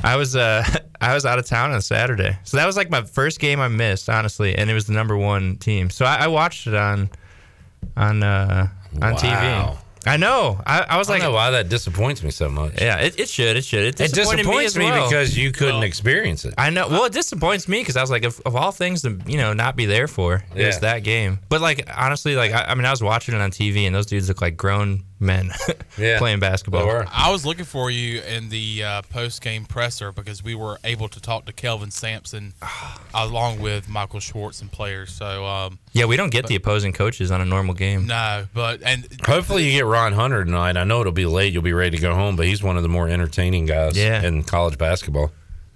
I 0.04 0.16
was 0.16 0.36
uh 0.36 0.64
I 1.00 1.14
was 1.14 1.26
out 1.26 1.38
of 1.38 1.46
town 1.46 1.72
on 1.72 1.82
Saturday, 1.82 2.36
so 2.44 2.56
that 2.56 2.66
was 2.66 2.76
like 2.76 2.88
my 2.90 3.02
first 3.02 3.40
game 3.40 3.58
I 3.60 3.68
missed, 3.68 4.08
honestly, 4.08 4.54
and 4.56 4.70
it 4.70 4.74
was 4.74 4.86
the 4.86 4.92
number 4.92 5.16
one 5.16 5.56
team. 5.56 5.90
So 5.90 6.04
I, 6.04 6.24
I 6.24 6.26
watched 6.28 6.66
it 6.66 6.74
on 6.74 7.10
on 7.96 8.22
uh, 8.22 8.68
on 9.02 9.12
Wow. 9.14 9.18
TV. 9.18 9.78
I 10.04 10.16
know. 10.16 10.60
I, 10.66 10.80
I 10.80 10.98
was 10.98 11.08
I 11.08 11.12
like, 11.14 11.22
don't 11.22 11.30
know 11.30 11.34
why 11.36 11.50
that 11.50 11.68
disappoints 11.68 12.22
me 12.24 12.30
so 12.32 12.48
much. 12.48 12.80
yeah, 12.80 12.98
it, 12.98 13.20
it 13.20 13.28
should, 13.28 13.56
it 13.56 13.64
should. 13.64 13.84
It, 13.84 14.00
It 14.00 14.12
disappoints 14.12 14.76
me, 14.76 14.86
me, 14.86 14.90
well. 14.90 15.08
because 15.08 15.36
you 15.38 15.52
couldn't 15.52 15.84
experience 15.84 16.44
it. 16.44 16.54
I 16.58 16.70
know. 16.70 16.88
Well, 16.88 17.04
it 17.04 17.12
disappoints 17.12 17.68
me 17.68 17.80
because 17.80 17.96
I 17.96 18.00
was 18.00 18.10
like, 18.10 18.24
of, 18.24 18.40
of 18.44 18.56
all 18.56 18.72
things 18.72 19.02
to 19.02 19.18
you 19.26 19.36
know 19.38 19.52
not 19.52 19.76
be 19.76 19.86
there 19.86 20.08
for, 20.08 20.44
it 20.56 20.66
was 20.66 20.80
that 20.80 21.04
game. 21.04 21.38
But 21.48 21.60
like 21.60 21.88
honestly, 21.96 22.34
like 22.34 22.52
I, 22.52 22.64
I 22.64 22.74
mean, 22.74 22.84
I 22.84 22.90
was 22.90 23.02
watching 23.02 23.34
it 23.34 23.40
on 23.40 23.50
TV, 23.52 23.86
and 23.86 23.94
those 23.94 24.06
dudes 24.06 24.28
look 24.28 24.40
like 24.40 24.56
grown 24.56 25.04
men 25.22 25.50
Yeah. 25.98 26.18
playing 26.18 26.40
basketball. 26.40 27.04
I 27.10 27.30
was 27.30 27.46
looking 27.46 27.64
for 27.64 27.90
you 27.90 28.20
in 28.22 28.48
the 28.48 28.82
uh, 28.84 29.02
post 29.02 29.40
game 29.40 29.64
presser 29.64 30.10
because 30.12 30.42
we 30.42 30.54
were 30.54 30.78
able 30.84 31.08
to 31.08 31.20
talk 31.20 31.46
to 31.46 31.52
Kelvin 31.52 31.90
Sampson 31.90 32.52
along 33.14 33.60
with 33.60 33.88
Michael 33.88 34.20
Schwartz 34.20 34.60
and 34.60 34.70
players. 34.70 35.12
So 35.12 35.46
um, 35.46 35.78
Yeah, 35.92 36.04
we 36.06 36.16
don't 36.16 36.30
get 36.30 36.46
the 36.46 36.56
opposing 36.56 36.92
coaches 36.92 37.30
on 37.30 37.40
a 37.40 37.44
normal 37.44 37.74
game. 37.74 38.06
no, 38.06 38.46
but 38.52 38.82
and 38.82 39.06
Hopefully, 39.24 39.64
you 39.66 39.72
get 39.78 39.86
Ron 39.86 40.12
Hunter 40.12 40.44
tonight. 40.44 40.76
I 40.76 40.84
know 40.84 41.00
it'll 41.00 41.12
be 41.12 41.26
late. 41.26 41.52
You'll 41.52 41.62
be 41.62 41.72
ready 41.72 41.96
to 41.96 42.02
go 42.02 42.14
home, 42.14 42.36
but 42.36 42.46
he's 42.46 42.62
one 42.62 42.76
of 42.76 42.82
the 42.82 42.88
more 42.88 43.08
entertaining 43.08 43.66
guys 43.66 43.96
Yeah. 43.96 44.22
in 44.22 44.42
college 44.42 44.76
basketball. 44.78 45.30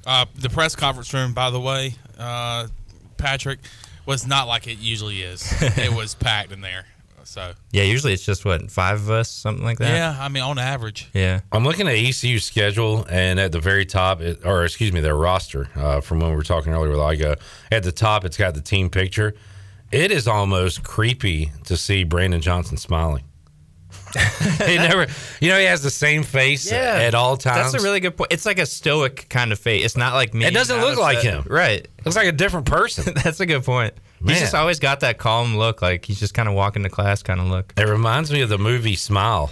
Uh, 0.06 0.26
the 0.34 0.48
press 0.50 0.76
conference 0.76 1.12
room, 1.14 1.32
by 1.34 1.50
the 1.50 1.60
way, 1.60 1.94
uh, 2.18 2.66
Patrick, 3.16 3.58
was 4.06 4.26
not 4.26 4.46
like 4.46 4.66
it 4.66 4.78
usually 4.78 5.22
is. 5.22 5.52
it 5.60 5.92
was 5.92 6.14
packed 6.14 6.52
in 6.52 6.60
there. 6.60 6.84
So 7.26 7.52
Yeah, 7.72 7.82
usually 7.82 8.12
it's 8.12 8.24
just 8.24 8.44
what 8.44 8.70
five 8.70 8.96
of 9.00 9.10
us, 9.10 9.28
something 9.28 9.64
like 9.64 9.78
that. 9.78 9.88
yeah, 9.92 10.16
I 10.18 10.28
mean 10.28 10.42
on 10.42 10.58
average. 10.58 11.08
Yeah. 11.12 11.40
I'm 11.52 11.64
looking 11.64 11.88
at 11.88 11.94
ECU's 11.94 12.44
schedule, 12.44 13.04
and 13.10 13.38
at 13.40 13.52
the 13.52 13.60
very 13.60 13.84
top, 13.84 14.20
it, 14.20 14.44
or 14.44 14.64
excuse 14.64 14.92
me, 14.92 15.00
their 15.00 15.16
roster 15.16 15.68
uh, 15.74 16.00
from 16.00 16.20
when 16.20 16.30
we 16.30 16.36
were 16.36 16.42
talking 16.44 16.72
earlier 16.72 16.90
with 16.90 17.00
Igo. 17.00 17.38
At 17.72 17.82
the 17.82 17.92
top, 17.92 18.24
it's 18.24 18.36
got 18.36 18.54
the 18.54 18.60
team 18.60 18.90
picture. 18.90 19.34
It 19.92 20.10
is 20.10 20.26
almost 20.26 20.82
creepy 20.82 21.52
to 21.64 21.76
see 21.76 22.04
Brandon 22.04 22.40
Johnson 22.40 22.76
smiling. 22.76 23.24
he 24.66 24.76
never, 24.76 25.06
you 25.40 25.48
know, 25.50 25.58
he 25.58 25.64
has 25.66 25.82
the 25.82 25.90
same 25.90 26.22
face 26.22 26.70
at 26.72 27.14
all 27.14 27.36
times. 27.36 27.72
That's 27.72 27.82
a 27.82 27.84
really 27.86 28.00
good 28.00 28.16
point. 28.16 28.32
It's 28.32 28.46
like 28.46 28.58
a 28.58 28.66
stoic 28.66 29.26
kind 29.28 29.52
of 29.52 29.58
face. 29.58 29.84
It's 29.84 29.96
not 29.96 30.14
like 30.14 30.34
me. 30.34 30.44
It 30.46 30.54
doesn't 30.54 30.76
not 30.78 30.86
look 30.86 30.98
like 30.98 31.18
upset. 31.18 31.34
him. 31.34 31.44
Right. 31.48 31.86
Looks 32.04 32.16
like 32.16 32.28
a 32.28 32.32
different 32.32 32.66
person. 32.66 33.14
That's 33.22 33.40
a 33.40 33.46
good 33.46 33.64
point. 33.64 33.94
Man. 34.20 34.30
He's 34.34 34.40
just 34.40 34.54
always 34.54 34.78
got 34.80 35.00
that 35.00 35.18
calm 35.18 35.56
look, 35.56 35.82
like 35.82 36.04
he's 36.04 36.18
just 36.18 36.32
kind 36.34 36.48
of 36.48 36.54
walking 36.54 36.82
to 36.84 36.88
class 36.88 37.22
kind 37.22 37.40
of 37.40 37.46
look. 37.48 37.74
It 37.76 37.86
reminds 37.88 38.32
me 38.32 38.40
of 38.40 38.48
the 38.48 38.58
movie 38.58 38.96
Smile, 38.96 39.50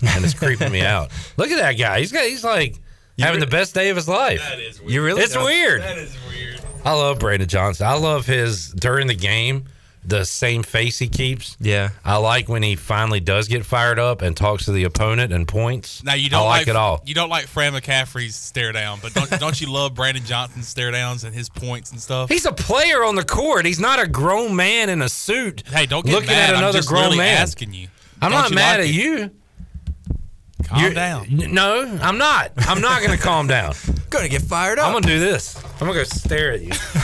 and 0.00 0.24
it's 0.24 0.32
creeping 0.34 0.72
me 0.72 0.80
out. 0.86 1.10
Look 1.36 1.50
at 1.50 1.58
that 1.58 1.72
guy. 1.72 2.00
He's 2.00 2.12
got. 2.12 2.24
He's 2.24 2.42
like 2.44 2.76
having 3.18 3.40
the 3.40 3.46
best 3.46 3.74
day 3.74 3.90
of 3.90 3.96
his 3.96 4.08
life. 4.08 4.40
That 4.40 4.58
is 4.58 4.80
weird. 4.80 4.92
You 4.92 5.04
really 5.04 5.22
It's 5.22 5.34
don't- 5.34 5.44
weird. 5.44 5.82
That 5.82 5.98
is 5.98 6.16
weird. 6.28 6.60
I 6.84 6.92
love 6.92 7.18
Brandon 7.18 7.48
Johnson. 7.48 7.86
I 7.86 7.94
love 7.94 8.26
his 8.26 8.70
during 8.72 9.06
the 9.08 9.14
game, 9.14 9.64
the 10.08 10.24
same 10.24 10.62
face 10.62 10.98
he 11.00 11.08
keeps. 11.08 11.56
Yeah. 11.60 11.90
I 12.04 12.16
like 12.18 12.48
when 12.48 12.62
he 12.62 12.76
finally 12.76 13.18
does 13.18 13.48
get 13.48 13.66
fired 13.66 13.98
up 13.98 14.22
and 14.22 14.36
talks 14.36 14.66
to 14.66 14.72
the 14.72 14.84
opponent 14.84 15.32
and 15.32 15.48
points. 15.48 16.04
Now 16.04 16.14
you 16.14 16.30
don't 16.30 16.42
I 16.44 16.58
like, 16.58 16.68
it 16.68 16.76
all. 16.76 17.02
You 17.04 17.14
don't 17.14 17.28
like 17.28 17.46
Fran 17.46 17.72
McCaffery's 17.72 18.36
stare 18.36 18.70
down, 18.72 19.00
but 19.02 19.12
don't, 19.14 19.28
don't 19.40 19.60
you 19.60 19.70
love 19.72 19.94
Brandon 19.94 20.24
Johnson's 20.24 20.68
stare 20.68 20.92
downs 20.92 21.24
and 21.24 21.34
his 21.34 21.48
points 21.48 21.90
and 21.90 22.00
stuff? 22.00 22.28
He's 22.28 22.46
a 22.46 22.52
player 22.52 23.02
on 23.04 23.16
the 23.16 23.24
court. 23.24 23.66
He's 23.66 23.80
not 23.80 24.00
a 24.00 24.06
grown 24.06 24.54
man 24.54 24.90
in 24.90 25.02
a 25.02 25.08
suit. 25.08 25.64
Hey, 25.66 25.86
don't 25.86 26.06
get 26.06 26.12
looking 26.12 26.28
mad. 26.30 26.50
at 26.50 26.54
I'm 26.56 26.62
another 26.62 26.78
just 26.78 26.88
grown 26.88 27.04
really 27.06 27.18
man. 27.18 27.38
asking 27.42 27.72
you. 27.74 27.88
I'm 28.22 28.30
Don't 28.30 28.40
not 28.42 28.50
you 28.50 28.54
mad 28.56 28.78
like 28.80 28.88
at 28.88 28.94
it? 28.94 28.94
you. 28.94 29.30
Calm 30.64 30.80
You're- 30.80 30.94
down. 30.94 31.26
n- 31.26 31.52
No, 31.52 31.98
I'm 32.02 32.16
not. 32.18 32.52
I'm 32.56 32.80
not 32.80 33.00
going 33.02 33.16
to 33.16 33.22
calm 33.22 33.46
down. 33.46 33.74
Gonna 34.10 34.28
get 34.28 34.42
fired 34.42 34.78
up. 34.78 34.86
I'm 34.86 34.92
going 34.92 35.02
to 35.02 35.08
do 35.08 35.18
this. 35.18 35.62
I'm 35.80 35.86
going 35.86 35.92
to 35.92 35.98
go 35.98 36.04
stare 36.04 36.52
at 36.52 36.62
you. 36.62 36.70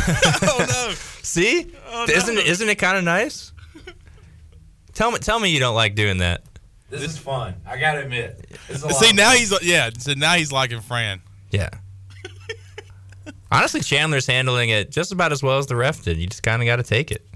oh 0.43 0.67
no! 0.69 0.95
See? 1.23 1.73
Isn't 2.09 2.39
it, 2.39 2.47
isn't 2.47 2.69
it 2.69 2.77
kind 2.77 2.97
of 2.99 3.05
nice? 3.05 3.53
Tell 4.95 5.11
me, 5.11 5.19
tell 5.19 5.41
me 5.41 5.49
you 5.51 5.59
don't 5.59 5.75
like 5.75 5.95
doing 5.95 6.19
that. 6.19 6.43
This 6.91 7.01
is 7.03 7.17
fun. 7.17 7.55
I 7.67 7.79
got 7.79 7.93
to 7.95 8.03
admit. 8.03 8.45
See 8.69 9.13
now 9.15 9.31
he's 9.31 9.53
yeah. 9.65 9.89
So 9.99 10.13
now 10.13 10.35
he's 10.35 10.53
liking 10.53 10.81
Fran. 10.83 11.23
Yeah. 11.51 11.71
Honestly, 13.51 13.81
Chandler's 13.81 14.27
handling 14.27 14.69
it 14.69 14.91
just 14.91 15.11
about 15.13 15.33
as 15.33 15.43
well 15.43 15.57
as 15.59 15.67
the 15.67 15.77
ref 15.77 16.03
did. 16.03 16.19
You 16.19 16.27
just 16.27 16.43
kind 16.43 16.61
of 16.61 16.67
got 16.67 16.77
to 16.77 16.83
take 16.83 17.11
it. 17.11 17.27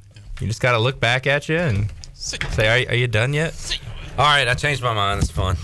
You 0.40 0.46
just 0.46 0.60
got 0.60 0.72
to 0.72 0.78
look 0.78 1.00
back 1.00 1.26
at 1.26 1.48
you 1.48 1.56
and 1.56 1.90
say, 2.14 2.68
"Are, 2.68 2.78
you- 2.78 2.88
are 2.88 2.94
you 2.94 3.06
done 3.06 3.32
yet?" 3.32 3.78
All 4.18 4.26
right, 4.26 4.46
I 4.46 4.52
changed 4.54 4.82
my 4.82 4.92
mind. 4.92 5.22
It's 5.22 5.30
fun. 5.30 5.56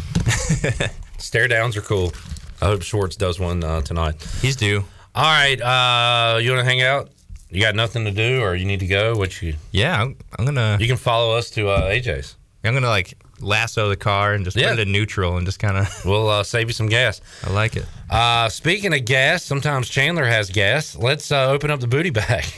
Stare 1.19 1.49
downs 1.49 1.77
are 1.77 1.83
cool. 1.83 2.13
I 2.63 2.67
hope 2.67 2.83
Schwartz 2.83 3.17
does 3.17 3.39
one 3.39 3.63
uh, 3.63 3.83
tonight. 3.83 4.15
He's 4.41 4.57
due. 4.57 4.85
All 5.15 5.25
right, 5.25 5.61
uh, 5.61 6.39
you 6.39 6.51
want 6.53 6.61
to 6.61 6.65
hang 6.65 6.81
out? 6.81 7.11
You 7.53 7.61
got 7.61 7.75
nothing 7.75 8.07
to 8.07 8.11
do, 8.11 8.41
or 8.41 8.55
you 8.55 8.65
need 8.65 8.81
to 8.81 8.87
go? 8.87 9.15
What 9.15 9.43
you? 9.43 9.55
Yeah, 9.73 10.01
I'm, 10.03 10.17
I'm 10.39 10.45
gonna. 10.47 10.79
You 10.81 10.87
can 10.89 10.97
follow 10.97 11.37
us 11.37 11.51
to 11.51 11.69
uh, 11.69 11.83
AJ's. 11.91 12.37
I'm 12.65 12.73
gonna 12.75 12.89
like 12.89 13.15
lasso 13.41 13.89
the 13.89 13.97
car 13.97 14.33
and 14.35 14.45
just 14.45 14.57
Yeah. 14.57 14.71
put 14.71 14.79
it 14.79 14.87
in 14.87 14.93
neutral 14.93 15.37
and 15.37 15.45
just 15.45 15.59
kind 15.59 15.77
of. 15.77 15.87
We'll 16.07 16.29
uh, 16.31 16.45
save 16.45 16.69
you 16.69 16.73
some 16.73 16.87
gas. 16.89 17.21
I 17.45 17.51
like 17.51 17.77
it. 17.77 17.85
Uh, 18.09 18.49
speaking 18.49 18.95
of 18.95 19.05
gas, 19.05 19.45
sometimes 19.45 19.89
Chandler 19.91 20.25
has 20.25 20.49
gas. 20.49 20.97
Let's 20.97 21.31
uh, 21.31 21.49
open 21.51 21.71
up 21.71 21.81
the 21.81 21.87
booty 21.89 22.11
bag. 22.11 22.45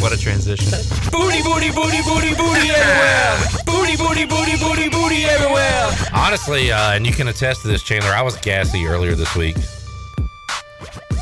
What 0.00 0.12
a 0.12 0.18
transition. 0.18 0.66
Booty, 1.12 1.42
booty, 1.42 1.70
booty, 1.70 2.02
booty, 2.02 2.34
booty 2.34 2.70
everywhere. 2.70 3.38
Booty, 3.64 3.96
booty, 3.96 4.24
booty, 4.26 4.56
booty, 4.58 4.88
booty 4.88 5.24
everywhere. 5.24 5.90
Honestly, 6.12 6.72
uh, 6.72 6.92
and 6.94 7.06
you 7.06 7.12
can 7.12 7.28
attest 7.28 7.62
to 7.62 7.68
this, 7.68 7.82
Chandler. 7.84 8.10
I 8.10 8.22
was 8.22 8.36
gassy 8.38 8.84
earlier 8.86 9.14
this 9.14 9.36
week. 9.36 9.54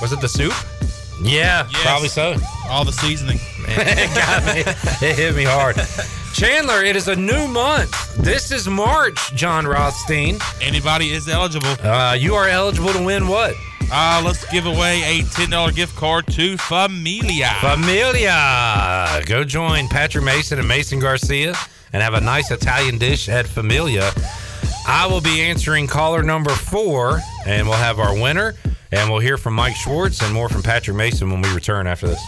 Was 0.01 0.13
it 0.13 0.21
the 0.23 0.29
soup? 0.29 0.55
Yeah, 1.23 1.69
Yes. 1.71 1.83
probably 1.83 2.09
so. 2.09 2.37
All 2.69 2.85
the 2.85 2.93
seasoning. 2.93 3.39
it 3.69 4.15
got 4.15 4.45
me. 4.55 4.61
It 5.07 5.17
hit 5.17 5.35
me 5.35 5.45
hard. 5.45 5.77
Chandler, 6.33 6.83
it 6.85 6.97
is 6.97 7.09
a 7.09 7.17
new 7.17 7.47
month. 7.49 8.15
This 8.17 8.51
is 8.53 8.69
March, 8.69 9.35
John 9.35 9.67
Rothstein. 9.67 10.39
Anybody 10.63 11.11
is 11.11 11.29
eligible. 11.29 11.75
Uh, 11.87 12.15
you 12.19 12.35
are 12.35 12.49
eligible 12.49 12.93
to 12.93 13.05
win 13.05 13.29
what? 13.29 13.55
Uh, 13.93 14.23
let's 14.25 14.49
give 14.53 14.67
away 14.67 15.03
a 15.05 15.25
ten 15.25 15.51
dollar 15.51 15.73
gift 15.73 15.97
card 15.97 16.27
to 16.29 16.57
Familia. 16.59 17.51
Familia. 17.61 19.21
Go 19.27 19.43
join 19.45 19.89
Patrick 19.89 20.25
Mason 20.25 20.59
and 20.59 20.69
Mason 20.69 21.01
Garcia 21.01 21.55
and 21.93 22.03
have 22.03 22.15
a 22.15 22.21
nice 22.21 22.51
Italian 22.51 22.99
dish 22.99 23.29
at 23.29 23.47
Familia. 23.47 24.11
I 24.87 25.07
will 25.07 25.21
be 25.21 25.43
answering 25.43 25.87
caller 25.89 26.23
number 26.23 26.51
four, 26.51 27.21
and 27.47 27.69
we'll 27.69 27.77
have 27.79 27.99
our 27.99 28.15
winner, 28.15 28.55
and 28.93 29.11
we'll 29.11 29.21
hear 29.21 29.37
from 29.37 29.55
Mike 29.55 29.77
Schwartz 29.77 30.23
and 30.23 30.33
more 30.33 30.49
from 30.49 30.63
Patrick 30.63 30.97
Mason 30.97 31.31
when 31.31 31.43
we 31.43 31.53
return 31.55 31.87
after 31.87 32.09
this. 32.09 32.23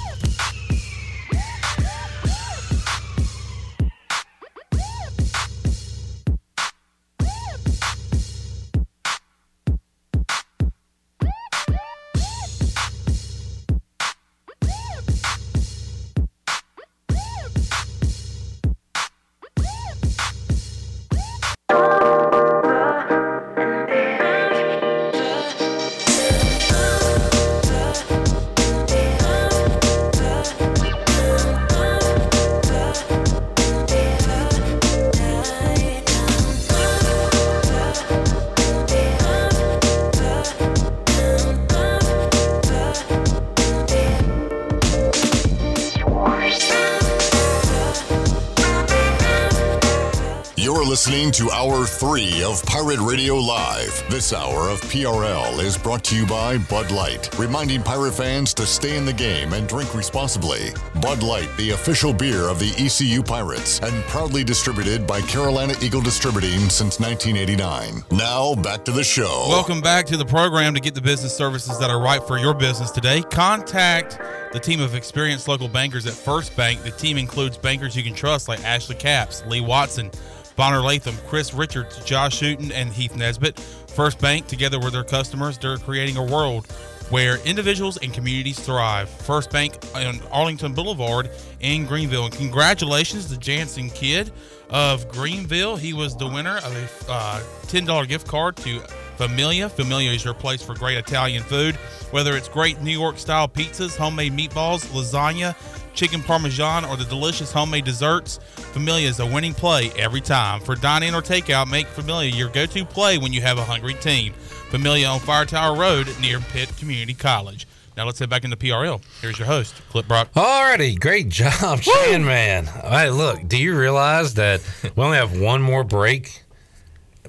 This 54.11 54.33
hour 54.33 54.69
of 54.69 54.81
PRL 54.83 55.63
is 55.63 55.79
brought 55.79 56.05
to 56.05 56.17
you 56.17 56.27
by 56.27 56.59
Bud 56.59 56.91
Light, 56.91 57.31
reminding 57.39 57.83
pirate 57.83 58.13
fans 58.13 58.53
to 58.55 58.67
stay 58.67 58.97
in 58.99 59.07
the 59.07 59.13
game 59.13 59.55
and 59.55 59.67
drink 59.67 59.95
responsibly. 59.95 60.71
Bud 61.01 61.23
Light, 61.23 61.49
the 61.57 61.71
official 61.71 62.13
beer 62.13 62.49
of 62.49 62.59
the 62.59 62.75
ECU 62.79 63.23
Pirates, 63.23 63.81
and 63.81 64.03
proudly 64.05 64.45
distributed 64.45 65.07
by 65.07 65.23
Carolina 65.23 65.75
Eagle 65.81 66.03
Distributing 66.03 66.69
since 66.69 67.01
1989. 67.01 68.03
Now, 68.11 68.55
back 68.57 68.85
to 68.85 68.93
the 68.93 69.05
show. 69.05 69.47
Welcome 69.49 69.81
back 69.81 70.05
to 70.07 70.19
the 70.19 70.27
program 70.27 70.75
to 70.75 70.81
get 70.81 70.95
the 70.95 71.01
business 71.01 71.35
services 71.35 71.79
that 71.79 71.89
are 71.89 72.01
right 72.01 72.23
for 72.27 72.39
your 72.39 72.53
business 72.53 72.91
today. 72.91 73.23
Contact 73.23 74.19
the 74.53 74.61
team 74.61 74.81
of 74.81 74.95
experienced 74.95 75.49
local 75.49 75.69
bankers 75.69 76.07
at 76.07 76.13
First 76.13 76.55
Bank. 76.55 76.83
The 76.83 76.91
team 76.91 77.17
includes 77.17 77.57
bankers 77.57 77.97
you 77.97 78.03
can 78.03 78.15
trust 78.15 78.47
like 78.47 78.63
Ashley 78.63 78.97
Caps, 78.97 79.43
Lee 79.47 79.63
Watson, 79.63 80.11
Bonner 80.57 80.81
Latham, 80.81 81.17
Chris 81.27 81.55
Richards, 81.55 82.05
Josh 82.05 82.41
Hooten, 82.41 82.71
and 82.73 82.93
Heath 82.93 83.17
Nesbitt. 83.17 83.59
First 83.59 84.21
Bank, 84.21 84.47
together 84.47 84.79
with 84.79 84.93
their 84.93 85.05
customers, 85.05 85.59
they're 85.59 85.77
creating 85.77 86.17
a 86.17 86.25
world 86.25 86.67
where 87.11 87.37
individuals 87.45 87.99
and 87.99 88.13
communities 88.15 88.59
thrive. 88.59 89.09
First 89.09 89.51
Bank 89.51 89.75
on 89.95 90.19
Arlington 90.31 90.73
Boulevard 90.73 91.31
in 91.61 91.85
Greenville. 91.85 92.25
And 92.25 92.35
congratulations 92.35 93.29
to 93.31 93.37
Jansen 93.39 93.91
Kidd 93.91 94.31
of 94.71 95.09
Greenville. 95.09 95.77
He 95.77 95.93
was 95.93 96.17
the 96.17 96.27
winner 96.27 96.57
of 96.57 96.75
a 96.75 97.13
uh, 97.13 97.41
$10 97.67 98.09
gift 98.09 98.27
card 98.27 98.57
to 98.59 98.81
Familia. 99.17 99.69
Familia 99.69 100.11
is 100.11 100.25
your 100.25 100.33
place 100.33 100.63
for 100.63 100.75
great 100.75 100.97
Italian 100.97 101.43
food. 101.43 101.77
Whether 102.13 102.35
it's 102.35 102.49
great 102.49 102.81
New 102.81 102.91
York 102.91 103.19
style 103.19 103.47
pizzas, 103.47 103.95
homemade 103.95 104.33
meatballs, 104.33 104.87
lasagna, 104.87 105.55
chicken 105.95 106.23
parmesan, 106.23 106.85
or 106.85 106.97
the 106.97 107.05
delicious 107.05 107.53
homemade 107.53 107.85
desserts, 107.85 108.39
Familia 108.73 109.09
is 109.09 109.21
a 109.21 109.27
winning 109.27 109.55
play 109.55 109.91
every 109.99 110.21
time. 110.21 110.61
For 110.61 110.75
dine-in 110.75 111.15
or 111.15 111.23
takeout, 111.23 111.71
make 111.71 111.87
Familia 111.87 112.31
your 112.31 112.49
go-to 112.49 112.85
play 112.85 113.19
when 113.19 113.33
you 113.33 113.43
have 113.43 113.59
a 113.59 113.65
hungry 113.65 113.95
team. 113.95 114.33
Familia 114.71 115.07
on 115.09 115.21
Fire 115.21 115.45
Tower 115.45 115.77
Road 115.77 116.09
near 116.21 116.41
Pitt 116.41 116.75
Community 116.79 117.15
College. 117.15 117.67
Now 117.97 118.07
let's 118.07 118.19
head 118.19 118.31
back 118.31 118.45
into 118.45 118.57
PRL. 118.57 119.03
Here's 119.21 119.39
your 119.39 119.47
host, 119.47 119.75
Clip 119.91 120.09
Brock. 120.09 120.33
Alrighty, 120.33 120.99
great 120.99 121.29
job, 121.29 121.81
Chan 121.83 122.25
Man. 122.25 122.65
Hey, 122.65 123.11
look, 123.11 123.47
do 123.47 123.59
you 123.59 123.79
realize 123.79 124.35
that 124.35 124.63
we 124.97 125.05
only 125.05 125.19
have 125.19 125.39
one 125.39 125.61
more 125.61 125.85
break? 125.85 126.43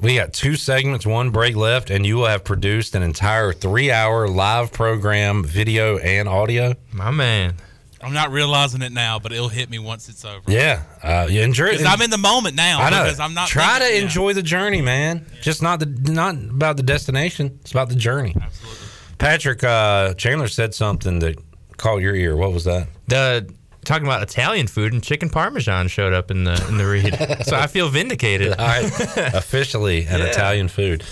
We 0.01 0.15
got 0.15 0.33
two 0.33 0.55
segments, 0.55 1.05
one 1.05 1.31
break 1.31 1.55
left, 1.55 1.89
and 1.89 2.05
you 2.05 2.15
will 2.15 2.25
have 2.25 2.43
produced 2.43 2.95
an 2.95 3.03
entire 3.03 3.51
three-hour 3.53 4.27
live 4.29 4.71
program, 4.71 5.43
video 5.43 5.97
and 5.97 6.29
audio. 6.29 6.75
My 6.93 7.11
man. 7.11 7.55
I'm 8.03 8.13
not 8.13 8.31
realizing 8.31 8.81
it 8.81 8.91
now, 8.91 9.19
but 9.19 9.31
it'll 9.31 9.47
hit 9.49 9.69
me 9.69 9.79
once 9.79 10.09
it's 10.09 10.25
over. 10.25 10.41
Yeah, 10.51 10.83
uh, 11.01 11.27
you 11.29 11.41
enjoy 11.41 11.65
it. 11.67 11.71
Because 11.77 11.85
I'm 11.87 12.01
in 12.01 12.09
the 12.09 12.17
moment 12.17 12.55
now. 12.55 12.81
I 12.81 12.89
know. 12.89 13.03
Because 13.03 13.19
I'm 13.19 13.33
not 13.33 13.47
Try 13.47 13.79
to 13.79 13.85
yeah. 13.85 14.01
enjoy 14.01 14.33
the 14.33 14.43
journey, 14.43 14.81
man. 14.81 15.25
Just 15.41 15.61
not 15.61 15.79
the 15.79 15.85
not 15.85 16.35
about 16.35 16.77
the 16.77 16.83
destination. 16.83 17.59
It's 17.61 17.71
about 17.71 17.89
the 17.89 17.95
journey. 17.95 18.35
Absolutely. 18.39 18.87
Patrick 19.17 19.63
uh, 19.63 20.13
Chandler 20.15 20.47
said 20.47 20.73
something 20.73 21.19
that 21.19 21.37
caught 21.77 21.97
your 21.97 22.15
ear. 22.15 22.35
What 22.35 22.51
was 22.51 22.65
that? 22.65 22.87
The 23.07 23.49
talking 23.85 24.05
about 24.07 24.23
Italian 24.23 24.67
food 24.67 24.93
and 24.93 25.03
chicken 25.03 25.29
parmesan 25.29 25.87
showed 25.87 26.13
up 26.13 26.31
in 26.31 26.43
the 26.43 26.65
in 26.69 26.77
the 26.77 26.85
read, 26.85 27.15
so 27.45 27.55
I 27.55 27.67
feel 27.67 27.89
vindicated. 27.89 28.51
All 28.53 28.65
right, 28.65 28.83
officially 29.33 30.05
an 30.05 30.19
Yeah. 30.19 30.25
Italian 30.27 30.67
food. 30.67 31.03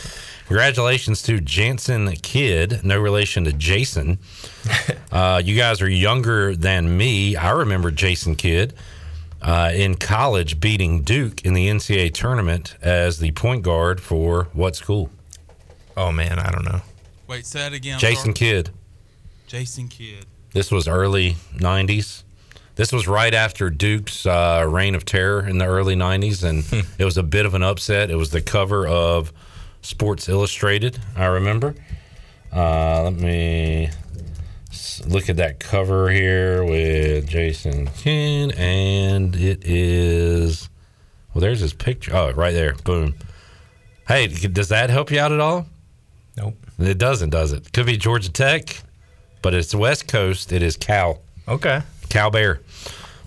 Congratulations 0.52 1.22
to 1.22 1.40
Jansen 1.40 2.12
Kidd, 2.12 2.84
no 2.84 3.00
relation 3.00 3.46
to 3.46 3.54
Jason. 3.54 4.20
Uh, 5.12 5.42
you 5.44 5.58
guys 5.58 5.82
are 5.82 5.90
younger 5.90 6.56
than 6.56 6.98
me. 6.98 7.36
I 7.36 7.52
remember 7.52 7.92
Jason 7.92 8.36
Kidd 8.36 8.74
uh, 9.42 9.72
in 9.74 9.96
college 9.96 10.62
beating 10.62 11.02
Duke 11.02 11.44
in 11.44 11.54
the 11.54 11.68
NCAA 11.68 12.14
tournament 12.14 12.78
as 12.82 13.20
the 13.20 13.32
point 13.32 13.62
guard 13.62 14.00
for 14.00 14.48
what 14.54 14.78
school? 14.78 15.10
Oh 15.98 16.14
man, 16.14 16.40
I 16.40 16.50
don't 16.50 16.64
know. 16.64 16.80
Wait, 17.28 17.46
say 17.46 17.60
that 17.60 17.74
again. 17.74 18.00
Jason 18.00 18.24
sorry. 18.24 18.34
Kidd. 18.36 18.70
Jason 19.48 19.90
Kidd. 19.90 20.26
This 20.54 20.72
was 20.72 20.88
early 20.88 21.36
90s. 21.58 22.24
This 22.76 22.94
was 22.94 23.06
right 23.06 23.34
after 23.34 23.70
Duke's 23.70 24.26
uh, 24.26 24.66
reign 24.66 24.96
of 24.96 25.04
terror 25.04 25.46
in 25.46 25.58
the 25.58 25.66
early 25.66 25.98
90s, 25.98 26.42
and 26.42 26.86
it 26.98 27.04
was 27.04 27.18
a 27.18 27.24
bit 27.24 27.46
of 27.46 27.54
an 27.54 27.64
upset. 27.64 28.10
It 28.10 28.16
was 28.16 28.30
the 28.30 28.42
cover 28.42 28.88
of 28.88 29.34
Sports 29.82 30.30
Illustrated, 30.30 31.00
I 31.16 31.26
remember. 31.26 31.76
Uh, 32.54 33.04
let 33.04 33.14
me 33.14 33.90
look 35.06 35.30
at 35.30 35.38
that 35.38 35.60
cover 35.60 36.10
here 36.10 36.64
with 36.64 37.28
Jason 37.28 37.88
Kidd, 37.88 38.54
and 38.58 39.36
it 39.36 39.64
is. 39.66 40.70
Well, 41.34 41.42
there's 41.42 41.60
his 41.62 41.74
picture. 41.74 42.16
Oh, 42.16 42.32
right 42.32 42.54
there. 42.54 42.76
Boom. 42.84 43.16
Hey, 44.08 44.28
does 44.28 44.70
that 44.70 44.90
help 44.90 45.12
you 45.12 45.20
out 45.20 45.32
at 45.32 45.40
all? 45.40 45.66
Nope. 46.38 46.56
It 46.80 46.98
doesn't, 46.98 47.30
does 47.30 47.54
it? 47.54 47.72
Could 47.74 47.86
be 47.86 47.98
Georgia 47.98 48.32
Tech, 48.32 48.82
but 49.42 49.54
it's 49.54 49.74
West 49.74 50.08
Coast. 50.08 50.52
It 50.52 50.62
is 50.62 50.76
Cal. 50.76 51.22
Okay. 51.48 51.82
Cal 52.10 52.30
Bear 52.32 52.60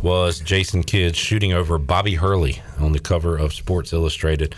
was 0.02 0.40
Jason 0.40 0.82
Kidd 0.82 1.16
shooting 1.16 1.52
over 1.52 1.78
Bobby 1.78 2.14
Hurley 2.14 2.60
on 2.78 2.93
the 2.93 2.98
cover 2.98 3.36
of 3.36 3.55
Sports 3.55 3.93
Illustrated. 3.93 4.55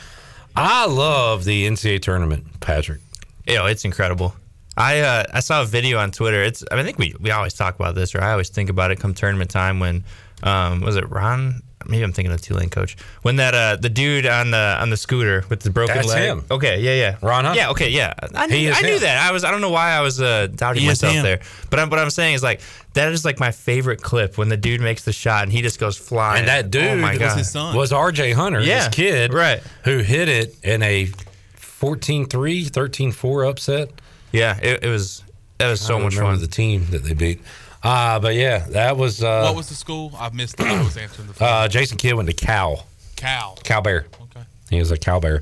I 0.57 0.87
love 0.87 1.45
the 1.45 1.67
NCAA 1.67 2.01
tournament, 2.01 2.61
Patrick. 2.61 3.01
Yeah, 3.47 3.67
it's 3.69 3.85
incredible. 3.85 4.35
I 4.77 5.01
uh, 5.01 5.25
I 5.33 5.41
saw 5.41 5.63
a 5.63 5.67
video 5.67 5.99
on 5.99 6.11
Twitter. 6.11 6.43
It's 6.43 6.65
I 6.71 6.83
think 6.83 6.99
we, 6.99 7.15
we 7.21 7.31
always 7.31 7.55
talk 7.55 7.75
about 7.75 7.95
this, 7.95 8.15
or 8.15 8.23
I 8.23 8.33
always 8.33 8.49
think 8.49 8.71
about 8.71 8.91
it 8.91 8.99
come 8.99 9.15
tournament 9.15 9.51
time 9.51 9.81
when 9.81 10.05
um, 10.43 10.81
was 10.81 10.97
it 10.97 11.09
Ron? 11.11 11.63
Maybe 11.89 12.03
I'm 12.03 12.13
thinking 12.13 12.33
of 12.33 12.41
Tulane 12.41 12.71
coach 12.71 12.97
when 13.23 13.37
that 13.37 13.55
uh, 13.55 13.77
the 13.77 13.89
dude 13.89 14.27
on 14.27 14.51
the 14.51 14.77
on 14.81 14.91
the 14.91 14.97
scooter 14.97 15.45
with 15.49 15.61
the 15.61 15.71
broken 15.71 15.97
That's 15.97 16.09
leg. 16.09 16.23
him. 16.23 16.45
Okay, 16.51 16.81
yeah, 16.81 16.95
yeah, 16.95 17.17
Ron 17.23 17.45
Hunt. 17.45 17.57
Yeah, 17.57 17.71
okay, 17.71 17.89
yeah. 17.91 18.15
I, 18.35 18.49
He 18.49 18.63
knew, 18.65 18.71
is 18.71 18.79
I 18.79 18.83
knew 18.83 18.95
him. 18.95 19.01
that. 19.01 19.27
I 19.29 19.33
was 19.33 19.45
I 19.45 19.51
don't 19.51 19.61
know 19.61 19.71
why 19.71 19.91
I 19.93 20.01
was 20.01 20.21
uh, 20.21 20.49
doubting 20.55 20.83
He 20.83 20.89
myself 20.89 21.15
there, 21.23 21.41
but 21.71 21.79
I'm, 21.79 21.89
what 21.91 21.99
I'm 21.99 22.11
saying 22.11 22.35
is 22.35 22.43
like 22.43 22.61
that 22.95 23.13
is 23.13 23.25
like 23.25 23.39
my 23.39 23.51
favorite 23.53 24.03
clip 24.03 24.39
when 24.39 24.49
the 24.49 24.57
dude 24.57 24.81
makes 24.81 25.05
the 25.05 25.13
shot 25.13 25.43
and 25.45 25.53
he 25.53 25.63
just 25.63 25.79
goes 25.79 25.97
flying. 25.97 26.41
And 26.41 26.49
that 26.49 26.71
dude 26.71 26.85
oh 26.85 26.97
my 26.97 27.17
God. 27.17 27.37
was 27.75 27.93
RJ 27.93 28.33
Hunter, 28.35 28.61
Yeah, 28.61 28.87
his 28.87 28.89
kid, 28.95 29.33
right. 29.35 29.63
who 29.85 29.99
hit 29.99 30.29
it 30.29 30.57
in 30.65 30.83
a 30.83 31.09
14 31.57 32.27
3, 32.27 32.65
13 32.65 33.13
4 33.13 33.45
upset. 33.45 33.91
Yeah, 34.33 34.59
it, 34.63 34.85
it 34.85 34.89
was 34.89 35.23
that 35.59 35.69
was 35.69 35.81
so 35.81 35.95
don't 35.95 36.03
much 36.05 36.15
remember 36.17 36.35
fun. 36.37 36.41
The 36.41 36.49
team 36.49 36.87
that 36.91 37.05
they 37.05 37.15
beat. 37.15 37.41
Uh, 37.87 38.19
but 38.19 38.35
yeah, 38.35 38.59
that 38.71 38.97
was. 38.97 39.23
Uh, 39.23 39.43
what 39.45 39.55
was 39.57 39.69
the 39.69 39.75
school? 39.77 40.13
I 40.19 40.31
missed 40.31 40.59
it. 40.59 40.67
I 40.67 40.83
was 40.83 40.97
answering 40.97 41.29
the 41.29 41.35
phone. 41.35 41.49
uh, 41.49 41.69
Jason 41.69 41.97
Kidd 41.99 42.15
went 42.15 42.29
to 42.29 42.35
Cal. 42.35 42.85
Cal. 43.15 43.57
Cal 43.63 43.81
Bear. 43.81 44.07
Okay. 44.23 44.45
He 44.71 44.79
was 44.81 44.91
a 44.91 44.97
Cal 44.97 45.21
Bear. 45.21 45.41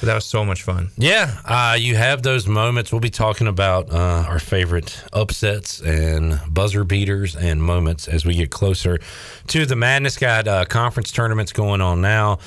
But 0.00 0.06
that 0.08 0.14
was 0.14 0.26
so 0.26 0.44
much 0.44 0.62
fun. 0.62 0.88
Yeah, 0.98 1.38
uh, 1.44 1.76
you 1.78 1.94
have 1.96 2.22
those 2.22 2.46
moments. 2.46 2.92
We'll 2.92 3.00
be 3.00 3.08
talking 3.08 3.46
about 3.46 3.90
uh, 3.90 4.26
our 4.28 4.38
favorite 4.38 5.02
upsets 5.12 5.80
and 5.80 6.38
buzzer 6.50 6.84
beaters 6.84 7.34
and 7.34 7.62
moments 7.62 8.06
as 8.08 8.26
we 8.26 8.34
get 8.34 8.50
closer 8.50 8.98
to 9.46 9.64
the 9.64 9.76
madness. 9.76 10.18
Got 10.18 10.48
uh, 10.48 10.64
conference 10.66 11.12
tournaments 11.12 11.52
going 11.52 11.80
on 11.80 12.00
now. 12.02 12.40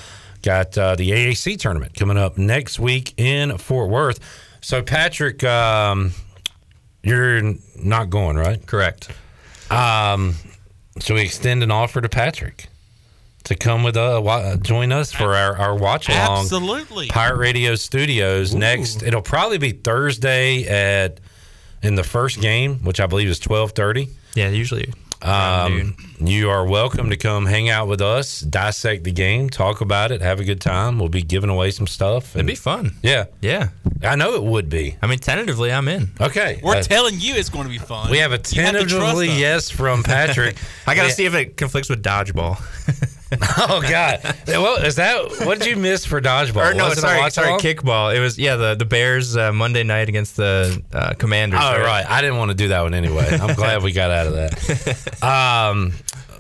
Got 0.44 0.78
uh, 0.78 0.96
the 0.96 1.10
AAC 1.12 1.58
tournament 1.60 1.96
coming 1.96 2.18
up 2.18 2.38
next 2.38 2.78
week 2.80 3.14
in 3.18 3.58
Fort 3.58 3.90
Worth. 3.90 4.20
So, 4.62 4.84
Patrick, 4.84 5.44
um, 5.44 6.12
you're 7.02 7.42
not 7.82 8.10
going, 8.10 8.36
right? 8.38 8.64
Correct. 8.66 9.10
Um, 9.72 10.36
so 11.00 11.16
we 11.16 11.22
extend 11.22 11.64
an 11.64 11.72
offer 11.72 12.02
to 12.02 12.10
Patrick 12.10 12.68
to 13.46 13.56
come 13.56 13.84
with 13.84 13.96
uh, 13.96 14.20
wa- 14.24 14.56
join 14.58 14.92
us 14.92 15.12
for 15.12 15.36
our, 15.36 15.58
our 15.58 15.76
watch 15.76 16.10
along. 16.10 16.42
Absolutely. 16.42 17.08
Pirate 17.08 17.38
Radio 17.38 17.76
Studios 17.76 18.54
next. 18.54 19.04
It'll 19.04 19.22
probably 19.22 19.58
be 19.58 19.72
Thursday 19.72 20.64
at 20.66 21.20
in 21.82 21.96
the 21.96 22.04
first 22.04 22.42
game, 22.42 22.80
which 22.84 23.00
I 23.00 23.08
believe 23.08 23.30
is 23.30 23.40
twelve 23.40 23.72
thirty. 23.72 24.10
Yeah, 24.36 24.50
usually. 24.50 24.94
Um, 25.22 25.98
you 26.22 26.50
are 26.50 26.66
welcome 26.66 27.10
to 27.10 27.18
come 27.18 27.46
hang 27.46 27.70
out 27.70 27.88
with 27.90 28.02
us, 28.02 28.40
dissect 28.40 29.04
the 29.04 29.12
game, 29.12 29.50
talk 29.50 29.82
about 29.82 30.12
it, 30.14 30.22
have 30.22 30.40
a 30.40 30.46
good 30.46 30.62
time. 30.62 30.98
We'll 30.98 31.10
be 31.10 31.22
giving 31.22 31.50
away 31.50 31.72
some 31.72 31.88
stuff. 31.88 32.36
It'd 32.36 32.48
be 32.48 32.56
fun. 32.56 32.96
Yeah, 33.04 33.26
Yeah. 33.42 33.70
I 34.02 34.16
know 34.16 34.36
it 34.36 34.44
would 34.44 34.70
be. 34.70 34.96
I 35.02 35.08
mean, 35.08 35.20
tentatively, 35.20 35.74
I'm 35.74 35.90
in. 35.90 36.10
Okay, 36.22 36.62
We're 36.64 36.78
Uh, 36.78 36.82
telling 36.84 37.20
you 37.20 37.36
it's 37.36 37.50
going 37.50 37.66
to 37.66 37.70
be 37.70 37.80
fun. 37.80 38.10
we 38.10 38.20
have 38.20 38.32
a 38.32 38.36
You 38.50 38.62
have 38.62 38.74
tentatively 38.76 39.28
yes 39.30 39.70
from 39.70 40.04
Patrick. 40.06 40.56
I 40.88 40.96
got 40.96 41.02
to 41.04 41.08
Yeah. 41.10 41.14
see 41.16 41.26
if 41.26 41.34
it 41.34 41.58
conflicts 41.58 41.90
with 41.90 42.02
dodgeball. 42.02 42.58
Oh 43.62 43.82
God! 43.82 44.22
Well, 44.48 44.78
is 44.84 44.96
that 44.96 45.46
what 45.46 45.60
did 45.60 45.68
you 45.68 45.76
miss 45.76 46.06
for 46.06 46.20
dodgeball? 46.20 46.72
or 46.72 46.74
no, 46.74 46.86
Was 46.86 46.94
it 46.94 46.98
a 47.00 47.02
sorry, 47.02 47.20
watch 47.20 47.34
sorry, 47.34 47.50
along? 47.50 47.60
kickball. 47.60 48.16
It 48.16 48.20
was 48.20 48.40
yeah, 48.40 48.56
the 48.56 48.76
the 48.76 48.86
Bears 48.86 49.38
uh, 49.38 49.52
Monday 49.52 49.84
night 49.84 50.10
against 50.10 50.36
the 50.38 50.82
uh, 50.94 51.14
Commanders. 51.14 51.60
Oh 51.62 51.80
right, 51.82 52.06
I 52.10 52.22
didn't 52.22 52.38
want 52.38 52.50
to 52.52 52.56
do 52.58 52.70
that 52.70 52.82
one 52.82 52.94
anyway. 52.94 53.28
I'm 53.40 53.56
glad 53.56 53.84
we 53.84 53.92
got 53.92 54.12
out 54.12 54.28
of 54.28 54.34
that. 54.34 55.20
Um, 55.70 55.94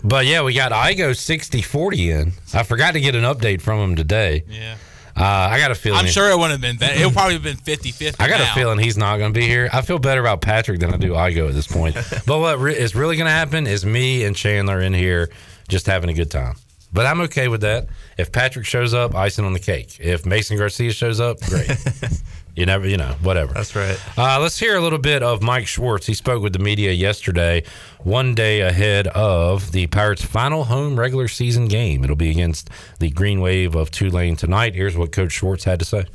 but 0.03 0.25
yeah, 0.25 0.43
we 0.43 0.53
got 0.53 0.71
Igo 0.71 1.11
60-40 1.11 1.97
in. 2.21 2.31
I 2.53 2.63
forgot 2.63 2.93
to 2.93 3.01
get 3.01 3.15
an 3.15 3.23
update 3.23 3.61
from 3.61 3.79
him 3.79 3.95
today. 3.97 4.43
Yeah. 4.47 4.75
Uh, 5.15 5.23
I 5.51 5.59
got 5.59 5.71
a 5.71 5.75
feeling. 5.75 5.99
I'm 5.99 6.05
sure 6.07 6.29
it 6.29 6.37
wouldn't 6.37 6.51
have 6.53 6.61
been 6.61 6.77
that. 6.77 6.95
It'll 6.97 7.11
probably 7.11 7.33
have 7.33 7.43
been 7.43 7.57
50 7.57 7.91
50. 7.91 8.23
I 8.23 8.29
got 8.29 8.39
a 8.39 8.45
feeling 8.53 8.79
he's 8.79 8.97
not 8.97 9.17
going 9.17 9.33
to 9.33 9.37
be 9.39 9.45
here. 9.45 9.69
I 9.73 9.81
feel 9.81 9.99
better 9.99 10.21
about 10.21 10.39
Patrick 10.39 10.79
than 10.79 10.93
I 10.93 10.97
do 10.97 11.11
Igo 11.11 11.49
at 11.49 11.53
this 11.53 11.67
point. 11.67 11.95
but 12.25 12.39
what 12.39 12.57
re- 12.59 12.77
is 12.77 12.95
really 12.95 13.17
going 13.17 13.25
to 13.25 13.31
happen 13.31 13.67
is 13.67 13.85
me 13.85 14.23
and 14.23 14.33
Chandler 14.35 14.79
in 14.79 14.93
here 14.93 15.29
just 15.67 15.87
having 15.87 16.09
a 16.09 16.13
good 16.13 16.31
time. 16.31 16.55
But 16.91 17.05
I'm 17.05 17.21
okay 17.21 17.47
with 17.47 17.61
that. 17.61 17.87
If 18.17 18.31
Patrick 18.31 18.65
shows 18.65 18.93
up, 18.93 19.13
icing 19.15 19.45
on 19.45 19.53
the 19.53 19.59
cake. 19.59 19.97
If 19.99 20.25
Mason 20.25 20.57
Garcia 20.57 20.91
shows 20.91 21.19
up, 21.19 21.39
great. 21.41 21.69
you 22.55 22.65
never, 22.65 22.87
you 22.87 22.97
know, 22.97 23.15
whatever. 23.21 23.53
That's 23.53 23.75
right. 23.75 23.99
Uh, 24.17 24.39
let's 24.39 24.57
hear 24.57 24.75
a 24.75 24.81
little 24.81 24.97
bit 24.99 25.21
of 25.21 25.43
Mike 25.43 25.67
Schwartz. 25.67 26.07
He 26.07 26.15
spoke 26.15 26.41
with 26.41 26.53
the 26.53 26.59
media 26.59 26.91
yesterday, 26.91 27.63
one 27.99 28.33
day 28.33 28.61
ahead 28.61 29.07
of 29.09 29.71
the 29.71 29.87
Pirates' 29.87 30.25
final 30.25 30.63
home 30.63 30.99
regular 30.99 31.27
season 31.27 31.67
game. 31.67 32.03
It'll 32.03 32.15
be 32.15 32.31
against 32.31 32.69
the 32.99 33.11
Green 33.11 33.39
Wave 33.39 33.75
of 33.75 33.91
Tulane 33.91 34.35
tonight. 34.35 34.73
Here's 34.73 34.97
what 34.97 35.11
Coach 35.11 35.33
Schwartz 35.33 35.65
had 35.65 35.79
to 35.79 35.85
say. 35.85 36.05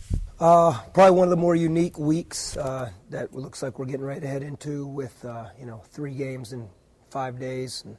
Uh, 0.41 0.79
probably 0.93 1.17
one 1.17 1.29
of 1.29 1.31
the 1.31 1.37
more 1.37 1.55
unique 1.55 1.99
weeks 1.99 2.57
uh, 2.57 2.91
that 3.11 3.33
looks 3.33 3.63
like 3.63 3.79
we're 3.79 3.87
getting 3.87 4.05
right 4.05 4.21
to 4.21 4.27
head 4.27 4.43
into 4.43 4.87
with 4.87 5.25
uh, 5.25 5.47
you 5.59 5.65
know 5.65 5.81
three 5.91 6.13
games 6.13 6.53
in 6.53 6.69
five 7.09 7.39
days 7.39 7.85
and 7.87 7.97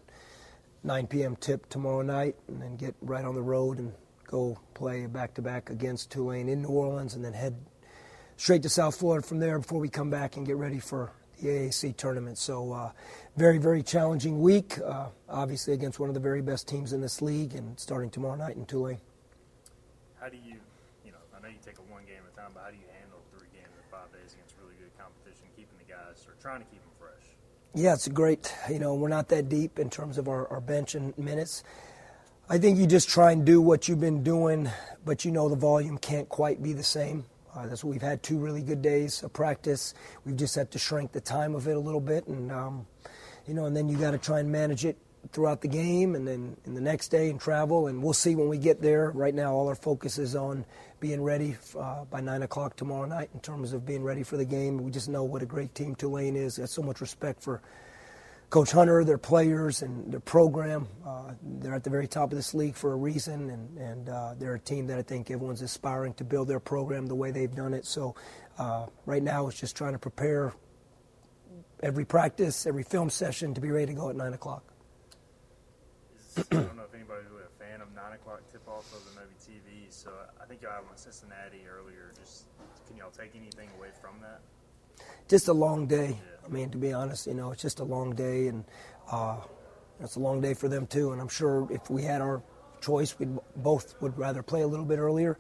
9 0.85 1.07
p.m. 1.07 1.35
tip 1.37 1.67
tomorrow 1.67 2.03
night, 2.03 2.35
and 2.47 2.61
then 2.61 2.75
get 2.75 2.93
right 3.01 3.25
on 3.25 3.33
the 3.33 3.41
road 3.41 3.79
and 3.79 3.91
go 4.27 4.57
play 4.75 5.07
back 5.07 5.33
to 5.33 5.41
back 5.41 5.71
against 5.71 6.11
Tulane 6.11 6.47
in 6.47 6.61
New 6.61 6.69
Orleans, 6.69 7.15
and 7.15 7.25
then 7.25 7.33
head 7.33 7.55
straight 8.37 8.61
to 8.63 8.69
South 8.69 8.95
Florida 8.95 9.25
from 9.25 9.39
there 9.39 9.57
before 9.57 9.79
we 9.79 9.89
come 9.89 10.11
back 10.11 10.37
and 10.37 10.45
get 10.45 10.57
ready 10.57 10.79
for 10.79 11.11
the 11.41 11.49
AAC 11.49 11.97
tournament. 11.97 12.37
So, 12.37 12.71
uh, 12.71 12.91
very, 13.35 13.57
very 13.57 13.81
challenging 13.81 14.41
week, 14.41 14.79
uh, 14.79 15.07
obviously 15.27 15.73
against 15.73 15.99
one 15.99 16.09
of 16.09 16.13
the 16.13 16.21
very 16.21 16.41
best 16.41 16.67
teams 16.67 16.93
in 16.93 17.01
this 17.01 17.19
league, 17.19 17.55
and 17.55 17.79
starting 17.79 18.11
tomorrow 18.11 18.35
night 18.35 18.55
in 18.55 18.65
Tulane. 18.65 19.01
How 20.19 20.29
do 20.29 20.37
you, 20.37 20.57
you 21.03 21.11
know, 21.11 21.17
I 21.35 21.41
know 21.41 21.49
you 21.49 21.59
take 21.65 21.75
it 21.75 21.85
one 21.89 22.05
game 22.05 22.21
at 22.21 22.33
a 22.33 22.35
time, 22.37 22.51
but 22.53 22.63
how 22.63 22.69
do 22.69 22.77
you 22.77 22.87
handle 23.01 23.19
three 23.33 23.49
games 23.53 23.73
in 23.73 23.83
five 23.89 24.13
days 24.13 24.37
against 24.37 24.53
really 24.61 24.77
good 24.77 24.93
competition, 25.01 25.49
keeping 25.57 25.77
the 25.81 25.89
guys 25.91 26.21
or 26.29 26.37
trying 26.39 26.61
to 26.61 26.67
keep 26.69 26.81
them 26.81 26.93
fresh? 27.01 27.25
Yeah, 27.77 27.93
it's 27.93 28.07
great. 28.07 28.55
You 28.69 28.79
know, 28.79 28.95
we're 28.95 29.09
not 29.09 29.27
that 29.29 29.49
deep 29.49 29.79
in 29.79 29.89
terms 29.89 30.17
of 30.17 30.29
our, 30.29 30.47
our 30.47 30.61
bench 30.61 30.95
and 30.95 31.15
minutes. 31.17 31.61
I 32.47 32.57
think 32.57 32.79
you 32.79 32.87
just 32.87 33.09
try 33.09 33.33
and 33.33 33.45
do 33.45 33.59
what 33.59 33.89
you've 33.89 33.99
been 33.99 34.23
doing, 34.23 34.69
but 35.03 35.25
you 35.25 35.31
know 35.31 35.49
the 35.49 35.57
volume 35.57 35.97
can't 35.97 36.29
quite 36.29 36.63
be 36.63 36.71
the 36.71 36.83
same. 36.83 37.25
Uh, 37.53 37.67
that's 37.67 37.83
what 37.83 37.91
we've 37.91 38.01
had 38.01 38.23
two 38.23 38.37
really 38.37 38.61
good 38.61 38.81
days 38.81 39.23
of 39.23 39.33
practice. 39.33 39.93
We've 40.23 40.37
just 40.37 40.55
had 40.55 40.71
to 40.71 40.79
shrink 40.79 41.11
the 41.11 41.19
time 41.19 41.53
of 41.53 41.67
it 41.67 41.75
a 41.75 41.79
little 41.79 41.99
bit, 41.99 42.27
and 42.27 42.49
um, 42.49 42.87
you 43.45 43.53
know, 43.53 43.65
and 43.65 43.75
then 43.75 43.89
you 43.89 43.97
got 43.97 44.11
to 44.11 44.19
try 44.19 44.39
and 44.39 44.49
manage 44.49 44.85
it 44.85 44.97
throughout 45.33 45.59
the 45.59 45.67
game, 45.67 46.15
and 46.15 46.25
then 46.25 46.55
in 46.63 46.75
the 46.75 46.81
next 46.81 47.09
day 47.09 47.29
and 47.29 47.41
travel, 47.41 47.87
and 47.87 48.01
we'll 48.01 48.13
see 48.13 48.35
when 48.35 48.47
we 48.47 48.57
get 48.57 48.81
there. 48.81 49.11
Right 49.11 49.35
now, 49.35 49.53
all 49.53 49.67
our 49.67 49.75
focus 49.75 50.17
is 50.17 50.33
on 50.33 50.63
being 51.05 51.21
ready 51.21 51.55
uh, 51.79 52.03
by 52.05 52.19
nine 52.19 52.41
o'clock 52.41 52.75
tomorrow 52.75 53.05
night 53.05 53.29
in 53.35 53.39
terms 53.39 53.73
of 53.73 53.85
being 53.85 54.03
ready 54.03 54.23
for 54.23 54.37
the 54.37 54.45
game. 54.45 54.83
We 54.83 54.89
just 54.89 55.07
know 55.07 55.23
what 55.23 55.43
a 55.43 55.45
great 55.45 55.75
team 55.75 55.93
Tulane 55.93 56.35
is. 56.35 56.57
Got 56.57 56.69
so 56.69 56.81
much 56.81 56.99
respect 56.99 57.43
for 57.43 57.61
Coach 58.49 58.71
Hunter, 58.71 59.03
their 59.03 59.19
players, 59.19 59.83
and 59.83 60.11
their 60.11 60.19
program. 60.19 60.87
Uh, 61.05 61.33
they're 61.59 61.75
at 61.75 61.83
the 61.83 61.91
very 61.91 62.07
top 62.07 62.31
of 62.31 62.37
this 62.37 62.55
league 62.55 62.73
for 62.73 62.93
a 62.93 62.95
reason, 62.95 63.51
and, 63.51 63.77
and 63.77 64.09
uh, 64.09 64.33
they're 64.39 64.55
a 64.55 64.59
team 64.59 64.87
that 64.87 64.97
I 64.97 65.03
think 65.03 65.29
everyone's 65.29 65.61
aspiring 65.61 66.15
to 66.15 66.23
build 66.23 66.47
their 66.47 66.59
program 66.59 67.05
the 67.05 67.13
way 67.13 67.29
they've 67.29 67.53
done 67.53 67.75
it. 67.75 67.85
So 67.85 68.15
uh, 68.57 68.87
right 69.05 69.21
now, 69.21 69.47
it's 69.47 69.59
just 69.59 69.75
trying 69.75 69.93
to 69.93 69.99
prepare 69.99 70.53
every 71.83 72.05
practice, 72.05 72.65
every 72.65 72.83
film 72.83 73.11
session 73.11 73.53
to 73.53 73.61
be 73.61 73.69
ready 73.69 73.87
to 73.87 73.93
go 73.93 74.09
at 74.09 74.15
9 74.15 74.33
o'clock. 74.33 74.63
I 76.37 76.41
don't 76.49 76.75
know 76.75 76.83
if 76.83 76.93
anybody's 76.95 77.29
really 77.29 77.45
a 77.45 77.63
fan 77.63 77.81
of 77.81 77.93
9 77.93 78.13
o'clock 78.13 78.41
tip-offs 78.51 78.91
other 78.91 79.03
than 79.05 79.23
maybe 79.23 79.35
TV, 79.39 79.87
so 79.89 80.11
I 80.41 80.45
think 80.45 80.61
y'all 80.61 80.71
had 80.71 80.83
one 80.83 80.91
in 80.91 80.97
Cincinnati 80.97 81.63
earlier. 81.67 82.11
Just 82.19 82.45
Can 82.87 82.97
y'all 82.97 83.11
take 83.11 83.35
anything 83.35 83.69
away 83.77 83.89
from 84.01 84.19
that? 84.21 84.41
Just 85.27 85.47
a 85.47 85.53
long 85.53 85.87
day. 85.87 86.19
I 86.43 86.47
mean, 86.47 86.69
to 86.69 86.77
be 86.77 86.93
honest, 86.93 87.27
you 87.27 87.33
know, 87.33 87.51
it's 87.51 87.61
just 87.61 87.79
a 87.79 87.83
long 87.83 88.13
day, 88.15 88.47
and 88.47 88.63
uh, 89.11 89.37
it's 89.99 90.15
a 90.15 90.19
long 90.19 90.41
day 90.41 90.53
for 90.53 90.67
them 90.67 90.85
too. 90.85 91.11
And 91.11 91.21
I'm 91.21 91.27
sure 91.27 91.67
if 91.71 91.89
we 91.89 92.03
had 92.03 92.21
our 92.21 92.43
choice, 92.81 93.17
we 93.17 93.27
both 93.55 93.95
would 94.01 94.17
rather 94.17 94.43
play 94.43 94.61
a 94.61 94.67
little 94.67 94.85
bit 94.85 94.99
earlier. 94.99 95.37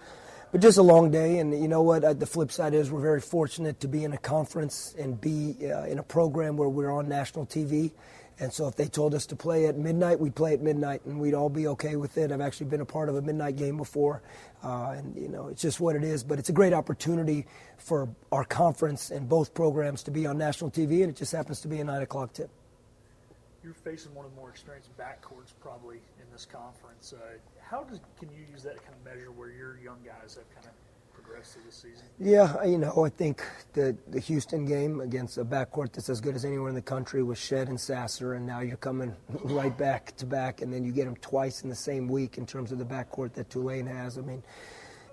But 0.51 0.61
just 0.61 0.77
a 0.77 0.83
long 0.83 1.11
day, 1.11 1.39
and 1.39 1.53
you 1.53 1.67
know 1.67 1.81
what? 1.81 2.03
Uh, 2.03 2.13
the 2.13 2.25
flip 2.25 2.51
side 2.51 2.73
is 2.73 2.89
we're 2.89 3.01
very 3.01 3.21
fortunate 3.21 3.79
to 3.81 3.87
be 3.87 4.03
in 4.03 4.13
a 4.13 4.17
conference 4.17 4.95
and 4.97 5.19
be 5.19 5.55
uh, 5.63 5.83
in 5.83 5.99
a 5.99 6.03
program 6.03 6.55
where 6.57 6.69
we're 6.69 6.91
on 6.91 7.09
national 7.09 7.45
TV. 7.45 7.91
And 8.39 8.51
so 8.51 8.67
if 8.67 8.75
they 8.75 8.87
told 8.87 9.13
us 9.15 9.25
to 9.27 9.35
play 9.35 9.67
at 9.67 9.77
midnight, 9.77 10.19
we'd 10.19 10.35
play 10.35 10.53
at 10.53 10.61
midnight, 10.61 11.05
and 11.05 11.19
we'd 11.19 11.33
all 11.33 11.49
be 11.49 11.67
okay 11.67 11.95
with 11.95 12.17
it. 12.17 12.31
I've 12.31 12.41
actually 12.41 12.67
been 12.67 12.81
a 12.81 12.85
part 12.85 13.07
of 13.07 13.15
a 13.15 13.21
midnight 13.21 13.55
game 13.55 13.77
before, 13.77 14.21
uh, 14.63 14.95
and 14.97 15.15
you 15.15 15.29
know 15.29 15.47
it's 15.47 15.61
just 15.61 15.79
what 15.79 15.95
it 15.95 16.03
is. 16.03 16.23
But 16.23 16.37
it's 16.37 16.49
a 16.49 16.53
great 16.53 16.73
opportunity 16.73 17.45
for 17.77 18.09
our 18.33 18.43
conference 18.43 19.09
and 19.09 19.29
both 19.29 19.53
programs 19.53 20.03
to 20.03 20.11
be 20.11 20.25
on 20.25 20.37
national 20.37 20.69
TV, 20.69 21.01
and 21.01 21.09
it 21.09 21.15
just 21.15 21.31
happens 21.31 21.61
to 21.61 21.69
be 21.69 21.79
a 21.79 21.83
nine 21.83 22.01
o'clock 22.01 22.33
tip. 22.33 22.49
You're 23.63 23.73
facing 23.73 24.13
one 24.13 24.25
of 24.25 24.31
the 24.31 24.37
more 24.37 24.49
experienced 24.49 24.95
backcourts 24.97 25.53
probably 25.61 25.97
in 26.19 26.31
this 26.31 26.45
conference. 26.45 27.13
Uh, 27.13 27.37
how 27.61 27.83
does 27.83 27.99
can 28.19 28.29
you 28.29 28.45
use 28.51 28.63
that 28.63 28.75
to 28.75 28.81
kind 28.81 28.93
of 28.93 29.05
measure 29.05 29.31
where 29.31 29.49
your 29.49 29.77
young 29.77 29.99
guys 30.05 30.35
have 30.35 30.49
kind 30.53 30.67
of 30.67 30.84
progressed 31.15 31.53
through 31.53 31.63
the 31.63 31.71
season? 31.71 32.05
Yeah, 32.19 32.63
you 32.63 32.77
know, 32.77 33.03
I 33.03 33.09
think 33.09 33.43
the 33.73 33.97
the 34.07 34.19
Houston 34.19 34.65
game 34.65 35.01
against 35.01 35.37
a 35.37 35.45
backcourt 35.45 35.93
that's 35.93 36.09
as 36.09 36.21
good 36.21 36.35
as 36.35 36.45
anywhere 36.45 36.69
in 36.69 36.75
the 36.75 36.81
country 36.81 37.23
was 37.23 37.37
Shead 37.37 37.67
and 37.67 37.79
Sasser, 37.79 38.33
and 38.33 38.45
now 38.45 38.61
you're 38.61 38.77
coming 38.77 39.15
right 39.43 39.75
back 39.77 40.15
to 40.17 40.25
back, 40.25 40.61
and 40.61 40.71
then 40.71 40.83
you 40.83 40.91
get 40.91 41.05
them 41.05 41.15
twice 41.17 41.63
in 41.63 41.69
the 41.69 41.75
same 41.75 42.07
week 42.07 42.37
in 42.37 42.45
terms 42.45 42.71
of 42.71 42.77
the 42.77 42.85
backcourt 42.85 43.33
that 43.33 43.49
Tulane 43.49 43.87
has. 43.87 44.17
I 44.17 44.21
mean, 44.21 44.43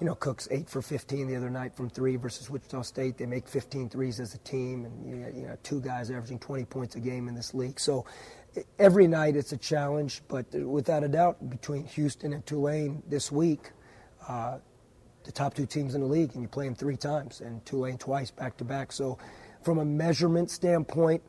you 0.01 0.07
know, 0.07 0.15
Cook's 0.15 0.49
eight 0.51 0.69
for 0.69 0.83
15 0.83 1.29
the 1.29 1.37
other 1.37 1.51
night 1.51 1.77
from 1.77 1.91
three 1.91 2.16
versus 2.16 2.51
Wichita 2.51 2.83
State. 2.83 3.19
They 3.19 3.27
make 3.27 3.49
15 3.49 3.89
threes 3.89 4.20
as 4.20 4.35
a 4.35 4.39
team, 4.39 4.85
and 4.85 5.09
you 5.09 5.16
know, 5.16 5.29
you 5.29 5.43
know 5.47 5.57
two 5.62 5.81
guys 5.81 6.11
averaging 6.11 6.39
20 6.39 6.65
points 6.66 6.97
a 6.97 7.01
game 7.01 7.29
in 7.29 7.35
this 7.35 7.55
league. 7.55 7.81
So 7.81 8.05
every 8.79 9.07
night 9.07 9.37
it's 9.37 9.53
a 9.53 9.57
challenge, 9.57 10.23
but 10.29 10.53
without 10.55 11.05
a 11.05 11.09
doubt, 11.09 11.51
between 11.51 11.85
Houston 11.87 12.33
and 12.33 12.45
Tulane 12.47 13.03
this 13.09 13.33
week. 13.33 13.70
Uh, 14.29 14.59
the 15.24 15.32
top 15.32 15.55
two 15.55 15.66
teams 15.66 15.94
in 15.94 16.01
the 16.01 16.07
league, 16.07 16.32
and 16.35 16.43
you 16.43 16.49
play 16.49 16.66
them 16.66 16.74
three 16.74 16.97
times, 16.97 17.40
and 17.40 17.65
Tulane 17.65 17.99
twice 17.99 18.31
back 18.31 18.57
to 18.59 18.65
back. 18.65 18.93
So, 18.93 19.19
from 19.62 19.78
a 19.78 19.85
measurement 19.85 20.51
standpoint, 20.51 21.23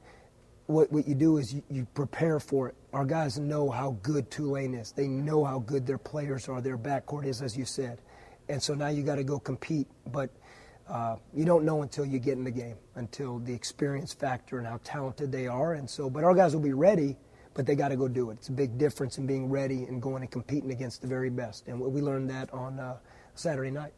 what, 0.68 0.91
what 0.91 1.07
you 1.07 1.15
do 1.15 1.38
is 1.38 1.53
you, 1.53 1.64
you, 1.70 1.88
prepare 1.94 2.40
for 2.40 2.70
it. 2.70 2.76
Our 2.94 3.06
guys 3.06 3.38
know 3.38 3.70
how 3.70 3.98
good 4.02 4.32
Tulane 4.32 4.74
is. 4.74 4.91
They 4.91 5.07
know 5.07 5.44
how 5.44 5.60
good 5.60 5.86
their 5.86 5.98
players 5.98 6.48
are. 6.48 6.61
Their 6.61 6.78
backcourt 6.78 7.26
is, 7.26 7.41
as 7.41 7.57
you 7.57 7.65
said, 7.65 7.99
and 8.49 8.61
so 8.61 8.74
now 8.74 8.88
you 8.88 9.03
got 9.03 9.15
to 9.15 9.24
go 9.24 9.40
compete. 9.40 9.88
But 10.11 10.30
uh, 10.88 11.18
you 11.34 11.45
don't 11.45 11.64
know 11.64 11.82
until 11.82 12.06
you 12.06 12.20
get 12.20 12.38
in 12.38 12.44
the 12.44 12.52
game, 12.52 12.76
until 12.95 13.40
the 13.40 13.53
experience 13.53 14.14
factor 14.14 14.57
and 14.57 14.68
how 14.68 14.80
talented 14.84 15.32
they 15.32 15.48
are. 15.48 15.74
And 15.74 15.90
so, 15.90 16.10
but 16.10 16.24
our 16.24 16.34
guys 16.34 16.53
will 16.53 16.61
be 16.61 16.74
ready, 16.74 17.18
but 17.53 17.65
they 17.65 17.76
got 17.76 17.90
to 17.90 17.95
go 17.95 18.07
do 18.07 18.32
it. 18.32 18.34
It's 18.34 18.49
a 18.49 18.53
big 18.53 18.78
difference 18.78 19.18
in 19.18 19.26
being 19.26 19.49
ready 19.49 19.84
and 19.84 20.02
going 20.02 20.24
and 20.24 20.32
competing 20.32 20.72
against 20.72 21.02
the 21.02 21.07
very 21.07 21.30
best. 21.30 21.68
And 21.68 21.80
we 21.80 22.02
learned 22.02 22.30
that 22.30 22.53
on. 22.53 22.80
Uh, 22.80 22.98
Saturday 23.36 23.72
night. 23.72 23.94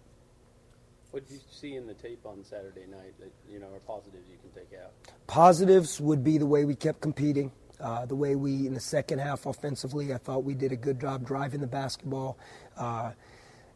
What 1.11 1.27
did 1.27 1.35
you 1.35 1.39
see 1.49 1.75
in 1.75 1.87
the 1.87 1.93
tape 1.93 2.25
on 2.25 2.43
Saturday 2.43 2.85
night 2.91 3.17
that 3.19 3.31
you 3.49 3.59
know 3.59 3.67
are 3.67 3.79
positives 3.79 4.27
you 4.29 4.37
can 4.41 4.51
take 4.51 4.77
out? 4.77 4.91
Positives 5.27 6.01
would 6.01 6.23
be 6.23 6.37
the 6.37 6.45
way 6.45 6.65
we 6.65 6.75
kept 6.75 6.99
competing, 6.99 7.51
uh, 7.79 8.05
the 8.05 8.15
way 8.15 8.35
we 8.35 8.67
in 8.67 8.73
the 8.73 8.81
second 8.81 9.19
half 9.19 9.45
offensively. 9.45 10.13
I 10.13 10.17
thought 10.17 10.43
we 10.43 10.55
did 10.55 10.71
a 10.73 10.75
good 10.75 10.99
job 10.99 11.25
driving 11.25 11.61
the 11.61 11.67
basketball. 11.67 12.37
Uh, 12.77 13.11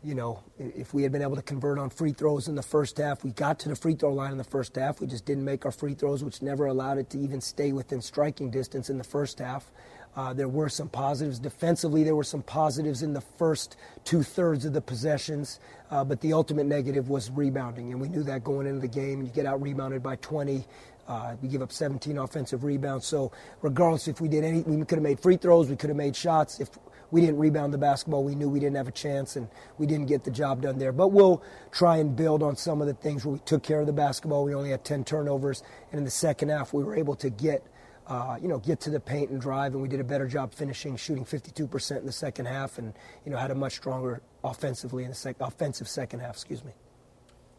you 0.04 0.16
know, 0.16 0.42
if 0.58 0.94
we 0.94 1.04
had 1.04 1.12
been 1.12 1.22
able 1.22 1.36
to 1.36 1.42
convert 1.42 1.78
on 1.78 1.90
free 1.90 2.14
throws 2.14 2.48
in 2.48 2.56
the 2.56 2.64
first 2.64 2.98
half, 2.98 3.24
we 3.24 3.32
got 3.32 3.60
to 3.60 3.70
the 3.70 3.76
free 3.76 3.96
throw 3.96 4.14
line 4.14 4.32
in 4.32 4.38
the 4.38 4.44
first 4.44 4.76
half. 4.76 5.02
We 5.02 5.08
just 5.08 5.26
didn't 5.26 5.44
make 5.44 5.66
our 5.66 5.72
free 5.72 5.94
throws, 5.94 6.24
which 6.24 6.42
never 6.42 6.68
allowed 6.68 6.98
it 6.98 7.10
to 7.12 7.20
even 7.20 7.42
stay 7.42 7.74
within 7.74 8.02
striking 8.02 8.50
distance 8.50 8.90
in 8.90 8.98
the 8.98 9.04
first 9.04 9.40
half. 9.40 9.72
Uh, 10.16 10.34
there 10.34 10.48
were 10.48 10.70
some 10.70 10.90
positives. 10.90 11.40
Defensively, 11.40 12.04
there 12.04 12.16
were 12.16 12.24
some 12.24 12.42
positives 12.42 13.04
in 13.04 13.14
the 13.14 13.22
first 13.22 13.78
two 14.04 14.24
thirds 14.24 14.66
of 14.66 14.74
the 14.74 14.82
possessions, 14.82 15.60
uh, 15.92 16.04
but 16.04 16.20
the 16.22 16.34
ultimate 16.34 16.66
negative 16.66 17.10
was 17.10 17.30
rebounding, 17.32 17.92
and 17.92 18.02
we 18.02 18.10
knew 18.10 18.24
that 18.24 18.44
going 18.44 18.68
into 18.68 18.82
the 18.82 18.88
game. 18.88 19.22
You 19.22 19.30
get 19.30 19.46
out 19.46 19.62
rebounded 19.62 20.02
by 20.02 20.16
20. 20.18 20.66
Uh, 21.08 21.36
we 21.42 21.48
give 21.48 21.62
up 21.62 21.72
17 21.72 22.18
offensive 22.18 22.64
rebounds. 22.64 23.06
So, 23.06 23.32
regardless 23.62 24.08
if 24.08 24.22
we 24.22 24.28
did 24.28 24.44
any, 24.44 24.62
we 24.62 24.78
could 24.86 24.98
have 24.98 25.04
made 25.04 25.20
free 25.20 25.38
throws, 25.38 25.70
we 25.70 25.76
could 25.76 25.90
have 25.90 25.98
made 25.98 26.16
shots. 26.16 26.60
If 26.60 26.70
we 27.12 27.22
didn't 27.22 27.38
rebound 27.38 27.74
the 27.74 27.80
basketball, 27.80 28.24
we 28.24 28.36
knew 28.36 28.50
we 28.50 28.60
didn't 28.60 28.76
have 28.76 28.88
a 28.88 28.92
chance, 28.92 29.36
and 29.36 29.48
we 29.78 29.88
didn't 29.88 30.08
get 30.08 30.24
the 30.24 30.32
job 30.32 30.62
done 30.62 30.78
there. 30.78 30.92
But 30.92 31.08
we'll 31.08 31.42
try 31.72 31.98
and 31.98 32.16
build 32.16 32.44
on 32.44 32.56
some 32.56 32.82
of 32.82 32.88
the 32.88 32.94
things 32.94 33.26
where 33.26 33.34
we 33.34 33.40
took 33.40 33.64
care 33.64 33.80
of 33.80 33.88
the 33.88 33.94
basketball. 33.94 34.44
We 34.44 34.54
only 34.54 34.70
had 34.72 34.84
10 34.84 35.04
turnovers, 35.04 35.64
and 35.92 36.00
in 36.00 36.06
the 36.06 36.12
second 36.12 36.50
half, 36.50 36.74
we 36.74 36.84
were 36.84 36.96
able 36.96 37.16
to 37.16 37.30
get 37.30 37.64
uh, 38.10 38.38
you 38.42 38.48
know, 38.48 38.58
get 38.58 38.80
to 38.82 38.90
the 38.90 39.00
paint 39.00 39.30
and 39.30 39.40
drive, 39.40 39.74
and 39.74 39.82
we 39.82 39.88
did 39.88 40.00
a 40.00 40.04
better 40.04 40.28
job 40.28 40.52
finishing, 40.52 40.98
shooting 40.98 41.24
52% 41.24 42.00
in 42.00 42.06
the 42.08 42.12
second 42.12 42.48
half, 42.48 42.80
and 42.80 42.94
you 43.24 43.32
know 43.32 43.38
had 43.38 43.52
a 43.52 43.56
much 43.56 43.74
stronger 43.74 44.22
offensively 44.44 45.04
in 45.04 45.10
the 45.10 45.16
sec- 45.16 45.40
offensive 45.40 45.88
second 45.88 46.20
half. 46.20 46.32
Excuse 46.32 46.64
me. 46.64 46.72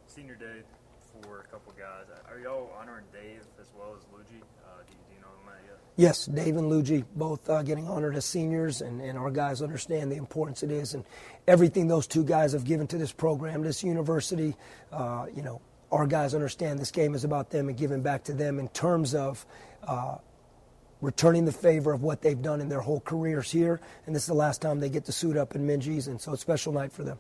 Senior 0.07 0.35
day 0.35 0.63
for 1.23 1.41
a 1.41 1.45
couple 1.45 1.73
guys. 1.79 2.07
Are 2.29 2.41
y'all 2.41 2.73
honoring 2.81 3.05
Dave 3.13 3.43
as 3.61 3.69
well 3.79 3.95
as 3.97 4.03
Ludgy? 4.13 4.43
Uh, 4.65 4.83
do, 4.89 4.95
do, 5.09 5.15
you 5.15 5.21
know 5.21 5.29
them 5.47 5.55
yet? 5.65 5.79
Yes, 5.97 6.27
Dave 6.27 6.57
and 6.57 6.69
Ludgy 6.69 7.05
both 7.15 7.49
uh, 7.49 7.63
getting 7.63 7.87
honored 7.87 8.17
as 8.17 8.25
seniors, 8.25 8.81
and, 8.81 9.01
and 9.01 9.17
our 9.17 9.31
guys 9.31 9.63
understand 9.63 10.11
the 10.11 10.17
importance 10.17 10.65
it 10.65 10.73
is, 10.73 10.95
and 10.95 11.05
everything 11.47 11.87
those 11.87 12.09
two 12.09 12.25
guys 12.25 12.55
have 12.55 12.65
given 12.65 12.89
to 12.89 12.99
this 12.99 13.13
program, 13.13 13.63
this 13.63 13.85
university. 13.85 14.57
Uh, 14.91 15.27
you 15.33 15.43
know, 15.43 15.61
our 15.93 16.09
guys 16.09 16.35
understand 16.35 16.81
this 16.81 16.91
game 16.91 17.15
is 17.15 17.23
about 17.23 17.51
them 17.51 17.69
and 17.69 17.79
giving 17.79 18.03
back 18.03 18.25
to 18.25 18.33
them 18.33 18.59
in 18.59 18.67
terms 18.69 19.15
of 19.15 19.47
uh, 19.87 20.17
returning 21.01 21.45
the 21.45 21.53
favor 21.53 21.93
of 21.93 22.03
what 22.03 22.23
they've 22.23 22.41
done 22.41 22.61
in 22.61 22.69
their 22.69 22.81
whole 22.81 23.01
careers 23.01 23.51
here. 23.51 23.81
And 24.07 24.15
this 24.15 24.23
is 24.25 24.29
the 24.29 24.35
last 24.35 24.61
time 24.61 24.81
they 24.81 24.89
get 24.89 25.05
to 25.07 25.13
suit 25.13 25.37
up 25.37 25.55
in 25.55 25.67
Minges, 25.67 26.09
and 26.09 26.21
so 26.21 26.33
it's 26.33 26.43
a 26.43 26.45
special 26.45 26.73
night 26.73 26.93
for 26.93 27.05
them. 27.05 27.19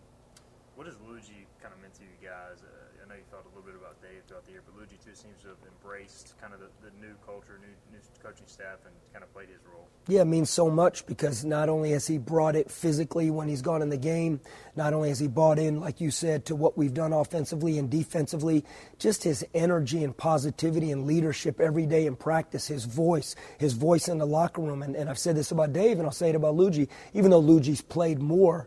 What 0.77 0.86
has 0.86 0.97
Ludgy 1.07 1.47
kind 1.62 1.74
of 1.74 1.81
meant 1.81 1.94
to 1.94 2.02
you 2.02 2.16
guys? 2.20 2.62
Uh, 2.62 3.05
I 3.05 3.09
know 3.09 3.15
you 3.15 3.24
thought 3.31 3.44
a 3.44 3.52
little 3.57 3.66
bit 3.66 3.77
about 3.77 4.01
Dave 4.02 4.23
throughout 4.28 4.44
the 4.47 4.52
year, 4.52 4.62
but 4.65 4.77
Ludgy 4.81 4.97
too 5.05 5.15
seems 5.15 5.40
to 5.43 5.48
have 5.48 5.62
embraced 5.65 6.35
kind 6.40 6.52
of 6.55 6.61
the, 6.61 6.69
the 6.85 6.93
new 7.01 7.15
culture, 7.24 7.61
new, 7.61 7.73
new 7.93 8.02
coaching 8.23 8.47
staff, 8.47 8.81
and 8.85 8.94
kind 9.12 9.24
of 9.24 9.32
played 9.32 9.48
his 9.48 9.61
role. 9.69 9.89
Yeah, 10.10 10.22
it 10.22 10.24
means 10.24 10.50
so 10.50 10.68
much 10.68 11.06
because 11.06 11.44
not 11.44 11.68
only 11.68 11.92
has 11.92 12.08
he 12.08 12.18
brought 12.18 12.56
it 12.56 12.68
physically 12.68 13.30
when 13.30 13.46
he's 13.46 13.62
gone 13.62 13.80
in 13.80 13.90
the 13.90 13.96
game, 13.96 14.40
not 14.74 14.92
only 14.92 15.08
has 15.08 15.20
he 15.20 15.28
bought 15.28 15.56
in, 15.56 15.78
like 15.78 16.00
you 16.00 16.10
said, 16.10 16.46
to 16.46 16.56
what 16.56 16.76
we've 16.76 16.92
done 16.92 17.12
offensively 17.12 17.78
and 17.78 17.88
defensively, 17.88 18.64
just 18.98 19.22
his 19.22 19.46
energy 19.54 20.02
and 20.02 20.16
positivity 20.16 20.90
and 20.90 21.06
leadership 21.06 21.60
every 21.60 21.86
day 21.86 22.06
in 22.06 22.16
practice, 22.16 22.66
his 22.66 22.86
voice, 22.86 23.36
his 23.58 23.74
voice 23.74 24.08
in 24.08 24.18
the 24.18 24.26
locker 24.26 24.60
room. 24.60 24.82
And, 24.82 24.97
and 24.97 25.08
I've 25.08 25.16
said 25.16 25.36
this 25.36 25.52
about 25.52 25.72
Dave, 25.72 25.98
and 25.98 26.06
I'll 26.06 26.10
say 26.10 26.30
it 26.30 26.34
about 26.34 26.56
Ludgy, 26.56 26.89
even 27.14 27.30
though 27.30 27.39
Ludgy's 27.39 27.80
played 27.80 28.18
more, 28.18 28.66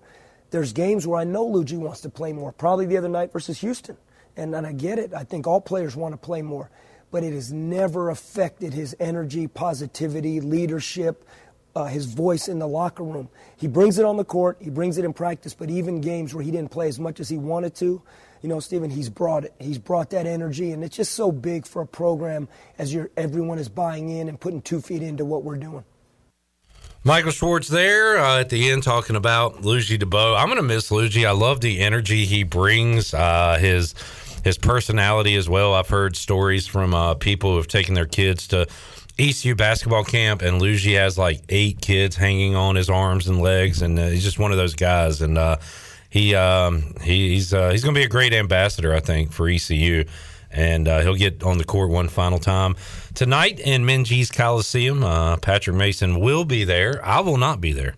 there's 0.52 0.72
games 0.72 1.06
where 1.06 1.20
I 1.20 1.26
know 1.26 1.44
Ludgy 1.44 1.76
wants 1.76 2.00
to 2.02 2.10
play 2.10 2.32
more, 2.32 2.54
probably 2.54 2.86
the 2.86 2.96
other 2.96 3.10
night 3.10 3.34
versus 3.34 3.60
Houston. 3.60 3.98
And, 4.38 4.56
and 4.56 4.66
I 4.66 4.72
get 4.72 4.98
it. 4.98 5.14
I 5.14 5.26
think 5.26 5.46
all 5.46 5.60
players 5.60 5.94
want 5.94 6.14
to 6.14 6.18
play 6.18 6.42
more 6.42 6.72
but 7.14 7.24
it 7.24 7.32
has 7.32 7.54
never 7.54 8.10
affected 8.10 8.74
his 8.74 8.96
energy, 9.00 9.46
positivity, 9.46 10.42
leadership, 10.42 11.24
uh, 11.76 11.86
his 11.86 12.08
voice 12.08 12.48
in 12.48 12.58
the 12.58 12.68
locker 12.68 13.04
room. 13.04 13.30
He 13.56 13.68
brings 13.68 14.00
it 14.00 14.06
on 14.06 14.18
the 14.18 14.26
court, 14.26 14.58
he 14.60 14.72
brings 14.72 14.98
it 14.98 15.06
in 15.06 15.14
practice, 15.14 15.54
but 15.54 15.70
even 15.70 16.02
games 16.02 16.34
where 16.34 16.44
he 16.44 16.50
didn't 16.50 16.72
play 16.72 16.88
as 16.88 17.00
much 17.00 17.20
as 17.20 17.30
he 17.30 17.38
wanted 17.38 17.76
to, 17.76 18.02
you 18.42 18.50
know, 18.50 18.60
Stephen, 18.60 18.90
he's 18.90 19.10
brought 19.10 19.46
it. 19.46 19.54
He's 19.60 19.78
brought 19.78 20.10
that 20.10 20.26
energy, 20.26 20.72
and 20.72 20.84
it's 20.84 20.98
just 20.98 21.12
so 21.12 21.32
big 21.32 21.68
for 21.68 21.84
a 21.84 21.88
program 21.88 22.48
as 22.80 22.92
you're, 22.92 23.12
everyone 23.16 23.60
is 23.60 23.70
buying 23.70 24.10
in 24.10 24.28
and 24.28 24.40
putting 24.40 24.64
two 24.64 24.82
feet 24.82 25.04
into 25.04 25.24
what 25.24 25.44
we're 25.44 25.58
doing. 25.58 25.84
Michael 27.06 27.32
Schwartz 27.32 27.68
there 27.68 28.18
uh, 28.18 28.40
at 28.40 28.50
the 28.50 28.72
end 28.72 28.82
talking 28.82 29.18
about 29.18 29.64
Ludgy 29.64 29.98
Debaut. 29.98 30.38
I'm 30.38 30.48
going 30.48 30.56
to 30.56 30.64
miss 30.64 30.90
Ludgy. 30.90 31.26
I 31.26 31.32
love 31.32 31.60
the 31.60 31.82
energy 31.82 32.26
he 32.26 32.44
brings, 32.44 33.14
uh, 33.14 33.58
his 33.60 33.94
his 34.44 34.58
personality 34.58 35.36
as 35.36 35.48
well. 35.50 35.74
I've 35.74 35.90
heard 35.90 36.16
stories 36.16 36.68
from 36.68 36.94
uh, 36.94 37.16
people 37.16 37.52
who 37.52 37.58
have 37.58 37.68
taken 37.68 37.94
their 37.94 38.06
kids 38.06 38.48
to 38.50 38.68
ECU 39.18 39.56
basketball 39.56 40.04
camp, 40.04 40.42
and 40.42 40.62
Ludgy 40.62 40.94
has 40.96 41.18
like 41.18 41.42
eight 41.50 41.82
kids 41.82 42.16
hanging 42.16 42.56
on 42.56 42.76
his 42.76 42.90
arms 42.90 43.28
and 43.28 43.40
legs, 43.40 43.82
and 43.82 43.98
uh, 43.98 44.08
he's 44.08 44.24
just 44.24 44.40
one 44.40 44.52
of 44.52 44.58
those 44.58 44.76
guys. 44.76 45.22
And 45.22 45.38
uh, 45.38 45.58
he, 46.10 46.36
um, 46.36 46.96
he 47.02 47.30
he's 47.30 47.54
uh, 47.54 47.70
he's 47.70 47.84
going 47.84 47.96
to 47.96 48.00
be 48.00 48.06
a 48.06 48.10
great 48.10 48.34
ambassador, 48.34 48.94
I 48.94 49.00
think, 49.00 49.32
for 49.32 49.48
ECU 49.48 50.06
and 50.54 50.88
uh, 50.88 51.02
he'll 51.02 51.16
get 51.16 51.44
on 51.44 51.58
the 51.58 51.64
court 51.64 51.90
one 51.90 52.08
final 52.08 52.40
time 52.40 52.76
tonight 53.16 53.60
in 53.60 53.84
Minges 53.84 54.32
Coliseum. 54.32 55.04
Uh, 55.04 55.38
Patrick 55.38 55.76
Mason 55.76 56.20
will 56.20 56.46
be 56.46 56.64
there. 56.64 57.04
I 57.04 57.20
will 57.22 57.38
not 57.38 57.60
be 57.60 57.74
there. 57.74 57.96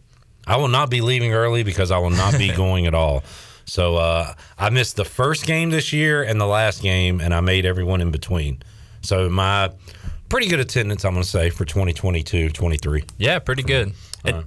I 0.48 0.57
will 0.57 0.67
not 0.67 0.90
be 0.90 1.01
leaving 1.01 1.33
early 1.33 1.64
because 1.64 1.91
I 1.91 1.98
will 1.98 2.11
not 2.11 2.38
be 2.38 2.51
going 2.56 2.88
at 2.88 2.95
all. 2.95 3.24
So 3.66 3.95
uh, 3.98 4.34
I 4.58 4.69
missed 4.69 4.95
the 4.95 5.06
first 5.06 5.45
game 5.45 5.69
this 5.72 5.92
year 5.92 6.24
and 6.24 6.40
the 6.40 6.45
last 6.45 6.82
game, 6.82 7.19
and 7.19 7.34
I 7.34 7.42
made 7.42 7.66
everyone 7.66 8.02
in 8.02 8.11
between. 8.11 8.61
So 9.02 9.30
my 9.30 9.72
pretty 10.30 10.48
good 10.48 10.60
attendance, 10.60 11.03
I'm 11.06 11.14
going 11.14 11.24
to 11.24 11.30
say, 11.30 11.50
for 11.50 11.66
2022 11.66 12.50
23. 12.50 13.03
Yeah, 13.18 13.40
pretty 13.40 13.64
good. 13.64 13.94
And 14.24 14.45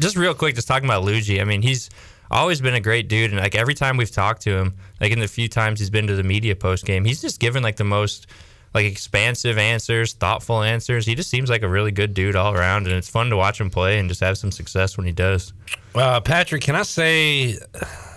just 0.00 0.16
real 0.16 0.34
quick, 0.34 0.54
just 0.54 0.68
talking 0.68 0.86
about 0.86 1.04
Ludgy. 1.04 1.40
I 1.40 1.44
mean, 1.44 1.62
he's 1.62 1.90
always 2.30 2.60
been 2.60 2.74
a 2.74 2.80
great 2.80 3.08
dude, 3.08 3.30
and 3.30 3.40
like 3.40 3.54
every 3.54 3.74
time 3.74 3.96
we've 3.96 4.10
talked 4.10 4.42
to 4.42 4.50
him, 4.50 4.74
like 5.00 5.12
in 5.12 5.20
the 5.20 5.28
few 5.28 5.48
times 5.48 5.78
he's 5.78 5.90
been 5.90 6.06
to 6.06 6.16
the 6.16 6.22
media 6.22 6.56
post 6.56 6.84
game, 6.84 7.04
he's 7.04 7.20
just 7.20 7.40
given 7.40 7.62
like 7.62 7.76
the 7.76 7.84
most 7.84 8.26
like 8.74 8.86
expansive 8.86 9.56
answers, 9.56 10.14
thoughtful 10.14 10.62
answers. 10.62 11.06
He 11.06 11.14
just 11.14 11.30
seems 11.30 11.48
like 11.48 11.62
a 11.62 11.68
really 11.68 11.92
good 11.92 12.12
dude 12.12 12.34
all 12.34 12.52
around, 12.52 12.86
and 12.86 12.96
it's 12.96 13.08
fun 13.08 13.30
to 13.30 13.36
watch 13.36 13.60
him 13.60 13.70
play 13.70 13.98
and 13.98 14.08
just 14.08 14.20
have 14.20 14.36
some 14.36 14.50
success 14.50 14.96
when 14.96 15.06
he 15.06 15.12
does. 15.12 15.52
Uh, 15.94 16.20
Patrick, 16.20 16.62
can 16.62 16.74
I 16.74 16.82
say 16.82 17.56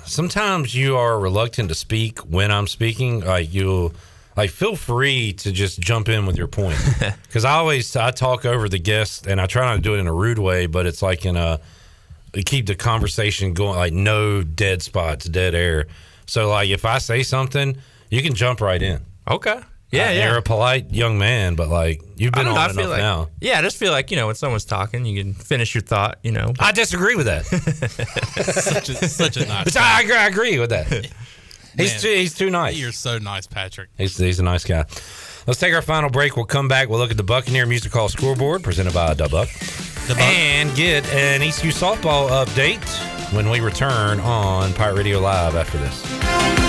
sometimes 0.08 0.74
you 0.74 0.98
are 0.98 1.20
reluctant 1.20 1.70
to 1.70 1.76
speak 1.76 2.20
when 2.20 2.52
I'm 2.52 2.68
speaking? 2.68 3.22
Like 3.22 3.54
you, 3.54 3.94
like 4.36 4.50
feel 4.50 4.76
free 4.76 5.34
to 5.34 5.52
just 5.52 5.80
jump 5.80 6.10
in 6.10 6.26
with 6.26 6.38
your 6.38 6.48
point 6.48 6.78
because 7.28 7.46
I 7.46 7.54
always 7.54 7.96
I 7.96 8.12
talk 8.12 8.46
over 8.46 8.70
the 8.70 8.80
guest 8.80 9.28
and 9.28 9.40
I 9.40 9.46
try 9.46 9.66
not 9.66 9.76
to 9.76 9.82
do 9.82 9.96
it 9.96 10.00
in 10.00 10.08
a 10.08 10.14
rude 10.14 10.40
way, 10.40 10.66
but 10.66 10.86
it's 10.86 11.02
like 11.02 11.26
in 11.26 11.36
a 11.36 11.60
keep 12.46 12.68
the 12.68 12.76
conversation 12.76 13.54
going, 13.54 13.78
like 13.78 13.94
no 13.94 14.44
dead 14.44 14.82
spots, 14.82 15.26
dead 15.26 15.56
air. 15.56 15.88
So 16.26 16.50
like 16.50 16.70
if 16.70 16.86
I 16.86 16.98
say 16.98 17.24
something, 17.24 17.78
you 18.10 18.22
can 18.22 18.34
jump 18.34 18.62
right 18.62 18.82
in. 18.82 19.02
Okay. 19.30 19.60
Yeah, 19.92 20.08
Uh, 20.08 20.12
yeah. 20.12 20.28
You're 20.28 20.38
a 20.38 20.42
polite 20.42 20.92
young 20.92 21.18
man, 21.18 21.56
but 21.56 21.70
like 21.70 22.02
you've 22.18 22.34
been 22.34 22.46
don't 22.46 22.56
know, 22.56 22.62
on 22.62 22.72
enough 22.72 22.90
like, 22.90 23.00
now. 23.00 23.30
Yeah, 23.40 23.60
I 23.60 23.62
just 23.62 23.78
feel 23.78 23.92
like 23.92 24.12
you 24.12 24.18
know 24.18 24.28
when 24.28 24.36
someone's 24.36 24.66
talking, 24.66 25.06
you 25.06 25.24
can 25.24 25.34
finish 25.34 25.74
your 25.74 25.82
thought. 25.82 26.20
You 26.24 26.32
know, 26.34 26.54
I 26.60 26.72
disagree 26.74 27.16
with 27.16 27.28
that. 27.28 27.46
such, 28.46 28.90
a, 28.90 28.96
such 29.08 29.38
a 29.38 29.46
nice. 29.46 29.76
I 29.76 30.02
agree, 30.02 30.16
I 30.16 30.28
agree 30.28 30.60
with 30.60 30.72
that. 30.72 30.88
He's 31.78 31.92
Man, 31.92 32.02
too, 32.02 32.10
he's 32.10 32.34
too 32.34 32.50
nice. 32.50 32.76
You're 32.76 32.92
so 32.92 33.20
nice, 33.20 33.46
Patrick. 33.46 33.90
He's, 34.00 34.18
he's 34.18 34.40
a 34.40 34.44
nice 34.44 34.64
guy. 34.64 34.86
Let's 35.46 35.60
take 35.60 35.76
our 35.76 35.84
final 35.84 36.10
break. 36.10 36.36
We'll 36.36 36.46
come 36.46 36.68
back. 36.68 36.90
We'll 36.90 36.98
look 36.98 37.12
at 37.12 37.18
the 37.18 37.24
Buccaneer 37.24 37.68
Music 37.68 37.94
Hall 37.94 38.10
scoreboard 38.10 38.64
presented 38.64 38.96
by 38.96 39.14
Dubuck. 39.14 39.48
And 40.18 40.76
get 40.76 41.08
an 41.14 41.44
ECU 41.44 41.70
softball 41.70 42.30
update 42.30 42.84
when 43.32 43.52
we 43.52 43.60
return 43.60 44.20
on 44.22 44.74
Pirate 44.74 44.96
Radio 44.96 45.20
Live 45.20 45.56
after 45.56 45.78
this. 45.78 46.67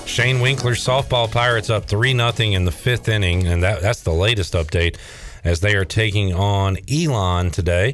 Shane 0.05 0.39
Winkler's 0.39 0.83
softball 0.83 1.31
Pirates 1.31 1.69
up 1.69 1.85
3 1.85 2.15
nothing 2.15 2.53
in 2.53 2.65
the 2.65 2.71
fifth 2.71 3.07
inning, 3.07 3.45
and 3.45 3.61
that, 3.61 3.81
that's 3.81 4.01
the 4.01 4.11
latest 4.11 4.55
update 4.55 4.97
as 5.43 5.59
they 5.59 5.75
are 5.75 5.85
taking 5.85 6.33
on 6.33 6.77
Elon 6.91 7.51
today. 7.51 7.93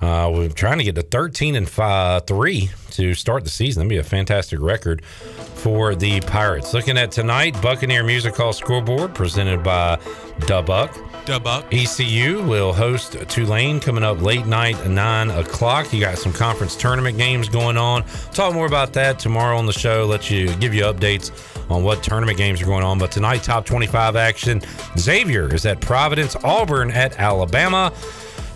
Uh, 0.00 0.30
we're 0.32 0.48
trying 0.48 0.78
to 0.78 0.84
get 0.84 0.94
to 0.94 1.02
13 1.02 1.56
and 1.56 1.68
five, 1.68 2.26
3 2.26 2.70
to 2.92 3.14
start 3.14 3.44
the 3.44 3.50
season. 3.50 3.80
That'd 3.80 3.90
be 3.90 3.96
a 3.96 4.04
fantastic 4.04 4.60
record 4.60 5.04
for 5.04 5.94
the 5.96 6.20
Pirates. 6.20 6.72
Looking 6.72 6.96
at 6.96 7.10
tonight, 7.10 7.60
Buccaneer 7.60 8.04
Music 8.04 8.36
Hall 8.36 8.52
scoreboard 8.52 9.14
presented 9.14 9.64
by 9.64 9.96
Dubuck. 10.40 10.92
Dubuck. 11.26 11.64
ECU 11.72 12.42
will 12.44 12.72
host 12.72 13.16
Tulane 13.28 13.80
coming 13.80 14.04
up 14.04 14.22
late 14.22 14.46
night 14.46 14.86
9 14.86 15.30
o'clock. 15.30 15.92
You 15.92 16.00
got 16.00 16.16
some 16.16 16.32
conference 16.32 16.76
tournament 16.76 17.18
games 17.18 17.48
going 17.48 17.76
on. 17.76 18.04
Talk 18.32 18.54
more 18.54 18.66
about 18.66 18.92
that 18.94 19.18
tomorrow 19.18 19.58
on 19.58 19.66
the 19.66 19.72
show. 19.72 20.06
Let 20.06 20.30
you 20.30 20.54
give 20.56 20.74
you 20.74 20.84
updates 20.84 21.32
on 21.70 21.82
what 21.82 22.02
tournament 22.02 22.38
games 22.38 22.62
are 22.62 22.66
going 22.66 22.84
on. 22.84 22.98
But 22.98 23.10
tonight, 23.10 23.42
top 23.42 23.66
25 23.66 24.16
action. 24.16 24.62
Xavier 24.96 25.52
is 25.52 25.66
at 25.66 25.80
Providence, 25.80 26.36
Auburn 26.44 26.90
at 26.92 27.18
Alabama. 27.18 27.92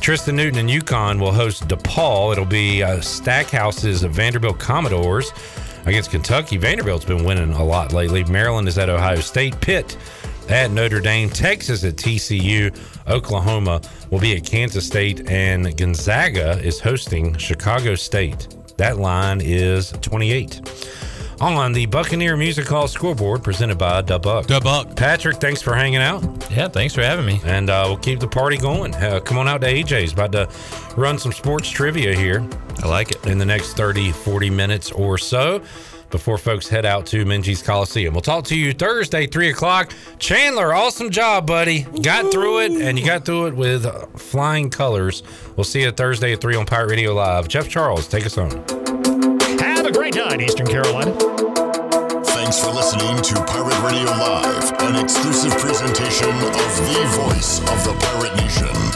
Tristen 0.03 0.35
Newton 0.35 0.59
and 0.59 0.69
UConn 0.69 1.21
will 1.21 1.31
host 1.31 1.69
DePaul. 1.69 2.33
It'll 2.33 2.45
be 2.45 2.83
uh, 2.83 3.01
Stackhouse's 3.01 4.03
Vanderbilt 4.03 4.59
Commodores 4.59 5.33
against 5.87 6.11
Kentucky. 6.11 6.57
Vanderbilt's 6.57 7.05
been 7.05 7.23
winning 7.23 7.53
a 7.53 7.65
lot 7.65 7.93
lately. 7.93 8.25
Maryland 8.25 8.67
is 8.67 8.79
at 8.79 8.89
Ohio 8.89 9.21
State. 9.21 9.61
Pitt 9.61 9.97
at 10.49 10.73
Notre 10.73 10.99
Dame. 10.99 11.31
Texas 11.31 11.85
at 11.85 11.95
TCU. 11.95 12.77
Oklahoma 13.09 13.81
will 14.11 14.19
be 14.19 14.37
at 14.37 14.45
Kansas 14.45 14.85
State. 14.85 15.31
And 15.31 15.77
Gonzaga 15.77 16.59
is 16.59 16.81
hosting 16.81 17.37
Chicago 17.37 17.95
State. 17.95 18.49
That 18.79 18.99
line 18.99 19.41
is 19.41 19.93
28 20.01 20.63
on 21.41 21.73
the 21.73 21.87
Buccaneer 21.87 22.37
Music 22.37 22.67
Hall 22.67 22.89
scoreboard 22.89 23.43
presented 23.43 23.79
by 23.79 24.03
Dubuck. 24.03 24.47
Dubuck. 24.47 24.97
Patrick, 24.97 25.37
thanks 25.37 25.63
for 25.63 25.75
hanging 25.75 26.01
out. 26.01 26.23
Yeah, 26.51 26.69
thanks 26.69 26.95
for 26.95 27.03
having 27.03 27.27
me. 27.27 27.41
And 27.45 27.71
uh, 27.71 27.85
we'll 27.87 27.97
keep 27.97 28.21
the 28.21 28.29
party 28.29 28.57
going. 28.57 28.95
Uh, 28.95 29.21
come 29.21 29.39
on 29.39 29.49
out 29.49 29.61
to 29.63 29.67
AJ's. 29.67 30.13
About 30.13 30.33
to 30.33 30.49
run 30.97 31.19
some 31.19 31.33
sports 31.33 31.69
trivia 31.69 32.15
here. 32.15 32.47
I 32.83 32.89
like 32.89 33.11
it. 33.11 33.27
In 33.27 33.39
the 33.39 33.47
next 33.47 33.75
30, 33.75 34.13
40 34.13 34.51
minutes 34.51 34.93
or 34.93 35.19
so 35.19 35.63
before 36.13 36.39
folks 36.39 36.69
head 36.69 36.85
out 36.87 37.07
to 37.07 37.25
Minges 37.25 37.65
Coliseum. 37.65 38.15
We'll 38.15 38.21
talk 38.21 38.45
to 38.45 38.57
you 38.57 38.73
Thursday, 38.73 39.27
3 39.27 39.51
o'clock. 39.51 39.93
Chandler, 40.19 40.73
awesome 40.73 41.11
job, 41.11 41.47
buddy. 41.47 41.83
Got 42.03 42.31
through 42.31 42.61
it, 42.61 42.73
and 42.73 42.99
you 42.99 43.05
got 43.05 43.25
through 43.25 43.47
it 43.47 43.57
with 43.57 43.87
flying 44.21 44.71
colors. 44.71 45.25
We'll 45.57 45.65
see 45.65 45.83
you 45.83 45.91
Thursday 45.91 46.35
at 46.35 46.41
3 46.41 46.55
on 46.55 46.67
Pirate 46.67 46.91
Radio 46.91 47.15
Live. 47.15 47.49
Jeff 47.49 47.69
Charles, 47.69 48.07
take 48.07 48.27
us 48.27 48.37
home. 48.37 49.02
A 49.93 49.95
great 49.95 50.17
night, 50.17 50.41
Eastern 50.41 50.67
Carolina. 50.67 51.13
Thanks 52.25 52.59
for 52.59 52.71
listening 52.71 53.21
to 53.21 53.35
Pirate 53.45 53.79
Radio 53.83 54.11
Live, 54.13 54.73
an 54.81 54.97
exclusive 54.97 55.53
presentation 55.59 56.31
of 56.31 56.77
the 56.87 57.29
voice 57.29 57.59
of 57.61 57.85
the 57.85 57.95
pirate 58.01 58.35
nation. 58.37 58.92